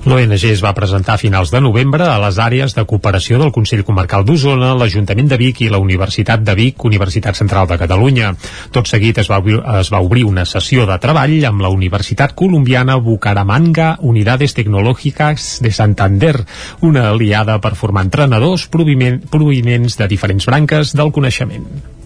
L'ONG 0.00 0.46
es 0.48 0.62
va 0.64 0.70
presentar 0.72 1.18
a 1.18 1.20
finals 1.20 1.50
de 1.52 1.60
novembre 1.60 2.06
a 2.08 2.16
les 2.22 2.38
àrees 2.40 2.72
de 2.72 2.86
cooperació 2.88 3.36
del 3.36 3.52
Consell 3.52 3.82
Comarcal 3.84 4.24
d'Osona, 4.24 4.70
l'Ajuntament 4.80 5.28
de 5.28 5.36
Vic 5.36 5.60
i 5.60 5.68
la 5.68 5.80
Universitat 5.82 6.40
de 6.40 6.54
Vic, 6.56 6.86
Universitat 6.88 7.36
Central 7.36 7.68
de 7.68 7.76
Catalunya. 7.82 8.32
Tot 8.72 8.88
seguit 8.88 9.20
es 9.20 9.28
va, 9.28 9.42
es 9.76 9.92
va 9.92 10.00
obrir 10.00 10.24
una 10.24 10.46
sessió 10.48 10.88
de 10.88 10.96
treball 11.04 11.36
amb 11.44 11.60
la 11.60 11.74
Universitat 11.76 12.32
Colombiana 12.32 12.96
Bucaramanga 12.96 13.92
Unidades 14.00 14.56
Tecnológicas 14.56 15.58
de 15.60 15.70
Santander, 15.70 16.36
una 16.80 17.10
aliada 17.10 17.60
per 17.60 17.76
formar 17.76 18.08
entrenadors 18.08 18.70
provinents 18.72 20.00
de 20.00 20.08
diferents 20.08 20.48
branques 20.48 20.96
del 20.96 21.12
coneixement. 21.12 21.99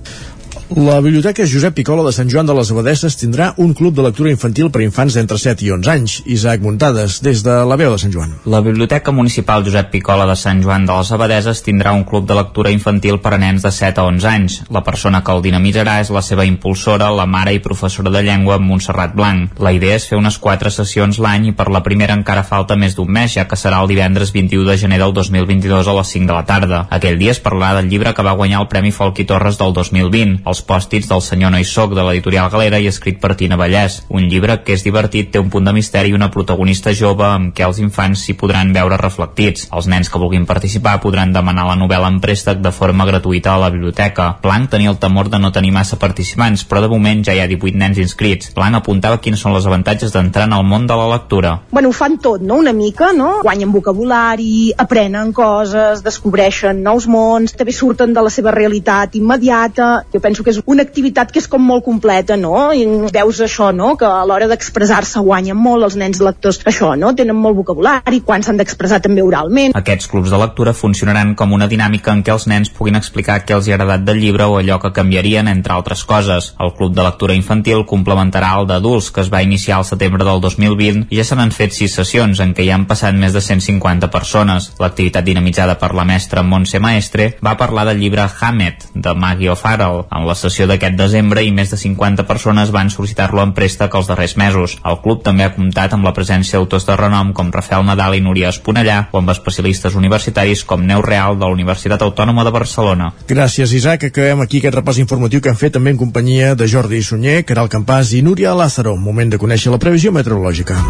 La 0.71 0.99
Biblioteca 1.01 1.45
Josep 1.45 1.75
Picola 1.77 2.03
de 2.07 2.11
Sant 2.17 2.31
Joan 2.33 2.47
de 2.49 2.55
les 2.57 2.71
Abadesses 2.73 3.19
tindrà 3.21 3.51
un 3.61 3.75
club 3.77 3.95
de 3.99 4.03
lectura 4.07 4.31
infantil 4.33 4.71
per 4.73 4.81
infants 4.81 5.13
d'entre 5.13 5.37
7 5.37 5.61
i 5.67 5.69
11 5.75 5.91
anys. 5.93 6.15
Isaac 6.25 6.63
Muntades, 6.65 7.19
des 7.21 7.43
de 7.45 7.53
la 7.69 7.77
veu 7.77 7.93
de 7.93 7.99
Sant 8.01 8.15
Joan. 8.15 8.33
La 8.49 8.63
Biblioteca 8.65 9.13
Municipal 9.13 9.65
Josep 9.67 9.91
Picola 9.93 10.25
de 10.25 10.37
Sant 10.41 10.63
Joan 10.65 10.87
de 10.89 10.97
les 10.97 11.11
Abadeses 11.13 11.61
tindrà 11.67 11.93
un 11.93 12.07
club 12.09 12.25
de 12.27 12.39
lectura 12.39 12.73
infantil 12.73 13.21
per 13.21 13.35
a 13.37 13.41
nens 13.43 13.61
de 13.61 13.71
7 13.71 14.01
a 14.01 14.07
11 14.09 14.31
anys. 14.31 14.57
La 14.73 14.81
persona 14.87 15.21
que 15.21 15.35
el 15.37 15.45
dinamitzarà 15.45 15.99
és 16.01 16.11
la 16.11 16.23
seva 16.25 16.49
impulsora, 16.49 17.11
la 17.13 17.29
mare 17.29 17.53
i 17.53 17.61
professora 17.61 18.11
de 18.11 18.25
llengua 18.25 18.57
Montserrat 18.57 19.13
Blanc. 19.15 19.61
La 19.61 19.75
idea 19.77 20.01
és 20.01 20.09
fer 20.09 20.17
unes 20.17 20.41
4 20.41 20.73
sessions 20.73 21.21
l'any 21.21 21.51
i 21.51 21.53
per 21.53 21.69
la 21.69 21.85
primera 21.85 22.17
encara 22.17 22.43
falta 22.43 22.73
més 22.75 22.97
d'un 22.97 23.13
mes, 23.13 23.37
ja 23.37 23.45
que 23.45 23.61
serà 23.61 23.83
el 23.85 23.93
divendres 23.93 24.33
21 24.33 24.65
de 24.71 24.79
gener 24.81 25.03
del 25.05 25.13
2022 25.13 25.93
a 25.93 25.99
les 26.01 26.17
5 26.17 26.33
de 26.33 26.39
la 26.41 26.49
tarda. 26.49 26.87
Aquell 26.89 27.21
dia 27.21 27.37
es 27.37 27.45
parlarà 27.45 27.83
del 27.83 27.93
llibre 27.93 28.17
que 28.17 28.25
va 28.25 28.33
guanyar 28.33 28.65
el 28.65 28.73
Premi 28.73 28.97
Folqui 28.97 29.29
Torres 29.29 29.61
del 29.61 29.77
2020, 29.77 30.41
Els 30.55 30.63
pòstits 30.63 31.09
del 31.11 31.19
senyor 31.19 31.51
no 31.51 31.59
hi 31.59 31.65
soc 31.67 31.97
de 31.99 32.03
l'editorial 32.07 32.47
Galera 32.53 32.79
i 32.79 32.87
escrit 32.87 33.17
per 33.19 33.33
Tina 33.35 33.57
Vallès. 33.59 33.97
Un 34.15 34.29
llibre 34.31 34.55
que 34.63 34.77
és 34.77 34.85
divertit, 34.87 35.33
té 35.35 35.41
un 35.43 35.49
punt 35.51 35.67
de 35.67 35.73
misteri 35.75 36.13
i 36.13 36.15
una 36.15 36.29
protagonista 36.31 36.93
jove 36.95 37.25
amb 37.27 37.51
què 37.57 37.65
els 37.67 37.81
infants 37.83 38.23
s'hi 38.23 38.37
podran 38.39 38.71
veure 38.77 38.95
reflectits. 39.01 39.65
Els 39.75 39.89
nens 39.91 40.07
que 40.07 40.21
vulguin 40.23 40.47
participar 40.47 41.01
podran 41.03 41.33
demanar 41.35 41.65
la 41.67 41.75
novel·la 41.81 42.13
en 42.13 42.21
préstec 42.23 42.61
de 42.63 42.71
forma 42.77 43.07
gratuïta 43.09 43.51
a 43.51 43.63
la 43.65 43.71
biblioteca. 43.75 44.29
Blanc 44.45 44.71
tenia 44.77 44.93
el 44.93 45.01
temor 45.03 45.33
de 45.33 45.41
no 45.43 45.51
tenir 45.51 45.73
massa 45.75 45.99
participants, 45.99 46.63
però 46.71 46.85
de 46.85 46.93
moment 46.93 47.25
ja 47.27 47.35
hi 47.35 47.43
ha 47.43 47.49
18 47.51 47.83
nens 47.83 47.99
inscrits. 48.05 48.53
Blanc 48.55 48.79
apuntava 48.79 49.19
quins 49.19 49.43
són 49.43 49.59
els 49.59 49.67
avantatges 49.67 50.15
d'entrar 50.15 50.47
en 50.47 50.55
el 50.55 50.63
món 50.71 50.87
de 50.87 51.01
la 51.03 51.11
lectura. 51.17 51.57
Bueno, 51.75 51.91
ho 51.91 51.99
fan 51.99 52.21
tot, 52.23 52.47
no? 52.47 52.61
Una 52.63 52.77
mica, 52.79 53.11
no? 53.11 53.41
Guanyen 53.43 53.75
vocabulari, 53.75 54.71
aprenen 54.87 55.35
coses, 55.35 56.07
descobreixen 56.07 56.87
nous 56.87 57.11
mons, 57.11 57.59
també 57.59 57.75
surten 57.75 58.15
de 58.15 58.23
la 58.23 58.31
seva 58.31 58.55
realitat 58.55 59.19
immediata. 59.19 59.91
Jo 60.15 60.23
penso 60.23 60.44
que 60.45 60.53
és 60.55 60.61
una 60.71 60.85
activitat 60.87 61.33
que 61.33 61.41
és 61.43 61.49
com 61.51 61.63
molt 61.65 61.85
completa, 61.87 62.37
no? 62.41 62.71
I 62.77 62.85
veus 63.15 63.41
això, 63.45 63.71
no? 63.75 63.95
Que 64.01 64.07
a 64.09 64.25
l'hora 64.29 64.49
d'expressar-se 64.51 65.23
guanyen 65.25 65.59
molt 65.59 65.89
els 65.89 65.97
nens 66.01 66.21
lectors 66.25 66.61
això, 66.69 66.93
no? 66.99 67.15
Tenen 67.17 67.37
molt 67.37 67.57
vocabulari, 67.59 68.21
quan 68.27 68.45
s'han 68.45 68.61
d'expressar 68.61 69.01
també 69.05 69.25
oralment. 69.25 69.75
Aquests 69.79 70.09
clubs 70.13 70.31
de 70.31 70.41
lectura 70.41 70.75
funcionaran 70.77 71.35
com 71.39 71.53
una 71.57 71.69
dinàmica 71.71 72.13
en 72.13 72.23
què 72.25 72.35
els 72.35 72.47
nens 72.51 72.71
puguin 72.71 72.99
explicar 73.01 73.41
què 73.45 73.57
els 73.57 73.69
hi 73.69 73.75
ha 73.75 73.79
agradat 73.79 74.05
del 74.07 74.21
llibre 74.23 74.49
o 74.51 74.59
allò 74.61 74.79
que 74.83 74.93
canviarien, 74.95 75.49
entre 75.49 75.75
altres 75.75 76.05
coses. 76.05 76.53
El 76.61 76.75
club 76.79 76.95
de 76.95 77.05
lectura 77.07 77.35
infantil 77.35 77.85
complementarà 77.89 78.53
el 78.61 78.69
d'adults, 78.71 79.11
que 79.15 79.25
es 79.25 79.33
va 79.33 79.43
iniciar 79.43 79.79
al 79.79 79.89
setembre 79.89 80.27
del 80.27 80.41
2020 80.45 81.09
i 81.11 81.21
ja 81.21 81.27
se 81.27 81.39
n'han 81.39 81.55
fet 81.55 81.75
sis 81.77 81.95
sessions 81.97 82.41
en 82.45 82.55
què 82.55 82.67
hi 82.67 82.73
han 82.75 82.87
passat 82.91 83.17
més 83.17 83.35
de 83.35 83.43
150 83.45 84.11
persones. 84.13 84.73
L'activitat 84.83 85.25
dinamitzada 85.27 85.79
per 85.81 85.93
la 85.97 86.07
mestra 86.09 86.43
Montse 86.43 86.81
Maestre 86.83 87.31
va 87.45 87.57
parlar 87.61 87.87
del 87.89 88.01
llibre 88.03 88.27
Hammett, 88.29 88.89
de 88.95 89.15
Maggie 89.15 89.53
O'Farrell. 89.55 90.05
En 90.11 90.27
la 90.29 90.34
la 90.35 90.39
sessió 90.39 90.67
d'aquest 90.67 90.97
desembre 90.99 91.45
i 91.47 91.53
més 91.55 91.71
de 91.71 91.79
50 91.79 92.25
persones 92.27 92.73
van 92.75 92.91
sol·licitar-lo 92.91 93.43
en 93.45 93.53
préstec 93.55 93.95
els 93.95 94.09
darrers 94.11 94.35
mesos. 94.41 94.77
El 94.83 94.99
club 95.05 95.23
també 95.23 95.47
ha 95.47 95.53
comptat 95.55 95.95
amb 95.95 96.07
la 96.09 96.13
presència 96.17 96.59
d'autors 96.59 96.87
de 96.89 96.97
renom 96.99 97.31
com 97.37 97.53
Rafael 97.55 97.87
Nadal 97.87 98.17
i 98.19 98.23
Núria 98.25 98.51
Esponellà 98.51 98.99
o 99.13 99.21
amb 99.21 99.31
especialistes 99.31 99.95
universitaris 99.95 100.65
com 100.67 100.83
Neu 100.83 101.05
Real 101.07 101.39
de 101.39 101.47
la 101.47 101.55
Universitat 101.55 102.03
Autònoma 102.03 102.43
de 102.43 102.55
Barcelona. 102.57 103.13
Gràcies, 103.31 103.77
Isaac. 103.79 104.09
Acabem 104.11 104.43
aquí 104.43 104.59
aquest 104.59 104.81
repàs 104.81 104.99
informatiu 104.99 105.41
que 105.45 105.55
hem 105.55 105.61
fet 105.61 105.77
també 105.79 105.95
en 105.95 106.03
companyia 106.03 106.55
de 106.59 106.67
Jordi 106.67 107.03
Sunyer, 107.03 107.45
Caral 107.47 107.71
Campàs 107.71 108.11
i 108.19 108.25
Núria 108.27 108.57
Lázaro. 108.59 108.97
Moment 108.99 109.31
de 109.31 109.39
conèixer 109.39 109.71
la 109.71 109.79
previsió 109.79 110.11
meteorològica. 110.11 110.81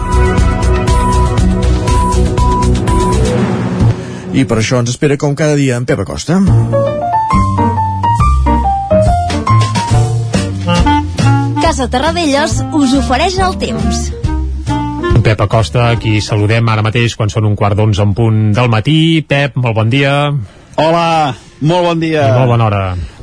I 4.35 4.49
per 4.49 4.63
això 4.63 4.81
ens 4.81 4.97
espera 4.97 5.21
com 5.21 5.37
cada 5.37 5.55
dia 5.61 5.77
en 5.77 5.85
Pep 5.85 6.01
Acosta. 6.03 6.41
Casa 11.65 11.87
Terradellos 11.89 12.59
us 12.77 12.91
ofereix 12.93 13.39
el 13.41 13.55
temps. 13.57 14.01
Pep 15.25 15.41
Acosta, 15.41 15.87
aquí 15.95 16.19
saludem 16.21 16.67
ara 16.69 16.83
mateix 16.85 17.15
quan 17.17 17.31
són 17.33 17.47
un 17.49 17.55
quart 17.57 17.79
d'onze 17.79 18.05
en 18.05 18.11
punt 18.13 18.43
del 18.53 18.69
matí. 18.69 19.25
Pep, 19.25 19.57
molt 19.57 19.79
bon 19.79 19.89
dia. 19.89 20.13
Hola, 20.77 21.07
molt 21.65 21.87
bon 21.89 22.03
dia. 22.03 22.27
I 22.29 22.35
molt 22.37 22.53
bona 22.53 22.67
hora. 22.67 22.83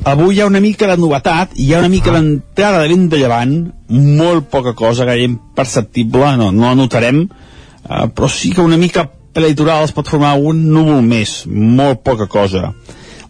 Avui 0.09 0.39
hi 0.39 0.41
ha 0.41 0.47
una 0.49 0.63
mica 0.63 0.89
de 0.89 0.95
novetat, 0.97 1.53
hi 1.53 1.69
ha 1.69 1.84
una 1.84 1.91
mica 1.93 2.15
d'entrada 2.15 2.81
de 2.81 2.89
vent 2.89 3.05
de 3.11 3.19
llevant, 3.22 3.53
molt 3.93 4.49
poca 4.49 4.73
cosa, 4.73 5.05
gaire 5.05 5.30
imperceptible, 5.30 6.34
no, 6.41 6.49
no 6.49 6.65
la 6.65 6.73
notarem, 6.81 7.27
uh, 7.30 8.07
però 8.09 8.31
sí 8.39 8.49
que 8.55 8.65
una 8.65 8.81
mica 8.81 9.05
prelitoral 9.38 9.85
es 9.85 9.93
pot 9.93 10.09
formar 10.09 10.34
un 10.41 10.65
núvol 10.73 11.05
més, 11.05 11.43
molt 11.45 12.01
poca 12.09 12.26
cosa. 12.26 12.72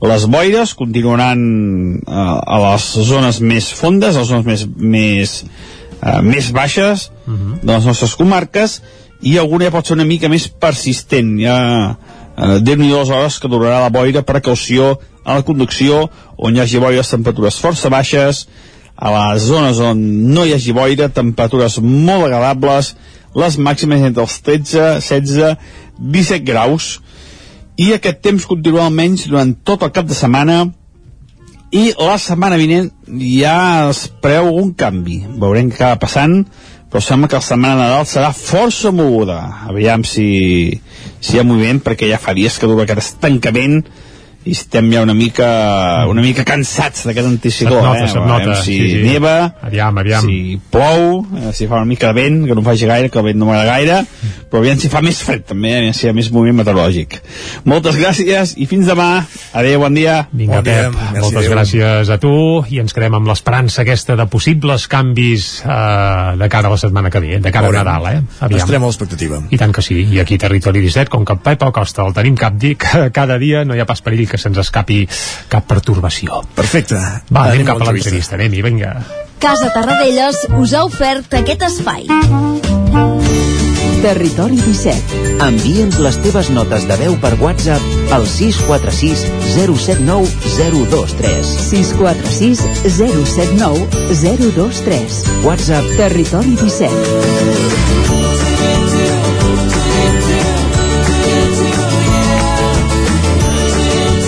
Les 0.01 0.25
boires 0.25 0.73
continuaran 0.73 1.41
uh, 2.07 2.39
a 2.41 2.57
les 2.63 2.85
zones 3.05 3.37
més 3.45 3.67
fondes, 3.77 4.15
a 4.15 4.23
les 4.23 4.31
zones 4.31 4.47
més, 4.47 4.63
més, 4.95 5.33
uh, 6.01 6.21
més 6.25 6.49
baixes 6.51 7.11
uh 7.27 7.33
-huh. 7.33 7.59
de 7.61 7.71
les 7.71 7.85
nostres 7.85 8.15
comarques, 8.15 8.81
i 9.21 9.37
alguna 9.37 9.65
ja 9.65 9.71
pot 9.71 9.85
ser 9.85 9.93
una 9.93 10.05
mica 10.09 10.29
més 10.29 10.47
persistent. 10.47 11.37
Ja, 11.39 11.95
uh, 12.37 12.57
déu 12.59 12.77
nhi 12.77 12.89
les 12.89 13.09
hores 13.09 13.39
que 13.39 13.47
durarà 13.47 13.81
la 13.81 13.93
boira, 13.93 14.23
precaució 14.25 14.99
a 15.23 15.35
la 15.35 15.43
conducció, 15.43 16.09
on 16.37 16.55
hi 16.55 16.59
hagi 16.59 16.79
boires 16.79 17.09
temperatures 17.09 17.59
força 17.59 17.89
baixes, 17.89 18.47
a 18.95 19.11
les 19.11 19.43
zones 19.43 19.79
on 19.79 20.01
no 20.33 20.45
hi 20.45 20.53
hagi 20.53 20.73
boira, 20.73 21.09
temperatures 21.09 21.77
molt 21.79 22.25
agradables, 22.25 22.95
les 23.35 23.57
màximes 23.57 24.01
entre 24.01 24.23
els 24.23 24.41
13, 24.41 24.99
16, 24.99 25.57
17 25.99 26.43
graus, 26.43 27.01
i 27.81 27.91
aquest 27.95 28.21
temps 28.21 28.45
continua 28.45 28.85
almenys 28.85 29.25
durant 29.29 29.55
tot 29.65 29.83
el 29.87 29.93
cap 29.95 30.05
de 30.09 30.17
setmana. 30.17 30.63
I 31.71 31.93
la 31.95 32.17
setmana 32.19 32.59
vinent 32.59 32.91
ja 33.07 33.87
es 33.89 34.05
preveu 34.21 34.51
algun 34.51 34.73
canvi. 34.77 35.21
Veurem 35.39 35.71
què 35.71 35.79
acaba 35.79 36.03
passant 36.05 36.43
però 36.91 36.99
sembla 36.99 37.29
que 37.31 37.39
la 37.39 37.45
setmana 37.45 37.79
Nadal 37.79 38.05
serà 38.05 38.33
força 38.35 38.91
moguda. 38.91 39.39
Aviam 39.71 40.03
si, 40.03 40.25
si 41.23 41.37
hi 41.37 41.39
ha 41.39 41.47
moviment 41.47 41.79
perquè 41.79 42.09
ja 42.09 42.19
fa 42.19 42.35
dies 42.35 42.57
que 42.59 42.67
dura 42.67 42.83
aquest 42.83 42.99
estancament 43.05 43.85
i 44.45 44.55
estem 44.55 44.89
ja 44.93 45.03
una 45.05 45.13
mica 45.17 45.49
una 46.09 46.23
mica 46.23 46.45
cansats 46.47 47.05
d'aquest 47.07 47.27
anticicló 47.29 47.81
Se't 47.81 47.87
nota, 47.87 48.05
eh? 48.05 48.11
se't 48.11 48.27
nota, 48.27 48.55
si 48.61 48.77
sí, 48.77 48.89
sí. 48.95 49.01
neva 49.05 49.35
Aviam, 49.61 49.97
aviam. 50.01 50.25
si 50.25 50.59
plou, 50.71 51.21
eh, 51.37 51.51
si 51.53 51.67
fa 51.69 51.81
una 51.81 51.89
mica 51.89 52.11
de 52.11 52.21
vent 52.21 52.45
que 52.47 52.57
no 52.57 52.65
faci 52.65 52.89
gaire, 52.89 53.11
que 53.13 53.21
el 53.21 53.29
vent 53.31 53.41
no 53.41 53.49
m'agrada 53.49 53.77
gaire 53.77 53.99
però 54.51 54.63
aviam 54.63 54.79
si 54.81 54.89
fa 54.91 55.03
més 55.05 55.21
fred 55.23 55.45
també 55.51 55.75
aviam 55.77 55.95
si 55.95 56.07
hi 56.07 56.11
ha 56.11 56.15
més 56.17 56.31
moviment 56.33 56.61
meteorològic 56.61 57.19
moltes 57.69 57.99
gràcies 58.01 58.55
i 58.57 58.67
fins 58.69 58.89
demà 58.89 59.09
adeu, 59.53 59.79
bon 59.83 59.95
dia 59.95 60.25
Vinga, 60.31 60.61
bon 60.61 60.69
Pep, 60.71 60.97
moltes 61.21 61.49
gràcies 61.51 62.09
a 62.11 62.19
tu 62.21 62.33
i 62.73 62.81
ens 62.81 62.95
quedem 62.95 63.15
amb 63.17 63.29
l'esperança 63.29 63.85
aquesta 63.85 64.17
de 64.19 64.25
possibles 64.31 64.87
canvis 64.91 65.51
eh, 65.65 66.35
de 66.41 66.49
cara 66.51 66.69
a 66.69 66.73
la 66.73 66.79
setmana 66.81 67.11
que 67.11 67.21
ve, 67.23 67.39
de 67.39 67.51
cara 67.53 67.67
a 67.67 67.71
Veurem. 67.71 67.85
Nadal, 67.85 68.07
eh? 68.15 68.57
Estarem 68.57 68.83
a 68.83 68.89
l'expectativa. 68.89 69.41
I 69.51 69.59
tant 69.59 69.73
que 69.75 69.83
sí, 69.85 69.97
i 70.15 70.19
aquí 70.23 70.37
Territori 70.41 70.83
17, 70.83 71.11
com 71.13 71.25
que 71.27 71.37
Pep 71.43 71.65
Acosta 71.67 72.05
el 72.05 72.15
tenim 72.17 72.37
cap 72.39 72.57
dia, 72.59 72.77
cada 73.17 73.37
dia 73.41 73.63
no 73.67 73.77
hi 73.77 73.83
ha 73.83 73.87
pas 73.89 74.03
perill 74.03 74.27
que 74.31 74.39
se'ns 74.39 74.57
escapi 74.63 75.03
cap 75.51 75.67
pertorbació. 75.69 76.41
Perfecte. 76.55 76.95
Va, 77.29 77.49
anem, 77.49 77.61
Anem 77.61 77.67
cap 77.73 77.81
a 77.83 77.91
l'entrevista. 77.91 78.39
anem-hi, 78.39 78.63
vinga. 78.65 78.95
Casa 79.41 79.71
Terradellos 79.73 80.37
us 80.61 80.73
ha 80.77 80.85
ofert 80.85 81.33
aquest 81.41 81.63
espai. 81.67 82.07
Territori 84.01 84.57
17. 84.57 85.19
Envia'ns 85.45 85.99
les 86.01 86.15
teves 86.23 86.49
notes 86.53 86.87
de 86.89 86.95
veu 86.97 87.17
per 87.21 87.35
WhatsApp 87.41 88.13
al 88.15 88.25
646 88.25 89.27
079 89.53 90.25
023. 90.57 91.51
646 91.67 92.63
079 92.97 93.85
023. 94.23 95.21
WhatsApp 95.45 95.93
Territori 96.01 96.57
17. 96.57 98.20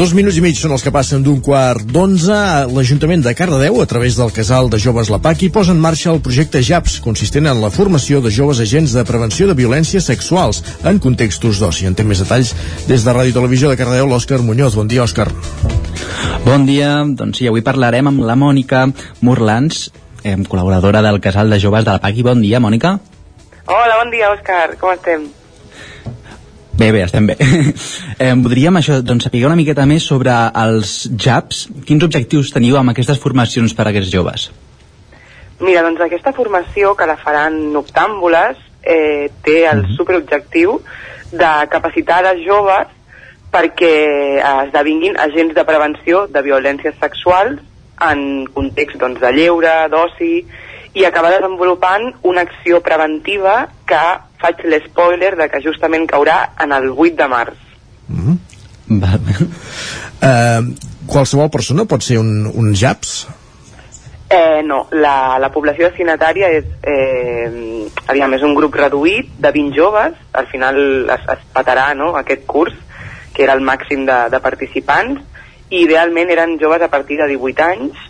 Dos 0.00 0.14
minuts 0.16 0.38
i 0.38 0.40
mig 0.40 0.56
són 0.56 0.72
els 0.72 0.80
que 0.80 0.90
passen 0.94 1.20
d'un 1.20 1.42
quart 1.44 1.82
d'onze. 1.92 2.32
L'Ajuntament 2.72 3.20
de 3.20 3.34
Cardedeu, 3.36 3.82
a 3.82 3.86
través 3.90 4.14
del 4.16 4.30
casal 4.32 4.70
de 4.72 4.78
joves 4.80 5.10
La 5.12 5.18
Paqui, 5.20 5.50
posa 5.52 5.74
en 5.74 5.80
marxa 5.82 6.08
el 6.08 6.22
projecte 6.24 6.62
JAPS, 6.64 6.94
consistent 7.04 7.50
en 7.50 7.58
la 7.60 7.68
formació 7.68 8.22
de 8.24 8.30
joves 8.32 8.62
agents 8.64 8.94
de 8.96 9.02
prevenció 9.04 9.44
de 9.44 9.58
violències 9.58 10.06
sexuals 10.08 10.62
en 10.88 11.02
contextos 11.04 11.60
d'oci. 11.60 11.84
En 11.84 11.98
té 11.98 12.06
més 12.08 12.22
detalls 12.24 12.54
des 12.88 13.04
de 13.04 13.12
Ràdio 13.12 13.36
Televisió 13.36 13.68
de 13.68 13.76
Cardedeu, 13.76 14.08
l'Òscar 14.08 14.38
Muñoz. 14.40 14.78
Bon 14.80 14.88
dia, 14.88 15.02
Òscar. 15.04 15.28
Bon 16.46 16.64
dia, 16.64 16.94
doncs 17.04 17.42
sí, 17.42 17.50
avui 17.50 17.60
parlarem 17.60 18.08
amb 18.08 18.24
la 18.24 18.38
Mònica 18.40 18.86
Murlans, 19.20 19.90
eh, 20.24 20.32
col·laboradora 20.48 21.04
del 21.04 21.20
casal 21.20 21.52
de 21.52 21.60
joves 21.60 21.84
de 21.84 21.92
la 21.92 22.00
Paqui. 22.00 22.24
Bon 22.24 22.40
dia, 22.40 22.56
Mònica. 22.56 22.94
Hola, 23.66 24.00
bon 24.00 24.16
dia, 24.16 24.32
Òscar. 24.32 24.78
Com 24.80 24.96
estem? 24.96 25.28
Bé, 26.80 26.92
bé, 26.92 27.02
estem 27.04 27.26
bé. 27.28 27.34
eh, 28.24 28.32
voldríem 28.40 28.78
això, 28.80 29.02
doncs, 29.04 29.26
saber 29.26 29.42
una 29.44 29.56
miqueta 29.58 29.84
més 29.84 30.06
sobre 30.08 30.32
els 30.62 30.94
JAPs. 31.12 31.66
Quins 31.84 32.06
objectius 32.06 32.54
teniu 32.54 32.78
amb 32.80 32.94
aquestes 32.94 33.20
formacions 33.20 33.74
per 33.76 33.84
a 33.84 33.90
aquests 33.90 34.08
joves? 34.14 34.46
Mira, 35.60 35.82
doncs 35.84 36.00
aquesta 36.00 36.32
formació 36.32 36.94
que 36.96 37.08
la 37.10 37.18
faran 37.20 37.58
noctàmbules 37.74 38.56
eh, 38.80 39.28
té 39.44 39.58
el 39.68 39.84
superobjectiu 39.98 40.78
de 41.34 41.50
capacitar 41.74 42.22
els 42.30 42.40
joves 42.46 42.96
perquè 43.52 43.92
eh, 44.38 44.40
esdevinguin 44.64 45.20
agents 45.20 45.52
de 45.58 45.66
prevenció 45.68 46.24
de 46.32 46.44
violències 46.48 46.96
sexuals 47.02 47.60
en 48.08 48.46
context 48.56 48.96
doncs, 49.04 49.20
de 49.20 49.34
lleure, 49.36 49.76
d'oci, 49.92 50.32
i 50.96 51.04
acabar 51.04 51.36
desenvolupant 51.36 52.08
una 52.24 52.48
acció 52.48 52.80
preventiva 52.80 53.66
que 53.84 54.04
faig 54.40 54.64
l'espoiler 54.64 55.34
de 55.38 55.48
que 55.52 55.62
justament 55.64 56.06
caurà 56.10 56.38
en 56.60 56.72
el 56.76 56.90
8 56.90 57.16
de 57.18 57.28
març. 57.30 57.66
Eh, 60.20 60.60
qualsevol 61.08 61.48
persona 61.48 61.86
pot 61.88 62.02
ser 62.04 62.18
un, 62.20 62.44
un 62.44 62.74
JAPS? 62.76 63.12
Eh, 64.30 64.60
no, 64.62 64.84
la, 64.92 65.38
la 65.42 65.48
població 65.50 65.88
destinatària 65.88 66.50
és, 66.54 66.66
eh, 66.86 67.86
aviam, 68.06 68.34
és 68.36 68.44
un 68.46 68.52
grup 68.54 68.76
reduït 68.78 69.32
de 69.42 69.50
20 69.54 69.74
joves, 69.74 70.18
al 70.38 70.46
final 70.52 70.76
es, 71.16 71.24
es 71.34 71.46
patarà 71.54 71.88
no, 71.98 72.12
aquest 72.20 72.44
curs, 72.46 72.76
que 73.34 73.42
era 73.46 73.56
el 73.58 73.64
màxim 73.64 74.04
de, 74.06 74.18
de 74.30 74.42
participants, 74.44 75.24
i 75.70 75.82
idealment 75.86 76.30
eren 76.30 76.58
joves 76.62 76.84
a 76.86 76.90
partir 76.92 77.18
de 77.18 77.26
18 77.32 77.66
anys, 77.66 78.04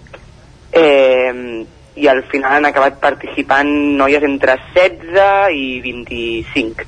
eh, 0.72 1.64
i 2.00 2.08
al 2.08 2.22
final 2.30 2.56
han 2.56 2.68
acabat 2.68 2.98
participant 3.02 3.68
noies 4.00 4.24
entre 4.24 4.56
16 4.74 5.52
i 5.52 5.66
25. 5.84 6.86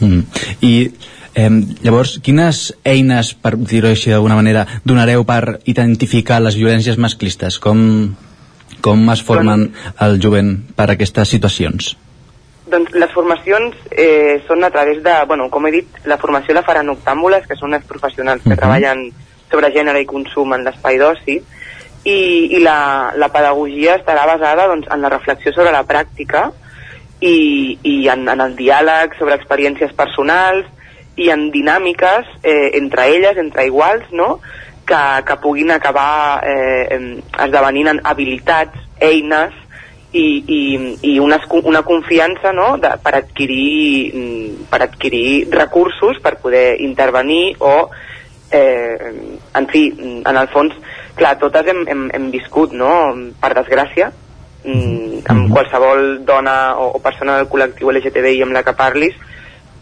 Mm. 0.00 0.20
I 0.60 0.72
eh, 1.34 1.50
llavors, 1.84 2.18
quines 2.24 2.74
eines, 2.84 3.32
per 3.40 3.56
dir-ho 3.56 3.88
així 3.88 4.12
d'alguna 4.12 4.36
manera, 4.36 4.66
donareu 4.84 5.24
per 5.28 5.60
identificar 5.64 6.42
les 6.44 6.58
violències 6.60 6.98
masclistes? 7.00 7.58
Com, 7.62 7.80
com 8.84 9.06
es 9.14 9.24
formen 9.24 9.70
el 10.04 10.20
jovent 10.20 10.58
per 10.76 10.90
a 10.90 10.96
aquestes 10.98 11.32
situacions? 11.32 11.94
Doncs 12.66 12.96
les 12.98 13.12
formacions 13.14 13.76
eh, 13.92 14.42
són 14.48 14.64
a 14.66 14.72
través 14.74 14.98
de, 15.04 15.14
bueno, 15.30 15.48
com 15.54 15.68
he 15.68 15.76
dit, 15.78 16.00
la 16.04 16.18
formació 16.18 16.56
la 16.56 16.66
faran 16.66 16.90
octàmbules, 16.92 17.46
que 17.46 17.56
són 17.56 17.78
els 17.78 17.86
professionals 17.86 18.42
que 18.42 18.50
Mhm. 18.50 18.58
treballen 18.58 19.06
sobre 19.50 19.70
gènere 19.72 20.02
i 20.02 20.08
consum 20.08 20.52
en 20.52 20.64
l'espai 20.66 20.98
d'oci, 20.98 21.40
i, 22.06 22.54
i 22.54 22.62
la, 22.62 23.12
la 23.18 23.28
pedagogia 23.34 23.96
estarà 23.98 24.26
basada 24.30 24.68
doncs, 24.70 24.86
en 24.92 25.02
la 25.02 25.10
reflexió 25.10 25.52
sobre 25.52 25.74
la 25.74 25.82
pràctica 25.88 26.46
i, 27.20 27.78
i 27.82 27.96
en, 28.12 28.28
en 28.30 28.42
el 28.44 28.54
diàleg 28.58 29.16
sobre 29.18 29.34
experiències 29.34 29.94
personals 29.98 30.68
i 31.16 31.30
en 31.32 31.48
dinàmiques 31.50 32.28
eh, 32.44 32.70
entre 32.78 33.08
elles, 33.10 33.38
entre 33.42 33.66
iguals, 33.66 34.06
no? 34.12 34.38
que, 34.86 35.02
que 35.26 35.36
puguin 35.42 35.72
acabar 35.74 36.44
eh, 36.46 36.98
esdevenint 37.42 37.90
en 37.90 38.02
habilitats, 38.06 38.84
eines 39.02 39.56
i, 40.12 40.44
i, 40.46 40.60
i 41.10 41.18
una, 41.20 41.40
una 41.64 41.82
confiança 41.82 42.52
no? 42.54 42.76
de, 42.78 42.92
per, 43.02 43.16
adquirir, 43.18 44.12
mm, 44.14 44.68
per 44.70 44.84
adquirir 44.86 45.48
recursos 45.50 46.20
per 46.22 46.36
poder 46.38 46.80
intervenir 46.86 47.56
o 47.58 47.90
eh, 48.52 49.10
en 49.58 49.66
fi, 49.72 49.88
en 49.98 50.36
el 50.36 50.48
fons 50.54 50.76
clar, 51.16 51.36
totes 51.40 51.66
hem, 51.72 51.84
hem, 51.88 52.06
hem 52.14 52.30
viscut 52.34 52.74
no? 52.76 52.92
per 53.40 53.52
desgràcia 53.56 54.10
mm, 54.64 55.24
amb 55.32 55.52
qualsevol 55.54 56.24
dona 56.28 56.76
o, 56.80 56.92
o 56.96 57.02
persona 57.04 57.38
del 57.40 57.48
col·lectiu 57.52 57.92
LGTBI 57.92 58.44
amb 58.46 58.56
la 58.56 58.64
que 58.66 58.76
parlis 58.76 59.16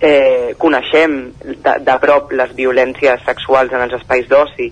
eh, 0.00 0.54
coneixem 0.58 1.16
de, 1.44 1.78
de 1.86 1.96
prop 2.02 2.32
les 2.32 2.52
violències 2.56 3.22
sexuals 3.26 3.72
en 3.72 3.86
els 3.86 3.96
espais 4.00 4.28
d'oci 4.30 4.70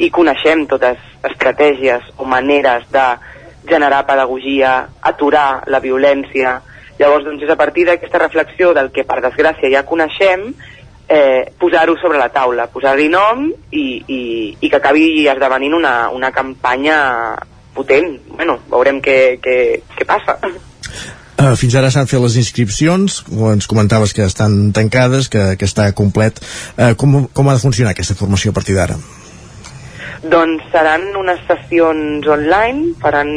i 0.00 0.08
coneixem 0.14 0.64
totes 0.66 1.00
estratègies 1.28 2.06
o 2.16 2.24
maneres 2.24 2.86
de 2.92 3.06
generar 3.68 4.06
pedagogia, 4.08 4.88
aturar 5.02 5.64
la 5.68 5.80
violència. 5.84 6.56
Llavors, 6.98 7.26
doncs, 7.26 7.44
és 7.44 7.52
a 7.52 7.58
partir 7.60 7.84
d'aquesta 7.88 8.22
reflexió 8.22 8.72
del 8.76 8.88
que, 8.94 9.04
per 9.04 9.20
desgràcia, 9.20 9.68
ja 9.72 9.84
coneixem, 9.88 10.46
eh, 11.10 11.52
posar-ho 11.58 11.96
sobre 11.98 12.18
la 12.18 12.30
taula, 12.30 12.68
posar-hi 12.70 13.08
nom 13.10 13.48
i, 13.50 13.84
i, 14.06 14.20
i 14.60 14.70
que 14.70 14.78
acabi 14.78 15.26
esdevenint 15.28 15.74
una, 15.74 15.94
una 16.14 16.30
campanya 16.30 16.98
potent. 17.74 18.14
Bueno, 18.36 18.60
veurem 18.70 19.00
què, 19.02 19.16
què, 19.42 19.56
què 19.96 20.06
passa. 20.06 20.38
Uh, 21.40 21.54
fins 21.56 21.74
ara 21.74 21.90
s'han 21.90 22.06
fet 22.06 22.20
les 22.22 22.36
inscripcions, 22.38 23.22
ens 23.50 23.66
comentaves 23.66 24.12
que 24.14 24.22
estan 24.28 24.70
tancades, 24.76 25.30
que, 25.32 25.56
que 25.58 25.66
està 25.66 25.88
complet. 25.96 26.38
Uh, 26.76 26.92
com, 27.00 27.24
com 27.34 27.50
ha 27.50 27.56
de 27.56 27.64
funcionar 27.64 27.94
aquesta 27.96 28.14
formació 28.14 28.52
a 28.52 28.58
partir 28.60 28.76
d'ara? 28.78 28.98
Doncs 30.30 30.66
seran 30.70 31.10
unes 31.18 31.42
sessions 31.48 32.28
online, 32.28 32.94
faran... 33.02 33.30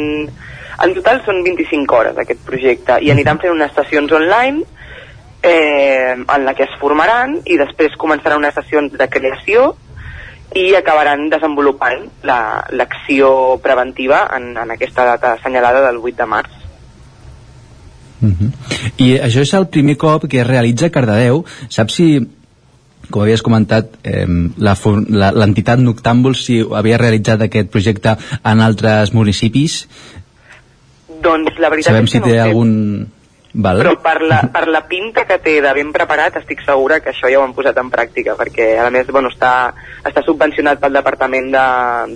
En 0.84 0.90
total 0.90 1.20
són 1.22 1.38
25 1.46 1.94
hores 1.94 2.16
aquest 2.18 2.40
projecte 2.44 2.96
i 3.06 3.12
aniran 3.12 3.38
fent 3.38 3.52
unes 3.54 3.70
sessions 3.76 4.10
online 4.12 4.64
eh, 5.44 6.14
en 6.16 6.44
la 6.44 6.54
que 6.54 6.64
es 6.64 6.76
formaran 6.80 7.38
i 7.44 7.58
després 7.60 7.96
començaran 8.00 8.40
unes 8.40 8.56
sessions 8.56 8.92
de 8.98 9.08
creació 9.12 9.74
i 10.54 10.74
acabaran 10.78 11.28
desenvolupant 11.30 12.06
l'acció 12.24 13.30
la, 13.54 13.62
preventiva 13.62 14.24
en, 14.36 14.54
en 14.56 14.70
aquesta 14.74 15.04
data 15.04 15.34
assenyalada 15.34 15.82
del 15.88 15.98
8 15.98 16.16
de 16.16 16.26
març. 16.26 16.60
Uh 18.22 18.30
-huh. 18.30 18.50
I 18.96 19.18
això 19.18 19.40
és 19.40 19.54
el 19.54 19.68
primer 19.68 19.96
cop 19.96 20.28
que 20.28 20.40
es 20.40 20.46
realitza 20.46 20.90
Cardedeu. 20.90 21.44
Saps 21.68 21.94
si 21.94 22.26
com 23.10 23.22
havies 23.22 23.42
comentat, 23.42 23.90
eh, 24.02 24.26
l'entitat 24.26 25.78
Noctàmbul 25.78 26.34
si 26.34 26.60
havia 26.72 26.98
realitzat 26.98 27.42
aquest 27.42 27.70
projecte 27.70 28.16
en 28.42 28.60
altres 28.60 29.12
municipis. 29.12 29.88
Doncs 31.20 31.58
la 31.58 31.70
veritat 31.70 31.92
Sabem 31.92 32.04
és 32.04 32.12
que 32.12 32.18
si 32.18 32.24
té 32.24 32.38
no 32.38 32.44
ho 32.44 32.64
sé. 32.64 33.23
Val? 33.54 33.78
Però 33.78 33.94
per 34.02 34.16
la, 34.26 34.40
per 34.50 34.66
la 34.66 34.82
pinta 34.90 35.22
que 35.28 35.38
té 35.38 35.60
de 35.62 35.72
ben 35.76 35.92
preparat 35.94 36.40
estic 36.40 36.64
segura 36.66 36.98
que 37.00 37.12
això 37.12 37.30
ja 37.30 37.38
ho 37.38 37.44
han 37.46 37.54
posat 37.54 37.78
en 37.78 37.90
pràctica 37.92 38.34
perquè 38.38 38.72
a 38.82 38.88
més 38.90 39.06
bueno, 39.14 39.30
està, 39.30 39.70
està 40.02 40.24
subvencionat 40.26 40.82
pel 40.82 40.98
Departament 40.98 41.52
de, 41.54 41.66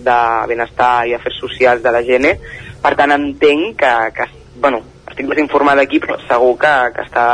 de 0.03 0.19
Benestar 0.51 1.07
i 1.07 1.15
Afers 1.15 1.39
Socials 1.39 1.85
de 1.85 1.95
la 1.95 2.03
Gene 2.03 2.35
per 2.83 2.97
tant 2.99 3.15
entenc 3.15 3.79
que, 3.79 3.93
que 4.17 4.27
bueno, 4.59 4.81
estic 5.07 5.29
més 5.31 5.39
informat 5.39 5.79
aquí 5.79 6.01
però 6.03 6.17
segur 6.25 6.57
que, 6.59 6.73
que 6.97 7.05
està 7.07 7.27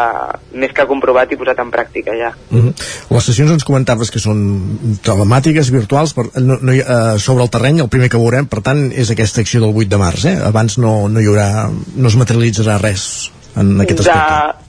més 0.52 0.74
que 0.76 0.84
comprovat 0.90 1.32
i 1.32 1.38
posat 1.40 1.64
en 1.64 1.72
pràctica 1.72 2.16
ja 2.18 2.34
Uh 2.50 2.60
-huh. 2.60 2.74
Les 3.10 3.24
sessions 3.24 3.50
ens 3.50 3.64
comentaves 3.64 4.10
que 4.10 4.18
són 4.18 4.98
telemàtiques, 5.02 5.70
virtuals, 5.70 6.12
per, 6.14 6.24
no, 6.40 6.58
no 6.60 6.72
hi, 6.72 6.80
uh, 6.80 7.18
sobre 7.18 7.42
el 7.42 7.50
terreny, 7.50 7.80
el 7.80 7.88
primer 7.88 8.08
que 8.08 8.18
veurem, 8.18 8.46
per 8.46 8.60
tant, 8.60 8.92
és 8.92 9.10
aquesta 9.10 9.40
acció 9.40 9.60
del 9.60 9.74
8 9.74 9.88
de 9.88 9.98
març, 9.98 10.24
eh? 10.24 10.38
Abans 10.44 10.78
no, 10.78 11.08
no 11.08 11.20
hi 11.20 11.26
haurà, 11.26 11.70
no 11.96 12.08
es 12.08 12.16
materialitzarà 12.16 12.78
res 12.78 13.32
en 13.56 13.80
aquest 13.80 14.04
aspecte. 14.04 14.20
De, 14.20 14.64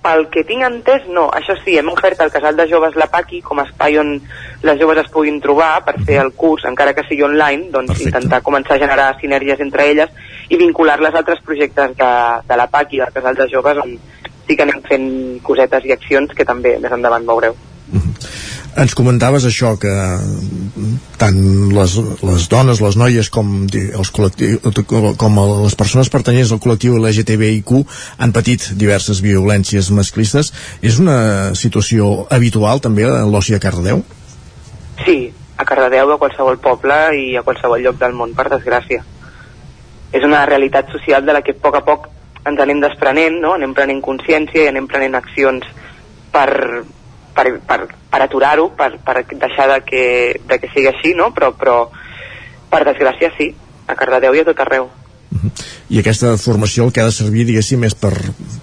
pel 0.00 0.26
que 0.32 0.42
tinc 0.48 0.64
entès, 0.64 1.04
no. 1.12 1.26
Això 1.36 1.54
sí, 1.60 1.76
hem 1.76 1.90
ofert 1.92 2.20
al 2.20 2.32
Casal 2.32 2.56
de 2.56 2.66
Joves 2.70 2.96
La 2.96 3.10
Paqui 3.12 3.42
com 3.44 3.60
a 3.60 3.66
espai 3.68 3.98
on 4.00 4.14
les 4.64 4.80
joves 4.80 5.02
es 5.02 5.10
puguin 5.12 5.40
trobar 5.44 5.84
per 5.84 5.98
fer 6.06 6.20
el 6.22 6.32
curs, 6.36 6.64
encara 6.68 6.94
que 6.96 7.04
sigui 7.08 7.24
online, 7.26 7.68
doncs 7.74 7.92
Perfecte. 7.92 8.08
intentar 8.08 8.42
començar 8.46 8.76
a 8.76 8.82
generar 8.82 9.10
sinergies 9.20 9.60
entre 9.60 9.90
elles 9.92 10.10
i 10.48 10.60
vincular-les 10.60 11.14
a 11.14 11.20
altres 11.20 11.42
projectes 11.44 11.96
de, 11.96 12.12
de 12.48 12.60
la 12.60 12.68
Paqui, 12.72 13.00
del 13.00 13.12
Casal 13.12 13.36
de 13.36 13.48
Joves, 13.52 13.82
on 13.84 13.98
sí 14.48 14.56
que 14.56 14.64
anem 14.66 14.80
fent 14.88 15.10
cosetes 15.46 15.84
i 15.86 15.92
accions 15.94 16.32
que 16.36 16.48
també 16.48 16.78
més 16.80 16.96
endavant 16.96 17.28
veureu. 17.28 17.56
Ens 18.78 18.94
comentaves 18.94 19.42
això, 19.48 19.72
que 19.82 19.90
tant 21.18 21.38
les, 21.74 21.96
les 22.22 22.44
dones, 22.52 22.78
les 22.84 22.96
noies, 23.00 23.30
com, 23.34 23.64
els 23.66 24.12
com 24.14 25.40
les 25.64 25.74
persones 25.78 26.10
pertanyents 26.12 26.52
al 26.54 26.60
col·lectiu 26.62 26.94
LGTBIQ 27.00 27.72
han 28.22 28.34
patit 28.36 28.68
diverses 28.78 29.22
violències 29.24 29.90
masclistes. 29.90 30.52
És 30.86 31.00
una 31.02 31.56
situació 31.58 32.28
habitual 32.30 32.82
també 32.84 33.08
a 33.08 33.24
l'oci 33.26 33.58
a 33.58 33.62
Cardedeu? 33.62 34.04
Sí, 35.02 35.18
a 35.58 35.66
Cardedeu, 35.66 36.14
a 36.14 36.20
qualsevol 36.22 36.60
poble 36.62 37.00
i 37.18 37.26
a 37.36 37.42
qualsevol 37.42 37.82
lloc 37.82 37.98
del 37.98 38.14
món, 38.14 38.36
per 38.38 38.46
desgràcia. 38.52 39.02
És 40.14 40.24
una 40.26 40.46
realitat 40.46 40.94
social 40.94 41.26
de 41.26 41.34
la 41.34 41.42
que 41.42 41.58
a 41.58 41.62
poc 41.66 41.76
a 41.78 41.84
poc 41.86 42.08
ens 42.46 42.62
anem 42.62 42.80
desprenent, 42.80 43.36
no? 43.42 43.56
anem 43.58 43.74
prenent 43.74 44.00
consciència 44.04 44.64
i 44.64 44.70
anem 44.70 44.86
prenent 44.88 45.18
accions 45.18 45.66
per, 46.32 46.48
per, 47.34 47.46
per, 47.66 47.80
per 48.10 48.22
aturar-ho, 48.24 48.70
per, 48.76 48.92
per 49.04 49.22
deixar 49.30 49.68
de 49.72 49.80
que, 49.86 50.04
de 50.46 50.58
que 50.60 50.70
sigui 50.74 50.90
així, 50.90 51.14
no? 51.18 51.30
però, 51.36 51.52
però 51.56 51.76
per 52.70 52.84
desgràcia 52.88 53.32
sí, 53.36 53.50
a 53.86 53.96
Cardedeu 53.98 54.36
i 54.36 54.42
a 54.42 54.48
tot 54.50 54.64
arreu. 54.64 54.90
I 55.90 56.00
aquesta 56.00 56.34
formació 56.38 56.86
el 56.86 56.92
que 56.94 57.02
ha 57.02 57.08
de 57.08 57.14
servir, 57.14 57.46
diguéssim, 57.48 57.82
és 57.86 57.94
per, 57.98 58.12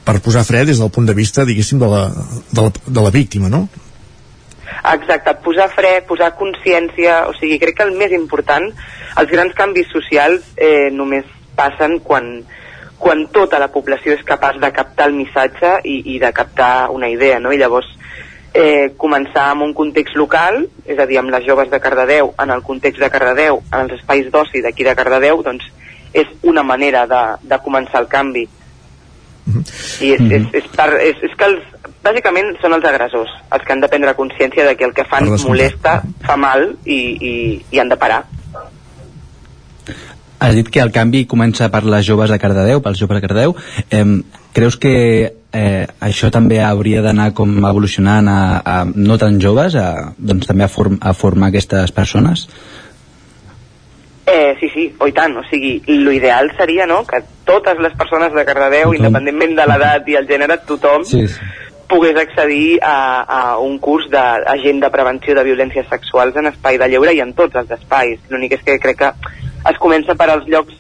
per 0.06 0.19
posar 0.23 0.44
fre 0.48 0.65
des 0.68 0.80
del 0.80 0.91
punt 0.94 1.07
de 1.07 1.15
vista, 1.15 1.45
diguéssim, 1.48 1.80
de 1.80 1.89
la, 1.91 2.06
de 2.52 2.65
la, 2.65 2.72
de 2.85 3.03
la 3.03 3.11
víctima, 3.11 3.52
no? 3.52 3.65
Exacte, 4.88 5.34
posar 5.44 5.68
fre, 5.73 5.98
posar 6.07 6.34
consciència, 6.39 7.23
o 7.27 7.34
sigui, 7.35 7.57
crec 7.60 7.80
que 7.80 7.88
el 7.88 7.95
més 7.99 8.14
important, 8.15 8.69
els 9.19 9.31
grans 9.31 9.56
canvis 9.57 9.89
socials 9.91 10.45
eh, 10.56 10.88
només 10.94 11.27
passen 11.57 11.98
quan, 12.06 12.30
quan 13.02 13.26
tota 13.34 13.60
la 13.60 13.72
població 13.73 14.15
és 14.15 14.23
capaç 14.27 14.60
de 14.61 14.72
captar 14.76 15.10
el 15.10 15.18
missatge 15.18 15.80
i, 15.84 15.99
i 16.15 16.19
de 16.23 16.31
captar 16.35 16.89
una 16.94 17.10
idea, 17.11 17.41
no? 17.44 17.52
I 17.52 17.60
llavors 17.60 17.89
eh, 18.57 18.91
començar 18.97 19.51
amb 19.51 19.67
un 19.67 19.73
context 19.77 20.17
local, 20.17 20.63
és 20.85 20.97
a 20.97 21.05
dir, 21.05 21.19
amb 21.21 21.29
les 21.34 21.45
joves 21.45 21.69
de 21.69 21.79
Cardedeu, 21.79 22.34
en 22.41 22.53
el 22.55 22.63
context 22.65 22.99
de 23.03 23.09
Cardedeu, 23.13 23.61
en 23.71 23.84
els 23.85 23.99
espais 23.99 24.31
d'oci 24.34 24.63
d'aquí 24.65 24.88
de 24.88 24.95
Cardedeu, 24.97 25.43
doncs 25.45 25.67
és 26.17 26.29
una 26.41 26.63
manera 26.65 27.05
de, 27.05 27.23
de 27.43 27.59
començar 27.61 28.01
el 28.01 28.09
canvi. 28.09 28.47
I 30.01 30.09
és, 30.15 30.23
és, 30.39 30.47
és, 30.59 30.65
per, 30.75 30.89
és, 30.99 31.21
és 31.23 31.35
que 31.38 31.47
els, 31.47 31.61
bàsicament 32.03 32.49
són 32.61 32.75
els 32.75 32.85
agressors 32.88 33.31
els 33.55 33.63
que 33.63 33.73
han 33.75 33.84
de 33.84 33.89
prendre 33.91 34.15
consciència 34.17 34.65
de 34.67 34.75
que 34.75 34.88
el 34.89 34.93
que 34.97 35.05
fan 35.07 35.29
molesta, 35.45 36.01
fa 36.25 36.35
mal 36.39 36.65
i, 36.84 36.97
i, 36.97 37.34
i 37.71 37.79
han 37.79 37.93
de 37.93 37.99
parar. 37.99 38.23
Has 40.39 40.53
dit 40.55 40.68
que 40.69 40.80
el 40.84 40.91
canvi 40.93 41.26
comença 41.26 41.69
per 41.73 41.84
les 41.89 42.05
joves 42.05 42.30
de 42.30 42.38
Cardedeu, 42.39 42.81
pels 42.85 42.99
joves 43.01 43.18
de 43.18 43.23
Cardedeu. 43.27 43.55
Eh, 43.89 44.03
creus 44.53 44.77
que 44.77 44.93
eh, 45.51 45.88
això 45.99 46.30
també 46.34 46.59
hauria 46.61 47.01
d'anar 47.01 47.31
com 47.34 47.55
evolucionant 47.65 48.27
a, 48.30 48.39
a 48.61 48.76
no 48.85 49.18
tan 49.18 49.39
joves, 49.41 49.76
a, 49.76 50.11
doncs 50.18 50.45
també 50.49 50.68
a, 50.68 50.69
form, 50.69 50.99
a 51.01 51.14
formar 51.18 51.49
aquestes 51.49 51.91
persones? 51.91 52.47
Eh, 54.27 54.57
sí, 54.59 54.68
sí, 54.73 54.89
oh, 54.99 55.07
i 55.07 55.14
tant, 55.15 55.38
o 55.39 55.43
sigui, 55.47 55.77
l'ideal 55.88 56.51
seria 56.57 56.85
no, 56.85 56.99
que 57.07 57.22
totes 57.47 57.80
les 57.80 57.93
persones 57.95 58.34
de 58.35 58.43
Cardedeu, 58.45 58.91
Tothom. 58.91 58.97
independentment 58.99 59.55
de 59.55 59.68
l'edat 59.72 60.09
i 60.11 60.18
el 60.19 60.27
gènere, 60.27 60.59
tothom 60.68 61.05
Sí, 61.07 61.23
sí. 61.31 61.39
pogués 61.88 62.18
accedir 62.19 62.77
a, 62.84 63.23
a 63.23 63.41
un 63.64 63.77
curs 63.80 64.09
d'agent 64.11 64.84
de 64.84 64.89
prevenció 64.91 65.34
de 65.34 65.45
violències 65.47 65.88
sexuals 65.89 66.35
en 66.35 66.51
espai 66.51 66.77
de 66.77 66.89
lleure 66.91 67.14
i 67.15 67.22
en 67.23 67.31
tots 67.34 67.55
els 67.55 67.72
espais. 67.72 68.19
L'únic 68.30 68.57
és 68.59 68.65
que 68.68 68.76
crec 68.84 68.99
que 68.99 69.14
es 69.72 69.77
comença 69.81 70.15
per 70.15 70.30
als 70.31 70.48
llocs 70.49 70.73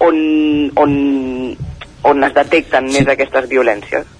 on, 0.00 0.16
on, 0.80 0.96
on 2.08 2.24
es 2.24 2.34
detecten 2.36 2.88
més 2.92 3.08
aquestes 3.08 3.48
violències. 3.50 4.16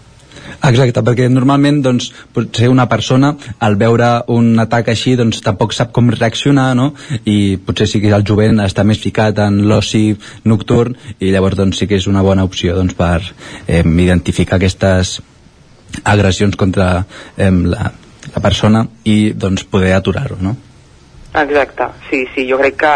Exacte, 0.61 1.03
perquè 1.05 1.28
normalment 1.32 1.81
doncs, 1.85 2.11
potser 2.35 2.69
una 2.70 2.87
persona 2.89 3.32
al 3.65 3.77
veure 3.81 4.11
un 4.32 4.53
atac 4.61 4.91
així 4.93 5.15
doncs, 5.19 5.41
tampoc 5.45 5.73
sap 5.77 5.93
com 5.97 6.11
reaccionar 6.12 6.69
no? 6.77 6.91
i 7.24 7.57
potser 7.65 7.89
sí 7.89 8.01
que 8.03 8.12
el 8.12 8.27
jovent 8.28 8.61
està 8.65 8.85
més 8.85 9.01
ficat 9.01 9.41
en 9.47 9.62
l'oci 9.70 10.05
nocturn 10.45 10.97
i 11.19 11.32
llavors 11.32 11.59
doncs, 11.61 11.81
sí 11.81 11.89
que 11.89 11.99
és 12.01 12.09
una 12.11 12.24
bona 12.27 12.45
opció 12.45 12.77
doncs, 12.77 12.97
per 12.99 13.20
eh, 13.66 13.82
identificar 13.82 14.61
aquestes 14.61 15.19
agressions 16.05 16.57
contra 16.61 16.93
eh, 17.37 17.51
la, 17.51 17.91
la 18.35 18.45
persona 18.45 18.85
i 19.05 19.32
doncs, 19.32 19.65
poder 19.65 19.95
aturar-ho 19.97 20.41
no? 20.41 20.57
Exacte, 21.31 21.85
sí, 22.09 22.24
sí, 22.35 22.48
jo 22.51 22.59
crec 22.59 22.77
que 22.77 22.94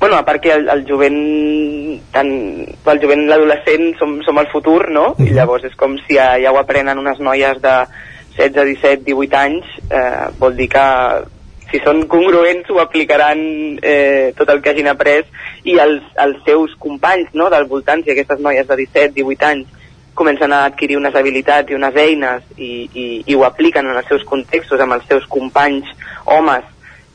bueno, 0.00 0.16
a 0.16 0.24
part 0.24 0.40
que 0.42 0.52
el, 0.52 0.68
el 0.68 0.86
jovent 0.88 2.00
tant, 2.12 2.32
el 2.64 3.00
jovent 3.02 3.26
i 3.26 3.28
l'adolescent 3.28 3.92
som, 4.00 4.16
som 4.24 4.40
el 4.40 4.48
futur, 4.52 4.88
no? 4.92 5.12
I 5.20 5.30
llavors 5.36 5.66
és 5.68 5.76
com 5.76 5.98
si 6.00 6.16
ja, 6.18 6.34
ja 6.40 6.52
ho 6.52 6.58
aprenen 6.60 7.00
unes 7.00 7.20
noies 7.20 7.60
de 7.62 7.76
16, 8.38 8.66
17, 8.80 9.04
18 9.06 9.38
anys, 9.38 9.70
eh, 9.90 10.26
vol 10.40 10.56
dir 10.58 10.70
que 10.72 10.86
si 11.70 11.80
són 11.84 12.04
congruents 12.10 12.68
ho 12.70 12.80
aplicaran 12.82 13.40
eh, 13.82 14.32
tot 14.36 14.50
el 14.52 14.60
que 14.62 14.74
hagin 14.74 14.90
après 14.90 15.30
i 15.64 15.78
els, 15.82 16.04
els 16.20 16.42
seus 16.46 16.74
companys 16.80 17.32
no, 17.32 17.48
del 17.52 17.68
voltant, 17.70 18.04
si 18.04 18.12
aquestes 18.12 18.40
noies 18.40 18.68
de 18.68 18.80
17, 18.80 19.14
18 19.16 19.50
anys 19.52 19.80
comencen 20.14 20.52
a 20.54 20.64
adquirir 20.68 20.96
unes 20.96 21.16
habilitats 21.18 21.72
i 21.72 21.74
unes 21.74 21.96
eines 21.98 22.44
i, 22.56 22.70
i, 22.92 23.06
i 23.26 23.34
ho 23.34 23.42
apliquen 23.46 23.88
en 23.90 23.98
els 23.98 24.06
seus 24.08 24.22
contextos 24.28 24.80
amb 24.80 24.94
els 24.96 25.08
seus 25.10 25.26
companys 25.26 25.90
homes 26.24 26.68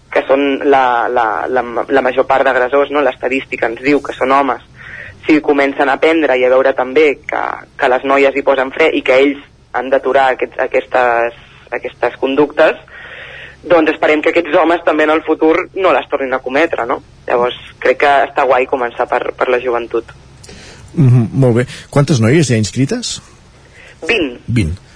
que 0.10 0.23
són 0.27 0.44
la, 0.65 1.07
la, 1.11 1.26
la, 1.48 1.64
la 1.88 2.02
major 2.06 2.26
part 2.30 2.45
d'agressors, 2.48 2.91
no? 2.91 3.03
l'estadística 3.06 3.69
ens 3.69 3.81
diu 3.86 4.02
que 4.02 4.15
són 4.18 4.34
homes, 4.34 4.64
si 5.27 5.40
comencen 5.45 5.90
a 5.90 5.98
aprendre 5.99 6.38
i 6.40 6.45
a 6.45 6.52
veure 6.52 6.73
també 6.73 7.19
que, 7.27 7.41
que 7.77 7.90
les 7.91 8.06
noies 8.07 8.36
hi 8.36 8.45
posen 8.45 8.73
fre 8.73 8.90
i 8.98 9.03
que 9.06 9.19
ells 9.22 9.44
han 9.77 9.91
d'aturar 9.94 10.31
aquest, 10.34 10.57
aquestes, 10.60 11.38
aquestes 11.77 12.18
conductes, 12.22 12.80
doncs 13.69 13.94
esperem 13.94 14.23
que 14.23 14.34
aquests 14.34 14.56
homes 14.57 14.81
també 14.88 15.06
en 15.06 15.14
el 15.14 15.22
futur 15.27 15.53
no 15.76 15.94
les 15.94 16.10
tornin 16.10 16.34
a 16.34 16.41
cometre, 16.41 16.88
no? 16.90 17.02
Llavors 17.27 17.60
crec 17.84 18.02
que 18.02 18.14
està 18.31 18.48
guai 18.49 18.65
començar 18.72 19.06
per, 19.11 19.22
per 19.38 19.49
la 19.52 19.60
joventut. 19.61 20.15
Mm 20.95 21.10
-hmm, 21.10 21.27
molt 21.34 21.56
bé. 21.56 21.65
Quantes 21.90 22.19
noies 22.19 22.49
hi 22.49 22.53
ha 22.53 22.64
inscrites? 22.64 23.22
20. 24.07 24.40
20 24.48 24.89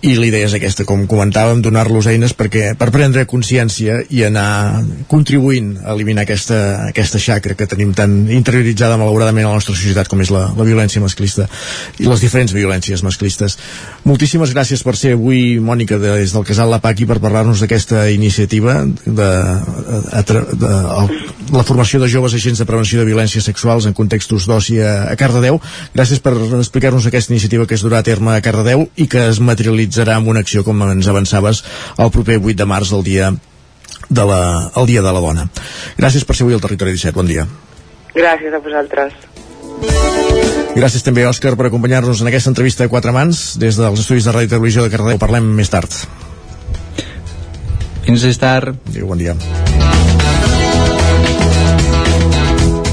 i 0.00 0.12
l'idea 0.14 0.46
és 0.46 0.54
aquesta, 0.54 0.84
com 0.86 1.00
comentàvem, 1.10 1.58
donar-los 1.62 2.06
eines 2.06 2.30
perquè, 2.38 2.70
per 2.78 2.90
prendre 2.94 3.24
consciència 3.26 3.98
i 4.14 4.22
anar 4.22 4.84
contribuint 5.10 5.72
a 5.82 5.90
eliminar 5.96 6.22
aquesta, 6.22 6.58
aquesta 6.92 7.18
xacra 7.18 7.56
que 7.58 7.66
tenim 7.66 7.90
tan 7.98 8.14
interioritzada 8.30 8.98
malauradament 9.00 9.48
a 9.48 9.50
la 9.50 9.58
nostra 9.58 9.74
societat 9.74 10.06
com 10.10 10.22
és 10.22 10.30
la, 10.30 10.44
la 10.54 10.66
violència 10.68 11.02
masclista 11.02 11.48
i 11.98 12.06
les 12.06 12.22
diferents 12.22 12.54
violències 12.54 13.02
masclistes. 13.02 13.58
Moltíssimes 14.06 14.54
gràcies 14.54 14.84
per 14.86 14.94
ser 15.00 15.16
avui, 15.16 15.58
Mònica, 15.58 15.98
des 15.98 16.34
del 16.36 16.46
Casal 16.46 16.70
La 16.70 16.78
Paqui 16.84 17.08
per 17.08 17.18
parlar-nos 17.18 17.64
d'aquesta 17.64 18.06
iniciativa 18.14 18.84
de, 18.86 19.10
de, 19.18 20.44
de, 20.62 20.72
la 21.50 21.66
formació 21.66 21.98
de 21.98 22.10
joves 22.12 22.38
agents 22.38 22.62
de 22.62 22.68
prevenció 22.70 23.02
de 23.02 23.08
violències 23.08 23.50
sexuals 23.50 23.90
en 23.90 23.98
contextos 23.98 24.46
d'oci 24.46 24.78
a, 24.78 24.94
a 25.10 25.18
Cardedeu. 25.18 25.58
Gràcies 25.96 26.22
per 26.22 26.36
explicar-nos 26.38 27.10
aquesta 27.10 27.34
iniciativa 27.34 27.66
que 27.66 27.74
es 27.74 27.82
durà 27.82 27.98
a 27.98 28.06
terme 28.06 28.36
a 28.36 28.44
Cardedeu 28.44 28.86
i 28.94 29.10
que 29.10 29.26
es 29.32 29.42
materialitza 29.42 29.87
realitzarà 29.88 30.16
amb 30.16 30.28
una 30.28 30.40
acció, 30.40 30.64
com 30.64 30.82
ens 30.82 31.08
avançaves, 31.08 31.64
el 31.98 32.10
proper 32.10 32.38
8 32.38 32.56
de 32.56 32.66
març, 32.66 32.92
el 32.92 33.02
dia 33.04 33.32
de 34.08 34.24
la, 34.24 34.70
el 34.76 34.86
dia 34.86 35.02
de 35.02 35.12
la 35.12 35.20
dona. 35.20 35.48
Gràcies 35.96 36.24
per 36.24 36.36
ser 36.36 36.44
avui 36.44 36.54
al 36.54 36.60
Territori 36.60 36.92
17. 36.92 37.14
Bon 37.16 37.26
dia. 37.26 37.46
Gràcies 38.14 38.52
a 38.52 38.60
vosaltres. 38.60 39.12
Gràcies 40.76 41.02
també, 41.02 41.26
Òscar, 41.26 41.56
per 41.56 41.66
acompanyar-nos 41.66 42.20
en 42.20 42.28
aquesta 42.28 42.50
entrevista 42.52 42.84
de 42.84 42.92
quatre 42.92 43.12
mans 43.12 43.58
des 43.58 43.76
dels 43.76 44.00
estudis 44.00 44.28
de 44.28 44.32
Ràdio 44.32 44.50
i 44.50 44.54
Televisió 44.54 44.84
de 44.84 44.92
Cardedeu. 44.92 45.18
Parlem 45.18 45.48
més 45.56 45.72
tard. 45.72 45.90
Fins 48.04 48.24
més 48.24 48.40
tard. 48.40 48.76
Adéu, 48.88 49.08
bon 49.08 49.18
dia. 49.18 49.34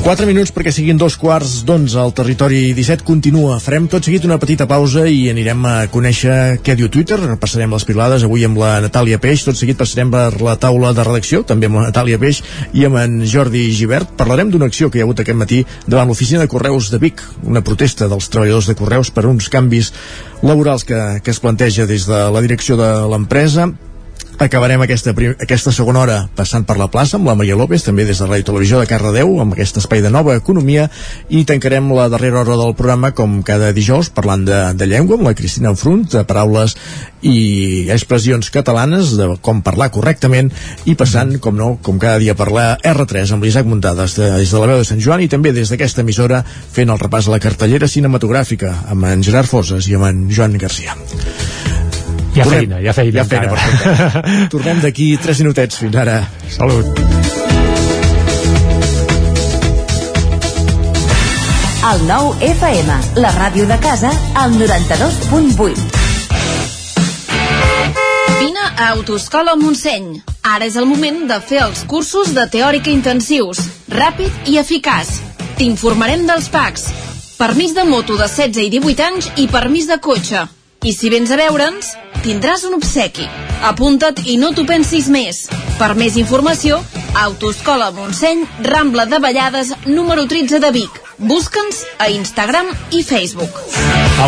4 0.05 0.27
minuts 0.29 0.51
perquè 0.53 0.69
siguin 0.69 0.99
dos 1.01 1.15
quarts 1.17 1.63
d'onze 1.65 1.97
al 1.97 2.11
territori 2.13 2.75
17 2.77 3.01
continua. 3.01 3.55
Farem 3.57 3.87
tot 3.89 4.05
seguit 4.05 4.27
una 4.27 4.35
petita 4.37 4.67
pausa 4.69 5.07
i 5.09 5.31
anirem 5.31 5.63
a 5.65 5.71
conèixer 5.89 6.59
què 6.61 6.75
diu 6.77 6.91
Twitter. 6.93 7.17
Passarem 7.41 7.73
les 7.73 7.87
pilades 7.89 8.21
avui 8.27 8.45
amb 8.45 8.59
la 8.61 8.75
Natàlia 8.83 9.17
Peix. 9.23 9.41
Tot 9.47 9.57
seguit 9.57 9.79
passarem 9.79 10.11
per 10.13 10.43
la 10.45 10.53
taula 10.61 10.91
de 10.93 11.07
redacció, 11.07 11.41
també 11.41 11.65
amb 11.65 11.79
la 11.79 11.87
Natàlia 11.87 12.21
Peix 12.21 12.43
i 12.77 12.85
amb 12.85 12.99
en 13.01 13.15
Jordi 13.25 13.63
Givert. 13.73 14.13
Parlarem 14.19 14.53
d'una 14.53 14.69
acció 14.69 14.91
que 14.91 15.01
hi 15.01 15.01
ha 15.01 15.07
hagut 15.09 15.25
aquest 15.25 15.41
matí 15.41 15.63
davant 15.87 16.13
l'oficina 16.13 16.43
de 16.45 16.51
Correus 16.53 16.91
de 16.93 17.01
Vic, 17.01 17.25
una 17.41 17.65
protesta 17.65 18.05
dels 18.05 18.29
treballadors 18.29 18.69
de 18.69 18.77
Correus 18.77 19.09
per 19.09 19.25
uns 19.25 19.49
canvis 19.49 19.89
laborals 20.45 20.85
que, 20.85 21.01
que 21.25 21.33
es 21.33 21.41
planteja 21.41 21.89
des 21.89 22.05
de 22.05 22.21
la 22.29 22.45
direcció 22.45 22.77
de 22.77 22.93
l'empresa 23.09 23.71
acabarem 24.39 24.81
aquesta, 24.83 25.13
aquesta 25.41 25.71
segona 25.71 26.01
hora 26.01 26.17
passant 26.35 26.65
per 26.67 26.77
la 26.79 26.89
plaça 26.91 27.17
amb 27.17 27.29
la 27.29 27.35
Maria 27.37 27.57
López, 27.57 27.85
també 27.85 28.05
des 28.07 28.19
de 28.19 28.27
Ràdio 28.27 28.49
Televisió 28.49 28.79
de 28.81 28.87
Cardedeu, 28.89 29.35
amb 29.41 29.55
aquest 29.55 29.79
espai 29.81 30.01
de 30.03 30.11
nova 30.11 30.35
economia, 30.35 30.89
i 31.29 31.45
tancarem 31.47 31.91
la 31.95 32.07
darrera 32.11 32.41
hora 32.41 32.57
del 32.59 32.75
programa, 32.75 33.13
com 33.15 33.41
cada 33.47 33.71
dijous, 33.75 34.09
parlant 34.09 34.45
de, 34.47 34.59
de 34.75 34.87
llengua, 34.89 35.19
amb 35.19 35.29
la 35.29 35.35
Cristina 35.37 35.71
Enfrunt, 35.71 36.05
de 36.11 36.25
paraules 36.27 36.75
i 37.25 37.87
expressions 37.93 38.51
catalanes, 38.53 39.15
de 39.17 39.29
com 39.45 39.63
parlar 39.65 39.89
correctament, 39.95 40.51
i 40.85 40.97
passant, 40.99 41.37
com 41.41 41.55
no, 41.57 41.71
com 41.85 42.01
cada 42.01 42.19
dia 42.21 42.35
per 42.37 42.51
la 42.53 42.67
R3 42.81 43.35
amb 43.35 43.47
l'Isaac 43.47 43.69
Muntades 43.69 44.17
de, 44.19 44.29
des 44.41 44.51
de 44.51 44.61
la 44.61 44.69
veu 44.73 44.83
de 44.83 44.89
Sant 44.89 45.01
Joan 45.01 45.23
i 45.25 45.31
també 45.31 45.55
des 45.55 45.71
d'aquesta 45.71 46.03
emissora 46.05 46.43
fent 46.45 46.91
el 46.91 47.01
repàs 47.01 47.29
a 47.29 47.35
la 47.37 47.41
cartellera 47.43 47.89
cinematogràfica 47.89 48.75
amb 48.93 49.09
en 49.09 49.25
Gerard 49.25 49.49
Foses 49.49 49.89
i 49.89 49.97
amb 49.97 50.11
en 50.11 50.27
Joan 50.33 50.59
Garcia. 50.61 50.97
Hi 52.35 52.41
ha 52.41 52.43
Tornem. 52.43 52.65
feina, 52.65 52.79
hi 52.83 52.87
ha 52.87 52.93
feina. 52.93 53.15
Hi 53.15 53.19
ha 53.21 53.25
feina, 53.31 53.47
perfecte. 53.47 54.47
Tornem 54.53 54.79
d'aquí 54.83 55.05
3 55.23 55.39
minutets. 55.45 55.77
Fins 55.79 55.95
ara. 55.95 56.17
Salut. 56.51 56.99
El 61.85 62.01
nou 62.09 62.33
FM, 62.43 62.97
la 63.23 63.31
ràdio 63.37 63.67
de 63.69 63.77
casa, 63.79 64.11
al 64.41 64.51
92.8. 64.59 65.79
Vine 68.41 68.65
a 68.65 68.89
Autoscola 68.89 69.55
Montseny. 69.55 70.17
Ara 70.43 70.67
és 70.67 70.75
el 70.75 70.89
moment 70.89 71.23
de 71.29 71.39
fer 71.39 71.61
els 71.63 71.85
cursos 71.87 72.33
de 72.35 72.43
teòrica 72.51 72.91
intensius, 72.91 73.63
ràpid 73.87 74.51
i 74.51 74.59
eficaç. 74.59 75.21
T'informarem 75.55 76.27
dels 76.27 76.51
PACs, 76.51 76.89
permís 77.39 77.71
de 77.77 77.87
moto 77.87 78.19
de 78.19 78.27
16 78.27 78.59
i 78.65 78.69
18 78.75 79.07
anys 79.07 79.31
i 79.39 79.47
permís 79.47 79.87
de 79.87 80.01
cotxe. 80.03 80.43
I 80.85 80.91
si 80.93 81.09
vens 81.09 81.31
a 81.33 81.37
veure'ns, 81.39 81.87
tindràs 82.21 82.61
un 82.67 82.75
obsequi. 82.77 83.25
Apunta't 83.65 84.19
i 84.29 84.35
no 84.37 84.51
t'ho 84.53 84.67
pensis 84.69 85.07
més. 85.09 85.39
Per 85.79 85.87
més 85.97 86.13
informació, 86.21 86.77
Autoscola 87.23 87.87
Montseny, 87.95 88.43
Rambla 88.67 89.07
de 89.09 89.17
Vallades, 89.23 89.73
número 89.87 90.27
13 90.29 90.61
de 90.61 90.71
Vic. 90.77 91.01
Busca'ns 91.17 91.81
a 91.97 92.11
Instagram 92.13 92.69
i 92.93 93.01
Facebook. 93.01 93.57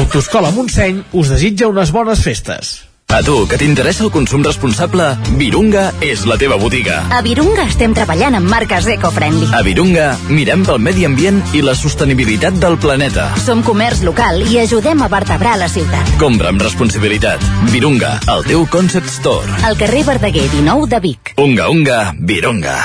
Autoscola 0.02 0.50
Montseny 0.50 1.04
us 1.14 1.30
desitja 1.36 1.70
unes 1.70 1.94
bones 1.94 2.26
festes. 2.26 2.87
A 3.10 3.22
tu, 3.24 3.48
que 3.48 3.56
t'interessa 3.56 4.04
el 4.04 4.10
consum 4.12 4.42
responsable, 4.44 5.06
Virunga 5.40 5.94
és 6.04 6.26
la 6.28 6.36
teva 6.38 6.58
botiga. 6.60 6.98
A 7.16 7.22
Virunga 7.24 7.64
estem 7.64 7.94
treballant 7.96 8.36
amb 8.36 8.52
marques 8.52 8.84
eco-friendly. 8.92 9.48
A 9.56 9.62
Virunga 9.64 10.10
mirem 10.28 10.66
pel 10.68 10.82
medi 10.84 11.08
ambient 11.08 11.40
i 11.56 11.64
la 11.64 11.72
sostenibilitat 11.80 12.60
del 12.60 12.76
planeta. 12.84 13.30
Som 13.46 13.64
comerç 13.64 14.04
local 14.04 14.44
i 14.44 14.60
ajudem 14.60 15.02
a 15.02 15.08
vertebrar 15.08 15.56
la 15.56 15.72
ciutat. 15.72 16.12
Compra 16.20 16.52
amb 16.52 16.62
responsabilitat. 16.68 17.48
Virunga, 17.72 18.18
el 18.36 18.44
teu 18.44 18.68
concept 18.68 19.08
store. 19.16 19.64
Al 19.64 19.80
carrer 19.80 20.04
Verdaguer 20.12 20.44
19 20.52 20.92
de 20.92 21.00
Vic. 21.08 21.34
Unga, 21.40 21.72
unga, 21.72 22.02
Virunga. 22.20 22.78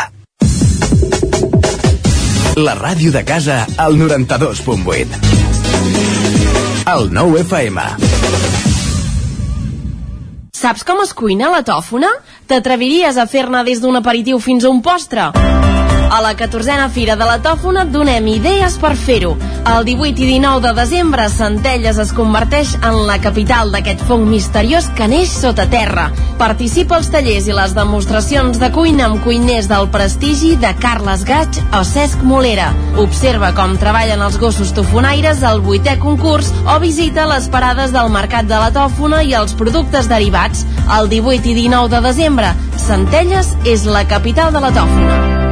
La 2.63 2.79
ràdio 2.79 3.11
de 3.11 3.27
casa 3.27 3.67
al 3.77 3.99
92.8. 3.99 5.19
El 6.95 7.11
9 7.11 7.41
FM. 7.43 8.62
Saps 10.63 10.85
com 10.87 11.01
es 11.03 11.11
cuina 11.19 11.49
la 11.51 11.65
tòfona? 11.67 12.13
T'atreviries 12.47 13.19
a 13.19 13.27
fer-ne 13.27 13.65
des 13.67 13.83
d'un 13.83 13.99
aperitiu 13.99 14.39
fins 14.39 14.63
a 14.63 14.71
un 14.71 14.79
postre? 14.87 15.72
A 16.13 16.21
la 16.21 16.37
14a 16.37 16.91
Fira 16.91 17.15
de 17.17 17.25
la 17.25 17.39
Tòfona 17.41 17.87
donem 17.89 18.27
idees 18.29 18.75
per 18.77 18.91
fer-ho. 19.01 19.31
El 19.65 19.87
18 19.87 20.21
i 20.21 20.27
19 20.29 20.61
de 20.67 20.73
desembre, 20.77 21.25
Centelles 21.33 21.97
es 22.03 22.11
converteix 22.13 22.75
en 22.85 22.99
la 23.09 23.17
capital 23.25 23.71
d'aquest 23.73 24.03
fong 24.05 24.27
misteriós 24.29 24.91
que 24.93 25.07
neix 25.09 25.33
sota 25.33 25.65
terra. 25.73 26.11
Participa 26.37 26.99
als 26.99 27.09
tallers 27.15 27.47
i 27.49 27.57
les 27.57 27.73
demostracions 27.73 28.61
de 28.61 28.69
cuina 28.75 29.07
amb 29.07 29.23
cuiners 29.25 29.71
del 29.71 29.89
prestigi 29.95 30.51
de 30.61 30.75
Carles 30.83 31.25
Gaig 31.25 31.63
o 31.79 31.81
Cesc 31.81 32.21
Molera. 32.29 32.69
Observa 33.01 33.55
com 33.57 33.79
treballen 33.81 34.21
els 34.21 34.37
gossos 34.43 34.75
tofonaires 34.77 35.41
al 35.49 35.65
vuitè 35.65 35.97
concurs 36.03 36.53
o 36.67 36.77
visita 36.83 37.25
les 37.31 37.49
parades 37.49 37.97
del 37.97 38.13
Mercat 38.13 38.51
de 38.53 38.61
la 38.61 38.69
Tòfona 38.75 39.23
i 39.25 39.33
els 39.41 39.57
productes 39.57 40.13
derivats. 40.13 40.67
El 40.93 41.09
18 41.09 41.55
i 41.55 41.57
19 41.63 41.89
de 41.97 42.05
desembre, 42.05 42.53
Centelles 42.77 43.57
és 43.65 43.89
la 43.89 44.05
capital 44.05 44.53
de 44.53 44.61
la 44.61 44.75
tòfona. 44.77 45.52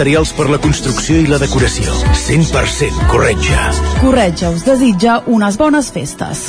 per 0.01 0.47
la 0.49 0.57
construcció 0.57 1.13
i 1.21 1.27
la 1.29 1.37
decoració. 1.37 1.85
100% 2.17 3.03
Corretja. 3.11 3.67
Corretja 4.01 4.49
us 4.49 4.63
desitja 4.65 5.19
unes 5.29 5.57
bones 5.61 5.91
festes. 5.93 6.47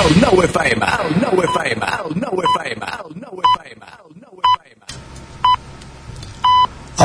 El 0.00 0.16
nou 0.18 0.42
FM, 0.42 0.88
el 1.04 1.14
nou 1.22 1.44
FM, 1.44 1.92
el 2.02 2.18
nou 2.18 2.42
FM, 2.50 2.82
el 2.82 3.14
nou 3.22 3.44
FM, 3.52 3.92
el 3.94 4.10
nou 4.24 4.42
FM. 4.56 4.98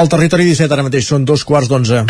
Al 0.01 0.09
territori 0.09 0.49
17 0.49 0.73
ara 0.73 0.87
mateix 0.89 1.05
són 1.13 1.29
dos 1.29 1.45
quarts 1.45 1.69
d'onze. 1.69 2.01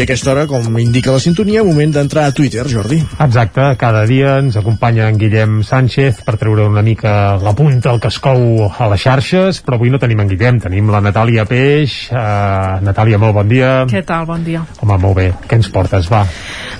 I 0.00 0.02
a 0.02 0.06
aquesta 0.06 0.30
hora, 0.32 0.46
com 0.48 0.78
indica 0.80 1.12
la 1.12 1.20
sintonia, 1.20 1.60
moment 1.60 1.90
d'entrar 1.92 2.22
a 2.30 2.32
Twitter, 2.32 2.62
Jordi. 2.64 3.02
Exacte, 3.20 3.66
cada 3.76 4.06
dia 4.08 4.38
ens 4.40 4.54
acompanya 4.56 5.10
en 5.12 5.18
Guillem 5.20 5.58
Sánchez 5.60 6.22
per 6.24 6.38
treure 6.40 6.64
una 6.70 6.80
mica 6.80 7.34
la 7.36 7.52
punta 7.52 7.90
al 7.90 8.00
que 8.00 8.08
es 8.08 8.16
cou 8.16 8.64
a 8.64 8.88
les 8.94 9.04
xarxes, 9.04 9.60
però 9.60 9.76
avui 9.76 9.92
no 9.92 10.00
tenim 10.00 10.22
en 10.24 10.30
Guillem, 10.30 10.62
tenim 10.64 10.88
la 10.88 11.02
Natàlia 11.04 11.44
Peix. 11.44 11.98
Uh, 12.08 12.80
Natàlia, 12.80 13.20
molt 13.20 13.36
bon 13.42 13.52
dia. 13.52 13.74
Què 13.92 14.00
tal? 14.08 14.24
Bon 14.30 14.40
dia. 14.40 14.64
Home, 14.80 14.96
molt 15.04 15.20
bé. 15.20 15.26
Què 15.44 15.60
ens 15.60 15.68
portes, 15.68 16.08
va? 16.08 16.22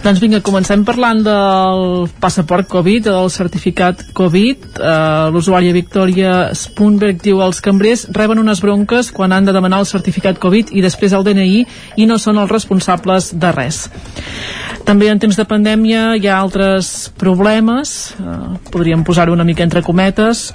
Doncs 0.00 0.16
vinga, 0.16 0.38
comencem 0.40 0.80
parlant 0.80 1.18
del 1.20 2.06
passaport 2.22 2.64
Covid, 2.72 3.04
del 3.04 3.26
certificat 3.28 4.00
Covid. 4.16 4.78
Uh, 4.80 5.28
L'usuària 5.34 5.74
Victoria 5.76 6.30
Spunberg 6.56 7.20
diu 7.20 7.42
els 7.44 7.60
cambrers 7.60 8.06
reben 8.16 8.40
unes 8.40 8.62
bronques 8.64 9.10
quan 9.12 9.34
han 9.36 9.44
de 9.44 9.52
demanar 9.52 9.82
el 9.84 9.90
certificat 9.90 10.40
Covid 10.40 10.72
i 10.72 10.80
després 10.80 11.12
el 11.12 11.26
DNI 11.26 11.60
i 12.00 12.08
no 12.08 12.16
són 12.16 12.40
els 12.40 12.48
responsables 12.48 13.34
de 13.36 13.52
res. 13.52 13.82
També 14.88 15.12
en 15.12 15.20
temps 15.20 15.36
de 15.36 15.44
pandèmia 15.44 16.14
hi 16.16 16.30
ha 16.30 16.40
altres 16.40 17.10
problemes, 17.20 18.14
eh, 18.16 18.38
podríem 18.72 19.04
posar-ho 19.04 19.36
una 19.36 19.44
mica 19.44 19.68
entre 19.68 19.84
cometes, 19.84 20.48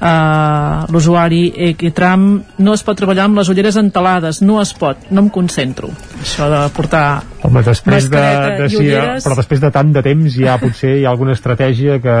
Uh, 0.00 0.86
l'usuari 0.88 1.50
Equitram 1.66 2.22
no 2.64 2.72
es 2.72 2.80
pot 2.86 2.96
treballar 2.96 3.26
amb 3.28 3.36
les 3.36 3.50
ulleres 3.52 3.76
entelades 3.76 4.38
no 4.40 4.54
es 4.62 4.70
pot, 4.72 5.02
no 5.12 5.20
em 5.20 5.28
concentro 5.28 5.90
això 6.22 6.46
de 6.48 6.60
portar 6.72 7.02
Home, 7.44 7.60
després 7.66 8.08
de, 8.08 8.22
de, 8.56 8.68
si, 8.72 8.78
ulleres 8.80 9.26
però 9.26 9.36
després 9.36 9.60
de 9.60 9.68
tant 9.74 9.90
de 9.92 10.00
temps 10.06 10.38
ja 10.40 10.54
potser 10.62 10.94
hi 11.02 11.04
ha 11.04 11.12
alguna 11.12 11.34
estratègia 11.36 11.98
que, 12.00 12.16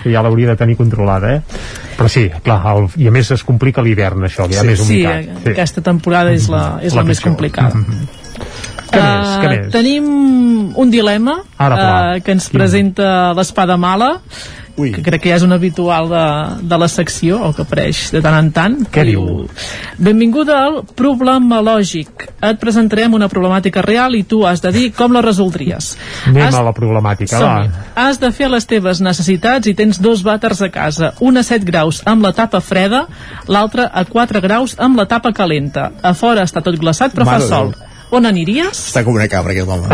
que 0.00 0.14
ja 0.14 0.22
l'hauria 0.24 0.54
de 0.54 0.56
tenir 0.62 0.78
controlada 0.80 1.34
eh? 1.34 1.42
però 1.98 2.08
sí, 2.08 2.24
clar, 2.40 2.56
el, 2.72 2.88
i 3.04 3.10
a 3.10 3.12
més 3.12 3.34
es 3.36 3.44
complica 3.44 3.84
l'hivern 3.84 4.24
això, 4.24 4.48
que 4.48 4.56
hi 4.56 4.62
ha 4.62 4.64
sí, 4.64 4.72
més 4.72 4.80
sí, 4.80 4.88
humitat 4.88 5.44
sí, 5.44 5.52
aquesta 5.52 5.84
temporada 5.90 6.32
és 6.32 6.48
la, 6.48 6.64
és 6.80 6.96
la, 6.96 7.02
La 7.02 7.08
més 7.12 7.20
pitjor. 7.20 7.34
complicada 7.34 7.84
Què 8.90 8.98
més? 9.04 9.28
Què 9.42 9.44
Eh, 9.44 9.58
més? 9.58 9.68
Tenim 9.76 10.06
un 10.80 10.90
dilema 10.90 11.36
Ara, 11.60 11.76
uh, 11.76 12.16
que 12.24 12.32
ens 12.34 12.48
presenta 12.50 13.34
l'espada 13.36 13.76
mala 13.76 14.16
Ui. 14.78 14.92
que 14.94 15.02
crec 15.02 15.22
que 15.24 15.30
ja 15.32 15.36
és 15.40 15.42
un 15.44 15.52
habitual 15.52 16.08
de, 16.08 16.22
de 16.70 16.76
la 16.78 16.88
secció 16.88 17.40
o 17.48 17.52
que 17.56 17.62
apareix 17.66 18.10
de 18.14 18.20
tant 18.24 18.36
en 18.38 18.50
tant 18.54 18.76
Què 18.92 19.04
diu? 19.04 19.24
Benvinguda 19.98 20.56
al 20.66 20.78
Problemalògic 20.96 22.28
Et 22.40 22.60
presentarem 22.60 23.12
una 23.18 23.28
problemàtica 23.28 23.82
real 23.84 24.14
i 24.16 24.22
tu 24.24 24.42
has 24.48 24.62
de 24.64 24.72
dir 24.72 24.86
com 24.96 25.12
la 25.12 25.20
resoldries 25.26 25.92
Anem 26.30 26.46
Has- 26.46 26.56
a 26.60 26.62
la 26.64 26.72
problemàtica, 26.76 27.40
va. 27.42 27.56
Has 28.06 28.20
de 28.22 28.30
fer 28.32 28.48
les 28.52 28.64
teves 28.68 29.00
necessitats 29.04 29.66
i 29.68 29.74
tens 29.76 30.00
dos 30.00 30.22
vàters 30.24 30.62
a 30.64 30.70
casa, 30.72 31.12
un 31.20 31.36
a 31.36 31.42
7 31.46 31.64
graus 31.68 32.00
amb 32.08 32.22
la 32.24 32.32
tapa 32.36 32.60
freda, 32.64 33.04
l'altre 33.48 33.84
a 33.90 34.04
4 34.08 34.40
graus 34.40 34.74
amb 34.78 34.96
la 34.96 35.06
tapa 35.10 35.32
calenta. 35.36 35.90
A 36.02 36.14
fora 36.14 36.44
està 36.46 36.62
tot 36.64 36.78
glaçat 36.80 37.12
però 37.14 37.26
Mare 37.28 37.42
fa 37.44 37.48
sol. 37.48 37.72
On 38.10 38.26
aniríes? 38.26 38.74
Està 38.90 39.04
com 39.06 39.14
una 39.14 39.28
cabra, 39.30 39.52
aquest 39.54 39.68
home. 39.70 39.86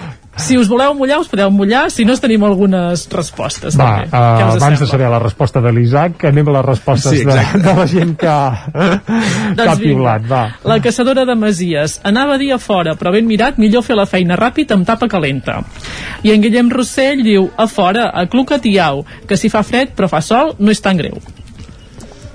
Si 0.36 0.58
us 0.60 0.68
voleu 0.68 0.92
mullar, 0.94 1.18
us 1.22 1.28
podeu 1.32 1.50
mullar, 1.50 1.86
si 1.90 2.04
no 2.04 2.12
es 2.12 2.20
tenim 2.20 2.42
algunes 2.44 3.06
respostes. 3.10 3.76
Va, 3.78 3.84
també. 3.84 4.08
uh, 4.10 4.10
Què 4.36 4.48
us 4.50 4.56
abans 4.58 4.74
de 4.78 4.84
sembla? 4.84 4.90
saber 4.90 5.08
la 5.14 5.18
resposta 5.22 5.62
de 5.64 5.72
l'Isaac, 5.72 6.24
anem 6.28 6.48
a 6.48 6.56
les 6.58 6.64
respostes 6.66 7.10
Sí, 7.16 7.24
de, 7.24 7.32
exacte. 7.32 7.62
de 7.64 7.74
la 7.78 7.86
gent 7.86 8.12
que, 8.20 8.26
que 8.26 9.62
ha 9.62 9.64
Doncs 9.64 9.80
piulat. 9.80 10.26
Va. 10.28 10.42
La 10.64 10.78
caçadora 10.84 11.24
de 11.24 11.34
Masies. 11.34 12.00
Anava 12.04 12.34
a 12.34 12.38
dir 12.38 12.52
a 12.52 12.58
fora, 12.58 12.94
però 13.00 13.12
ben 13.16 13.26
mirat, 13.26 13.56
millor 13.58 13.82
fer 13.82 13.96
la 13.96 14.04
feina 14.06 14.36
ràpid 14.36 14.72
amb 14.76 14.84
tapa 14.86 15.08
calenta. 15.08 15.62
I 16.22 16.32
en 16.36 16.42
Guillem 16.44 16.68
Rossell 16.70 17.24
diu, 17.24 17.48
a 17.56 17.66
fora, 17.66 18.10
a 18.12 18.26
cluca 18.28 18.58
tiau, 18.60 19.04
que 19.26 19.36
si 19.40 19.48
fa 19.48 19.62
fred 19.64 19.96
però 19.96 20.08
fa 20.08 20.20
sol, 20.20 20.54
no 20.58 20.70
és 20.70 20.80
tan 20.84 20.96
greu. 21.00 21.16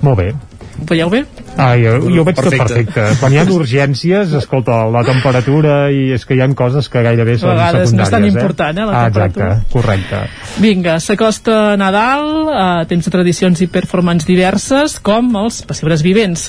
Molt 0.02 0.18
bé. 0.18 0.32
Ho 0.80 0.86
veieu 0.90 1.10
bé? 1.12 1.26
Ah, 1.58 1.76
jo, 1.78 1.98
jo 2.10 2.22
ho 2.22 2.26
veig 2.26 2.36
Perfecte. 2.36 2.58
tot 2.58 2.68
perfecte. 2.72 3.20
Quan 3.20 3.34
hi 3.34 3.38
ha 3.38 3.44
urgències, 3.54 4.32
escolta, 4.40 4.86
la 4.90 5.04
temperatura 5.06 5.76
i 5.92 6.12
és 6.16 6.24
que 6.26 6.34
hi 6.34 6.42
ha 6.42 6.48
coses 6.58 6.88
que 6.90 7.04
gairebé 7.06 7.36
són 7.38 7.52
A 7.52 7.56
vegades 7.60 7.92
no 7.94 8.02
és 8.02 8.10
tan 8.10 8.24
secundàries. 8.24 8.34
important, 8.40 8.78
eh, 8.80 8.86
la 8.88 8.92
ah, 8.92 9.04
temperatura. 9.12 9.50
Exacte, 9.52 9.72
correcte. 9.74 10.22
Vinga, 10.64 10.96
s'acosta 11.00 11.58
Nadal, 11.78 12.26
eh, 12.50 12.86
temps 12.88 13.06
de 13.06 13.12
tradicions 13.12 13.62
i 13.62 13.68
performance 13.68 14.26
diverses, 14.26 14.98
com 15.00 15.30
els 15.44 15.62
pessebres 15.68 16.02
vivents. 16.02 16.48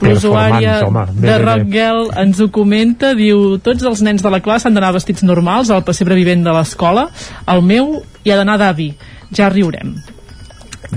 L'usuària 0.00 0.80
de 0.80 0.90
bé, 0.90 1.28
bé. 1.28 1.38
Rock 1.38 1.66
Girl 1.72 2.10
ens 2.20 2.40
ho 2.40 2.50
comenta, 2.50 3.14
diu, 3.14 3.58
tots 3.58 3.84
els 3.84 4.02
nens 4.02 4.22
de 4.22 4.30
la 4.30 4.40
classe 4.40 4.68
han 4.68 4.74
d'anar 4.74 4.92
vestits 4.92 5.22
normals 5.22 5.70
al 5.70 5.84
pessebre 5.84 6.14
vivent 6.18 6.44
de 6.44 6.52
l'escola, 6.52 7.08
el 7.46 7.62
meu 7.62 8.02
hi 8.24 8.30
ha 8.32 8.36
d'anar 8.36 8.58
d'avi, 8.58 8.90
ja 9.32 9.48
riurem. 9.48 9.94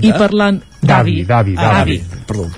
I 0.02 0.12
parlant... 0.12 0.60
D'avi, 0.84 1.22
d'avi, 1.24 1.54
Ah, 1.56 1.78
d'avi. 1.78 2.02
Perdó. 2.26 2.48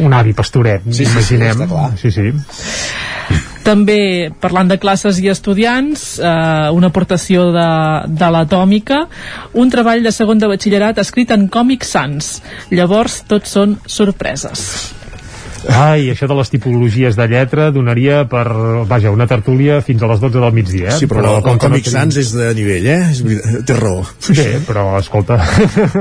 Un 0.00 0.12
avi 0.16 0.32
pastoret, 0.32 0.82
Sí, 0.90 1.04
sí, 1.04 1.22
sí, 1.22 1.34
imaginem. 1.36 1.68
clar. 1.68 1.90
Sí, 1.98 2.10
sí. 2.10 2.30
També, 3.66 4.30
parlant 4.40 4.68
de 4.70 4.76
classes 4.78 5.18
i 5.18 5.26
estudiants, 5.28 6.18
eh, 6.22 6.70
una 6.72 6.86
aportació 6.92 7.48
de, 7.50 7.66
de 8.06 8.28
l'Atòmica, 8.30 9.00
un 9.58 9.72
treball 9.74 10.04
de 10.06 10.12
segon 10.14 10.38
de 10.38 10.46
batxillerat 10.46 11.00
escrit 11.02 11.32
en 11.34 11.48
còmics 11.50 11.90
sans. 11.96 12.28
Llavors, 12.70 13.24
tots 13.26 13.50
són 13.58 13.74
sorpreses. 13.90 14.94
Ai, 15.72 16.10
això 16.12 16.28
de 16.30 16.34
les 16.38 16.50
tipologies 16.52 17.16
de 17.18 17.26
lletra 17.28 17.70
donaria 17.74 18.20
per, 18.30 18.44
vaja, 18.86 19.10
una 19.10 19.26
tertúlia 19.26 19.80
fins 19.82 20.02
a 20.02 20.10
les 20.10 20.20
12 20.22 20.38
del 20.38 20.52
migdia. 20.54 20.88
Eh? 20.94 20.98
Sí, 21.00 21.08
però, 21.10 21.36
el, 21.38 21.42
com 21.42 21.56
el 21.56 21.58
que 21.58 21.66
no 21.68 21.74
Còmic 21.74 21.84
tenim- 21.88 21.96
Sans 21.96 22.16
és 22.22 22.32
de 22.36 22.50
nivell, 22.54 22.86
eh? 22.86 22.98
És, 23.10 23.22
veritat, 23.26 23.64
té 23.66 23.76
raó. 23.78 24.04
Bé, 24.30 24.46
però 24.66 24.84
escolta, 25.00 25.38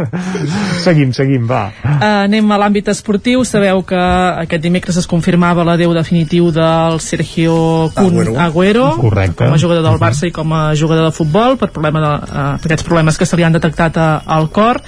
seguim, 0.86 1.12
seguim, 1.16 1.46
va. 1.50 1.64
Uh, 1.84 1.96
anem 2.26 2.52
a 2.52 2.60
l'àmbit 2.62 2.90
esportiu. 2.94 3.44
Sabeu 3.48 3.82
que 3.88 4.00
aquest 4.46 4.64
dimecres 4.64 4.98
es 5.02 5.08
confirmava 5.10 5.66
l'adeu 5.68 5.94
definitiu 5.96 6.52
del 6.56 7.00
Sergio 7.04 7.90
Kun 7.96 8.20
Agüero. 8.20 8.36
Agüero, 8.46 8.86
Correcte. 9.02 9.46
com 9.46 9.54
a 9.56 9.62
jugador 9.62 9.84
del 9.88 10.00
Barça 10.02 10.28
i 10.30 10.34
com 10.36 10.54
a 10.54 10.64
jugador 10.76 11.10
de 11.10 11.16
futbol 11.16 11.58
per, 11.62 11.72
problema 11.76 12.02
de, 12.04 12.14
uh, 12.32 12.46
aquests 12.60 12.86
problemes 12.88 13.18
que 13.18 13.26
se 13.26 13.38
li 13.40 13.44
han 13.48 13.56
detectat 13.56 13.98
a, 13.98 14.10
al 14.26 14.50
cor. 14.54 14.82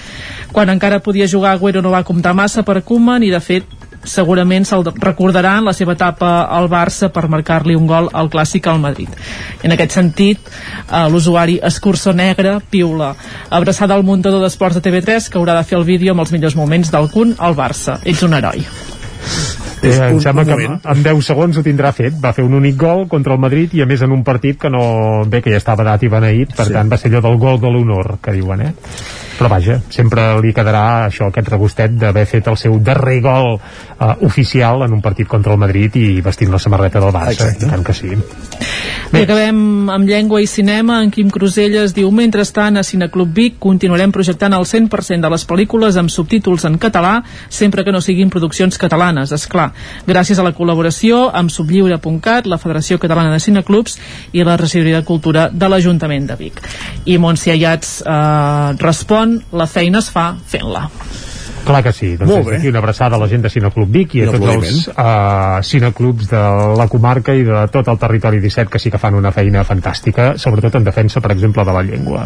Quan 0.51 0.69
encara 0.73 0.99
podia 1.03 1.27
jugar, 1.29 1.55
Agüero 1.57 1.81
no 1.81 1.91
va 1.93 2.03
comptar 2.07 2.33
massa 2.37 2.63
per 2.67 2.81
Koeman 2.85 3.23
i, 3.25 3.31
de 3.33 3.41
fet, 3.43 3.65
segurament 4.07 4.65
se'l 4.65 4.83
recordaran 5.03 5.65
la 5.67 5.73
seva 5.77 5.93
etapa 5.97 6.45
al 6.49 6.69
Barça 6.71 7.09
per 7.13 7.27
marcar-li 7.29 7.75
un 7.75 7.85
gol 7.87 8.09
al 8.13 8.29
clàssic 8.33 8.67
al 8.71 8.79
Madrid. 8.79 9.09
En 9.63 9.71
aquest 9.75 9.91
sentit, 9.99 10.39
eh, 10.47 11.05
l'usuari 11.11 11.59
Escurso 11.63 12.13
Negre 12.13 12.57
piula. 12.69 13.13
Abraçada 13.49 13.93
al 13.93 14.03
muntador 14.03 14.41
d'esports 14.41 14.75
de 14.79 14.81
TV3 14.81 15.29
que 15.29 15.37
haurà 15.37 15.55
de 15.57 15.63
fer 15.63 15.77
el 15.77 15.85
vídeo 15.85 16.11
amb 16.15 16.21
els 16.25 16.31
millors 16.31 16.55
moments 16.55 16.91
del 16.91 17.09
Kun 17.11 17.35
al 17.37 17.55
Barça. 17.55 17.99
Ets 18.03 18.23
un 18.23 18.33
heroi. 18.33 18.65
Eh, 19.83 19.91
em 19.93 20.15
un- 20.15 20.21
sembla 20.21 20.41
un 20.43 20.47
que 20.81 20.89
en 20.89 21.03
10 21.03 21.21
segons 21.25 21.57
ho 21.57 21.61
tindrà 21.63 21.91
fet. 21.93 22.13
Va 22.23 22.31
fer 22.33 22.43
un 22.43 22.53
únic 22.57 22.75
gol 22.81 23.07
contra 23.07 23.33
el 23.33 23.39
Madrid 23.39 23.73
i 23.75 23.81
a 23.81 23.85
més 23.85 24.01
en 24.01 24.11
un 24.11 24.23
partit 24.23 24.57
que 24.59 24.69
no... 24.69 25.23
Bé, 25.29 25.41
que 25.41 25.51
ja 25.51 25.57
estava 25.57 25.83
dat 25.83 26.01
i 26.03 26.07
beneït, 26.09 26.55
per 26.55 26.65
Sí. 26.65 26.73
tant 26.73 26.89
va 26.91 26.97
ser 26.97 27.11
allò 27.11 27.21
del 27.21 27.37
gol 27.37 27.59
de 27.61 27.69
l'honor, 27.69 28.17
que 28.21 28.31
diuen, 28.31 28.61
eh? 28.61 28.73
Però 29.37 29.49
vaja, 29.51 29.79
sempre 29.93 30.29
li 30.43 30.53
quedarà 30.55 31.07
això, 31.07 31.29
aquest 31.31 31.51
regustet 31.53 31.95
d'haver 31.99 32.25
fet 32.29 32.47
el 32.51 32.57
seu 32.59 32.77
darrer 32.83 33.19
gol 33.21 33.55
uh, 33.57 34.13
oficial 34.27 34.83
en 34.85 34.97
un 34.97 35.01
partit 35.01 35.27
contra 35.29 35.53
el 35.53 35.61
Madrid 35.61 35.95
i 35.99 36.21
vestint 36.25 36.51
la 36.51 36.61
samarreta 36.61 37.01
del 37.03 37.13
Barça, 37.13 37.51
Exacte. 37.51 37.69
tant 37.69 37.85
que 37.85 37.93
sí. 37.93 38.15
Bé. 39.07 39.21
I 39.21 39.23
acabem 39.23 39.89
amb 39.93 40.07
llengua 40.07 40.41
i 40.43 40.47
cinema. 40.51 40.97
En 41.03 41.11
Quim 41.13 41.29
Cruselles 41.31 41.93
diu, 41.95 42.09
mentrestant, 42.11 42.75
a 42.77 42.83
Cineclub 42.83 43.31
Vic 43.35 43.55
continuarem 43.63 44.11
projectant 44.11 44.55
el 44.57 44.65
100% 44.67 45.23
de 45.23 45.31
les 45.31 45.45
pel·lícules 45.47 45.99
amb 45.99 46.11
subtítols 46.11 46.65
en 46.67 46.75
català, 46.81 47.21
sempre 47.49 47.85
que 47.87 47.93
no 47.95 48.01
siguin 48.03 48.31
produccions 48.33 48.77
catalanes, 48.81 49.31
és 49.31 49.47
clar. 49.47 49.69
Gràcies 50.07 50.39
a 50.39 50.45
la 50.45 50.53
col·laboració 50.57 51.27
amb 51.33 51.53
Subliure.cat, 51.53 52.47
la 52.47 52.59
Federació 52.59 52.99
Catalana 52.99 53.31
de 53.33 53.39
Cineclubs 53.43 53.97
i 54.33 54.43
la 54.43 54.57
Regidoria 54.59 55.01
de 55.01 55.07
Cultura 55.07 55.47
de 55.53 55.71
l'Ajuntament 55.71 56.27
de 56.27 56.37
Vic. 56.39 56.61
I 57.05 57.17
Montse 57.21 57.53
Ayats 57.53 58.01
eh, 58.03 58.75
respon, 58.81 59.26
la 59.51 59.67
feina 59.69 60.03
es 60.03 60.11
fa 60.13 60.31
fent-la. 60.35 60.87
Clar 61.67 61.81
que 61.83 61.91
sí, 61.91 62.13
doncs 62.15 62.31
Molt 62.31 62.51
aquí 62.55 62.69
una 62.71 62.79
abraçada 62.79 63.17
a 63.17 63.19
la 63.19 63.27
gent 63.27 63.43
de 63.43 63.49
Cineclub 63.51 63.89
Vic 63.91 64.15
i 64.15 64.23
a 64.23 64.31
tots 64.31 64.51
els 64.53 64.85
uh, 64.93 65.57
cineclubs 65.67 66.29
de 66.31 66.43
la 66.79 66.87
comarca 66.87 67.35
i 67.35 67.43
de 67.43 67.65
tot 67.73 67.89
el 67.91 67.99
territori 67.99 68.39
17 68.43 68.71
que 68.71 68.79
sí 68.79 68.91
que 68.93 69.01
fan 69.01 69.17
una 69.19 69.33
feina 69.35 69.65
fantàstica, 69.67 70.29
sobretot 70.39 70.79
en 70.79 70.87
defensa, 70.87 71.23
per 71.23 71.33
exemple, 71.35 71.67
de 71.67 71.75
la 71.75 71.83
llengua. 71.83 72.23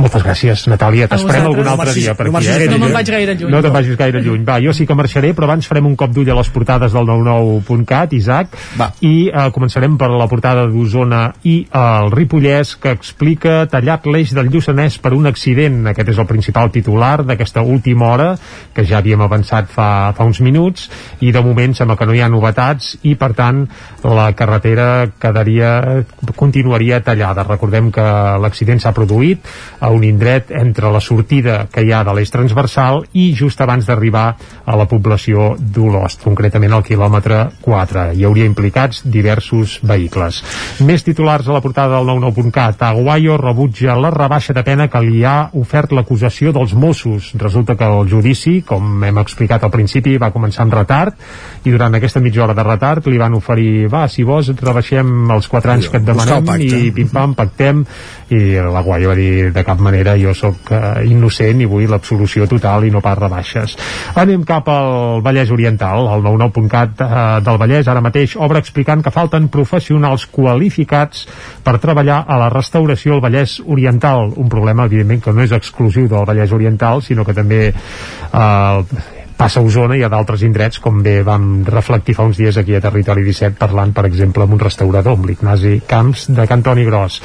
Moltes 0.00 0.24
gràcies, 0.24 0.64
Natàlia. 0.70 1.06
T'esperem 1.10 1.46
algun 1.46 1.66
no 1.66 1.74
altre 1.74 1.92
dia 1.94 2.14
per 2.18 2.26
no 2.26 2.38
aquí. 2.38 2.48
Eh? 2.50 2.68
No 2.72 2.78
me'n 2.82 2.94
vaig 2.94 3.10
gaire 3.12 3.34
lluny. 3.36 3.52
No 3.52 3.60
te'n 3.62 3.74
vagis 3.74 3.98
gaire 3.98 4.22
lluny. 4.24 4.42
Va, 4.48 4.58
jo 4.62 4.72
sí 4.74 4.86
que 4.88 4.96
marxaré, 4.98 5.30
però 5.36 5.46
abans 5.46 5.68
farem 5.70 5.86
un 5.86 5.96
cop 5.98 6.14
d'ull 6.14 6.30
a 6.32 6.36
les 6.38 6.50
portades 6.50 6.94
del 6.96 7.06
99.cat, 7.06 8.14
Isaac, 8.16 8.56
Va. 8.80 8.90
i 9.06 9.28
eh, 9.28 9.46
començarem 9.54 9.96
per 10.00 10.10
la 10.10 10.26
portada 10.30 10.66
d'Osona 10.70 11.22
i 11.44 11.56
eh, 11.62 11.82
el 11.82 12.10
Ripollès, 12.14 12.74
que 12.82 12.94
explica 12.96 13.60
tallat 13.70 14.08
l'eix 14.10 14.34
del 14.36 14.50
Lluçanès 14.50 14.98
per 15.02 15.14
un 15.16 15.30
accident. 15.30 15.82
Aquest 15.92 16.14
és 16.14 16.22
el 16.22 16.28
principal 16.30 16.72
titular 16.74 17.20
d'aquesta 17.28 17.62
última 17.62 18.10
hora, 18.14 18.30
que 18.74 18.86
ja 18.88 18.98
havíem 18.98 19.22
avançat 19.22 19.70
fa, 19.70 20.10
fa 20.16 20.26
uns 20.26 20.42
minuts, 20.42 20.88
i 21.20 21.30
de 21.34 21.44
moment 21.44 21.76
sembla 21.76 21.98
que 22.00 22.08
no 22.08 22.16
hi 22.16 22.24
ha 22.24 22.30
novetats, 22.32 22.96
i 23.06 23.14
per 23.20 23.32
tant 23.38 23.62
la 24.02 24.30
carretera 24.34 25.10
quedaria, 25.20 26.02
continuaria 26.34 27.02
tallada. 27.04 27.46
Recordem 27.46 27.92
que 27.94 28.06
l'accident 28.40 28.80
s'ha 28.82 28.96
produït 28.96 29.44
a 29.80 29.90
un 29.90 30.04
indret 30.04 30.50
entre 30.50 30.90
la 30.92 31.00
sortida 31.00 31.66
que 31.72 31.84
hi 31.84 31.92
ha 31.92 32.02
de 32.04 32.14
l'eix 32.14 32.32
transversal 32.32 33.04
i 33.12 33.30
just 33.36 33.60
abans 33.60 33.86
d'arribar 33.88 34.26
a 34.64 34.76
la 34.76 34.86
població 34.88 35.54
d'Olost, 35.58 36.22
concretament 36.24 36.74
al 36.76 36.84
quilòmetre 36.86 37.40
4. 37.64 38.06
Hi 38.16 38.24
hauria 38.28 38.48
implicats 38.48 39.02
diversos 39.04 39.78
vehicles. 39.82 40.42
Més 40.86 41.04
titulars 41.06 41.48
a 41.48 41.56
la 41.56 41.62
portada 41.64 41.98
del 41.98 42.10
99.cat. 42.10 42.82
Aguayo 42.90 43.36
rebutja 43.40 43.96
la 43.98 44.12
rebaixa 44.14 44.54
de 44.56 44.64
pena 44.66 44.88
que 44.90 45.02
li 45.04 45.24
ha 45.24 45.50
ofert 45.56 45.92
l'acusació 45.96 46.52
dels 46.56 46.74
Mossos. 46.74 47.32
Resulta 47.40 47.76
que 47.76 47.88
el 47.88 48.08
judici, 48.10 48.60
com 48.66 49.04
hem 49.04 49.20
explicat 49.22 49.64
al 49.64 49.72
principi, 49.74 50.16
va 50.20 50.32
començar 50.34 50.64
amb 50.66 50.76
retard 50.76 51.16
i 51.64 51.72
durant 51.72 51.94
aquesta 51.96 52.20
mitja 52.20 52.44
hora 52.44 52.56
de 52.56 52.64
retard 52.64 53.06
li 53.10 53.18
van 53.20 53.34
oferir, 53.36 53.88
va, 53.92 54.06
si 54.08 54.24
vols 54.26 54.50
et 54.52 54.62
rebaixem 54.64 55.30
els 55.34 55.48
4 55.50 55.74
anys 55.74 55.90
que 55.90 56.00
et 56.00 56.06
demanem 56.06 56.48
i 56.60 56.90
pim-pam, 56.94 57.34
pactem 57.38 57.84
i 58.30 58.40
la 58.62 58.82
Guaio 58.86 59.10
va 59.10 59.16
dir 59.18 59.49
de 59.54 59.64
cap 59.66 59.80
manera 59.82 60.16
jo 60.20 60.34
sóc 60.36 60.72
uh, 60.72 61.00
innocent 61.06 61.60
i 61.62 61.68
vull 61.70 61.88
l'absolució 61.90 62.46
total 62.50 62.86
i 62.86 62.92
no 62.94 63.02
pas 63.04 63.18
rebaixes. 63.18 63.76
Anem 64.20 64.44
cap 64.48 64.68
al 64.72 65.22
Vallès 65.24 65.52
Oriental, 65.54 66.08
el 66.14 66.24
99.cat 66.26 67.04
uh, 67.04 67.12
del 67.44 67.60
Vallès 67.60 67.90
ara 67.90 68.04
mateix 68.04 68.36
obre 68.36 68.62
explicant 68.62 69.04
que 69.04 69.14
falten 69.14 69.48
professionals 69.52 70.26
qualificats 70.30 71.26
per 71.64 71.78
treballar 71.82 72.24
a 72.26 72.40
la 72.40 72.50
restauració 72.52 73.16
al 73.16 73.24
Vallès 73.24 73.58
Oriental, 73.66 74.32
un 74.36 74.50
problema 74.52 74.88
evidentment 74.90 75.24
que 75.24 75.36
no 75.36 75.46
és 75.46 75.56
exclusiu 75.56 76.08
del 76.10 76.28
Vallès 76.28 76.52
Oriental 76.52 77.02
sinó 77.02 77.24
que 77.24 77.36
també 77.36 77.62
uh, 77.70 79.18
passa 79.40 79.60
a 79.60 79.64
Osona 79.64 79.96
i 79.96 80.02
a 80.04 80.10
d'altres 80.12 80.42
indrets, 80.44 80.76
com 80.84 80.98
bé 81.00 81.22
vam 81.24 81.62
reflectir 81.64 82.12
fa 82.12 82.26
uns 82.28 82.36
dies 82.36 82.58
aquí 82.60 82.74
a 82.76 82.80
Territori 82.84 83.22
17, 83.24 83.56
parlant, 83.56 83.94
per 83.96 84.04
exemple, 84.04 84.44
amb 84.44 84.52
un 84.52 84.60
restaurador, 84.60 85.16
amb 85.16 85.30
l'Ignasi 85.30 85.78
Camps 85.88 86.26
de 86.36 86.44
Cantoni 86.50 86.84
Gros. 86.84 87.16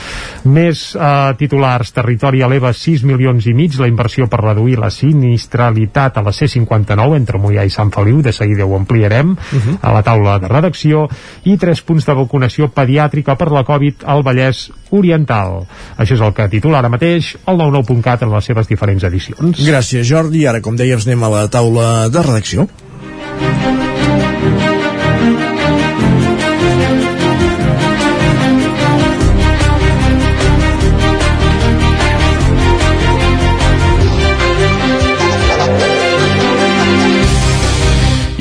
Més 0.47 0.85
eh, 0.95 1.09
titulars, 1.35 1.91
Territori 1.97 2.39
eleva 2.45 2.71
6 2.71 3.03
milions 3.09 3.49
i 3.51 3.55
mig 3.57 3.75
la 3.81 3.89
inversió 3.91 4.29
per 4.31 4.39
reduir 4.45 4.77
la 4.79 4.93
sinistralitat 4.95 6.15
a 6.15 6.23
la 6.23 6.31
C59 6.31 7.19
entre 7.19 7.41
Mollà 7.41 7.67
i 7.67 7.73
Sant 7.73 7.91
Feliu, 7.91 8.21
de 8.23 8.31
seguida 8.31 8.63
ho 8.63 8.77
ampliarem 8.79 9.35
uh 9.35 9.59
-huh. 9.59 9.77
a 9.81 9.91
la 9.91 10.03
taula 10.03 10.39
de 10.39 10.47
redacció, 10.47 11.09
i 11.43 11.57
tres 11.57 11.81
punts 11.81 12.05
de 12.05 12.13
vacunació 12.13 12.71
pediàtrica 12.71 13.35
per 13.35 13.51
la 13.51 13.65
Covid 13.65 14.07
al 14.07 14.23
Vallès 14.23 14.71
Oriental. 14.91 15.65
Això 15.97 16.13
és 16.13 16.21
el 16.21 16.33
que 16.33 16.47
titula 16.47 16.79
ara 16.79 16.89
mateix 16.89 17.35
el 17.45 17.57
99.cat 17.57 18.23
en 18.23 18.31
les 18.31 18.45
seves 18.45 18.67
diferents 18.67 19.03
edicions. 19.03 19.59
Gràcies, 19.59 20.07
Jordi. 20.07 20.45
Ara, 20.47 20.61
com 20.61 20.77
dèiem, 20.77 20.99
anem 21.05 21.23
a 21.23 21.29
la 21.29 21.47
taula 21.47 22.04
de 22.09 22.21
redacció. 22.25 22.67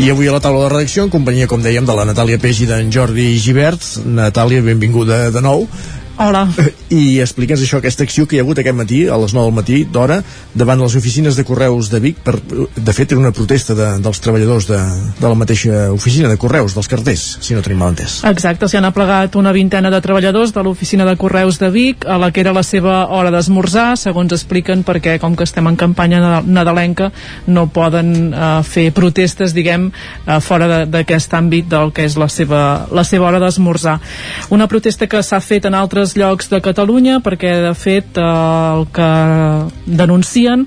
I 0.05 0.11
avui 0.11 0.29
a 0.29 0.33
la 0.35 0.41
taula 0.43 0.67
de 0.67 0.69
redacció, 0.69 1.05
en 1.07 1.09
companyia, 1.09 1.47
com 1.49 1.63
dèiem, 1.65 1.87
de 1.89 1.95
la 1.97 2.05
Natàlia 2.05 2.37
Peix 2.37 2.59
i 2.61 2.67
d'en 2.69 2.91
Jordi 2.93 3.39
Givert. 3.41 3.81
Natàlia, 4.05 4.61
benvinguda 4.61 5.31
de 5.33 5.41
nou. 5.41 5.65
Hola. 6.17 6.45
I 6.95 7.19
explica'ns 7.19 7.63
això, 7.65 7.81
aquesta 7.81 8.05
acció 8.07 8.29
que 8.29 8.37
hi 8.37 8.39
ha 8.39 8.45
hagut 8.45 8.61
aquest 8.61 8.77
matí, 8.79 9.01
a 9.11 9.17
les 9.19 9.33
9 9.35 9.49
del 9.49 9.57
matí, 9.57 9.79
d'hora, 9.91 10.21
davant 10.55 10.79
les 10.79 10.95
oficines 10.95 11.35
de 11.35 11.43
Correus 11.47 11.89
de 11.91 11.99
Vic, 11.99 12.21
per, 12.23 12.37
de 12.39 12.93
fet 12.95 13.11
era 13.11 13.21
una 13.21 13.33
protesta 13.35 13.75
de, 13.75 13.89
dels 14.05 14.23
treballadors 14.23 14.69
de, 14.69 14.79
de 15.19 15.27
la 15.27 15.35
mateixa 15.35 15.89
oficina 15.91 16.31
de 16.31 16.37
Correus, 16.39 16.77
dels 16.77 16.91
carters, 16.91 17.25
si 17.43 17.57
no 17.57 17.65
tenim 17.67 17.83
mal 17.83 17.95
entès. 17.95 18.21
Exacte, 18.31 18.69
s'hi 18.71 18.79
han 18.79 18.87
aplegat 18.87 19.35
una 19.41 19.51
vintena 19.57 19.91
de 19.91 20.01
treballadors 20.05 20.55
de 20.55 20.63
l'oficina 20.63 21.09
de 21.09 21.17
Correus 21.19 21.59
de 21.59 21.73
Vic, 21.75 22.07
a 22.07 22.21
la 22.21 22.31
que 22.31 22.45
era 22.45 22.55
la 22.55 22.63
seva 22.63 23.09
hora 23.11 23.35
d'esmorzar, 23.35 23.97
segons 23.99 24.37
expliquen, 24.37 24.87
perquè 24.87 25.17
com 25.23 25.35
que 25.35 25.49
estem 25.49 25.67
en 25.67 25.81
campanya 25.81 26.43
nadalenca, 26.47 27.11
no 27.51 27.67
poden 27.75 28.31
uh, 28.31 28.63
fer 28.63 28.91
protestes, 28.95 29.57
diguem, 29.57 29.91
uh, 29.91 30.39
fora 30.45 30.85
d'aquest 30.87 31.35
àmbit 31.35 31.67
del 31.75 31.91
que 31.97 32.07
és 32.07 32.15
la 32.21 32.31
seva, 32.31 32.63
la 32.95 33.03
seva 33.09 33.33
hora 33.33 33.43
d'esmorzar. 33.43 33.99
Una 34.55 34.71
protesta 34.71 35.11
que 35.11 35.25
s'ha 35.25 35.43
fet 35.43 35.67
en 35.67 35.75
altres 35.75 36.04
altres 36.05 36.17
llocs 36.21 36.51
de 36.53 36.61
Catalunya 36.61 37.21
perquè 37.25 37.51
de 37.65 37.73
fet 37.77 38.19
el 38.21 38.85
que 38.93 39.09
denuncien 39.87 40.67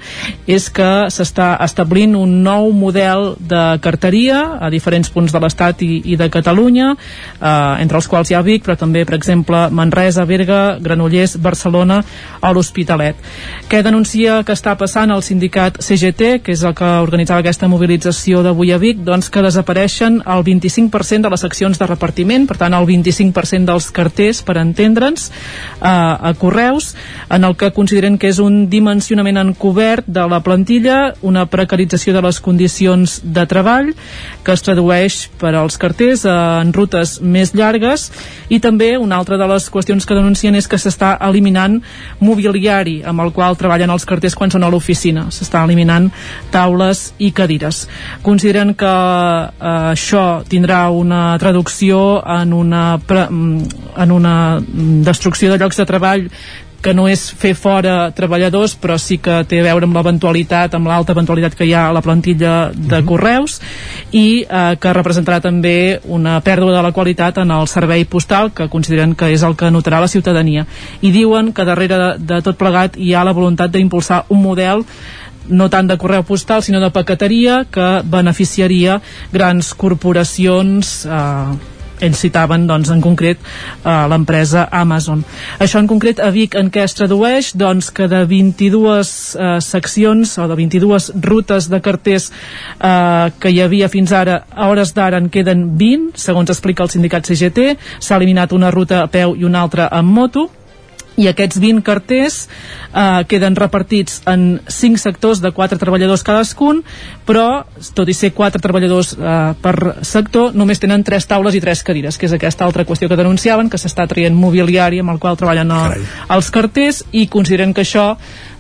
és 0.50 0.66
que 0.74 1.10
s'està 1.14 1.58
establint 1.62 2.16
un 2.18 2.42
nou 2.44 2.72
model 2.74 3.36
de 3.38 3.78
carteria 3.84 4.58
a 4.60 4.72
diferents 4.74 5.12
punts 5.14 5.34
de 5.34 5.40
l'Estat 5.40 5.84
i, 5.86 6.02
i 6.06 6.18
de 6.18 6.30
Catalunya 6.34 6.96
eh, 6.96 7.84
entre 7.84 8.00
els 8.00 8.08
quals 8.10 8.32
hi 8.32 8.38
ha 8.38 8.42
Vic 8.42 8.66
però 8.66 8.78
també 8.80 9.04
per 9.06 9.18
exemple 9.18 9.68
Manresa, 9.70 10.26
Berga, 10.26 10.80
Granollers, 10.82 11.38
Barcelona 11.38 12.02
o 12.42 12.54
l'Hospitalet. 12.54 13.22
Què 13.70 13.84
denuncia 13.86 14.42
que 14.44 14.56
està 14.58 14.74
passant 14.80 15.14
el 15.14 15.22
sindicat 15.22 15.78
CGT 15.84 16.42
que 16.42 16.56
és 16.56 16.66
el 16.66 16.74
que 16.78 16.90
organitzava 17.04 17.44
aquesta 17.46 17.70
mobilització 17.70 18.42
d'avui 18.42 18.74
a 18.74 18.82
Vic? 18.82 19.04
Doncs 19.06 19.30
que 19.30 19.46
desapareixen 19.46 20.24
el 20.26 20.44
25% 20.48 21.28
de 21.28 21.34
les 21.34 21.46
seccions 21.46 21.78
de 21.78 21.92
repartiment 21.94 22.50
per 22.50 22.58
tant 22.58 22.74
el 22.74 22.90
25% 22.90 23.70
dels 23.70 23.92
carters 23.94 24.42
per 24.48 24.58
entendre'ns 24.64 25.27
a, 25.80 26.30
a 26.30 26.34
Correus, 26.34 26.94
en 27.30 27.44
el 27.44 27.56
que 27.56 27.72
consideren 27.76 28.18
que 28.18 28.32
és 28.32 28.40
un 28.44 28.68
dimensionament 28.72 29.40
encobert 29.42 30.08
de 30.08 30.26
la 30.30 30.42
plantilla, 30.46 31.14
una 31.22 31.46
precarització 31.50 32.14
de 32.16 32.24
les 32.26 32.40
condicions 32.44 33.20
de 33.24 33.46
treball, 33.50 33.94
que 34.44 34.56
es 34.56 34.64
tradueix 34.66 35.20
per 35.40 35.54
als 35.56 35.78
carters 35.82 36.26
en 36.28 36.74
rutes 36.74 37.18
més 37.22 37.54
llargues, 37.58 38.10
i 38.50 38.62
també 38.64 38.96
una 38.98 39.18
altra 39.20 39.38
de 39.38 39.48
les 39.50 39.70
qüestions 39.72 40.06
que 40.08 40.18
denuncien 40.18 40.56
és 40.56 40.68
que 40.68 40.80
s'està 40.80 41.16
eliminant 41.28 41.80
mobiliari 42.20 43.02
amb 43.08 43.24
el 43.26 43.34
qual 43.36 43.58
treballen 43.60 43.92
els 43.94 44.06
carters 44.08 44.36
quan 44.36 44.52
són 44.54 44.64
a 44.64 44.72
l'oficina. 44.72 45.28
S'està 45.34 45.64
eliminant 45.68 46.10
taules 46.52 47.12
i 47.20 47.32
cadires. 47.36 47.86
Consideren 48.26 48.74
que 48.78 48.88
eh, 48.88 49.74
això 49.94 50.44
tindrà 50.48 50.88
una 50.94 51.38
traducció 51.42 52.22
en 52.24 52.54
una, 52.54 52.98
pre, 52.98 53.28
en 53.28 54.12
una 54.12 54.36
destrucció 55.18 55.52
de 55.52 55.58
llocs 55.58 55.82
de 55.82 55.90
treball 55.90 56.30
que 56.82 56.94
no 56.94 57.08
és 57.10 57.24
fer 57.34 57.54
fora 57.58 58.12
treballadors 58.16 58.76
però 58.80 58.98
sí 59.02 59.18
que 59.24 59.40
té 59.50 59.60
a 59.62 59.66
veure 59.66 59.88
amb 59.88 59.98
l'eventualitat 59.98 60.76
amb 60.78 60.90
l'alta 60.90 61.16
eventualitat 61.16 61.58
que 61.58 61.66
hi 61.66 61.74
ha 61.74 61.88
a 61.90 61.96
la 61.96 62.04
plantilla 62.06 62.70
de 62.70 62.78
uh 62.78 62.86
mhm. 62.86 62.92
-huh. 62.92 63.06
Correus 63.06 63.62
i 64.12 64.46
eh, 64.50 64.78
que 64.80 64.94
representarà 64.94 65.42
també 65.42 66.00
una 66.06 66.40
pèrdua 66.42 66.76
de 66.76 66.84
la 66.84 66.92
qualitat 66.92 67.38
en 67.38 67.52
el 67.52 67.68
servei 67.68 68.06
postal 68.06 68.52
que 68.54 68.70
consideren 68.70 69.16
que 69.16 69.34
és 69.34 69.44
el 69.44 69.56
que 69.56 69.72
notarà 69.72 70.00
la 70.00 70.08
ciutadania 70.08 70.66
i 71.02 71.12
diuen 71.12 71.54
que 71.54 71.66
darrere 71.66 71.98
de, 71.98 72.16
de 72.20 72.42
tot 72.42 72.58
plegat 72.58 72.98
hi 72.98 73.14
ha 73.14 73.24
la 73.24 73.34
voluntat 73.34 73.72
d'impulsar 73.72 74.26
un 74.30 74.42
model 74.42 74.84
no 75.50 75.70
tant 75.70 75.88
de 75.88 75.98
correu 75.98 76.24
postal 76.24 76.62
sinó 76.62 76.80
de 76.80 76.92
paqueteria 76.92 77.66
que 77.72 78.02
beneficiaria 78.04 79.02
grans 79.32 79.74
corporacions 79.74 81.06
eh, 81.06 81.77
ells 82.02 82.22
citaven 82.22 82.68
doncs, 82.70 82.92
en 82.94 83.02
concret 83.02 83.40
eh, 83.40 84.06
l'empresa 84.12 84.68
Amazon. 84.72 85.24
Això 85.64 85.82
en 85.82 85.90
concret 85.90 86.22
a 86.24 86.30
Vic 86.34 86.58
en 86.60 86.72
què 86.74 86.84
es 86.86 86.96
tradueix? 86.98 87.54
Doncs, 87.58 87.90
que 87.96 88.10
de 88.12 88.24
22 88.30 89.14
eh, 89.36 89.54
seccions 89.64 90.38
o 90.38 90.48
de 90.50 90.60
22 90.60 91.12
rutes 91.26 91.70
de 91.72 91.82
carters 91.84 92.30
eh, 92.30 93.32
que 93.40 93.54
hi 93.54 93.62
havia 93.64 93.90
fins 93.90 94.14
ara, 94.14 94.42
a 94.52 94.70
hores 94.72 94.94
d'ara 94.98 95.22
en 95.22 95.32
queden 95.34 95.70
20, 95.80 96.14
segons 96.20 96.54
explica 96.54 96.86
el 96.86 96.94
sindicat 96.94 97.28
CGT, 97.28 97.74
s'ha 98.00 98.20
eliminat 98.20 98.54
una 98.54 98.72
ruta 98.72 99.04
a 99.04 99.12
peu 99.12 99.36
i 99.38 99.46
una 99.48 99.64
altra 99.66 99.90
amb 99.92 100.14
moto, 100.14 100.48
i 101.18 101.28
aquests 101.30 101.58
20 101.60 101.82
carters 101.86 102.44
eh, 102.46 103.24
queden 103.30 103.58
repartits 103.58 104.22
en 104.30 104.60
5 104.70 105.02
sectors 105.02 105.42
de 105.42 105.52
4 105.52 105.80
treballadors 105.82 106.24
cadascun 106.26 106.84
però 107.26 107.64
tot 107.98 108.10
i 108.10 108.16
ser 108.18 108.32
4 108.38 108.62
treballadors 108.62 109.16
eh, 109.18 109.54
per 109.62 109.76
sector 110.06 110.54
només 110.58 110.82
tenen 110.84 111.06
3 111.08 111.30
taules 111.30 111.58
i 111.58 111.62
3 111.64 111.84
cadires 111.90 112.18
que 112.18 112.30
és 112.30 112.36
aquesta 112.38 112.66
altra 112.66 112.86
qüestió 112.86 113.10
que 113.10 113.18
denunciaven 113.20 113.72
que 113.74 113.82
s'està 113.82 114.06
traient 114.08 114.38
mobiliari 114.38 115.02
amb 115.02 115.16
el 115.16 115.22
qual 115.24 115.40
treballen 115.40 115.74
el, 115.74 116.06
els 116.38 116.52
carters 116.54 117.02
i 117.12 117.26
consideren 117.34 117.74
que 117.74 117.86
això 117.86 118.12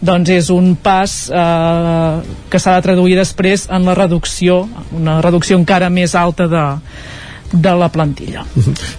doncs 0.01 0.33
és 0.33 0.49
un 0.53 0.73
pas 0.81 1.13
eh, 1.29 2.33
que 2.49 2.61
s'ha 2.61 2.75
de 2.79 2.87
traduir 2.89 3.19
després 3.21 3.67
en 3.69 3.85
la 3.85 3.95
reducció 3.97 4.63
una 4.97 5.21
reducció 5.21 5.61
encara 5.61 5.93
més 5.93 6.17
alta 6.17 6.49
de, 6.49 6.65
de 7.51 7.73
la 7.79 7.87
plantilla. 7.91 8.43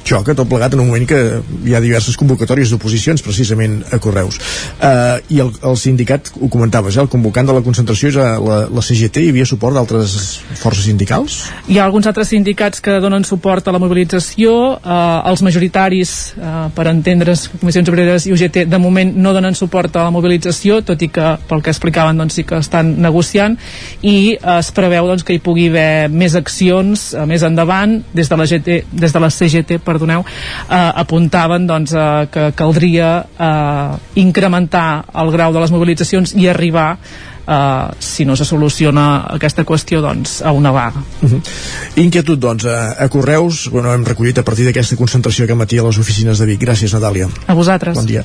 Això 0.02 0.22
que 0.24 0.34
tot 0.36 0.48
plegat 0.48 0.74
en 0.74 0.82
un 0.82 0.88
moment 0.88 1.04
que 1.08 1.18
hi 1.66 1.74
ha 1.76 1.82
diverses 1.84 2.16
convocatòries 2.18 2.72
d'oposicions 2.72 3.22
precisament 3.24 3.80
a 3.92 3.98
Correus. 4.02 4.38
Uh, 4.78 5.18
I 5.28 5.42
el, 5.44 5.52
el 5.68 5.76
sindicat, 5.80 6.30
ho 6.40 6.48
comentaves, 6.52 6.96
eh, 6.96 7.02
el 7.02 7.10
convocant 7.12 7.48
de 7.48 7.56
la 7.56 7.62
concentració 7.64 8.12
és 8.12 8.18
la, 8.18 8.60
la 8.72 8.84
CGT, 8.84 9.24
hi 9.26 9.32
havia 9.34 9.48
suport 9.48 9.76
d'altres 9.76 10.16
forces 10.60 10.86
sindicals? 10.88 11.40
Hi 11.68 11.78
ha 11.78 11.84
alguns 11.84 12.08
altres 12.08 12.32
sindicats 12.32 12.80
que 12.84 12.96
donen 13.04 13.26
suport 13.28 13.68
a 13.68 13.74
la 13.74 13.82
mobilització, 13.82 14.54
uh, 14.78 15.28
els 15.28 15.44
majoritaris, 15.44 16.14
uh, 16.38 16.68
per 16.74 16.88
entendre's, 16.92 17.48
Comissions 17.58 17.92
Obreres 17.92 18.28
i 18.28 18.34
UGT, 18.34 18.64
de 18.70 18.80
moment 18.80 19.12
no 19.18 19.34
donen 19.36 19.56
suport 19.58 19.96
a 19.96 20.06
la 20.08 20.14
mobilització, 20.14 20.80
tot 20.86 21.04
i 21.04 21.10
que, 21.12 21.34
pel 21.50 21.64
que 21.64 21.72
explicaven, 21.74 22.18
doncs 22.20 22.40
sí 22.40 22.46
que 22.48 22.62
estan 22.62 22.96
negociant, 23.04 23.58
i 24.00 24.16
uh, 24.38 24.58
es 24.58 24.72
preveu 24.74 25.10
doncs, 25.10 25.26
que 25.26 25.36
hi 25.36 25.42
pugui 25.44 25.68
haver 25.68 26.08
més 26.08 26.38
accions 26.38 27.10
uh, 27.12 27.26
més 27.28 27.44
endavant, 27.44 27.98
des 28.16 28.30
de 28.30 28.37
la 28.38 28.46
GT, 28.46 28.82
des 28.92 29.14
de 29.14 29.22
la 29.22 29.30
CGT, 29.30 29.80
perdoneu, 29.84 30.24
eh, 30.24 30.90
apuntaven 31.04 31.66
doncs, 31.66 31.92
eh, 31.92 32.28
que 32.32 32.50
caldria 32.58 33.10
eh, 33.38 34.20
incrementar 34.22 35.04
el 35.14 35.32
grau 35.34 35.52
de 35.52 35.64
les 35.64 35.74
mobilitzacions 35.74 36.34
i 36.38 36.48
arribar 36.48 36.92
Uh, 37.48 37.94
si 37.98 38.26
no 38.28 38.34
se 38.36 38.44
soluciona 38.44 39.22
aquesta 39.32 39.64
qüestió 39.64 40.02
doncs, 40.04 40.42
a 40.44 40.52
una 40.52 40.68
vaga. 40.70 41.00
Uh 41.22 41.30
-huh. 41.30 41.40
Inquietud 41.96 42.38
doncs 42.38 42.66
a, 42.66 42.92
a 43.02 43.08
Correus. 43.08 43.70
Bueno, 43.72 43.90
hem 43.94 44.04
recollit 44.04 44.38
a 44.38 44.42
partir 44.42 44.66
d'aquesta 44.66 44.96
concentració 44.96 45.46
que 45.46 45.54
matí 45.54 45.78
a 45.78 45.82
les 45.82 45.98
oficines 45.98 46.38
de 46.38 46.44
Vic. 46.44 46.60
Gràcies 46.60 46.92
Natàlia. 46.92 47.26
A 47.46 47.54
vosaltres. 47.54 47.94
Bon 47.94 48.04
dia. 48.04 48.24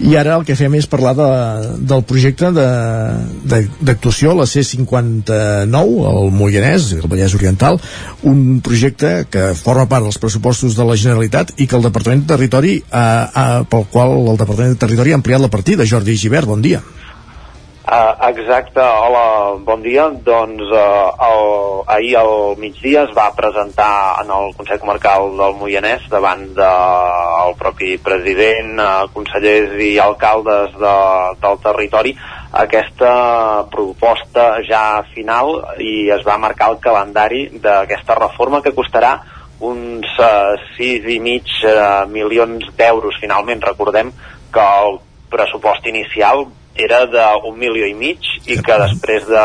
i 0.00 0.16
ara 0.16 0.34
el 0.36 0.44
que 0.44 0.56
fem 0.56 0.74
és 0.74 0.86
parlar 0.86 1.14
de, 1.14 1.30
del 1.78 2.02
projecte 2.02 2.50
d'actuació 2.50 4.32
a 4.32 4.34
la 4.34 4.44
C59 4.44 6.06
al 6.10 6.30
Moianès, 6.32 6.92
el 6.92 7.08
Vallès 7.08 7.34
Oriental. 7.34 7.80
Un 8.22 8.60
projecte 8.60 9.26
que 9.30 9.54
forma 9.54 9.86
part 9.86 10.02
dels 10.02 10.18
pressupostos 10.18 10.74
de 10.74 10.84
la 10.84 10.96
Generalitat 10.96 11.52
i 11.56 11.66
que 11.66 11.76
el 11.76 11.82
Departament 11.82 12.22
de 12.22 12.34
Territori 12.34 12.82
ha, 12.90 13.30
ha, 13.32 13.64
pel 13.64 13.86
qual 13.92 14.10
el 14.26 14.36
Departament 14.36 14.74
de 14.74 14.78
Territori 14.86 15.12
ha 15.12 15.14
ampliat 15.14 15.40
la 15.40 15.48
partida. 15.48 15.86
Jordi 15.86 16.16
Givert, 16.16 16.46
bon 16.46 16.60
dia 16.60 16.82
Uh, 17.86 18.18
exacte, 18.34 18.82
hola, 18.82 19.54
bon 19.62 19.78
dia. 19.78 20.08
Doncs 20.10 20.72
uh, 20.74 21.14
el, 21.22 21.44
ahir 21.86 22.16
al 22.18 22.56
migdia 22.58 23.04
es 23.06 23.12
va 23.14 23.28
presentar 23.38 24.18
en 24.24 24.32
el 24.34 24.50
Consell 24.58 24.80
Comarcal 24.82 25.28
del 25.38 25.54
Moianès 25.54 26.08
davant 26.10 26.42
del 26.56 27.52
de, 27.52 27.54
propi 27.60 27.92
president, 28.02 28.74
uh, 28.82 29.06
consellers 29.14 29.78
i 29.78 29.92
alcaldes 30.02 30.74
de, 30.82 30.96
del 31.44 31.62
territori 31.62 32.16
aquesta 32.64 33.14
proposta 33.70 34.48
ja 34.66 34.82
final 35.14 35.54
i 35.78 36.10
es 36.10 36.26
va 36.26 36.40
marcar 36.42 36.72
el 36.74 36.82
calendari 36.82 37.46
d'aquesta 37.54 38.18
reforma 38.18 38.64
que 38.66 38.74
costarà 38.74 39.14
uns 39.62 40.10
uh, 40.18 40.58
6 40.74 41.06
i 41.14 41.22
mig 41.22 41.54
uh, 41.62 42.02
milions 42.10 42.66
d'euros 42.74 43.22
finalment. 43.22 43.62
Recordem 43.62 44.10
que 44.50 44.70
el 44.82 45.04
pressupost 45.30 45.86
inicial 45.86 46.48
era 46.76 47.04
d'un 47.10 47.56
milió 47.58 47.86
i 47.88 47.94
mig 47.96 48.26
i 48.46 48.58
que 48.62 48.78
després 48.82 49.26
de, 49.28 49.44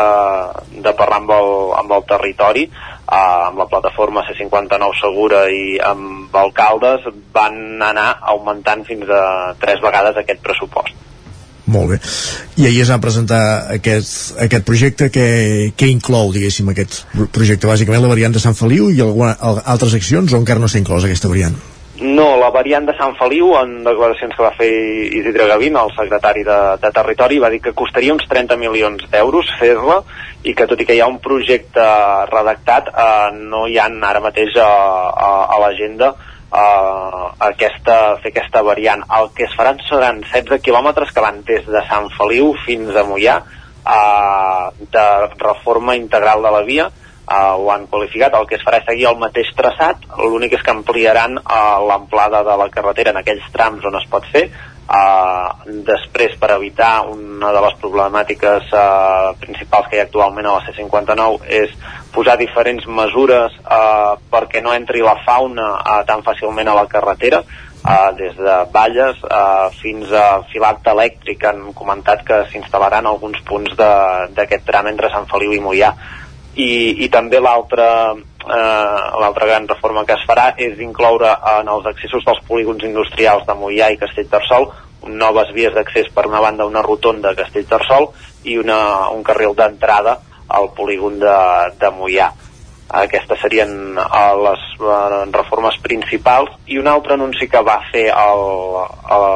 de 0.84 0.94
parlar 0.98 1.22
amb 1.22 1.32
el, 1.36 1.52
amb 1.82 1.94
el 1.98 2.04
territori 2.08 2.66
eh, 2.68 3.14
amb 3.16 3.62
la 3.62 3.68
plataforma 3.70 4.24
C59 4.28 5.00
Segura 5.00 5.46
i 5.50 5.78
amb 5.92 6.36
alcaldes 6.42 7.08
van 7.34 7.56
anar 7.82 8.10
augmentant 8.34 8.84
fins 8.88 9.08
a 9.08 9.24
tres 9.60 9.80
vegades 9.84 10.20
aquest 10.20 10.44
pressupost 10.44 11.00
molt 11.72 11.92
bé. 11.92 11.98
I 12.58 12.66
ahir 12.68 12.82
es 12.84 12.90
va 12.90 12.98
presentar 13.00 13.42
aquest, 13.72 14.34
aquest 14.44 14.64
projecte 14.68 15.08
que, 15.14 15.26
que 15.78 15.88
inclou, 15.88 16.32
diguéssim, 16.34 16.68
aquest 16.68 17.02
projecte, 17.32 17.70
bàsicament 17.70 18.02
la 18.02 18.10
variant 18.10 18.34
de 18.34 18.42
Sant 18.42 18.58
Feliu 18.58 18.90
i 18.90 19.00
alguna, 19.00 19.36
altres 19.40 19.94
accions 19.96 20.34
o 20.34 20.42
encara 20.42 20.60
no 20.60 20.68
s'ha 20.68 20.82
inclòs 20.82 21.06
aquesta 21.06 21.30
variant? 21.30 21.56
No, 22.02 22.34
la 22.34 22.48
variant 22.50 22.82
de 22.88 22.96
Sant 22.98 23.12
Feliu, 23.14 23.52
en 23.54 23.76
declaracions 23.86 24.34
que 24.34 24.42
va 24.42 24.50
fer 24.56 24.70
Isidre 25.20 25.46
Gavin, 25.46 25.76
el 25.78 25.92
secretari 25.94 26.42
de, 26.42 26.56
de 26.82 26.90
Territori, 26.90 27.38
va 27.38 27.50
dir 27.52 27.60
que 27.62 27.74
costaria 27.78 28.14
uns 28.16 28.26
30 28.26 28.56
milions 28.58 29.04
d'euros 29.12 29.52
fer-la 29.60 30.00
i 30.42 30.54
que 30.58 30.66
tot 30.66 30.82
i 30.82 30.86
que 30.88 30.96
hi 30.96 31.02
ha 31.04 31.06
un 31.06 31.20
projecte 31.22 31.84
redactat, 32.32 32.90
eh, 32.90 33.28
no 33.38 33.68
hi 33.70 33.78
ha 33.78 33.86
ara 34.08 34.22
mateix 34.24 34.58
a, 34.58 34.66
a, 34.66 35.30
a 35.54 35.60
l'agenda 35.62 36.08
eh, 36.50 37.28
aquesta, 37.50 37.98
fer 38.24 38.32
aquesta 38.34 38.64
variant. 38.66 39.06
El 39.20 39.30
que 39.36 39.46
es 39.46 39.54
faran 39.54 39.78
seran 39.86 40.24
16 40.26 40.58
quilòmetres 40.66 41.14
que 41.14 41.22
van 41.22 41.38
des 41.46 41.70
de 41.70 41.84
Sant 41.86 42.10
Feliu 42.16 42.50
fins 42.66 42.98
a 42.98 43.06
Mollà 43.06 43.36
eh, 43.38 44.66
de 44.98 45.06
reforma 45.38 45.94
integral 45.94 46.42
de 46.42 46.54
la 46.56 46.66
via 46.66 46.90
uh, 47.32 47.54
ho 47.56 47.70
han 47.72 47.86
qualificat, 47.86 48.34
el 48.36 48.46
que 48.50 48.58
es 48.58 48.66
farà 48.66 48.82
és 48.82 48.88
seguir 48.88 49.08
el 49.10 49.20
mateix 49.20 49.48
traçat, 49.56 50.04
l'únic 50.20 50.58
és 50.58 50.64
que 50.64 50.74
ampliaran 50.74 51.40
uh, 51.40 51.80
l'amplada 51.88 52.42
de 52.46 52.58
la 52.60 52.68
carretera 52.74 53.14
en 53.14 53.22
aquells 53.22 53.48
trams 53.54 53.88
on 53.88 53.96
es 54.00 54.06
pot 54.12 54.28
fer, 54.34 54.44
uh, 54.86 55.72
després 55.88 56.36
per 56.40 56.52
evitar 56.58 56.92
una 57.08 57.52
de 57.56 57.64
les 57.66 57.80
problemàtiques 57.80 58.70
uh, 58.76 59.32
principals 59.40 59.88
que 59.88 59.98
hi 59.98 60.04
ha 60.04 60.06
actualment 60.10 60.48
a 60.48 60.56
la 60.58 60.64
C59 60.68 61.50
és 61.62 61.74
posar 62.12 62.36
diferents 62.40 62.86
mesures 62.86 63.58
uh, 63.64 64.14
perquè 64.30 64.62
no 64.62 64.76
entri 64.76 65.04
la 65.04 65.18
fauna 65.24 65.74
uh, 65.80 66.00
tan 66.08 66.24
fàcilment 66.26 66.68
a 66.68 66.80
la 66.82 66.88
carretera, 66.90 67.44
Uh, 67.82 68.12
des 68.14 68.36
de 68.38 68.56
valles 68.70 69.18
uh, 69.26 69.66
fins 69.74 70.12
a 70.14 70.44
filat 70.52 70.86
elèctric 70.86 71.42
han 71.48 71.72
comentat 71.74 72.20
que 72.22 72.36
s'instal·laran 72.52 73.08
alguns 73.10 73.40
punts 73.42 73.74
d'aquest 73.74 74.62
tram 74.68 74.86
entre 74.86 75.10
Sant 75.10 75.26
Feliu 75.26 75.56
i 75.56 75.58
Mollà 75.58 75.88
i, 76.54 77.04
i 77.04 77.08
també 77.08 77.40
l'altra 77.40 77.88
eh, 78.12 79.02
l'altra 79.22 79.46
gran 79.46 79.68
reforma 79.68 80.04
que 80.04 80.16
es 80.18 80.26
farà 80.28 80.52
és 80.56 80.80
incloure 80.84 81.32
en 81.58 81.70
els 81.72 81.86
accessos 81.88 82.24
dels 82.26 82.42
polígons 82.48 82.84
industrials 82.84 83.46
de 83.48 83.56
Mollà 83.56 83.92
i 83.92 84.00
Castellterçol 84.00 84.68
noves 85.08 85.50
vies 85.56 85.74
d'accés 85.74 86.12
per 86.14 86.26
una 86.28 86.42
banda 86.44 86.68
una 86.68 86.84
rotonda 86.84 87.32
a 87.32 87.38
Castellterçol 87.38 88.10
i 88.44 88.58
una, 88.58 89.08
un 89.10 89.24
carril 89.24 89.56
d'entrada 89.56 90.18
al 90.52 90.70
polígon 90.76 91.18
de, 91.22 91.36
de 91.80 91.90
Mollà 91.96 92.32
aquestes 92.88 93.40
serien 93.40 93.96
uh, 93.96 94.34
les 94.44 94.64
uh, 94.80 95.22
reformes 95.32 95.78
principals 95.84 96.50
i 96.66 96.78
un 96.78 96.88
altre 96.90 97.14
anunci 97.14 97.48
que 97.48 97.62
va 97.64 97.78
fer 97.88 98.08
el, 98.10 98.42
el, 99.16 99.26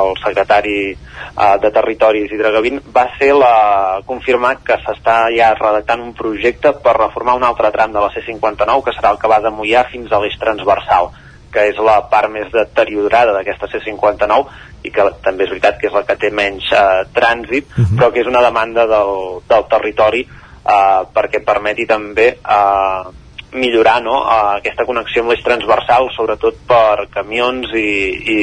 el 0.00 0.14
secretari 0.22 0.78
uh, 0.94 1.56
de 1.60 1.70
Territoris 1.74 2.32
i 2.32 2.40
Dragavin 2.40 2.80
va 2.94 3.08
ser 3.18 3.32
la, 3.36 4.00
confirmar 4.08 4.56
que 4.64 4.78
s'està 4.84 5.26
ja 5.34 5.52
redactant 5.58 6.04
un 6.06 6.14
projecte 6.16 6.72
per 6.80 6.96
reformar 6.96 7.36
un 7.36 7.44
altre 7.44 7.72
tram 7.74 7.92
de 7.92 8.00
la 8.00 8.12
C59 8.14 8.82
que 8.86 8.96
serà 8.96 9.12
el 9.12 9.20
que 9.20 9.30
va 9.34 9.42
de 9.44 9.52
Mollà 9.52 9.84
fins 9.92 10.12
a 10.12 10.22
l'eix 10.22 10.38
transversal 10.40 11.12
que 11.52 11.68
és 11.70 11.76
la 11.80 12.00
part 12.10 12.32
més 12.32 12.48
deteriorada 12.52 13.32
d'aquesta 13.36 13.68
C59 13.72 14.64
i 14.84 14.92
que 14.94 15.06
també 15.24 15.46
és 15.46 15.52
veritat 15.52 15.78
que 15.80 15.88
és 15.88 15.94
la 15.94 16.04
que 16.06 16.16
té 16.20 16.30
menys 16.30 16.66
uh, 16.72 17.04
trànsit, 17.16 17.68
uh 17.68 17.80
mhm. 17.80 17.86
-huh. 17.86 17.98
però 17.98 18.12
que 18.12 18.20
és 18.20 18.26
una 18.26 18.42
demanda 18.42 18.86
del, 18.86 19.40
del 19.48 19.64
territori 19.68 20.26
eh, 20.66 21.06
perquè 21.14 21.44
permeti 21.46 21.86
també 21.86 22.32
eh, 22.34 23.14
millorar 23.56 24.02
no, 24.02 24.18
uh, 24.20 24.56
aquesta 24.58 24.84
connexió 24.88 25.22
amb 25.22 25.32
l'eix 25.32 25.44
transversal, 25.44 26.10
sobretot 26.14 26.58
per 26.68 27.08
camions 27.14 27.72
i, 27.78 27.88
i, 28.34 28.38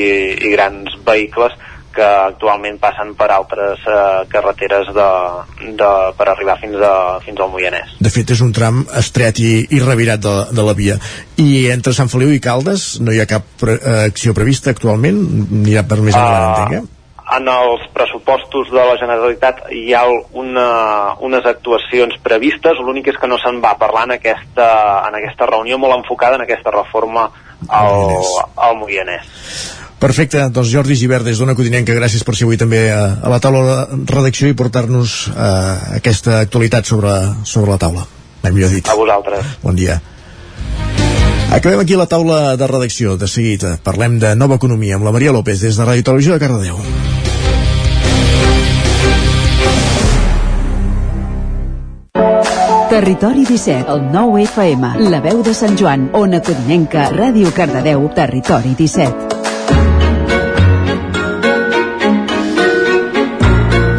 i 0.47 0.51
grans 0.55 0.95
vehicles 1.05 1.55
que 1.93 2.05
actualment 2.05 2.79
passen 2.81 3.11
per 3.13 3.27
altres 3.29 3.83
uh, 3.85 4.23
carreteres 4.31 4.87
de, 4.95 5.09
de, 5.77 5.91
per 6.17 6.27
arribar 6.31 6.55
fins, 6.57 6.79
a, 6.81 7.19
fins 7.21 7.37
al 7.37 7.51
Moianès. 7.53 7.93
De 8.01 8.09
fet, 8.09 8.33
és 8.33 8.41
un 8.41 8.49
tram 8.55 8.81
estret 8.97 9.43
i, 9.43 9.51
i 9.69 9.83
revirat 9.83 10.23
de, 10.23 10.33
de 10.57 10.65
la 10.65 10.73
via. 10.77 10.97
I 11.37 11.67
entre 11.75 11.93
Sant 11.93 12.09
Feliu 12.09 12.33
i 12.33 12.41
Caldes 12.41 12.95
no 13.03 13.13
hi 13.13 13.21
ha 13.21 13.29
cap 13.29 13.45
pre, 13.61 13.77
uh, 13.77 14.01
acció 14.07 14.33
prevista 14.33 14.73
actualment? 14.73 15.21
Ha 15.69 15.85
per 15.85 16.01
més 16.01 16.17
endavant, 16.17 16.49
uh, 16.49 16.65
entenc, 16.65 16.81
eh? 16.81 17.02
En 17.31 17.47
els 17.47 17.85
pressupostos 17.95 18.69
de 18.71 18.83
la 18.83 18.97
Generalitat 18.99 19.63
hi 19.71 19.93
ha 19.95 20.03
una, 20.39 20.67
unes 21.23 21.45
actuacions 21.47 22.17
previstes, 22.23 22.79
l'únic 22.83 23.07
és 23.13 23.19
que 23.19 23.29
no 23.31 23.39
se'n 23.41 23.61
va 23.63 23.77
parlar 23.79 24.05
en 24.09 24.17
aquesta, 24.17 24.67
en 25.07 25.17
aquesta 25.21 25.47
reunió 25.49 25.79
molt 25.79 26.01
enfocada 26.01 26.39
en 26.39 26.45
aquesta 26.45 26.73
reforma 26.75 27.29
al, 27.69 28.19
al 28.59 28.77
Moianès. 28.81 29.29
Perfecte, 30.03 30.41
doncs 30.51 30.67
Jordi 30.73 30.97
Givert 30.99 31.23
des 31.23 31.39
d'Ona 31.39 31.55
Codinenca, 31.55 31.95
gràcies 31.95 32.25
per 32.27 32.35
ser 32.35 32.43
avui 32.43 32.59
també 32.59 32.89
a, 32.91 33.03
a 33.23 33.31
la 33.31 33.39
taula 33.39 33.85
de 33.87 34.01
redacció 34.11 34.51
i 34.51 34.57
portar-nos 34.59 35.29
uh, 35.31 35.95
aquesta 36.01 36.41
actualitat 36.43 36.89
sobre, 36.91 37.13
sobre 37.47 37.71
la 37.71 37.79
taula. 37.79 38.03
Millor 38.43 38.73
dit. 38.75 38.89
A 38.91 38.97
vosaltres. 38.99 39.55
Bon 39.63 39.77
dia. 39.79 40.01
Acabem 41.51 41.79
aquí 41.79 41.95
la 41.95 42.07
taula 42.07 42.55
de 42.57 42.67
redacció. 42.67 43.17
De 43.17 43.27
seguida 43.27 43.77
parlem 43.83 44.19
de 44.19 44.35
nova 44.35 44.55
economia 44.61 44.95
amb 44.95 45.05
la 45.05 45.11
Maria 45.11 45.33
López 45.35 45.59
des 45.61 45.77
de 45.77 45.89
Ràdio 45.89 46.03
Televisió 46.03 46.37
de 46.37 46.39
Cardedeu. 46.45 46.79
Territori 52.93 53.43
17, 53.43 53.89
el 53.89 54.03
9 54.13 54.43
FM, 54.43 54.91
la 55.09 55.19
veu 55.19 55.41
de 55.41 55.55
Sant 55.57 55.73
Joan, 55.79 56.11
Ona 56.13 56.43
Codinenca, 56.45 57.09
Ràdio 57.09 57.49
Cardedeu, 57.49 58.05
Territori 58.13 58.75
17. 58.77 59.32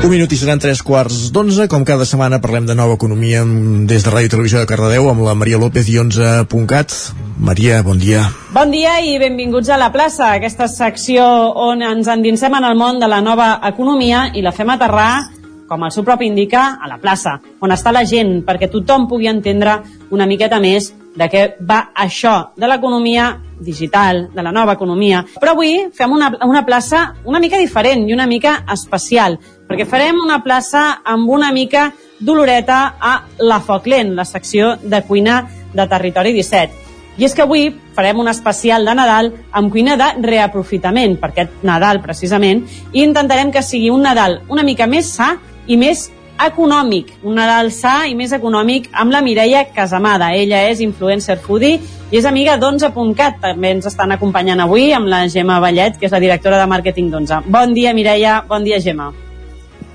Un 0.04 0.10
minut 0.12 0.28
i 0.28 0.36
seran 0.36 0.60
tres 0.60 0.82
quarts 0.84 1.30
d'onze. 1.32 1.64
Com 1.72 1.80
cada 1.88 2.04
setmana 2.04 2.36
parlem 2.44 2.66
de 2.68 2.74
nova 2.76 2.92
economia 2.98 3.40
des 3.88 4.02
de 4.04 4.10
Ràdio 4.12 4.34
Televisió 4.34 4.60
de 4.60 4.68
Cardedeu 4.68 5.06
amb 5.08 5.22
la 5.24 5.32
Maria 5.32 5.56
López 5.56 5.88
i 5.88 5.94
11.cat. 5.96 6.92
Maria, 7.40 7.78
bon 7.86 7.96
dia. 7.96 8.26
Bon 8.52 8.68
dia 8.68 8.98
i 9.00 9.14
benvinguts 9.22 9.72
a 9.72 9.78
la 9.80 9.88
plaça, 9.94 10.34
aquesta 10.34 10.68
secció 10.68 11.24
on 11.56 11.80
ens 11.80 12.10
endinsem 12.12 12.52
en 12.52 12.68
el 12.68 12.76
món 12.76 13.00
de 13.00 13.08
la 13.08 13.22
nova 13.24 13.54
economia 13.64 14.26
i 14.36 14.44
la 14.44 14.52
fem 14.52 14.74
aterrar 14.74 15.24
com 15.64 15.88
el 15.88 15.94
seu 15.94 16.04
propi 16.04 16.28
indica, 16.28 16.74
a 16.76 16.88
la 16.90 17.00
plaça, 17.00 17.38
on 17.64 17.72
està 17.72 17.88
la 17.92 18.04
gent, 18.04 18.42
perquè 18.44 18.68
tothom 18.68 19.08
pugui 19.08 19.30
entendre 19.32 19.78
una 20.12 20.28
miqueta 20.28 20.60
més 20.60 20.92
de 21.16 21.28
què 21.30 21.44
va 21.64 21.88
això 21.94 22.50
de 22.58 22.68
l'economia 22.68 23.30
digital, 23.64 24.28
de 24.34 24.42
la 24.42 24.52
nova 24.52 24.74
economia. 24.74 25.22
Però 25.40 25.54
avui 25.54 25.86
fem 25.94 26.12
una, 26.12 26.32
una 26.44 26.64
plaça 26.66 27.06
una 27.24 27.40
mica 27.40 27.58
diferent 27.58 28.08
i 28.08 28.14
una 28.14 28.26
mica 28.26 28.58
especial, 28.74 29.38
perquè 29.68 29.86
farem 29.88 30.18
una 30.22 30.40
plaça 30.44 31.00
amb 31.04 31.28
una 31.30 31.50
mica 31.52 31.90
doloreta 32.20 32.94
a 33.00 33.14
La 33.38 33.60
Foc 33.60 33.86
Lent, 33.86 34.14
la 34.14 34.24
secció 34.24 34.74
de 34.82 35.02
cuina 35.02 35.42
de 35.74 35.86
Territori 35.88 36.32
17. 36.32 36.82
I 37.18 37.28
és 37.28 37.34
que 37.34 37.44
avui 37.44 37.68
farem 37.94 38.18
un 38.18 38.28
especial 38.28 38.86
de 38.86 38.94
Nadal 38.94 39.30
amb 39.54 39.70
cuina 39.70 39.94
de 39.96 40.10
reaprofitament, 40.24 41.16
per 41.20 41.30
aquest 41.30 41.62
Nadal 41.62 42.02
precisament, 42.02 42.64
i 42.92 43.04
intentarem 43.04 43.52
que 43.54 43.62
sigui 43.62 43.90
un 43.94 44.02
Nadal 44.02 44.40
una 44.50 44.66
mica 44.66 44.88
més 44.90 45.12
sa 45.14 45.36
i 45.66 45.78
més 45.78 46.08
econòmic, 46.42 47.12
un 47.22 47.36
Nadal 47.38 47.70
sa 47.70 48.08
i 48.10 48.16
més 48.18 48.34
econòmic 48.34 48.88
amb 48.92 49.14
la 49.14 49.22
Mireia 49.22 49.62
Casamada. 49.74 50.32
Ella 50.34 50.64
és 50.70 50.82
influencer 50.82 51.38
foodie 51.38 51.78
i 52.10 52.18
és 52.18 52.26
amiga 52.26 52.56
d'11.cat. 52.58 53.38
També 53.42 53.76
ens 53.76 53.86
estan 53.86 54.14
acompanyant 54.14 54.64
avui 54.66 54.90
amb 54.92 55.06
la 55.10 55.24
Gemma 55.28 55.60
Vallet, 55.62 56.00
que 56.00 56.10
és 56.10 56.14
la 56.14 56.22
directora 56.22 56.58
de 56.58 56.70
màrqueting 56.70 57.12
d'11. 57.12 57.44
Bon 57.46 57.74
dia, 57.74 57.94
Mireia. 57.94 58.40
Bon 58.48 58.66
dia, 58.66 58.82
Gemma. 58.82 59.12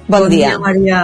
Bon, 0.09 0.25
bon 0.25 0.31
dia. 0.33 0.57
dia, 0.57 0.57
Maria. 0.57 1.01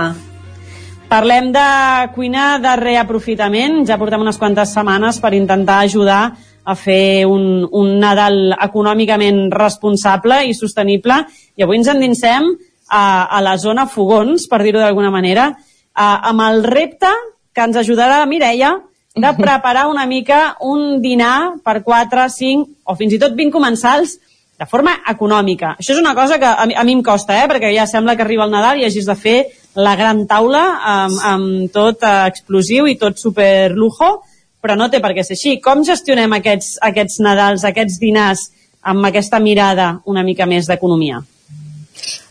Parlem 1.05 1.51
de 1.53 1.67
cuina 2.15 2.57
de 2.57 2.71
reaprofitament. 2.79 3.83
Ja 3.85 3.99
portem 4.01 4.23
unes 4.25 4.39
quantes 4.41 4.73
setmanes 4.73 5.19
per 5.21 5.35
intentar 5.37 5.83
ajudar 5.85 6.33
a 6.65 6.73
fer 6.73 7.27
un, 7.29 7.67
un 7.69 7.99
Nadal 8.01 8.55
econòmicament 8.57 9.51
responsable 9.53 10.41
i 10.49 10.57
sostenible. 10.57 11.19
I 11.53 11.61
avui 11.61 11.77
ens 11.77 11.91
endinsem 11.93 12.49
a, 12.89 13.05
a 13.29 13.43
la 13.45 13.53
zona 13.61 13.85
Fogons, 13.85 14.49
per 14.49 14.63
dir-ho 14.65 14.81
d'alguna 14.81 15.13
manera, 15.13 15.51
a, 15.93 16.07
amb 16.31 16.41
el 16.49 16.63
repte 16.65 17.13
que 17.53 17.61
ens 17.61 17.77
ajudarà 17.77 18.23
la 18.23 18.29
Mireia 18.29 18.73
de 19.13 19.33
preparar 19.45 19.85
una 19.93 20.09
mica 20.09 20.55
un 20.65 20.97
dinar 21.05 21.61
per 21.61 21.83
4, 21.85 22.25
5 22.41 22.89
o 22.89 22.97
fins 22.97 23.13
i 23.13 23.21
tot 23.21 23.37
20 23.37 23.53
comensals 23.53 24.17
de 24.59 24.65
forma 24.69 24.93
econòmica. 25.11 25.75
Això 25.79 25.93
és 25.95 25.99
una 25.99 26.15
cosa 26.15 26.39
que 26.39 26.47
a 26.47 26.65
mi, 26.65 26.75
a 26.75 26.83
mi 26.87 26.95
em 26.95 27.03
costa, 27.03 27.35
eh? 27.41 27.47
perquè 27.51 27.73
ja 27.75 27.87
sembla 27.89 28.15
que 28.15 28.23
arriba 28.23 28.45
el 28.45 28.53
Nadal 28.53 28.79
i 28.79 28.87
hagis 28.87 29.07
de 29.09 29.15
fer 29.19 29.37
la 29.75 29.95
gran 29.99 30.23
taula 30.27 30.63
amb, 30.95 31.19
amb 31.31 31.73
tot 31.75 32.03
eh, 32.07 32.15
explosiu 32.29 32.87
i 32.87 32.95
tot 33.01 33.19
super 33.19 33.73
lujo, 33.75 34.21
però 34.63 34.77
no 34.79 34.89
té 34.89 35.01
per 35.03 35.11
què 35.13 35.25
ser 35.27 35.35
així. 35.35 35.57
Com 35.61 35.83
gestionem 35.87 36.31
aquests, 36.39 36.77
aquests 36.87 37.19
Nadals, 37.25 37.67
aquests 37.67 37.99
dinars 38.01 38.47
amb 38.85 39.05
aquesta 39.09 39.41
mirada 39.43 39.95
una 40.05 40.23
mica 40.23 40.47
més 40.47 40.69
d'economia? 40.71 41.19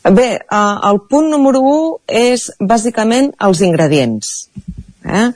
Bé, 0.05 0.28
eh, 0.40 0.76
el 0.88 1.02
punt 1.10 1.28
número 1.32 1.60
1 1.60 1.84
és 2.24 2.48
bàsicament 2.60 3.34
els 3.44 3.60
ingredients. 3.64 4.34
Eh? 5.05 5.28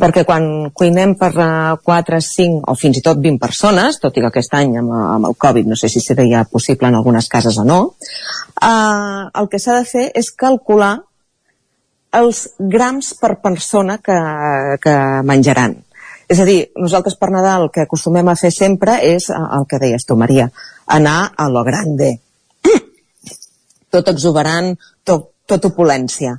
Perquè 0.00 0.24
quan 0.26 0.72
cuinem 0.74 1.14
per 1.18 1.30
4, 1.30 2.18
5 2.18 2.64
o 2.70 2.74
fins 2.74 2.98
i 2.98 3.02
tot 3.04 3.20
20 3.22 3.38
persones, 3.38 4.00
tot 4.02 4.16
i 4.16 4.24
que 4.24 4.30
aquest 4.32 4.56
any 4.58 4.74
amb, 4.80 4.90
amb 4.90 5.30
el 5.30 5.36
Covid 5.38 5.70
no 5.70 5.78
sé 5.78 5.88
si 5.88 6.02
seria 6.02 6.42
possible 6.50 6.90
en 6.90 6.98
algunes 6.98 7.30
cases 7.30 7.58
o 7.62 7.64
no, 7.64 7.80
eh, 8.58 9.22
el 9.40 9.50
que 9.50 9.62
s'ha 9.62 9.78
de 9.78 9.86
fer 9.88 10.08
és 10.18 10.32
calcular 10.34 10.96
els 12.14 12.44
grams 12.58 13.12
per 13.18 13.36
persona 13.42 13.98
que, 14.02 14.18
que 14.82 14.94
menjaran. 15.26 15.78
És 16.30 16.40
a 16.40 16.46
dir, 16.48 16.58
nosaltres 16.80 17.18
per 17.20 17.30
Nadal 17.30 17.66
el 17.66 17.72
que 17.74 17.84
acostumem 17.84 18.28
a 18.30 18.36
fer 18.38 18.50
sempre 18.54 18.96
és 19.04 19.28
el 19.30 19.66
que 19.70 19.80
deies 19.82 20.06
tu, 20.08 20.16
Maria, 20.16 20.48
anar 20.86 21.34
a 21.36 21.48
lo 21.52 21.64
grande. 21.66 22.14
tot 23.94 24.08
exuberant, 24.10 24.72
tot, 25.04 25.30
tot 25.46 25.68
opulència. 25.68 26.38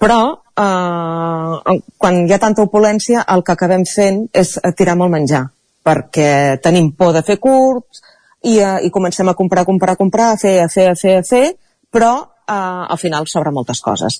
Però 0.00 0.41
eh, 0.58 1.80
quan 1.98 2.22
hi 2.26 2.32
ha 2.32 2.42
tanta 2.42 2.62
opulència 2.62 3.24
el 3.34 3.44
que 3.46 3.56
acabem 3.56 3.84
fent 3.88 4.26
és 4.32 4.58
tirar 4.76 4.96
molt 4.96 5.12
menjar 5.12 5.46
perquè 5.82 6.58
tenim 6.62 6.92
por 6.96 7.12
de 7.14 7.22
fer 7.26 7.38
curts 7.42 8.02
i, 8.42 8.58
uh, 8.58 8.78
i 8.82 8.90
comencem 8.90 9.28
a 9.28 9.34
comprar, 9.38 9.64
comprar, 9.64 9.96
comprar, 9.96 10.32
a 10.32 10.38
fer, 10.38 10.58
a 10.62 10.68
fer, 10.68 10.88
a 10.90 10.96
fer, 10.98 11.16
a 11.20 11.26
fer, 11.26 11.44
però 11.92 12.12
uh, 12.22 12.84
al 12.88 12.98
final 12.98 13.28
sobra 13.30 13.52
moltes 13.54 13.82
coses. 13.82 14.18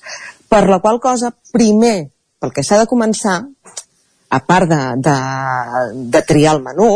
Per 0.48 0.62
la 0.68 0.78
qual 0.82 1.00
cosa, 1.02 1.32
primer, 1.54 2.10
pel 2.38 2.54
que 2.54 2.64
s'ha 2.66 2.78
de 2.82 2.90
començar, 2.90 3.40
a 4.32 4.40
part 4.46 4.70
de, 4.70 4.80
de, 5.04 5.16
de 6.14 6.22
triar 6.28 6.56
el 6.56 6.62
menú, 6.64 6.92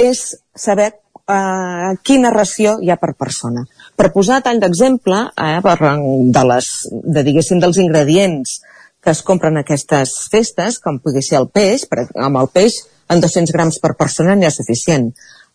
és 0.00 0.24
saber 0.56 0.90
uh, 1.30 1.92
quina 2.02 2.32
ració 2.34 2.76
hi 2.82 2.90
ha 2.90 2.98
per 3.00 3.14
persona. 3.18 3.64
Per 3.96 4.10
posar 4.14 4.40
tall 4.44 4.60
d'exemple, 4.62 5.20
eh, 5.36 5.58
per, 5.64 5.76
de 6.36 6.44
les, 6.50 6.70
de, 6.90 7.24
diguéssim, 7.26 7.60
dels 7.62 7.80
ingredients 7.82 8.60
que 9.00 9.12
es 9.14 9.22
compren 9.24 9.56
aquestes 9.56 10.12
festes, 10.32 10.78
com 10.84 11.00
pugui 11.00 11.22
ser 11.24 11.38
el 11.40 11.48
peix, 11.48 11.86
per, 11.88 12.06
amb 12.20 12.40
el 12.40 12.50
peix 12.52 12.82
en 13.10 13.20
200 13.22 13.52
grams 13.56 13.80
per 13.82 13.94
persona 13.98 14.36
n'hi 14.36 14.48
ha 14.48 14.54
suficient. 14.54 15.10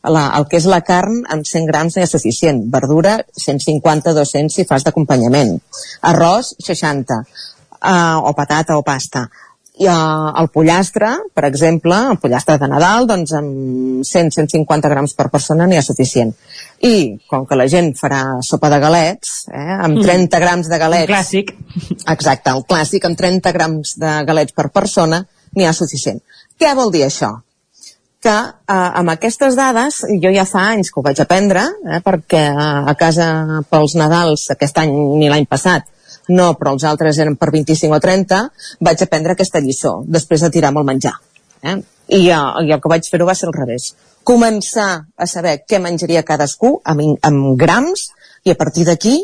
La, 0.05 0.27
el 0.37 0.45
que 0.49 0.59
és 0.59 0.67
la 0.69 0.81
carn, 0.85 1.23
amb 1.33 1.45
100 1.49 1.69
grams 1.69 1.95
n'hi 1.95 2.05
ha 2.05 2.09
suficient. 2.09 2.63
Verdura, 2.73 3.17
150-200 3.41 4.53
si 4.53 4.65
fas 4.69 4.85
d'acompanyament. 4.85 5.55
Arròs, 6.13 6.55
60. 6.65 7.21
Uh, 7.85 8.17
o 8.25 8.31
patata 8.33 8.77
o 8.79 8.85
pasta 8.85 9.27
i 9.75 9.87
el 9.91 10.47
pollastre, 10.55 11.09
per 11.35 11.43
exemple, 11.49 11.97
el 12.11 12.19
pollastre 12.23 12.55
de 12.61 12.67
Nadal, 12.71 13.07
doncs 13.09 13.33
amb 13.35 14.03
100-150 14.07 14.91
grams 14.91 15.15
per 15.17 15.27
persona 15.33 15.67
n'hi 15.67 15.79
ha 15.79 15.83
suficient. 15.83 16.31
I 16.87 16.95
com 17.27 17.43
que 17.49 17.57
la 17.59 17.67
gent 17.71 17.91
farà 17.99 18.21
sopa 18.45 18.69
de 18.71 18.79
galets, 18.79 19.33
eh, 19.51 19.75
amb 19.75 19.99
30 19.99 20.29
mm. 20.29 20.43
grams 20.45 20.69
de 20.71 20.79
galets... 20.79 21.09
Un 21.09 21.13
clàssic. 21.15 21.51
Exacte, 22.15 22.53
el 22.53 22.63
clàssic, 22.69 23.07
amb 23.07 23.19
30 23.19 23.55
grams 23.55 23.95
de 23.99 24.13
galets 24.29 24.55
per 24.55 24.69
persona 24.71 25.25
n'hi 25.55 25.67
ha 25.67 25.75
suficient. 25.75 26.23
Què 26.59 26.71
vol 26.77 26.93
dir 26.95 27.07
això? 27.09 27.35
que 28.25 28.33
eh, 28.33 28.73
amb 28.73 29.11
aquestes 29.11 29.53
dades, 29.53 29.99
jo 30.17 30.31
ja 30.33 30.47
fa 30.49 30.63
anys 30.71 30.89
que 30.89 30.97
ho 30.97 31.03
vaig 31.05 31.19
aprendre, 31.21 31.61
eh, 31.85 31.99
perquè 32.01 32.41
a 32.57 32.95
casa 32.97 33.27
pels 33.69 33.93
Nadals 34.01 34.47
aquest 34.55 34.79
any 34.81 34.95
ni 35.19 35.29
l'any 35.29 35.45
passat 35.45 35.85
no, 36.27 36.53
però 36.57 36.73
els 36.75 36.85
altres 36.87 37.19
eren 37.21 37.35
per 37.37 37.51
25 37.53 37.95
o 37.95 37.99
30, 38.01 38.41
vaig 38.87 39.03
aprendre 39.03 39.35
aquesta 39.35 39.61
lliçó, 39.61 39.99
després 40.07 40.41
de 40.45 40.51
tirar 40.53 40.73
molt 40.73 40.87
menjar. 40.87 41.13
Eh? 41.61 41.77
I, 42.07 42.21
uh, 42.29 42.61
I 42.61 42.73
el 42.73 42.81
que 42.81 42.91
vaig 42.91 43.07
fer-ho 43.09 43.27
va 43.27 43.35
ser 43.37 43.49
al 43.49 43.57
revés. 43.57 43.91
Començar 44.25 44.89
a 45.17 45.27
saber 45.29 45.59
què 45.69 45.79
menjaria 45.81 46.25
cadascú 46.25 46.75
amb, 46.83 47.17
amb 47.25 47.53
grams 47.61 48.09
i 48.45 48.53
a 48.53 48.57
partir 48.57 48.85
d'aquí 48.85 49.17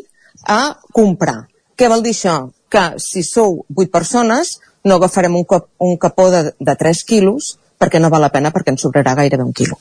a 0.50 0.78
comprar. 0.94 1.46
Què 1.78 1.90
vol 1.90 2.04
dir 2.06 2.14
això? 2.16 2.52
Que 2.72 2.94
si 3.02 3.24
sou 3.26 3.64
8 3.76 3.90
persones 3.94 4.60
no 4.86 4.98
agafarem 4.98 5.36
un, 5.38 5.46
cop, 5.46 5.70
un 5.82 5.98
capó 6.02 6.30
de, 6.34 6.44
de 6.58 6.76
3 6.78 7.04
quilos 7.06 7.56
perquè 7.82 8.02
no 8.02 8.10
val 8.14 8.26
la 8.26 8.34
pena 8.34 8.54
perquè 8.54 8.74
ens 8.74 8.86
sobrarà 8.86 9.16
gairebé 9.18 9.46
un 9.46 9.54
quilo. 9.54 9.78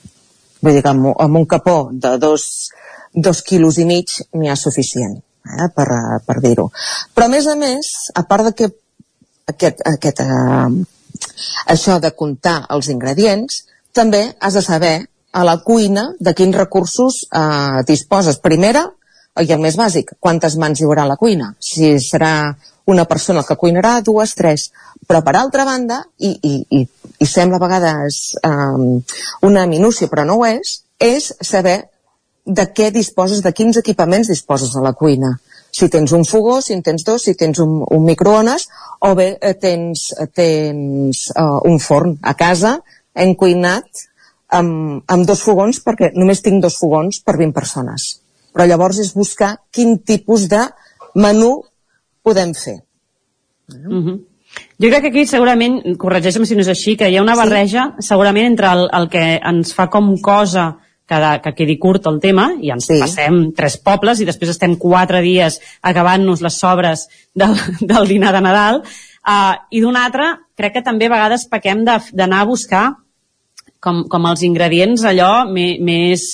Vull 0.61 0.77
dir 0.77 0.85
que 0.85 0.93
amb, 0.93 1.13
amb 1.17 1.41
un 1.41 1.49
capó 1.49 1.89
de 1.93 2.17
2, 2.21 2.47
2 3.17 3.43
quilos 3.49 3.81
i 3.81 3.89
mig 3.89 4.21
n'hi 4.37 4.53
ha 4.53 4.61
suficient 4.61 5.21
eh, 5.47 5.69
per, 5.75 5.89
per 6.27 6.39
dir-ho. 6.45 6.71
Però 7.15 7.27
a 7.27 7.33
més 7.33 7.47
a 7.47 7.57
més, 7.59 7.91
a 8.15 8.25
part 8.29 8.51
de 8.51 8.55
que 8.57 8.71
aquest, 9.51 9.83
aquest, 9.87 10.21
eh, 10.21 11.27
això 11.75 11.99
de 12.01 12.13
comptar 12.17 12.65
els 12.71 12.91
ingredients, 12.93 13.65
també 13.93 14.23
has 14.41 14.55
de 14.55 14.63
saber 14.63 14.95
a 15.33 15.45
la 15.47 15.59
cuina 15.63 16.11
de 16.19 16.35
quins 16.35 16.57
recursos 16.57 17.25
eh, 17.31 17.83
disposes. 17.87 18.41
Primera, 18.43 18.87
i 19.41 19.53
el 19.55 19.63
més 19.63 19.79
bàsic, 19.79 20.17
quantes 20.21 20.57
mans 20.59 20.81
hi 20.81 20.87
haurà 20.87 21.07
a 21.07 21.13
la 21.13 21.19
cuina. 21.21 21.53
Si 21.63 21.95
serà 22.03 22.53
una 22.91 23.05
persona 23.07 23.45
que 23.47 23.57
cuinarà, 23.57 24.01
dues, 24.03 24.35
tres. 24.35 24.71
Però 25.07 25.23
per 25.23 25.37
altra 25.39 25.65
banda, 25.65 26.03
i, 26.19 26.33
i, 26.43 26.55
i, 26.81 26.83
i 27.19 27.27
sembla 27.29 27.61
a 27.61 27.65
vegades 27.65 28.21
um, 28.47 29.01
una 29.47 29.67
minúcia, 29.71 30.11
però 30.11 30.27
no 30.27 30.41
ho 30.41 30.47
és, 30.49 30.81
és 30.99 31.31
saber 31.41 31.79
de 32.45 32.67
què 32.75 32.91
disposes, 32.91 33.43
de 33.43 33.53
quins 33.53 33.79
equipaments 33.81 34.29
disposes 34.29 34.75
a 34.77 34.83
la 34.85 34.93
cuina. 34.93 35.37
Si 35.71 35.89
tens 35.89 36.13
un 36.13 36.25
fogó, 36.27 36.59
si 36.61 36.75
en 36.75 36.83
tens 36.83 37.05
dos, 37.07 37.23
si 37.23 37.37
tens 37.39 37.61
un, 37.63 37.81
un 37.87 38.05
microones, 38.05 38.69
o 39.07 39.15
bé 39.15 39.33
eh, 39.41 39.55
tens, 39.55 40.09
tens 40.35 41.29
uh, 41.37 41.61
un 41.69 41.79
forn. 41.79 42.17
A 42.23 42.35
casa 42.35 42.79
hem 43.15 43.37
cuinat 43.39 44.07
amb, 44.57 45.05
amb 45.07 45.29
dos 45.29 45.45
fogons 45.47 45.79
perquè 45.85 46.11
només 46.17 46.43
tinc 46.43 46.63
dos 46.63 46.79
fogons 46.81 47.23
per 47.23 47.37
20 47.39 47.55
persones. 47.55 48.11
Però 48.51 48.67
llavors 48.67 48.99
és 48.99 49.15
buscar 49.15 49.55
quin 49.71 50.01
tipus 50.03 50.49
de 50.51 50.65
menú 51.15 51.61
podem 52.23 52.55
fer. 52.55 52.81
Mm 53.71 54.03
-hmm. 54.03 54.19
Jo 54.81 54.89
crec 54.89 55.03
que 55.03 55.09
aquí 55.09 55.27
segurament, 55.27 55.97
corregeixem 55.97 56.45
si 56.45 56.55
no 56.55 56.61
és 56.61 56.69
així, 56.69 56.97
que 56.97 57.09
hi 57.09 57.17
ha 57.17 57.23
una 57.23 57.37
barreja 57.37 57.95
sí. 57.99 58.09
segurament 58.09 58.47
entre 58.47 58.67
el, 58.73 58.89
el 58.93 59.09
que 59.09 59.41
ens 59.51 59.73
fa 59.77 59.89
com 59.93 60.17
cosa 60.21 60.79
que, 61.11 61.19
que 61.43 61.55
quedi 61.59 61.77
curt 61.83 62.07
el 62.07 62.21
tema 62.23 62.53
i 62.63 62.71
ens 62.71 62.87
sí. 62.87 63.01
passem 63.03 63.43
tres 63.59 63.77
pobles 63.83 64.23
i 64.23 64.29
després 64.29 64.55
estem 64.55 64.79
quatre 64.79 65.21
dies 65.27 65.59
acabant-nos 65.83 66.45
les 66.47 66.59
sobres 66.63 67.09
del, 67.35 67.59
del 67.93 68.11
dinar 68.15 68.33
de 68.37 68.45
Nadal 68.47 68.83
uh, 68.85 69.55
i 69.75 69.83
d'un 69.83 69.99
altre 69.99 70.33
crec 70.57 70.79
que 70.79 70.87
també 70.87 71.11
a 71.11 71.17
vegades 71.17 71.49
pequem 71.51 71.83
d'anar 71.85 72.45
a 72.45 72.49
buscar 72.49 72.85
com, 73.81 74.05
com 74.13 74.29
els 74.31 74.45
ingredients 74.47 75.03
allò 75.09 75.49
més, 75.49 76.27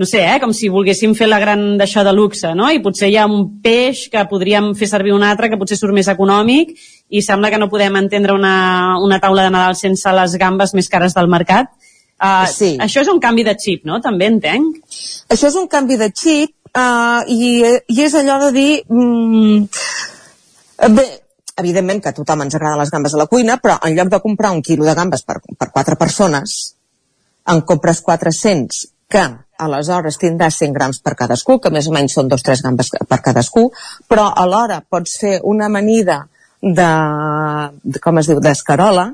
no 0.00 0.08
sé, 0.08 0.22
eh, 0.24 0.38
com 0.40 0.54
si 0.56 0.70
volguéssim 0.72 1.12
fer 1.18 1.28
la 1.28 1.38
gran 1.42 1.76
d'això 1.78 2.02
de 2.06 2.14
luxe, 2.16 2.54
no? 2.56 2.70
I 2.72 2.80
potser 2.80 3.10
hi 3.12 3.18
ha 3.20 3.28
un 3.28 3.60
peix 3.62 4.06
que 4.12 4.24
podríem 4.30 4.72
fer 4.78 4.88
servir 4.88 5.12
un 5.12 5.26
altre 5.26 5.50
que 5.52 5.60
potser 5.60 5.76
surt 5.76 5.94
més 5.96 6.08
econòmic 6.08 6.72
i 7.10 7.22
sembla 7.22 7.52
que 7.52 7.60
no 7.60 7.68
podem 7.68 8.00
entendre 8.00 8.34
una, 8.36 8.96
una 9.04 9.20
taula 9.20 9.44
de 9.44 9.52
Nadal 9.52 9.76
sense 9.76 10.16
les 10.16 10.38
gambes 10.40 10.74
més 10.74 10.88
cares 10.88 11.16
del 11.16 11.28
mercat. 11.28 11.68
Uh, 12.20 12.44
sí. 12.52 12.74
Això 12.84 13.00
és 13.00 13.08
un 13.08 13.20
canvi 13.22 13.46
de 13.46 13.54
xip, 13.56 13.86
no? 13.88 14.00
També 14.04 14.28
entenc. 14.28 14.76
Això 15.32 15.48
és 15.48 15.56
un 15.56 15.70
canvi 15.72 15.96
de 16.00 16.10
xip 16.12 16.52
uh, 16.76 17.22
i, 17.26 17.64
i 17.88 18.04
és 18.04 18.16
allò 18.18 18.36
de 18.44 18.50
dir... 18.56 18.70
Mm, 18.92 19.64
bé, 20.96 21.06
evidentment 21.60 22.02
que 22.04 22.12
a 22.12 22.16
tothom 22.16 22.44
ens 22.44 22.56
agraden 22.56 22.80
les 22.80 22.92
gambes 22.92 23.14
a 23.14 23.20
la 23.20 23.28
cuina, 23.30 23.56
però 23.62 23.78
en 23.86 23.96
lloc 23.96 24.12
de 24.12 24.20
comprar 24.20 24.52
un 24.52 24.60
quilo 24.64 24.84
de 24.88 24.96
gambes 24.98 25.24
per, 25.24 25.38
per 25.40 25.70
quatre 25.72 25.96
persones, 26.00 26.58
en 27.48 27.62
compres 27.68 28.02
400, 28.04 28.84
que 29.10 29.24
aleshores 29.60 30.18
tindrà 30.20 30.50
100 30.52 30.76
grams 30.76 31.00
per 31.04 31.16
cadascú, 31.18 31.58
que 31.60 31.72
més 31.72 31.88
o 31.88 31.94
menys 31.94 32.14
són 32.16 32.28
dos 32.28 32.44
o 32.44 32.48
tres 32.48 32.62
gambes 32.64 32.92
per 33.08 33.20
cadascú, 33.24 33.68
però 34.08 34.30
alhora 34.44 34.80
pots 34.80 35.18
fer 35.20 35.38
una 35.44 35.68
amanida 35.68 36.22
de, 36.60 36.90
de 37.82 38.02
com 38.04 38.20
es 38.20 38.30
diu, 38.30 38.40
d'escarola, 38.44 39.10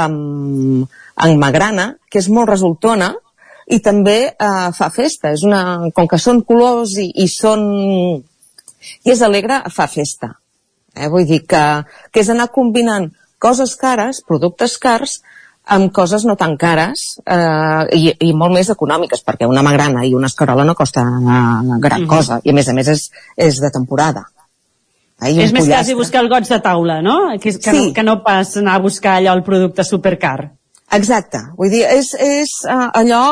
amb, 0.00 0.86
amb 1.24 1.40
magrana, 1.40 1.94
que 2.10 2.20
és 2.22 2.28
molt 2.32 2.50
resultona, 2.50 3.12
i 3.70 3.78
també 3.84 4.18
eh, 4.32 4.68
fa 4.76 4.90
festa. 4.90 5.34
És 5.36 5.44
una, 5.46 5.62
com 5.94 6.08
que 6.10 6.18
són 6.18 6.42
colors 6.46 6.96
i, 6.98 7.10
i 7.22 7.28
són... 7.30 7.64
i 9.04 9.12
és 9.14 9.22
alegre, 9.22 9.62
fa 9.70 9.86
festa. 9.90 10.34
Eh? 10.96 11.08
Vull 11.12 11.28
dir 11.28 11.44
que, 11.48 11.64
que 12.10 12.24
és 12.24 12.30
anar 12.32 12.50
combinant 12.54 13.10
coses 13.40 13.76
cares, 13.80 14.24
productes 14.26 14.76
cars, 14.80 15.20
amb 15.70 15.92
coses 15.94 16.24
no 16.26 16.34
tan 16.40 16.56
cares 16.58 17.20
eh, 17.22 17.84
i, 17.94 18.10
i 18.26 18.32
molt 18.34 18.56
més 18.56 18.70
econòmiques, 18.72 19.22
perquè 19.26 19.46
una 19.48 19.62
magrana 19.62 20.02
i 20.08 20.14
una 20.18 20.30
escarola 20.32 20.64
no 20.66 20.74
costa 20.74 21.04
eh, 21.04 21.20
gran 21.20 22.02
mm 22.02 22.04
-hmm. 22.04 22.08
cosa, 22.08 22.40
i 22.44 22.50
a 22.50 22.52
més 22.52 22.68
a 22.68 22.74
més 22.74 22.88
és, 22.88 23.10
és 23.36 23.60
de 23.60 23.70
temporada. 23.70 24.24
Eh, 25.22 25.36
és 25.44 25.52
més 25.52 25.66
quasi 25.66 25.94
buscar 25.94 26.22
el 26.22 26.28
goig 26.28 26.48
de 26.48 26.60
taula, 26.60 27.00
no? 27.02 27.30
Que, 27.40 27.52
que, 27.52 27.70
sí. 27.70 27.86
no? 27.86 27.92
que 27.92 28.02
no 28.02 28.22
pas 28.24 28.56
anar 28.56 28.74
a 28.74 28.82
buscar 28.82 29.18
allò 29.18 29.36
el 29.36 29.42
producte 29.42 29.84
supercar. 29.84 30.50
Exacte, 30.96 31.40
vull 31.58 31.70
dir, 31.70 31.84
és, 31.86 32.14
és 32.18 32.54
uh, 32.66 32.88
allò 32.98 33.24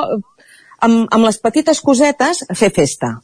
amb, 0.84 1.06
amb 1.10 1.24
les 1.24 1.38
petites 1.42 1.80
cosetes 1.82 2.44
fer 2.54 2.70
festa. 2.74 3.16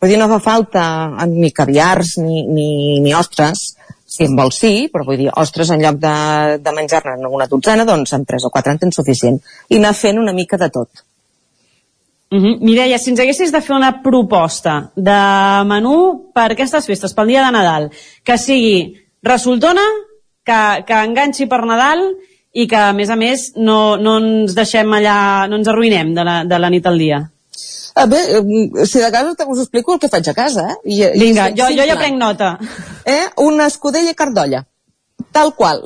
Vull 0.00 0.12
dir, 0.12 0.20
no 0.20 0.28
fa 0.32 0.40
falta 0.44 0.84
ni 1.28 1.50
caviars 1.56 2.16
ni, 2.20 2.44
ni, 2.48 2.68
ni 3.04 3.14
ostres, 3.16 3.74
si 4.06 4.24
en 4.24 4.36
vols 4.38 4.60
sí, 4.62 4.86
però 4.92 5.04
vull 5.04 5.18
dir, 5.20 5.28
ostres, 5.42 5.72
en 5.74 5.82
lloc 5.82 5.98
de, 6.00 6.14
de 6.62 6.72
menjar-ne 6.72 7.28
una 7.28 7.48
dotzena, 7.50 7.84
doncs 7.88 8.14
amb 8.16 8.28
tres 8.28 8.46
o 8.46 8.52
quatre 8.54 8.72
en 8.72 8.80
tens 8.80 8.96
suficient. 8.96 9.40
I 9.68 9.80
anar 9.80 9.92
fent 9.98 10.20
una 10.22 10.34
mica 10.36 10.56
de 10.60 10.70
tot. 10.72 11.04
Mm 12.30 12.38
-hmm. 12.42 12.60
Mireia, 12.60 12.98
si 12.98 13.10
ens 13.10 13.20
haguessis 13.20 13.52
de 13.52 13.60
fer 13.60 13.76
una 13.76 14.02
proposta 14.02 14.90
de 14.96 15.20
menú 15.64 16.30
per 16.34 16.52
aquestes 16.52 16.86
festes, 16.86 17.14
pel 17.14 17.28
dia 17.28 17.44
de 17.44 17.52
Nadal, 17.52 17.90
que 18.24 18.38
sigui 18.38 18.94
resultona, 19.22 19.84
que, 20.44 20.84
que 20.86 21.04
enganxi 21.04 21.46
per 21.46 21.64
Nadal 21.66 22.16
i 22.56 22.66
que, 22.70 22.78
a 22.80 22.92
més 22.96 23.10
a 23.12 23.16
més, 23.20 23.50
no, 23.60 23.96
no 24.00 24.18
ens 24.22 24.54
deixem 24.56 24.92
allà, 24.96 25.16
no 25.50 25.58
ens 25.60 25.68
arruïnem 25.68 26.14
de 26.16 26.24
la, 26.24 26.36
de 26.48 26.60
la 26.62 26.70
nit 26.72 26.86
al 26.88 26.96
dia. 27.00 27.20
A 27.96 28.04
bé, 28.08 28.22
si 28.84 29.00
de 29.00 29.10
casa 29.12 29.46
us 29.48 29.60
explico 29.62 29.94
el 29.94 30.00
que 30.00 30.10
faig 30.12 30.28
a 30.28 30.34
casa, 30.36 30.66
eh? 30.72 30.76
I, 30.84 30.96
Vinga, 31.16 31.48
i 31.48 31.56
jo, 31.56 31.68
jo 31.76 31.86
ja 31.88 31.96
prenc 31.96 32.18
nota. 32.20 32.56
Eh? 33.08 33.22
Una 33.44 33.68
escudella 33.72 34.12
cardolla. 34.16 34.66
Tal 35.32 35.54
qual. 35.56 35.84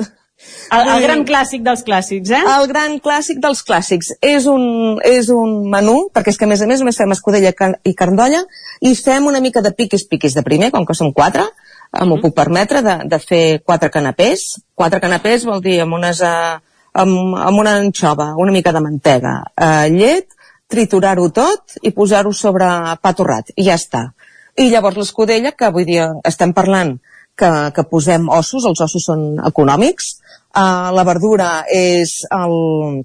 El, 0.70 0.88
el 0.88 1.02
gran 1.04 1.22
clàssic 1.28 1.62
dels 1.66 1.82
clàssics, 1.86 2.30
eh? 2.34 2.40
El 2.54 2.66
gran 2.70 2.96
clàssic 3.02 3.38
dels 3.42 3.62
clàssics. 3.66 4.12
És 4.24 4.46
un, 4.50 4.98
és 5.06 5.30
un 5.34 5.68
menú, 5.70 5.96
perquè 6.14 6.34
és 6.34 6.38
que 6.40 6.46
a 6.46 6.50
més 6.50 6.62
a 6.62 6.68
més 6.70 6.82
només 6.82 6.98
fem 6.98 7.14
escudella 7.14 7.52
i 7.86 7.94
cardolla, 7.98 8.42
i 8.80 8.94
fem 8.98 9.26
una 9.30 9.42
mica 9.44 9.62
de 9.62 9.74
piquis-piquis 9.76 10.38
de 10.38 10.46
primer, 10.46 10.70
com 10.74 10.86
que 10.86 10.96
som 10.98 11.12
quatre, 11.14 11.46
mm 11.92 12.00
-hmm. 12.00 12.08
m'ho 12.08 12.20
puc 12.20 12.34
permetre, 12.34 12.82
de, 12.82 12.96
de 13.04 13.18
fer 13.18 13.62
quatre 13.64 13.90
canapés. 13.90 14.60
Quatre 14.74 15.00
canapés 15.00 15.44
vol 15.44 15.60
dir 15.60 15.80
amb 15.80 15.94
unes... 15.94 16.20
Uh, 16.20 16.58
amb, 16.92 17.36
amb 17.36 17.58
una 17.58 17.76
anxova, 17.78 18.34
una 18.36 18.52
mica 18.52 18.72
de 18.72 18.80
mantega, 18.80 19.34
uh, 19.54 19.86
llet, 19.90 20.28
triturar-ho 20.70 21.28
tot 21.34 21.78
i 21.82 21.92
posar-ho 21.94 22.32
sobre 22.32 22.66
pa 23.02 23.12
torrat, 23.16 23.52
i 23.56 23.66
ja 23.66 23.76
està. 23.78 24.10
I 24.58 24.68
llavors 24.70 24.98
l'escudella, 24.98 25.52
que 25.52 25.66
avui 25.66 25.86
dia 25.86 26.10
estem 26.26 26.52
parlant 26.52 26.96
que, 27.38 27.50
que 27.74 27.86
posem 27.90 28.28
ossos, 28.28 28.66
els 28.66 28.82
ossos 28.86 29.06
són 29.06 29.38
econòmics, 29.46 30.12
uh, 30.54 30.90
la 30.94 31.06
verdura 31.06 31.50
és 31.74 32.20
el, 32.34 33.02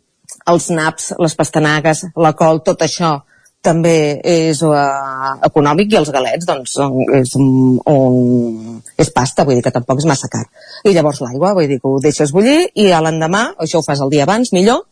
els 0.52 0.70
naps, 0.70 1.14
les 1.22 1.38
pastanagues, 1.38 2.06
la 2.18 2.34
col, 2.38 2.62
tot 2.66 2.82
això 2.86 3.20
també 3.66 3.96
és 4.22 4.62
uh, 4.66 5.36
econòmic 5.48 5.94
i 5.94 6.00
els 6.00 6.12
galets 6.14 6.46
doncs 6.48 6.76
és, 7.18 7.34
un, 7.42 7.80
un, 7.92 8.82
és 9.02 9.10
pasta, 9.16 9.46
vull 9.48 9.58
dir 9.58 9.66
que 9.66 9.74
tampoc 9.74 10.04
és 10.04 10.10
massa 10.10 10.30
car. 10.32 10.46
I 10.86 10.94
llavors 10.94 11.24
l'aigua, 11.26 11.56
vull 11.58 11.70
dir 11.72 11.80
que 11.82 11.90
ho 11.90 12.02
deixes 12.04 12.34
bullir 12.36 12.70
i 12.78 12.92
l'endemà, 12.94 13.48
això 13.66 13.82
ho 13.82 13.88
fas 13.88 14.04
el 14.06 14.14
dia 14.14 14.28
abans 14.28 14.54
millor, 14.54 14.86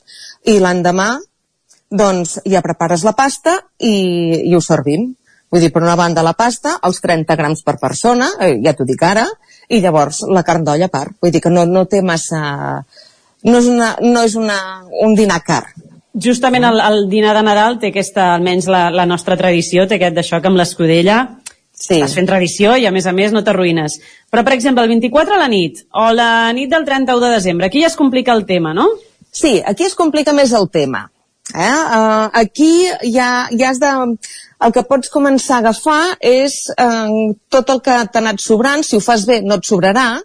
i 0.50 0.58
l'endemà 0.60 1.12
doncs 1.94 2.40
ja 2.50 2.64
prepares 2.66 3.06
la 3.06 3.14
pasta 3.14 3.60
i, 3.78 3.94
i 4.50 4.56
ho 4.56 4.62
servim. 4.62 5.12
Vull 5.54 5.62
dir, 5.62 5.70
per 5.70 5.84
una 5.86 5.96
banda 5.96 6.26
la 6.26 6.34
pasta, 6.34 6.80
els 6.88 6.98
30 7.04 7.38
grams 7.38 7.62
per 7.62 7.78
persona, 7.78 8.32
eh, 8.42 8.56
ja 8.66 8.74
t'ho 8.74 8.88
dic 8.90 9.04
ara, 9.06 9.28
i 9.70 9.80
llavors 9.84 10.24
la 10.34 10.42
carn 10.46 10.66
d'olla 10.66 10.90
a 10.90 10.94
part. 10.94 11.14
Vull 11.22 11.34
dir 11.34 11.44
que 11.44 11.54
no, 11.54 11.68
no 11.70 11.86
té 11.86 12.02
massa... 12.02 12.42
No 13.44 13.60
és, 13.60 13.68
una, 13.68 13.90
no 14.00 14.22
és 14.24 14.38
una, 14.40 14.58
un 15.04 15.14
dinar 15.20 15.42
car. 15.44 15.66
Justament 16.14 16.66
el, 16.68 16.78
el 16.78 17.08
dinar 17.10 17.34
de 17.38 17.42
Nadal 17.46 17.80
té 17.82 17.90
aquesta, 17.90 18.34
almenys 18.36 18.68
la, 18.70 18.90
la 18.94 19.06
nostra 19.10 19.38
tradició, 19.38 19.88
té 19.90 19.98
aquest 19.98 20.18
d'això 20.20 20.42
que 20.42 20.52
amb 20.52 20.60
l'escudella 20.60 21.18
sí. 21.74 21.96
estàs 21.96 22.14
fent 22.20 22.30
tradició 22.30 22.76
i 22.78 22.86
a 22.86 22.92
més 22.94 23.08
a 23.10 23.14
més 23.18 23.34
no 23.34 23.42
t'arruïnes. 23.46 23.98
Però, 24.30 24.44
per 24.46 24.54
exemple, 24.54 24.86
el 24.86 24.94
24 24.94 25.34
a 25.34 25.42
la 25.42 25.50
nit 25.50 25.82
o 25.90 26.12
la 26.14 26.52
nit 26.54 26.70
del 26.70 26.86
31 26.86 27.26
de 27.26 27.34
desembre, 27.34 27.68
aquí 27.68 27.82
ja 27.82 27.90
es 27.90 27.98
complica 27.98 28.36
el 28.38 28.46
tema, 28.46 28.76
no? 28.78 28.88
Sí, 29.34 29.58
aquí 29.66 29.88
es 29.90 29.98
complica 29.98 30.36
més 30.38 30.54
el 30.54 30.70
tema. 30.70 31.08
Eh? 31.52 31.58
Uh, 31.60 32.30
aquí 32.40 32.88
ja, 33.12 33.50
ja 33.52 33.74
has 33.74 33.82
de... 33.82 33.92
El 34.64 34.72
que 34.72 34.86
pots 34.88 35.10
començar 35.12 35.58
a 35.58 35.60
agafar 35.66 36.14
és 36.24 36.54
uh, 36.80 37.34
tot 37.52 37.74
el 37.74 37.82
que 37.84 37.98
t'ha 38.14 38.22
anat 38.22 38.40
sobrant, 38.40 38.86
si 38.86 38.96
ho 38.96 39.02
fas 39.04 39.26
bé 39.28 39.42
no 39.44 39.58
et 39.60 39.68
sobrarà, 39.68 40.22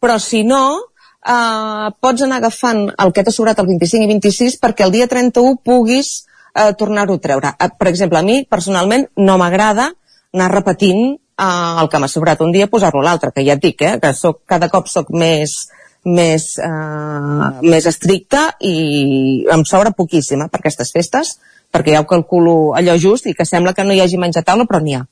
però 0.00 0.16
si 0.22 0.40
no, 0.46 0.93
uh, 1.24 1.90
pots 2.00 2.24
anar 2.24 2.38
agafant 2.42 2.86
el 2.90 3.12
que 3.12 3.24
t'ha 3.24 3.34
sobrat 3.34 3.60
el 3.62 3.68
25 3.72 4.06
i 4.06 4.12
26 4.12 4.60
perquè 4.62 4.86
el 4.86 4.94
dia 4.94 5.08
31 5.10 5.58
puguis 5.64 6.14
uh, 6.22 6.72
tornar-ho 6.78 7.18
a 7.18 7.24
treure. 7.26 7.54
Uh, 7.58 7.70
per 7.78 7.90
exemple, 7.92 8.20
a 8.20 8.26
mi, 8.26 8.42
personalment, 8.44 9.08
no 9.16 9.38
m'agrada 9.40 9.90
anar 10.34 10.50
repetint 10.52 11.14
uh, 11.14 11.80
el 11.82 11.88
que 11.90 12.02
m'ha 12.02 12.10
sobrat 12.10 12.42
un 12.44 12.52
dia 12.54 12.70
posar-lo 12.70 13.02
l'altre, 13.02 13.32
que 13.34 13.46
ja 13.46 13.58
et 13.58 13.62
dic, 13.62 13.82
eh, 13.82 13.96
que 14.02 14.12
soc, 14.14 14.42
cada 14.50 14.68
cop 14.72 14.90
sóc 14.90 15.12
més 15.14 15.64
més, 16.04 16.58
eh, 16.58 17.50
més 17.64 17.86
estricta 17.86 18.50
i 18.60 19.46
em 19.50 19.64
sobra 19.64 19.94
poquíssima 19.96 20.48
per 20.52 20.60
aquestes 20.60 20.92
festes, 20.92 21.38
perquè 21.72 21.94
ja 21.94 22.02
ho 22.02 22.06
calculo 22.06 22.74
allò 22.76 22.96
just 23.00 23.26
i 23.26 23.34
que 23.34 23.46
sembla 23.48 23.72
que 23.74 23.84
no 23.84 23.94
hi 23.94 24.00
hagi 24.00 24.20
menjar 24.20 24.44
taula, 24.44 24.66
però 24.68 24.80
n'hi 24.82 24.94
ha. 24.94 25.06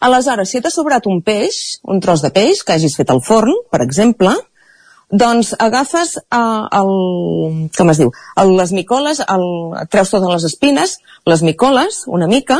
Aleshores, 0.00 0.48
si 0.48 0.60
t'ha 0.60 0.70
sobrat 0.70 1.06
un 1.06 1.20
peix, 1.20 1.80
un 1.84 2.00
tros 2.00 2.22
de 2.22 2.30
peix 2.30 2.62
que 2.64 2.72
hagis 2.72 2.96
fet 2.96 3.10
al 3.10 3.20
forn, 3.20 3.52
per 3.70 3.82
exemple, 3.82 4.32
doncs 5.10 5.54
agafes 5.58 6.16
eh, 6.18 6.40
el, 6.80 6.90
com 7.76 7.90
es 7.92 8.00
diu, 8.00 8.12
el, 8.40 8.52
les 8.58 8.72
micoles, 8.72 9.22
el, 9.26 9.46
treus 9.90 10.12
totes 10.14 10.30
les 10.30 10.46
espines, 10.52 10.98
les 11.26 11.42
micoles, 11.42 12.04
una 12.06 12.28
mica, 12.30 12.58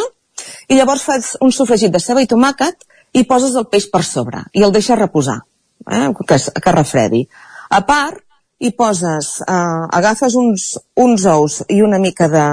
i 0.68 0.78
llavors 0.78 1.04
fas 1.06 1.34
un 1.44 1.52
sofregit 1.54 1.92
de 1.92 2.00
ceba 2.02 2.22
i 2.24 2.30
tomàquet 2.30 2.86
i 3.14 3.24
poses 3.28 3.54
el 3.58 3.68
peix 3.70 3.86
per 3.92 4.02
sobre 4.06 4.42
i 4.56 4.64
el 4.64 4.72
deixes 4.74 4.98
reposar 4.98 5.40
eh, 5.86 6.08
que, 6.26 6.38
que 6.38 6.74
refredi. 6.74 7.24
A 7.70 7.82
part, 7.86 8.22
hi 8.60 8.72
poses, 8.76 9.36
eh, 9.46 9.84
agafes 9.98 10.36
uns, 10.36 10.72
uns 10.96 11.26
ous 11.26 11.60
i 11.68 11.80
una 11.82 12.00
mica 12.02 12.28
de, 12.28 12.46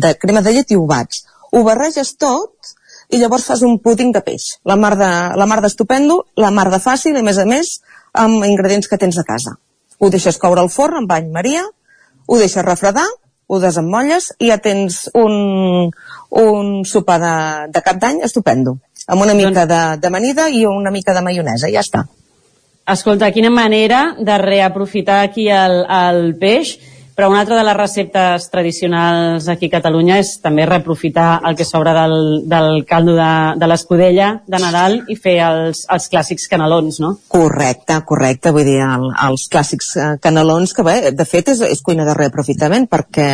de 0.00 0.14
crema 0.20 0.42
de 0.44 0.52
llet 0.52 0.74
i 0.74 0.78
ho 0.80 0.86
bats. 0.90 1.24
Ho 1.54 1.62
barreges 1.64 2.16
tot 2.18 2.74
i 3.14 3.20
llavors 3.20 3.46
fas 3.46 3.62
un 3.62 3.78
púding 3.78 4.12
de 4.12 4.22
peix. 4.24 4.56
La 4.64 4.76
mar 4.76 4.94
de, 4.98 5.10
la 5.38 5.46
mar 5.46 5.60
d'estupendo, 5.62 6.24
la 6.40 6.50
mar 6.50 6.70
de 6.72 6.80
fàcil 6.82 7.14
i, 7.14 7.22
a 7.22 7.26
més 7.26 7.38
a 7.38 7.46
més, 7.48 7.78
amb 8.14 8.46
ingredients 8.46 8.88
que 8.88 8.98
tens 8.98 9.18
a 9.18 9.26
casa. 9.26 9.56
Ho 9.98 10.10
deixes 10.10 10.38
coure 10.38 10.62
al 10.62 10.70
forn 10.70 11.02
amb 11.02 11.10
bany 11.10 11.30
maria, 11.34 11.64
ho 12.26 12.38
deixes 12.40 12.64
refredar, 12.64 13.06
ho 13.46 13.60
desemmotlles 13.60 14.30
i 14.40 14.48
ja 14.48 14.58
tens 14.62 15.04
un, 15.18 15.90
un 16.30 16.70
sopar 16.88 17.18
de, 17.20 17.36
de 17.74 17.82
cap 17.84 18.00
d'any 18.00 18.22
estupendo, 18.24 18.78
amb 19.06 19.26
una 19.26 19.34
mica 19.36 19.66
de, 19.68 19.82
de 20.00 20.10
amanida 20.10 20.48
i 20.48 20.64
una 20.66 20.92
mica 20.94 21.14
de 21.14 21.22
maionesa, 21.26 21.70
ja 21.72 21.84
està. 21.84 22.06
Escolta, 22.94 23.30
quina 23.32 23.48
manera 23.48 24.14
de 24.20 24.38
reaprofitar 24.38 25.22
aquí 25.24 25.48
el, 25.48 25.78
el 25.88 26.34
peix, 26.40 26.76
però 27.14 27.28
una 27.30 27.40
altra 27.40 27.56
de 27.56 27.62
les 27.62 27.76
receptes 27.76 28.48
tradicionals 28.50 29.46
aquí 29.48 29.68
a 29.70 29.74
Catalunya 29.76 30.18
és 30.18 30.32
també 30.42 30.66
reaprofitar 30.66 31.40
el 31.46 31.54
que 31.54 31.66
sobra 31.66 31.92
del, 31.96 32.42
del 32.50 32.82
caldo 32.88 33.14
de, 33.14 33.30
de 33.60 33.68
l'escudella 33.70 34.30
de 34.50 34.60
Nadal 34.60 34.96
i 35.08 35.16
fer 35.16 35.36
els, 35.46 35.84
els 35.94 36.08
clàssics 36.10 36.48
canelons, 36.50 36.98
no? 37.04 37.12
Correcte, 37.30 38.00
correcte, 38.08 38.50
vull 38.54 38.66
dir, 38.66 38.80
el, 38.82 39.06
els 39.28 39.46
clàssics 39.52 39.92
eh, 39.94 40.08
canelons, 40.22 40.74
que 40.74 40.86
bé, 40.86 40.96
de 41.14 41.28
fet 41.28 41.52
és, 41.54 41.62
és 41.68 41.84
cuina 41.86 42.06
de 42.08 42.16
reaprofitament, 42.18 42.88
perquè 42.90 43.28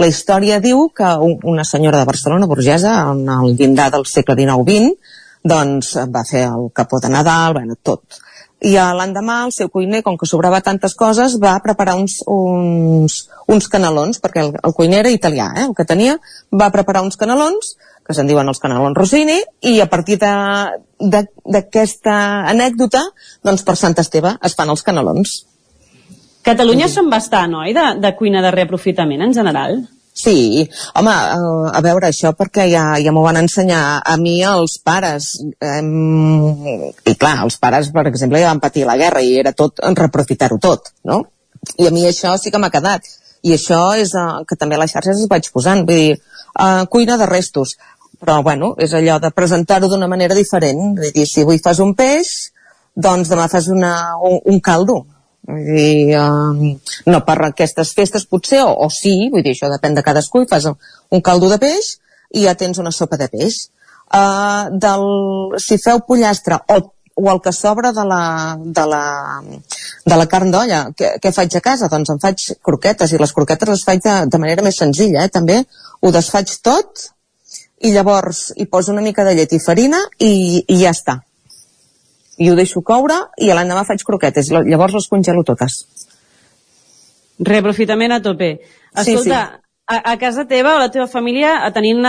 la 0.00 0.08
història 0.08 0.62
diu 0.64 0.86
que 0.96 1.12
un, 1.20 1.36
una 1.52 1.66
senyora 1.68 2.00
de 2.00 2.08
Barcelona, 2.08 2.48
burgesa, 2.48 2.96
en 3.12 3.26
el 3.34 3.52
llindar 3.58 3.90
del 3.92 4.08
segle 4.08 4.38
XIX-XX, 4.40 5.18
doncs 5.48 5.92
va 6.12 6.24
fer 6.26 6.46
el 6.48 6.72
capó 6.74 7.00
de 7.02 7.12
Nadal, 7.12 7.60
bueno, 7.60 7.76
tot 7.82 8.22
i 8.60 8.72
l'endemà 8.74 9.44
el 9.46 9.52
seu 9.54 9.68
cuiner, 9.70 10.02
com 10.02 10.16
que 10.18 10.26
sobrava 10.26 10.60
tantes 10.64 10.94
coses, 10.98 11.36
va 11.38 11.60
preparar 11.62 11.94
uns, 11.98 12.18
uns, 12.26 13.28
uns 13.46 13.68
canelons, 13.70 14.18
perquè 14.22 14.42
el, 14.42 14.52
el 14.58 14.74
cuiner 14.74 14.98
era 15.04 15.14
italià, 15.14 15.52
eh, 15.54 15.66
el 15.68 15.74
que 15.78 15.86
tenia, 15.86 16.18
va 16.50 16.70
preparar 16.74 17.02
uns 17.06 17.16
canelons, 17.20 17.76
que 18.02 18.14
se'n 18.16 18.26
diuen 18.26 18.48
els 18.48 18.58
canelons 18.58 18.96
Rossini, 18.98 19.38
i 19.68 19.80
a 19.84 19.86
partir 19.86 20.16
d'aquesta 20.18 22.14
anècdota, 22.50 23.02
doncs 23.44 23.62
per 23.62 23.76
Sant 23.76 23.94
Esteve 24.00 24.34
es 24.42 24.54
fan 24.58 24.70
els 24.74 24.82
canelons. 24.82 25.44
Catalunya 26.48 26.88
sí. 26.88 26.94
són 26.98 27.10
bastant, 27.12 27.54
oi, 27.60 27.74
de, 27.76 27.86
de 28.02 28.10
cuina 28.18 28.42
de 28.42 28.50
reaprofitament 28.54 29.22
en 29.22 29.34
general? 29.36 29.82
Sí, 30.18 30.68
home, 30.98 31.12
eh, 31.12 31.70
a 31.78 31.80
veure, 31.84 32.08
això 32.08 32.32
perquè 32.34 32.64
ja, 32.72 32.82
ja 32.98 33.12
m'ho 33.14 33.22
van 33.22 33.36
ensenyar 33.38 33.82
a 34.02 34.16
mi 34.18 34.40
els 34.42 34.80
pares. 34.82 35.28
Um, 35.62 36.88
I 37.06 37.14
clar, 37.14 37.36
els 37.44 37.58
pares, 37.62 37.92
per 37.94 38.08
exemple, 38.10 38.40
ja 38.42 38.50
van 38.50 38.62
patir 38.64 38.82
la 38.88 38.96
guerra 38.98 39.22
i 39.22 39.36
era 39.38 39.52
tot 39.54 39.78
reprofitar-ho 40.00 40.58
tot, 40.58 40.90
no? 41.06 41.20
I 41.78 41.86
a 41.86 41.92
mi 41.94 42.02
això 42.08 42.32
sí 42.34 42.50
que 42.50 42.58
m'ha 42.58 42.72
quedat. 42.74 43.06
I 43.46 43.54
això 43.54 43.78
és 43.94 44.16
uh, 44.18 44.42
que 44.48 44.58
també 44.58 44.74
a 44.74 44.82
les 44.82 44.96
xarxes 44.96 45.22
es 45.22 45.30
vaig 45.30 45.46
posant, 45.54 45.84
vull 45.86 46.02
dir, 46.02 46.18
uh, 46.58 46.82
cuina 46.90 47.14
de 47.20 47.28
restos. 47.30 47.76
Però, 48.18 48.40
bueno, 48.42 48.72
és 48.82 48.96
allò 48.98 49.20
de 49.22 49.30
presentar-ho 49.30 49.86
d'una 49.86 50.10
manera 50.10 50.34
diferent. 50.34 50.98
Vull 50.98 51.14
dir, 51.14 51.28
si 51.30 51.46
avui 51.46 51.62
fas 51.62 51.78
un 51.78 51.94
peix, 51.94 52.32
doncs 52.98 53.30
demà 53.30 53.46
fas 53.46 53.70
una, 53.70 53.94
un, 54.18 54.40
un 54.50 54.58
caldo 54.58 55.04
i, 55.48 56.14
uh, 56.14 56.52
no 57.08 57.20
per 57.24 57.38
aquestes 57.46 57.94
festes 57.96 58.26
potser, 58.28 58.60
o, 58.64 58.74
o 58.84 58.90
sí, 58.92 59.14
vull 59.32 59.44
dir, 59.44 59.54
això 59.56 59.70
depèn 59.72 59.96
de 59.96 60.04
cadascú, 60.04 60.42
i 60.44 60.50
fas 60.50 60.68
un 60.68 61.24
caldo 61.24 61.48
de 61.48 61.58
peix 61.62 61.96
i 62.36 62.44
ja 62.44 62.54
tens 62.58 62.78
una 62.82 62.92
sopa 62.92 63.16
de 63.16 63.30
peix. 63.32 63.66
Uh, 64.08 64.68
del, 64.72 65.04
si 65.60 65.76
feu 65.80 66.00
pollastre 66.08 66.56
o, 66.72 66.78
o 67.18 67.26
el 67.28 67.42
que 67.44 67.52
sobra 67.52 67.92
de 67.92 68.04
la, 68.08 68.22
de 68.56 68.84
la, 68.88 69.02
de 70.04 70.16
la 70.16 70.26
carn 70.30 70.52
d'olla, 70.52 70.86
què, 70.96 71.14
què 71.20 71.32
faig 71.34 71.56
a 71.58 71.64
casa? 71.64 71.90
Doncs 71.92 72.14
em 72.14 72.20
faig 72.22 72.44
croquetes, 72.64 73.12
i 73.12 73.20
les 73.20 73.34
croquetes 73.36 73.72
les 73.72 73.84
faig 73.84 74.04
de, 74.04 74.18
de 74.32 74.40
manera 74.40 74.64
més 74.64 74.80
senzilla, 74.80 75.24
eh, 75.24 75.32
també. 75.32 75.62
Ho 76.00 76.12
desfaig 76.14 76.52
tot, 76.64 77.08
i 77.84 77.92
llavors 77.94 78.48
hi 78.56 78.66
poso 78.66 78.92
una 78.92 79.04
mica 79.04 79.24
de 79.24 79.36
llet 79.38 79.52
i 79.54 79.62
farina 79.62 80.00
i, 80.18 80.64
i 80.66 80.80
ja 80.80 80.92
està 80.94 81.20
i 82.38 82.50
ho 82.50 82.56
deixo 82.58 82.82
coure 82.86 83.16
i 83.42 83.50
l'endemà 83.52 83.84
faig 83.86 84.04
croquetes. 84.06 84.50
Llavors 84.50 84.94
les 84.96 85.08
congelo 85.10 85.44
totes. 85.46 85.80
Reaprofitament 87.38 88.14
a 88.14 88.20
tope. 88.22 88.52
Escolta, 88.94 89.22
sí, 89.22 89.22
sí. 89.24 89.64
A, 89.88 89.98
a 90.12 90.18
casa 90.20 90.44
teva 90.44 90.74
o 90.76 90.82
la 90.82 90.90
teva 90.92 91.06
família, 91.08 91.56
tenint 91.74 92.04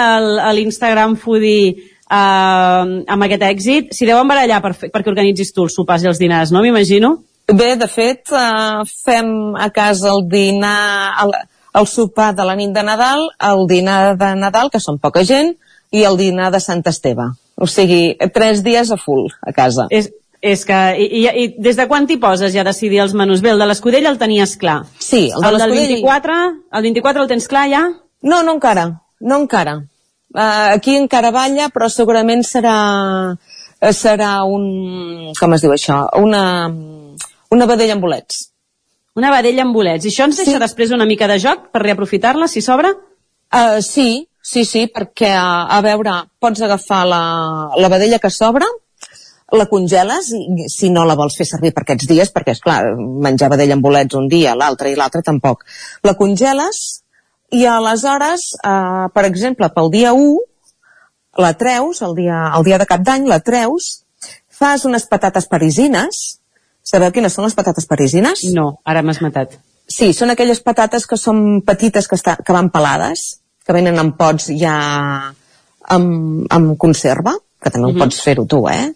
l'Instagram 0.57 1.15
foodie 1.19 1.75
eh, 2.09 2.83
amb 3.15 3.25
aquest 3.25 3.45
èxit, 3.47 3.93
s'hi 3.95 4.09
deuen 4.09 4.27
barallar 4.27 4.59
per, 4.65 4.73
perquè 4.89 5.11
organitzis 5.13 5.53
tu 5.55 5.65
els 5.67 5.77
sopars 5.77 6.03
i 6.03 6.11
els 6.11 6.21
dinars, 6.21 6.53
no? 6.55 6.63
M'imagino. 6.65 7.15
Bé, 7.49 7.73
de 7.79 7.87
fet, 7.89 8.29
uh, 8.29 8.83
fem 9.05 9.55
a 9.57 9.71
casa 9.73 10.11
el 10.11 10.27
dinar, 10.29 11.15
el, 11.23 11.33
el 11.79 11.87
sopar 11.89 12.33
de 12.37 12.45
la 12.45 12.53
nit 12.59 12.75
de 12.75 12.83
Nadal, 12.85 13.25
el 13.41 13.65
dinar 13.69 14.17
de 14.19 14.33
Nadal, 14.37 14.69
que 14.69 14.81
són 14.83 14.99
poca 15.01 15.23
gent, 15.25 15.55
i 15.89 16.03
el 16.05 16.19
dinar 16.19 16.51
de 16.53 16.61
Sant 16.61 16.83
Esteve. 16.85 17.31
O 17.57 17.65
sigui, 17.67 18.13
tres 18.35 18.61
dies 18.63 18.91
a 18.93 18.99
full 19.01 19.31
a 19.41 19.53
casa. 19.55 19.87
És, 19.89 20.11
és 20.41 20.63
que, 20.65 20.77
i, 20.95 21.07
i, 21.19 21.23
i 21.27 21.45
des 21.59 21.77
de 21.79 21.85
quan 21.89 22.07
t'hi 22.07 22.19
poses 22.21 22.53
ja 22.53 22.63
decidir 22.67 23.01
els 23.03 23.15
menús? 23.17 23.43
Bé, 23.43 23.51
el 23.53 23.61
de 23.61 23.67
l'escudella 23.67 24.11
el 24.11 24.19
tenies 24.21 24.55
clar. 24.59 24.81
Sí, 24.99 25.27
el, 25.27 25.41
de 25.41 25.49
el 25.49 25.57
del 25.61 25.75
24, 25.75 26.37
el 26.79 26.85
24 26.89 27.23
el 27.23 27.31
tens 27.31 27.49
clar 27.51 27.65
ja? 27.71 27.83
No, 28.21 28.41
no 28.43 28.55
encara, 28.55 28.85
no 29.19 29.41
encara. 29.43 29.79
Uh, 30.29 30.75
aquí 30.75 30.95
encara 30.95 31.33
balla, 31.35 31.67
però 31.73 31.89
segurament 31.89 32.45
serà, 32.45 32.77
eh, 33.81 33.93
serà 33.97 34.43
un, 34.45 35.33
com 35.39 35.55
es 35.57 35.65
diu 35.65 35.73
això, 35.73 36.03
una, 36.21 36.43
una 37.49 37.69
vedella 37.69 37.97
amb 37.97 38.05
bolets. 38.05 38.45
Una 39.19 39.33
vedella 39.33 39.65
amb 39.65 39.75
bolets. 39.75 40.05
I 40.05 40.13
això 40.13 40.29
ens 40.29 40.39
deixa 40.39 40.55
sí. 40.55 40.63
després 40.63 40.93
una 40.95 41.09
mica 41.09 41.27
de 41.27 41.39
joc 41.41 41.71
per 41.73 41.83
reaprofitar-la, 41.83 42.47
si 42.47 42.61
sobra? 42.63 42.93
Uh, 43.49 43.81
sí, 43.81 44.29
Sí, 44.49 44.63
sí, 44.65 44.85
perquè, 44.89 45.29
a 45.35 45.79
veure, 45.83 46.13
pots 46.41 46.61
agafar 46.65 47.03
la, 47.05 47.23
la 47.77 47.89
vedella 47.91 48.17
que 48.23 48.31
sobra, 48.33 48.65
la 49.51 49.65
congeles, 49.65 50.31
si 50.69 50.89
no 50.93 51.05
la 51.05 51.15
vols 51.17 51.37
fer 51.37 51.47
servir 51.47 51.71
per 51.73 51.83
aquests 51.83 52.07
dies, 52.09 52.31
perquè, 52.33 52.55
és 52.55 52.63
clar, 52.63 52.81
menjar 52.97 53.49
vedella 53.53 53.77
amb 53.77 53.85
bolets 53.85 54.17
un 54.19 54.27
dia, 54.29 54.55
l'altre 54.57 54.91
i 54.91 54.97
l'altre 54.99 55.23
tampoc. 55.25 55.65
La 56.05 56.15
congeles 56.19 57.01
i 57.55 57.65
aleshores, 57.65 58.51
eh, 58.61 59.07
per 59.13 59.25
exemple, 59.25 59.71
pel 59.73 59.89
dia 59.93 60.13
1, 60.13 60.37
la 61.37 61.53
treus, 61.57 62.01
el 62.01 62.15
dia, 62.15 62.43
el 62.55 62.67
dia 62.67 62.77
de 62.77 62.85
cap 62.89 63.01
d'any, 63.05 63.25
la 63.29 63.39
treus, 63.39 64.03
fas 64.49 64.85
unes 64.85 65.07
patates 65.09 65.47
parisines. 65.47 66.21
Sabeu 66.83 67.11
quines 67.15 67.33
són 67.33 67.45
les 67.45 67.55
patates 67.57 67.85
parisines? 67.89 68.43
No, 68.53 68.79
ara 68.83 69.01
m'has 69.05 69.21
matat. 69.21 69.57
Sí, 69.89 70.11
són 70.13 70.29
aquelles 70.33 70.61
patates 70.61 71.05
que 71.09 71.17
són 71.17 71.61
petites 71.65 72.07
que, 72.07 72.17
està, 72.19 72.37
que 72.45 72.53
van 72.53 72.69
pelades 72.73 73.39
que 73.69 73.75
venen 73.77 73.99
en 74.01 74.15
pots 74.17 74.47
ja 74.57 74.75
amb, 75.93 76.45
amb 76.49 76.73
conserva, 76.81 77.35
que 77.61 77.69
també 77.69 77.87
mm 77.87 77.93
-hmm. 77.93 78.01
ho 78.01 78.03
pots 78.05 78.21
fer-ho 78.25 78.45
tu, 78.45 78.67
eh? 78.67 78.93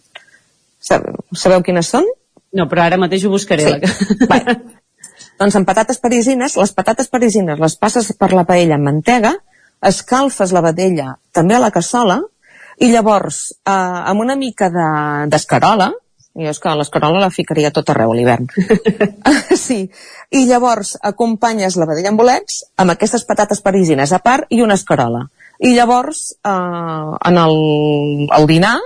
Sabeu, 0.84 1.24
sabeu 1.38 1.64
quines 1.64 1.90
són? 1.96 2.08
No, 2.54 2.68
però 2.70 2.86
ara 2.86 3.00
mateix 3.02 3.26
ho 3.26 3.32
buscaré. 3.34 3.80
Sí. 3.80 4.28
La... 4.30 4.40
doncs 5.40 5.58
amb 5.58 5.68
patates 5.68 6.00
parisines, 6.04 6.58
les 6.60 6.76
patates 6.76 7.10
parisines 7.12 7.60
les 7.60 7.76
passes 7.80 8.12
per 8.20 8.34
la 8.36 8.46
paella 8.50 8.78
amb 8.78 8.90
mantega, 8.92 9.34
escalfes 9.84 10.54
la 10.56 10.64
vedella 10.64 11.16
també 11.36 11.58
a 11.58 11.64
la 11.64 11.72
cassola, 11.74 12.22
i 12.82 12.90
llavors, 12.92 13.52
eh, 13.66 13.74
amb 13.74 14.24
una 14.24 14.36
mica 14.36 14.70
d'escarola, 15.30 15.92
de, 15.94 16.04
jo 16.44 16.50
és 16.50 16.60
que 16.60 16.72
l'escarola 16.74 17.22
la 17.22 17.30
ficaria 17.34 17.72
tot 17.74 17.92
arreu 17.94 18.12
a 18.12 18.16
l'hivern. 18.18 18.48
sí. 19.66 19.84
I 20.34 20.46
llavors 20.50 20.96
acompanyes 21.10 21.78
la 21.78 21.86
vedella 21.90 22.10
amb 22.10 22.22
bolets 22.24 22.64
amb 22.82 22.96
aquestes 22.96 23.26
patates 23.30 23.62
parisines 23.62 24.12
a 24.12 24.20
part 24.24 24.50
i 24.50 24.64
una 24.66 24.78
escarola. 24.80 25.28
I 25.62 25.76
llavors, 25.76 26.32
eh, 26.42 26.50
en 27.30 27.38
el, 27.38 27.60
el 28.40 28.50
dinar, 28.50 28.80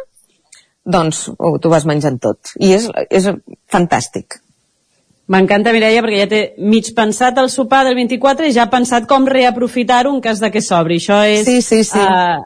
doncs 0.87 1.27
oh, 1.35 1.57
tu 1.59 1.69
vas 1.69 1.85
menjant 1.85 2.19
tot. 2.23 2.55
I 2.63 2.73
és, 2.77 2.89
és 3.11 3.29
fantàstic. 3.71 4.39
M'encanta, 5.27 5.73
Mireia, 5.75 6.01
perquè 6.03 6.19
ja 6.21 6.27
té 6.31 6.41
mig 6.63 6.93
pensat 6.95 7.39
el 7.41 7.49
sopar 7.51 7.83
del 7.83 7.97
24 7.99 8.47
i 8.47 8.53
ja 8.55 8.63
ha 8.63 8.71
pensat 8.71 9.09
com 9.09 9.27
reaprofitar-ho 9.27 10.13
en 10.15 10.21
cas 10.23 10.39
de 10.39 10.49
que 10.53 10.63
s'obri. 10.63 11.01
Això 11.01 11.19
és... 11.27 11.43
Sí, 11.43 11.59
sí, 11.65 11.81
sí. 11.83 11.99
Uh, 11.99 12.39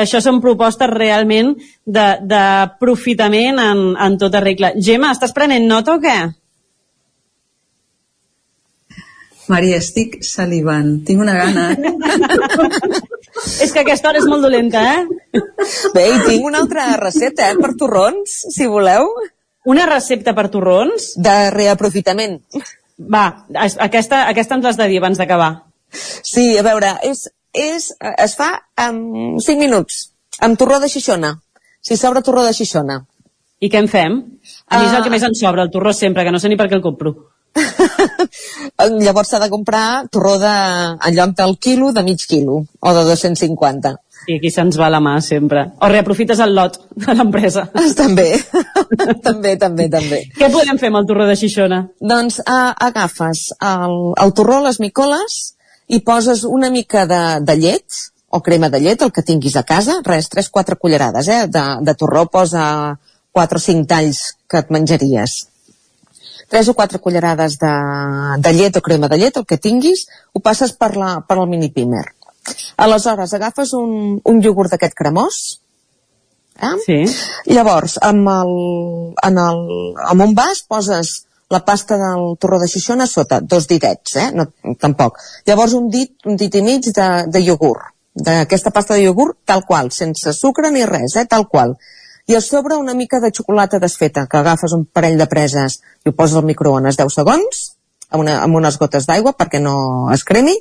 això 0.00 0.20
són 0.24 0.40
propostes 0.44 0.88
realment 0.88 1.52
d'aprofitament 1.84 3.60
en, 3.60 3.82
en 4.00 4.16
tota 4.20 4.40
regla. 4.40 4.72
Gemma, 4.80 5.12
estàs 5.12 5.36
prenent 5.36 5.68
nota 5.68 5.98
o 5.98 6.00
què? 6.00 6.16
Maria, 9.52 9.82
estic 9.82 10.22
salivant. 10.24 11.02
Tinc 11.04 11.20
una 11.20 11.34
gana. 11.36 11.68
és 13.64 13.72
que 13.72 13.82
aquesta 13.82 14.08
hora 14.08 14.22
és 14.22 14.28
molt 14.30 14.44
dolenta, 14.46 14.86
eh? 14.94 15.21
Bé, 15.94 16.04
i 16.12 16.18
tinc 16.26 16.44
una 16.44 16.60
altra 16.64 16.90
recepta, 17.00 17.50
eh, 17.50 17.58
per 17.60 17.72
torrons, 17.80 18.34
si 18.52 18.66
voleu. 18.68 19.08
Una 19.72 19.86
recepta 19.86 20.34
per 20.34 20.48
torrons? 20.52 21.12
De 21.16 21.36
reaprofitament. 21.54 22.40
Va, 23.12 23.24
aquesta, 23.56 24.26
aquesta 24.28 24.58
ens 24.58 24.66
l'has 24.66 24.80
de 24.80 24.88
dir 24.90 24.98
abans 25.00 25.18
d'acabar. 25.18 25.52
Sí, 25.92 26.56
a 26.58 26.64
veure, 26.66 26.94
és, 27.08 27.24
és, 27.52 27.88
es 28.00 28.36
fa 28.38 28.50
en 28.80 29.38
5 29.40 29.58
minuts, 29.60 30.04
amb 30.40 30.58
torró 30.58 30.80
de 30.82 30.90
xixona. 30.92 31.34
Si 31.82 31.96
s'obre 31.98 32.22
torró 32.22 32.44
de 32.46 32.54
xixona. 32.56 33.00
I 33.62 33.70
què 33.70 33.78
en 33.78 33.88
fem? 33.90 34.18
A 34.68 34.78
mi 34.78 34.88
és 34.88 34.94
el 34.94 35.02
que 35.04 35.10
Ah. 35.10 35.14
més 35.14 35.22
ens 35.22 35.38
sobra, 35.38 35.62
el 35.62 35.70
torró 35.70 35.92
sempre, 35.92 36.24
que 36.24 36.32
no 36.34 36.40
sé 36.42 36.48
ni 36.48 36.56
per 36.58 36.68
què 36.68 36.74
el 36.74 36.82
compro. 36.82 37.14
Llavors 39.04 39.28
s'ha 39.28 39.38
de 39.42 39.50
comprar 39.52 40.08
torró 40.10 40.38
de, 40.40 40.54
en 41.08 41.14
lloc 41.14 41.36
del 41.38 41.58
quilo, 41.58 41.92
de 41.92 42.02
mig 42.02 42.24
quilo, 42.26 42.64
o 42.80 42.94
de 42.94 43.04
250. 43.04 43.94
I 44.28 44.36
aquí 44.38 44.50
se'ns 44.54 44.76
va 44.78 44.90
la 44.92 45.00
mà 45.02 45.16
sempre. 45.24 45.64
O 45.82 45.88
reaprofites 45.90 46.40
el 46.44 46.54
lot 46.54 46.78
de 46.94 47.14
l'empresa. 47.16 47.66
També, 48.02 48.28
també, 49.24 49.56
també, 49.58 49.88
també. 49.90 50.20
Què 50.36 50.50
podem 50.52 50.78
fer 50.78 50.90
amb 50.92 51.00
el 51.00 51.08
torró 51.08 51.26
de 51.26 51.36
Xixona? 51.38 51.80
Doncs 52.12 52.38
uh, 52.44 52.70
agafes 52.86 53.48
el, 53.58 53.96
el 54.22 54.34
torró, 54.36 54.60
les 54.66 54.78
micoles, 54.82 55.40
i 55.88 56.00
poses 56.06 56.44
una 56.48 56.70
mica 56.70 57.06
de, 57.10 57.22
de 57.44 57.56
llet, 57.58 58.02
o 58.32 58.40
crema 58.40 58.70
de 58.72 58.80
llet, 58.80 59.02
el 59.02 59.12
que 59.12 59.24
tinguis 59.26 59.58
a 59.60 59.64
casa, 59.68 59.98
res, 60.06 60.30
3-4 60.32 60.78
cullerades, 60.80 61.28
eh? 61.28 61.46
De, 61.52 61.64
de 61.84 61.94
torró 62.00 62.24
posa 62.32 62.64
4 63.32 63.58
o 63.58 63.64
5 63.66 63.88
talls 63.88 64.22
que 64.48 64.62
et 64.62 64.70
menjaries. 64.72 65.34
3 66.52 66.68
o 66.68 66.74
4 66.78 67.00
cullerades 67.00 67.58
de, 67.60 67.72
de 68.44 68.52
llet 68.56 68.76
o 68.76 68.82
crema 68.84 69.08
de 69.08 69.18
llet, 69.20 69.36
el 69.36 69.46
que 69.48 69.60
tinguis, 69.60 70.06
ho 70.32 70.40
passes 70.40 70.72
per, 70.76 70.94
la, 70.96 71.14
per 71.28 71.38
el 71.40 71.48
mini 71.48 71.68
pimer. 71.72 72.06
Aleshores, 72.76 73.34
agafes 73.34 73.74
un, 73.78 74.20
un 74.24 74.40
iogurt 74.42 74.74
d'aquest 74.74 74.96
cremós, 74.98 75.42
eh? 76.60 76.72
Sí. 76.86 76.98
Llavors, 77.54 77.98
amb, 78.02 78.28
el, 78.32 78.54
en 79.28 79.38
el, 79.38 79.62
amb 80.08 80.26
un 80.26 80.34
vas 80.38 80.64
poses 80.68 81.12
la 81.52 81.64
pasta 81.64 81.98
del 82.00 82.36
torró 82.40 82.58
de 82.58 82.68
Xixona 82.68 83.04
a 83.04 83.10
sota, 83.10 83.40
dos 83.40 83.66
ditets, 83.68 84.16
eh? 84.16 84.28
No, 84.34 84.48
tampoc. 84.80 85.18
Llavors 85.46 85.74
un 85.76 85.90
dit, 85.92 86.14
un 86.24 86.38
dit 86.40 86.54
i 86.54 86.62
mig 86.64 86.88
de, 86.96 87.08
de 87.28 87.42
iogurt, 87.44 87.92
d'aquesta 88.14 88.72
pasta 88.72 88.96
de 88.96 89.04
iogurt 89.04 89.38
tal 89.48 89.66
qual, 89.68 89.90
sense 89.92 90.32
sucre 90.36 90.70
ni 90.72 90.86
res, 90.88 91.16
eh? 91.20 91.26
Tal 91.28 91.46
qual. 91.48 91.76
I 92.30 92.36
a 92.38 92.40
sobre 92.40 92.78
una 92.78 92.94
mica 92.94 93.20
de 93.20 93.32
xocolata 93.34 93.80
desfeta, 93.82 94.26
que 94.30 94.40
agafes 94.40 94.72
un 94.72 94.86
parell 94.86 95.18
de 95.18 95.28
preses 95.28 95.80
i 96.04 96.10
ho 96.10 96.16
poses 96.16 96.38
al 96.38 96.48
microones 96.48 96.96
10 96.96 97.20
segons, 97.20 97.62
amb, 98.10 98.22
una, 98.24 98.38
amb 98.44 98.56
unes 98.56 98.78
gotes 98.78 99.08
d'aigua 99.08 99.34
perquè 99.36 99.60
no 99.60 99.74
es 100.14 100.24
cremi, 100.24 100.54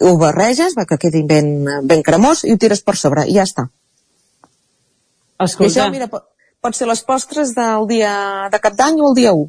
ho 0.00 0.16
barreges 0.20 0.76
perquè 0.76 0.98
quedi 1.00 1.22
ben, 1.26 1.50
ben 1.88 2.02
cremós 2.04 2.44
i 2.44 2.52
ho 2.52 2.60
tires 2.60 2.82
per 2.84 2.96
sobre 3.00 3.26
i 3.26 3.36
ja 3.36 3.46
està. 3.48 3.68
Escolta. 5.40 5.68
I 5.68 5.72
això, 5.72 5.90
mira, 5.92 6.08
pot, 6.12 6.26
pot 6.64 6.76
ser 6.76 6.88
les 6.88 7.02
postres 7.04 7.54
del 7.56 7.86
dia 7.90 8.12
de 8.52 8.60
cap 8.62 8.76
d'any 8.76 9.00
o 9.00 9.10
el 9.10 9.16
dia 9.18 9.32
1. 9.36 9.46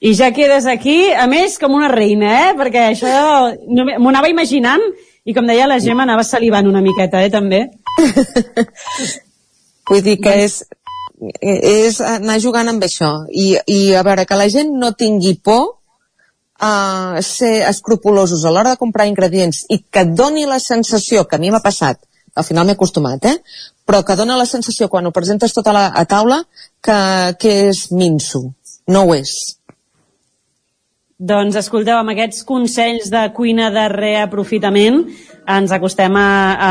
I 0.00 0.14
ja 0.16 0.30
quedes 0.32 0.64
aquí, 0.70 1.12
a 1.12 1.26
més, 1.28 1.58
com 1.60 1.74
una 1.76 1.90
reina, 1.92 2.30
eh? 2.46 2.52
Perquè 2.56 2.86
això 2.88 3.10
no, 3.68 3.84
m'ho 3.84 4.08
anava 4.08 4.30
imaginant 4.32 4.80
i, 5.24 5.34
com 5.36 5.46
deia 5.46 5.68
la 5.68 5.80
Gemma, 5.82 6.06
anava 6.06 6.24
salivant 6.24 6.68
una 6.70 6.80
miqueta, 6.80 7.20
eh, 7.20 7.28
també. 7.32 7.66
Vull 9.90 10.00
dir 10.06 10.16
que 10.22 10.32
és, 10.46 10.62
és 11.42 12.00
anar 12.00 12.38
jugant 12.40 12.72
amb 12.72 12.86
això. 12.86 13.12
I, 13.28 13.58
I 13.66 13.80
a 13.98 14.04
veure, 14.06 14.24
que 14.24 14.38
la 14.40 14.48
gent 14.48 14.72
no 14.80 14.94
tingui 14.96 15.34
por 15.44 15.79
a 16.60 17.22
ser 17.24 17.62
escrupulosos 17.68 18.44
a 18.44 18.52
l'hora 18.52 18.74
de 18.74 18.80
comprar 18.80 19.08
ingredients 19.08 19.64
i 19.72 19.80
que 19.90 20.04
doni 20.04 20.44
la 20.46 20.60
sensació, 20.60 21.24
que 21.24 21.36
a 21.36 21.40
mi 21.40 21.50
m'ha 21.50 21.62
passat, 21.64 21.98
al 22.36 22.44
final 22.44 22.66
m'he 22.66 22.76
acostumat, 22.76 23.24
eh? 23.24 23.38
però 23.86 24.02
que 24.06 24.16
dona 24.16 24.36
la 24.38 24.46
sensació 24.46 24.88
quan 24.88 25.08
ho 25.08 25.14
presentes 25.14 25.56
tota 25.56 25.72
la, 25.74 25.86
a 25.88 26.04
taula 26.06 26.44
que, 26.84 26.98
que 27.40 27.54
és 27.70 27.88
minso. 27.90 28.44
No 28.86 29.06
ho 29.06 29.16
és. 29.16 29.32
Doncs 31.20 31.56
escolteu, 31.60 31.98
amb 31.98 32.12
aquests 32.12 32.44
consells 32.48 33.10
de 33.12 33.26
cuina 33.36 33.68
de 33.74 33.88
reaprofitament 33.92 35.02
ens 35.50 35.72
acostem 35.74 36.14
a, 36.16 36.28
a, 36.54 36.70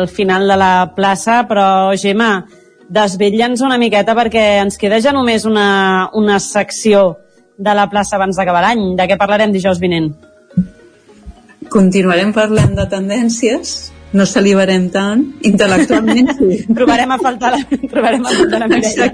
al 0.00 0.08
final 0.08 0.48
de 0.48 0.56
la 0.58 0.72
plaça, 0.96 1.42
però 1.46 1.92
Gemma, 1.98 2.46
desvetlla'ns 2.88 3.62
una 3.66 3.78
miqueta 3.78 4.14
perquè 4.14 4.46
ens 4.62 4.78
queda 4.78 5.02
ja 5.02 5.12
només 5.14 5.44
una, 5.46 5.68
una 6.14 6.38
secció 6.42 7.12
de 7.58 7.74
la 7.74 7.88
plaça 7.90 8.16
abans 8.16 8.36
d'acabar 8.36 8.62
l'any. 8.64 8.94
De 8.96 9.08
què 9.08 9.18
parlarem 9.18 9.52
dijous 9.52 9.80
vinent? 9.82 10.12
Continuarem 11.72 12.32
parlant 12.36 12.76
de 12.76 12.84
tendències, 12.90 13.76
no 14.16 14.26
salivarem 14.28 14.86
tant, 14.94 15.24
intel·lectualment 15.48 16.30
sí. 16.36 16.60
trobarem 16.76 17.10
a 17.10 17.18
faltar 17.18 17.56
la, 17.56 17.62
trobarem 17.90 18.22
a 18.22 18.34
faltar 18.36 18.60
la 18.62 18.68
Mireia. 18.70 19.08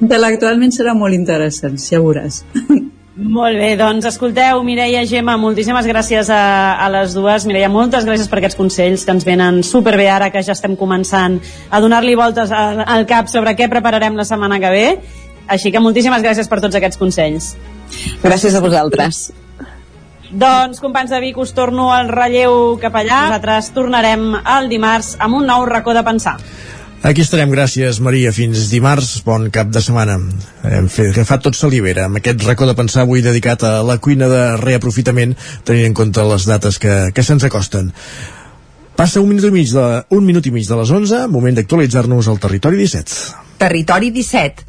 Intel·lectualment 0.00 0.72
serà 0.74 0.96
molt 0.96 1.16
interessant, 1.16 1.76
ja 1.76 2.00
veuràs. 2.00 2.40
Molt 3.20 3.58
bé, 3.60 3.74
doncs 3.76 4.06
escolteu, 4.08 4.62
Mireia, 4.64 5.02
Gemma, 5.04 5.34
moltíssimes 5.36 5.84
gràcies 5.84 6.30
a, 6.32 6.40
a 6.80 6.86
les 6.94 7.12
dues. 7.12 7.44
Mireia, 7.44 7.68
moltes 7.68 8.06
gràcies 8.08 8.30
per 8.30 8.38
aquests 8.40 8.56
consells 8.56 9.04
que 9.04 9.12
ens 9.12 9.26
venen 9.28 9.60
superbé 9.66 10.06
ara 10.08 10.30
que 10.32 10.40
ja 10.46 10.54
estem 10.56 10.72
començant 10.80 11.36
a 11.68 11.82
donar-li 11.84 12.16
voltes 12.16 12.54
al, 12.56 12.80
al 12.80 13.04
cap 13.10 13.28
sobre 13.28 13.52
què 13.58 13.68
prepararem 13.68 14.16
la 14.16 14.24
setmana 14.24 14.56
que 14.62 14.72
ve. 14.72 14.86
Així 15.48 15.72
que 15.72 15.82
moltíssimes 15.82 16.22
gràcies 16.22 16.48
per 16.48 16.60
tots 16.60 16.76
aquests 16.76 16.98
consells. 17.00 17.54
Gràcies 18.22 18.54
a 18.54 18.60
vosaltres. 18.64 19.30
Doncs, 20.30 20.78
companys 20.78 21.10
de 21.10 21.18
Vic, 21.24 21.38
us 21.42 21.50
torno 21.56 21.88
al 21.92 22.08
relleu 22.08 22.76
cap 22.82 22.94
allà. 22.94 23.24
Nosaltres 23.26 23.72
tornarem 23.74 24.36
el 24.38 24.68
dimarts 24.70 25.16
amb 25.18 25.40
un 25.40 25.48
nou 25.50 25.66
racó 25.66 25.94
de 25.96 26.04
pensar. 26.06 26.36
Aquí 27.02 27.22
estarem, 27.24 27.48
gràcies 27.48 27.96
Maria, 28.04 28.28
fins 28.36 28.66
dimarts, 28.68 29.22
bon 29.24 29.48
cap 29.50 29.70
de 29.72 29.80
setmana. 29.80 30.18
Hem 30.68 30.88
fet, 30.92 31.14
agafat 31.14 31.46
tot 31.46 31.56
salivera 31.56 32.04
amb 32.06 32.20
aquest 32.20 32.44
racó 32.44 32.68
de 32.68 32.74
pensar 32.76 33.06
avui 33.06 33.24
dedicat 33.24 33.64
a 33.64 33.78
la 33.82 33.96
cuina 34.04 34.28
de 34.28 34.42
reaprofitament, 34.60 35.32
tenint 35.64 35.88
en 35.88 35.96
compte 35.96 36.26
les 36.28 36.44
dates 36.46 36.76
que, 36.78 36.98
que 37.16 37.24
se'ns 37.24 37.48
acosten. 37.48 37.88
Passa 39.00 39.22
un 39.24 39.30
minut 39.32 39.48
i 39.48 39.54
mig 39.54 39.72
de, 39.72 39.86
un 40.12 40.26
minut 40.28 40.44
i 40.44 40.52
mig 40.52 40.68
de 40.68 40.76
les 40.76 40.92
11, 40.92 41.24
moment 41.32 41.56
d'actualitzar-nos 41.56 42.28
al 42.28 42.38
Territori 42.42 42.82
17. 42.84 43.16
Territori 43.64 44.12
17, 44.12 44.68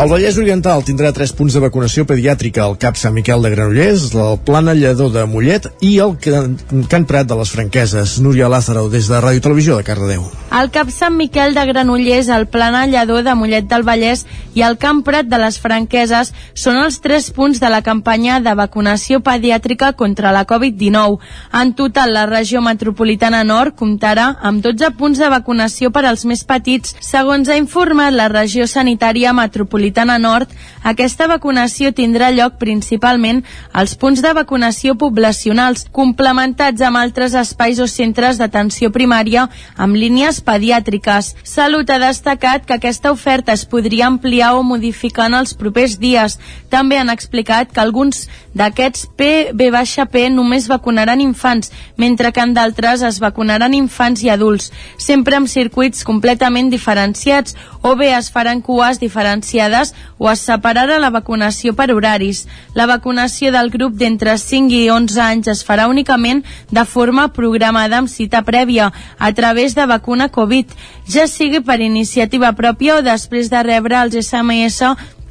El 0.00 0.08
Vallès 0.08 0.38
Oriental 0.40 0.80
tindrà 0.80 1.10
tres 1.12 1.34
punts 1.36 1.52
de 1.52 1.60
vacunació 1.60 2.06
pediàtrica 2.08 2.62
al 2.64 2.78
CAP 2.80 2.96
Sant 2.96 3.12
Miquel 3.12 3.42
de 3.44 3.50
Granollers, 3.52 4.06
el 4.16 4.38
Plana 4.46 4.72
Lledó 4.72 5.10
de 5.12 5.26
Mollet 5.28 5.66
i 5.84 5.90
el 6.00 6.14
Can, 6.16 7.04
Prat 7.04 7.28
de 7.28 7.36
les 7.36 7.50
Franqueses. 7.52 8.14
Núria 8.24 8.48
Lázaro, 8.48 8.86
des 8.88 9.10
de 9.12 9.18
Ràdio 9.20 9.44
Televisió 9.44 9.76
de 9.76 9.84
Cardedeu. 9.84 10.24
El 10.56 10.70
CAP 10.72 10.88
Sant 10.94 11.18
Miquel 11.18 11.52
de 11.52 11.66
Granollers, 11.68 12.30
el 12.32 12.46
Plana 12.48 12.86
Lledó 12.88 13.18
de 13.20 13.34
Mollet 13.36 13.68
del 13.68 13.84
Vallès 13.84 14.24
i 14.56 14.64
el 14.64 14.78
Camp 14.80 15.02
Prat 15.04 15.28
de 15.28 15.42
les 15.42 15.60
Franqueses 15.60 16.32
són 16.56 16.80
els 16.80 16.96
tres 17.04 17.28
punts 17.36 17.60
de 17.60 17.68
la 17.68 17.82
campanya 17.84 18.40
de 18.40 18.56
vacunació 18.56 19.20
pediàtrica 19.20 19.92
contra 20.00 20.32
la 20.32 20.46
Covid-19. 20.48 21.20
En 21.60 21.74
total, 21.76 22.14
la 22.16 22.24
regió 22.24 22.64
metropolitana 22.64 23.44
nord 23.44 23.76
comptarà 23.76 24.30
amb 24.40 24.64
12 24.64 24.94
punts 24.96 25.20
de 25.20 25.28
vacunació 25.28 25.92
per 25.92 26.06
als 26.08 26.24
més 26.24 26.40
petits. 26.48 26.96
Segons 27.04 27.52
ha 27.52 27.60
informat 27.60 28.16
la 28.16 28.32
regió 28.32 28.64
sanitària 28.64 29.36
metropolitana 29.36 29.89
Nord, 30.18 30.48
aquesta 30.82 31.26
vacunació 31.26 31.92
tindrà 31.92 32.30
lloc 32.30 32.58
principalment 32.58 33.42
als 33.72 33.94
punts 33.94 34.22
de 34.22 34.32
vacunació 34.32 34.94
poblacionals, 34.96 35.86
complementats 35.92 36.80
amb 36.80 36.96
altres 36.96 37.34
espais 37.34 37.78
o 37.80 37.86
centres 37.86 38.38
d'atenció 38.38 38.90
primària 38.90 39.48
amb 39.76 39.96
línies 39.96 40.40
pediàtriques. 40.40 41.34
Salut 41.42 41.90
ha 41.90 41.98
destacat 41.98 42.66
que 42.66 42.74
aquesta 42.74 43.12
oferta 43.12 43.52
es 43.52 43.64
podria 43.64 44.06
ampliar 44.06 44.54
o 44.54 44.62
modificar 44.62 45.26
en 45.26 45.34
els 45.40 45.54
propers 45.54 45.98
dies. 45.98 46.38
També 46.70 46.98
han 46.98 47.10
explicat 47.10 47.72
que 47.72 47.80
alguns 47.80 48.28
d'aquests 48.54 49.06
PB-P 49.16 50.28
només 50.34 50.68
vacunaran 50.68 51.20
infants, 51.20 51.70
mentre 51.96 52.32
que 52.32 52.40
en 52.40 52.54
d'altres 52.54 53.02
es 53.06 53.20
vacunaran 53.22 53.74
infants 53.74 54.22
i 54.24 54.30
adults, 54.30 54.70
sempre 54.98 55.36
amb 55.36 55.48
circuits 55.48 56.04
completament 56.04 56.70
diferenciats, 56.70 57.56
o 57.82 57.94
bé 57.96 58.10
es 58.16 58.30
faran 58.30 58.60
cues 58.60 59.00
diferenciades 59.00 59.79
o 60.18 60.30
es 60.30 60.44
separarà 60.46 60.98
la 61.02 61.10
vacunació 61.14 61.74
per 61.78 61.90
horaris. 61.94 62.46
La 62.74 62.86
vacunació 62.90 63.52
del 63.54 63.70
grup 63.70 63.96
d'entre 64.00 64.36
5 64.38 64.76
i 64.76 64.88
11 64.90 65.20
anys 65.26 65.52
es 65.54 65.64
farà 65.66 65.88
únicament 65.90 66.44
de 66.70 66.84
forma 66.84 67.28
programada 67.36 67.98
amb 67.98 68.08
cita 68.08 68.42
prèvia 68.46 68.90
a 69.18 69.32
través 69.32 69.74
de 69.74 69.86
vacuna 69.86 70.28
Covid, 70.28 70.66
ja 71.08 71.26
sigui 71.26 71.60
per 71.60 71.80
iniciativa 71.80 72.52
pròpia 72.56 72.98
o 72.98 73.06
després 73.06 73.50
de 73.50 73.62
rebre 73.66 73.98
els 74.00 74.16
SMS 74.20 74.82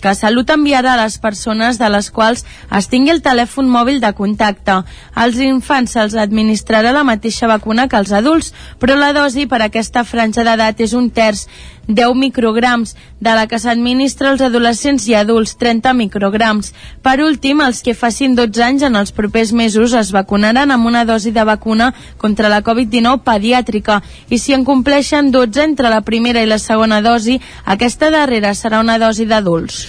que 0.01 0.15
Salut 0.15 0.49
enviarà 0.49 0.93
a 0.95 1.01
les 1.03 1.17
persones 1.21 1.79
de 1.79 1.89
les 1.91 2.09
quals 2.11 2.45
es 2.77 2.89
tingui 2.91 3.13
el 3.13 3.23
telèfon 3.25 3.69
mòbil 3.69 3.99
de 4.03 4.11
contacte. 4.17 4.81
Als 5.13 5.39
infants 5.43 5.95
se'ls 5.95 6.15
administrarà 6.19 6.93
la 6.95 7.05
mateixa 7.07 7.47
vacuna 7.51 7.87
que 7.87 7.99
als 7.99 8.13
adults, 8.15 8.53
però 8.79 8.95
la 8.95 9.13
dosi 9.13 9.47
per 9.47 9.61
a 9.61 9.69
aquesta 9.69 10.05
franja 10.07 10.45
d'edat 10.47 10.79
és 10.81 10.93
un 10.93 11.09
terç, 11.09 11.47
10 11.89 12.13
micrograms, 12.15 12.95
de 13.19 13.31
la 13.33 13.47
que 13.49 13.57
s'administra 13.59 14.29
als 14.29 14.43
adolescents 14.45 15.07
i 15.09 15.15
adults, 15.17 15.55
30 15.57 15.93
micrograms. 15.97 16.71
Per 17.01 17.17
últim, 17.25 17.63
els 17.65 17.81
que 17.81 17.97
facin 17.97 18.35
12 18.37 18.63
anys 18.63 18.85
en 18.85 18.95
els 18.95 19.11
propers 19.11 19.51
mesos 19.51 19.95
es 19.97 20.13
vacunaran 20.13 20.71
amb 20.71 20.85
una 20.85 21.03
dosi 21.09 21.33
de 21.33 21.43
vacuna 21.43 21.91
contra 22.21 22.51
la 22.53 22.61
Covid-19 22.61 23.25
pediàtrica 23.25 24.03
i 24.29 24.37
si 24.37 24.53
en 24.53 24.67
compleixen 24.69 25.33
12 25.33 25.65
entre 25.65 25.89
la 25.89 26.03
primera 26.05 26.45
i 26.45 26.51
la 26.51 26.61
segona 26.61 27.01
dosi, 27.01 27.39
aquesta 27.65 28.13
darrera 28.13 28.53
serà 28.53 28.85
una 28.85 28.99
dosi 29.01 29.25
d'adults. 29.25 29.88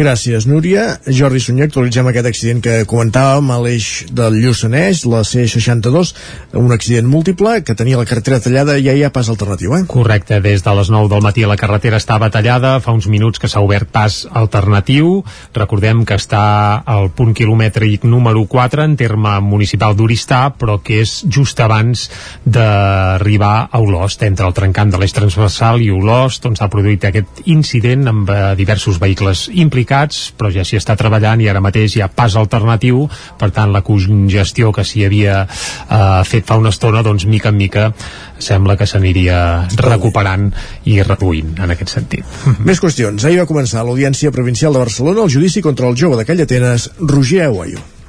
Gràcies, 0.00 0.46
Núria. 0.48 0.94
Jordi 1.12 1.42
Sunyer, 1.44 1.66
actualitzem 1.68 2.06
aquest 2.08 2.28
accident 2.30 2.62
que 2.64 2.74
comentàvem 2.88 3.50
a 3.52 3.58
l'eix 3.60 4.06
del 4.16 4.38
Lluçanès, 4.40 5.02
la 5.04 5.18
C62, 5.28 6.12
un 6.56 6.72
accident 6.72 7.04
múltiple 7.04 7.58
que 7.60 7.74
tenia 7.76 7.98
la 8.00 8.06
carretera 8.08 8.38
tallada 8.40 8.78
i 8.80 8.86
ja 8.86 8.94
hi 8.96 9.02
ha 9.04 9.10
pas 9.12 9.28
alternatiu, 9.28 9.74
eh? 9.76 9.82
Correcte, 9.90 10.38
des 10.40 10.64
de 10.64 10.74
les 10.78 10.88
9 10.94 11.10
del 11.12 11.20
matí 11.20 11.44
la 11.44 11.58
carretera 11.60 11.98
estava 12.00 12.30
tallada, 12.32 12.78
fa 12.80 12.94
uns 12.96 13.10
minuts 13.12 13.42
que 13.42 13.50
s'ha 13.52 13.60
obert 13.60 13.90
pas 13.92 14.22
alternatiu. 14.32 15.18
Recordem 15.58 16.06
que 16.08 16.16
està 16.16 16.46
al 16.80 17.10
punt 17.12 17.36
quilomètric 17.36 18.08
número 18.08 18.46
4 18.48 18.86
en 18.88 18.96
terme 18.96 19.36
municipal 19.44 19.98
d'Oristà, 19.98 20.46
però 20.56 20.78
que 20.80 21.02
és 21.04 21.26
just 21.28 21.60
abans 21.60 22.06
d'arribar 22.48 23.68
a 23.68 23.82
Olost, 23.84 24.24
entre 24.24 24.48
el 24.48 24.56
trencant 24.56 24.96
de 24.96 25.04
l'eix 25.04 25.12
transversal 25.12 25.84
i 25.84 25.92
Olost, 25.92 26.48
on 26.48 26.56
s'ha 26.56 26.72
produït 26.72 27.04
aquest 27.04 27.44
incident 27.52 28.08
amb 28.08 28.32
eh, 28.32 28.42
diversos 28.56 28.96
vehicles 28.96 29.50
implicats 29.52 29.89
complicats, 29.90 30.32
però 30.36 30.50
ja 30.52 30.64
s'hi 30.64 30.78
està 30.78 30.96
treballant 30.96 31.40
i 31.40 31.48
ara 31.50 31.60
mateix 31.60 31.96
hi 31.96 32.02
ha 32.02 32.08
pas 32.08 32.36
alternatiu, 32.36 33.08
per 33.38 33.50
tant 33.50 33.72
la 33.72 33.82
congestió 33.82 34.72
que 34.72 34.84
s'hi 34.84 35.04
havia 35.04 35.46
eh, 35.46 36.22
fet 36.24 36.46
fa 36.46 36.58
una 36.58 36.70
estona, 36.70 37.02
doncs 37.02 37.26
mica 37.26 37.50
en 37.50 37.56
mica 37.56 37.92
sembla 38.38 38.76
que 38.76 38.86
s'aniria 38.86 39.66
recuperant 39.76 40.50
i 40.86 41.00
reduint 41.02 41.58
en 41.60 41.70
aquest 41.74 41.96
sentit. 41.98 42.24
Més 42.66 42.80
qüestions. 42.80 43.24
Ahir 43.24 43.42
va 43.42 43.48
començar 43.50 43.84
l'Audiència 43.84 44.32
Provincial 44.32 44.72
de 44.72 44.84
Barcelona 44.84 45.24
el 45.24 45.32
judici 45.32 45.62
contra 45.62 45.88
el 45.88 45.98
jove 45.98 46.20
de 46.20 46.28
Callatenes, 46.28 46.90
Roger 47.00 47.48
Aguayo. 47.48 47.99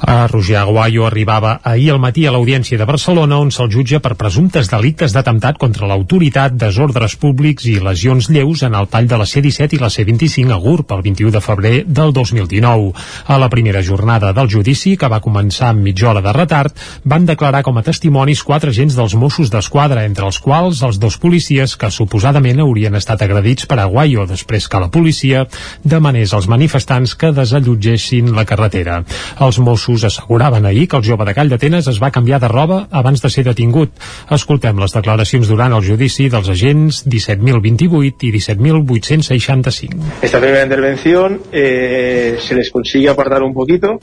A 0.00 0.26
Roger 0.26 0.56
Aguayo 0.56 1.04
arribava 1.04 1.60
ahir 1.62 1.90
al 1.92 1.98
matí 2.00 2.24
a 2.24 2.30
l'Audiència 2.32 2.78
de 2.80 2.86
Barcelona 2.88 3.36
on 3.36 3.50
se'l 3.52 3.68
jutja 3.68 3.98
per 4.00 4.14
presumptes 4.16 4.70
delictes 4.72 5.12
d'atemptat 5.12 5.58
contra 5.60 5.88
l'autoritat, 5.90 6.54
desordres 6.56 7.18
públics 7.20 7.66
i 7.68 7.74
lesions 7.84 8.30
lleus 8.32 8.62
en 8.64 8.74
el 8.78 8.88
tall 8.88 9.10
de 9.10 9.18
la 9.20 9.26
C-17 9.28 9.76
i 9.76 9.80
la 9.82 9.90
C-25 9.92 10.54
a 10.56 10.58
GURB 10.62 10.94
el 10.96 11.02
21 11.04 11.34
de 11.34 11.42
febrer 11.44 11.74
del 11.84 12.14
2019. 12.16 12.94
A 13.26 13.38
la 13.38 13.50
primera 13.52 13.82
jornada 13.84 14.32
del 14.32 14.48
judici, 14.48 14.96
que 14.96 15.10
va 15.12 15.20
començar 15.20 15.68
amb 15.74 15.84
mitja 15.84 16.08
hora 16.08 16.24
de 16.24 16.32
retard, 16.32 16.80
van 17.04 17.28
declarar 17.28 17.62
com 17.62 17.76
a 17.76 17.84
testimonis 17.84 18.42
quatre 18.42 18.72
agents 18.72 18.96
dels 18.96 19.14
Mossos 19.14 19.52
d'Esquadra, 19.52 20.06
entre 20.08 20.24
els 20.24 20.40
quals 20.40 20.80
els 20.80 20.98
dos 20.98 21.20
policies 21.20 21.76
que 21.76 21.92
suposadament 21.92 22.64
haurien 22.64 22.96
estat 22.96 23.20
agredits 23.28 23.68
per 23.68 23.82
Aguayo 23.84 24.24
després 24.24 24.64
que 24.66 24.80
la 24.80 24.88
policia 24.88 25.44
demanés 25.84 26.32
als 26.32 26.48
manifestants 26.48 27.14
que 27.20 27.34
desallotgessin 27.36 28.32
la 28.32 28.48
carretera. 28.48 29.02
Els 29.40 29.60
Mossos 29.60 29.89
Mossos 29.90 30.04
asseguraven 30.04 30.66
ahir 30.66 30.88
que 30.88 30.96
el 30.96 31.04
jove 31.04 31.24
de 31.24 31.34
Call 31.34 31.50
d'Atenes 31.50 31.88
es 31.90 31.98
va 32.02 32.12
canviar 32.14 32.38
de 32.40 32.48
roba 32.48 32.86
abans 32.90 33.22
de 33.22 33.30
ser 33.30 33.44
detingut. 33.44 33.90
Escoltem 34.30 34.78
les 34.78 34.94
declaracions 34.94 35.48
durant 35.50 35.74
el 35.74 35.82
judici 35.82 36.28
dels 36.30 36.48
agents 36.52 37.02
17.028 37.06 38.22
i 38.22 38.32
17.865. 38.36 40.22
Esta 40.22 40.38
primera 40.38 40.62
intervención 40.62 41.40
eh, 41.50 42.38
se 42.40 42.54
les 42.54 42.70
consigue 42.70 43.08
apartar 43.08 43.42
un 43.42 43.54
poquito. 43.54 43.98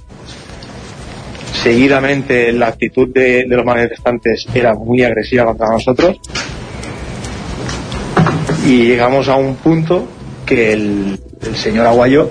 Seguidamente 1.53 2.51
la 2.51 2.67
actitud 2.67 3.07
de, 3.07 3.45
de 3.47 3.55
los 3.55 3.65
manifestantes 3.65 4.45
era 4.53 4.73
muy 4.75 5.03
agresiva 5.03 5.45
contra 5.45 5.71
nosotros. 5.71 6.19
Y 8.65 8.83
llegamos 8.87 9.29
a 9.29 9.35
un 9.35 9.55
punto 9.55 10.05
que 10.45 10.73
el, 10.73 11.19
el 11.41 11.55
señor 11.55 11.85
Aguayo 11.85 12.29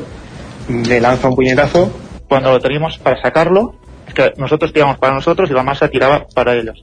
me 0.68 1.00
lanza 1.00 1.28
un 1.28 1.36
puñetazo 1.36 2.05
cuando 2.28 2.50
lo 2.50 2.60
teníamos 2.60 2.98
para 2.98 3.20
sacarlo, 3.20 3.74
es 4.06 4.14
que 4.14 4.32
nosotros 4.36 4.72
tiramos 4.72 4.98
para 4.98 5.14
nosotros 5.14 5.50
y 5.50 5.54
la 5.54 5.62
masa 5.62 5.88
tiraba 5.88 6.26
para 6.34 6.54
ellos. 6.54 6.82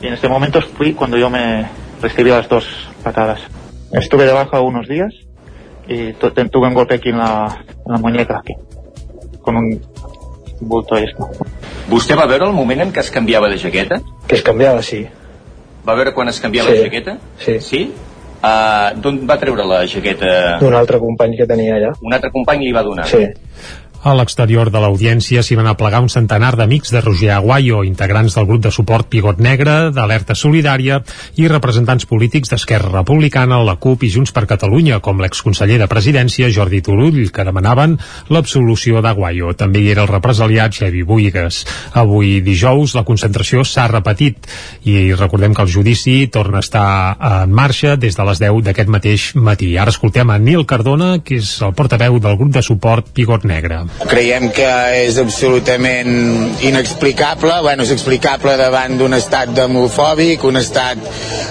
Y 0.00 0.06
en 0.08 0.14
este 0.14 0.28
momento 0.28 0.60
fui 0.60 0.92
cuando 0.92 1.16
yo 1.16 1.30
me 1.30 1.66
recibí 2.02 2.30
las 2.30 2.48
dos 2.48 2.66
patadas. 3.02 3.40
Estuve 3.92 4.26
de 4.26 4.32
baja 4.32 4.60
unos 4.60 4.86
días 4.88 5.12
y 5.88 6.12
tuve 6.12 6.66
un 6.68 6.74
golpe 6.74 6.96
aquí 6.96 7.08
en 7.10 7.18
la, 7.18 7.64
en 7.86 7.92
la 7.92 7.98
muñeca, 7.98 8.38
aquí, 8.40 8.54
con 9.40 9.56
un 9.56 9.80
bulto 10.60 10.96
esto. 10.96 11.28
Vostè 11.88 12.16
va 12.18 12.26
veure 12.26 12.48
el 12.48 12.52
moment 12.56 12.80
en 12.82 12.90
què 12.92 12.98
es 13.04 13.12
canviava 13.14 13.46
de 13.48 13.58
jaqueta? 13.62 14.00
Que 14.26 14.34
es 14.34 14.42
canviava, 14.42 14.82
sí. 14.82 15.04
Va 15.86 15.94
veure 15.94 16.10
quan 16.12 16.26
es 16.28 16.40
canviava 16.42 16.70
Sí. 16.70 16.76
de 16.78 16.82
jaqueta? 16.88 17.18
Sí. 17.38 17.60
Sí? 17.60 17.82
Uh, 18.42 18.98
D'on 19.00 19.20
va 19.28 19.36
treure 19.38 19.64
la 19.64 19.84
jaqueta? 19.86 20.58
D'un 20.58 20.74
altre 20.74 20.98
company 20.98 21.36
que 21.38 21.46
tenia 21.46 21.76
allà. 21.76 21.92
Un 22.02 22.12
altre 22.12 22.32
company 22.34 22.64
li 22.66 22.72
va 22.74 22.82
donar? 22.82 23.06
Sí. 23.06 23.22
A 24.06 24.12
l'exterior 24.14 24.68
de 24.70 24.78
l'audiència 24.78 25.42
s'hi 25.42 25.56
van 25.58 25.66
aplegar 25.66 25.98
un 25.98 26.12
centenar 26.12 26.52
d'amics 26.54 26.92
de 26.94 27.00
Roger 27.02 27.32
Aguayo, 27.34 27.80
integrants 27.82 28.36
del 28.36 28.44
grup 28.46 28.60
de 28.62 28.70
suport 28.70 29.08
Pigot 29.10 29.40
Negre, 29.42 29.88
d'Alerta 29.90 30.36
Solidària 30.38 31.00
i 31.42 31.48
representants 31.50 32.06
polítics 32.06 32.52
d'Esquerra 32.52 32.92
Republicana, 32.92 33.58
la 33.66 33.74
CUP 33.82 34.04
i 34.06 34.10
Junts 34.14 34.30
per 34.30 34.44
Catalunya, 34.46 35.00
com 35.02 35.18
l'exconseller 35.18 35.80
de 35.80 35.88
Presidència 35.90 36.52
Jordi 36.54 36.84
Turull, 36.86 37.18
que 37.34 37.46
demanaven 37.48 37.96
l'absolució 38.30 39.02
d'Aguayo. 39.02 39.56
També 39.58 39.82
hi 39.82 39.90
era 39.96 40.04
el 40.06 40.12
represaliat 40.12 40.78
Xavi 40.78 41.02
Buigas. 41.02 41.64
Avui 41.98 42.38
dijous 42.46 42.94
la 42.94 43.02
concentració 43.10 43.66
s'ha 43.66 43.88
repetit 43.90 44.46
i 44.86 45.16
recordem 45.18 45.50
que 45.50 45.66
el 45.66 45.74
judici 45.74 46.28
torna 46.30 46.62
a 46.62 46.66
estar 46.68 46.86
en 47.42 47.58
marxa 47.58 47.96
des 47.98 48.14
de 48.14 48.30
les 48.30 48.44
10 48.46 48.62
d'aquest 48.70 48.94
mateix 49.00 49.26
matí. 49.34 49.74
Ara 49.74 49.90
escoltem 49.90 50.30
a 50.30 50.38
Nil 50.38 50.62
Cardona, 50.62 51.16
que 51.26 51.42
és 51.42 51.56
el 51.58 51.74
portaveu 51.74 52.22
del 52.22 52.38
grup 52.38 52.54
de 52.54 52.62
suport 52.70 53.10
Pigot 53.10 53.42
Negre. 53.42 53.82
Creiem 53.96 54.50
que 54.52 54.66
és 55.06 55.16
absolutament 55.16 56.10
inexplicable, 56.60 57.54
bueno, 57.64 57.86
és 57.86 57.92
explicable 57.94 58.52
davant 58.60 58.98
d'un 59.00 59.16
estat 59.16 59.54
demofòbic, 59.56 60.44
un 60.44 60.60
estat 60.60 61.00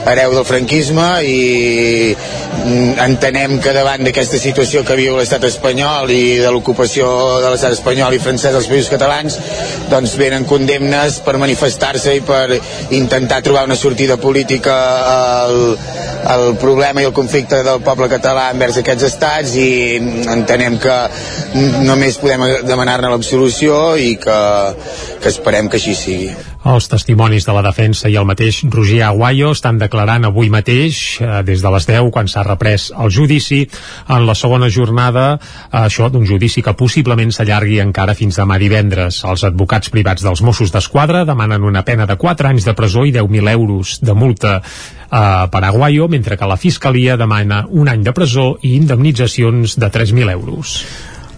hereu 0.06 0.36
del 0.36 0.46
franquisme 0.46 1.08
i 1.26 2.14
mm, 2.14 2.92
entenem 3.08 3.58
que 3.64 3.74
davant 3.74 4.06
d'aquesta 4.06 4.38
situació 4.38 4.84
que 4.86 4.98
viu 5.00 5.18
l'estat 5.18 5.48
espanyol 5.50 6.14
i 6.14 6.38
de 6.44 6.52
l'ocupació 6.54 7.10
de 7.42 7.50
l'estat 7.50 7.74
espanyol 7.80 8.14
i 8.14 8.22
francès 8.22 8.54
als 8.54 8.70
països 8.70 8.94
catalans, 8.94 9.40
doncs 9.90 10.14
venen 10.22 10.46
condemnes 10.46 11.18
per 11.26 11.40
manifestar-se 11.42 12.14
i 12.20 12.22
per 12.26 12.60
intentar 12.94 13.42
trobar 13.42 13.66
una 13.66 13.80
sortida 13.80 14.20
política 14.22 14.78
al, 15.16 15.60
al 16.30 16.56
problema 16.62 17.02
i 17.02 17.10
al 17.10 17.18
conflicte 17.18 17.64
del 17.66 17.82
poble 17.86 18.10
català 18.14 18.52
envers 18.54 18.78
aquests 18.82 19.10
estats 19.10 19.58
i 19.58 19.98
entenem 20.30 20.78
que 20.82 21.02
només 21.86 22.22
podem 22.26 22.66
demanar-ne 22.66 23.14
l'absolució 23.14 23.96
i 24.02 24.16
que, 24.18 24.42
que 25.22 25.30
esperem 25.30 25.70
que 25.70 25.78
així 25.78 25.94
sigui. 25.98 26.34
Els 26.66 26.88
testimonis 26.90 27.46
de 27.46 27.54
la 27.54 27.62
defensa 27.62 28.10
i 28.10 28.16
el 28.18 28.26
mateix 28.26 28.64
Roger 28.74 29.04
Aguayo 29.06 29.52
estan 29.54 29.78
declarant 29.78 30.26
avui 30.26 30.50
mateix, 30.50 31.20
eh, 31.22 31.44
des 31.46 31.62
de 31.62 31.72
les 31.76 31.86
10, 31.86 32.10
quan 32.16 32.26
s'ha 32.32 32.42
reprès 32.48 32.88
el 32.90 33.14
judici, 33.14 33.62
en 34.10 34.26
la 34.26 34.34
segona 34.34 34.72
jornada, 34.74 35.28
eh, 35.38 35.84
això 35.84 36.10
d'un 36.10 36.26
judici 36.26 36.66
que 36.66 36.74
possiblement 36.74 37.30
s'allargui 37.30 37.78
encara 37.84 38.18
fins 38.18 38.42
demà 38.42 38.58
divendres. 38.58 39.22
Els 39.30 39.46
advocats 39.46 39.94
privats 39.94 40.26
dels 40.26 40.42
Mossos 40.42 40.74
d'Esquadra 40.74 41.22
demanen 41.30 41.64
una 41.64 41.86
pena 41.86 42.10
de 42.10 42.18
4 42.18 42.50
anys 42.50 42.66
de 42.66 42.74
presó 42.74 43.06
i 43.06 43.14
10.000 43.14 43.54
euros 43.54 44.00
de 44.02 44.18
multa 44.18 44.58
eh, 44.58 45.48
per 45.52 45.64
Aguayo, 45.64 46.10
mentre 46.10 46.38
que 46.38 46.50
la 46.50 46.58
Fiscalia 46.58 47.18
demana 47.22 47.68
un 47.70 47.94
any 47.94 48.02
de 48.02 48.14
presó 48.14 48.56
i 48.64 48.74
indemnitzacions 48.80 49.78
de 49.78 49.92
3.000 49.92 50.34
euros. 50.34 50.80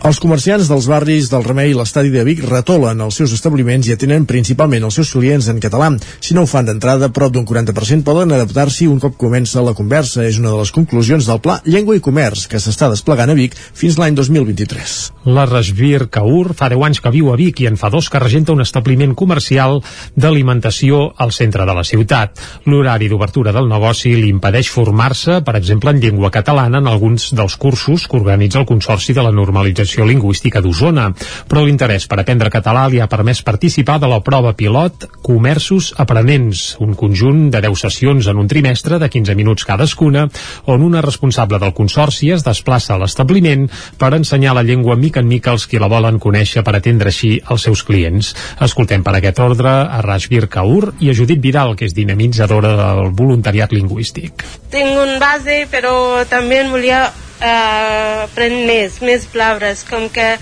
Els 0.06 0.19
comerciants 0.22 0.68
dels 0.69 0.86
barris 0.88 1.28
del 1.32 1.44
Remei 1.44 1.72
i 1.72 1.76
l'Estadi 1.76 2.11
de 2.14 2.22
Vic 2.24 2.44
retolen 2.45 3.02
els 3.02 3.15
seus 3.18 3.32
establiments 3.34 3.88
i 3.90 3.95
atenen 3.95 4.28
principalment 4.30 4.86
els 4.86 4.99
seus 4.99 5.10
clients 5.15 5.48
en 5.49 5.57
català. 5.60 5.90
Si 6.22 6.36
no 6.38 6.44
ho 6.44 6.49
fan 6.49 6.68
d'entrada, 6.69 7.10
prop 7.14 7.34
d'un 7.34 7.48
40% 7.49 8.06
poden 8.06 8.32
adaptar-s'hi 8.36 8.86
un 8.88 9.02
cop 9.02 9.18
comença 9.18 9.64
la 9.65 9.74
conversa. 9.74 10.22
És 10.28 10.38
una 10.38 10.52
de 10.53 10.60
les 10.61 10.72
conclusions 10.72 11.26
del 11.26 11.41
Pla 11.41 11.57
Llengua 11.65 11.98
i 11.98 12.03
Comerç, 12.03 12.45
que 12.52 12.61
s'està 12.61 12.91
desplegant 12.94 13.34
a 13.34 13.36
Vic 13.38 13.57
fins 13.57 13.98
l'any 13.98 14.15
2023. 14.15 14.95
La 15.34 15.48
Rasbir 15.49 16.07
Kaur 16.14 16.53
fa 16.53 16.69
10 16.72 16.86
anys 16.88 17.02
que 17.02 17.14
viu 17.18 17.34
a 17.34 17.40
Vic 17.40 17.64
i 17.65 17.68
en 17.72 17.80
fa 17.82 17.90
dos 17.90 18.11
que 18.14 18.22
regenta 18.22 18.53
un 18.53 18.61
establiment 18.61 19.15
comercial 19.18 19.82
d'alimentació 20.15 21.02
al 21.18 21.34
centre 21.34 21.65
de 21.65 21.74
la 21.74 21.84
ciutat. 21.84 22.38
L'horari 22.69 23.10
d'obertura 23.10 23.52
del 23.56 23.68
negoci 23.68 24.14
li 24.15 24.30
impedeix 24.30 24.69
formar-se, 24.72 25.41
per 25.41 25.57
exemple, 25.57 25.91
en 25.91 25.99
llengua 26.06 26.32
catalana 26.32 26.84
en 26.84 26.88
alguns 26.88 27.32
dels 27.34 27.57
cursos 27.57 28.07
que 28.07 28.22
organitza 28.22 28.61
el 28.61 28.69
Consorci 28.69 29.18
de 29.18 29.26
la 29.26 29.34
Normalització 29.36 29.97
Lingüística 30.06 30.61
d'Osona, 30.61 31.07
però 31.48 31.64
l'interès 31.65 32.06
per 32.07 32.19
aprendre 32.22 32.52
català 32.53 32.86
li 32.91 32.99
ha 33.02 33.10
permès 33.10 33.41
participar 33.41 33.98
de 34.03 34.10
la 34.11 34.19
prova 34.22 34.53
pilot 34.53 35.07
Comerços 35.26 35.94
Aprenents, 35.98 36.76
un 36.84 36.94
conjunt 36.94 37.48
de 37.53 37.61
10 37.64 37.82
sessions 37.88 38.28
en 38.28 38.38
un 38.38 38.48
trimestre 38.48 38.99
de 38.99 39.10
15 39.10 39.36
minuts 39.36 39.65
cadascuna, 39.65 40.28
on 40.65 40.84
una 40.84 41.02
responsable 41.02 41.60
del 41.60 41.74
Consorci 41.74 42.32
es 42.36 42.45
desplaça 42.45 42.95
a 42.95 43.02
l'establiment 43.02 43.68
per 43.98 44.14
ensenyar 44.18 44.56
la 44.56 44.64
llengua 44.64 44.95
mica 44.95 45.22
en 45.24 45.28
mica 45.28 45.52
als 45.52 45.68
qui 45.68 45.80
la 45.80 45.90
volen 45.91 46.19
conèixer 46.19 46.64
per 46.64 46.76
atendre 46.78 47.14
així 47.14 47.38
els 47.49 47.68
seus 47.68 47.84
clients. 47.88 48.34
Escoltem 48.61 49.03
per 49.03 49.15
aquest 49.18 49.40
ordre 49.44 49.72
a 49.88 50.02
Rajbir 50.06 50.48
Kaur 50.52 50.94
i 50.99 51.11
a 51.11 51.15
Judit 51.18 51.41
Vidal, 51.44 51.76
que 51.76 51.88
és 51.88 51.95
dinamitzadora 51.98 52.76
del 52.80 53.14
voluntariat 53.15 53.74
lingüístic. 53.76 54.44
Tinc 54.74 54.99
un 55.03 55.18
base, 55.22 55.64
però 55.72 56.26
també 56.30 56.64
volia 56.69 57.07
eh, 57.42 58.24
aprendre 58.26 58.66
més, 58.68 59.02
més 59.02 59.26
paraules, 59.32 59.84
com 59.88 60.08
que 60.14 60.36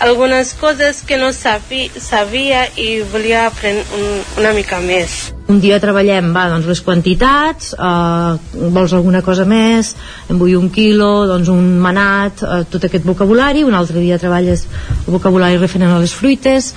algunes 0.00 0.54
coses 0.58 1.02
que 1.06 1.18
no 1.20 1.30
sabi, 1.36 1.88
sabia 2.00 2.64
i 2.80 3.02
volia 3.12 3.46
aprendre 3.48 3.84
un, 3.98 4.22
una 4.40 4.52
mica 4.56 4.80
més. 4.84 5.34
Un 5.50 5.60
dia 5.60 5.80
treballem, 5.82 6.30
va, 6.34 6.46
doncs 6.52 6.68
les 6.70 6.80
quantitats, 6.86 7.74
eh, 7.74 8.62
vols 8.76 8.94
alguna 8.96 9.22
cosa 9.26 9.44
més, 9.48 9.94
em 10.30 10.40
vull 10.40 10.56
un 10.58 10.70
quilo, 10.72 11.26
doncs 11.30 11.50
un 11.52 11.76
manat, 11.82 12.42
eh, 12.42 12.62
tot 12.70 12.88
aquest 12.88 13.06
vocabulari, 13.06 13.66
un 13.66 13.76
altre 13.76 14.00
dia 14.00 14.18
treballes 14.18 14.66
el 15.06 15.12
vocabulari 15.12 15.60
referent 15.60 15.92
a 15.92 16.00
les 16.02 16.14
fruites, 16.16 16.72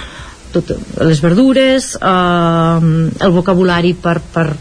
tot, 0.53 0.75
les 1.01 1.23
verdures, 1.23 1.93
eh, 1.97 2.91
el 3.25 3.35
vocabulari 3.39 3.95
per, 3.97 4.19
per, 4.33 4.51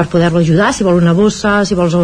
per 0.00 0.08
poder-lo 0.08 0.40
ajudar, 0.40 0.72
si 0.72 0.86
vol 0.86 1.00
una 1.00 1.14
bossa, 1.14 1.60
si 1.68 1.76
vols 1.76 1.96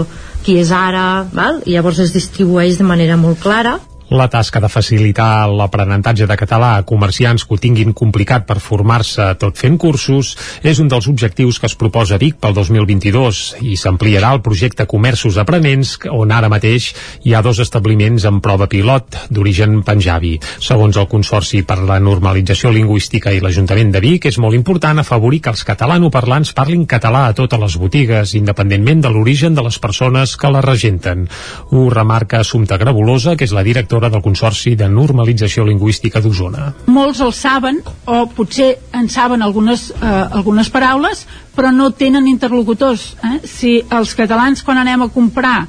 qui 0.45 0.61
és 0.61 0.71
ara, 0.71 1.27
val? 1.33 1.63
i 1.65 1.75
llavors 1.75 2.05
es 2.05 2.13
distribueix 2.13 2.77
de 2.79 2.85
manera 2.85 3.17
molt 3.17 3.41
clara 3.41 3.79
la 4.11 4.29
tasca 4.31 4.61
de 4.61 4.69
facilitar 4.71 5.49
l'aprenentatge 5.51 6.27
de 6.31 6.37
català 6.39 6.77
a 6.77 6.85
comerciants 6.87 7.45
que 7.45 7.57
ho 7.57 7.59
tinguin 7.59 7.93
complicat 7.93 8.47
per 8.47 8.61
formar-se 8.63 9.33
tot 9.41 9.59
fent 9.59 9.79
cursos 9.83 10.35
és 10.63 10.79
un 10.79 10.87
dels 10.89 11.09
objectius 11.11 11.59
que 11.59 11.67
es 11.67 11.75
proposa 11.75 12.19
Vic 12.19 12.39
pel 12.39 12.55
2022 12.55 13.57
i 13.67 13.75
s'ampliarà 13.77 14.31
el 14.37 14.43
projecte 14.47 14.87
Comerços 14.87 15.39
Aprenents 15.43 15.97
on 16.13 16.31
ara 16.31 16.51
mateix 16.53 16.93
hi 17.25 17.35
ha 17.35 17.43
dos 17.43 17.59
establiments 17.59 18.29
en 18.31 18.39
prova 18.41 18.69
pilot 18.71 19.19
d'origen 19.31 19.83
panjabi. 19.83 20.37
Segons 20.63 20.97
el 20.97 21.09
Consorci 21.11 21.65
per 21.67 21.81
la 21.83 21.99
Normalització 21.99 22.71
Lingüística 22.71 23.35
i 23.35 23.43
l'Ajuntament 23.43 23.91
de 23.91 24.05
Vic 24.05 24.31
és 24.31 24.39
molt 24.39 24.55
important 24.55 25.03
afavorir 25.03 25.43
que 25.43 25.51
els 25.51 25.67
catalanoparlants 25.67 26.55
parlin 26.55 26.87
català 26.87 27.27
a 27.27 27.35
totes 27.35 27.61
les 27.61 27.79
botigues 27.81 28.37
independentment 28.39 29.03
de 29.03 29.11
l'origen 29.11 29.59
de 29.59 29.67
les 29.67 29.81
persones 29.83 30.37
que 30.37 30.51
la 30.53 30.63
regenten. 30.63 31.27
Ho 31.73 31.89
remarca 31.91 32.41
Assumpta 32.41 32.79
Grabolosa, 32.79 33.35
que 33.37 33.45
és 33.49 33.55
la 33.57 33.67
directora 33.67 33.96
directora 33.97 34.11
del 34.11 34.23
Consorci 34.23 34.75
de 34.77 34.89
Normalització 34.89 35.65
Lingüística 35.65 36.21
d'Osona. 36.21 36.73
Molts 36.87 37.21
el 37.21 37.33
saben, 37.33 37.81
o 38.07 38.27
potser 38.29 38.77
en 38.93 39.09
saben 39.09 39.43
algunes, 39.43 39.91
eh, 39.91 40.07
algunes 40.07 40.69
paraules, 40.71 41.27
però 41.55 41.73
no 41.73 41.91
tenen 41.93 42.27
interlocutors. 42.27 43.17
Eh? 43.25 43.41
Si 43.47 43.83
els 43.91 44.15
catalans, 44.15 44.63
quan 44.63 44.79
anem 44.79 45.03
a 45.03 45.09
comprar, 45.09 45.67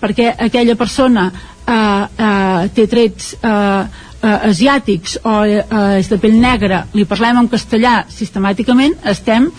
perquè 0.00 0.34
aquella 0.38 0.74
persona 0.74 1.30
eh, 1.66 1.72
eh, 1.72 2.68
té 2.74 2.86
trets 2.86 3.34
eh, 3.34 3.86
eh, 4.22 4.48
asiàtics 4.50 5.20
o 5.24 5.44
eh, 5.44 5.98
és 5.98 6.08
de 6.08 6.18
pell 6.18 6.38
negra, 6.40 6.86
li 6.94 7.04
parlem 7.04 7.38
en 7.38 7.48
castellà 7.48 8.04
sistemàticament, 8.08 8.98
estem 9.04 9.50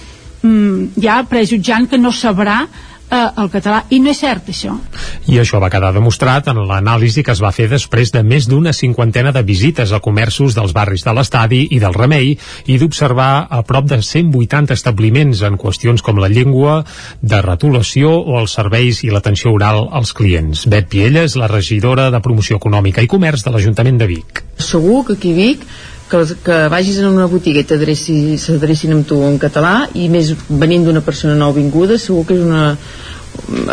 mm, 0.43 0.99
ja 0.99 1.23
prejutjant 1.23 1.87
que 1.87 1.97
no 1.97 2.11
sabrà 2.11 2.65
eh, 3.11 3.27
el 3.41 3.49
català, 3.51 3.83
i 3.89 3.99
no 4.03 4.11
és 4.13 4.21
cert 4.21 4.49
això. 4.51 4.75
I 5.29 5.39
això 5.41 5.59
va 5.61 5.69
quedar 5.73 5.91
demostrat 5.95 6.49
en 6.51 6.61
l'anàlisi 6.69 7.23
que 7.25 7.33
es 7.35 7.41
va 7.43 7.51
fer 7.55 7.69
després 7.71 8.13
de 8.15 8.23
més 8.23 8.47
d'una 8.49 8.73
cinquantena 8.73 9.33
de 9.35 9.43
visites 9.43 9.91
a 9.91 10.01
comerços 10.03 10.55
dels 10.57 10.73
barris 10.75 11.05
de 11.05 11.13
l'Estadi 11.15 11.65
i 11.75 11.81
del 11.81 11.97
Remei 11.97 12.35
i 12.67 12.77
d'observar 12.81 13.47
a 13.49 13.61
prop 13.67 13.89
de 13.89 14.01
180 14.01 14.73
establiments 14.73 15.43
en 15.45 15.57
qüestions 15.59 16.03
com 16.05 16.21
la 16.21 16.31
llengua, 16.31 16.83
de 17.21 17.41
retolació 17.41 18.15
o 18.19 18.39
els 18.39 18.55
serveis 18.57 19.03
i 19.03 19.11
l'atenció 19.13 19.53
oral 19.53 19.87
als 19.91 20.13
clients. 20.13 20.65
Bet 20.69 20.89
Piella 20.89 21.25
és 21.27 21.37
la 21.39 21.49
regidora 21.51 22.09
de 22.13 22.21
Promoció 22.23 22.59
Econòmica 22.59 23.03
i 23.03 23.09
Comerç 23.11 23.45
de 23.45 23.53
l'Ajuntament 23.53 23.99
de 23.99 24.09
Vic. 24.09 24.43
Segur 24.59 25.05
que 25.07 25.17
aquí 25.19 25.33
Vic 25.33 25.65
que, 26.09 26.23
que 26.45 26.57
vagis 26.71 26.99
en 27.01 27.11
una 27.11 27.27
botiga 27.31 27.61
i 27.61 28.37
s'adrecin 28.37 28.97
amb 28.97 29.07
tu 29.07 29.21
en 29.23 29.37
català 29.39 29.89
i 29.93 30.09
més 30.09 30.33
venint 30.49 30.85
d'una 30.85 31.05
persona 31.05 31.37
nouvinguda 31.37 31.97
segur 31.97 32.25
que 32.25 32.37
és 32.37 32.43
una 32.45 32.75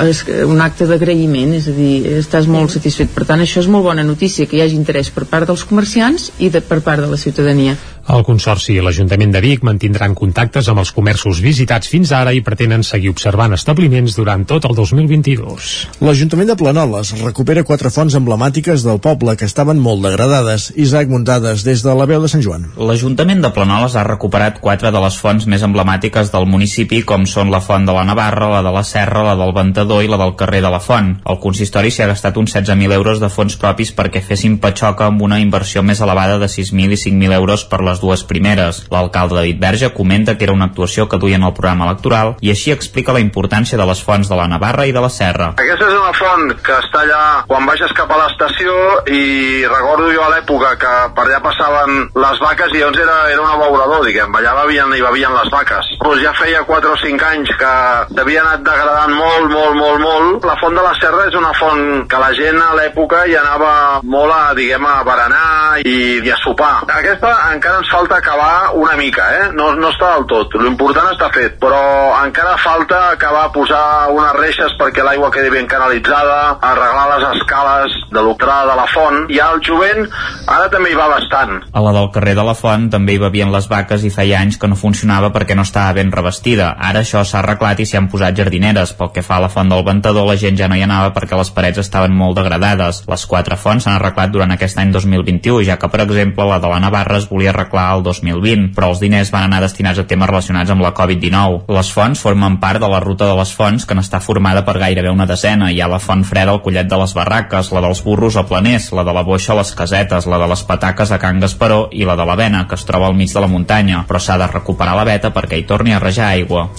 és 0.06 0.22
un 0.44 0.60
acte 0.60 0.86
d'agraïment, 0.88 1.54
és 1.56 1.66
a 1.68 1.74
dir, 1.74 2.18
estàs 2.20 2.46
molt 2.48 2.72
satisfet. 2.72 3.10
Per 3.12 3.24
tant, 3.28 3.40
això 3.42 3.62
és 3.62 3.68
molt 3.72 3.84
bona 3.88 4.04
notícia, 4.06 4.46
que 4.46 4.58
hi 4.58 4.62
hagi 4.64 4.76
interès 4.78 5.10
per 5.12 5.24
part 5.28 5.48
dels 5.48 5.64
comerciants 5.68 6.30
i 6.38 6.50
de, 6.52 6.62
per 6.64 6.80
part 6.86 7.02
de 7.02 7.08
la 7.10 7.18
ciutadania. 7.20 7.76
El 8.06 8.22
Consorci 8.22 8.76
i 8.76 8.82
l'Ajuntament 8.84 9.32
de 9.34 9.40
Vic 9.42 9.64
mantindran 9.66 10.12
contactes 10.14 10.68
amb 10.70 10.78
els 10.78 10.92
comerços 10.94 11.40
visitats 11.42 11.88
fins 11.90 12.12
ara 12.14 12.30
i 12.36 12.42
pretenen 12.46 12.84
seguir 12.86 13.10
observant 13.10 13.56
establiments 13.56 14.14
durant 14.14 14.44
tot 14.46 14.68
el 14.68 14.76
2022. 14.78 15.70
L'Ajuntament 16.06 16.52
de 16.52 16.56
Planoles 16.60 17.10
recupera 17.18 17.64
quatre 17.66 17.90
fonts 17.90 18.14
emblemàtiques 18.14 18.84
del 18.86 19.00
poble 19.02 19.34
que 19.34 19.48
estaven 19.50 19.80
molt 19.82 20.06
degradades. 20.06 20.68
Isaac 20.78 21.10
Muntades, 21.10 21.64
des 21.66 21.82
de 21.82 21.96
la 21.98 22.06
veu 22.06 22.22
de 22.22 22.30
Sant 22.30 22.44
Joan. 22.46 22.68
L'Ajuntament 22.78 23.42
de 23.42 23.50
Planoles 23.56 23.98
ha 23.98 24.06
recuperat 24.06 24.62
quatre 24.62 24.94
de 24.94 25.02
les 25.02 25.18
fonts 25.18 25.48
més 25.50 25.66
emblemàtiques 25.66 26.30
del 26.30 26.46
municipi, 26.46 27.02
com 27.02 27.26
són 27.26 27.50
la 27.50 27.62
font 27.64 27.90
de 27.90 27.98
la 27.98 28.06
Navarra, 28.06 28.52
la 28.54 28.62
de 28.62 28.74
la 28.76 28.84
Serra, 28.86 29.26
la 29.26 29.34
del 29.34 29.54
Ventador 29.56 30.06
i 30.06 30.12
la 30.12 30.20
del 30.22 30.36
carrer 30.38 30.62
de 30.62 30.70
la 30.70 30.82
Font. 30.84 31.16
El 31.26 31.42
consistori 31.42 31.90
s'hi 31.90 32.06
ha 32.06 32.10
gastat 32.14 32.38
uns 32.38 32.54
16.000 32.54 32.94
euros 33.00 33.18
de 33.18 33.32
fons 33.34 33.58
propis 33.58 33.90
perquè 33.98 34.22
fessin 34.22 34.60
patxoca 34.62 35.10
amb 35.10 35.26
una 35.26 35.42
inversió 35.42 35.82
més 35.82 36.06
elevada 36.06 36.38
de 36.38 36.46
6.000 36.46 36.94
i 36.94 37.02
5.000 37.02 37.38
euros 37.42 37.66
per 37.66 37.82
les 37.82 37.95
les 37.96 38.00
dues 38.00 38.24
primeres. 38.28 38.84
L'alcalde 38.92 39.36
David 39.36 39.60
Verge 39.60 39.92
comenta 39.94 40.36
que 40.36 40.44
era 40.44 40.52
una 40.52 40.68
actuació 40.68 41.08
que 41.08 41.18
duien 41.18 41.42
al 41.42 41.54
programa 41.56 41.86
electoral 41.88 42.36
i 42.44 42.52
així 42.52 42.72
explica 42.72 43.14
la 43.16 43.22
importància 43.24 43.78
de 43.78 43.86
les 43.88 44.02
fonts 44.04 44.28
de 44.28 44.36
la 44.36 44.48
Navarra 44.48 44.86
i 44.86 44.92
de 44.92 45.00
la 45.00 45.10
Serra. 45.12 45.54
Aquesta 45.56 45.88
és 45.88 45.96
una 45.96 46.12
font 46.16 46.52
que 46.62 46.76
està 46.82 47.02
allà 47.04 47.22
quan 47.48 47.66
baixes 47.66 47.94
cap 47.96 48.10
a 48.12 48.18
l'estació 48.20 48.74
i 49.08 49.64
recordo 49.66 50.10
jo 50.12 50.24
a 50.26 50.30
l'època 50.34 50.74
que 50.80 50.94
per 51.16 51.24
allà 51.26 51.40
passaven 51.44 52.10
les 52.16 52.42
vaques 52.42 52.74
i 52.74 52.82
llavors 52.82 53.00
era, 53.00 53.16
era 53.32 53.44
un 53.44 53.52
abeurador, 53.54 54.04
diguem, 54.06 54.36
allà 54.36 54.54
bevien 54.62 54.92
i 54.96 55.04
bevien 55.04 55.34
les 55.36 55.50
vaques. 55.52 55.92
Pues 56.02 56.20
ja 56.24 56.34
feia 56.36 56.64
4 56.68 56.92
o 56.92 57.00
5 57.00 57.28
anys 57.30 57.54
que 57.60 57.72
s'havia 58.12 58.44
anat 58.44 58.66
degradant 58.66 59.14
molt, 59.16 59.48
molt, 59.52 59.76
molt, 59.80 60.02
molt. 60.04 60.46
La 60.46 60.58
font 60.60 60.76
de 60.76 60.84
la 60.84 60.94
Serra 61.00 61.26
és 61.30 61.38
una 61.38 61.54
font 61.56 62.04
que 62.10 62.20
la 62.20 62.32
gent 62.36 62.60
a 62.60 62.74
l'època 62.76 63.24
hi 63.26 63.36
anava 63.38 63.72
molt 64.04 64.34
a, 64.34 64.42
diguem, 64.58 64.84
a 64.86 65.00
berenar 65.06 65.80
i, 65.86 65.96
i 66.20 66.32
a 66.32 66.38
sopar. 66.42 66.74
Aquesta 66.98 67.32
encara 67.54 67.85
falta 67.90 68.18
acabar 68.18 68.72
una 68.74 68.96
mica, 68.96 69.24
eh? 69.36 69.44
No, 69.54 69.72
no 69.76 69.90
està 69.92 70.14
del 70.16 70.26
tot. 70.30 70.54
L'important 70.62 71.10
està 71.12 71.28
fet, 71.34 71.56
però 71.62 71.80
encara 72.22 72.56
falta 72.62 73.00
acabar 73.12 73.48
posar 73.54 74.10
unes 74.14 74.34
reixes 74.38 74.74
perquè 74.80 75.04
l'aigua 75.04 75.30
quedi 75.34 75.50
ben 75.52 75.68
canalitzada, 75.70 76.56
arreglar 76.60 77.06
les 77.14 77.26
escales 77.34 77.96
de 78.12 78.22
l'entrada 78.22 78.72
de 78.72 78.76
la 78.80 78.86
font, 78.90 79.22
i 79.32 79.40
al 79.42 79.60
jovent 79.64 80.06
ara 80.46 80.70
també 80.72 80.92
hi 80.92 80.98
va 80.98 81.08
bastant. 81.10 81.60
A 81.72 81.82
la 81.84 81.94
del 81.96 82.10
carrer 82.14 82.36
de 82.38 82.46
la 82.46 82.56
font 82.58 82.88
també 82.92 83.16
hi 83.16 83.22
bevien 83.22 83.52
les 83.52 83.68
vaques 83.70 84.04
i 84.06 84.12
feia 84.14 84.40
anys 84.40 84.58
que 84.60 84.70
no 84.70 84.78
funcionava 84.78 85.32
perquè 85.34 85.56
no 85.56 85.66
estava 85.66 85.96
ben 85.98 86.12
revestida. 86.12 86.72
Ara 86.90 87.02
això 87.04 87.22
s'ha 87.24 87.40
arreglat 87.42 87.80
i 87.80 87.86
s'hi 87.88 87.98
han 88.00 88.10
posat 88.12 88.36
jardineres. 88.38 88.94
Pel 88.96 89.12
que 89.14 89.24
fa 89.26 89.38
a 89.38 89.44
la 89.46 89.52
font 89.52 89.70
del 89.70 89.84
ventador, 89.86 90.26
la 90.28 90.38
gent 90.40 90.58
ja 90.58 90.68
no 90.68 90.78
hi 90.78 90.84
anava 90.86 91.12
perquè 91.16 91.38
les 91.38 91.52
parets 91.54 91.82
estaven 91.82 92.14
molt 92.16 92.38
degradades. 92.40 93.02
Les 93.10 93.26
quatre 93.26 93.58
fonts 93.60 93.86
s'han 93.86 93.98
arreglat 93.98 94.32
durant 94.32 94.52
aquest 94.54 94.78
any 94.82 94.92
2021, 94.94 95.62
ja 95.68 95.78
que, 95.80 95.90
per 95.92 96.02
exemple, 96.06 96.48
la 96.48 96.60
de 96.62 96.70
la 96.72 96.80
Navarra 96.82 97.20
es 97.20 97.28
volia 97.30 97.52
arreglar 97.52 97.75
clar 97.76 97.98
el 97.98 98.02
2020, 98.02 98.70
però 98.74 98.90
els 98.92 99.00
diners 99.02 99.30
van 99.34 99.46
anar 99.46 99.60
destinats 99.60 100.00
a 100.00 100.06
temes 100.08 100.30
relacionats 100.30 100.72
amb 100.72 100.80
la 100.84 100.94
Covid-19. 100.96 101.66
Les 101.76 101.90
fonts 101.92 102.22
formen 102.24 102.56
part 102.62 102.80
de 102.80 102.88
la 102.88 103.00
ruta 103.04 103.28
de 103.28 103.36
les 103.36 103.52
fonts 103.52 103.84
que 103.84 103.96
n'està 103.96 104.22
formada 104.24 104.64
per 104.64 104.78
gairebé 104.80 105.12
una 105.12 105.26
desena. 105.28 105.68
Hi 105.70 105.82
ha 105.82 105.90
la 105.92 106.00
font 106.00 106.24
freda 106.24 106.54
al 106.54 106.62
Collet 106.64 106.88
de 106.88 107.00
les 107.00 107.12
Barraques, 107.16 107.70
la 107.72 107.82
dels 107.84 108.02
burros 108.04 108.38
a 108.40 108.46
Planers, 108.48 108.88
la 108.96 109.04
de 109.04 109.12
la 109.12 109.24
Boixa 109.26 109.52
a 109.52 109.58
les 109.60 109.74
Casetes, 109.76 110.26
la 110.26 110.40
de 110.40 110.48
les 110.48 110.62
Pataques 110.64 111.12
a 111.12 111.20
Can 111.20 111.40
Gasparó 111.42 111.88
i 111.92 112.06
la 112.08 112.16
de 112.16 112.26
la 112.28 112.36
Vena, 112.38 112.64
que 112.68 112.78
es 112.78 112.86
troba 112.88 113.10
al 113.10 113.18
mig 113.18 113.34
de 113.34 113.42
la 113.44 113.50
muntanya, 113.50 114.04
però 114.08 114.20
s'ha 114.22 114.38
de 114.40 114.48
recuperar 114.48 114.96
la 114.96 115.04
veta 115.04 115.32
perquè 115.34 115.60
hi 115.60 115.66
torni 115.68 115.92
a 115.92 116.00
rejar 116.00 116.30
aigua. 116.32 116.70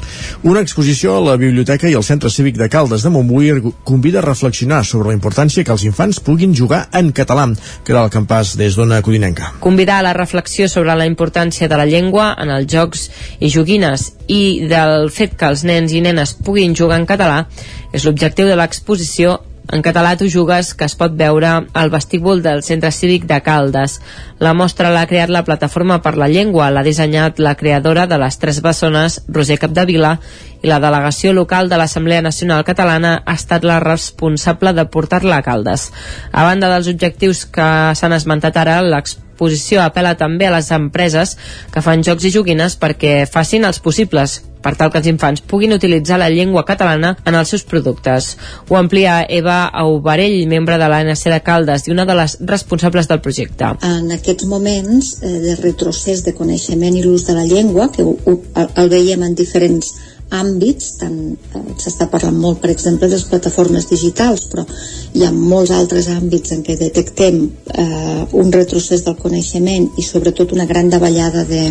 Una 0.44 0.64
exposició 0.66 1.18
a 1.18 1.24
la 1.28 1.38
Biblioteca 1.38 1.90
i 1.92 1.96
al 1.98 2.06
Centre 2.08 2.32
Cívic 2.34 2.58
de 2.58 2.70
Caldes 2.74 3.06
de 3.06 3.14
Montbui 3.14 3.54
convida 3.86 4.20
a 4.20 4.26
reflexionar 4.26 4.84
sobre 4.86 5.12
la 5.12 5.18
importància 5.18 5.64
que 5.64 5.76
els 5.76 5.86
infants 5.86 6.20
puguin 6.24 6.56
jugar 6.56 6.88
en 6.98 7.14
català, 7.14 7.48
que 7.86 7.94
era 7.94 8.04
el 8.08 8.14
campàs 8.14 8.56
des 8.58 8.76
d'Ona 8.76 9.04
Codinenca. 9.06 9.54
Convidar 9.62 10.00
a 10.00 10.08
la 10.10 10.14
reflexió 10.18 10.68
sobre 10.68 10.87
la 10.96 11.10
importància 11.10 11.68
de 11.68 11.78
la 11.78 11.86
llengua 11.90 12.30
en 12.40 12.54
els 12.54 12.72
jocs 12.72 13.10
i 13.40 13.50
joguines 13.50 14.14
i 14.28 14.68
del 14.70 15.10
fet 15.12 15.36
que 15.36 15.50
els 15.52 15.66
nens 15.68 15.92
i 15.92 16.02
nenes 16.02 16.38
puguin 16.46 16.76
jugar 16.76 17.02
en 17.02 17.10
català 17.10 17.44
és 17.92 18.06
l'objectiu 18.06 18.48
de 18.48 18.56
l'exposició 18.56 19.40
en 19.68 19.82
català 19.84 20.16
tu 20.16 20.30
jugues 20.32 20.70
que 20.80 20.86
es 20.88 20.96
pot 20.96 21.16
veure 21.20 21.50
al 21.76 21.90
vestíbul 21.92 22.42
del 22.44 22.64
Centre 22.64 22.92
Cívic 22.92 23.26
de 23.28 23.42
Caldes. 23.44 24.00
La 24.40 24.54
mostra 24.56 24.92
l'ha 24.94 25.06
creat 25.10 25.32
la 25.34 25.44
Plataforma 25.44 26.00
per 26.02 26.16
la 26.16 26.30
Llengua, 26.32 26.70
l'ha 26.72 26.86
dissenyat 26.88 27.42
la 27.44 27.56
creadora 27.60 28.08
de 28.08 28.20
les 28.22 28.40
Tres 28.40 28.62
Bessones, 28.64 29.20
Roser 29.28 29.60
Capdevila, 29.60 30.16
i 30.64 30.72
la 30.72 30.80
delegació 30.80 31.34
local 31.36 31.68
de 31.70 31.78
l'Assemblea 31.82 32.24
Nacional 32.24 32.64
Catalana 32.64 33.18
ha 33.26 33.36
estat 33.36 33.68
la 33.68 33.82
responsable 33.84 34.74
de 34.74 34.88
portar-la 34.88 35.42
a 35.42 35.46
Caldes. 35.46 35.92
A 36.32 36.48
banda 36.48 36.72
dels 36.72 36.88
objectius 36.88 37.46
que 37.46 37.70
s'han 37.94 38.16
esmentat 38.16 38.58
ara, 38.64 38.82
l'exposició 38.82 39.27
l'exposició 39.38 39.84
apela 39.86 40.16
també 40.18 40.48
a 40.48 40.52
les 40.56 40.72
empreses 40.72 41.38
que 41.72 41.82
fan 41.82 42.04
jocs 42.04 42.26
i 42.26 42.34
joguines 42.34 42.78
perquè 42.80 43.26
facin 43.30 43.66
els 43.66 43.80
possibles 43.80 44.42
per 44.62 44.74
tal 44.76 44.90
que 44.92 44.98
els 44.98 45.08
infants 45.08 45.44
puguin 45.46 45.76
utilitzar 45.76 46.18
la 46.20 46.30
llengua 46.34 46.66
catalana 46.66 47.16
en 47.24 47.36
els 47.36 47.50
seus 47.54 47.64
productes. 47.64 48.36
Ho 48.68 48.76
amplia 48.76 49.22
Eva 49.30 49.68
Aubarell, 49.70 50.48
membre 50.50 50.80
de 50.82 50.90
l'ANC 50.90 51.30
de 51.30 51.40
Caldes 51.46 51.88
i 51.88 51.94
una 51.94 52.08
de 52.10 52.16
les 52.18 52.38
responsables 52.42 53.08
del 53.08 53.22
projecte. 53.22 53.70
En 53.86 54.12
aquests 54.12 54.50
moments 54.50 55.14
eh, 55.22 55.32
de 55.46 55.56
retrocés 55.62 56.26
de 56.26 56.34
coneixement 56.34 56.98
i 56.98 57.06
l'ús 57.06 57.28
de 57.30 57.38
la 57.38 57.46
llengua, 57.46 57.92
que 57.94 58.04
ho, 58.04 58.18
ho, 58.26 58.40
el 58.66 58.90
veiem 58.90 59.24
en 59.24 59.38
diferents 59.38 59.94
àmbits, 60.36 60.98
tant 61.00 61.18
eh, 61.56 61.62
s'està 61.80 62.08
parlant 62.12 62.36
molt, 62.36 62.60
per 62.64 62.72
exemple, 62.74 63.08
de 63.08 63.16
les 63.16 63.28
plataformes 63.30 63.88
digitals, 63.90 64.48
però 64.52 64.66
hi 65.14 65.24
ha 65.24 65.32
molts 65.32 65.72
altres 65.72 66.10
àmbits 66.12 66.52
en 66.56 66.64
què 66.68 66.76
detectem 66.80 67.40
eh, 67.46 68.26
un 68.42 68.52
retrocés 68.52 69.06
del 69.06 69.16
coneixement 69.22 69.90
i 69.98 70.04
sobretot 70.04 70.52
una 70.58 70.66
gran 70.66 70.90
davallada 70.90 71.46
de, 71.48 71.64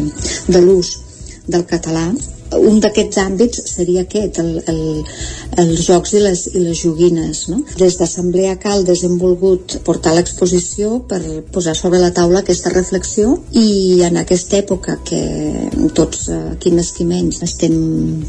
de 0.48 0.64
l'ús 0.64 0.96
del 1.46 1.66
català 1.68 2.08
un 2.58 2.80
d'aquests 2.82 3.20
àmbits 3.22 3.62
seria 3.72 4.04
aquest, 4.06 4.40
el, 4.42 4.60
el, 4.70 4.80
els 5.62 5.82
jocs 5.86 6.14
i 6.16 6.22
les, 6.24 6.46
i 6.54 6.62
les 6.62 6.80
joguines. 6.80 7.46
No? 7.52 7.62
Des 7.80 7.98
d'Assemblea 8.00 8.56
Caldes 8.62 9.04
hem 9.06 9.16
volgut 9.20 9.78
portar 9.86 10.14
l'exposició 10.16 11.00
per 11.08 11.20
posar 11.52 11.76
sobre 11.78 12.00
la 12.02 12.12
taula 12.16 12.42
aquesta 12.42 12.72
reflexió 12.72 13.36
i 13.56 14.02
en 14.06 14.20
aquesta 14.20 14.60
època 14.60 14.98
que 15.06 15.22
tots, 15.96 16.28
eh, 16.32 16.56
qui 16.60 16.72
més 16.74 16.92
qui 16.96 17.06
menys, 17.08 17.42
estem 17.46 17.76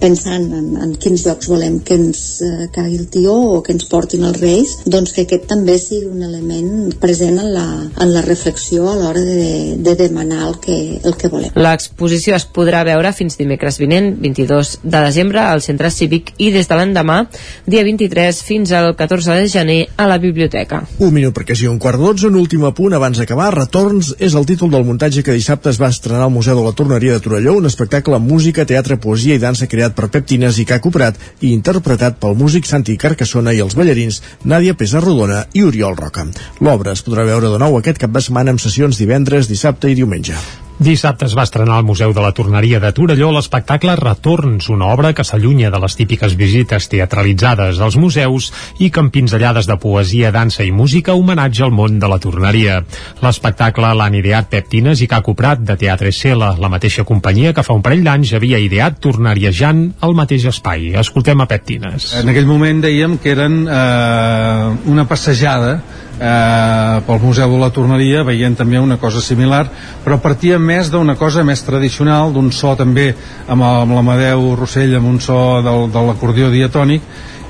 pensant 0.01 0.47
en, 0.57 0.69
en 0.83 0.95
quins 0.99 1.23
jocs 1.25 1.49
volem 1.51 1.79
que 1.85 1.97
ens 1.97 2.23
eh, 2.45 2.67
cagui 2.73 2.97
el 3.01 3.07
tió 3.13 3.35
o 3.57 3.61
que 3.65 3.75
ens 3.75 3.87
portin 3.89 4.25
els 4.27 4.39
reis, 4.41 4.77
doncs 4.85 5.13
que 5.15 5.27
aquest 5.27 5.47
també 5.51 5.77
sigui 5.81 6.07
un 6.11 6.23
element 6.25 6.93
present 7.01 7.39
en 7.41 7.51
la, 7.53 7.67
en 7.87 8.13
la 8.13 8.23
reflexió 8.25 8.87
a 8.89 8.95
l'hora 8.99 9.23
de, 9.23 9.75
de 9.83 9.95
demanar 9.99 10.47
el 10.47 10.57
que, 10.63 10.77
el 11.03 11.17
que 11.19 11.31
volem. 11.33 11.53
L'exposició 11.57 12.35
es 12.37 12.47
podrà 12.53 12.83
veure 12.87 13.13
fins 13.15 13.37
dimecres 13.39 13.79
vinent, 13.81 14.16
22 14.18 14.80
de 14.84 15.02
desembre, 15.06 15.41
al 15.41 15.61
Centre 15.61 15.91
Cívic 15.94 16.34
i 16.38 16.49
des 16.52 16.68
de 16.68 16.77
l'endemà, 16.77 17.19
dia 17.65 17.84
23 17.88 18.41
fins 18.44 18.73
al 18.76 18.94
14 18.98 19.38
de 19.38 19.48
gener, 19.52 19.77
a 19.98 20.07
la 20.10 20.18
biblioteca. 20.22 20.81
Un 20.99 21.14
minut 21.14 21.35
perquè 21.35 21.56
sigui 21.56 21.72
un 21.72 21.80
quart 21.81 21.99
d'otze, 22.02 22.27
un 22.27 22.38
últim 22.39 22.65
apunt 22.68 22.95
abans 22.98 23.18
d'acabar. 23.19 23.49
Retorns 23.56 24.14
és 24.19 24.35
el 24.38 24.45
títol 24.49 24.72
del 24.73 24.85
muntatge 24.88 25.23
que 25.23 25.35
dissabte 25.35 25.72
es 25.72 25.81
va 25.81 25.91
estrenar 25.94 26.26
al 26.27 26.34
Museu 26.34 26.57
de 26.57 26.65
la 26.65 26.76
Torneria 26.77 27.18
de 27.18 27.23
Torelló, 27.23 27.57
un 27.57 27.69
espectacle 27.69 28.18
amb 28.18 28.30
música, 28.30 28.65
teatre, 28.65 28.99
poesia 29.02 29.38
i 29.38 29.44
dansa 29.44 29.69
creat 29.72 29.95
per 29.98 30.11
Pep 30.14 30.27
Tines 30.27 30.60
i 30.60 30.68
Caco 30.68 30.91
Prat 30.94 31.18
i 31.41 31.53
interpretat 31.53 32.19
pel 32.22 32.38
músic 32.38 32.69
Santi 32.69 32.98
Carcassona 32.98 33.56
i 33.56 33.64
els 33.64 33.77
ballarins 33.77 34.22
Nàdia 34.44 34.77
Pesarrodona 34.77 35.45
i 35.53 35.65
Oriol 35.68 35.98
Roca. 35.98 36.27
L'obra 36.61 36.95
es 36.98 37.03
podrà 37.06 37.27
veure 37.27 37.52
de 37.53 37.60
nou 37.61 37.77
aquest 37.77 38.02
cap 38.02 38.14
de 38.14 38.23
setmana 38.23 38.56
amb 38.56 38.64
sessions 38.64 38.99
divendres, 39.02 39.52
dissabte 39.52 39.91
i 39.91 39.99
diumenge. 39.99 40.66
Dissabte 40.77 41.25
es 41.25 41.33
va 41.33 41.41
estrenar 41.47 41.79
al 41.79 41.85
Museu 41.87 42.11
de 42.13 42.21
la 42.21 42.29
Torneria 42.37 42.77
de 42.77 42.91
Torelló 42.93 43.31
l'espectacle 43.33 43.95
Retorns, 43.97 44.67
una 44.69 44.91
obra 44.93 45.09
que 45.17 45.23
s'allunya 45.25 45.71
de 45.73 45.79
les 45.81 45.95
típiques 45.97 46.35
visites 46.37 46.85
teatralitzades 46.91 47.79
als 47.81 47.97
museus 47.97 48.51
i 48.77 48.91
que 48.93 49.01
amb 49.01 49.09
pinzellades 49.15 49.65
de 49.65 49.79
poesia, 49.81 50.29
dansa 50.35 50.61
i 50.61 50.69
música 50.69 51.15
homenatge 51.17 51.65
al 51.65 51.73
món 51.73 51.97
de 51.97 52.11
la 52.11 52.19
torneria. 52.21 52.77
L'espectacle 53.25 53.89
l'han 53.97 54.19
ideat 54.21 54.51
Pep 54.53 54.69
Tines 54.69 55.01
i 55.01 55.09
Caco 55.09 55.33
Prat 55.33 55.65
de 55.65 55.79
Teatre 55.81 56.13
Sela, 56.13 56.53
la 56.61 56.69
mateixa 56.69 57.07
companyia 57.09 57.55
que 57.57 57.65
fa 57.65 57.73
un 57.73 57.81
parell 57.81 58.05
d'anys 58.05 58.35
havia 58.37 58.61
ideat 58.61 59.01
tornariejant 59.01 59.87
al 60.05 60.13
mateix 60.13 60.45
espai. 60.53 60.91
Escoltem 61.01 61.41
a 61.41 61.49
Pep 61.49 61.65
Tines. 61.73 62.11
En 62.21 62.29
aquell 62.29 62.45
moment 62.45 62.85
dèiem 62.85 63.17
que 63.17 63.33
eren 63.33 63.63
eh, 63.65 64.75
una 64.93 65.09
passejada 65.09 65.79
eh, 66.19 67.02
pel 67.07 67.22
Museu 67.22 67.52
de 67.53 67.61
la 67.61 67.69
Torneria 67.73 68.23
veient 68.27 68.57
també 68.57 68.80
una 68.81 68.98
cosa 68.98 69.22
similar 69.22 69.65
però 70.03 70.19
partia 70.23 70.60
més 70.60 70.91
d'una 70.91 71.15
cosa 71.15 71.44
més 71.44 71.64
tradicional 71.65 72.34
d'un 72.34 72.52
so 72.52 72.76
també 72.76 73.14
amb, 73.48 73.64
amb 73.64 73.95
l'Amadeu 73.98 74.56
Rossell 74.60 74.98
amb 74.98 75.10
un 75.14 75.19
so 75.22 75.61
del, 75.65 75.89
de 75.94 76.06
l'acordió 76.10 76.52
diatònic 76.53 77.02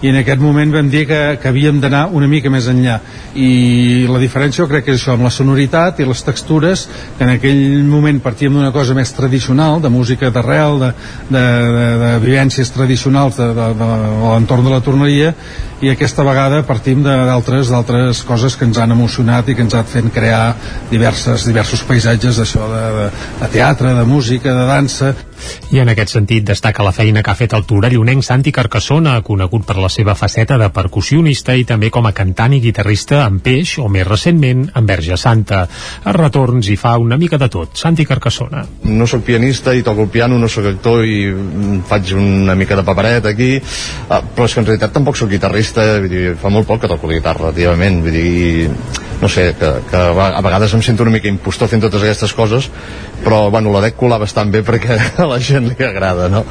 i 0.01 0.11
en 0.11 0.19
aquest 0.19 0.41
moment 0.41 0.71
vam 0.73 0.89
dir 0.93 1.05
que, 1.09 1.19
que 1.41 1.49
havíem 1.49 1.79
d'anar 1.81 2.07
una 2.13 2.27
mica 2.29 2.51
més 2.53 2.67
enllà. 2.69 2.99
I 3.33 4.05
la 4.09 4.21
diferència 4.21 4.63
jo 4.63 4.69
crec 4.69 4.85
que 4.85 4.93
és 4.93 5.01
això 5.01 5.15
amb 5.15 5.25
la 5.25 5.33
sonoritat 5.33 6.01
i 6.01 6.07
les 6.07 6.21
textures 6.25 6.85
que 7.17 7.25
en 7.25 7.33
aquell 7.33 7.83
moment 7.87 8.19
partíem 8.21 8.53
d'una 8.53 8.73
cosa 8.75 8.95
més 8.97 9.13
tradicional 9.17 9.81
de 9.81 9.89
música 9.93 10.29
d'arrel 10.33 10.81
de, 10.83 10.91
de, 11.29 11.45
de, 11.77 11.87
de 12.03 12.11
vivències 12.25 12.69
tradicionals 12.73 13.39
de, 13.41 13.49
de, 13.57 13.71
de, 13.79 13.89
de 14.03 14.33
l'entorn 14.33 14.67
de 14.67 14.75
la 14.75 14.83
torneria 14.85 15.33
i 15.81 15.91
aquesta 15.91 16.25
vegada 16.25 16.63
partim 16.65 17.03
d'altres 17.05 17.69
d'altres 17.69 18.23
coses 18.25 18.57
que 18.57 18.65
ens 18.65 18.79
han 18.81 18.93
emocionat 18.95 19.49
i 19.49 19.57
que 19.57 19.65
ens 19.65 19.77
han 19.77 19.85
fet 19.89 20.09
crear 20.13 20.55
diverses, 20.91 21.45
diversos 21.45 21.85
paisatges 21.85 22.41
d'això 22.41 22.69
de, 22.71 22.85
de, 22.97 23.09
de 23.41 23.49
teatre, 23.53 23.93
de 23.97 24.05
música, 24.09 24.53
de 24.53 24.69
dansa 24.69 25.13
i 25.71 25.81
en 25.81 25.91
aquest 25.91 26.13
sentit 26.15 26.45
destaca 26.47 26.85
la 26.85 26.93
feina 26.95 27.23
que 27.23 27.31
ha 27.31 27.37
fet 27.37 27.53
el 27.57 27.65
torellonenc 27.67 28.25
Santi 28.25 28.53
Carcassona, 28.55 29.17
conegut 29.25 29.65
per 29.67 29.77
la 29.81 29.89
seva 29.91 30.15
faceta 30.15 30.57
de 30.61 30.69
percussionista 30.73 31.55
i 31.55 31.65
també 31.67 31.89
com 31.93 32.07
a 32.07 32.13
cantant 32.15 32.55
i 32.55 32.61
guitarrista 32.63 33.23
en 33.25 33.39
peix 33.43 33.77
o 33.83 33.87
més 33.91 34.07
recentment 34.07 34.67
en 34.73 34.89
Verge 34.89 35.17
Santa. 35.17 35.63
A 36.03 36.15
retorns 36.15 36.69
hi 36.69 36.77
fa 36.79 36.95
una 37.01 37.17
mica 37.17 37.39
de 37.41 37.49
tot. 37.51 37.75
Santi 37.77 38.05
Carcassona. 38.05 38.65
No 38.87 39.07
sóc 39.07 39.25
pianista 39.27 39.75
i 39.75 39.83
toco 39.83 40.07
el 40.07 40.13
piano, 40.13 40.39
no 40.39 40.49
sóc 40.51 40.69
actor 40.71 41.05
i 41.05 41.19
faig 41.87 42.13
una 42.17 42.55
mica 42.55 42.77
de 42.79 42.85
paperet 42.87 43.27
aquí, 43.31 43.55
ah, 44.09 44.21
però 44.21 44.47
és 44.47 44.55
que 44.55 44.63
en 44.63 44.69
realitat 44.71 44.95
tampoc 44.95 45.19
sóc 45.19 45.31
guitarrista, 45.31 45.87
vull 46.01 46.11
dir, 46.11 46.25
fa 46.39 46.53
molt 46.53 46.67
poc 46.67 46.83
que 46.83 46.91
toco 46.91 47.09
la 47.09 47.19
guitarra, 47.19 47.47
relativament, 47.47 48.01
vull 48.05 48.17
dir, 48.17 48.71
no 49.21 49.29
sé, 49.29 49.55
que, 49.57 49.71
que 49.89 49.97
a 49.97 50.41
vegades 50.41 50.73
em 50.73 50.83
sento 50.85 51.03
una 51.03 51.15
mica 51.15 51.29
impostor 51.29 51.69
fent 51.71 51.81
totes 51.81 52.03
aquestes 52.03 52.33
coses, 52.37 52.69
però 53.23 53.47
bueno, 53.49 53.71
la 53.73 53.81
dec 53.81 53.97
colar 53.97 54.19
bastant 54.21 54.51
bé 54.53 54.61
perquè 54.65 54.97
a 55.23 55.27
la 55.29 55.39
gent 55.41 55.71
li 55.71 55.85
agrada, 55.85 56.29
no? 56.29 56.43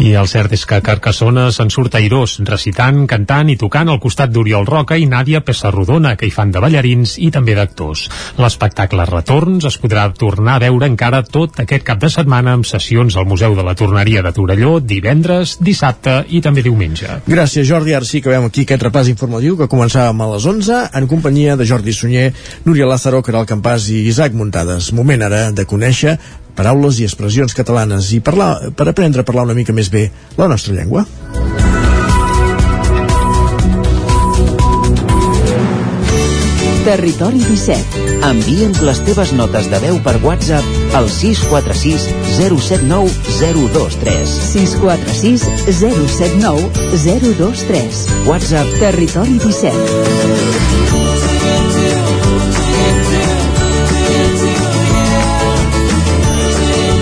I 0.00 0.14
el 0.16 0.28
cert 0.30 0.54
és 0.56 0.64
que 0.64 0.80
Carcassona 0.80 1.50
se'n 1.52 1.70
surt 1.70 1.94
airós, 1.98 2.38
recitant, 2.48 3.02
cantant 3.10 3.50
i 3.52 3.56
tocant 3.60 3.90
al 3.92 4.00
costat 4.00 4.32
d'Oriol 4.32 4.64
Roca 4.66 4.96
i 4.96 5.04
Nàdia 5.06 5.42
Pessarrodona, 5.44 6.14
que 6.16 6.26
hi 6.26 6.32
fan 6.32 6.54
de 6.54 6.62
ballarins 6.62 7.18
i 7.20 7.28
també 7.34 7.54
d'actors. 7.58 8.06
L'espectacle 8.40 9.04
Retorns 9.10 9.68
es 9.68 9.76
podrà 9.82 10.06
tornar 10.16 10.56
a 10.56 10.64
veure 10.64 10.88
encara 10.88 11.20
tot 11.22 11.60
aquest 11.60 11.84
cap 11.86 12.00
de 12.00 12.08
setmana 12.10 12.56
amb 12.56 12.66
sessions 12.66 13.18
al 13.20 13.28
Museu 13.28 13.54
de 13.58 13.66
la 13.66 13.76
Torneria 13.76 14.24
de 14.24 14.32
Torelló 14.32 14.78
divendres, 14.80 15.58
dissabte 15.60 16.22
i 16.32 16.40
també 16.40 16.64
diumenge. 16.64 17.20
Gràcies, 17.28 17.68
Jordi. 17.68 17.94
Ara 17.94 18.08
sí 18.08 18.22
que 18.24 18.32
veiem 18.32 18.48
aquí 18.48 18.64
aquest 18.64 18.88
repàs 18.88 19.12
informatiu 19.12 19.58
que 19.60 19.68
començàvem 19.68 20.24
a 20.24 20.30
les 20.32 20.48
11 20.48 20.80
en 20.96 21.10
companyia 21.12 21.58
de 21.60 21.68
Jordi 21.68 21.92
Sunyer, 22.00 22.32
Núria 22.64 22.88
Lázaro, 22.88 23.22
Caral 23.26 23.48
Campàs 23.48 23.90
i 23.92 24.06
Isaac 24.08 24.36
Muntades. 24.36 24.92
Moment 24.96 25.26
ara 25.28 25.48
de 25.52 25.66
conèixer 25.68 26.16
paraules 26.56 27.00
i 27.00 27.06
expressions 27.08 27.56
catalanes 27.56 28.12
i 28.16 28.20
parlar, 28.24 28.72
per 28.76 28.88
aprendre 28.90 29.22
a 29.22 29.28
parlar 29.28 29.48
una 29.48 29.56
mica 29.56 29.76
més 29.76 29.92
bé 29.92 30.08
la 30.40 30.48
nostra 30.50 30.74
llengua. 30.76 31.06
Territori 36.80 37.38
17. 37.44 38.08
Envia'ns 38.24 38.80
les 38.82 39.00
teves 39.04 39.34
notes 39.36 39.68
de 39.70 39.78
veu 39.84 40.00
per 40.02 40.16
WhatsApp 40.24 40.96
al 40.96 41.06
646 41.12 42.08
079 42.40 43.12
023. 43.36 44.34
646 44.48 45.46
079 45.68 46.90
023. 47.04 48.04
WhatsApp 48.26 48.78
Territori 48.80 49.38
17. 49.44 50.79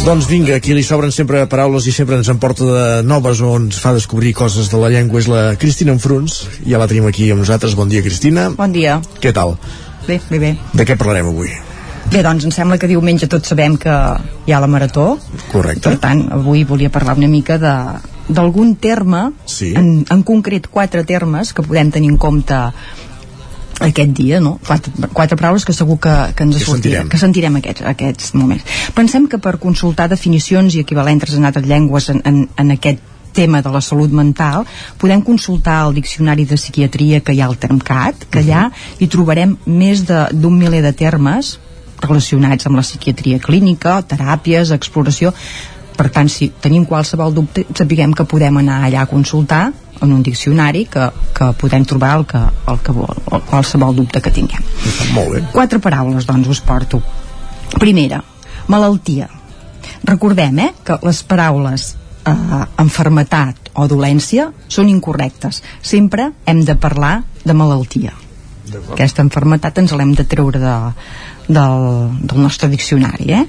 Doncs 0.00 0.26
vinga, 0.30 0.54
aquí 0.56 0.72
li 0.72 0.82
sobren 0.82 1.12
sempre 1.12 1.42
paraules 1.50 1.84
i 1.84 1.92
sempre 1.92 2.16
ens 2.16 2.28
en 2.32 2.38
porta 2.40 2.64
de 2.64 2.84
noves 3.04 3.42
o 3.44 3.52
ens 3.58 3.76
fa 3.82 3.92
descobrir 3.92 4.32
coses 4.34 4.70
de 4.72 4.78
la 4.80 4.88
llengua 4.88 5.20
és 5.20 5.28
la 5.28 5.42
Cristina 5.60 5.92
Enfruns, 5.92 6.38
ja 6.64 6.80
la 6.80 6.86
tenim 6.88 7.04
aquí 7.06 7.28
amb 7.30 7.44
nosaltres. 7.44 7.76
Bon 7.76 7.90
dia, 7.92 8.00
Cristina. 8.02 8.48
Bon 8.56 8.72
dia. 8.72 8.96
Què 9.20 9.34
tal? 9.36 9.58
Bé, 10.06 10.16
bé, 10.30 10.40
bé. 10.40 10.54
De 10.72 10.86
què 10.88 10.96
parlarem 10.96 11.28
avui? 11.28 11.52
Bé, 12.10 12.22
doncs 12.24 12.48
em 12.48 12.54
sembla 12.54 12.80
que 12.80 12.88
diumenge 12.90 13.28
tots 13.30 13.52
sabem 13.52 13.76
que 13.78 13.92
hi 14.48 14.56
ha 14.56 14.62
la 14.64 14.70
Marató. 14.72 15.12
Correcte. 15.52 15.84
Per 15.90 16.00
tant, 16.02 16.24
avui 16.32 16.64
volia 16.64 16.90
parlar 16.90 17.18
una 17.20 17.28
mica 17.28 17.60
de 17.60 17.74
d'algun 18.30 18.76
terme, 18.78 19.32
sí. 19.44 19.72
en, 19.76 20.04
en 20.08 20.20
concret 20.22 20.68
quatre 20.70 21.02
termes 21.04 21.50
que 21.52 21.64
podem 21.66 21.90
tenir 21.90 22.12
en 22.12 22.18
compte 22.22 22.58
aquest 23.80 24.10
dia, 24.16 24.40
no? 24.40 24.58
Quatre, 24.66 24.92
quatre 25.12 25.36
paraules 25.40 25.64
que 25.64 25.72
segur 25.72 25.98
que, 25.98 26.12
que 26.36 26.44
ens 26.44 26.56
Que 26.58 26.64
sortiran, 26.64 26.82
sentirem. 26.82 27.08
que 27.08 27.18
sentirem 27.18 27.56
aquests, 27.60 27.82
aquests 27.94 28.34
moments. 28.34 28.64
Pensem 28.94 29.26
que 29.26 29.38
per 29.38 29.56
consultar 29.58 30.08
definicions 30.12 30.74
i 30.76 30.80
equivalents 30.84 31.32
en 31.34 31.44
altres 31.48 31.66
llengües 31.66 32.10
en, 32.12 32.20
en, 32.24 32.42
en 32.56 32.70
aquest 32.76 33.00
tema 33.32 33.60
de 33.62 33.70
la 33.70 33.80
salut 33.80 34.10
mental, 34.10 34.64
podem 34.98 35.20
consultar 35.22 35.86
el 35.86 35.94
diccionari 35.94 36.44
de 36.50 36.56
psiquiatria 36.58 37.20
que 37.22 37.32
hi 37.32 37.40
ha 37.40 37.46
al 37.46 37.56
Termcat, 37.62 38.24
que 38.30 38.40
allà 38.42 38.64
hi 38.98 39.06
trobarem 39.06 39.56
més 39.66 40.02
de- 40.08 40.26
d'un 40.32 40.56
miler 40.58 40.82
de 40.82 40.92
termes 40.92 41.58
relacionats 42.02 42.66
amb 42.66 42.76
la 42.80 42.82
psiquiatria 42.82 43.38
clínica, 43.38 44.00
teràpies, 44.02 44.72
exploració. 44.74 45.30
Per 45.96 46.08
tant, 46.10 46.30
si 46.32 46.48
tenim 46.60 46.86
qualsevol 46.88 47.34
dubte, 47.36 47.66
sapiguem 47.76 48.14
que 48.16 48.24
podem 48.24 48.56
anar 48.62 48.78
allà 48.86 49.02
a 49.02 49.06
consultar 49.10 49.66
en 50.00 50.12
un 50.12 50.22
diccionari 50.22 50.86
que, 50.90 51.08
que 51.36 51.50
podem 51.60 51.84
trobar 51.84 52.16
el 52.18 52.26
que, 52.26 52.40
el 52.72 52.80
que 52.84 52.94
vol, 52.96 53.22
el, 53.30 53.42
qualsevol 53.50 53.96
dubte 53.96 54.22
que 54.24 54.32
tinguem. 54.34 54.64
Molt 55.14 55.34
bé. 55.34 55.42
Quatre 55.52 55.80
paraules, 55.82 56.26
doncs, 56.28 56.48
us 56.48 56.62
porto. 56.64 57.02
Primera, 57.78 58.22
malaltia. 58.68 59.28
Recordem, 60.04 60.58
eh, 60.64 60.70
que 60.84 60.98
les 61.04 61.22
paraules 61.28 61.90
eh, 62.24 62.64
enfermetat 62.80 63.70
o 63.74 63.86
dolència 63.90 64.50
són 64.68 64.90
incorrectes. 64.92 65.62
Sempre 65.82 66.30
hem 66.46 66.64
de 66.64 66.76
parlar 66.80 67.20
de 67.44 67.56
malaltia. 67.56 68.16
Aquesta 68.70 69.24
enfermetat 69.24 69.80
ens 69.82 69.92
l'hem 69.98 70.12
de 70.14 70.24
treure 70.30 70.60
de, 70.62 70.74
del, 71.50 71.86
del 72.22 72.42
nostre 72.42 72.68
diccionari. 72.70 73.32
Eh? 73.34 73.44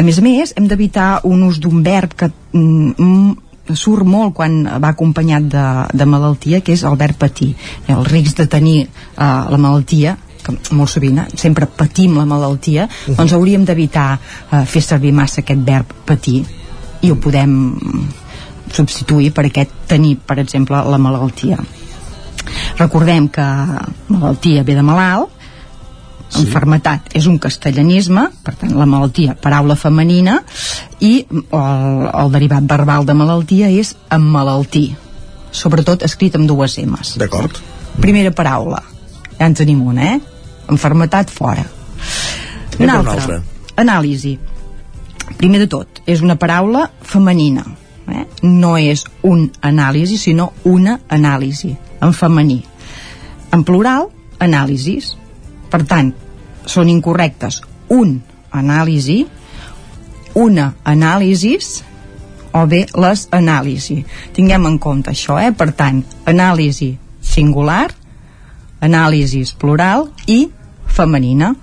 A 0.00 0.04
més 0.06 0.18
a 0.18 0.24
més, 0.24 0.54
hem 0.56 0.68
d'evitar 0.70 1.20
un 1.28 1.44
ús 1.46 1.60
d'un 1.60 1.82
verb 1.84 2.14
que 2.16 2.30
mm, 2.52 3.36
surt 3.74 4.06
molt 4.06 4.34
quan 4.36 4.60
va 4.82 4.92
acompanyat 4.92 5.48
de, 5.50 5.64
de 5.92 6.06
malaltia, 6.06 6.60
que 6.60 6.74
és 6.76 6.84
el 6.86 6.96
verb 7.00 7.18
patir. 7.18 7.54
El 7.88 8.04
risc 8.06 8.38
de 8.38 8.46
tenir 8.50 8.78
eh, 8.84 8.88
la 9.18 9.58
malaltia 9.58 10.16
que 10.46 10.54
molt 10.78 10.92
sovint 10.92 11.18
eh, 11.18 11.26
sempre 11.34 11.66
patim 11.66 12.14
la 12.18 12.26
malaltia, 12.28 12.86
doncs 13.08 13.34
hauríem 13.34 13.64
d'evitar 13.66 14.10
eh, 14.16 14.62
fer 14.68 14.82
servir 14.84 15.14
massa 15.16 15.42
aquest 15.42 15.64
verb 15.66 15.90
patir 16.06 16.42
i 17.02 17.10
ho 17.10 17.18
podem 17.22 17.56
substituir 18.72 19.32
per 19.34 19.46
aquest 19.48 19.72
tenir, 19.90 20.16
per 20.26 20.38
exemple, 20.42 20.78
la 20.90 20.98
malaltia. 20.98 21.58
Recordem 22.78 23.28
que 23.32 23.46
malaltia 24.12 24.64
ve 24.66 24.76
de 24.78 24.84
malalt, 24.86 25.35
sí. 26.36 26.46
enfermetat 26.46 27.14
és 27.18 27.26
un 27.30 27.38
castellanisme, 27.42 28.26
per 28.44 28.54
tant 28.60 28.74
la 28.76 28.86
malaltia, 28.88 29.36
paraula 29.40 29.76
femenina, 29.78 30.38
i 31.00 31.14
el, 31.30 32.06
el 32.10 32.34
derivat 32.34 32.68
verbal 32.68 33.06
de 33.08 33.16
malaltia 33.16 33.70
és 33.72 33.94
emmalaltir, 34.12 34.88
sobretot 35.50 36.04
escrit 36.06 36.36
amb 36.38 36.48
dues 36.50 36.78
M's. 36.84 37.16
D'acord. 37.20 37.60
Primera 38.00 38.32
paraula, 38.36 38.82
ja 39.38 39.48
en 39.48 39.56
tenim 39.56 39.82
una, 39.86 40.14
eh? 40.14 40.20
Enfermetat 40.72 41.30
fora. 41.30 41.64
Una 42.78 42.84
una 42.84 42.98
altra, 42.98 43.14
altra. 43.14 43.40
anàlisi. 43.76 44.36
Primer 45.36 45.60
de 45.64 45.68
tot, 45.70 46.02
és 46.06 46.22
una 46.22 46.36
paraula 46.40 46.86
femenina, 47.02 47.64
eh? 48.08 48.26
no 48.42 48.76
és 48.78 49.04
un 49.26 49.48
anàlisi, 49.64 50.18
sinó 50.20 50.52
una 50.64 51.00
anàlisi, 51.08 51.74
en 52.02 52.12
femení. 52.14 52.60
En 53.52 53.64
plural, 53.64 54.10
anàlisis. 54.42 55.14
Per 55.70 55.82
tant, 55.88 56.12
són 56.66 56.90
incorrectes. 56.92 57.62
Un 57.88 58.20
anàlisi, 58.50 59.24
una 60.34 60.74
anàlisis. 60.84 61.82
O 62.56 62.62
bé 62.64 62.86
les 62.96 63.26
anàlisi. 63.36 63.98
Tinguem 64.32 64.64
en 64.64 64.78
compte 64.80 65.12
això, 65.12 65.36
eh? 65.36 65.50
Per 65.52 65.74
tant, 65.76 66.00
anàlisi 66.24 66.94
singular, 67.20 67.90
anàlisis 68.80 69.52
plural 69.52 70.08
i 70.26 70.46
femenina. 70.86 71.54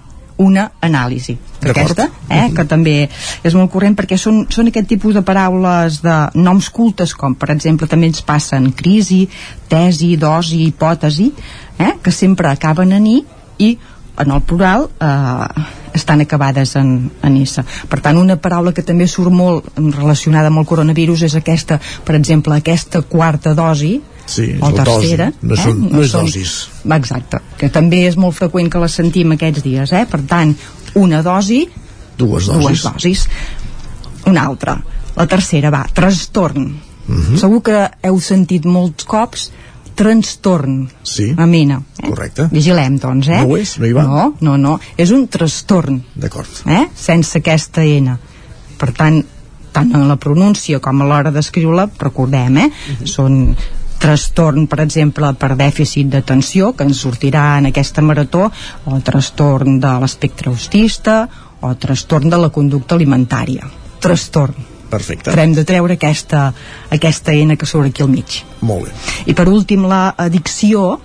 Una 0.43 0.63
anàlisi. 0.81 1.35
Aquesta, 1.61 2.07
eh, 2.33 2.47
que 2.55 2.63
també 2.65 3.07
és 3.45 3.53
molt 3.53 3.69
corrent 3.71 3.93
perquè 3.95 4.17
són, 4.17 4.47
són 4.49 4.67
aquest 4.67 4.87
tipus 4.89 5.13
de 5.13 5.21
paraules 5.21 5.99
de 6.03 6.15
noms 6.33 6.71
cultes 6.73 7.13
com 7.13 7.35
per 7.37 7.51
exemple 7.53 7.87
també 7.87 8.09
ens 8.09 8.23
passen 8.25 8.71
crisi, 8.73 9.21
tesi, 9.69 10.15
dosi, 10.17 10.63
hipòtesi 10.65 11.29
eh, 11.77 11.93
que 12.01 12.11
sempre 12.11 12.49
acaben 12.49 12.97
en 12.97 13.05
i 13.13 13.17
i 13.61 13.77
en 14.17 14.31
el 14.31 14.41
plural 14.41 14.89
eh, 14.99 15.63
estan 15.93 16.21
acabades 16.21 16.75
en, 16.75 17.11
en 17.21 17.37
S. 17.41 17.63
Per 17.89 17.99
tant, 18.01 18.17
una 18.17 18.35
paraula 18.41 18.73
que 18.73 18.83
també 18.85 19.07
surt 19.07 19.31
molt 19.33 19.67
relacionada 19.77 20.49
amb 20.49 20.61
el 20.61 20.65
coronavirus 20.69 21.23
és 21.29 21.35
aquesta, 21.37 21.79
per 22.05 22.15
exemple, 22.17 22.55
aquesta 22.57 23.01
quarta 23.01 23.53
dosi, 23.57 23.99
Sí, 24.25 24.53
o 24.61 24.69
la 24.71 24.83
dosi, 24.85 25.09
tercera, 25.09 25.31
no 25.41 25.55
són- 25.59 25.81
no 25.91 26.01
és 26.01 26.11
dosis. 26.15 26.51
Exacte, 26.95 27.41
que 27.59 27.67
també 27.69 28.05
és 28.07 28.15
molt 28.17 28.37
freqüent 28.37 28.69
que 28.71 28.79
la 28.79 28.87
sentim 28.87 29.33
aquests 29.35 29.63
dies, 29.65 29.91
eh? 29.91 30.05
Per 30.09 30.21
tant, 30.29 30.55
una 30.95 31.21
dosi, 31.21 31.65
dues 32.17 32.47
dosis. 32.47 32.61
dues 32.63 32.83
dosis. 32.87 33.27
Una 34.25 34.45
altra, 34.47 34.77
la 35.17 35.27
tercera 35.27 35.69
va, 35.69 35.83
trastorn. 35.93 36.69
Mhm. 37.05 37.35
Segur 37.37 37.61
que 37.61 37.89
heu 38.07 38.19
sentit 38.23 38.63
molts 38.65 39.03
cops 39.03 39.49
trastorn. 39.95 40.87
Sí. 41.03 41.33
Amena. 41.37 41.81
Eh? 41.99 42.09
Correcte. 42.09 42.47
Vigilem, 42.51 42.97
doncs, 43.01 43.29
eh? 43.29 43.43
No 43.43 43.57
és? 43.57 43.77
No 43.79 43.87
hi 43.89 43.93
va? 43.95 44.03
No, 44.07 44.25
no, 44.41 44.57
no. 44.57 44.79
És 44.97 45.13
un 45.15 45.27
trastorn. 45.31 46.01
D'acord. 46.15 46.49
Eh? 46.65 46.87
Sense 46.95 47.39
aquesta 47.39 47.85
N. 47.85 48.17
Per 48.79 48.91
tant, 48.97 49.21
tant 49.73 49.93
en 49.95 50.07
la 50.09 50.17
pronúncia 50.21 50.81
com 50.83 51.01
a 51.01 51.07
l'hora 51.07 51.31
d'escriure-la, 51.31 51.87
recordem, 52.01 52.57
eh? 52.57 52.67
Mhm. 52.69 53.07
Són 53.07 53.39
trastorn, 54.03 54.67
per 54.67 54.81
exemple, 54.83 55.29
per 55.39 55.53
dèficit 55.55 56.09
d'atenció, 56.11 56.73
que 56.75 56.83
ens 56.83 56.99
sortirà 57.05 57.57
en 57.59 57.69
aquesta 57.71 58.03
marató, 58.03 58.49
o 58.85 58.99
trastorn 58.99 59.79
de 59.79 59.93
l'espectre 60.03 60.51
autista, 60.51 61.23
o 61.61 61.73
trastorn 61.79 62.29
de 62.29 62.37
la 62.37 62.49
conducta 62.49 62.95
alimentària. 62.95 63.69
Trastorn. 64.03 64.72
Perfecte. 64.93 65.33
Hem 65.33 65.55
de 65.57 65.65
treure 65.65 65.97
aquesta, 65.97 66.51
aquesta 66.93 67.33
N 67.33 67.57
que 67.57 67.69
surt 67.69 67.89
aquí 67.89 68.05
al 68.05 68.11
mig. 68.13 68.43
Molt 68.61 68.87
bé. 68.87 68.93
I 69.31 69.35
per 69.37 69.47
últim, 69.49 69.87
la 69.89 70.05
addicció, 70.17 70.99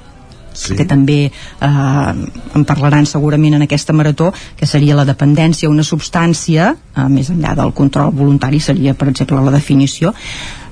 sí. 0.52 0.76
que 0.76 0.84
també 0.89 1.18
eh, 1.28 1.70
en 1.70 2.67
parlaran 2.68 3.08
segurament 3.08 3.57
en 3.57 3.65
aquesta 3.65 3.97
marató, 3.97 4.33
que 4.58 4.68
seria 4.68 4.99
la 4.99 5.07
dependència 5.08 5.70
a 5.70 5.73
una 5.73 5.86
substància, 5.86 6.75
eh, 6.75 7.08
més 7.08 7.31
enllà 7.33 7.55
del 7.58 7.73
control 7.78 8.12
voluntari, 8.12 8.60
seria, 8.60 8.94
per 8.99 9.08
exemple, 9.12 9.41
la 9.44 9.55
definició. 9.55 10.12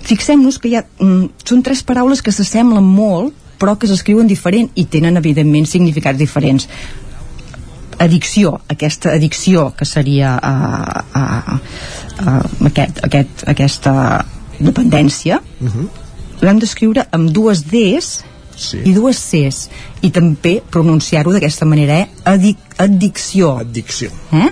Fixem-nos 0.07 0.61
que 0.61 0.71
hi 0.71 0.77
ha, 0.79 0.85
mm, 0.85 1.43
són 1.45 1.65
tres 1.67 1.83
paraules 1.83 2.23
que 2.23 2.35
s'assemblen 2.35 2.85
molt, 2.85 3.35
però 3.57 3.79
que 3.79 3.89
s'escriuen 3.89 4.29
diferent 4.29 4.69
i 4.75 4.85
tenen, 4.85 5.17
evidentment, 5.17 5.67
significats 5.67 6.19
diferents 6.19 6.69
addicció, 7.99 8.61
aquesta 8.69 9.13
addicció 9.17 9.71
que 9.77 9.87
seria 9.89 10.37
uh, 10.37 11.03
uh, 11.17 11.59
uh, 12.21 12.67
aquest, 12.71 13.03
aquest, 13.07 13.45
aquesta 13.49 14.25
dependència 14.59 15.41
Uh 15.61 15.69
-huh. 15.69 15.89
l'hem 16.41 16.59
d'escriure 16.59 17.07
amb 17.11 17.31
dues 17.31 17.65
Ds 17.65 18.25
sí. 18.57 18.79
i 18.85 18.93
dues 18.93 19.19
Cs 19.19 19.69
i 20.03 20.11
també 20.11 20.63
pronunciar-ho 20.71 21.33
d'aquesta 21.33 21.65
manera 21.65 21.99
eh? 22.01 22.09
Addic 22.25 22.59
addicció 22.79 23.59
addicció 23.59 24.11
eh? 24.33 24.51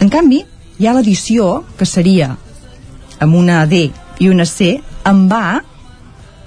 en 0.00 0.08
canvi 0.08 0.44
hi 0.78 0.86
ha 0.86 0.92
l'addició 0.92 1.64
que 1.78 1.86
seria 1.86 2.36
amb 3.18 3.34
una 3.34 3.66
D 3.66 3.90
i 4.18 4.28
una 4.28 4.44
C 4.44 4.80
amb 5.04 5.32
A 5.32 5.60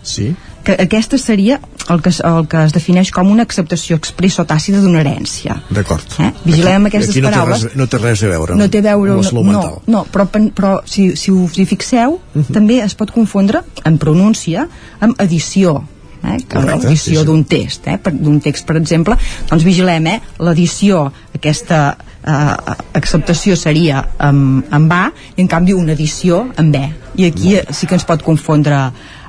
sí. 0.03 0.35
Que 0.63 0.75
aquesta 0.79 1.17
seria 1.17 1.59
el 1.91 2.01
que, 2.01 2.11
el 2.23 2.45
que 2.47 2.63
es 2.63 2.73
defineix 2.75 3.11
com 3.11 3.29
una 3.31 3.43
acceptació 3.43 3.97
expressa 3.99 4.43
o 4.43 4.47
tàcita 4.47 4.79
d'una 4.79 5.01
herència 5.01 5.57
D'acord. 5.69 6.05
Eh? 6.23 6.29
Vigilem 6.45 6.77
amb 6.79 6.87
aquestes 6.91 7.11
aquí 7.11 7.23
no 7.23 7.31
paraules. 7.31 7.63
Res, 7.67 7.75
no 7.75 7.87
té 7.91 7.99
res 7.99 8.23
a 8.23 8.29
veure 8.31 8.55
no 8.59 8.67
té 8.71 8.79
a 8.79 8.85
veure 8.87 9.17
amb 9.17 9.33
no, 9.33 9.43
mental. 9.49 9.79
no, 9.91 10.05
però, 10.11 10.27
però 10.31 10.75
si, 10.85 11.09
si 11.19 11.31
us 11.31 11.57
hi 11.59 11.65
fixeu 11.69 12.19
Mhm. 12.33 12.53
també 12.53 12.79
es 12.83 12.95
pot 12.95 13.11
confondre 13.11 13.61
en 13.85 13.97
pronúncia 13.97 14.67
amb 14.99 15.19
edició 15.21 15.83
eh? 16.23 16.37
Correcte, 16.47 16.87
l'edició 16.87 17.13
sí, 17.13 17.17
sí. 17.19 17.25
d'un 17.25 17.43
text 17.43 17.87
eh? 17.87 17.97
d'un 18.11 18.39
text 18.39 18.65
per 18.65 18.77
exemple 18.79 19.17
doncs 19.49 19.63
vigilem 19.67 20.07
eh? 20.07 20.19
l'edició 20.39 21.11
aquesta 21.35 21.97
eh, 22.23 22.75
acceptació 22.93 23.57
seria 23.59 24.05
amb, 24.17 24.63
amb 24.71 24.93
A 24.93 25.03
i 25.35 25.41
en 25.43 25.47
canvi 25.51 25.73
una 25.73 25.91
edició 25.93 26.45
amb 26.55 26.71
B 26.73 26.85
i 27.19 27.27
aquí 27.27 27.57
sí 27.71 27.87
que 27.87 27.95
ens 27.99 28.07
pot 28.07 28.23
confondre 28.23 28.79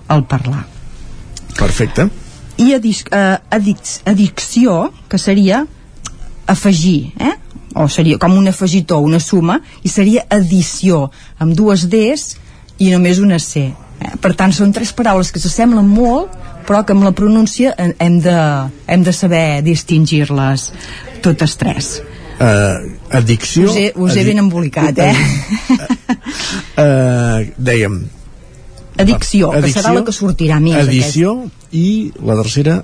el 0.09 0.25
parlar 0.31 0.63
Perfecte. 1.59 2.09
i 2.57 2.73
addic, 2.75 3.09
eh, 3.11 3.39
addic, 3.51 3.81
addicció 4.07 4.93
que 5.11 5.19
seria 5.19 5.65
afegir 6.47 7.13
eh? 7.19 7.35
o 7.75 7.89
seria 7.89 8.19
com 8.19 8.37
un 8.39 8.49
afegitó, 8.49 9.01
una 9.03 9.19
suma 9.19 9.61
i 9.83 9.91
seria 9.91 10.25
addició 10.31 11.09
amb 11.39 11.57
dues 11.59 11.89
Ds 11.91 12.37
i 12.79 12.93
només 12.93 13.19
una 13.19 13.41
C 13.43 13.67
eh? 13.73 14.15
per 14.23 14.35
tant 14.39 14.55
són 14.55 14.73
tres 14.73 14.93
paraules 14.95 15.33
que 15.35 15.43
s'assemblen 15.43 15.89
molt 15.89 16.31
però 16.69 16.85
que 16.87 16.95
amb 16.95 17.05
la 17.05 17.13
pronúncia 17.13 17.75
hem 17.77 18.21
de, 18.23 18.39
hem 18.87 19.03
de 19.05 19.13
saber 19.13 19.63
distingir-les 19.67 20.71
totes 21.23 21.59
tres 21.61 21.95
Uh, 22.35 22.97
addicció... 23.15 23.69
us 23.71 23.77
he, 23.79 23.93
us 23.95 24.17
he 24.19 24.25
ben 24.27 24.41
embolicat 24.43 24.99
eh? 24.99 25.13
Uh, 26.75 27.47
dèiem... 27.71 28.01
addicció, 28.97 29.51
que 29.55 29.71
serà 29.73 29.95
la 29.97 30.05
que 30.07 30.15
sortirà 30.15 30.61
més 30.63 30.81
Addició 30.85 31.37
i 31.73 32.13
la 32.23 32.39
tercera... 32.43 32.83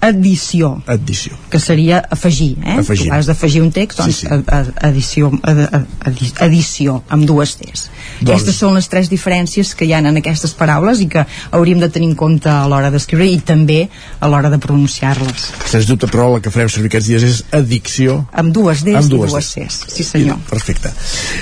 aquesta. 0.00 0.08
addició 0.08 0.82
Addició. 0.86 1.32
que 1.50 1.58
seria 1.60 1.98
afegir, 2.10 2.56
eh? 2.64 2.78
Afegir. 2.80 3.08
Tu 3.08 3.12
has 3.14 3.26
d'afegir 3.26 3.62
un 3.62 3.70
text, 3.70 3.98
doncs 3.98 4.16
Sí, 4.16 4.26
sí. 4.26 4.32
a- 4.32 4.56
a- 4.58 4.88
edició, 4.88 5.30
a- 5.42 6.44
edició, 6.46 7.02
amb 7.08 7.24
dues 7.26 7.56
Ts. 7.56 7.90
Doncs- 8.20 8.30
Aquestes 8.42 8.56
són 8.56 8.74
les 8.74 8.88
tres 8.88 9.10
diferències 9.10 9.74
que 9.74 9.84
hi 9.84 9.92
ha 9.92 9.98
en 9.98 10.16
aquestes 10.16 10.52
paraules 10.54 11.00
i 11.00 11.06
que 11.08 11.26
hauríem 11.50 11.80
de 11.80 11.88
tenir 11.88 12.08
en 12.10 12.14
compte 12.16 12.48
a 12.48 12.66
l'hora 12.68 12.90
d'escriure 12.90 13.26
i 13.26 13.38
també 13.40 13.88
a 14.20 14.28
l'hora 14.28 14.50
de 14.50 14.58
pronunciar-les. 14.58 15.50
Sens 15.66 15.86
dubte, 15.86 16.06
però, 16.06 16.32
la 16.34 16.40
que 16.40 16.50
farem 16.50 16.68
servir 16.68 16.86
aquests 16.88 17.08
dies 17.08 17.22
és 17.22 17.44
addicció 17.52 18.26
Amb 18.32 18.52
dues 18.52 18.82
Ds 18.84 18.96
Amb 18.96 19.06
i 19.06 19.16
dues 19.16 19.30
dues 19.30 19.44
Ds. 19.44 19.54
Cs. 19.54 19.84
Sí, 19.94 20.04
senyor. 20.04 20.38
Perfecte. 20.48 20.90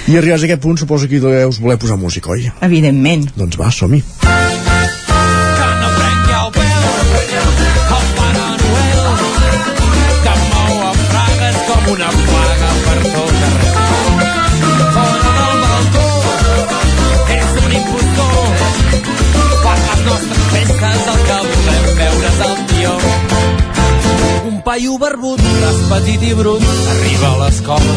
I 0.08 0.16
arribats 0.16 0.42
a 0.42 0.46
aquest 0.46 0.60
punt, 0.62 0.78
suposo 0.78 1.08
que 1.08 1.16
hi 1.16 1.44
us 1.44 1.58
voler 1.60 1.78
posar 1.78 1.96
música, 1.96 2.30
oi? 2.30 2.50
Evidentment. 2.60 3.30
Doncs 3.36 3.56
va, 3.58 3.70
som-hi. 3.70 4.02
Petit 25.88 26.22
i 26.22 26.34
brut 26.34 26.62
arriba 26.62 27.28
a 27.28 27.36
l'escola. 27.42 27.94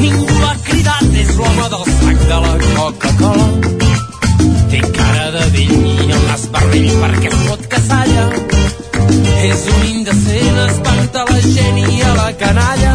Ningú 0.00 0.26
ha 0.44 0.54
cridat, 0.66 1.06
és 1.22 1.30
l'home 1.38 1.66
del 1.72 1.84
sac 1.90 2.22
de 2.30 2.38
la 2.44 2.54
Coca-Cola. 2.64 3.46
Té 4.72 4.80
cara 4.96 5.28
de 5.36 5.44
vell 5.54 5.74
i 5.76 6.08
el 6.16 6.24
nas 6.26 6.46
vermell 6.54 6.90
perquè 7.02 7.32
fot 7.44 7.66
que 7.72 7.80
s'alla. 7.86 8.26
És 9.50 9.66
un 9.74 9.86
indecent, 9.90 10.58
espanta 10.66 11.24
la 11.30 11.40
gent 11.46 11.78
i 11.84 12.00
a 12.02 12.14
la 12.18 12.30
canalla. 12.42 12.94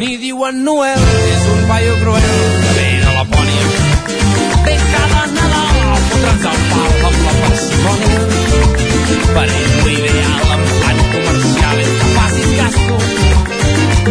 Ni 0.00 0.16
diuen 0.24 0.64
Noel, 0.64 1.06
és 1.34 1.46
un 1.54 1.66
paio 1.70 1.94
cruel 2.02 2.30
que 2.64 2.72
ve 2.78 2.88
de 3.04 3.14
Lapònia. 3.18 3.66
Ve 4.66 4.78
cada 4.94 5.26
Nadal 5.36 6.02
fotre'ns 6.08 6.48
el 6.54 6.64
pal 6.72 7.06
amb 7.10 7.22
la 7.28 7.36
parsimònia. 7.44 8.24
Per 9.34 9.48
ell 9.60 9.78
l'ideal 9.86 10.44
és 10.58 10.83
que 12.70 12.78
facis 12.78 13.24
gasto. 13.28 13.54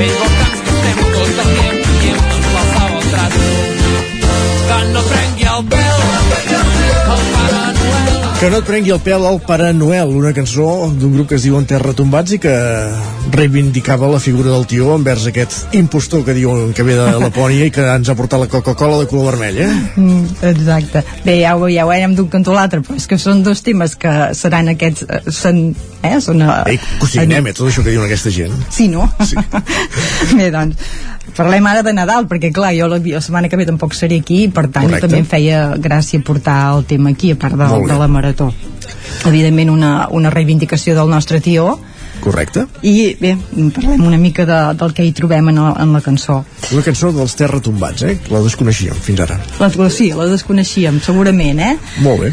Ell 0.03 0.15
vol 0.19 0.31
que 0.37 0.45
ens 0.49 0.61
gastem 0.67 0.97
tot 1.13 1.39
el 1.43 1.49
que 1.57 1.69
diem 2.01 2.19
amb 2.35 2.45
la 2.55 2.63
sal 2.73 2.91
al 2.97 3.05
trasto. 3.13 3.51
Que 4.67 4.77
no 4.93 5.01
prengui 5.09 5.42
el 5.53 5.65
pèl 5.69 6.03
el 7.13 7.25
Pare 7.33 7.65
Noel. 7.77 8.21
Que 8.39 8.49
no 8.51 8.57
et 8.59 8.65
prengui 8.67 8.91
el 8.91 8.99
pèl 8.99 9.23
al 9.27 9.37
Pare 9.45 9.69
Noel, 9.75 10.09
una 10.17 10.31
cançó 10.35 10.65
d'un 10.89 11.13
grup 11.13 11.29
que 11.29 11.37
es 11.37 11.45
diu 11.45 11.59
Terra 11.69 11.93
Tombats 11.95 12.33
i 12.35 12.39
que 12.43 12.53
reivindicava 13.33 14.09
la 14.11 14.19
figura 14.19 14.51
del 14.51 14.65
tio 14.67 14.89
envers 14.95 15.27
aquest 15.29 15.75
impostor 15.77 16.25
que 16.25 16.35
diuen 16.35 16.73
que 16.75 16.83
ve 16.83 16.97
de 16.97 17.05
Lapònia 17.21 17.69
i 17.69 17.73
que 17.73 17.85
ens 17.85 18.09
ha 18.09 18.17
portat 18.19 18.41
la 18.41 18.49
Coca-Cola 18.51 18.99
de 19.03 19.07
color 19.11 19.31
vermell, 19.31 19.61
eh? 19.63 19.69
Mm, 19.95 20.35
exacte. 20.49 21.05
Bé, 21.23 21.37
ja 21.43 21.55
ho 21.55 21.63
veieu, 21.63 21.93
eh? 21.93 22.01
anem 22.01 22.17
d'un 22.17 22.27
cantó 22.33 22.51
a 22.51 22.59
l'altre, 22.59 22.81
però 22.83 22.97
és 22.99 23.07
que 23.07 23.21
són 23.21 23.45
dos 23.45 23.63
temes 23.63 23.95
que 23.99 24.13
seran 24.37 24.73
aquests... 24.73 25.05
eh, 25.07 25.21
Són, 25.33 25.63
eh? 26.03 26.17
Són, 26.21 26.43
Ei, 26.67 26.81
que 26.81 27.05
ho 27.05 27.09
signem, 27.09 27.47
eh, 27.47 27.55
tot 27.55 27.69
això 27.69 27.85
que 27.85 27.93
diuen 27.93 28.09
aquesta 28.09 28.33
gent. 28.33 28.57
Sí, 28.73 28.89
no? 28.91 29.07
Sí. 29.23 29.37
Bé, 30.37 30.49
doncs, 30.53 30.81
parlem 31.37 31.65
ara 31.67 31.81
de 31.85 31.93
Nadal, 31.95 32.27
perquè 32.29 32.51
clar, 32.53 32.73
jo 32.77 32.87
la, 32.91 32.99
la 32.99 33.21
setmana 33.23 33.49
que 33.49 33.57
ve 33.57 33.65
tampoc 33.65 33.95
seré 33.97 34.19
aquí, 34.21 34.47
per 34.53 34.67
tant 34.67 34.85
Correcte. 34.89 35.07
també 35.07 35.21
em 35.23 35.25
feia 35.29 35.61
gràcia 35.77 36.21
portar 36.23 36.75
el 36.77 36.85
tema 36.85 37.09
aquí, 37.15 37.31
a 37.31 37.39
part 37.39 37.55
de, 37.57 37.69
de 37.87 37.97
la 37.99 38.07
marató. 38.11 38.51
Evidentment 39.25 39.71
una, 39.71 40.07
una 40.11 40.29
reivindicació 40.29 40.95
del 40.95 41.09
nostre 41.09 41.39
tió, 41.41 41.79
Correcte. 42.23 42.65
i 42.87 43.15
bé, 43.19 43.33
parlem 43.75 44.03
una 44.07 44.17
mica 44.17 44.45
de, 44.47 44.59
del 44.79 44.93
que 44.95 45.03
hi 45.03 45.11
trobem 45.15 45.49
en, 45.51 45.57
el, 45.57 45.73
en 45.83 45.93
la 45.95 46.01
cançó. 46.01 46.41
Una 46.71 46.83
cançó 46.85 47.11
dels 47.15 47.35
Terra 47.39 47.59
Tombats, 47.63 48.03
eh? 48.07 48.17
La 48.31 48.39
desconeixíem 48.43 48.95
fins 48.95 49.23
ara. 49.25 49.39
La, 49.59 49.71
sí, 49.89 50.11
la 50.15 50.27
desconeixíem, 50.31 51.01
segurament, 51.03 51.59
eh? 51.59 51.73
Molt 52.03 52.21
bé. 52.27 52.31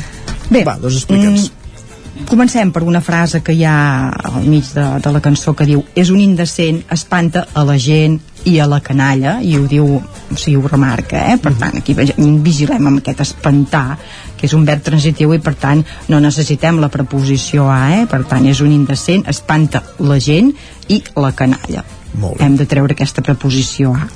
Bé, 0.50 0.62
Va, 0.66 0.76
doncs 0.82 1.00
explica'ns. 1.00 1.48
mm, 1.50 2.26
comencem 2.30 2.70
per 2.70 2.82
una 2.86 3.00
frase 3.00 3.40
que 3.42 3.54
hi 3.56 3.64
ha 3.64 4.10
al 4.10 4.44
mig 4.46 4.66
de, 4.74 4.84
de 5.02 5.12
la 5.14 5.22
cançó 5.24 5.54
que 5.58 5.66
diu 5.66 5.82
és 5.98 6.10
un 6.10 6.20
indecent, 6.20 6.82
espanta 6.90 7.46
a 7.54 7.64
la 7.64 7.78
gent 7.78 8.18
i 8.48 8.58
a 8.60 8.66
la 8.68 8.80
canalla, 8.80 9.38
i 9.42 9.56
ho 9.58 9.66
diu 9.68 9.86
o 9.96 10.36
sigui, 10.38 10.56
ho 10.56 10.68
remarca, 10.68 11.26
eh? 11.32 11.36
per 11.42 11.52
tant 11.58 11.76
aquí 11.80 11.94
vigilem 11.94 12.86
amb 12.86 13.00
aquest 13.02 13.20
espantar 13.26 13.98
que 14.38 14.48
és 14.48 14.54
un 14.56 14.64
verb 14.64 14.84
transitiu 14.86 15.34
i 15.36 15.40
per 15.44 15.54
tant 15.60 15.82
no 16.08 16.20
necessitem 16.22 16.80
la 16.80 16.88
preposició 16.92 17.68
a, 17.68 17.80
eh? 17.98 18.06
per 18.10 18.22
tant 18.30 18.46
és 18.48 18.62
un 18.64 18.72
indecent, 18.72 19.26
espanta 19.28 19.82
la 20.00 20.18
gent 20.22 20.52
i 20.88 21.02
la 21.20 21.34
canalla 21.36 21.84
Molt 22.14 22.38
bé. 22.38 22.46
hem 22.46 22.56
de 22.56 22.66
treure 22.70 22.96
aquesta 22.96 23.22
preposició 23.26 23.92
a 23.94 24.08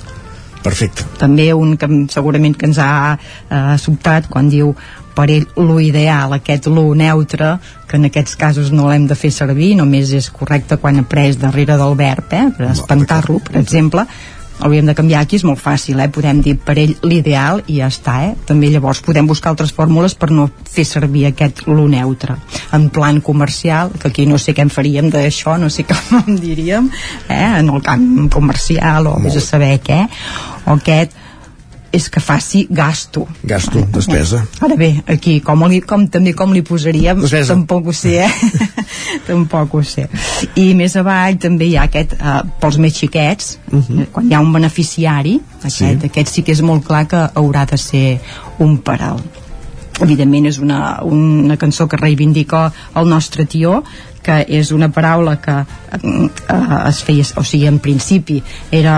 Perfecte. 0.65 1.05
també 1.21 1.51
un 1.53 1.75
que 1.77 1.87
segurament 2.09 2.55
que 2.57 2.65
ens 2.65 2.79
ha 2.81 2.91
eh, 3.13 3.75
sobtat 3.77 4.31
quan 4.31 4.49
diu 4.49 4.73
per 5.15 5.29
ell 5.31 5.47
lo 5.55 5.79
ideal, 5.79 6.35
aquest 6.35 6.67
lo 6.67 6.87
neutre 6.95 7.55
que 7.87 7.97
en 7.97 8.09
aquests 8.09 8.35
casos 8.39 8.71
no 8.75 8.89
l'hem 8.89 9.07
de 9.07 9.17
fer 9.17 9.31
servir 9.31 9.73
només 9.79 10.11
és 10.13 10.29
correcte 10.33 10.77
quan 10.81 10.99
après 11.01 11.37
darrere 11.39 11.79
del 11.79 11.95
verb 11.99 12.33
eh, 12.35 12.47
per 12.57 12.71
espantar-lo, 12.73 13.39
per 13.47 13.61
exemple 13.61 14.05
hauríem 14.59 14.85
de 14.85 14.95
canviar 14.95 15.21
aquí, 15.25 15.35
és 15.35 15.43
molt 15.47 15.59
fàcil 15.59 15.99
eh? 15.99 16.07
podem 16.13 16.39
dir 16.43 16.55
per 16.63 16.77
ell 16.79 16.93
l'ideal 17.03 17.61
i 17.67 17.79
ja 17.81 17.89
està 17.91 18.15
eh? 18.27 18.33
també 18.47 18.69
llavors 18.71 19.01
podem 19.03 19.27
buscar 19.27 19.51
altres 19.51 19.73
fórmules 19.75 20.15
per 20.15 20.29
no 20.31 20.47
fer 20.71 20.85
servir 20.87 21.25
aquest 21.29 21.65
lo 21.67 21.87
neutre 21.91 22.37
en 22.75 22.87
plan 22.93 23.19
comercial, 23.21 23.91
que 23.99 24.09
aquí 24.11 24.25
no 24.29 24.39
sé 24.39 24.55
què 24.55 24.65
en 24.65 24.71
faríem 24.71 25.11
d'això, 25.11 25.57
no 25.59 25.69
sé 25.69 25.85
com 25.89 26.21
en 26.21 26.39
diríem 26.39 26.89
eh? 27.27 27.51
en 27.59 27.69
el 27.69 27.83
camp 27.83 28.29
comercial 28.33 29.11
o 29.11 29.19
vés 29.23 29.37
a 29.39 29.43
saber 29.43 29.75
què 29.83 30.05
o 30.65 30.79
aquest 30.79 31.24
és 31.95 32.09
que 32.11 32.19
faci 32.19 32.65
gasto 32.69 33.23
Gasto, 33.43 33.79
despesa. 33.93 34.41
Ara 34.61 34.75
bé, 34.75 34.89
aquí, 35.07 35.39
com, 35.45 35.63
li, 35.71 35.79
com 35.85 36.05
també 36.11 36.33
com 36.35 36.51
li 36.53 36.63
posaríem, 36.65 37.21
Despesa. 37.23 37.53
tampoc 37.53 37.87
ho 37.91 37.95
sé, 37.95 38.17
eh? 38.25 38.83
tampoc 39.29 39.77
ho 39.79 39.83
sé. 39.85 40.07
I 40.59 40.73
més 40.77 40.97
avall 40.99 41.39
també 41.41 41.69
hi 41.69 41.77
ha 41.79 41.85
aquest, 41.89 42.17
eh, 42.17 42.35
pels 42.61 42.79
més 42.83 42.97
xiquets, 42.99 43.57
uh 43.71 43.79
-huh. 43.79 44.07
quan 44.11 44.27
hi 44.29 44.35
ha 44.35 44.43
un 44.43 44.51
beneficiari, 44.53 45.39
aquest, 45.61 46.01
sí. 46.01 46.09
aquest 46.11 46.33
sí 46.33 46.43
que 46.43 46.51
és 46.51 46.61
molt 46.61 46.85
clar 46.85 47.07
que 47.07 47.29
haurà 47.33 47.65
de 47.65 47.77
ser 47.77 48.19
un 48.59 48.77
paral. 48.77 49.21
Evidentment 50.01 50.45
és 50.45 50.57
una, 50.59 50.99
una 51.03 51.55
cançó 51.57 51.87
que 51.87 51.97
reivindica 51.97 52.71
el 52.95 53.07
nostre 53.07 53.45
tió, 53.45 53.83
que 54.25 54.39
és 54.59 54.71
una 54.73 54.89
paraula 54.93 55.37
que 55.41 55.55
eh, 55.61 56.29
es 56.89 57.03
feia, 57.05 57.25
o 57.37 57.43
sigui, 57.45 57.67
en 57.69 57.79
principi 57.79 58.41
era 58.73 58.97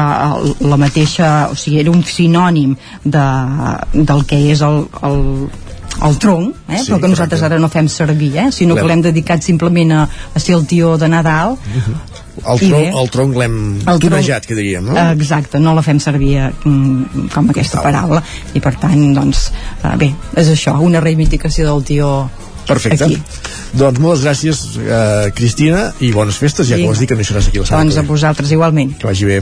la 0.63 0.77
mateixa, 0.79 1.49
o 1.51 1.55
sigui, 1.59 1.81
era 1.83 1.91
un 1.91 2.03
sinònim 2.07 2.75
de, 3.03 3.25
del 3.93 4.23
que 4.29 4.39
és 4.53 4.61
el, 4.65 4.85
el, 5.03 5.19
el 6.07 6.17
tronc, 6.21 6.55
eh? 6.69 6.79
Sí, 6.79 6.91
però 6.91 6.99
que 7.01 7.09
nosaltres 7.11 7.39
correcte. 7.41 7.53
ara 7.55 7.59
no 7.63 7.69
fem 7.73 7.87
servir, 7.89 8.31
eh? 8.37 8.47
sinó 8.53 8.75
que 8.77 8.83
L'hem- 8.87 9.01
dedicat 9.05 9.41
simplement 9.43 9.91
a, 9.97 10.03
a 10.35 10.39
ser 10.39 10.55
el 10.55 10.65
tió 10.69 10.95
de 10.97 11.09
Nadal. 11.09 11.57
El 12.37 12.59
tronc, 12.61 12.97
el 13.01 13.07
tronc 13.09 13.37
l'hem 13.41 13.53
tronc- 13.81 14.45
que 14.45 14.53
diríem, 14.53 14.83
no? 14.85 14.93
Eh, 14.93 15.13
Exacte, 15.15 15.57
no 15.57 15.71
la 15.73 15.81
fem 15.81 15.97
servir 15.99 16.35
eh, 16.37 16.51
com 17.33 17.47
aquesta 17.49 17.81
paraula 17.81 18.19
i 18.53 18.61
per 18.61 18.75
tant, 18.77 19.07
doncs, 19.15 19.47
eh, 19.81 19.95
bé, 19.97 20.11
és 20.37 20.51
això, 20.53 20.75
una 20.85 21.01
reivindicació 21.01 21.65
del 21.71 21.81
tió 21.87 22.11
Perfecte. 22.67 23.05
aquí. 23.05 23.21
Doncs 23.73 23.99
moltes 23.99 24.23
gràcies, 24.25 24.61
eh, 24.77 25.31
Cristina, 25.35 25.93
i 25.99 26.11
bones 26.11 26.37
festes, 26.37 26.67
ja 26.67 26.75
que 26.75 26.81
Vinga. 26.81 26.89
ho 26.89 26.93
has 26.93 26.99
dit 26.99 27.09
que 27.09 27.15
no 27.15 27.21
hi 27.21 27.29
seràs 27.29 27.47
aquí 27.47 27.59
la 27.59 27.65
setmana 27.65 27.83
Doncs 27.83 27.97
a 27.97 28.01
que 28.01 28.07
vosaltres 28.07 28.51
igualment. 28.51 28.97
Que 28.97 29.07
vagi 29.07 29.25
bé. 29.25 29.41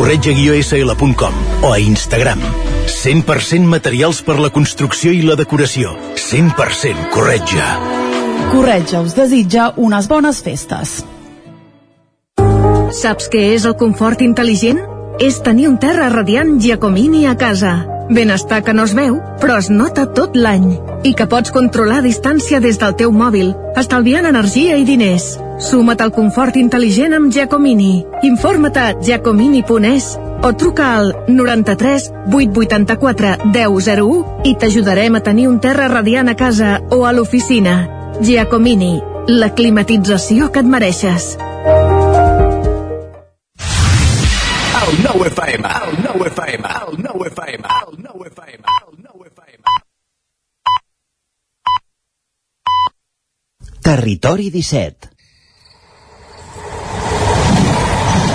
corretja-sl.com 0.00 1.34
o 1.62 1.72
a 1.74 1.78
Instagram. 1.78 2.40
100% 2.88 3.68
materials 3.68 4.22
per 4.24 4.38
la 4.40 4.48
construcció 4.48 5.12
i 5.12 5.20
la 5.20 5.36
decoració. 5.36 5.92
100% 6.16 7.10
corretja. 7.12 7.66
Corretja 8.48 9.02
us 9.04 9.12
desitja 9.12 9.74
unes 9.76 10.08
bones 10.08 10.40
festes. 10.40 11.02
Saps 12.96 13.28
què 13.30 13.50
és 13.52 13.68
el 13.68 13.76
confort 13.76 14.24
intel·ligent? 14.24 14.80
És 15.20 15.42
tenir 15.44 15.68
un 15.68 15.76
terra 15.76 16.08
radiant 16.08 16.56
Giacomini 16.64 17.26
a 17.28 17.36
casa. 17.36 17.76
Benestar 18.08 18.62
que 18.64 18.72
no 18.72 18.88
es 18.88 18.96
veu, 18.96 19.20
però 19.38 19.60
es 19.60 19.68
nota 19.68 20.08
tot 20.16 20.32
l'any. 20.34 20.78
I 21.04 21.12
que 21.12 21.28
pots 21.28 21.52
controlar 21.52 22.00
a 22.00 22.08
distància 22.08 22.58
des 22.64 22.80
del 22.80 22.96
teu 22.96 23.12
mòbil, 23.12 23.52
estalviant 23.76 24.32
energia 24.32 24.80
i 24.80 24.88
diners. 24.88 25.34
Suma't 25.60 26.00
al 26.00 26.08
confort 26.16 26.56
intel·ligent 26.56 27.12
amb 27.12 27.28
Giacomini. 27.32 28.00
Informa't 28.24 28.78
a 28.80 28.84
giacomini.es 28.96 30.06
o 30.40 30.52
truca 30.56 30.86
al 30.96 31.12
93 31.28 32.06
884 32.32 33.32
1001 33.52 34.48
i 34.48 34.54
t'ajudarem 34.56 35.18
a 35.18 35.20
tenir 35.20 35.50
un 35.50 35.60
terra 35.60 35.88
radiant 35.92 36.32
a 36.32 36.34
casa 36.34 36.78
o 36.90 37.04
a 37.04 37.12
l'oficina. 37.12 37.74
Giacomini, 38.24 38.94
la 39.28 39.52
climatització 39.52 40.48
que 40.48 40.64
et 40.64 40.72
mereixes. 40.76 41.36
El 44.80 44.96
nou 45.04 45.28
FM, 45.28 45.76
el 45.84 46.02
nou 46.08 46.26
FM, 46.32 46.74
el 46.88 46.98
nou 47.04 47.28
FM, 47.28 47.76
el 47.84 48.00
nou 48.08 48.26
FM, 48.32 48.64
el 48.80 48.96
nou 49.04 49.28
FM. 49.28 49.62
Territori 53.84 54.48
17. 54.50 55.19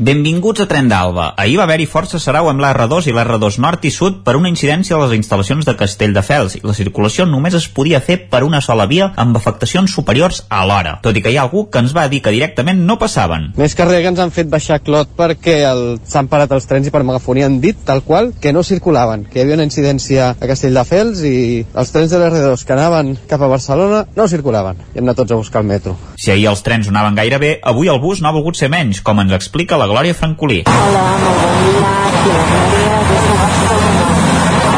Benvinguts 0.00 0.62
a 0.62 0.64
Tren 0.66 0.86
d'Alba. 0.88 1.34
Ahir 1.36 1.58
va 1.60 1.66
haver-hi 1.66 1.84
força 1.84 2.16
serau 2.24 2.46
amb 2.48 2.62
l'R2 2.64 3.10
i 3.10 3.12
l'R2 3.12 3.58
nord 3.60 3.82
i 3.84 3.90
sud 3.92 4.22
per 4.24 4.32
una 4.38 4.48
incidència 4.48 4.94
a 4.96 5.00
les 5.02 5.10
instal·lacions 5.18 5.66
de 5.68 5.74
Castelldefels 5.76 6.54
i 6.56 6.60
la 6.64 6.72
circulació 6.72 7.26
només 7.28 7.52
es 7.58 7.66
podia 7.68 8.00
fer 8.00 8.16
per 8.32 8.40
una 8.46 8.62
sola 8.64 8.86
via 8.88 9.10
amb 9.20 9.36
afectacions 9.36 9.92
superiors 9.92 10.38
a 10.48 10.62
l'hora, 10.64 10.94
tot 11.04 11.18
i 11.18 11.20
que 11.20 11.28
hi 11.28 11.36
ha 11.36 11.42
algú 11.44 11.66
que 11.68 11.82
ens 11.84 11.92
va 11.92 12.06
dir 12.08 12.22
que 12.24 12.32
directament 12.32 12.80
no 12.88 12.96
passaven. 12.98 13.50
Més 13.60 13.74
que 13.76 13.84
res 13.84 14.00
que 14.00 14.08
ens 14.14 14.22
han 14.24 14.32
fet 14.32 14.48
baixar 14.48 14.78
clot 14.80 15.12
perquè 15.18 15.58
el- 15.68 16.00
s'han 16.08 16.32
parat 16.32 16.56
els 16.56 16.64
trens 16.70 16.88
i 16.88 16.94
per 16.96 17.04
megafonia 17.04 17.44
han 17.50 17.60
dit 17.60 17.84
tal 17.84 18.00
qual 18.00 18.32
que 18.40 18.54
no 18.56 18.62
circulaven, 18.64 19.26
que 19.28 19.40
hi 19.40 19.42
havia 19.42 19.58
una 19.60 19.68
incidència 19.68 20.30
a 20.30 20.48
Castelldefels 20.48 21.20
i 21.28 21.66
els 21.74 21.92
trens 21.92 22.08
de 22.16 22.22
l'R2 22.24 22.64
que 22.64 22.72
anaven 22.72 23.18
cap 23.28 23.42
a 23.44 23.52
Barcelona 23.52 24.06
no 24.16 24.28
circulaven 24.32 24.80
i 24.94 24.98
hem 24.98 25.04
anat 25.04 25.20
tots 25.20 25.32
a 25.36 25.42
buscar 25.44 25.60
el 25.60 25.68
metro. 25.68 25.98
Si 26.16 26.30
ahir 26.32 26.48
els 26.48 26.62
trens 26.64 26.88
anaven 26.88 27.20
gaire 27.20 27.36
bé, 27.38 27.52
avui 27.62 27.92
el 27.92 28.00
bus 28.00 28.22
no 28.24 28.28
ha 28.32 28.32
volgut 28.32 28.56
ser 28.56 28.70
menys, 28.72 29.02
com 29.04 29.20
ens 29.20 29.36
explica 29.36 29.76
la 29.76 29.89
Glòria 29.90 30.14
Francolí. 30.14 30.58
Hola, 30.70 31.04
molt 31.20 31.38
bon 31.42 31.54
dia, 31.66 31.88
aquí 32.08 32.30
la 32.30 32.42
Glòria, 32.50 32.98
de 33.08 33.16
Barcelona. 33.40 34.04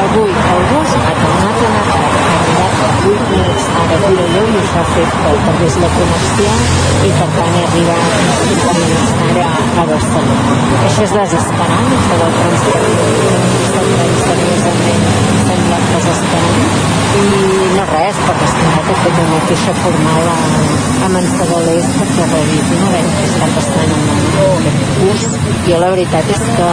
Avui 0.02 0.30
el 0.52 0.62
bus 0.70 0.94
ha 1.00 1.12
tornat 1.18 1.58
arribat 1.64 2.80
8 2.86 3.10
minuts 3.32 3.66
i 3.74 4.62
això 4.62 4.80
ha 4.80 4.86
fet 4.94 5.12
que 5.18 5.34
perdés 5.48 5.76
la 5.82 5.90
connexió 5.98 6.54
i 7.08 7.12
per 7.18 7.28
tant 7.36 7.58
he 7.58 7.62
arribat 7.66 8.16
5 8.46 8.74
minuts 8.80 9.12
ara 9.28 9.46
a 9.82 9.86
Barcelona. 9.92 10.58
Això 10.80 11.06
és 11.08 11.14
desesperant, 11.18 11.94
això 11.98 12.20
del 12.22 12.36
transport 12.40 12.88
del 12.98 13.92
tren 13.92 14.18
seriosament 14.24 15.04
sembla 15.50 15.82
desesperant 15.92 16.64
i 17.22 17.51
no 17.82 17.88
res, 17.90 18.18
perquè 18.26 18.48
clar 18.56 18.82
que 18.86 18.92
he 18.92 18.98
fet 19.02 19.16
una 19.22 19.38
queixa 19.48 19.72
formal 19.80 20.28
a, 20.32 20.36
a 21.06 21.08
Mansagalés 21.14 21.88
perquè 21.96 22.26
revisin 22.32 22.84
a 22.86 22.90
veure 22.92 23.14
què 23.16 23.24
està 23.28 23.48
passant 23.56 23.94
amb 23.96 24.12
aquest 24.72 24.92
bus. 25.00 25.24
Jo 25.66 25.80
la 25.82 25.90
veritat 25.94 26.30
és 26.36 26.44
que 26.58 26.68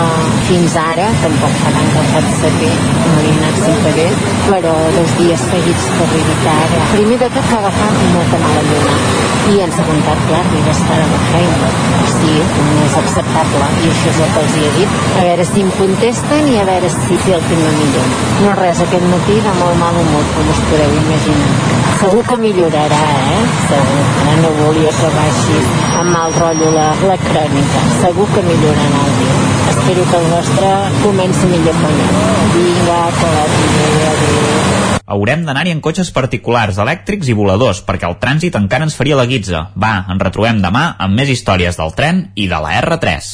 fins 0.49 0.77
ara, 0.83 1.09
tampoc 1.23 1.57
fa 1.63 1.73
tant 1.77 1.91
que 1.95 2.03
el 2.03 2.11
faig 2.13 2.29
servir, 2.43 2.71
no 2.99 3.17
havia 3.17 3.35
anat 3.39 3.59
sempre 3.65 3.95
bé, 3.97 4.07
però 4.51 4.77
dos 4.99 5.17
dies 5.21 5.49
seguits 5.49 5.91
que 5.95 6.07
arribi 6.07 6.39
tard. 6.45 6.79
Primer 6.95 7.21
de 7.25 7.33
tot 7.37 7.53
va 7.53 7.61
agafar 7.63 7.91
molta 8.17 8.43
mala 8.45 8.65
lluna 8.69 9.38
i 9.49 9.61
en 9.65 9.71
segon 9.73 10.01
part, 10.05 10.21
clar, 10.29 10.39
arribes 10.45 10.79
tard 10.85 11.01
a 11.01 11.07
la 11.09 11.19
feina. 11.31 11.69
Sí, 12.13 12.33
no 12.67 12.83
és 12.85 12.95
acceptable 13.01 13.69
i 13.79 13.89
això 13.89 14.11
és 14.11 14.19
el 14.25 14.31
que 14.35 14.43
els 14.43 14.57
he 14.59 14.71
dit. 14.75 14.97
A 15.17 15.25
veure 15.25 15.45
si 15.49 15.63
em 15.65 15.71
contesten 15.77 16.49
i 16.53 16.57
a 16.61 16.65
veure 16.69 16.91
si 16.93 17.17
té 17.25 17.35
el 17.37 17.45
tema 17.49 17.71
millor. 17.79 18.11
No 18.43 18.55
res, 18.59 18.81
aquest 18.85 19.07
matí 19.13 19.37
de 19.45 19.53
molt 19.61 19.79
mal 19.81 19.99
humor, 20.03 20.27
com 20.35 20.51
us 20.53 20.61
podeu 20.69 20.97
imaginar. 21.01 21.53
Segur 21.99 22.23
que 22.29 22.37
millorarà, 22.43 22.99
eh? 23.35 23.39
Segur. 23.71 24.03
Ara 24.23 24.35
no 24.43 24.51
volia 24.59 24.93
que 24.99 25.13
baixi 25.17 25.57
amb 25.99 26.13
mal 26.13 26.35
rotllo 26.37 26.69
la, 26.75 26.89
la 27.09 27.17
crònica. 27.25 27.85
Segur 28.03 28.27
que 28.35 28.45
millorarà 28.49 29.05
el 29.07 29.17
dia. 29.23 29.39
Espero 29.73 30.05
que 30.11 30.21
el 30.21 30.29
vostre 30.35 30.75
comenci 31.03 31.49
millor 31.55 31.81
que 31.81 31.89
el 31.93 31.97
meu. 32.03 32.21
Vinga, 32.53 33.01
que 33.17 33.33
vagi 33.37 33.73
bé, 33.73 33.89
adéu. 34.13 34.78
Haurem 35.09 35.41
d'anar-hi 35.41 35.71
en 35.73 35.79
cotxes 35.81 36.11
particulars, 36.13 36.77
elèctrics 36.77 37.31
i 37.31 37.33
voladors, 37.33 37.79
perquè 37.81 38.05
el 38.05 38.19
trànsit 38.21 38.53
encara 38.59 38.85
ens 38.85 38.93
faria 38.93 39.15
la 39.17 39.25
guitza. 39.25 39.63
Va, 39.73 40.03
ens 40.05 40.21
retrobem 40.21 40.59
demà 40.61 40.83
amb 41.01 41.17
més 41.17 41.31
històries 41.33 41.79
del 41.79 41.95
tren 41.97 42.27
i 42.37 42.45
de 42.51 42.59
la 42.61 42.75
R3. 42.77 43.29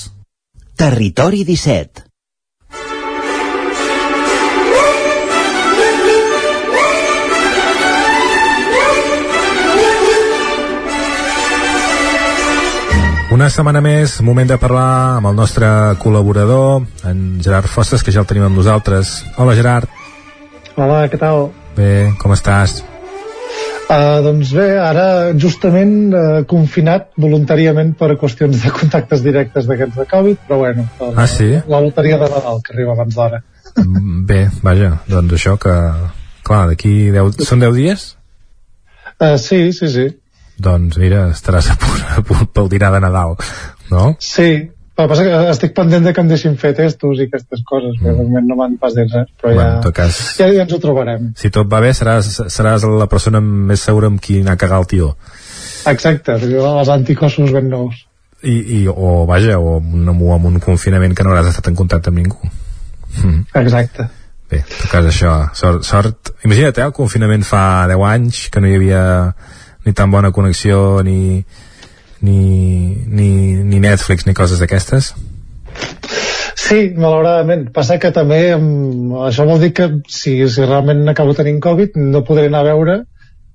Territori 0.80 1.44
17. 1.44 2.06
Una 13.36 13.50
setmana 13.52 13.84
més, 13.84 14.16
moment 14.24 14.48
de 14.48 14.56
parlar 14.56 15.18
amb 15.18 15.28
el 15.28 15.36
nostre 15.36 15.68
col·laborador, 16.00 16.88
en 17.04 17.28
Gerard 17.44 17.68
Fosses, 17.68 18.00
que 18.00 18.16
ja 18.16 18.24
el 18.24 18.32
tenim 18.32 18.48
amb 18.48 18.64
nosaltres. 18.64 19.18
Hola, 19.36 19.60
Gerard. 19.60 19.92
Hola, 20.80 21.04
què 21.12 21.20
tal? 21.20 21.50
Bé, 21.76 22.14
com 22.22 22.32
estàs? 22.36 22.80
Uh, 23.86 24.18
doncs 24.26 24.50
bé, 24.58 24.66
ara 24.82 25.34
justament 25.38 26.14
uh, 26.16 26.40
confinat 26.50 27.12
voluntàriament 27.22 27.92
per 28.00 28.16
qüestions 28.18 28.64
de 28.64 28.72
contactes 28.74 29.22
directes 29.22 29.68
d'aquests 29.70 30.00
de 30.00 30.06
Covid, 30.10 30.40
però 30.48 30.58
bueno, 30.64 30.88
la, 31.00 31.12
Ah, 31.24 31.28
sí? 31.30 31.52
la 31.70 31.82
loteria 31.84 32.18
de 32.18 32.30
Nadal 32.32 32.64
que 32.66 32.74
arriba 32.74 32.96
abans 32.96 33.14
d'hora. 33.16 33.42
Mm, 33.78 34.26
Bé, 34.26 34.40
vaja, 34.64 34.96
doncs 35.12 35.38
això 35.38 35.58
que... 35.62 35.76
Clar, 36.46 36.64
d'aquí 36.72 37.12
10... 37.14 37.42
Són 37.46 37.62
10 37.62 37.76
dies? 37.78 38.08
Uh, 39.20 39.36
sí, 39.42 39.72
sí, 39.74 39.90
sí. 39.90 40.08
Doncs 40.62 40.98
mira, 41.02 41.28
estaràs 41.34 41.70
a 41.74 41.78
punt, 41.82 42.02
a 42.18 42.22
punt 42.26 42.46
pel 42.56 42.70
dinar 42.72 42.92
de 42.96 43.02
Nadal, 43.04 43.36
no? 43.92 44.04
Sí, 44.24 44.50
el 44.96 45.04
que 45.04 45.10
passa 45.12 45.24
que 45.28 45.40
estic 45.52 45.74
pendent 45.76 46.06
de 46.08 46.14
que 46.16 46.24
em 46.24 46.30
deixin 46.32 46.54
fer 46.60 46.72
testos 46.78 47.20
i 47.20 47.28
aquestes 47.28 47.64
coses, 47.68 47.98
mm. 47.98 48.06
perquè 48.06 48.16
de 48.16 48.24
moment 48.24 48.48
no 48.48 48.56
m'han 48.60 48.78
pas 48.80 48.96
dit 48.96 49.12
res, 49.12 49.28
però 49.42 49.52
Bueno, 49.52 49.82
ja, 49.84 49.92
cas, 49.98 50.20
ja, 50.40 50.48
ja 50.48 50.64
ens 50.64 50.74
ho 50.74 50.80
trobarem. 50.80 51.34
si 51.36 51.52
tot 51.52 51.68
va 51.72 51.82
bé, 51.84 51.92
seràs, 51.98 52.30
seràs 52.48 52.88
la 52.88 53.10
persona 53.12 53.42
més 53.44 53.84
segura 53.84 54.08
amb 54.08 54.22
qui 54.24 54.40
anar 54.40 54.56
a 54.56 54.62
cagar 54.62 54.80
el 54.80 54.88
tió. 54.88 55.16
Exacte, 55.92 56.38
els 56.40 56.92
anticossos 56.96 57.52
ben 57.52 57.68
nous. 57.70 58.06
I, 58.46 58.56
i, 58.56 58.80
o 58.88 59.26
vaja, 59.28 59.60
o 59.60 59.78
amb 59.82 59.94
un, 60.00 60.32
amb 60.38 60.48
un 60.52 60.60
confinament 60.64 61.16
que 61.18 61.26
no 61.26 61.34
hauràs 61.34 61.52
estat 61.52 61.68
en 61.72 61.76
contacte 61.76 62.14
amb 62.14 62.22
ningú. 62.22 62.54
Mm. 63.20 63.44
Exacte. 63.66 64.08
Bé, 64.52 64.62
en 64.62 64.74
tot 64.78 64.92
cas 64.92 65.08
això, 65.10 65.36
sort, 65.58 65.84
sort. 65.84 66.36
Imagina't, 66.46 66.78
eh, 66.78 66.88
el 66.88 66.94
confinament 66.96 67.44
fa 67.44 67.86
10 67.92 68.08
anys, 68.14 68.44
que 68.54 68.62
no 68.62 68.70
hi 68.70 68.76
havia 68.78 69.04
ni 69.86 69.94
tan 69.94 70.12
bona 70.14 70.32
connexió, 70.32 71.02
ni, 71.04 71.44
ni, 72.22 72.96
ni, 73.08 73.30
ni 73.64 73.80
Netflix, 73.84 74.26
ni 74.28 74.36
coses 74.38 74.62
d'aquestes. 74.62 75.14
Sí, 76.56 76.80
malauradament. 76.98 77.68
Passa 77.76 78.00
que 78.02 78.14
també 78.16 78.40
això 79.28 79.46
vol 79.46 79.60
dir 79.62 79.74
que 79.76 79.90
si, 80.08 80.38
si 80.50 80.66
realment 80.66 81.04
acabo 81.12 81.36
tenint 81.38 81.60
Covid 81.62 82.00
no 82.00 82.24
podré 82.26 82.48
anar 82.50 82.64
a 82.64 82.70
veure 82.72 82.98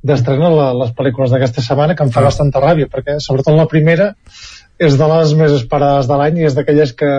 d'estrena 0.06 0.50
les 0.78 0.92
pel·lícules 0.96 1.32
d'aquesta 1.32 1.64
setmana 1.64 1.96
que 1.96 2.06
em 2.06 2.12
fa 2.14 2.22
ah. 2.22 2.28
bastanta 2.28 2.62
ràbia 2.62 2.88
perquè 2.92 3.18
sobretot 3.20 3.56
la 3.56 3.68
primera 3.68 4.14
és 4.80 4.96
de 4.96 5.08
les 5.10 5.34
més 5.36 5.52
esperades 5.52 6.08
de 6.08 6.16
l'any 6.16 6.40
i 6.40 6.46
és 6.48 6.56
d'aquelles 6.56 6.94
que, 6.96 7.10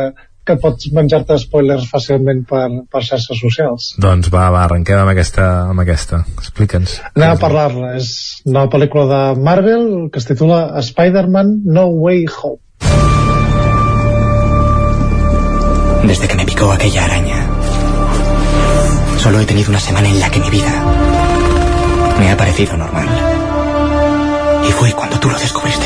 que 0.52 0.60
pots 0.62 0.90
menjar-te 0.96 1.38
spoilers 1.42 1.88
fàcilment 1.92 2.44
per, 2.50 2.66
per 2.92 3.04
xarxes 3.08 3.40
socials. 3.40 3.92
Doncs 4.02 4.32
va, 4.34 4.50
va, 4.54 4.66
arrenquem 4.68 5.00
amb 5.00 5.14
aquesta. 5.14 5.48
Amb 5.72 5.84
aquesta. 5.84 6.24
Explica'ns. 6.40 6.98
Anem 7.14 7.36
a 7.36 7.40
parlar-la. 7.42 7.94
És 8.00 8.42
una 8.50 8.68
pel·lícula 8.72 9.08
de 9.12 9.22
Marvel 9.48 9.88
que 10.12 10.22
es 10.22 10.28
titula 10.30 10.64
Spider-Man 10.84 11.62
No 11.66 11.88
Way 12.04 12.26
Home. 12.42 12.60
Desde 16.12 16.28
que 16.28 16.36
me 16.36 16.46
picó 16.46 16.72
aquella 16.72 17.06
araña, 17.06 17.46
solo 19.20 19.40
he 19.40 19.46
tenido 19.46 19.70
una 19.70 19.80
semana 19.80 20.10
en 20.10 20.20
la 20.20 20.30
que 20.32 20.40
mi 20.40 20.50
vida 20.50 20.72
me 22.20 22.32
ha 22.32 22.38
parecido 22.38 22.76
normal. 22.76 23.08
Y 24.68 24.72
fue 24.72 24.92
cuando 24.94 25.20
tú 25.20 25.30
lo 25.30 25.40
descubriste. 25.40 25.86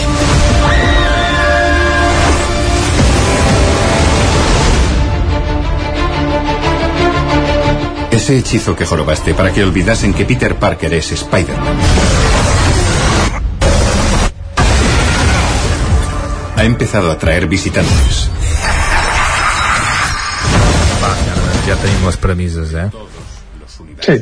Ese 8.15 8.37
hechizo 8.37 8.77
que 8.77 8.85
jorobaste 8.85 9.33
para 9.33 9.51
que 9.51 9.61
olvidasen 9.61 10.13
que 10.13 10.23
Peter 10.23 10.55
Parker 10.55 10.93
es 10.93 11.11
Spider-Man. 11.11 11.75
Ha 16.55 16.63
empezado 16.63 17.11
a 17.11 17.17
traer 17.19 17.45
visitantes. 17.45 18.29
Ja 21.67 21.75
tenim 21.75 22.05
les 22.07 22.15
premisses, 22.15 22.71
eh? 22.71 22.87
Sí. 23.99 24.17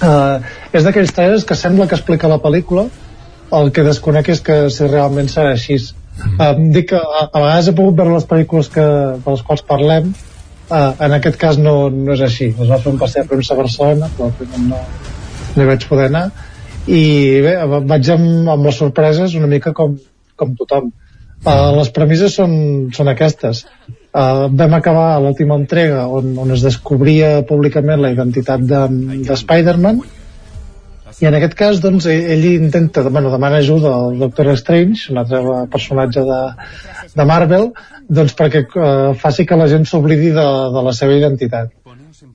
Uh, 0.00 0.40
és 0.72 0.88
d'aquells 0.88 1.12
trailers 1.12 1.44
que 1.44 1.60
sembla 1.60 1.90
que 1.90 2.00
explica 2.00 2.32
la 2.32 2.40
pel·lícula, 2.40 2.86
el 3.52 3.68
que 3.68 3.84
desconec 3.84 4.32
és 4.32 4.40
que 4.40 4.58
si 4.72 4.88
realment 4.88 5.28
serà 5.28 5.52
així. 5.58 5.76
Uh, 6.38 6.54
dic 6.72 6.94
que 6.94 7.04
a, 7.04 7.28
a 7.28 7.36
vegades 7.36 7.68
he 7.68 7.76
pogut 7.76 8.00
veure 8.00 8.16
les 8.16 8.28
pel·lícules 8.32 8.72
que, 8.72 8.88
de 9.20 9.36
les 9.36 9.44
quals 9.44 9.68
parlem 9.68 10.14
Uh, 10.70 10.92
en 11.02 11.16
aquest 11.16 11.34
cas 11.38 11.58
no, 11.58 11.90
no 11.90 12.14
és 12.14 12.22
així. 12.22 12.52
Es 12.54 12.68
va 12.70 12.78
fer 12.78 12.92
un 12.92 12.98
passeig 13.00 13.26
premsa 13.26 13.56
a 13.56 13.58
Barcelona, 13.58 14.10
però 14.16 14.30
no, 14.68 14.78
no 15.56 15.64
hi 15.64 15.68
vaig 15.72 15.86
poder 15.90 16.06
anar. 16.12 16.28
I 16.86 17.02
bé, 17.44 17.54
vaig 17.90 18.10
amb, 18.14 18.48
amb 18.54 18.68
les 18.68 18.78
sorpreses 18.78 19.34
una 19.38 19.50
mica 19.50 19.74
com, 19.76 19.96
com 20.38 20.54
tothom. 20.58 20.92
Uh, 21.40 21.72
les 21.78 21.90
premisses 21.96 22.36
són, 22.38 22.54
són 22.94 23.10
aquestes. 23.10 23.64
Uh, 24.10 24.46
vam 24.62 24.78
acabar 24.78 25.18
l'última 25.22 25.58
entrega 25.58 26.06
on, 26.10 26.32
on 26.42 26.54
es 26.54 26.62
descobria 26.66 27.40
públicament 27.46 28.02
la 28.02 28.10
identitat 28.14 28.64
de, 28.66 28.80
de 29.26 29.36
Spider-Man 29.38 30.02
i 31.20 31.28
en 31.28 31.36
aquest 31.36 31.54
cas 31.58 31.80
doncs, 31.84 32.06
ell, 32.08 32.22
ell 32.32 32.44
intenta, 32.48 33.02
bueno, 33.08 33.30
demana 33.32 33.58
ajuda 33.60 33.92
al 33.92 34.18
Doctor 34.20 34.52
Strange, 34.56 35.10
un 35.12 35.20
altre 35.20 35.40
personatge 35.72 36.22
de, 36.24 36.38
de 37.12 37.26
Marvel, 37.28 37.66
doncs 38.10 38.34
perquè 38.38 38.64
eh, 38.66 39.10
faci 39.18 39.46
que 39.46 39.58
la 39.58 39.68
gent 39.70 39.86
s'oblidi 39.86 40.32
de, 40.34 40.46
de 40.74 40.86
la 40.86 40.94
seva 40.96 41.16
identitat. 41.18 41.70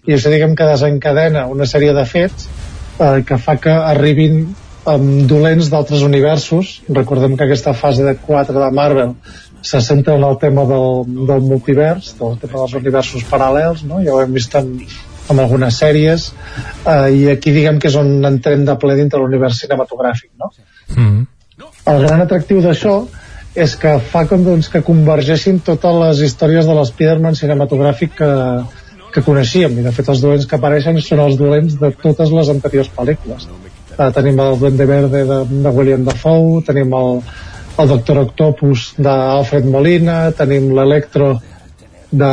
I 0.05 0.15
això 0.15 0.31
diguem 0.31 0.53
que 0.55 0.67
desencadena 0.69 1.47
una 1.51 1.67
sèrie 1.69 1.93
de 1.97 2.05
fets 2.09 2.47
eh, 2.47 3.23
que 3.27 3.37
fa 3.41 3.57
que 3.61 3.73
arribin 3.73 4.45
amb 4.85 5.25
dolents 5.29 5.71
d'altres 5.73 6.05
universos. 6.05 6.79
Recordem 6.87 7.35
que 7.35 7.47
aquesta 7.47 7.73
fase 7.73 8.05
de 8.05 8.15
4 8.21 8.61
de 8.61 8.69
Marvel 8.71 9.15
se 9.65 9.81
centra 9.81 10.15
en 10.15 10.23
el 10.23 10.37
tema 10.37 10.63
del, 10.69 11.03
del 11.27 11.41
multivers, 11.41 12.13
del 12.19 12.37
tema 12.39 12.61
dels 12.61 12.75
universos 12.77 13.25
paral·lels, 13.29 13.83
no? 13.89 13.99
ja 14.05 14.13
ho 14.13 14.21
hem 14.21 14.35
vist 14.37 14.53
en, 14.59 14.75
amb 15.27 15.41
algunes 15.41 15.79
sèries 15.81 16.27
eh, 16.85 17.09
i 17.17 17.23
aquí 17.33 17.53
diguem 17.55 17.79
que 17.81 17.89
és 17.89 17.97
on 17.97 18.11
entrem 18.29 18.65
de 18.67 18.75
ple 18.81 18.97
dintre 18.99 19.21
l'univers 19.21 19.63
cinematogràfic 19.63 20.29
no? 20.41 20.51
Mm. 20.93 21.23
el 21.91 22.03
gran 22.05 22.21
atractiu 22.21 22.61
d'això 22.61 22.99
és 23.55 23.75
que 23.79 23.95
fa 24.11 24.25
com 24.27 24.43
doncs, 24.43 24.67
que 24.71 24.83
convergeixin 24.83 25.61
totes 25.63 25.95
les 26.01 26.23
històries 26.27 26.67
de 26.67 26.75
l'Spiderman 26.75 27.37
cinematogràfic 27.39 28.17
que, 28.19 28.31
que 29.15 29.23
coneixíem. 29.23 29.79
I 29.79 29.85
de 29.85 29.93
fet 29.95 30.11
els 30.11 30.23
dolents 30.23 30.45
que 30.49 30.59
apareixen 30.59 30.99
són 31.01 31.23
els 31.23 31.39
dolents 31.39 31.79
de 31.79 31.93
totes 32.01 32.35
les 32.35 32.51
anteriors 32.51 32.91
pel·lícules. 32.97 33.47
Eh, 33.95 34.11
tenim 34.17 34.41
el 34.43 34.59
Duende 34.59 34.87
Verde 34.89 35.23
de, 35.29 35.39
de 35.47 35.71
William 35.71 36.03
Dafoe 36.03 36.61
tenim 36.67 36.91
el, 36.99 37.21
el 37.79 37.91
Doctor 37.93 38.21
Octopus 38.25 38.89
d'Alfred 38.99 39.69
Molina 39.71 40.17
tenim 40.35 40.73
l'Electro 40.75 41.31
de, 42.11 42.31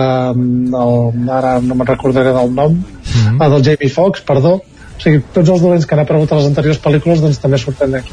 el, 0.82 0.96
ara 1.38 1.56
no 1.62 1.78
me'n 1.78 1.88
recordaré 1.94 2.34
del 2.34 2.50
nom 2.50 2.74
mm 2.74 2.82
-hmm. 2.82 3.38
ah, 3.38 3.48
del 3.48 3.62
Jamie 3.62 3.94
Foxx, 3.94 4.26
perdó. 4.26 4.58
O 4.58 5.00
sigui, 5.02 5.22
tots 5.32 5.48
els 5.48 5.62
dolents 5.62 5.86
que 5.86 5.94
han 5.94 6.02
aparegut 6.02 6.32
a 6.32 6.36
les 6.36 6.50
anteriors 6.50 6.82
pel·lícules 6.82 7.22
doncs 7.22 7.38
també 7.38 7.58
surten 7.58 7.90
d'aquí 7.90 8.10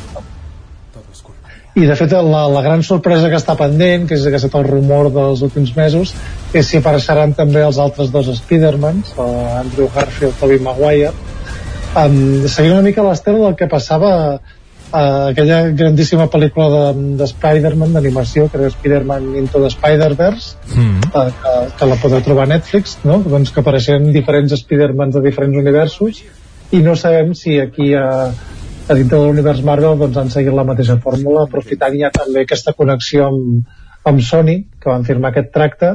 i 1.80 1.88
de 1.88 1.95
fet 1.95 2.11
la, 2.11 2.43
la 2.51 2.61
gran 2.66 2.83
sorpresa 2.83 3.30
que 3.32 3.40
està 3.40 3.56
pendent 3.59 4.06
que 4.09 4.17
és 4.17 4.25
que 4.25 4.35
ha 4.35 4.41
estat 4.41 4.58
el 4.59 4.67
rumor 4.67 5.09
dels 5.16 5.43
últims 5.45 5.72
mesos 5.77 6.14
és 6.51 6.67
si 6.67 6.80
apareixeran 6.80 7.35
també 7.38 7.64
els 7.64 7.80
altres 7.80 8.11
dos 8.11 8.30
Spidermans 8.41 9.14
Andrew 9.19 9.90
Garfield 9.95 10.35
i 10.35 10.40
Tobey 10.41 10.64
Maguire 10.66 11.14
um, 11.95 12.48
seguint 12.48 12.75
una 12.75 12.85
mica 12.85 13.06
l'estel 13.06 13.40
del 13.43 13.56
que 13.59 13.69
passava 13.72 14.11
uh, 14.35 15.30
aquella 15.30 15.61
grandíssima 15.83 16.27
pel·lícula 16.33 16.67
de, 16.74 17.08
de 17.22 17.30
Spider-Man 17.32 17.95
d'animació 17.95 18.49
que 18.49 18.59
era 18.59 18.74
Spider-Man 18.75 19.32
Into 19.43 19.64
the 19.64 19.72
Spider-Verse 19.77 20.75
mm. 20.75 21.09
uh, 21.14 21.25
que, 21.40 21.56
que 21.80 21.91
la 21.93 21.99
podeu 22.03 22.25
trobar 22.27 22.49
a 22.49 22.53
Netflix 22.58 22.99
no? 23.06 23.22
doncs 23.24 23.56
que 23.56 23.64
apareixen 23.64 24.11
diferents 24.16 24.58
Spider-Mans 24.66 25.16
de 25.16 25.25
diferents 25.30 25.64
universos 25.64 26.24
i 26.75 26.83
no 26.85 26.99
sabem 26.99 27.32
si 27.33 27.56
aquí 27.61 27.93
a, 27.98 28.09
a 28.90 28.95
dintre 28.98 29.19
de 29.19 29.26
l'univers 29.27 29.61
Marvel 29.61 30.00
doncs 30.00 30.18
han 30.18 30.32
seguit 30.34 30.56
la 30.56 30.66
mateixa 30.66 30.95
fórmula 31.03 31.43
aprofitant 31.45 31.93
ja 32.00 32.09
també 32.14 32.42
aquesta 32.42 32.74
connexió 32.77 33.27
amb, 33.30 33.68
amb 34.09 34.24
Sony 34.26 34.56
que 34.82 34.90
van 34.90 35.06
firmar 35.06 35.30
aquest 35.30 35.51
tracte 35.53 35.92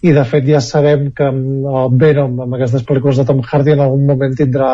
i 0.00 0.14
de 0.16 0.24
fet 0.24 0.46
ja 0.48 0.62
sabem 0.64 1.10
que 1.16 1.26
el 1.28 1.98
Venom 2.00 2.38
amb 2.46 2.56
aquestes 2.56 2.86
pel·lícules 2.88 3.20
de 3.20 3.26
Tom 3.28 3.42
Hardy 3.44 3.74
en 3.74 3.82
algun 3.84 4.06
moment 4.08 4.36
tindrà 4.38 4.70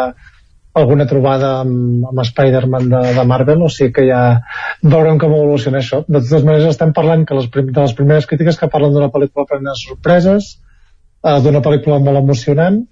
alguna 0.77 1.07
trobada 1.11 1.51
amb, 1.65 2.05
amb 2.07 2.23
Spider-Man 2.29 2.91
de, 2.93 3.01
de 3.17 3.25
Marvel, 3.27 3.65
o 3.65 3.71
sigui 3.73 3.95
que 3.97 4.05
ja 4.07 4.21
veurem 4.85 5.17
com 5.19 5.33
evoluciona 5.33 5.81
això. 5.81 6.03
De 6.05 6.21
totes 6.21 6.45
maneres 6.45 6.69
estem 6.75 6.93
parlant 6.95 7.25
que 7.27 7.39
les, 7.39 7.49
prim, 7.53 7.71
de 7.73 7.81
les 7.81 7.95
primeres 7.97 8.29
crítiques 8.29 8.61
que 8.61 8.69
parlen 8.71 8.93
d'una 8.93 9.09
pel·lícula 9.15 9.49
per 9.49 9.59
sorpreses, 9.81 10.51
eh, 11.25 11.39
d'una 11.43 11.65
pel·lícula 11.65 11.99
molt 12.05 12.21
emocionant, 12.21 12.83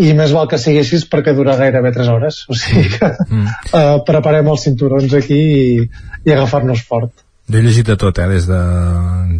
i 0.00 0.12
més 0.16 0.34
val 0.36 0.48
que 0.50 0.58
sigui 0.60 0.82
així 0.82 1.00
perquè 1.12 1.34
dura 1.36 1.58
gairebé 1.60 1.92
3 1.96 2.12
hores 2.12 2.42
o 2.48 2.56
sigui 2.58 2.88
que 2.96 3.10
mm. 3.26 3.46
eh, 3.80 3.96
preparem 4.06 4.48
els 4.52 4.66
cinturons 4.68 5.16
aquí 5.18 5.40
i, 5.40 5.88
i 6.24 6.34
agafar-nos 6.36 6.84
fort 6.88 7.14
jo 7.50 7.58
he 7.58 7.64
llegit 7.64 7.88
de 7.88 7.96
tot, 7.98 8.18
eh? 8.22 8.28
des 8.30 8.44
de 8.46 8.60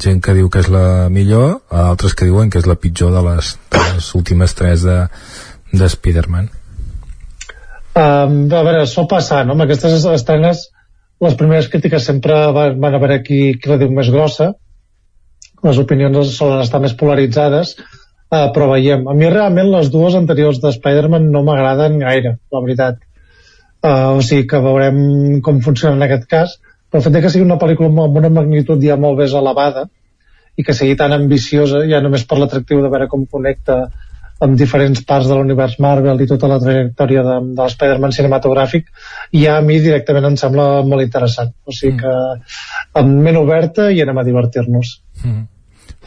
gent 0.02 0.22
que 0.24 0.34
diu 0.34 0.48
que 0.50 0.64
és 0.64 0.70
la 0.72 1.08
millor 1.12 1.60
a 1.70 1.90
altres 1.92 2.16
que 2.18 2.26
diuen 2.26 2.50
que 2.50 2.58
és 2.62 2.66
la 2.66 2.78
pitjor 2.78 3.14
de 3.14 3.22
les, 3.28 3.52
de 3.70 3.84
les 3.90 4.14
últimes 4.18 4.56
tres 4.58 4.86
de, 4.86 5.04
de 5.72 5.92
Spider-Man 5.94 6.50
Um, 7.90 8.44
a 8.54 8.62
veure, 8.62 8.84
sol 8.86 9.08
passar, 9.10 9.42
no? 9.46 9.56
Amb 9.56 9.64
aquestes 9.64 10.04
estrenes, 10.12 10.68
les 11.24 11.34
primeres 11.38 11.66
crítiques 11.72 12.04
sempre 12.06 12.36
van, 12.54 12.76
van 12.82 12.94
a 12.94 13.00
veure 13.02 13.18
qui, 13.26 13.40
qui 13.58 13.70
la 13.70 13.78
diu 13.80 13.90
més 13.94 14.10
grossa, 14.14 14.52
les 15.66 15.80
opinions 15.82 16.30
solen 16.36 16.62
estar 16.62 16.80
més 16.80 16.94
polaritzades, 17.00 17.74
uh, 18.30 18.48
però 18.54 18.70
veiem. 18.72 19.06
A 19.10 19.14
mi 19.16 19.28
realment 19.30 19.70
les 19.74 19.90
dues 19.92 20.16
anteriors 20.18 20.60
de 20.62 20.72
Spider-Man 20.76 21.30
no 21.34 21.44
m'agraden 21.46 22.00
gaire, 22.02 22.36
la 22.52 22.64
veritat. 22.64 23.00
Uh, 23.80 24.18
o 24.18 24.24
sigui 24.24 24.46
que 24.48 24.60
veurem 24.60 25.40
com 25.44 25.62
funciona 25.64 25.96
en 25.96 26.04
aquest 26.06 26.28
cas, 26.30 26.58
però 26.90 27.00
el 27.00 27.06
fet 27.06 27.22
que 27.24 27.32
sigui 27.32 27.46
una 27.46 27.58
pel·lícula 27.60 27.88
amb 27.88 28.20
una 28.20 28.32
magnitud 28.40 28.82
ja 28.84 28.98
molt 29.00 29.18
més 29.22 29.34
elevada 29.36 29.86
i 30.58 30.64
que 30.66 30.74
sigui 30.76 30.96
tan 30.98 31.14
ambiciosa, 31.16 31.84
ja 31.88 32.02
només 32.04 32.26
per 32.28 32.38
l'atractiu 32.40 32.82
de 32.82 32.90
veure 32.92 33.08
com 33.08 33.24
connecta 33.30 33.84
amb 34.44 34.56
diferents 34.56 35.02
parts 35.06 35.28
de 35.28 35.36
l'univers 35.36 35.76
Marvel 35.84 36.20
i 36.24 36.26
tota 36.28 36.48
la 36.48 36.58
trajectòria 36.60 37.22
de, 37.26 37.36
de 37.56 37.62
l'Spider-Man 37.62 38.14
cinematogràfic 38.16 38.88
i 39.36 39.46
a 39.52 39.58
mi 39.64 39.78
directament 39.84 40.30
em 40.30 40.38
sembla 40.40 40.66
molt 40.88 41.04
interessant 41.04 41.52
o 41.64 41.76
sigui 41.76 41.94
mm. 41.94 42.00
que 42.00 43.00
amb 43.02 43.20
ment 43.26 43.40
oberta 43.40 43.90
i 43.92 44.00
anem 44.04 44.20
a 44.20 44.24
divertir-nos 44.26 44.94
mm. 45.24 45.42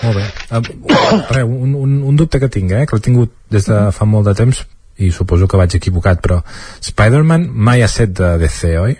Molt 0.03 0.19
bé. 0.19 0.25
Uh, 0.49 0.61
re, 1.37 1.43
un, 1.43 1.73
un, 1.75 1.97
un 2.11 2.19
dubte 2.19 2.39
que 2.41 2.51
tinc, 2.51 2.71
eh, 2.71 2.85
que 2.89 2.97
l'he 2.97 3.05
tingut 3.05 3.33
des 3.53 3.67
de 3.69 3.79
fa 3.95 4.07
molt 4.09 4.29
de 4.29 4.35
temps 4.37 4.63
i 5.03 5.09
suposo 5.11 5.47
que 5.49 5.57
vaig 5.57 5.75
equivocat, 5.79 6.21
però 6.21 6.39
Spider-Man 6.83 7.47
mai 7.49 7.81
ha 7.81 7.89
set 7.89 8.13
de 8.19 8.35
DC, 8.41 8.75
oi? 8.81 8.97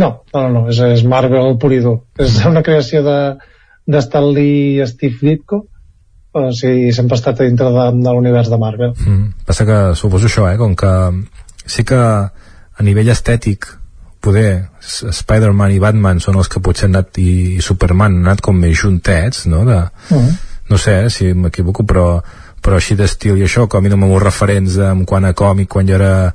No, 0.00 0.10
no, 0.34 0.46
no, 0.48 0.64
és, 0.72 0.80
és 0.96 1.04
Marvel 1.06 1.56
pur 1.60 1.72
i 1.76 1.82
dur. 1.84 2.00
És 2.18 2.40
una 2.48 2.64
creació 2.66 3.04
de, 3.06 3.18
de 3.86 4.02
Stan 4.02 4.30
Lee 4.32 4.80
i 4.80 4.88
Steve 4.88 5.20
Ditko 5.20 5.64
o 6.32 6.50
sigui, 6.54 6.92
sempre 6.94 7.16
ha 7.16 7.18
estat 7.18 7.40
dintre 7.42 7.70
de, 7.74 7.86
de 8.04 8.14
l'univers 8.14 8.50
de 8.50 8.58
Marvel. 8.58 8.94
Mm. 8.94 9.44
Passa 9.46 9.66
que 9.66 9.78
suposo 9.98 10.28
això, 10.30 10.46
eh? 10.46 10.56
Com 10.60 10.76
que 10.78 10.92
sí 11.66 11.84
que 11.86 11.98
a 11.98 12.86
nivell 12.86 13.10
estètic 13.10 13.66
poder 14.20 14.68
Spider-Man 14.80 15.74
i 15.74 15.80
Batman 15.82 16.20
són 16.20 16.38
els 16.40 16.50
que 16.52 16.62
potser 16.64 16.88
han 16.88 16.96
anat 16.96 17.18
i, 17.22 17.56
i 17.56 17.64
Superman 17.64 18.20
han 18.20 18.28
anat 18.28 18.44
com 18.44 18.58
més 18.60 18.76
juntets 18.78 19.46
no? 19.50 19.64
de, 19.68 19.80
mm. 20.10 20.30
no 20.70 20.78
sé 20.80 20.96
eh, 21.04 21.10
si 21.12 21.32
m'equivoco 21.34 21.86
però, 21.88 22.06
però 22.60 22.80
així 22.80 22.96
d'estil 22.98 23.40
i 23.40 23.46
això 23.48 23.66
com 23.68 23.80
a 23.80 23.86
mínim 23.86 24.04
amb 24.04 24.16
uns 24.16 24.26
referents 24.26 24.80
en 24.90 25.06
quant 25.08 25.28
a 25.28 25.36
còmic 25.36 25.70
quan 25.72 25.88
jo 25.88 25.96
era 25.96 26.34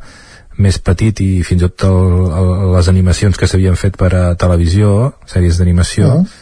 més 0.58 0.80
petit 0.80 1.20
i 1.20 1.44
fins 1.44 1.62
i 1.62 1.68
tot 1.68 1.86
el, 1.90 2.26
el, 2.40 2.50
les 2.78 2.90
animacions 2.90 3.38
que 3.38 3.48
s'havien 3.48 3.76
fet 3.80 4.00
per 4.00 4.14
a 4.16 4.26
televisió 4.40 5.14
sèries 5.30 5.62
d'animació 5.62 6.10
-huh 6.16 6.42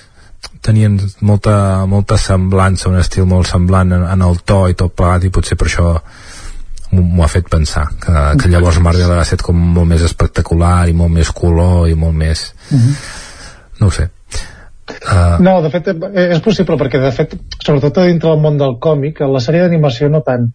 tenien 0.64 0.98
molta, 1.20 1.86
molta 1.86 2.18
semblança, 2.18 2.90
un 2.90 3.00
estil 3.00 3.28
molt 3.28 3.50
semblant 3.50 3.92
en, 3.96 4.06
en 4.08 4.24
el 4.24 4.40
to 4.48 4.64
i 4.72 4.78
tot 4.80 4.96
plegat 4.96 5.28
i 5.28 5.32
potser 5.34 5.58
per 5.60 5.68
això 5.68 5.88
m'ho 7.02 7.24
ha 7.26 7.32
fet 7.32 7.50
pensar 7.52 7.88
que, 8.02 8.16
que 8.42 8.50
llavors 8.52 8.80
Marvel 8.84 9.16
ha 9.16 9.22
estat 9.26 9.44
com 9.46 9.60
molt 9.78 9.90
més 9.90 10.04
espectacular 10.06 10.88
i 10.90 10.98
molt 10.98 11.14
més 11.14 11.32
color 11.36 11.90
i 11.90 11.96
molt 12.00 12.16
més 12.18 12.50
uh 12.72 12.78
-huh. 12.78 12.96
no 13.82 13.88
ho 13.88 13.92
sé 13.92 14.10
uh... 14.10 15.38
no, 15.40 15.62
de 15.62 15.70
fet 15.74 15.88
és 16.14 16.40
possible 16.40 16.78
perquè 16.78 17.02
de 17.02 17.12
fet, 17.12 17.36
sobretot 17.60 18.04
dintre 18.06 18.30
del 18.30 18.44
món 18.44 18.58
del 18.58 18.78
còmic 18.80 19.22
la 19.22 19.40
sèrie 19.40 19.64
d'animació 19.64 20.10
no 20.10 20.22
tant 20.22 20.52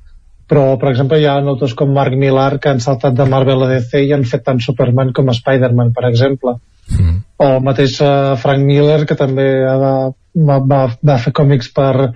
però 0.49 0.79
per 0.81 0.91
exemple 0.91 1.19
hi 1.21 1.27
ha 1.29 1.37
autors 1.41 1.75
com 1.75 1.93
Mark 1.93 2.15
Millar 2.17 2.59
que 2.59 2.71
han 2.71 2.81
saltat 2.81 3.15
de 3.15 3.27
Marvel 3.29 3.63
a 3.63 3.69
DC 3.69 4.01
i 4.07 4.13
han 4.13 4.25
fet 4.25 4.45
tant 4.47 4.61
Superman 4.65 5.13
com 5.13 5.29
Spider-Man 5.29 5.93
per 5.93 6.07
exemple 6.09 6.55
mm. 6.99 7.17
o 7.37 7.51
el 7.57 7.61
mateix 7.67 8.01
uh, 8.01 8.37
Frank 8.41 8.65
Miller 8.65 9.05
que 9.07 9.19
també 9.19 9.49
va, 9.83 9.93
va, 10.35 10.59
va, 10.73 10.81
va 11.11 11.19
fer 11.19 11.35
còmics 11.37 11.69
per, 11.77 12.13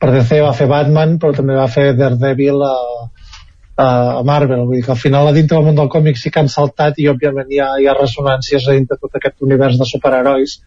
per 0.00 0.10
DC 0.14 0.40
va 0.46 0.54
fer 0.56 0.68
Batman 0.70 1.18
però 1.18 1.36
també 1.36 1.58
va 1.58 1.68
fer 1.68 1.92
Daredevil 1.98 2.64
a, 2.64 2.74
a 3.78 4.22
Marvel, 4.26 4.64
vull 4.66 4.80
dir 4.80 4.84
que 4.84 4.94
al 4.94 5.00
final 5.00 5.28
a 5.28 5.32
dintre 5.36 5.56
del 5.56 5.66
món 5.68 5.76
del 5.78 5.90
còmic 5.92 6.18
sí 6.18 6.32
que 6.34 6.40
han 6.42 6.50
saltat 6.50 6.98
i 6.98 7.08
òbviament 7.10 7.50
hi 7.52 7.60
ha, 7.62 7.68
hi 7.78 7.86
ha 7.86 7.96
ressonàncies 7.98 8.66
a 8.66 8.74
dintre 8.74 8.98
tot 8.98 9.14
aquest 9.14 9.38
univers 9.46 9.78
de 9.78 9.86
superherois 9.86 10.58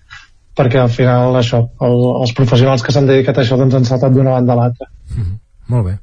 perquè 0.57 0.80
al 0.80 0.91
final 0.91 1.35
això, 1.40 1.61
el, 1.88 1.98
els 2.23 2.33
professionals 2.38 2.83
que 2.83 2.93
s'han 2.95 3.07
dedicat 3.09 3.38
a 3.38 3.45
això 3.45 3.57
doncs 3.59 3.77
han 3.77 3.88
saltat 3.88 4.15
d'una 4.15 4.35
banda 4.38 4.53
a 4.53 4.59
l'altra. 4.59 4.88
Mm 5.15 5.22
-hmm. 5.22 5.38
Molt 5.72 5.85
bé, 5.85 5.98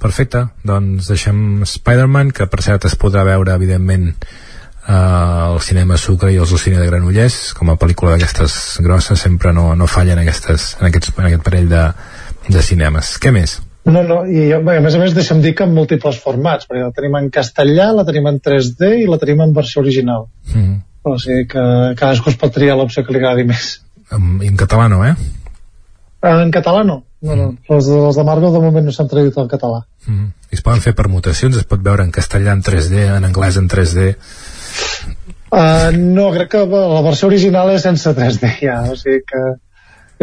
perfecte. 0.00 0.48
Doncs 0.62 1.08
deixem 1.08 1.62
Spider-Man 1.64 2.32
que 2.36 2.46
per 2.46 2.62
cert 2.62 2.84
es 2.84 2.98
podrà 2.98 3.24
veure 3.24 3.54
evidentment 3.54 4.10
eh, 4.88 4.92
al 4.92 5.60
cinema 5.60 5.96
Sucre 5.96 6.32
i 6.32 6.38
al 6.38 6.46
cine 6.46 6.78
de 6.78 6.86
Granollers 6.86 7.54
com 7.54 7.70
a 7.70 7.76
pel·lícula 7.76 8.10
d'aquestes 8.12 8.80
grosses. 8.80 9.20
Sempre 9.20 9.52
no, 9.52 9.74
no 9.74 9.86
fallen 9.86 10.18
aquestes, 10.18 10.76
en, 10.80 10.86
aquests, 10.86 11.14
en 11.18 11.24
aquest 11.24 11.42
parell 11.42 11.68
de, 11.68 11.92
de 12.48 12.62
cinemes. 12.62 13.18
Què 13.18 13.32
més? 13.32 13.60
No, 13.84 14.00
no, 14.00 14.22
i 14.24 14.46
bé, 14.64 14.78
a 14.78 14.82
més 14.84 14.94
a 14.96 15.00
més 15.00 15.12
deixa'm 15.12 15.42
dir 15.44 15.52
que 15.56 15.66
en 15.68 15.74
múltiples 15.76 16.16
formats, 16.22 16.64
perquè 16.68 16.86
la 16.86 16.94
tenim 16.96 17.18
en 17.18 17.28
castellà, 17.32 17.90
la 17.92 18.06
tenim 18.08 18.30
en 18.30 18.40
3D 18.40 18.90
i 19.02 19.08
la 19.10 19.18
tenim 19.20 19.42
en 19.44 19.52
versió 19.56 19.82
original. 19.82 20.28
Mm. 20.54 20.78
O 21.04 21.18
sigui 21.20 21.44
que 21.50 21.64
cadascú 21.98 22.32
es 22.32 22.38
pot 22.40 22.54
triar 22.54 22.78
l'opció 22.80 23.04
que 23.04 23.12
li 23.12 23.20
agradi 23.20 23.44
més. 23.50 23.74
En, 24.14 24.38
en 24.46 24.56
català 24.60 24.88
no, 24.88 25.02
eh? 25.04 25.12
En 26.24 26.54
català 26.54 26.80
no. 26.88 27.02
No, 27.24 27.36
no. 27.36 27.50
Els, 27.72 27.88
els 27.88 28.16
de 28.16 28.24
Marvel 28.24 28.52
de 28.52 28.62
moment 28.62 28.88
no 28.88 28.92
s'han 28.92 29.08
traduït 29.08 29.36
al 29.40 29.50
català. 29.52 29.82
Mm. 30.08 30.30
I 30.48 30.56
es 30.56 30.64
poden 30.64 30.80
fer 30.84 30.94
permutacions? 30.96 31.60
Es 31.60 31.68
pot 31.68 31.84
veure 31.84 32.04
en 32.04 32.12
castellà 32.12 32.56
en 32.56 32.64
3D, 32.64 33.04
en 33.18 33.28
anglès 33.28 33.60
en 33.60 33.68
3D? 33.72 34.14
Uh, 35.54 35.92
no, 35.94 36.30
crec 36.34 36.50
que 36.56 36.64
la 36.72 37.04
versió 37.04 37.28
original 37.28 37.68
és 37.74 37.84
sense 37.84 38.10
3D 38.16 38.56
ja, 38.64 38.80
o 38.90 38.96
sigui 38.98 39.20
que 39.28 39.42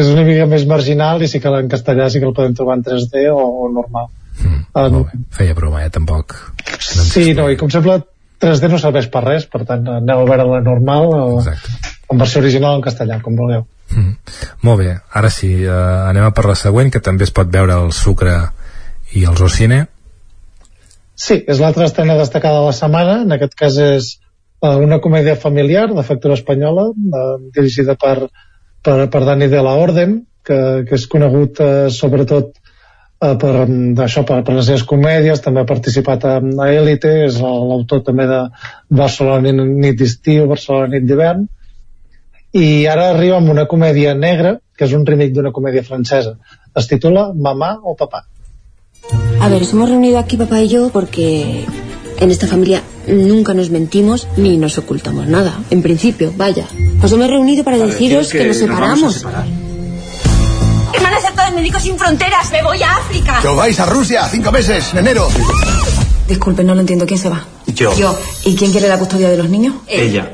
és 0.01 0.09
una 0.11 0.25
mica 0.27 0.47
més 0.49 0.65
marginal 0.69 1.21
i 1.21 1.29
sí 1.31 1.41
que 1.41 1.51
en 1.57 1.69
castellà 1.71 2.09
sí 2.09 2.21
que 2.21 2.27
el 2.29 2.35
podem 2.37 2.55
trobar 2.57 2.79
en 2.79 2.85
3D 2.87 3.27
o, 3.33 3.41
o 3.65 3.69
normal. 3.73 4.09
Mm, 4.41 4.63
um, 4.79 5.27
feia 5.35 5.53
broma, 5.57 5.83
eh, 5.85 5.91
tampoc. 5.93 6.35
No 6.97 7.05
sí, 7.05 7.31
no, 7.37 7.49
i 7.51 7.59
com 7.59 7.69
sempre 7.73 7.99
3D 8.41 8.71
no 8.71 8.79
serveix 8.81 9.09
per 9.13 9.23
res, 9.25 9.45
per 9.49 9.65
tant 9.69 9.85
aneu 9.99 10.23
a 10.23 10.29
veure 10.29 10.47
la 10.49 10.61
normal 10.65 11.11
o 11.11 11.21
Exacte. 11.41 11.93
en 12.09 12.21
versió 12.23 12.41
original 12.41 12.79
en 12.79 12.85
castellà, 12.85 13.19
com 13.21 13.37
vulgueu 13.37 13.67
mm. 13.91 14.33
molt 14.67 14.81
bé, 14.81 14.95
ara 15.13 15.29
sí 15.33 15.51
uh, 15.65 16.07
anem 16.09 16.25
a 16.25 16.33
per 16.35 16.47
la 16.49 16.57
següent, 16.57 16.91
que 16.93 17.03
també 17.03 17.27
es 17.27 17.33
pot 17.35 17.51
veure 17.53 17.77
el 17.83 17.91
Sucre 17.95 18.37
i 19.17 19.25
el 19.27 19.35
Rocine. 19.35 19.83
Sí, 21.19 21.37
és 21.43 21.59
l'altra 21.61 21.85
estrena 21.89 22.17
destacada 22.17 22.61
de 22.61 22.69
la 22.71 22.77
setmana, 22.77 23.17
en 23.25 23.35
aquest 23.35 23.57
cas 23.59 23.77
és 23.83 24.13
uh, 24.63 24.77
una 24.81 25.01
comèdia 25.03 25.35
familiar 25.39 25.89
de 25.91 26.05
factura 26.07 26.37
espanyola, 26.39 26.87
uh, 26.89 27.35
dirigida 27.53 27.97
per 27.99 28.15
per, 28.83 28.97
per 29.13 29.21
Dani 29.27 29.47
de 29.51 29.61
la 29.63 29.75
Orden, 29.79 30.19
que, 30.45 30.59
que 30.87 30.97
és 30.97 31.07
conegut 31.09 31.61
eh, 31.61 31.87
sobretot 31.93 32.51
eh, 32.55 33.35
per, 33.41 33.53
això, 34.05 34.25
per, 34.27 34.41
per 34.47 34.57
les 34.57 34.67
seves 34.69 34.85
comèdies, 34.89 35.43
també 35.45 35.63
ha 35.63 35.69
participat 35.69 36.25
a, 36.25 36.35
a 36.41 36.69
Elite, 36.73 37.13
és 37.27 37.39
l'autor 37.41 38.03
també 38.07 38.27
de 38.29 38.41
Barcelona 39.01 39.53
nit 39.53 39.99
d'estiu, 39.99 40.47
Barcelona 40.51 40.95
nit 40.95 41.07
d'hivern, 41.09 41.47
i 42.57 42.85
ara 42.91 43.11
arriba 43.13 43.37
amb 43.39 43.53
una 43.53 43.67
comèdia 43.69 44.15
negra, 44.17 44.57
que 44.75 44.87
és 44.87 44.97
un 44.97 45.05
remake 45.07 45.35
d'una 45.37 45.53
comèdia 45.55 45.85
francesa. 45.87 46.35
Es 46.75 46.89
titula 46.89 47.29
Mamà 47.35 47.77
o 47.83 47.95
Papà. 47.99 48.25
A 49.41 49.47
ver, 49.49 49.59
nos 49.59 49.73
hemos 49.73 49.89
reunido 49.89 50.19
aquí 50.19 50.37
papá 50.37 50.61
y 50.61 50.67
yo 50.67 50.89
porque 50.89 51.65
En 52.21 52.29
esta 52.29 52.45
familia 52.45 52.83
nunca 53.07 53.55
nos 53.55 53.71
mentimos 53.71 54.27
ni 54.37 54.55
nos 54.55 54.77
ocultamos 54.77 55.25
nada. 55.25 55.59
En 55.71 55.81
principio, 55.81 56.31
vaya. 56.37 56.67
Nos 57.01 57.11
hemos 57.11 57.27
reunido 57.27 57.63
para 57.63 57.77
vale, 57.77 57.91
deciros 57.91 58.29
que, 58.29 58.37
que, 58.37 58.47
nos 58.47 58.57
separamos. 58.57 59.23
Nos 59.23 59.25
Hermana 60.93 61.19
secta 61.19 61.49
de 61.49 61.55
Médicos 61.55 61.81
Sin 61.81 61.97
Fronteras, 61.97 62.51
me 62.51 62.61
voy 62.61 62.83
a 62.83 62.95
África. 62.95 63.39
Que 63.41 63.47
os 63.47 63.55
vais 63.55 63.79
a 63.79 63.87
Rusia, 63.87 64.29
cinco 64.29 64.51
meses, 64.51 64.93
en 64.93 64.99
enero. 64.99 65.29
Disculpe, 66.27 66.63
no 66.63 66.75
lo 66.75 66.81
entiendo. 66.81 67.07
¿Quién 67.07 67.19
se 67.19 67.27
va? 67.27 67.43
Yo. 67.65 67.97
Yo. 67.97 68.15
¿Y 68.45 68.55
quién 68.55 68.71
quiere 68.71 68.87
la 68.87 68.99
custodia 68.99 69.27
de 69.27 69.37
los 69.37 69.49
niños? 69.49 69.73
Ella. 69.87 70.31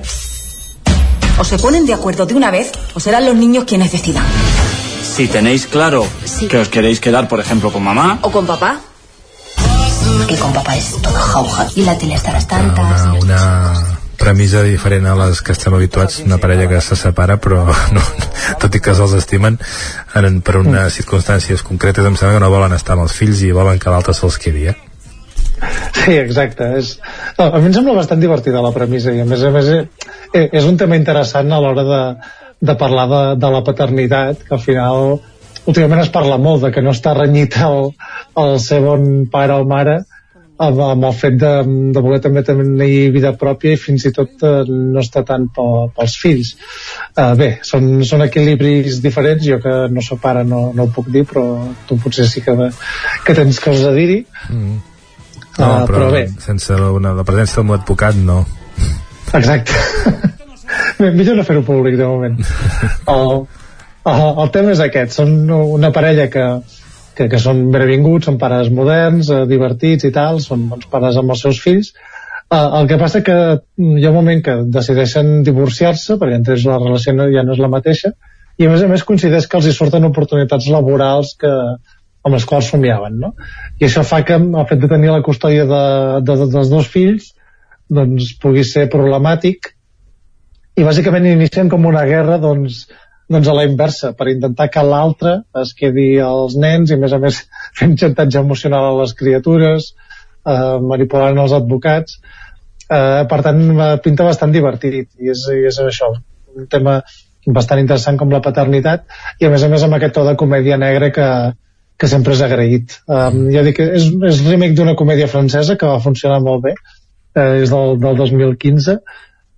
O 1.39 1.45
se 1.45 1.57
ponen 1.57 1.85
de 1.85 1.93
acuerdo 1.93 2.25
de 2.25 2.33
una 2.33 2.51
vez 2.51 2.69
o 2.95 2.99
serán 2.99 3.25
los 3.25 3.35
niños 3.35 3.63
quienes 3.63 3.93
decidan. 3.93 4.25
Si 5.15 5.29
tenéis 5.29 5.67
claro 5.67 6.05
sí. 6.25 6.49
que 6.49 6.57
os 6.57 6.67
queréis 6.67 6.99
quedar, 6.99 7.29
por 7.29 7.39
ejemplo, 7.39 7.71
con 7.71 7.81
mamá. 7.81 8.19
O 8.23 8.29
con 8.29 8.45
papá 8.45 8.81
que 10.27 10.37
con 10.39 10.53
papá 10.55 10.75
és 10.77 10.89
tota 11.03 11.23
jauja 11.33 11.67
i 11.75 11.85
la 11.87 11.95
tele 11.99 12.17
està 12.17 12.33
a 12.33 12.37
les 12.37 12.47
tantes 12.49 13.05
una, 13.21 13.21
una 13.21 13.97
premissa 14.17 14.63
diferent 14.65 15.05
a 15.07 15.15
les 15.19 15.41
que 15.45 15.53
estem 15.55 15.75
habituats 15.77 16.19
una 16.25 16.39
parella 16.41 16.67
que 16.71 16.81
se 16.81 16.97
separa 16.99 17.37
però 17.43 17.63
no, 17.95 18.03
tot 18.61 18.75
i 18.75 18.81
que 18.83 18.95
se'ls 18.97 19.15
estimen 19.19 19.59
en, 20.19 20.41
per 20.41 20.59
unes 20.63 20.99
circumstàncies 20.99 21.63
concretes 21.67 22.05
em 22.05 22.17
sembla 22.19 22.37
que 22.37 22.43
no 22.45 22.51
volen 22.53 22.75
estar 22.75 22.97
amb 22.97 23.07
els 23.07 23.15
fills 23.15 23.45
i 23.45 23.53
volen 23.55 23.79
que 23.79 23.93
l'altre 23.93 24.15
se'ls 24.17 24.39
quedi 24.41 24.69
eh? 24.73 24.77
Sí, 25.93 26.13
exacte. 26.17 26.67
És... 26.77 26.97
A 27.41 27.57
mi 27.57 27.69
em 27.69 27.73
sembla 27.73 27.95
bastant 27.97 28.21
divertida 28.21 28.61
la 28.61 28.73
premissa 28.75 29.13
i 29.13 29.23
a 29.23 29.25
més 29.25 29.41
a 29.41 29.49
més 29.53 29.71
eh, 29.73 30.43
és 30.45 30.67
un 30.67 30.77
tema 30.77 30.99
interessant 30.99 31.49
a 31.51 31.61
l'hora 31.63 31.85
de, 31.87 32.01
de 32.69 32.75
parlar 32.77 33.07
de, 33.09 33.23
de 33.41 33.51
la 33.55 33.63
paternitat, 33.65 34.43
que 34.45 34.55
al 34.57 34.61
final 34.61 35.17
últimament 35.67 36.03
es 36.03 36.13
parla 36.13 36.37
molt 36.41 36.63
de 36.65 36.71
que 36.75 36.83
no 36.83 36.93
està 36.95 37.13
renyit 37.17 37.57
el, 37.63 37.91
el 38.39 38.59
segon 38.63 39.27
pare 39.31 39.57
o 39.59 39.65
mare 39.67 39.97
amb, 40.57 40.79
amb 40.81 41.05
el 41.09 41.13
fet 41.13 41.37
de, 41.39 41.51
de 41.93 42.03
voler 42.03 42.19
també 42.23 42.43
tenir 42.45 43.09
vida 43.13 43.33
pròpia 43.39 43.75
i 43.75 43.81
fins 43.81 44.07
i 44.09 44.13
tot 44.15 44.45
eh, 44.47 44.53
no 44.67 45.01
està 45.03 45.23
tant 45.27 45.47
pel, 45.53 45.89
pels 45.95 46.17
fills. 46.21 46.53
Uh, 47.13 47.33
bé, 47.39 47.49
són, 47.67 47.89
són 48.07 48.25
equilibris 48.25 49.01
diferents 49.03 49.43
jo 49.45 49.59
que 49.63 49.75
no 49.93 50.03
sóc 50.05 50.21
pare 50.23 50.43
no, 50.47 50.67
no 50.75 50.87
ho 50.87 50.93
puc 50.93 51.11
dir 51.13 51.25
però 51.29 51.45
tu 51.89 51.99
potser 52.01 52.27
sí 52.29 52.43
que, 52.45 52.55
que 53.25 53.37
tens 53.37 53.61
coses 53.63 53.85
a 53.89 53.93
dir-hi. 53.97 54.23
Mm. 54.53 54.79
no, 55.59 55.67
uh, 55.67 55.85
però, 55.85 55.85
però 55.93 56.09
bé. 56.15 56.25
sense 56.43 56.79
una, 57.01 57.13
la 57.17 57.27
presència 57.27 57.61
del 57.61 57.69
meu 57.69 57.79
advocat 57.79 58.17
no. 58.17 58.43
Exacte. 59.33 59.75
Bé, 60.97 61.11
millor 61.13 61.37
no 61.37 61.43
fer-ho 61.45 61.61
públic 61.63 61.95
de 61.99 62.07
moment. 62.09 62.39
el, 63.13 63.33
el, 64.11 64.27
el 64.43 64.51
tema 64.55 64.73
és 64.73 64.83
aquest 64.83 65.17
són 65.19 65.39
una 65.51 65.93
parella 65.95 66.27
que 66.31 66.47
que, 67.17 67.25
que 67.31 67.39
són 67.41 67.67
benvinguts, 67.73 68.27
són 68.29 68.37
pares 68.41 68.69
moderns, 68.73 69.31
eh, 69.33 69.43
divertits 69.49 70.07
i 70.07 70.13
tal, 70.13 70.41
són 70.43 70.67
bons 70.71 70.87
pares 70.91 71.17
amb 71.17 71.33
els 71.33 71.43
seus 71.45 71.59
fills. 71.63 71.91
Eh, 72.53 72.57
el 72.79 72.89
que 72.89 72.99
passa 73.01 73.23
que 73.25 73.37
hi 73.37 74.05
ha 74.05 74.11
un 74.13 74.19
moment 74.19 74.43
que 74.45 74.57
decideixen 74.77 75.41
divorciar-se, 75.47 76.19
perquè 76.21 76.37
entre 76.37 76.55
ells 76.55 76.67
la 76.69 76.79
relació 76.83 77.15
no, 77.17 77.29
ja 77.33 77.43
no 77.45 77.55
és 77.57 77.63
la 77.63 77.71
mateixa, 77.73 78.13
i 78.57 78.65
a 78.65 78.73
més 78.73 78.83
a 78.83 78.89
més 78.89 79.05
coincideix 79.05 79.47
que 79.49 79.59
els 79.59 79.69
hi 79.69 79.73
surten 79.75 80.05
oportunitats 80.07 80.69
laborals 80.73 81.33
que, 81.41 81.53
amb 82.27 82.35
les 82.35 82.45
quals 82.49 82.69
somiaven, 82.73 83.17
no? 83.23 83.33
I 83.79 83.87
això 83.87 84.03
fa 84.05 84.23
que 84.27 84.37
el 84.37 84.69
fet 84.69 84.81
de 84.83 84.91
tenir 84.91 85.11
la 85.13 85.23
custòdia 85.25 85.65
de, 85.69 85.81
de, 86.21 86.37
de, 86.43 86.47
dels 86.53 86.71
dos 86.73 86.89
fills 86.93 87.33
doncs 87.87 88.33
pugui 88.41 88.65
ser 88.67 88.87
problemàtic 88.91 89.69
i 90.77 90.83
bàsicament 90.83 91.25
inicien 91.29 91.69
com 91.71 91.85
una 91.87 92.03
guerra 92.09 92.35
doncs, 92.41 92.81
doncs 93.31 93.47
a 93.47 93.55
la 93.55 93.65
inversa, 93.67 94.13
per 94.15 94.29
intentar 94.31 94.69
que 94.71 94.83
l'altre 94.83 95.41
es 95.61 95.73
quedi 95.77 96.07
als 96.23 96.55
nens 96.59 96.91
i 96.91 96.95
a 96.95 97.01
més 97.01 97.13
a 97.13 97.19
més 97.23 97.41
fent 97.79 97.97
xantatge 97.99 98.39
emocional 98.39 98.89
a 98.89 98.97
les 99.01 99.13
criatures, 99.17 99.91
eh, 100.47 100.77
manipulant 100.93 101.43
els 101.43 101.55
advocats. 101.57 102.19
Eh, 102.87 103.23
per 103.27 103.41
tant, 103.43 103.63
pinta 104.03 104.27
bastant 104.27 104.53
divertit 104.55 105.09
i 105.19 105.33
és, 105.33 105.43
i 105.51 105.65
és 105.67 105.79
això, 105.83 106.13
un 106.55 106.67
tema 106.71 107.01
bastant 107.47 107.79
interessant 107.79 108.17
com 108.19 108.31
la 108.31 108.43
paternitat 108.43 109.05
i 109.39 109.47
a 109.47 109.51
més 109.51 109.63
a 109.63 109.69
més 109.71 109.83
amb 109.83 109.95
aquest 109.95 110.15
to 110.17 110.23
de 110.27 110.35
comèdia 110.39 110.77
negra 110.79 111.11
que, 111.15 111.27
que 111.99 112.09
sempre 112.11 112.35
és 112.35 112.43
agraït. 112.43 112.97
Um, 113.07 113.45
ja 113.53 113.63
dic 113.63 113.79
és, 113.83 114.07
és 114.29 114.41
remake 114.47 114.75
d'una 114.75 114.95
comèdia 114.99 115.29
francesa 115.31 115.77
que 115.79 115.87
va 115.87 116.03
funcionar 116.03 116.39
molt 116.43 116.65
bé, 116.67 116.75
eh, 117.35 117.63
és 117.63 117.71
del, 117.71 117.95
del 118.03 118.19
2015 118.23 118.99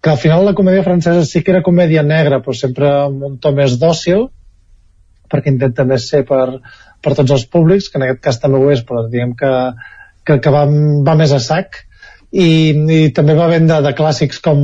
que 0.01 0.11
al 0.11 0.19
final 0.21 0.45
la 0.47 0.55
comèdia 0.55 0.83
francesa 0.85 1.25
sí 1.27 1.43
que 1.43 1.51
era 1.51 1.65
comèdia 1.65 2.03
negra 2.03 2.39
però 2.43 2.55
sempre 2.55 2.91
amb 3.05 3.23
un 3.27 3.39
to 3.43 3.51
més 3.55 3.77
dòcil 3.81 4.29
perquè 5.29 5.51
intenta 5.53 5.85
més 5.85 6.07
ser 6.09 6.23
per, 6.27 6.59
per 7.03 7.15
tots 7.15 7.35
els 7.35 7.45
públics, 7.45 7.89
que 7.89 7.99
en 7.99 8.07
aquest 8.07 8.23
cas 8.25 8.41
també 8.41 8.59
ho 8.59 8.71
és, 8.73 8.81
però 8.85 9.05
diguem 9.07 9.35
que, 9.37 9.53
que, 10.25 10.39
que 10.43 10.53
va, 10.53 10.65
va 11.05 11.15
més 11.19 11.33
a 11.35 11.39
sac, 11.43 11.83
i, 12.29 12.49
i 12.73 12.99
també 13.15 13.35
va 13.37 13.49
vendre 13.49 13.79
de 13.85 13.95
clàssics 13.97 14.41
com, 14.45 14.59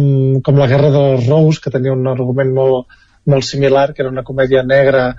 com 0.45 0.61
La 0.61 0.69
guerra 0.71 0.91
dels 0.93 1.25
Rous, 1.29 1.61
que 1.61 1.73
tenia 1.73 1.95
un 1.95 2.05
argument 2.09 2.53
molt, 2.57 2.97
molt 3.29 3.47
similar, 3.47 3.91
que 3.93 4.03
era 4.03 4.13
una 4.13 4.25
comèdia 4.25 4.63
negra 4.65 5.11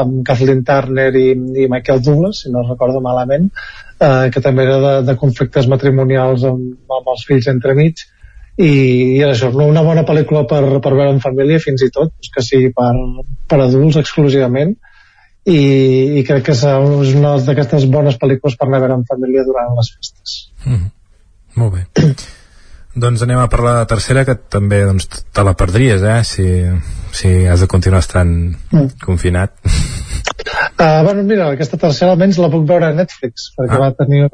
amb 0.00 0.24
Kathleen 0.26 0.64
Turner 0.66 1.10
i, 1.16 1.28
i 1.32 1.68
Michael 1.70 2.02
Douglas, 2.04 2.42
si 2.42 2.52
no 2.52 2.64
recordo 2.66 3.00
malament, 3.04 3.50
eh, 4.00 4.26
que 4.34 4.42
també 4.44 4.66
era 4.66 4.80
de, 4.82 4.94
de 5.06 5.16
conflictes 5.20 5.68
matrimonials 5.70 6.44
amb, 6.50 6.74
amb 6.98 7.12
els 7.14 7.24
fills 7.28 7.48
entremig, 7.52 8.04
i, 8.54 8.70
i 9.18 9.22
això, 9.26 9.50
una 9.64 9.82
bona 9.82 10.04
pel·lícula 10.06 10.44
per, 10.50 10.62
per 10.82 10.92
veure 10.94 11.10
en 11.14 11.22
família 11.22 11.62
fins 11.62 11.82
i 11.82 11.90
tot, 11.94 12.12
que 12.34 12.44
sigui 12.44 12.70
per, 12.76 12.92
per 13.50 13.58
adults 13.64 13.98
exclusivament 13.98 14.76
i, 15.44 15.58
i 16.20 16.22
crec 16.24 16.46
que 16.46 16.54
és 16.54 17.16
una 17.18 17.34
d'aquestes 17.42 17.88
bones 17.92 18.16
pel·lícules 18.20 18.56
per 18.56 18.68
anar 18.68 18.80
a 18.80 18.84
veure 18.86 19.00
en 19.00 19.04
família 19.10 19.44
durant 19.46 19.74
les 19.76 19.90
festes 19.96 20.38
mm. 20.64 20.86
Molt 21.60 21.76
bé 21.76 21.84
doncs 23.04 23.24
anem 23.26 23.42
a 23.42 23.48
per 23.50 23.60
la 23.64 23.74
tercera 23.90 24.22
que 24.26 24.36
també 24.38 24.84
doncs, 24.86 25.08
te 25.34 25.42
la 25.42 25.56
perdries 25.58 26.04
eh? 26.06 26.20
si, 26.22 26.46
si 27.12 27.34
has 27.50 27.64
de 27.64 27.68
continuar 27.70 28.04
estant 28.04 28.32
mm. 28.54 28.86
confinat 29.02 29.58
uh, 29.66 31.02
bueno 31.06 31.26
mira, 31.26 31.50
aquesta 31.50 31.80
tercera 31.80 32.14
almenys 32.14 32.38
la 32.38 32.52
puc 32.54 32.66
veure 32.70 32.92
a 32.92 32.96
Netflix 32.96 33.50
perquè 33.58 33.80
ah. 33.80 33.88
va 33.88 33.92
tenir 33.98 34.28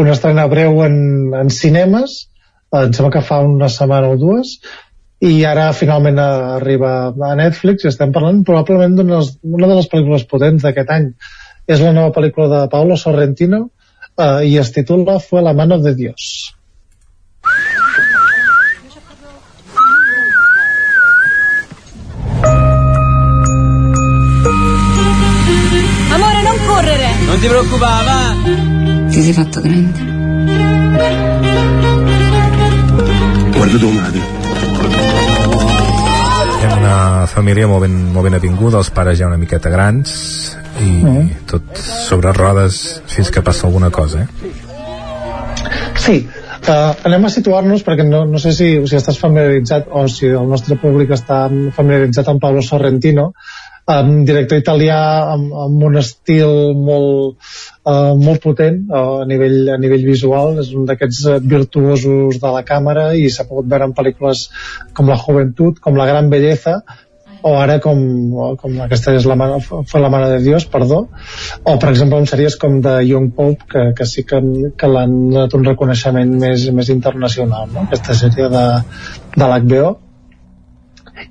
una 0.00 0.16
estrena 0.16 0.48
breu 0.48 0.80
en, 0.86 0.96
en 1.36 1.52
cinemes 1.52 2.29
em 2.78 2.92
sembla 2.94 3.10
que 3.16 3.24
fa 3.26 3.40
una 3.42 3.68
setmana 3.72 4.12
o 4.14 4.18
dues 4.18 4.60
i 5.20 5.44
ara 5.44 5.72
finalment 5.76 6.18
arriba 6.22 7.10
a 7.10 7.34
Netflix 7.36 7.84
i 7.84 7.88
estem 7.90 8.12
parlant 8.14 8.44
probablement 8.46 8.94
d'una 8.96 9.66
de 9.66 9.74
les 9.74 9.90
pel·lícules 9.90 10.24
potents 10.30 10.62
d'aquest 10.64 10.90
any 10.94 11.10
és 11.66 11.82
la 11.82 11.92
nova 11.96 12.14
pel·lícula 12.14 12.48
de 12.52 12.60
Paolo 12.72 12.96
Sorrentino 12.96 13.68
eh, 14.16 14.46
i 14.48 14.56
es 14.58 14.72
titula 14.72 15.18
Fue 15.20 15.42
la 15.42 15.52
mano 15.52 15.78
de 15.78 15.94
Dios 15.94 16.54
Amore, 26.14 26.42
non 26.42 26.56
correre! 26.66 27.08
Non 27.26 27.38
ti 27.40 27.46
preoccupare, 27.46 28.04
va! 28.04 28.34
Ti 29.10 29.22
sei 29.22 29.32
fatto 29.32 29.60
grande. 29.60 31.88
Guarda 33.60 33.76
tua 33.76 33.92
madre. 33.92 34.20
Hi 36.56 36.64
ha 36.64 36.76
una 36.78 37.26
família 37.28 37.66
molt 37.68 37.84
ben, 37.84 37.96
molt 38.14 38.24
ben 38.24 38.36
avinguda, 38.38 38.78
els 38.80 38.88
pares 38.96 39.18
ja 39.20 39.26
una 39.28 39.36
miqueta 39.36 39.68
grans 39.68 40.14
i 40.80 40.88
mm. 40.88 41.26
tot 41.50 41.82
sobre 41.84 42.32
rodes 42.32 42.78
fins 43.12 43.28
que 43.28 43.42
passa 43.44 43.66
alguna 43.68 43.90
cosa, 43.92 44.24
eh? 44.24 44.54
Sí, 46.00 46.16
uh, 46.24 46.94
anem 47.04 47.28
a 47.28 47.32
situar-nos 47.34 47.84
perquè 47.84 48.08
no, 48.08 48.22
no 48.24 48.40
sé 48.40 48.54
si, 48.56 48.70
si 48.88 48.96
estàs 48.96 49.20
familiaritzat 49.20 49.92
o 49.92 50.06
si 50.08 50.32
el 50.32 50.48
nostre 50.48 50.80
públic 50.80 51.12
està 51.12 51.42
familiaritzat 51.76 52.32
amb 52.32 52.40
Pablo 52.40 52.64
Sorrentino 52.64 53.34
um, 53.90 54.12
director 54.28 54.60
italià 54.60 55.00
amb, 55.34 55.50
amb 55.66 55.84
un 55.90 55.98
estil 56.00 56.54
molt, 56.78 57.36
uh, 57.84 58.14
molt 58.20 58.42
potent 58.44 58.80
uh, 58.88 59.20
a, 59.20 59.28
nivell, 59.28 59.60
a 59.74 59.78
nivell 59.82 60.06
visual. 60.06 60.58
És 60.62 60.72
un 60.76 60.88
d'aquests 60.88 61.44
virtuosos 61.44 62.40
de 62.42 62.56
la 62.56 62.64
càmera 62.66 63.10
i 63.18 63.28
s'ha 63.30 63.48
pogut 63.50 63.70
veure 63.70 63.90
en 63.90 63.94
pel·lícules 63.96 64.48
com 64.96 65.10
La 65.10 65.20
Juventud, 65.20 65.78
com 65.82 65.98
La 65.98 66.08
Gran 66.10 66.32
Belleza 66.32 66.80
o 67.42 67.54
ara 67.56 67.78
com, 67.80 68.00
com 68.60 68.74
aquesta 68.84 69.14
és 69.16 69.24
la 69.28 69.36
mare, 69.38 69.60
fue 69.64 70.00
la 70.02 70.10
mare 70.12 70.28
de 70.34 70.40
Dios, 70.44 70.66
perdó. 70.68 71.00
O 71.64 71.76
per 71.80 71.90
exemple 71.92 72.18
en 72.20 72.28
sèries 72.28 72.56
com 72.60 72.80
de 72.84 72.98
Young 73.08 73.30
Pope 73.36 73.68
que, 73.70 73.84
que 73.96 74.06
sí 74.08 74.26
que, 74.28 74.42
que 74.76 74.90
l'han 74.90 75.16
donat 75.32 75.56
un 75.56 75.64
reconeixement 75.70 76.36
més, 76.42 76.68
més 76.76 76.92
internacional 76.92 77.70
no? 77.72 77.86
aquesta 77.88 78.16
sèrie 78.24 78.50
de, 78.52 78.66
de 79.36 79.46
l'HBO 79.46 79.96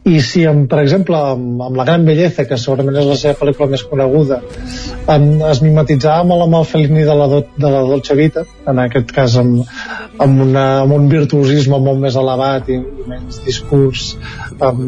i 0.09 0.19
si, 0.25 0.43
amb, 0.49 0.65
per 0.71 0.81
exemple, 0.83 1.17
amb, 1.33 1.61
amb 1.67 1.79
La 1.79 1.85
gran 1.87 2.05
bellesa, 2.07 2.45
que 2.49 2.57
segurament 2.57 2.97
és 3.01 3.07
la 3.09 3.17
seva 3.19 3.37
pel·lícula 3.39 3.69
més 3.73 3.83
coneguda, 3.87 4.39
amb, 5.13 5.43
es 5.49 5.61
mimetitzava 5.65 6.25
molt 6.29 6.47
amb 6.47 6.59
el 6.59 6.67
Fellini 6.69 7.05
de 7.07 7.17
la, 7.21 7.27
do, 7.31 7.41
de 7.57 7.73
la 7.73 7.83
Dolce 7.89 8.17
Vita, 8.19 8.45
en 8.69 8.81
aquest 8.85 9.13
cas 9.15 9.37
amb, 9.41 9.61
amb, 10.17 10.45
una, 10.47 10.65
amb 10.85 10.95
un 10.97 11.09
virtuosisme 11.11 11.81
molt 11.83 12.01
més 12.05 12.17
elevat 12.19 12.71
i 12.73 12.79
menys 13.09 13.41
discurs 13.45 14.13
um, 14.59 14.81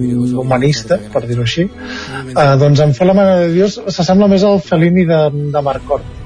humanista, 0.44 1.00
per 1.14 1.26
dir-ho 1.28 1.46
així, 1.48 1.68
eh, 1.68 2.50
doncs 2.62 2.86
en 2.86 2.98
Fer 2.98 3.08
la 3.10 3.18
mare 3.18 3.38
de 3.46 3.54
Dios 3.56 3.80
s'assembla 3.88 4.30
més 4.32 4.44
al 4.48 4.60
Fellini 4.66 5.08
de, 5.10 5.22
de 5.54 5.64
Marcort 5.66 6.21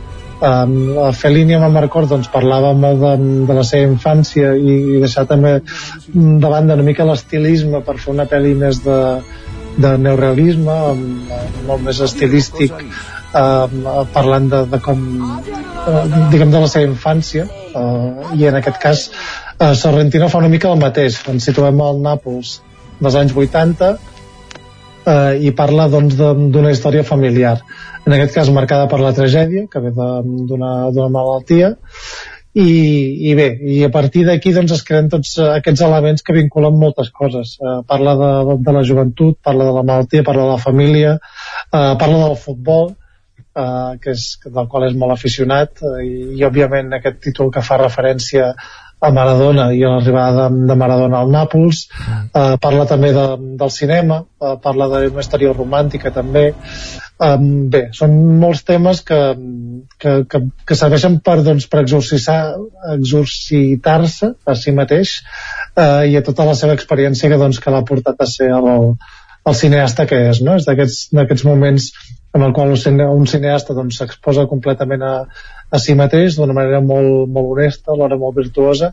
um, 0.46 1.12
Fellini 1.14 1.58
el 1.58 1.74
Marcor 1.74 2.08
doncs, 2.10 2.30
parlava 2.34 2.74
molt 2.78 3.02
de, 3.02 3.14
de 3.50 3.58
la 3.58 3.66
seva 3.68 3.90
infància 3.92 4.54
i, 4.56 4.78
i 4.96 5.02
deixar 5.04 5.26
també 5.30 5.58
de 6.14 6.54
banda 6.54 6.78
una 6.78 6.86
mica 6.88 7.08
l'estilisme 7.08 7.82
per 7.86 7.98
fer 8.02 8.14
una 8.14 8.28
pel·li 8.30 8.54
més 8.60 8.82
de, 8.86 9.00
de 9.82 9.96
neorealisme 10.06 10.78
amb, 10.92 11.36
molt 11.68 11.86
més 11.88 12.02
estilístic 12.06 12.74
uh, 12.76 14.06
parlant 14.16 14.50
de, 14.52 14.64
de 14.72 14.82
com 14.86 15.04
uh, 15.26 16.04
diguem 16.32 16.54
de 16.54 16.64
la 16.64 16.72
seva 16.72 16.88
infància 16.90 17.48
uh, 17.48 18.32
i 18.38 18.48
en 18.50 18.60
aquest 18.62 18.82
cas 18.82 19.08
uh, 19.12 19.74
Sorrentino 19.74 20.30
fa 20.32 20.44
una 20.44 20.52
mica 20.52 20.72
el 20.72 20.82
mateix 20.82 21.22
ens 21.32 21.50
situem 21.50 21.82
al 21.84 22.02
Nàpols 22.06 22.60
dels 23.02 23.18
anys 23.20 23.36
80 23.36 24.15
uh, 25.06 25.34
i 25.38 25.52
parla 25.56 25.88
doncs 25.92 26.18
d'una 26.18 26.72
història 26.74 27.06
familiar. 27.08 27.58
En 28.06 28.14
aquest 28.14 28.36
cas 28.38 28.52
marcada 28.54 28.90
per 28.92 29.02
la 29.02 29.14
tragèdia 29.18 29.66
que 29.72 29.82
ve 29.82 29.92
d'una 29.96 31.10
malaltia. 31.10 31.76
I, 32.56 32.64
i 33.28 33.34
bé, 33.36 33.50
i 33.68 33.82
a 33.84 33.90
partir 33.92 34.22
d'aquí 34.24 34.54
doncs 34.56 34.72
es 34.78 34.84
creen 34.88 35.10
tots 35.12 35.34
aquests 35.44 35.82
elements 35.84 36.24
que 36.24 36.36
vinculen 36.38 36.78
moltes 36.80 37.10
coses. 37.12 37.58
Eh, 37.60 37.80
parla 37.90 38.14
de, 38.22 38.30
de 38.64 38.76
la 38.78 38.84
joventut, 38.88 39.42
parla 39.44 39.66
de 39.68 39.74
la 39.76 39.84
malaltia 39.84 40.24
parla 40.24 40.46
de 40.46 40.54
la 40.54 40.62
família, 40.64 41.18
eh, 41.20 41.96
parla 42.00 42.22
del 42.22 42.38
futbol 42.40 42.94
eh, 43.56 43.98
que 44.02 44.14
és, 44.16 44.26
del 44.46 44.70
qual 44.72 44.88
és 44.88 44.96
molt 45.00 45.16
aficionat 45.16 45.84
eh, 45.84 46.00
i, 46.06 46.16
i 46.40 46.48
òbviament 46.48 46.96
aquest 46.96 47.22
títol 47.28 47.52
que 47.52 47.64
fa 47.66 47.80
referència 47.82 48.54
a 49.06 49.12
Maradona 49.14 49.68
i 49.76 49.84
a 49.86 49.90
l'arribada 49.94 50.48
de, 50.50 50.66
de 50.70 50.76
Maradona 50.80 51.20
al 51.22 51.30
Nàpols. 51.34 51.78
Eh, 52.26 52.56
parla 52.62 52.86
també 52.90 53.10
de, 53.16 53.26
del 53.62 53.72
cinema 53.74 54.16
eh, 54.26 54.56
parla 54.64 54.86
d'una 54.92 55.22
història 55.24 55.54
romàntica 55.56 56.10
també. 56.16 56.46
Um, 57.16 57.70
bé, 57.72 57.82
són 57.96 58.12
molts 58.42 58.66
temes 58.68 59.00
que, 59.08 59.20
que, 60.04 60.12
que, 60.28 60.40
que 60.68 60.76
serveixen 60.76 61.14
per, 61.24 61.38
doncs, 61.46 61.66
per 61.72 61.80
exorcitar-se 61.86 64.28
a 64.36 64.54
si 64.60 64.72
mateix 64.76 65.24
eh, 65.80 66.12
i 66.12 66.14
a 66.20 66.26
tota 66.28 66.44
la 66.50 66.56
seva 66.60 66.76
experiència 66.76 67.32
que, 67.32 67.40
doncs, 67.40 67.64
que 67.64 67.72
l'ha 67.72 67.88
portat 67.88 68.20
a 68.20 68.28
ser 68.28 68.52
el, 68.58 69.00
el 69.48 69.56
cineasta 69.56 70.04
que 70.10 70.18
és, 70.34 70.44
no? 70.44 70.60
És 70.60 70.68
d'aquests 70.68 71.48
moments 71.48 71.88
en 72.36 72.44
el 72.44 72.52
qual 72.52 72.76
un 72.76 73.24
cineasta 73.32 73.72
doncs, 73.78 73.96
s'exposa 74.02 74.44
doncs, 74.44 74.52
completament 74.52 75.00
a, 75.08 75.24
a 75.72 75.80
si 75.82 75.96
mateix 75.98 76.38
d'una 76.38 76.54
manera 76.54 76.82
molt, 76.84 77.30
molt 77.32 77.54
honesta, 77.56 77.94
alhora 77.94 78.18
molt 78.22 78.38
virtuosa 78.38 78.92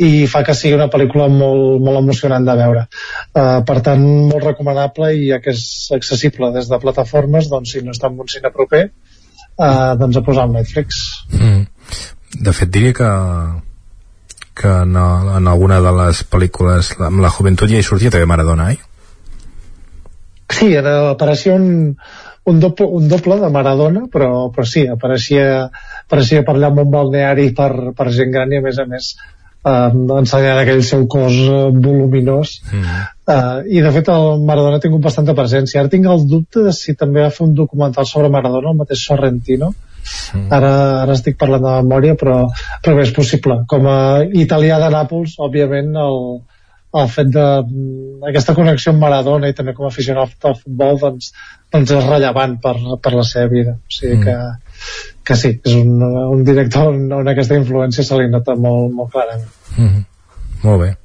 i 0.00 0.26
fa 0.30 0.44
que 0.46 0.56
sigui 0.56 0.78
una 0.78 0.88
pel·lícula 0.92 1.28
molt, 1.32 1.82
molt 1.84 2.00
emocionant 2.00 2.46
de 2.46 2.56
veure 2.60 2.86
uh, 2.86 3.60
per 3.66 3.78
tant 3.84 4.04
molt 4.30 4.44
recomanable 4.44 5.12
i 5.14 5.28
ja 5.32 5.40
que 5.44 5.54
és 5.54 5.66
accessible 5.96 6.52
des 6.54 6.70
de 6.70 6.80
plataformes 6.80 7.50
doncs 7.52 7.76
si 7.76 7.84
no 7.84 7.94
està 7.94 8.10
en 8.10 8.24
un 8.24 8.32
cine 8.32 8.52
proper 8.54 8.86
uh, 8.88 9.92
doncs 10.00 10.18
a 10.18 10.24
posar 10.26 10.48
al 10.48 10.56
Netflix 10.56 11.04
mm. 11.36 11.62
de 12.48 12.56
fet 12.56 12.72
diria 12.72 12.96
que 12.96 13.12
que 14.54 14.68
en, 14.68 14.96
en 14.96 15.48
alguna 15.50 15.80
de 15.82 15.92
les 15.98 16.22
pel·lícules 16.30 16.92
amb 17.02 17.22
la 17.24 17.30
joventut 17.34 17.70
ja 17.70 17.80
hi 17.80 17.86
sortia 17.86 18.12
també 18.14 18.28
Maradona, 18.30 18.70
eh? 18.70 18.78
Sí, 20.54 20.68
era, 20.78 20.92
apareixia 21.10 21.56
un, 21.58 21.96
un 22.44 22.60
doble, 22.62 22.86
un 22.86 23.08
doble 23.10 23.40
de 23.40 23.50
Maradona, 23.50 24.04
però, 24.12 24.50
però 24.54 24.66
sí, 24.68 24.84
apareixia, 24.90 25.70
apareixia 26.06 26.44
per 26.46 26.56
allà 26.56 26.72
amb 26.72 26.84
un 26.84 26.92
balneari 26.92 27.50
per, 27.56 27.70
per 27.96 28.10
gent 28.14 28.34
gran 28.34 28.52
i 28.52 28.60
a 28.60 28.64
més 28.64 28.78
a 28.78 28.86
més 28.90 29.14
eh, 29.64 30.18
ensenyant 30.18 30.60
aquell 30.60 30.82
seu 30.86 31.06
cos 31.10 31.38
eh, 31.46 31.64
voluminós 31.86 32.58
mm. 32.70 33.00
eh, 33.34 33.58
i 33.78 33.82
de 33.84 33.92
fet 33.96 34.10
el 34.12 34.44
Maradona 34.48 34.78
ha 34.78 34.84
tingut 34.84 35.04
bastanta 35.04 35.36
presència 35.38 35.80
ara 35.82 35.92
tinc 35.92 36.08
el 36.10 36.26
dubte 36.30 36.64
de 36.66 36.74
si 36.76 36.96
també 37.00 37.24
va 37.24 37.32
fer 37.34 37.46
un 37.48 37.54
documental 37.58 38.08
sobre 38.08 38.32
Maradona, 38.32 38.74
el 38.74 38.80
mateix 38.82 39.04
Sorrentino 39.08 39.72
mm. 39.72 40.48
ara, 40.52 40.72
ara 41.04 41.18
estic 41.18 41.38
parlant 41.40 41.64
de 41.64 41.76
memòria 41.82 42.18
però, 42.20 42.40
però 42.84 42.98
bé, 42.98 43.06
és 43.08 43.14
possible 43.16 43.62
com 43.70 43.88
a 43.90 44.00
italià 44.46 44.80
de 44.82 44.90
Nàpols, 44.94 45.38
òbviament 45.48 45.94
el, 46.04 46.20
el 47.00 47.08
fet 47.16 47.32
de 47.34 47.46
aquesta 48.28 48.56
connexió 48.58 48.92
amb 48.92 49.06
Maradona 49.06 49.50
i 49.50 49.56
també 49.56 49.76
com 49.76 49.88
a 49.88 49.92
aficionat 49.92 50.50
al 50.50 50.60
futbol 50.60 51.00
doncs, 51.00 51.32
doncs 51.72 51.96
és 51.96 52.06
rellevant 52.10 52.60
per, 52.62 52.76
per 53.00 53.16
la 53.16 53.26
seva 53.26 53.50
vida 53.56 53.78
o 53.78 53.96
sigui 53.98 54.20
mm. 54.20 54.28
que, 54.28 54.63
que 55.24 55.36
sí, 55.36 55.54
és 55.64 55.74
un, 55.78 56.02
un 56.02 56.44
director 56.44 56.92
on, 56.92 57.06
on 57.20 57.28
aquesta 57.28 57.56
influència 57.56 58.04
se 58.04 58.18
li 58.20 58.28
nota 58.30 58.56
molt, 58.56 58.92
molt 58.92 59.10
clarament 59.12 59.48
mm 59.76 59.88
-hmm. 59.88 60.04
molt 60.64 60.82
bé 60.82 60.96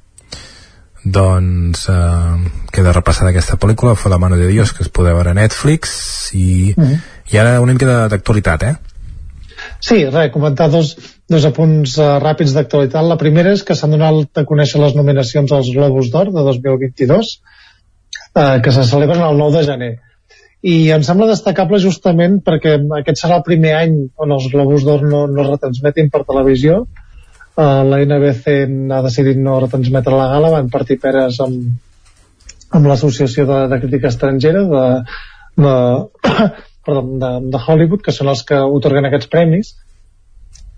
doncs 1.04 1.88
eh, 1.88 2.50
queda 2.72 2.92
repassada 2.92 3.30
aquesta 3.30 3.56
pel·lícula 3.56 3.96
Fue 3.96 4.10
la 4.10 4.18
mano 4.18 4.36
de 4.36 4.46
Dios 4.46 4.72
que 4.72 4.82
es 4.82 4.88
podeu 4.88 5.14
veure 5.14 5.30
a 5.30 5.34
Netflix 5.34 6.30
i, 6.34 6.74
Mhm. 6.76 7.00
i 7.32 7.38
ara 7.38 7.60
una 7.60 7.72
mica 7.72 8.08
d'actualitat 8.08 8.62
eh? 8.62 8.76
Sí, 9.80 10.04
res, 10.06 10.30
comentar 10.32 10.68
dos, 10.70 10.96
dos 11.28 11.46
apunts 11.48 11.96
uh, 11.98 12.18
ràpids 12.22 12.54
d'actualitat. 12.56 13.06
La 13.06 13.18
primera 13.20 13.52
és 13.56 13.62
que 13.66 13.76
s'han 13.76 13.96
donat 13.96 14.40
a 14.40 14.44
conèixer 14.48 14.80
les 14.82 14.96
nominacions 14.98 15.52
als 15.56 15.70
Globus 15.74 16.10
d'Or 16.12 16.32
de 16.34 16.44
2022, 16.48 17.32
uh, 18.34 18.60
que 18.64 18.72
se 18.72 18.84
celebren 18.84 19.22
el 19.26 19.40
9 19.40 19.58
de 19.58 19.64
gener. 19.70 19.90
I 20.60 20.90
em 20.92 21.04
sembla 21.06 21.30
destacable 21.30 21.80
justament 21.80 22.40
perquè 22.44 22.74
aquest 22.98 23.22
serà 23.22 23.38
el 23.40 23.46
primer 23.46 23.72
any 23.78 23.94
on 24.20 24.34
els 24.36 24.48
Globus 24.52 24.84
d'Or 24.84 25.06
no, 25.08 25.24
no 25.30 25.44
es 25.44 25.48
retransmetin 25.54 26.10
per 26.12 26.26
televisió. 26.28 26.82
Uh, 27.56 27.80
la 27.88 28.00
NBC 28.04 28.66
ha 28.92 29.00
decidit 29.04 29.40
no 29.40 29.58
retransmetre 29.60 30.16
la 30.16 30.28
gala, 30.34 30.52
van 30.52 30.68
partir 30.72 30.98
peres 31.00 31.40
amb, 31.44 31.72
amb 32.76 32.90
l'Associació 32.90 33.46
de, 33.48 33.60
de 33.72 33.80
Crítica 33.80 34.12
Estrangera 34.12 34.64
de, 34.68 34.84
de, 35.64 35.74
perdó, 36.86 37.04
de, 37.24 37.32
de 37.52 37.62
Hollywood, 37.66 38.04
que 38.04 38.14
són 38.14 38.30
els 38.32 38.44
que 38.46 38.60
otorguen 38.78 39.08
aquests 39.08 39.32
premis, 39.32 39.74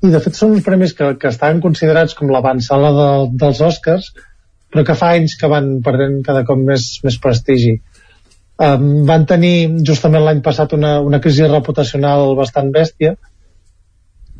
i 0.02 0.10
de 0.10 0.18
fet 0.22 0.38
són 0.38 0.56
uns 0.56 0.66
premis 0.66 0.94
que, 0.98 1.12
que 1.18 1.30
estan 1.30 1.60
considerats 1.62 2.16
com 2.18 2.30
l'avançala 2.30 2.90
de, 2.96 3.10
dels 3.42 3.60
Oscars, 3.66 4.12
però 4.72 4.86
que 4.86 4.96
fa 4.98 5.12
anys 5.18 5.36
que 5.38 5.50
van 5.50 5.74
perdent 5.84 6.22
cada 6.26 6.46
cop 6.48 6.58
més, 6.58 6.86
més 7.04 7.18
prestigi. 7.22 7.76
Um, 8.62 9.02
van 9.08 9.24
tenir 9.26 9.82
justament 9.82 10.22
l'any 10.22 10.40
passat 10.44 10.74
una, 10.76 11.00
una 11.02 11.18
crisi 11.22 11.46
reputacional 11.48 12.36
bastant 12.38 12.68
bèstia, 12.74 13.16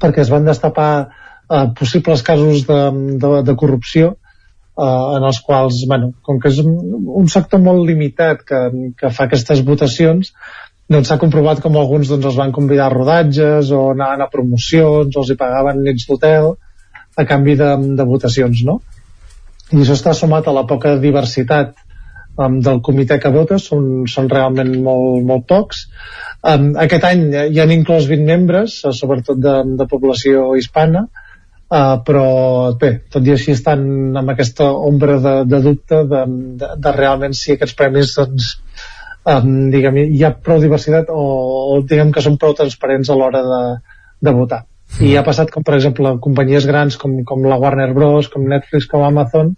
perquè 0.03 0.23
es 0.23 0.31
van 0.31 0.47
destapar 0.47 0.91
uh, 1.03 1.65
possibles 1.79 2.23
casos 2.23 2.63
de, 2.69 2.81
de, 3.19 3.31
de 3.49 3.55
corrupció 3.59 4.13
uh, 4.13 5.17
en 5.17 5.27
els 5.27 5.41
quals, 5.43 5.81
bueno, 5.91 6.13
com 6.23 6.39
que 6.39 6.53
és 6.53 6.61
un, 6.63 7.27
sector 7.35 7.65
molt 7.67 7.83
limitat 7.89 8.47
que, 8.47 8.63
que 9.01 9.11
fa 9.11 9.27
aquestes 9.27 9.65
votacions, 9.67 10.31
doncs 10.93 11.11
s'ha 11.11 11.19
comprovat 11.19 11.63
com 11.65 11.79
alguns 11.81 12.11
doncs, 12.13 12.31
els 12.31 12.39
van 12.39 12.55
convidar 12.55 12.87
a 12.89 12.95
rodatges 12.95 13.75
o 13.75 13.89
anaven 13.91 14.23
a 14.23 14.31
promocions 14.31 15.17
o 15.17 15.23
els 15.25 15.33
hi 15.33 15.41
pagaven 15.41 15.83
nits 15.83 16.07
d'hotel 16.07 16.53
a 17.19 17.27
canvi 17.27 17.57
de, 17.59 17.75
de 17.99 18.07
votacions, 18.07 18.63
no? 18.69 18.79
I 19.73 19.81
això 19.81 19.97
està 19.97 20.13
sumat 20.15 20.47
a 20.47 20.55
la 20.55 20.69
poca 20.69 20.95
diversitat 21.01 21.75
um, 22.39 22.61
del 22.61 22.81
comitè 22.85 23.19
que 23.23 23.33
vota, 23.35 23.59
són, 23.61 24.05
són 24.11 24.31
realment 24.33 24.73
molt, 24.85 25.25
molt 25.29 25.47
pocs. 25.49 25.87
Um, 26.43 26.73
aquest 26.81 27.05
any 27.09 27.27
hi 27.53 27.61
han 27.63 27.75
inclòs 27.75 28.09
20 28.11 28.29
membres, 28.29 28.81
eh, 28.85 28.95
sobretot 28.97 29.41
de, 29.43 29.59
de 29.79 29.87
població 29.91 30.53
hispana, 30.59 31.05
uh, 31.07 31.99
però 32.07 32.25
bé, 32.81 32.95
tot 33.13 33.27
i 33.27 33.35
així 33.37 33.55
estan 33.57 33.85
amb 34.19 34.35
aquesta 34.35 34.71
ombra 34.73 35.19
de, 35.23 35.37
de 35.51 35.63
dubte 35.69 36.03
de, 36.11 36.25
de, 36.63 36.75
de 36.87 36.97
realment 36.97 37.37
si 37.39 37.55
aquests 37.55 37.79
premis 37.79 38.17
doncs, 38.19 38.57
um, 39.29 39.55
diguem, 39.75 40.03
hi 40.09 40.27
ha 40.27 40.35
prou 40.35 40.61
diversitat 40.63 41.13
o, 41.15 41.23
o 41.77 41.81
diguem 41.87 42.13
que 42.15 42.25
són 42.25 42.41
prou 42.41 42.57
transparents 42.59 43.11
a 43.11 43.19
l'hora 43.19 43.43
de, 43.47 43.65
de 44.23 44.37
votar. 44.37 44.65
I 45.01 45.15
ha 45.17 45.23
passat 45.25 45.49
com, 45.49 45.65
per 45.65 45.79
exemple, 45.79 46.11
companyies 46.21 46.67
grans 46.69 46.99
com, 47.01 47.15
com 47.25 47.47
la 47.49 47.57
Warner 47.57 47.93
Bros., 47.97 48.27
com 48.29 48.45
Netflix, 48.45 48.85
com 48.91 49.07
Amazon, 49.07 49.55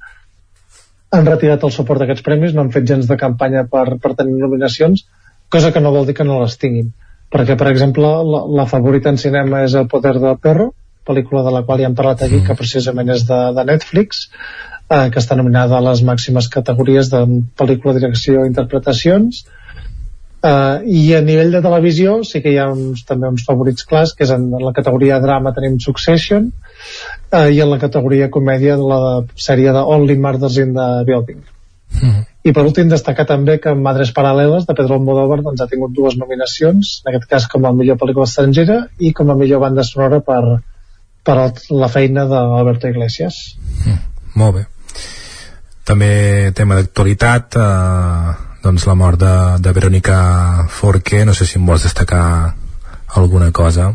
han 1.16 1.28
retirat 1.28 1.64
el 1.66 1.72
suport 1.74 2.02
d'aquests 2.02 2.24
premis, 2.26 2.54
no 2.54 2.64
han 2.64 2.72
fet 2.74 2.86
gens 2.88 3.08
de 3.10 3.18
campanya 3.20 3.64
per, 3.70 3.86
per 4.02 4.14
tenir 4.18 4.36
nominacions, 4.40 5.06
cosa 5.48 5.72
que 5.72 5.82
no 5.82 5.92
vol 5.94 6.06
dir 6.08 6.16
que 6.18 6.26
no 6.26 6.40
les 6.42 6.56
tinguin. 6.60 6.92
Perquè, 7.34 7.56
per 7.58 7.68
exemple, 7.70 8.10
la, 8.30 8.44
la 8.60 8.66
favorita 8.70 9.10
en 9.10 9.18
cinema 9.18 9.64
és 9.66 9.74
El 9.78 9.88
poder 9.90 10.14
del 10.20 10.38
perro, 10.42 10.70
pel·lícula 11.08 11.42
de 11.44 11.52
la 11.54 11.64
qual 11.66 11.82
ja 11.82 11.90
hem 11.90 11.96
parlat 11.98 12.22
aquí, 12.24 12.40
que 12.46 12.56
precisament 12.58 13.10
és 13.14 13.26
de, 13.28 13.40
de 13.56 13.64
Netflix, 13.68 14.28
eh, 14.88 15.08
que 15.10 15.20
està 15.20 15.36
nominada 15.36 15.76
a 15.78 15.84
les 15.84 16.04
màximes 16.06 16.48
categories 16.52 17.10
de 17.12 17.24
pel·lícula, 17.58 17.96
direcció 17.98 18.44
i 18.44 18.50
interpretacions, 18.52 19.44
Uh, 20.44 20.82
I 20.84 21.14
a 21.16 21.22
nivell 21.24 21.54
de 21.54 21.62
televisió 21.64 22.18
sí 22.28 22.42
que 22.44 22.52
hi 22.52 22.58
ha 22.60 22.66
uns, 22.68 23.06
també 23.08 23.30
uns 23.32 23.46
favorits 23.46 23.86
clars, 23.88 24.12
que 24.12 24.26
és 24.26 24.32
en 24.34 24.50
la 24.60 24.74
categoria 24.76 25.16
drama 25.22 25.54
tenim 25.56 25.78
Succession 25.80 26.50
uh, 26.50 27.48
i 27.48 27.62
en 27.64 27.70
la 27.70 27.80
categoria 27.80 28.28
comèdia 28.34 28.76
la 28.76 29.22
sèrie 29.40 29.72
de 29.72 29.84
Only 29.96 30.18
Murders 30.20 30.60
in 30.60 30.76
the 30.76 30.88
Building. 31.08 31.40
I 32.44 32.52
per 32.52 32.64
últim 32.66 32.90
destacar 32.92 33.24
també 33.24 33.56
que 33.62 33.72
Madres 33.72 34.12
Paral·leles 34.12 34.66
de 34.68 34.76
Pedro 34.76 34.98
Almodóvar 34.98 35.40
doncs, 35.40 35.62
ha 35.64 35.70
tingut 35.70 35.94
dues 35.96 36.18
nominacions, 36.20 36.98
en 37.04 37.12
aquest 37.14 37.28
cas 37.30 37.46
com 37.48 37.64
a 37.64 37.72
millor 37.72 37.96
pel·lícula 38.00 38.28
estrangera 38.28 38.82
i 38.98 39.14
com 39.16 39.32
a 39.32 39.36
millor 39.38 39.62
banda 39.62 39.84
sonora 39.86 40.20
per, 40.26 40.42
per 41.24 41.36
la 41.70 41.88
feina 41.88 42.26
d'Alberto 42.28 42.90
Iglesias. 42.92 43.38
Molt 44.36 44.58
bé. 44.58 44.66
També 45.88 46.10
tema 46.56 46.76
d'actualitat, 46.76 47.56
eh, 47.60 48.53
doncs 48.64 48.86
la 48.88 48.96
mort 48.96 49.20
de, 49.20 49.34
de 49.60 49.72
Verónica 49.76 50.16
Forqué, 50.72 51.24
no 51.28 51.36
sé 51.36 51.46
si 51.46 51.60
em 51.60 51.68
vols 51.68 51.84
destacar 51.84 52.24
alguna 53.14 53.52
cosa. 53.52 53.92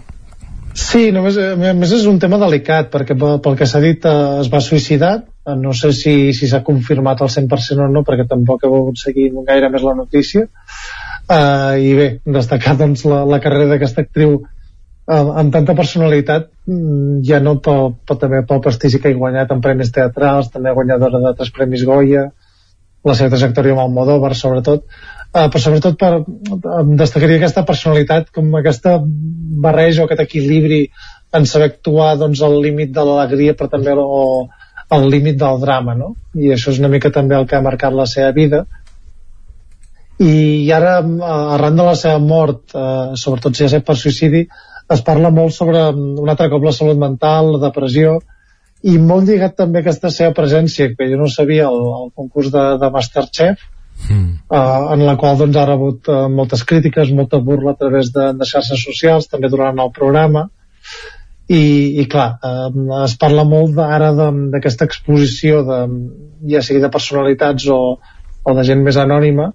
Sí, 0.80 1.09
només, 1.11 1.35
a 1.41 1.73
més 1.75 1.91
és 1.95 2.06
un 2.07 2.19
tema 2.22 2.38
delicat, 2.39 2.91
perquè 2.93 3.17
pel, 3.17 3.39
pel 3.43 3.57
que 3.57 3.67
s'ha 3.67 3.81
dit 3.83 4.06
eh, 4.06 4.15
es 4.43 4.49
va 4.53 4.61
suïcidar, 4.64 5.11
eh, 5.49 5.56
no 5.57 5.73
sé 5.75 5.91
si 5.98 6.14
si 6.38 6.48
s'ha 6.48 6.61
confirmat 6.67 7.23
al 7.25 7.31
100% 7.33 7.83
o 7.83 7.89
no, 7.91 8.06
perquè 8.07 8.27
tampoc 8.30 8.64
he 8.64 8.72
volgut 8.72 9.01
seguir 9.01 9.31
gaire 9.49 9.72
més 9.73 9.83
la 9.83 9.95
notícia, 9.98 10.45
uh, 10.45 11.73
i 11.75 11.91
bé, 11.98 12.07
destacar 12.38 12.77
doncs, 12.80 13.03
la, 13.09 13.23
la 13.27 13.41
carrera 13.43 13.73
d'aquesta 13.73 14.06
actriu 14.06 14.38
uh, 14.38 15.31
amb 15.41 15.51
tanta 15.53 15.75
personalitat, 15.75 16.48
mm, 16.69 17.19
ja 17.27 17.41
no 17.43 17.57
pel, 17.65 17.95
pel, 18.06 18.22
també 18.22 18.43
pel 18.48 18.64
prestigi 18.64 19.01
que 19.01 19.11
ha 19.11 19.19
guanyat 19.19 19.51
en 19.56 19.65
premis 19.65 19.91
teatrals, 19.95 20.53
també 20.53 20.75
guanyadora 20.77 21.22
de 21.25 21.33
tres 21.41 21.51
premis 21.56 21.83
Goya, 21.89 22.30
la 23.08 23.16
seva 23.16 23.32
trajectòria 23.36 23.76
amb 23.76 23.86
Almodóvar, 23.86 24.34
sobretot, 24.36 24.84
uh, 24.86 25.45
però 25.48 25.61
sobretot 25.64 25.95
per, 26.00 26.11
em 26.80 26.95
destacaria 27.00 27.40
aquesta 27.40 27.64
personalitat, 27.68 28.32
com 28.36 28.52
aquesta 28.60 28.98
barreja 29.66 30.03
o 30.03 30.10
aquest 30.10 30.26
equilibri 30.26 30.86
en 31.36 31.45
saber 31.45 31.69
actuar 31.69 32.16
doncs, 32.18 32.42
al 32.42 32.58
límit 32.64 32.92
de 32.95 33.06
l'alegria, 33.06 33.56
però 33.58 33.69
també 33.72 33.94
o, 33.94 34.48
al 34.90 35.10
límit 35.10 35.38
del 35.38 35.61
drama, 35.61 35.95
no? 35.95 36.14
I 36.34 36.53
això 36.56 36.74
és 36.74 36.80
una 36.82 36.90
mica 36.92 37.11
també 37.14 37.38
el 37.38 37.45
que 37.48 37.58
ha 37.58 37.66
marcat 37.66 37.94
la 37.94 38.08
seva 38.10 38.32
vida. 38.34 38.64
I 40.19 40.72
ara, 40.76 40.98
arran 41.56 41.78
de 41.78 41.86
la 41.86 41.95
seva 41.95 42.18
mort, 42.19 42.64
eh, 42.74 43.14
sobretot 43.16 43.56
si 43.56 43.64
ha 43.64 43.69
estat 43.69 43.86
per 43.86 43.95
suïcidi, 43.95 44.48
es 44.90 45.03
parla 45.06 45.30
molt 45.30 45.53
sobre 45.53 45.86
un 45.94 46.28
altre 46.28 46.50
cop 46.50 46.66
la 46.66 46.74
salut 46.76 46.98
mental, 46.98 47.53
la 47.53 47.61
depressió, 47.68 48.18
i 48.88 48.95
molt 48.99 49.27
lligat 49.27 49.58
també 49.59 49.82
a 49.82 49.83
aquesta 49.83 50.11
seva 50.14 50.33
presència, 50.35 50.93
que 50.95 51.09
jo 51.11 51.19
no 51.19 51.27
sabia, 51.32 51.67
el, 51.67 51.82
el 52.03 52.11
concurs 52.16 52.51
de, 52.53 52.64
de 52.80 52.90
Masterchef, 52.93 53.66
mm. 54.08 54.30
uh, 54.48 54.93
en 54.95 55.03
la 55.08 55.17
qual 55.19 55.40
doncs, 55.41 55.58
ha 55.59 55.66
rebut 55.67 56.08
uh, 56.11 56.22
moltes 56.32 56.64
crítiques, 56.67 57.11
molta 57.16 57.41
burla 57.43 57.75
a 57.75 57.80
través 57.80 58.14
de, 58.16 58.30
de 58.40 58.48
xarxes 58.48 58.85
socials, 58.85 59.27
també 59.32 59.51
durant 59.51 59.83
el 59.83 59.91
programa, 59.95 60.48
i, 61.49 61.59
i 61.99 62.06
clar, 62.08 62.30
uh, 62.45 63.03
es 63.03 63.17
parla 63.19 63.43
molt 63.43 63.77
ara 63.83 64.14
d'aquesta 64.16 64.88
exposició 64.88 65.64
de, 65.67 65.82
ja 66.53 66.64
sigui 66.64 66.80
de 66.83 66.93
personalitats 66.93 67.67
o, 67.74 67.82
o 67.99 68.56
de 68.56 68.66
gent 68.67 68.85
més 68.85 68.99
anònima 69.01 69.51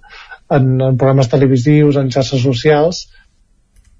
en, 0.52 0.74
en 0.76 0.98
programes 1.00 1.30
televisius, 1.32 1.96
en 1.96 2.12
xarxes 2.12 2.44
socials, 2.44 3.06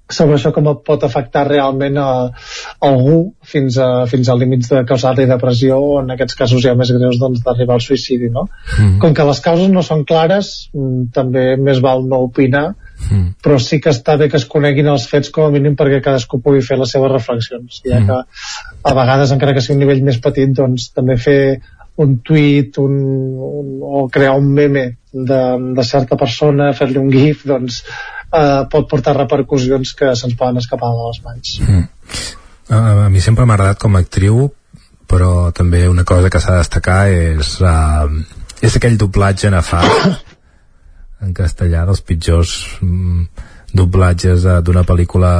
sobre 0.09 0.35
això 0.37 0.51
com 0.53 0.67
pot 0.85 1.03
afectar 1.03 1.45
realment 1.47 1.97
a, 1.97 2.09
a 2.29 2.89
algú 2.89 3.33
fins 3.41 3.79
a, 3.81 4.05
fins 4.09 4.29
a 4.29 4.35
límits 4.37 4.69
de 4.69 4.83
causar-li 4.85 5.25
depressió 5.29 5.79
o 5.81 5.95
en 6.01 6.13
aquests 6.13 6.37
casos 6.37 6.61
ja 6.61 6.75
més 6.77 6.91
greus 6.93 7.17
doncs, 7.21 7.41
d'arribar 7.45 7.79
al 7.79 7.81
suïcidi 7.81 8.29
no? 8.29 8.45
Mm. 8.77 8.99
com 9.01 9.15
que 9.17 9.25
les 9.25 9.41
causes 9.41 9.71
no 9.73 9.81
són 9.85 10.03
clares 10.05 10.69
mm, 10.73 11.07
també 11.15 11.45
més 11.57 11.81
val 11.81 12.05
no 12.05 12.21
opinar 12.27 12.67
mm. 12.75 13.39
però 13.41 13.57
sí 13.57 13.81
que 13.81 13.93
està 13.95 14.17
bé 14.21 14.29
que 14.29 14.37
es 14.37 14.45
coneguin 14.51 14.91
els 14.93 15.07
fets 15.09 15.33
com 15.33 15.47
a 15.47 15.53
mínim 15.55 15.77
perquè 15.79 16.03
cadascú 16.05 16.41
pugui 16.43 16.61
fer 16.65 16.77
les 16.81 16.93
seves 16.93 17.11
reflexions 17.11 17.81
ja 17.81 18.03
mm. 18.03 18.05
que 18.11 18.91
a 18.91 18.97
vegades 18.99 19.33
encara 19.33 19.57
que 19.57 19.65
sigui 19.65 19.79
un 19.79 19.87
nivell 19.87 20.05
més 20.05 20.21
petit 20.21 20.53
doncs 20.53 20.91
també 20.93 21.17
fer 21.17 21.39
un 21.97 22.19
tuit 22.19 22.77
un, 22.77 22.93
un, 23.49 23.75
o 23.81 24.05
crear 24.11 24.35
un 24.37 24.53
meme 24.53 24.85
de, 25.15 25.41
de 25.77 25.83
certa 25.87 26.17
persona, 26.19 26.73
fer-li 26.75 26.99
un 26.99 27.07
gif 27.13 27.45
doncs 27.47 27.79
eh, 28.35 28.61
pot 28.71 28.87
portar 28.89 29.15
repercussions 29.17 29.93
que 29.97 30.11
se'ns 30.15 30.37
poden 30.39 30.61
escapar 30.61 30.91
de 30.91 31.07
les 31.07 31.21
mans. 31.25 31.55
Mm. 31.65 31.85
A, 32.75 33.09
mi 33.13 33.21
sempre 33.21 33.45
m'ha 33.45 33.57
agradat 33.57 33.81
com 33.81 33.95
a 33.95 34.01
actriu, 34.03 34.47
però 35.09 35.51
també 35.55 35.85
una 35.87 36.05
cosa 36.07 36.31
que 36.33 36.41
s'ha 36.41 36.55
de 36.55 36.63
destacar 36.63 37.01
és, 37.13 37.57
uh, 37.61 38.09
és 38.65 38.77
aquell 38.77 38.97
doblatge 38.97 39.51
nefast 39.53 40.23
en 41.25 41.35
castellà 41.37 41.83
dels 41.85 42.01
pitjors 42.01 42.55
mm, 42.81 43.27
doblatges 43.77 44.47
uh, 44.49 44.57
d'una 44.65 44.85
pel·lícula 44.87 45.35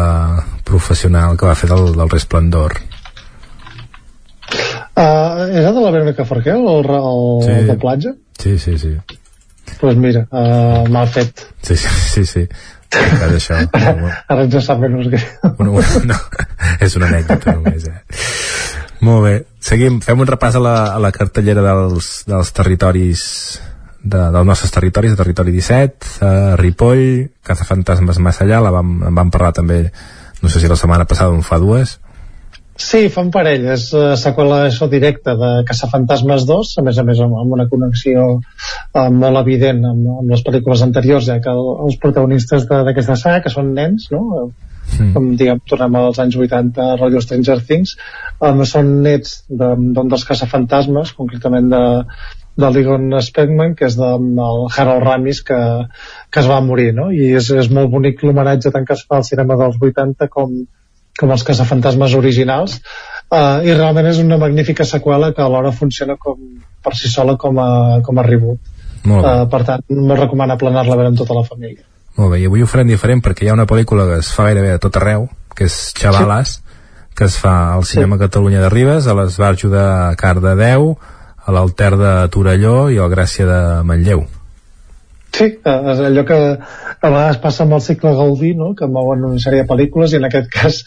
professional 0.67 1.37
que 1.39 1.49
va 1.49 1.57
fer 1.57 1.71
del, 1.73 1.95
del 1.97 2.13
Resplendor. 2.13 2.77
Uh, 4.95 5.49
era 5.49 5.73
de 5.73 5.81
la 5.81 5.91
Verónica 5.91 6.23
Forqué 6.29 6.53
el, 6.53 6.69
el, 6.69 6.85
sí. 7.41 7.51
el 7.57 7.67
doblatge? 7.73 8.15
Sí, 8.37 8.57
sí, 8.61 8.77
sí. 8.77 8.93
Doncs 9.65 9.79
pues 9.81 9.97
mira, 9.97 10.27
uh, 10.29 10.85
mal 10.93 11.09
fet. 11.09 11.41
Sí, 11.65 11.75
sí, 11.75 11.89
sí. 12.13 12.25
sí 12.29 12.47
que 13.19 13.29
d'això 13.31 13.59
ara, 13.65 14.13
ara 14.29 14.47
ens 14.47 14.57
sap 14.65 14.81
menys 14.83 15.11
greu 15.11 15.55
no, 15.59 15.83
no, 16.11 16.19
és 16.85 16.97
una 16.99 17.11
anècdota 17.11 17.57
només 17.57 17.89
eh? 17.91 17.99
Molt 19.05 19.25
bé. 19.25 19.33
Seguim, 19.61 19.99
fem 20.01 20.21
un 20.23 20.27
repàs 20.29 20.55
a 20.55 20.61
la, 20.63 20.75
a 20.95 20.99
la 21.03 21.11
cartellera 21.13 21.61
dels, 21.65 22.23
dels 22.29 22.51
territoris 22.55 23.25
de, 24.05 24.21
dels 24.31 24.47
nostres 24.47 24.71
territoris, 24.71 25.13
de 25.13 25.19
territori 25.19 25.51
17, 25.51 26.11
eh, 26.21 26.55
Ripoll, 26.61 27.03
Cazafantasmes 27.45 28.21
massa 28.23 28.45
allà, 28.45 28.61
la 28.63 28.71
vam, 28.73 28.95
en 29.09 29.17
vam 29.17 29.31
parlar 29.33 29.51
també, 29.57 29.79
no 30.41 30.51
sé 30.51 30.61
si 30.61 30.69
la 30.71 30.77
setmana 30.79 31.07
passada 31.09 31.33
o 31.33 31.37
en 31.37 31.45
fa 31.45 31.59
dues. 31.61 31.97
Sí, 32.75 33.05
fan 33.07 33.29
parell, 33.31 33.69
és 33.71 33.85
uh, 33.95 34.17
seqüela 34.19 34.65
això 34.65 34.89
directa 34.91 35.37
de 35.39 35.51
Caçafantasmes 35.67 36.43
2, 36.49 36.73
a 36.81 36.83
més 36.83 36.97
a 36.99 37.05
més 37.07 37.21
amb, 37.23 37.37
amb 37.39 37.55
una 37.55 37.69
connexió 37.71 38.25
uh, 38.35 39.09
molt 39.15 39.39
evident 39.45 39.79
amb, 39.87 40.09
amb 40.19 40.33
les 40.33 40.43
pel·lícules 40.43 40.83
anteriors, 40.83 41.29
ja 41.29 41.39
que 41.39 41.53
el, 41.53 41.69
els 41.87 41.95
protagonistes 42.03 42.67
d'aquesta 42.67 43.15
saga, 43.21 43.45
que 43.45 43.53
són 43.53 43.71
nens, 43.77 44.09
no? 44.11 44.49
Mm. 44.99 45.13
com 45.15 45.31
diguem, 45.39 45.59
tornem 45.65 45.95
als 45.97 46.19
anys 46.21 46.35
80 46.37 46.83
rotllo 46.99 47.21
Stranger 47.23 47.57
Things 47.67 47.95
um, 48.45 48.61
són 48.69 48.91
nets 49.05 49.39
d'un 49.49 49.87
de, 49.95 50.03
dels 50.11 50.25
caçafantasmes 50.29 51.15
concretament 51.17 51.71
de, 51.71 51.81
de 52.61 52.69
Ligon 52.75 53.09
Speckman 53.25 53.73
que 53.79 53.89
és 53.89 53.97
del 53.97 54.29
de, 54.37 54.49
Harold 54.77 55.03
Ramis 55.07 55.41
que, 55.47 55.59
que 56.29 56.43
es 56.43 56.51
va 56.51 56.61
morir 56.63 56.91
no? 56.99 57.09
i 57.11 57.33
és, 57.39 57.49
és 57.63 57.71
molt 57.73 57.89
bonic 57.95 58.21
l'homenatge 58.23 58.71
tant 58.75 58.85
que 58.85 58.93
es 58.93 59.03
fa 59.09 59.19
al 59.19 59.27
cinema 59.27 59.57
dels 59.63 59.81
80 59.81 60.29
com, 60.37 60.53
com 61.19 61.31
els 61.31 61.43
caçafantasmes 61.47 62.15
originals 62.17 62.79
uh, 63.31 63.63
i 63.63 63.73
realment 63.73 64.11
és 64.11 64.21
una 64.23 64.39
magnífica 64.41 64.87
seqüela 64.87 65.31
que 65.33 65.43
alhora 65.43 65.73
funciona 65.75 66.17
com, 66.19 66.39
per 66.83 66.95
si 66.97 67.11
sola 67.11 67.37
com 67.41 67.59
a, 67.61 67.69
com 68.05 68.19
a 68.19 68.25
reboot 68.27 68.59
uh, 69.09 69.43
per 69.51 69.63
tant, 69.67 69.85
molt 69.89 70.25
recomanable 70.25 70.71
anar-la 70.71 70.97
a 70.97 71.01
veure 71.01 71.13
amb 71.13 71.21
tota 71.23 71.37
la 71.37 71.45
família 71.47 71.83
molt 72.15 72.31
bé, 72.31 72.41
i 72.43 72.47
avui 72.47 72.63
ho 72.63 72.69
farem 72.69 72.87
diferent 72.87 73.23
perquè 73.23 73.45
hi 73.45 73.51
ha 73.51 73.57
una 73.57 73.67
pel·lícula 73.67 74.07
que 74.07 74.21
es 74.21 74.31
fa 74.31 74.47
gairebé 74.47 74.75
a 74.75 74.79
tot 74.79 74.95
arreu, 75.01 75.27
que 75.51 75.67
és 75.67 75.75
Xavales, 75.99 76.53
sí. 76.55 77.11
que 77.17 77.27
es 77.27 77.35
fa 77.41 77.73
al 77.73 77.83
Cinema 77.83 78.15
sí. 78.15 78.23
Catalunya 78.23 78.61
de 78.63 78.69
Ribes, 78.71 79.09
a 79.11 79.15
l'Esbarjo 79.17 79.67
de 79.73 79.83
Cardedeu, 80.21 80.93
a 81.45 81.55
l'Alter 81.55 81.91
de 81.99 82.13
Torelló 82.31 82.77
i 82.89 83.01
al 83.03 83.11
Gràcia 83.11 83.47
de 83.49 83.59
Manlleu. 83.83 84.23
Sí, 85.35 85.47
és 85.51 86.01
allò 86.07 86.23
que 86.27 86.35
a 86.55 87.09
vegades 87.11 87.39
passa 87.43 87.65
amb 87.65 87.75
el 87.75 87.81
cicle 87.83 88.13
Gaudí, 88.15 88.53
no? 88.55 88.69
que 88.79 88.87
mouen 88.87 89.25
una 89.27 89.41
sèrie 89.43 89.63
de 89.63 89.69
pel·lícules 89.71 90.13
i 90.13 90.19
en 90.19 90.27
aquest 90.27 90.47
cas 90.53 90.77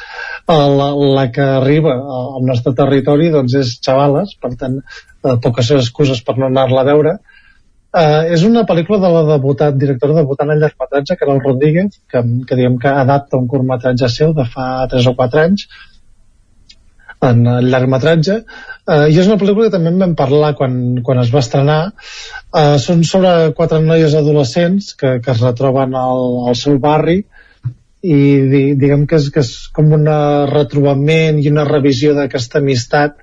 la, 0.48 0.88
la 1.18 1.26
que 1.34 1.44
arriba 1.58 1.96
al 1.98 2.46
nostre 2.48 2.72
territori 2.78 3.28
doncs 3.34 3.58
és 3.60 3.74
Xavales, 3.84 4.32
per 4.40 4.54
tant 4.60 4.78
eh, 4.80 5.34
poques 5.44 5.74
excuses 5.76 6.22
per 6.24 6.38
no 6.38 6.48
anar-la 6.48 6.80
a 6.84 6.88
veure. 6.88 7.18
Uh, 7.88 8.24
és 8.36 8.42
una 8.44 8.66
pel·lícula 8.68 8.98
de 9.00 9.10
la 9.12 9.22
debutat, 9.30 9.76
directora 9.80 10.18
debutant 10.18 10.50
en 10.52 10.58
llargmetratge, 10.60 11.16
el 11.24 11.38
Rodríguez, 11.40 12.00
que, 12.12 12.20
que 12.48 12.58
diguem 12.58 12.76
que 12.80 12.90
adapta 13.04 13.40
un 13.40 13.46
curtmetratge 13.48 14.10
seu 14.12 14.34
de 14.36 14.44
fa 14.48 14.66
3 14.92 15.08
o 15.08 15.14
4 15.16 15.40
anys 15.44 15.64
en 17.24 17.46
el 17.50 17.70
llargmetratge 17.72 18.36
uh, 18.42 19.06
i 19.10 19.16
és 19.18 19.26
una 19.26 19.38
pel·lícula 19.40 19.66
que 19.66 19.74
també 19.74 19.90
en 19.90 20.02
vam 20.02 20.14
parlar 20.18 20.52
quan, 20.58 20.76
quan 21.06 21.18
es 21.22 21.32
va 21.34 21.42
estrenar 21.42 21.80
uh, 21.90 22.76
són 22.82 23.02
sobre 23.06 23.52
quatre 23.58 23.80
noies 23.82 24.14
adolescents 24.18 24.92
que, 24.98 25.18
que 25.24 25.34
es 25.34 25.42
retroben 25.42 25.96
al, 25.98 26.24
al 26.50 26.58
seu 26.58 26.78
barri 26.82 27.20
i 28.06 28.18
di, 28.52 28.62
diguem 28.78 29.06
que 29.10 29.18
és, 29.18 29.30
que 29.34 29.42
és 29.42 29.54
com 29.74 29.90
un 29.96 30.06
retrobament 30.52 31.40
i 31.42 31.50
una 31.50 31.66
revisió 31.66 32.14
d'aquesta 32.14 32.60
amistat 32.62 33.16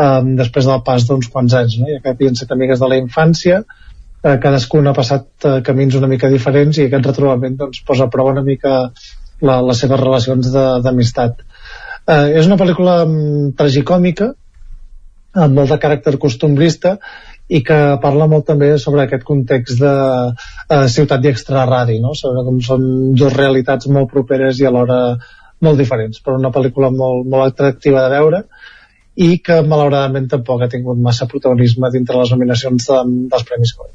um, 0.00 0.32
després 0.38 0.64
del 0.70 0.80
pas 0.86 1.04
d'uns 1.04 1.28
quants 1.32 1.56
anys 1.60 1.76
no? 1.82 1.90
ja 1.92 2.00
que 2.00 2.14
havien 2.14 2.38
set 2.38 2.54
amigues 2.56 2.80
de 2.80 2.88
la 2.88 2.96
infància 3.02 3.60
eh, 4.24 4.38
cadascun 4.40 4.88
ha 4.88 4.96
passat 4.96 5.28
eh, 5.44 5.58
camins 5.66 5.98
una 6.00 6.08
mica 6.10 6.32
diferents 6.32 6.80
i 6.80 6.86
aquest 6.86 7.10
retrobament 7.10 7.60
doncs, 7.60 7.82
posa 7.86 8.08
a 8.08 8.12
prova 8.14 8.32
una 8.32 8.46
mica 8.46 8.78
la, 9.44 9.60
les 9.68 9.80
seves 9.82 10.00
relacions 10.00 10.50
d'amistat. 10.84 11.42
Eh, 12.04 12.34
és 12.38 12.48
una 12.48 12.58
pel·lícula 12.60 12.98
um, 13.06 13.52
tragicòmica 13.56 14.34
amb 15.44 15.56
molt 15.58 15.72
de 15.72 15.78
caràcter 15.82 16.18
costumbrista 16.22 16.98
i 17.48 17.60
que 17.64 17.78
parla 18.02 18.26
molt 18.30 18.46
també 18.48 18.70
sobre 18.80 19.04
aquest 19.04 19.24
context 19.26 19.80
de 19.80 19.94
eh, 19.94 20.84
ciutat 20.92 21.24
i 21.24 21.30
extraradi, 21.32 21.98
no? 22.00 22.14
sobre 22.16 22.44
com 22.46 22.60
són 22.64 22.86
dues 23.16 23.34
realitats 23.34 23.88
molt 23.92 24.12
properes 24.12 24.60
i 24.60 24.68
alhora 24.68 25.00
molt 25.64 25.80
diferents, 25.80 26.20
però 26.20 26.38
una 26.38 26.52
pel·lícula 26.52 26.90
molt, 26.92 27.26
molt 27.30 27.50
atractiva 27.50 28.04
de 28.04 28.14
veure 28.14 28.42
i 29.14 29.38
que 29.44 29.60
malauradament 29.62 30.26
tampoc 30.30 30.64
ha 30.64 30.70
tingut 30.70 30.98
massa 31.00 31.28
protagonisme 31.30 31.90
dintre 31.94 32.18
les 32.18 32.32
nominacions 32.34 32.88
de, 32.90 33.02
dels 33.32 33.46
Premis 33.48 33.74
Goya. 33.78 33.94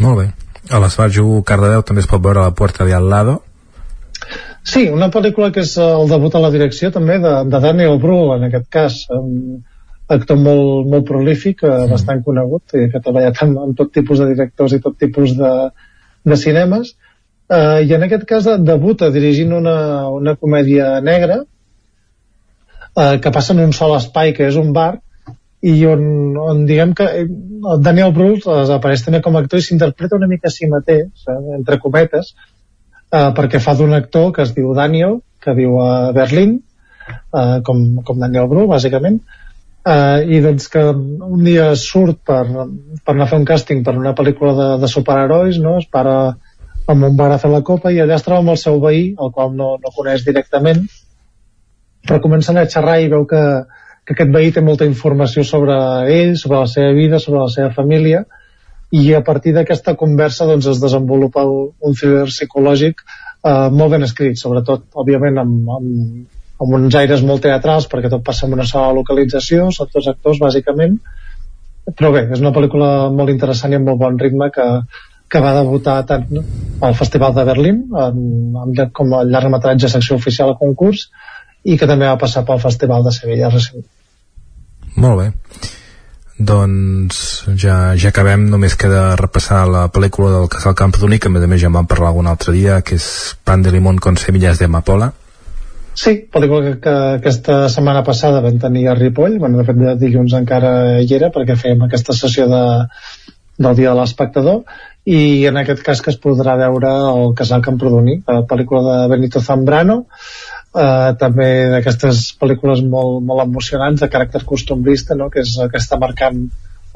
Molt 0.00 0.22
bé. 0.22 0.30
A 0.70 0.80
l'Esbarjo 0.80 1.42
Cardedeu 1.46 1.82
també 1.86 2.04
es 2.04 2.08
pot 2.10 2.22
veure 2.22 2.44
la 2.44 2.54
Puerta 2.56 2.86
de 2.88 2.94
Al 2.96 3.08
Lado. 3.10 3.40
Sí, 4.66 4.86
una 4.92 5.08
pel·lícula 5.12 5.50
que 5.54 5.62
és 5.64 5.76
el 5.80 6.08
debut 6.10 6.34
a 6.36 6.42
la 6.42 6.50
direcció 6.52 6.90
també 6.92 7.18
de, 7.22 7.32
de 7.48 7.60
Daniel 7.64 7.98
Brühl 8.00 8.34
en 8.36 8.48
aquest 8.48 8.66
cas 8.72 8.98
un 9.16 9.62
actor 10.10 10.36
molt, 10.36 10.88
molt 10.90 11.06
prolífic 11.08 11.62
mm. 11.64 11.92
bastant 11.94 12.24
conegut 12.26 12.74
i 12.76 12.88
que 12.90 12.98
ha 12.98 13.04
treballat 13.04 13.40
amb, 13.44 13.60
amb 13.64 13.78
tot 13.78 13.92
tipus 13.94 14.20
de 14.20 14.28
directors 14.32 14.74
i 14.76 14.80
tot 14.84 14.98
tipus 15.00 15.36
de, 15.38 15.52
de 16.26 16.36
cinemes 16.36 16.92
uh, 16.92 17.78
i 17.80 17.94
en 17.96 18.04
aquest 18.06 18.26
cas 18.28 18.48
debuta 18.66 19.10
dirigint 19.14 19.54
una, 19.56 19.76
una 20.12 20.36
comèdia 20.36 20.98
negra 21.04 21.40
uh, 21.44 23.16
que 23.22 23.32
passa 23.32 23.54
en 23.56 23.64
un 23.64 23.72
sol 23.76 23.96
espai 23.96 24.34
que 24.36 24.50
és 24.50 24.58
un 24.60 24.74
bar 24.76 24.92
i 25.60 25.74
on, 25.86 26.04
on 26.40 26.64
diguem 26.68 26.94
que 26.96 27.04
eh, 27.04 27.26
Daniel 27.84 28.14
Bruce 28.16 28.48
apareix 28.76 29.02
també 29.04 29.20
com 29.24 29.36
a 29.36 29.42
actor 29.44 29.60
i 29.60 29.64
s'interpreta 29.64 30.16
una 30.16 30.28
mica 30.30 30.48
a 30.48 30.54
si 30.54 30.68
mateix, 30.70 31.10
eh, 31.28 31.40
entre 31.58 31.76
cometes, 31.82 32.32
eh, 33.12 33.30
perquè 33.36 33.60
fa 33.62 33.74
d'un 33.78 33.94
actor 33.96 34.30
que 34.36 34.44
es 34.46 34.54
diu 34.56 34.72
Daniel, 34.76 35.20
que 35.40 35.54
viu 35.56 35.78
a 35.82 36.12
Berlín, 36.16 36.58
eh, 37.10 37.58
com, 37.66 37.84
com 38.06 38.20
Daniel 38.20 38.48
Bru, 38.50 38.66
bàsicament, 38.70 39.20
eh, 39.86 40.20
i 40.28 40.40
doncs 40.44 40.68
que 40.72 40.84
un 40.92 41.44
dia 41.44 41.70
surt 41.76 42.22
per, 42.26 42.44
per 42.46 43.14
anar 43.14 43.26
a 43.26 43.32
fer 43.32 43.40
un 43.40 43.48
càsting 43.48 43.84
per 43.86 43.96
una 43.98 44.14
pel·lícula 44.16 44.54
de, 44.58 44.70
de 44.82 44.90
superherois, 44.90 45.60
no? 45.62 45.78
es 45.80 45.88
para 45.90 46.16
amb 46.90 47.06
un 47.06 47.16
bar 47.16 47.30
a 47.32 47.38
fer 47.38 47.50
la 47.52 47.62
copa 47.66 47.92
i 47.94 48.00
allà 48.02 48.16
es 48.16 48.24
troba 48.26 48.42
amb 48.42 48.54
el 48.54 48.58
seu 48.58 48.80
veí, 48.82 49.10
el 49.14 49.30
qual 49.34 49.54
no, 49.56 49.76
no 49.78 49.94
coneix 49.94 50.24
directament, 50.26 50.82
però 52.06 52.18
comencen 52.24 52.58
a 52.58 52.66
xerrar 52.66 52.98
i 53.00 53.10
veu 53.12 53.26
que, 53.30 53.42
que 54.04 54.16
aquest 54.16 54.32
veí 54.34 54.50
té 54.52 54.62
molta 54.64 54.88
informació 54.88 55.44
sobre 55.46 55.76
ell, 56.10 56.36
sobre 56.40 56.64
la 56.64 56.70
seva 56.70 56.92
vida, 56.96 57.20
sobre 57.22 57.44
la 57.44 57.52
seva 57.52 57.70
família, 57.76 58.24
i 58.90 59.14
a 59.14 59.22
partir 59.26 59.54
d'aquesta 59.54 59.94
conversa 59.98 60.48
doncs, 60.48 60.66
es 60.66 60.82
desenvolupa 60.82 61.44
un 61.46 61.94
thriller 61.94 62.26
psicològic 62.30 63.04
eh, 63.04 63.68
molt 63.70 63.94
ben 63.94 64.06
escrit, 64.06 64.38
sobretot, 64.40 64.88
òbviament, 64.98 65.38
amb, 65.42 65.70
amb, 65.76 66.40
amb 66.60 66.78
uns 66.80 66.96
aires 66.98 67.22
molt 67.26 67.44
teatrals, 67.46 67.86
perquè 67.90 68.10
tot 68.12 68.24
passa 68.26 68.46
en 68.46 68.56
una 68.58 68.66
sola 68.68 68.92
localització, 68.98 69.70
són 69.74 69.92
tots 69.92 70.10
actors, 70.12 70.42
bàsicament, 70.42 70.98
però 71.96 72.10
bé, 72.14 72.26
és 72.34 72.42
una 72.42 72.52
pel·lícula 72.54 72.90
molt 73.14 73.32
interessant 73.32 73.72
i 73.72 73.78
amb 73.78 73.88
molt 73.90 74.02
bon 74.02 74.18
ritme 74.20 74.50
que, 74.54 74.66
que 75.30 75.42
va 75.42 75.54
debutar 75.56 75.96
tant 76.06 76.26
al 76.86 76.96
Festival 76.98 77.34
de 77.36 77.46
Berlín 77.48 77.82
amb, 77.94 78.60
amb, 78.64 78.84
com 78.96 79.16
a 79.16 79.24
llargmetratge 79.26 79.90
secció 79.90 80.18
oficial 80.20 80.52
a 80.52 80.58
concurs 80.60 81.08
i 81.64 81.76
que 81.78 81.88
també 81.88 82.08
va 82.08 82.20
passar 82.20 82.44
pel 82.46 82.62
Festival 82.62 83.06
de 83.06 83.14
Sevilla 83.16 83.52
recentment. 83.52 83.90
Molt 85.00 85.22
bé. 85.22 85.78
Doncs 86.40 87.16
ja, 87.60 87.92
ja 88.00 88.08
acabem, 88.08 88.46
només 88.48 88.72
queda 88.80 89.12
repassar 89.20 89.66
la 89.68 89.82
pel·lícula 89.92 90.30
del 90.32 90.46
Casal 90.48 90.72
Camprodoní, 90.78 91.18
que 91.20 91.28
a 91.28 91.34
més 91.34 91.44
a 91.44 91.48
més 91.50 91.60
ja 91.60 91.68
en 91.68 91.76
vam 91.76 91.88
parlar 91.90 92.14
algun 92.14 92.30
altre 92.30 92.54
dia, 92.56 92.78
que 92.80 92.96
és 92.96 93.08
Pan 93.44 93.60
de 93.60 93.72
Limón 93.74 93.98
con 94.00 94.16
semillas 94.16 94.58
de 94.58 94.64
amapola. 94.70 95.10
Sí, 96.00 96.14
pel·lícula 96.32 96.62
que, 96.64 96.78
que 96.80 96.94
aquesta 97.18 97.66
setmana 97.68 98.00
passada 98.06 98.40
vam 98.40 98.56
tenir 98.62 98.86
a 98.88 98.94
Ripoll, 98.96 99.36
bueno, 99.42 99.60
de 99.60 99.66
fet 99.68 99.76
de 99.82 99.96
dilluns 100.00 100.32
encara 100.38 100.72
hi 101.02 101.12
era, 101.18 101.28
perquè 101.34 101.58
fèiem 101.60 101.84
aquesta 101.84 102.16
sessió 102.16 102.48
de, 102.48 102.62
del 103.60 103.76
Dia 103.76 103.92
de 103.92 103.98
l'Espectador, 104.00 104.62
i 105.04 105.44
en 105.50 105.60
aquest 105.60 105.84
cas 105.84 106.00
que 106.00 106.12
es 106.14 106.18
podrà 106.20 106.56
veure 106.56 106.94
el 107.10 107.34
Casal 107.36 107.60
Camprodoní, 107.66 108.22
la 108.24 108.46
pel·lícula 108.48 108.80
de 108.86 109.10
Benito 109.12 109.44
Zambrano, 109.44 110.06
eh, 110.74 111.12
també 111.20 111.48
d'aquestes 111.74 112.24
pel·lícules 112.40 112.82
molt, 112.86 113.20
molt 113.26 113.44
emocionants 113.46 114.02
de 114.02 114.10
caràcter 114.12 114.44
costumbrista 114.46 115.16
no? 115.18 115.30
que 115.30 115.42
és 115.44 115.56
el 115.58 115.70
que 115.70 115.80
està 115.80 115.98
marcant 116.00 116.44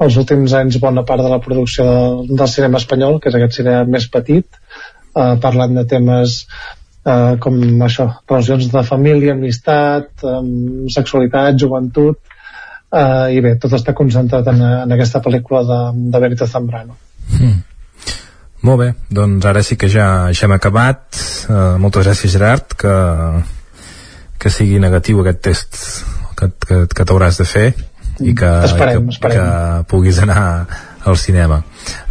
els 0.05 0.17
últims 0.19 0.53
anys 0.57 0.79
bona 0.83 1.05
part 1.07 1.23
de 1.23 1.31
la 1.31 1.41
producció 1.43 1.85
de, 1.87 2.35
del 2.35 2.51
cinema 2.51 2.81
espanyol 2.81 3.19
que 3.19 3.31
és 3.31 3.37
aquest 3.39 3.61
cinema 3.61 3.85
més 3.97 4.07
petit 4.11 4.47
eh, 4.47 5.35
parlant 5.43 5.75
de 5.75 5.85
temes 5.91 6.41
eh, 6.45 7.35
com 7.43 7.59
això, 7.87 8.09
relacions 8.29 8.71
de 8.71 8.87
família 8.87 9.35
amistat, 9.35 10.11
eh, 10.23 10.39
sexualitat 10.95 11.59
joventut 11.59 12.19
eh, 12.91 13.35
i 13.35 13.43
bé, 13.43 13.55
tot 13.61 13.75
està 13.75 13.95
concentrat 13.95 14.51
en, 14.51 14.65
en 14.85 14.97
aquesta 14.97 15.23
pel·lícula 15.23 15.63
de, 15.67 15.79
de 16.11 16.27
Benito 16.27 16.47
Zambrano 16.47 16.99
mm. 17.39 17.63
Molt 18.65 18.79
bé, 18.81 18.87
doncs 19.13 19.45
ara 19.45 19.61
sí 19.61 19.75
que 19.77 19.85
ja, 19.93 20.31
ja 20.33 20.47
hem 20.47 20.55
acabat. 20.55 21.03
Uh, 21.45 21.75
moltes 21.77 22.07
gràcies, 22.07 22.31
Gerard, 22.33 22.71
que, 22.73 22.93
que 24.45 24.53
sigui 24.53 24.77
negatiu 24.81 25.23
aquest 25.23 25.41
test 25.49 25.79
que, 26.37 26.51
que, 26.67 26.81
que 26.93 27.05
t'hauràs 27.07 27.41
de 27.41 27.47
fer 27.49 27.67
i 28.21 28.31
que, 28.37 28.51
esperem, 28.63 29.09
que, 29.09 29.17
esperem. 29.17 29.41
que 29.41 29.87
puguis 29.91 30.21
anar 30.23 30.39
al 31.05 31.17
cinema 31.19 31.59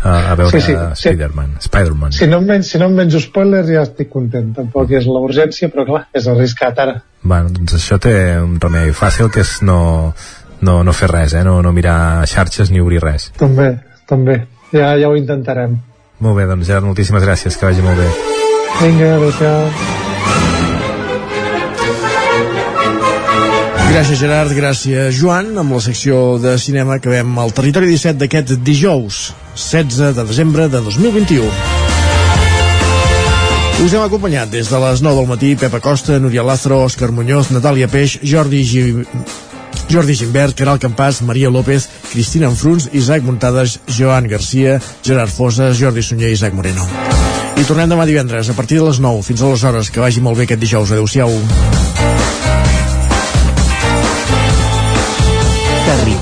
a, 0.02 0.32
a 0.32 0.34
veure 0.38 0.58
sí, 0.58 0.74
sí, 0.74 0.74
Spider-Man 0.74 1.56
sí. 1.56 1.70
Spider 1.70 2.12
si, 2.18 2.28
no 2.30 2.42
menys, 2.44 2.74
si 2.74 2.82
no 2.82 2.90
em 2.90 2.98
menjo 2.98 3.22
spoilers 3.22 3.70
ja 3.70 3.86
estic 3.86 4.10
content 4.12 4.52
tampoc 4.58 4.92
és 4.98 5.06
la 5.06 5.22
urgència 5.24 5.70
però 5.72 5.86
clar, 5.88 6.04
és 6.14 6.28
arriscat 6.30 6.82
ara 6.84 6.98
bueno, 7.24 7.48
doncs 7.54 7.78
això 7.78 7.98
té 7.98 8.14
un 8.42 8.58
remei 8.60 8.92
fàcil 8.92 9.30
que 9.32 9.42
és 9.42 9.56
no, 9.64 10.12
no, 10.60 10.82
no 10.84 10.92
fer 10.92 11.08
res, 11.10 11.34
eh? 11.34 11.44
no, 11.46 11.56
no 11.64 11.72
mirar 11.72 12.26
xarxes 12.30 12.70
ni 12.70 12.82
obrir 12.84 13.02
res. 13.04 13.30
També, 13.40 13.70
també. 14.10 14.42
Ja, 14.74 14.92
ja 15.00 15.08
ho 15.08 15.16
intentarem. 15.16 15.78
Molt 16.24 16.38
bé, 16.38 16.48
doncs 16.50 16.68
Gerard, 16.68 16.86
moltíssimes 16.88 17.24
gràcies, 17.24 17.58
que 17.58 17.68
vagi 17.68 17.84
molt 17.84 18.00
bé. 18.00 18.08
Vinga, 18.82 19.14
adéu-siau. 19.18 20.73
Gràcies 23.94 24.18
Gerard, 24.18 24.50
gràcies 24.50 25.14
Joan. 25.14 25.52
Amb 25.54 25.76
la 25.76 25.78
secció 25.78 26.34
de 26.42 26.56
cinema 26.58 26.96
acabem 26.96 27.36
el 27.38 27.52
Territori 27.54 27.86
17 27.92 28.18
d'aquest 28.18 28.56
dijous, 28.66 29.18
16 29.54 30.16
de 30.16 30.24
desembre 30.26 30.66
de 30.66 30.80
2021. 30.82 31.46
Us 33.84 33.94
hem 33.94 34.02
acompanyat 34.02 34.50
des 34.50 34.66
de 34.66 34.80
les 34.82 35.04
9 35.06 35.20
del 35.20 35.30
matí 35.30 35.52
Pepa 35.54 35.78
Costa, 35.78 36.18
Núria 36.18 36.42
Lázaro, 36.42 36.80
Òscar 36.82 37.12
Muñoz, 37.14 37.52
Natàlia 37.54 37.86
Peix, 37.86 38.18
Jordi 38.26 38.64
G... 38.66 39.06
Jordi 39.86 40.18
Gimbert, 40.18 40.58
Caral 40.58 40.82
Campàs, 40.82 41.22
Maria 41.22 41.54
López, 41.54 41.86
Cristina 42.10 42.50
Enfruns, 42.50 42.88
Isaac 42.90 43.22
Muntades, 43.22 43.78
Joan 43.86 44.26
Garcia, 44.26 44.80
Gerard 45.06 45.30
Fosas, 45.30 45.78
Jordi 45.78 46.02
Sunyer 46.02 46.32
i 46.32 46.40
Isaac 46.40 46.58
Moreno. 46.58 46.82
I 47.54 47.62
tornem 47.62 47.94
demà 47.94 48.10
divendres 48.10 48.50
a 48.50 48.58
partir 48.58 48.82
de 48.82 48.90
les 48.90 48.98
9 48.98 49.22
fins 49.22 49.46
a 49.46 49.54
les 49.54 49.62
hores. 49.62 49.94
Que 49.94 50.02
vagi 50.02 50.18
molt 50.18 50.42
bé 50.42 50.50
aquest 50.50 50.66
dijous. 50.66 50.90
Adéu-siau. 50.90 51.38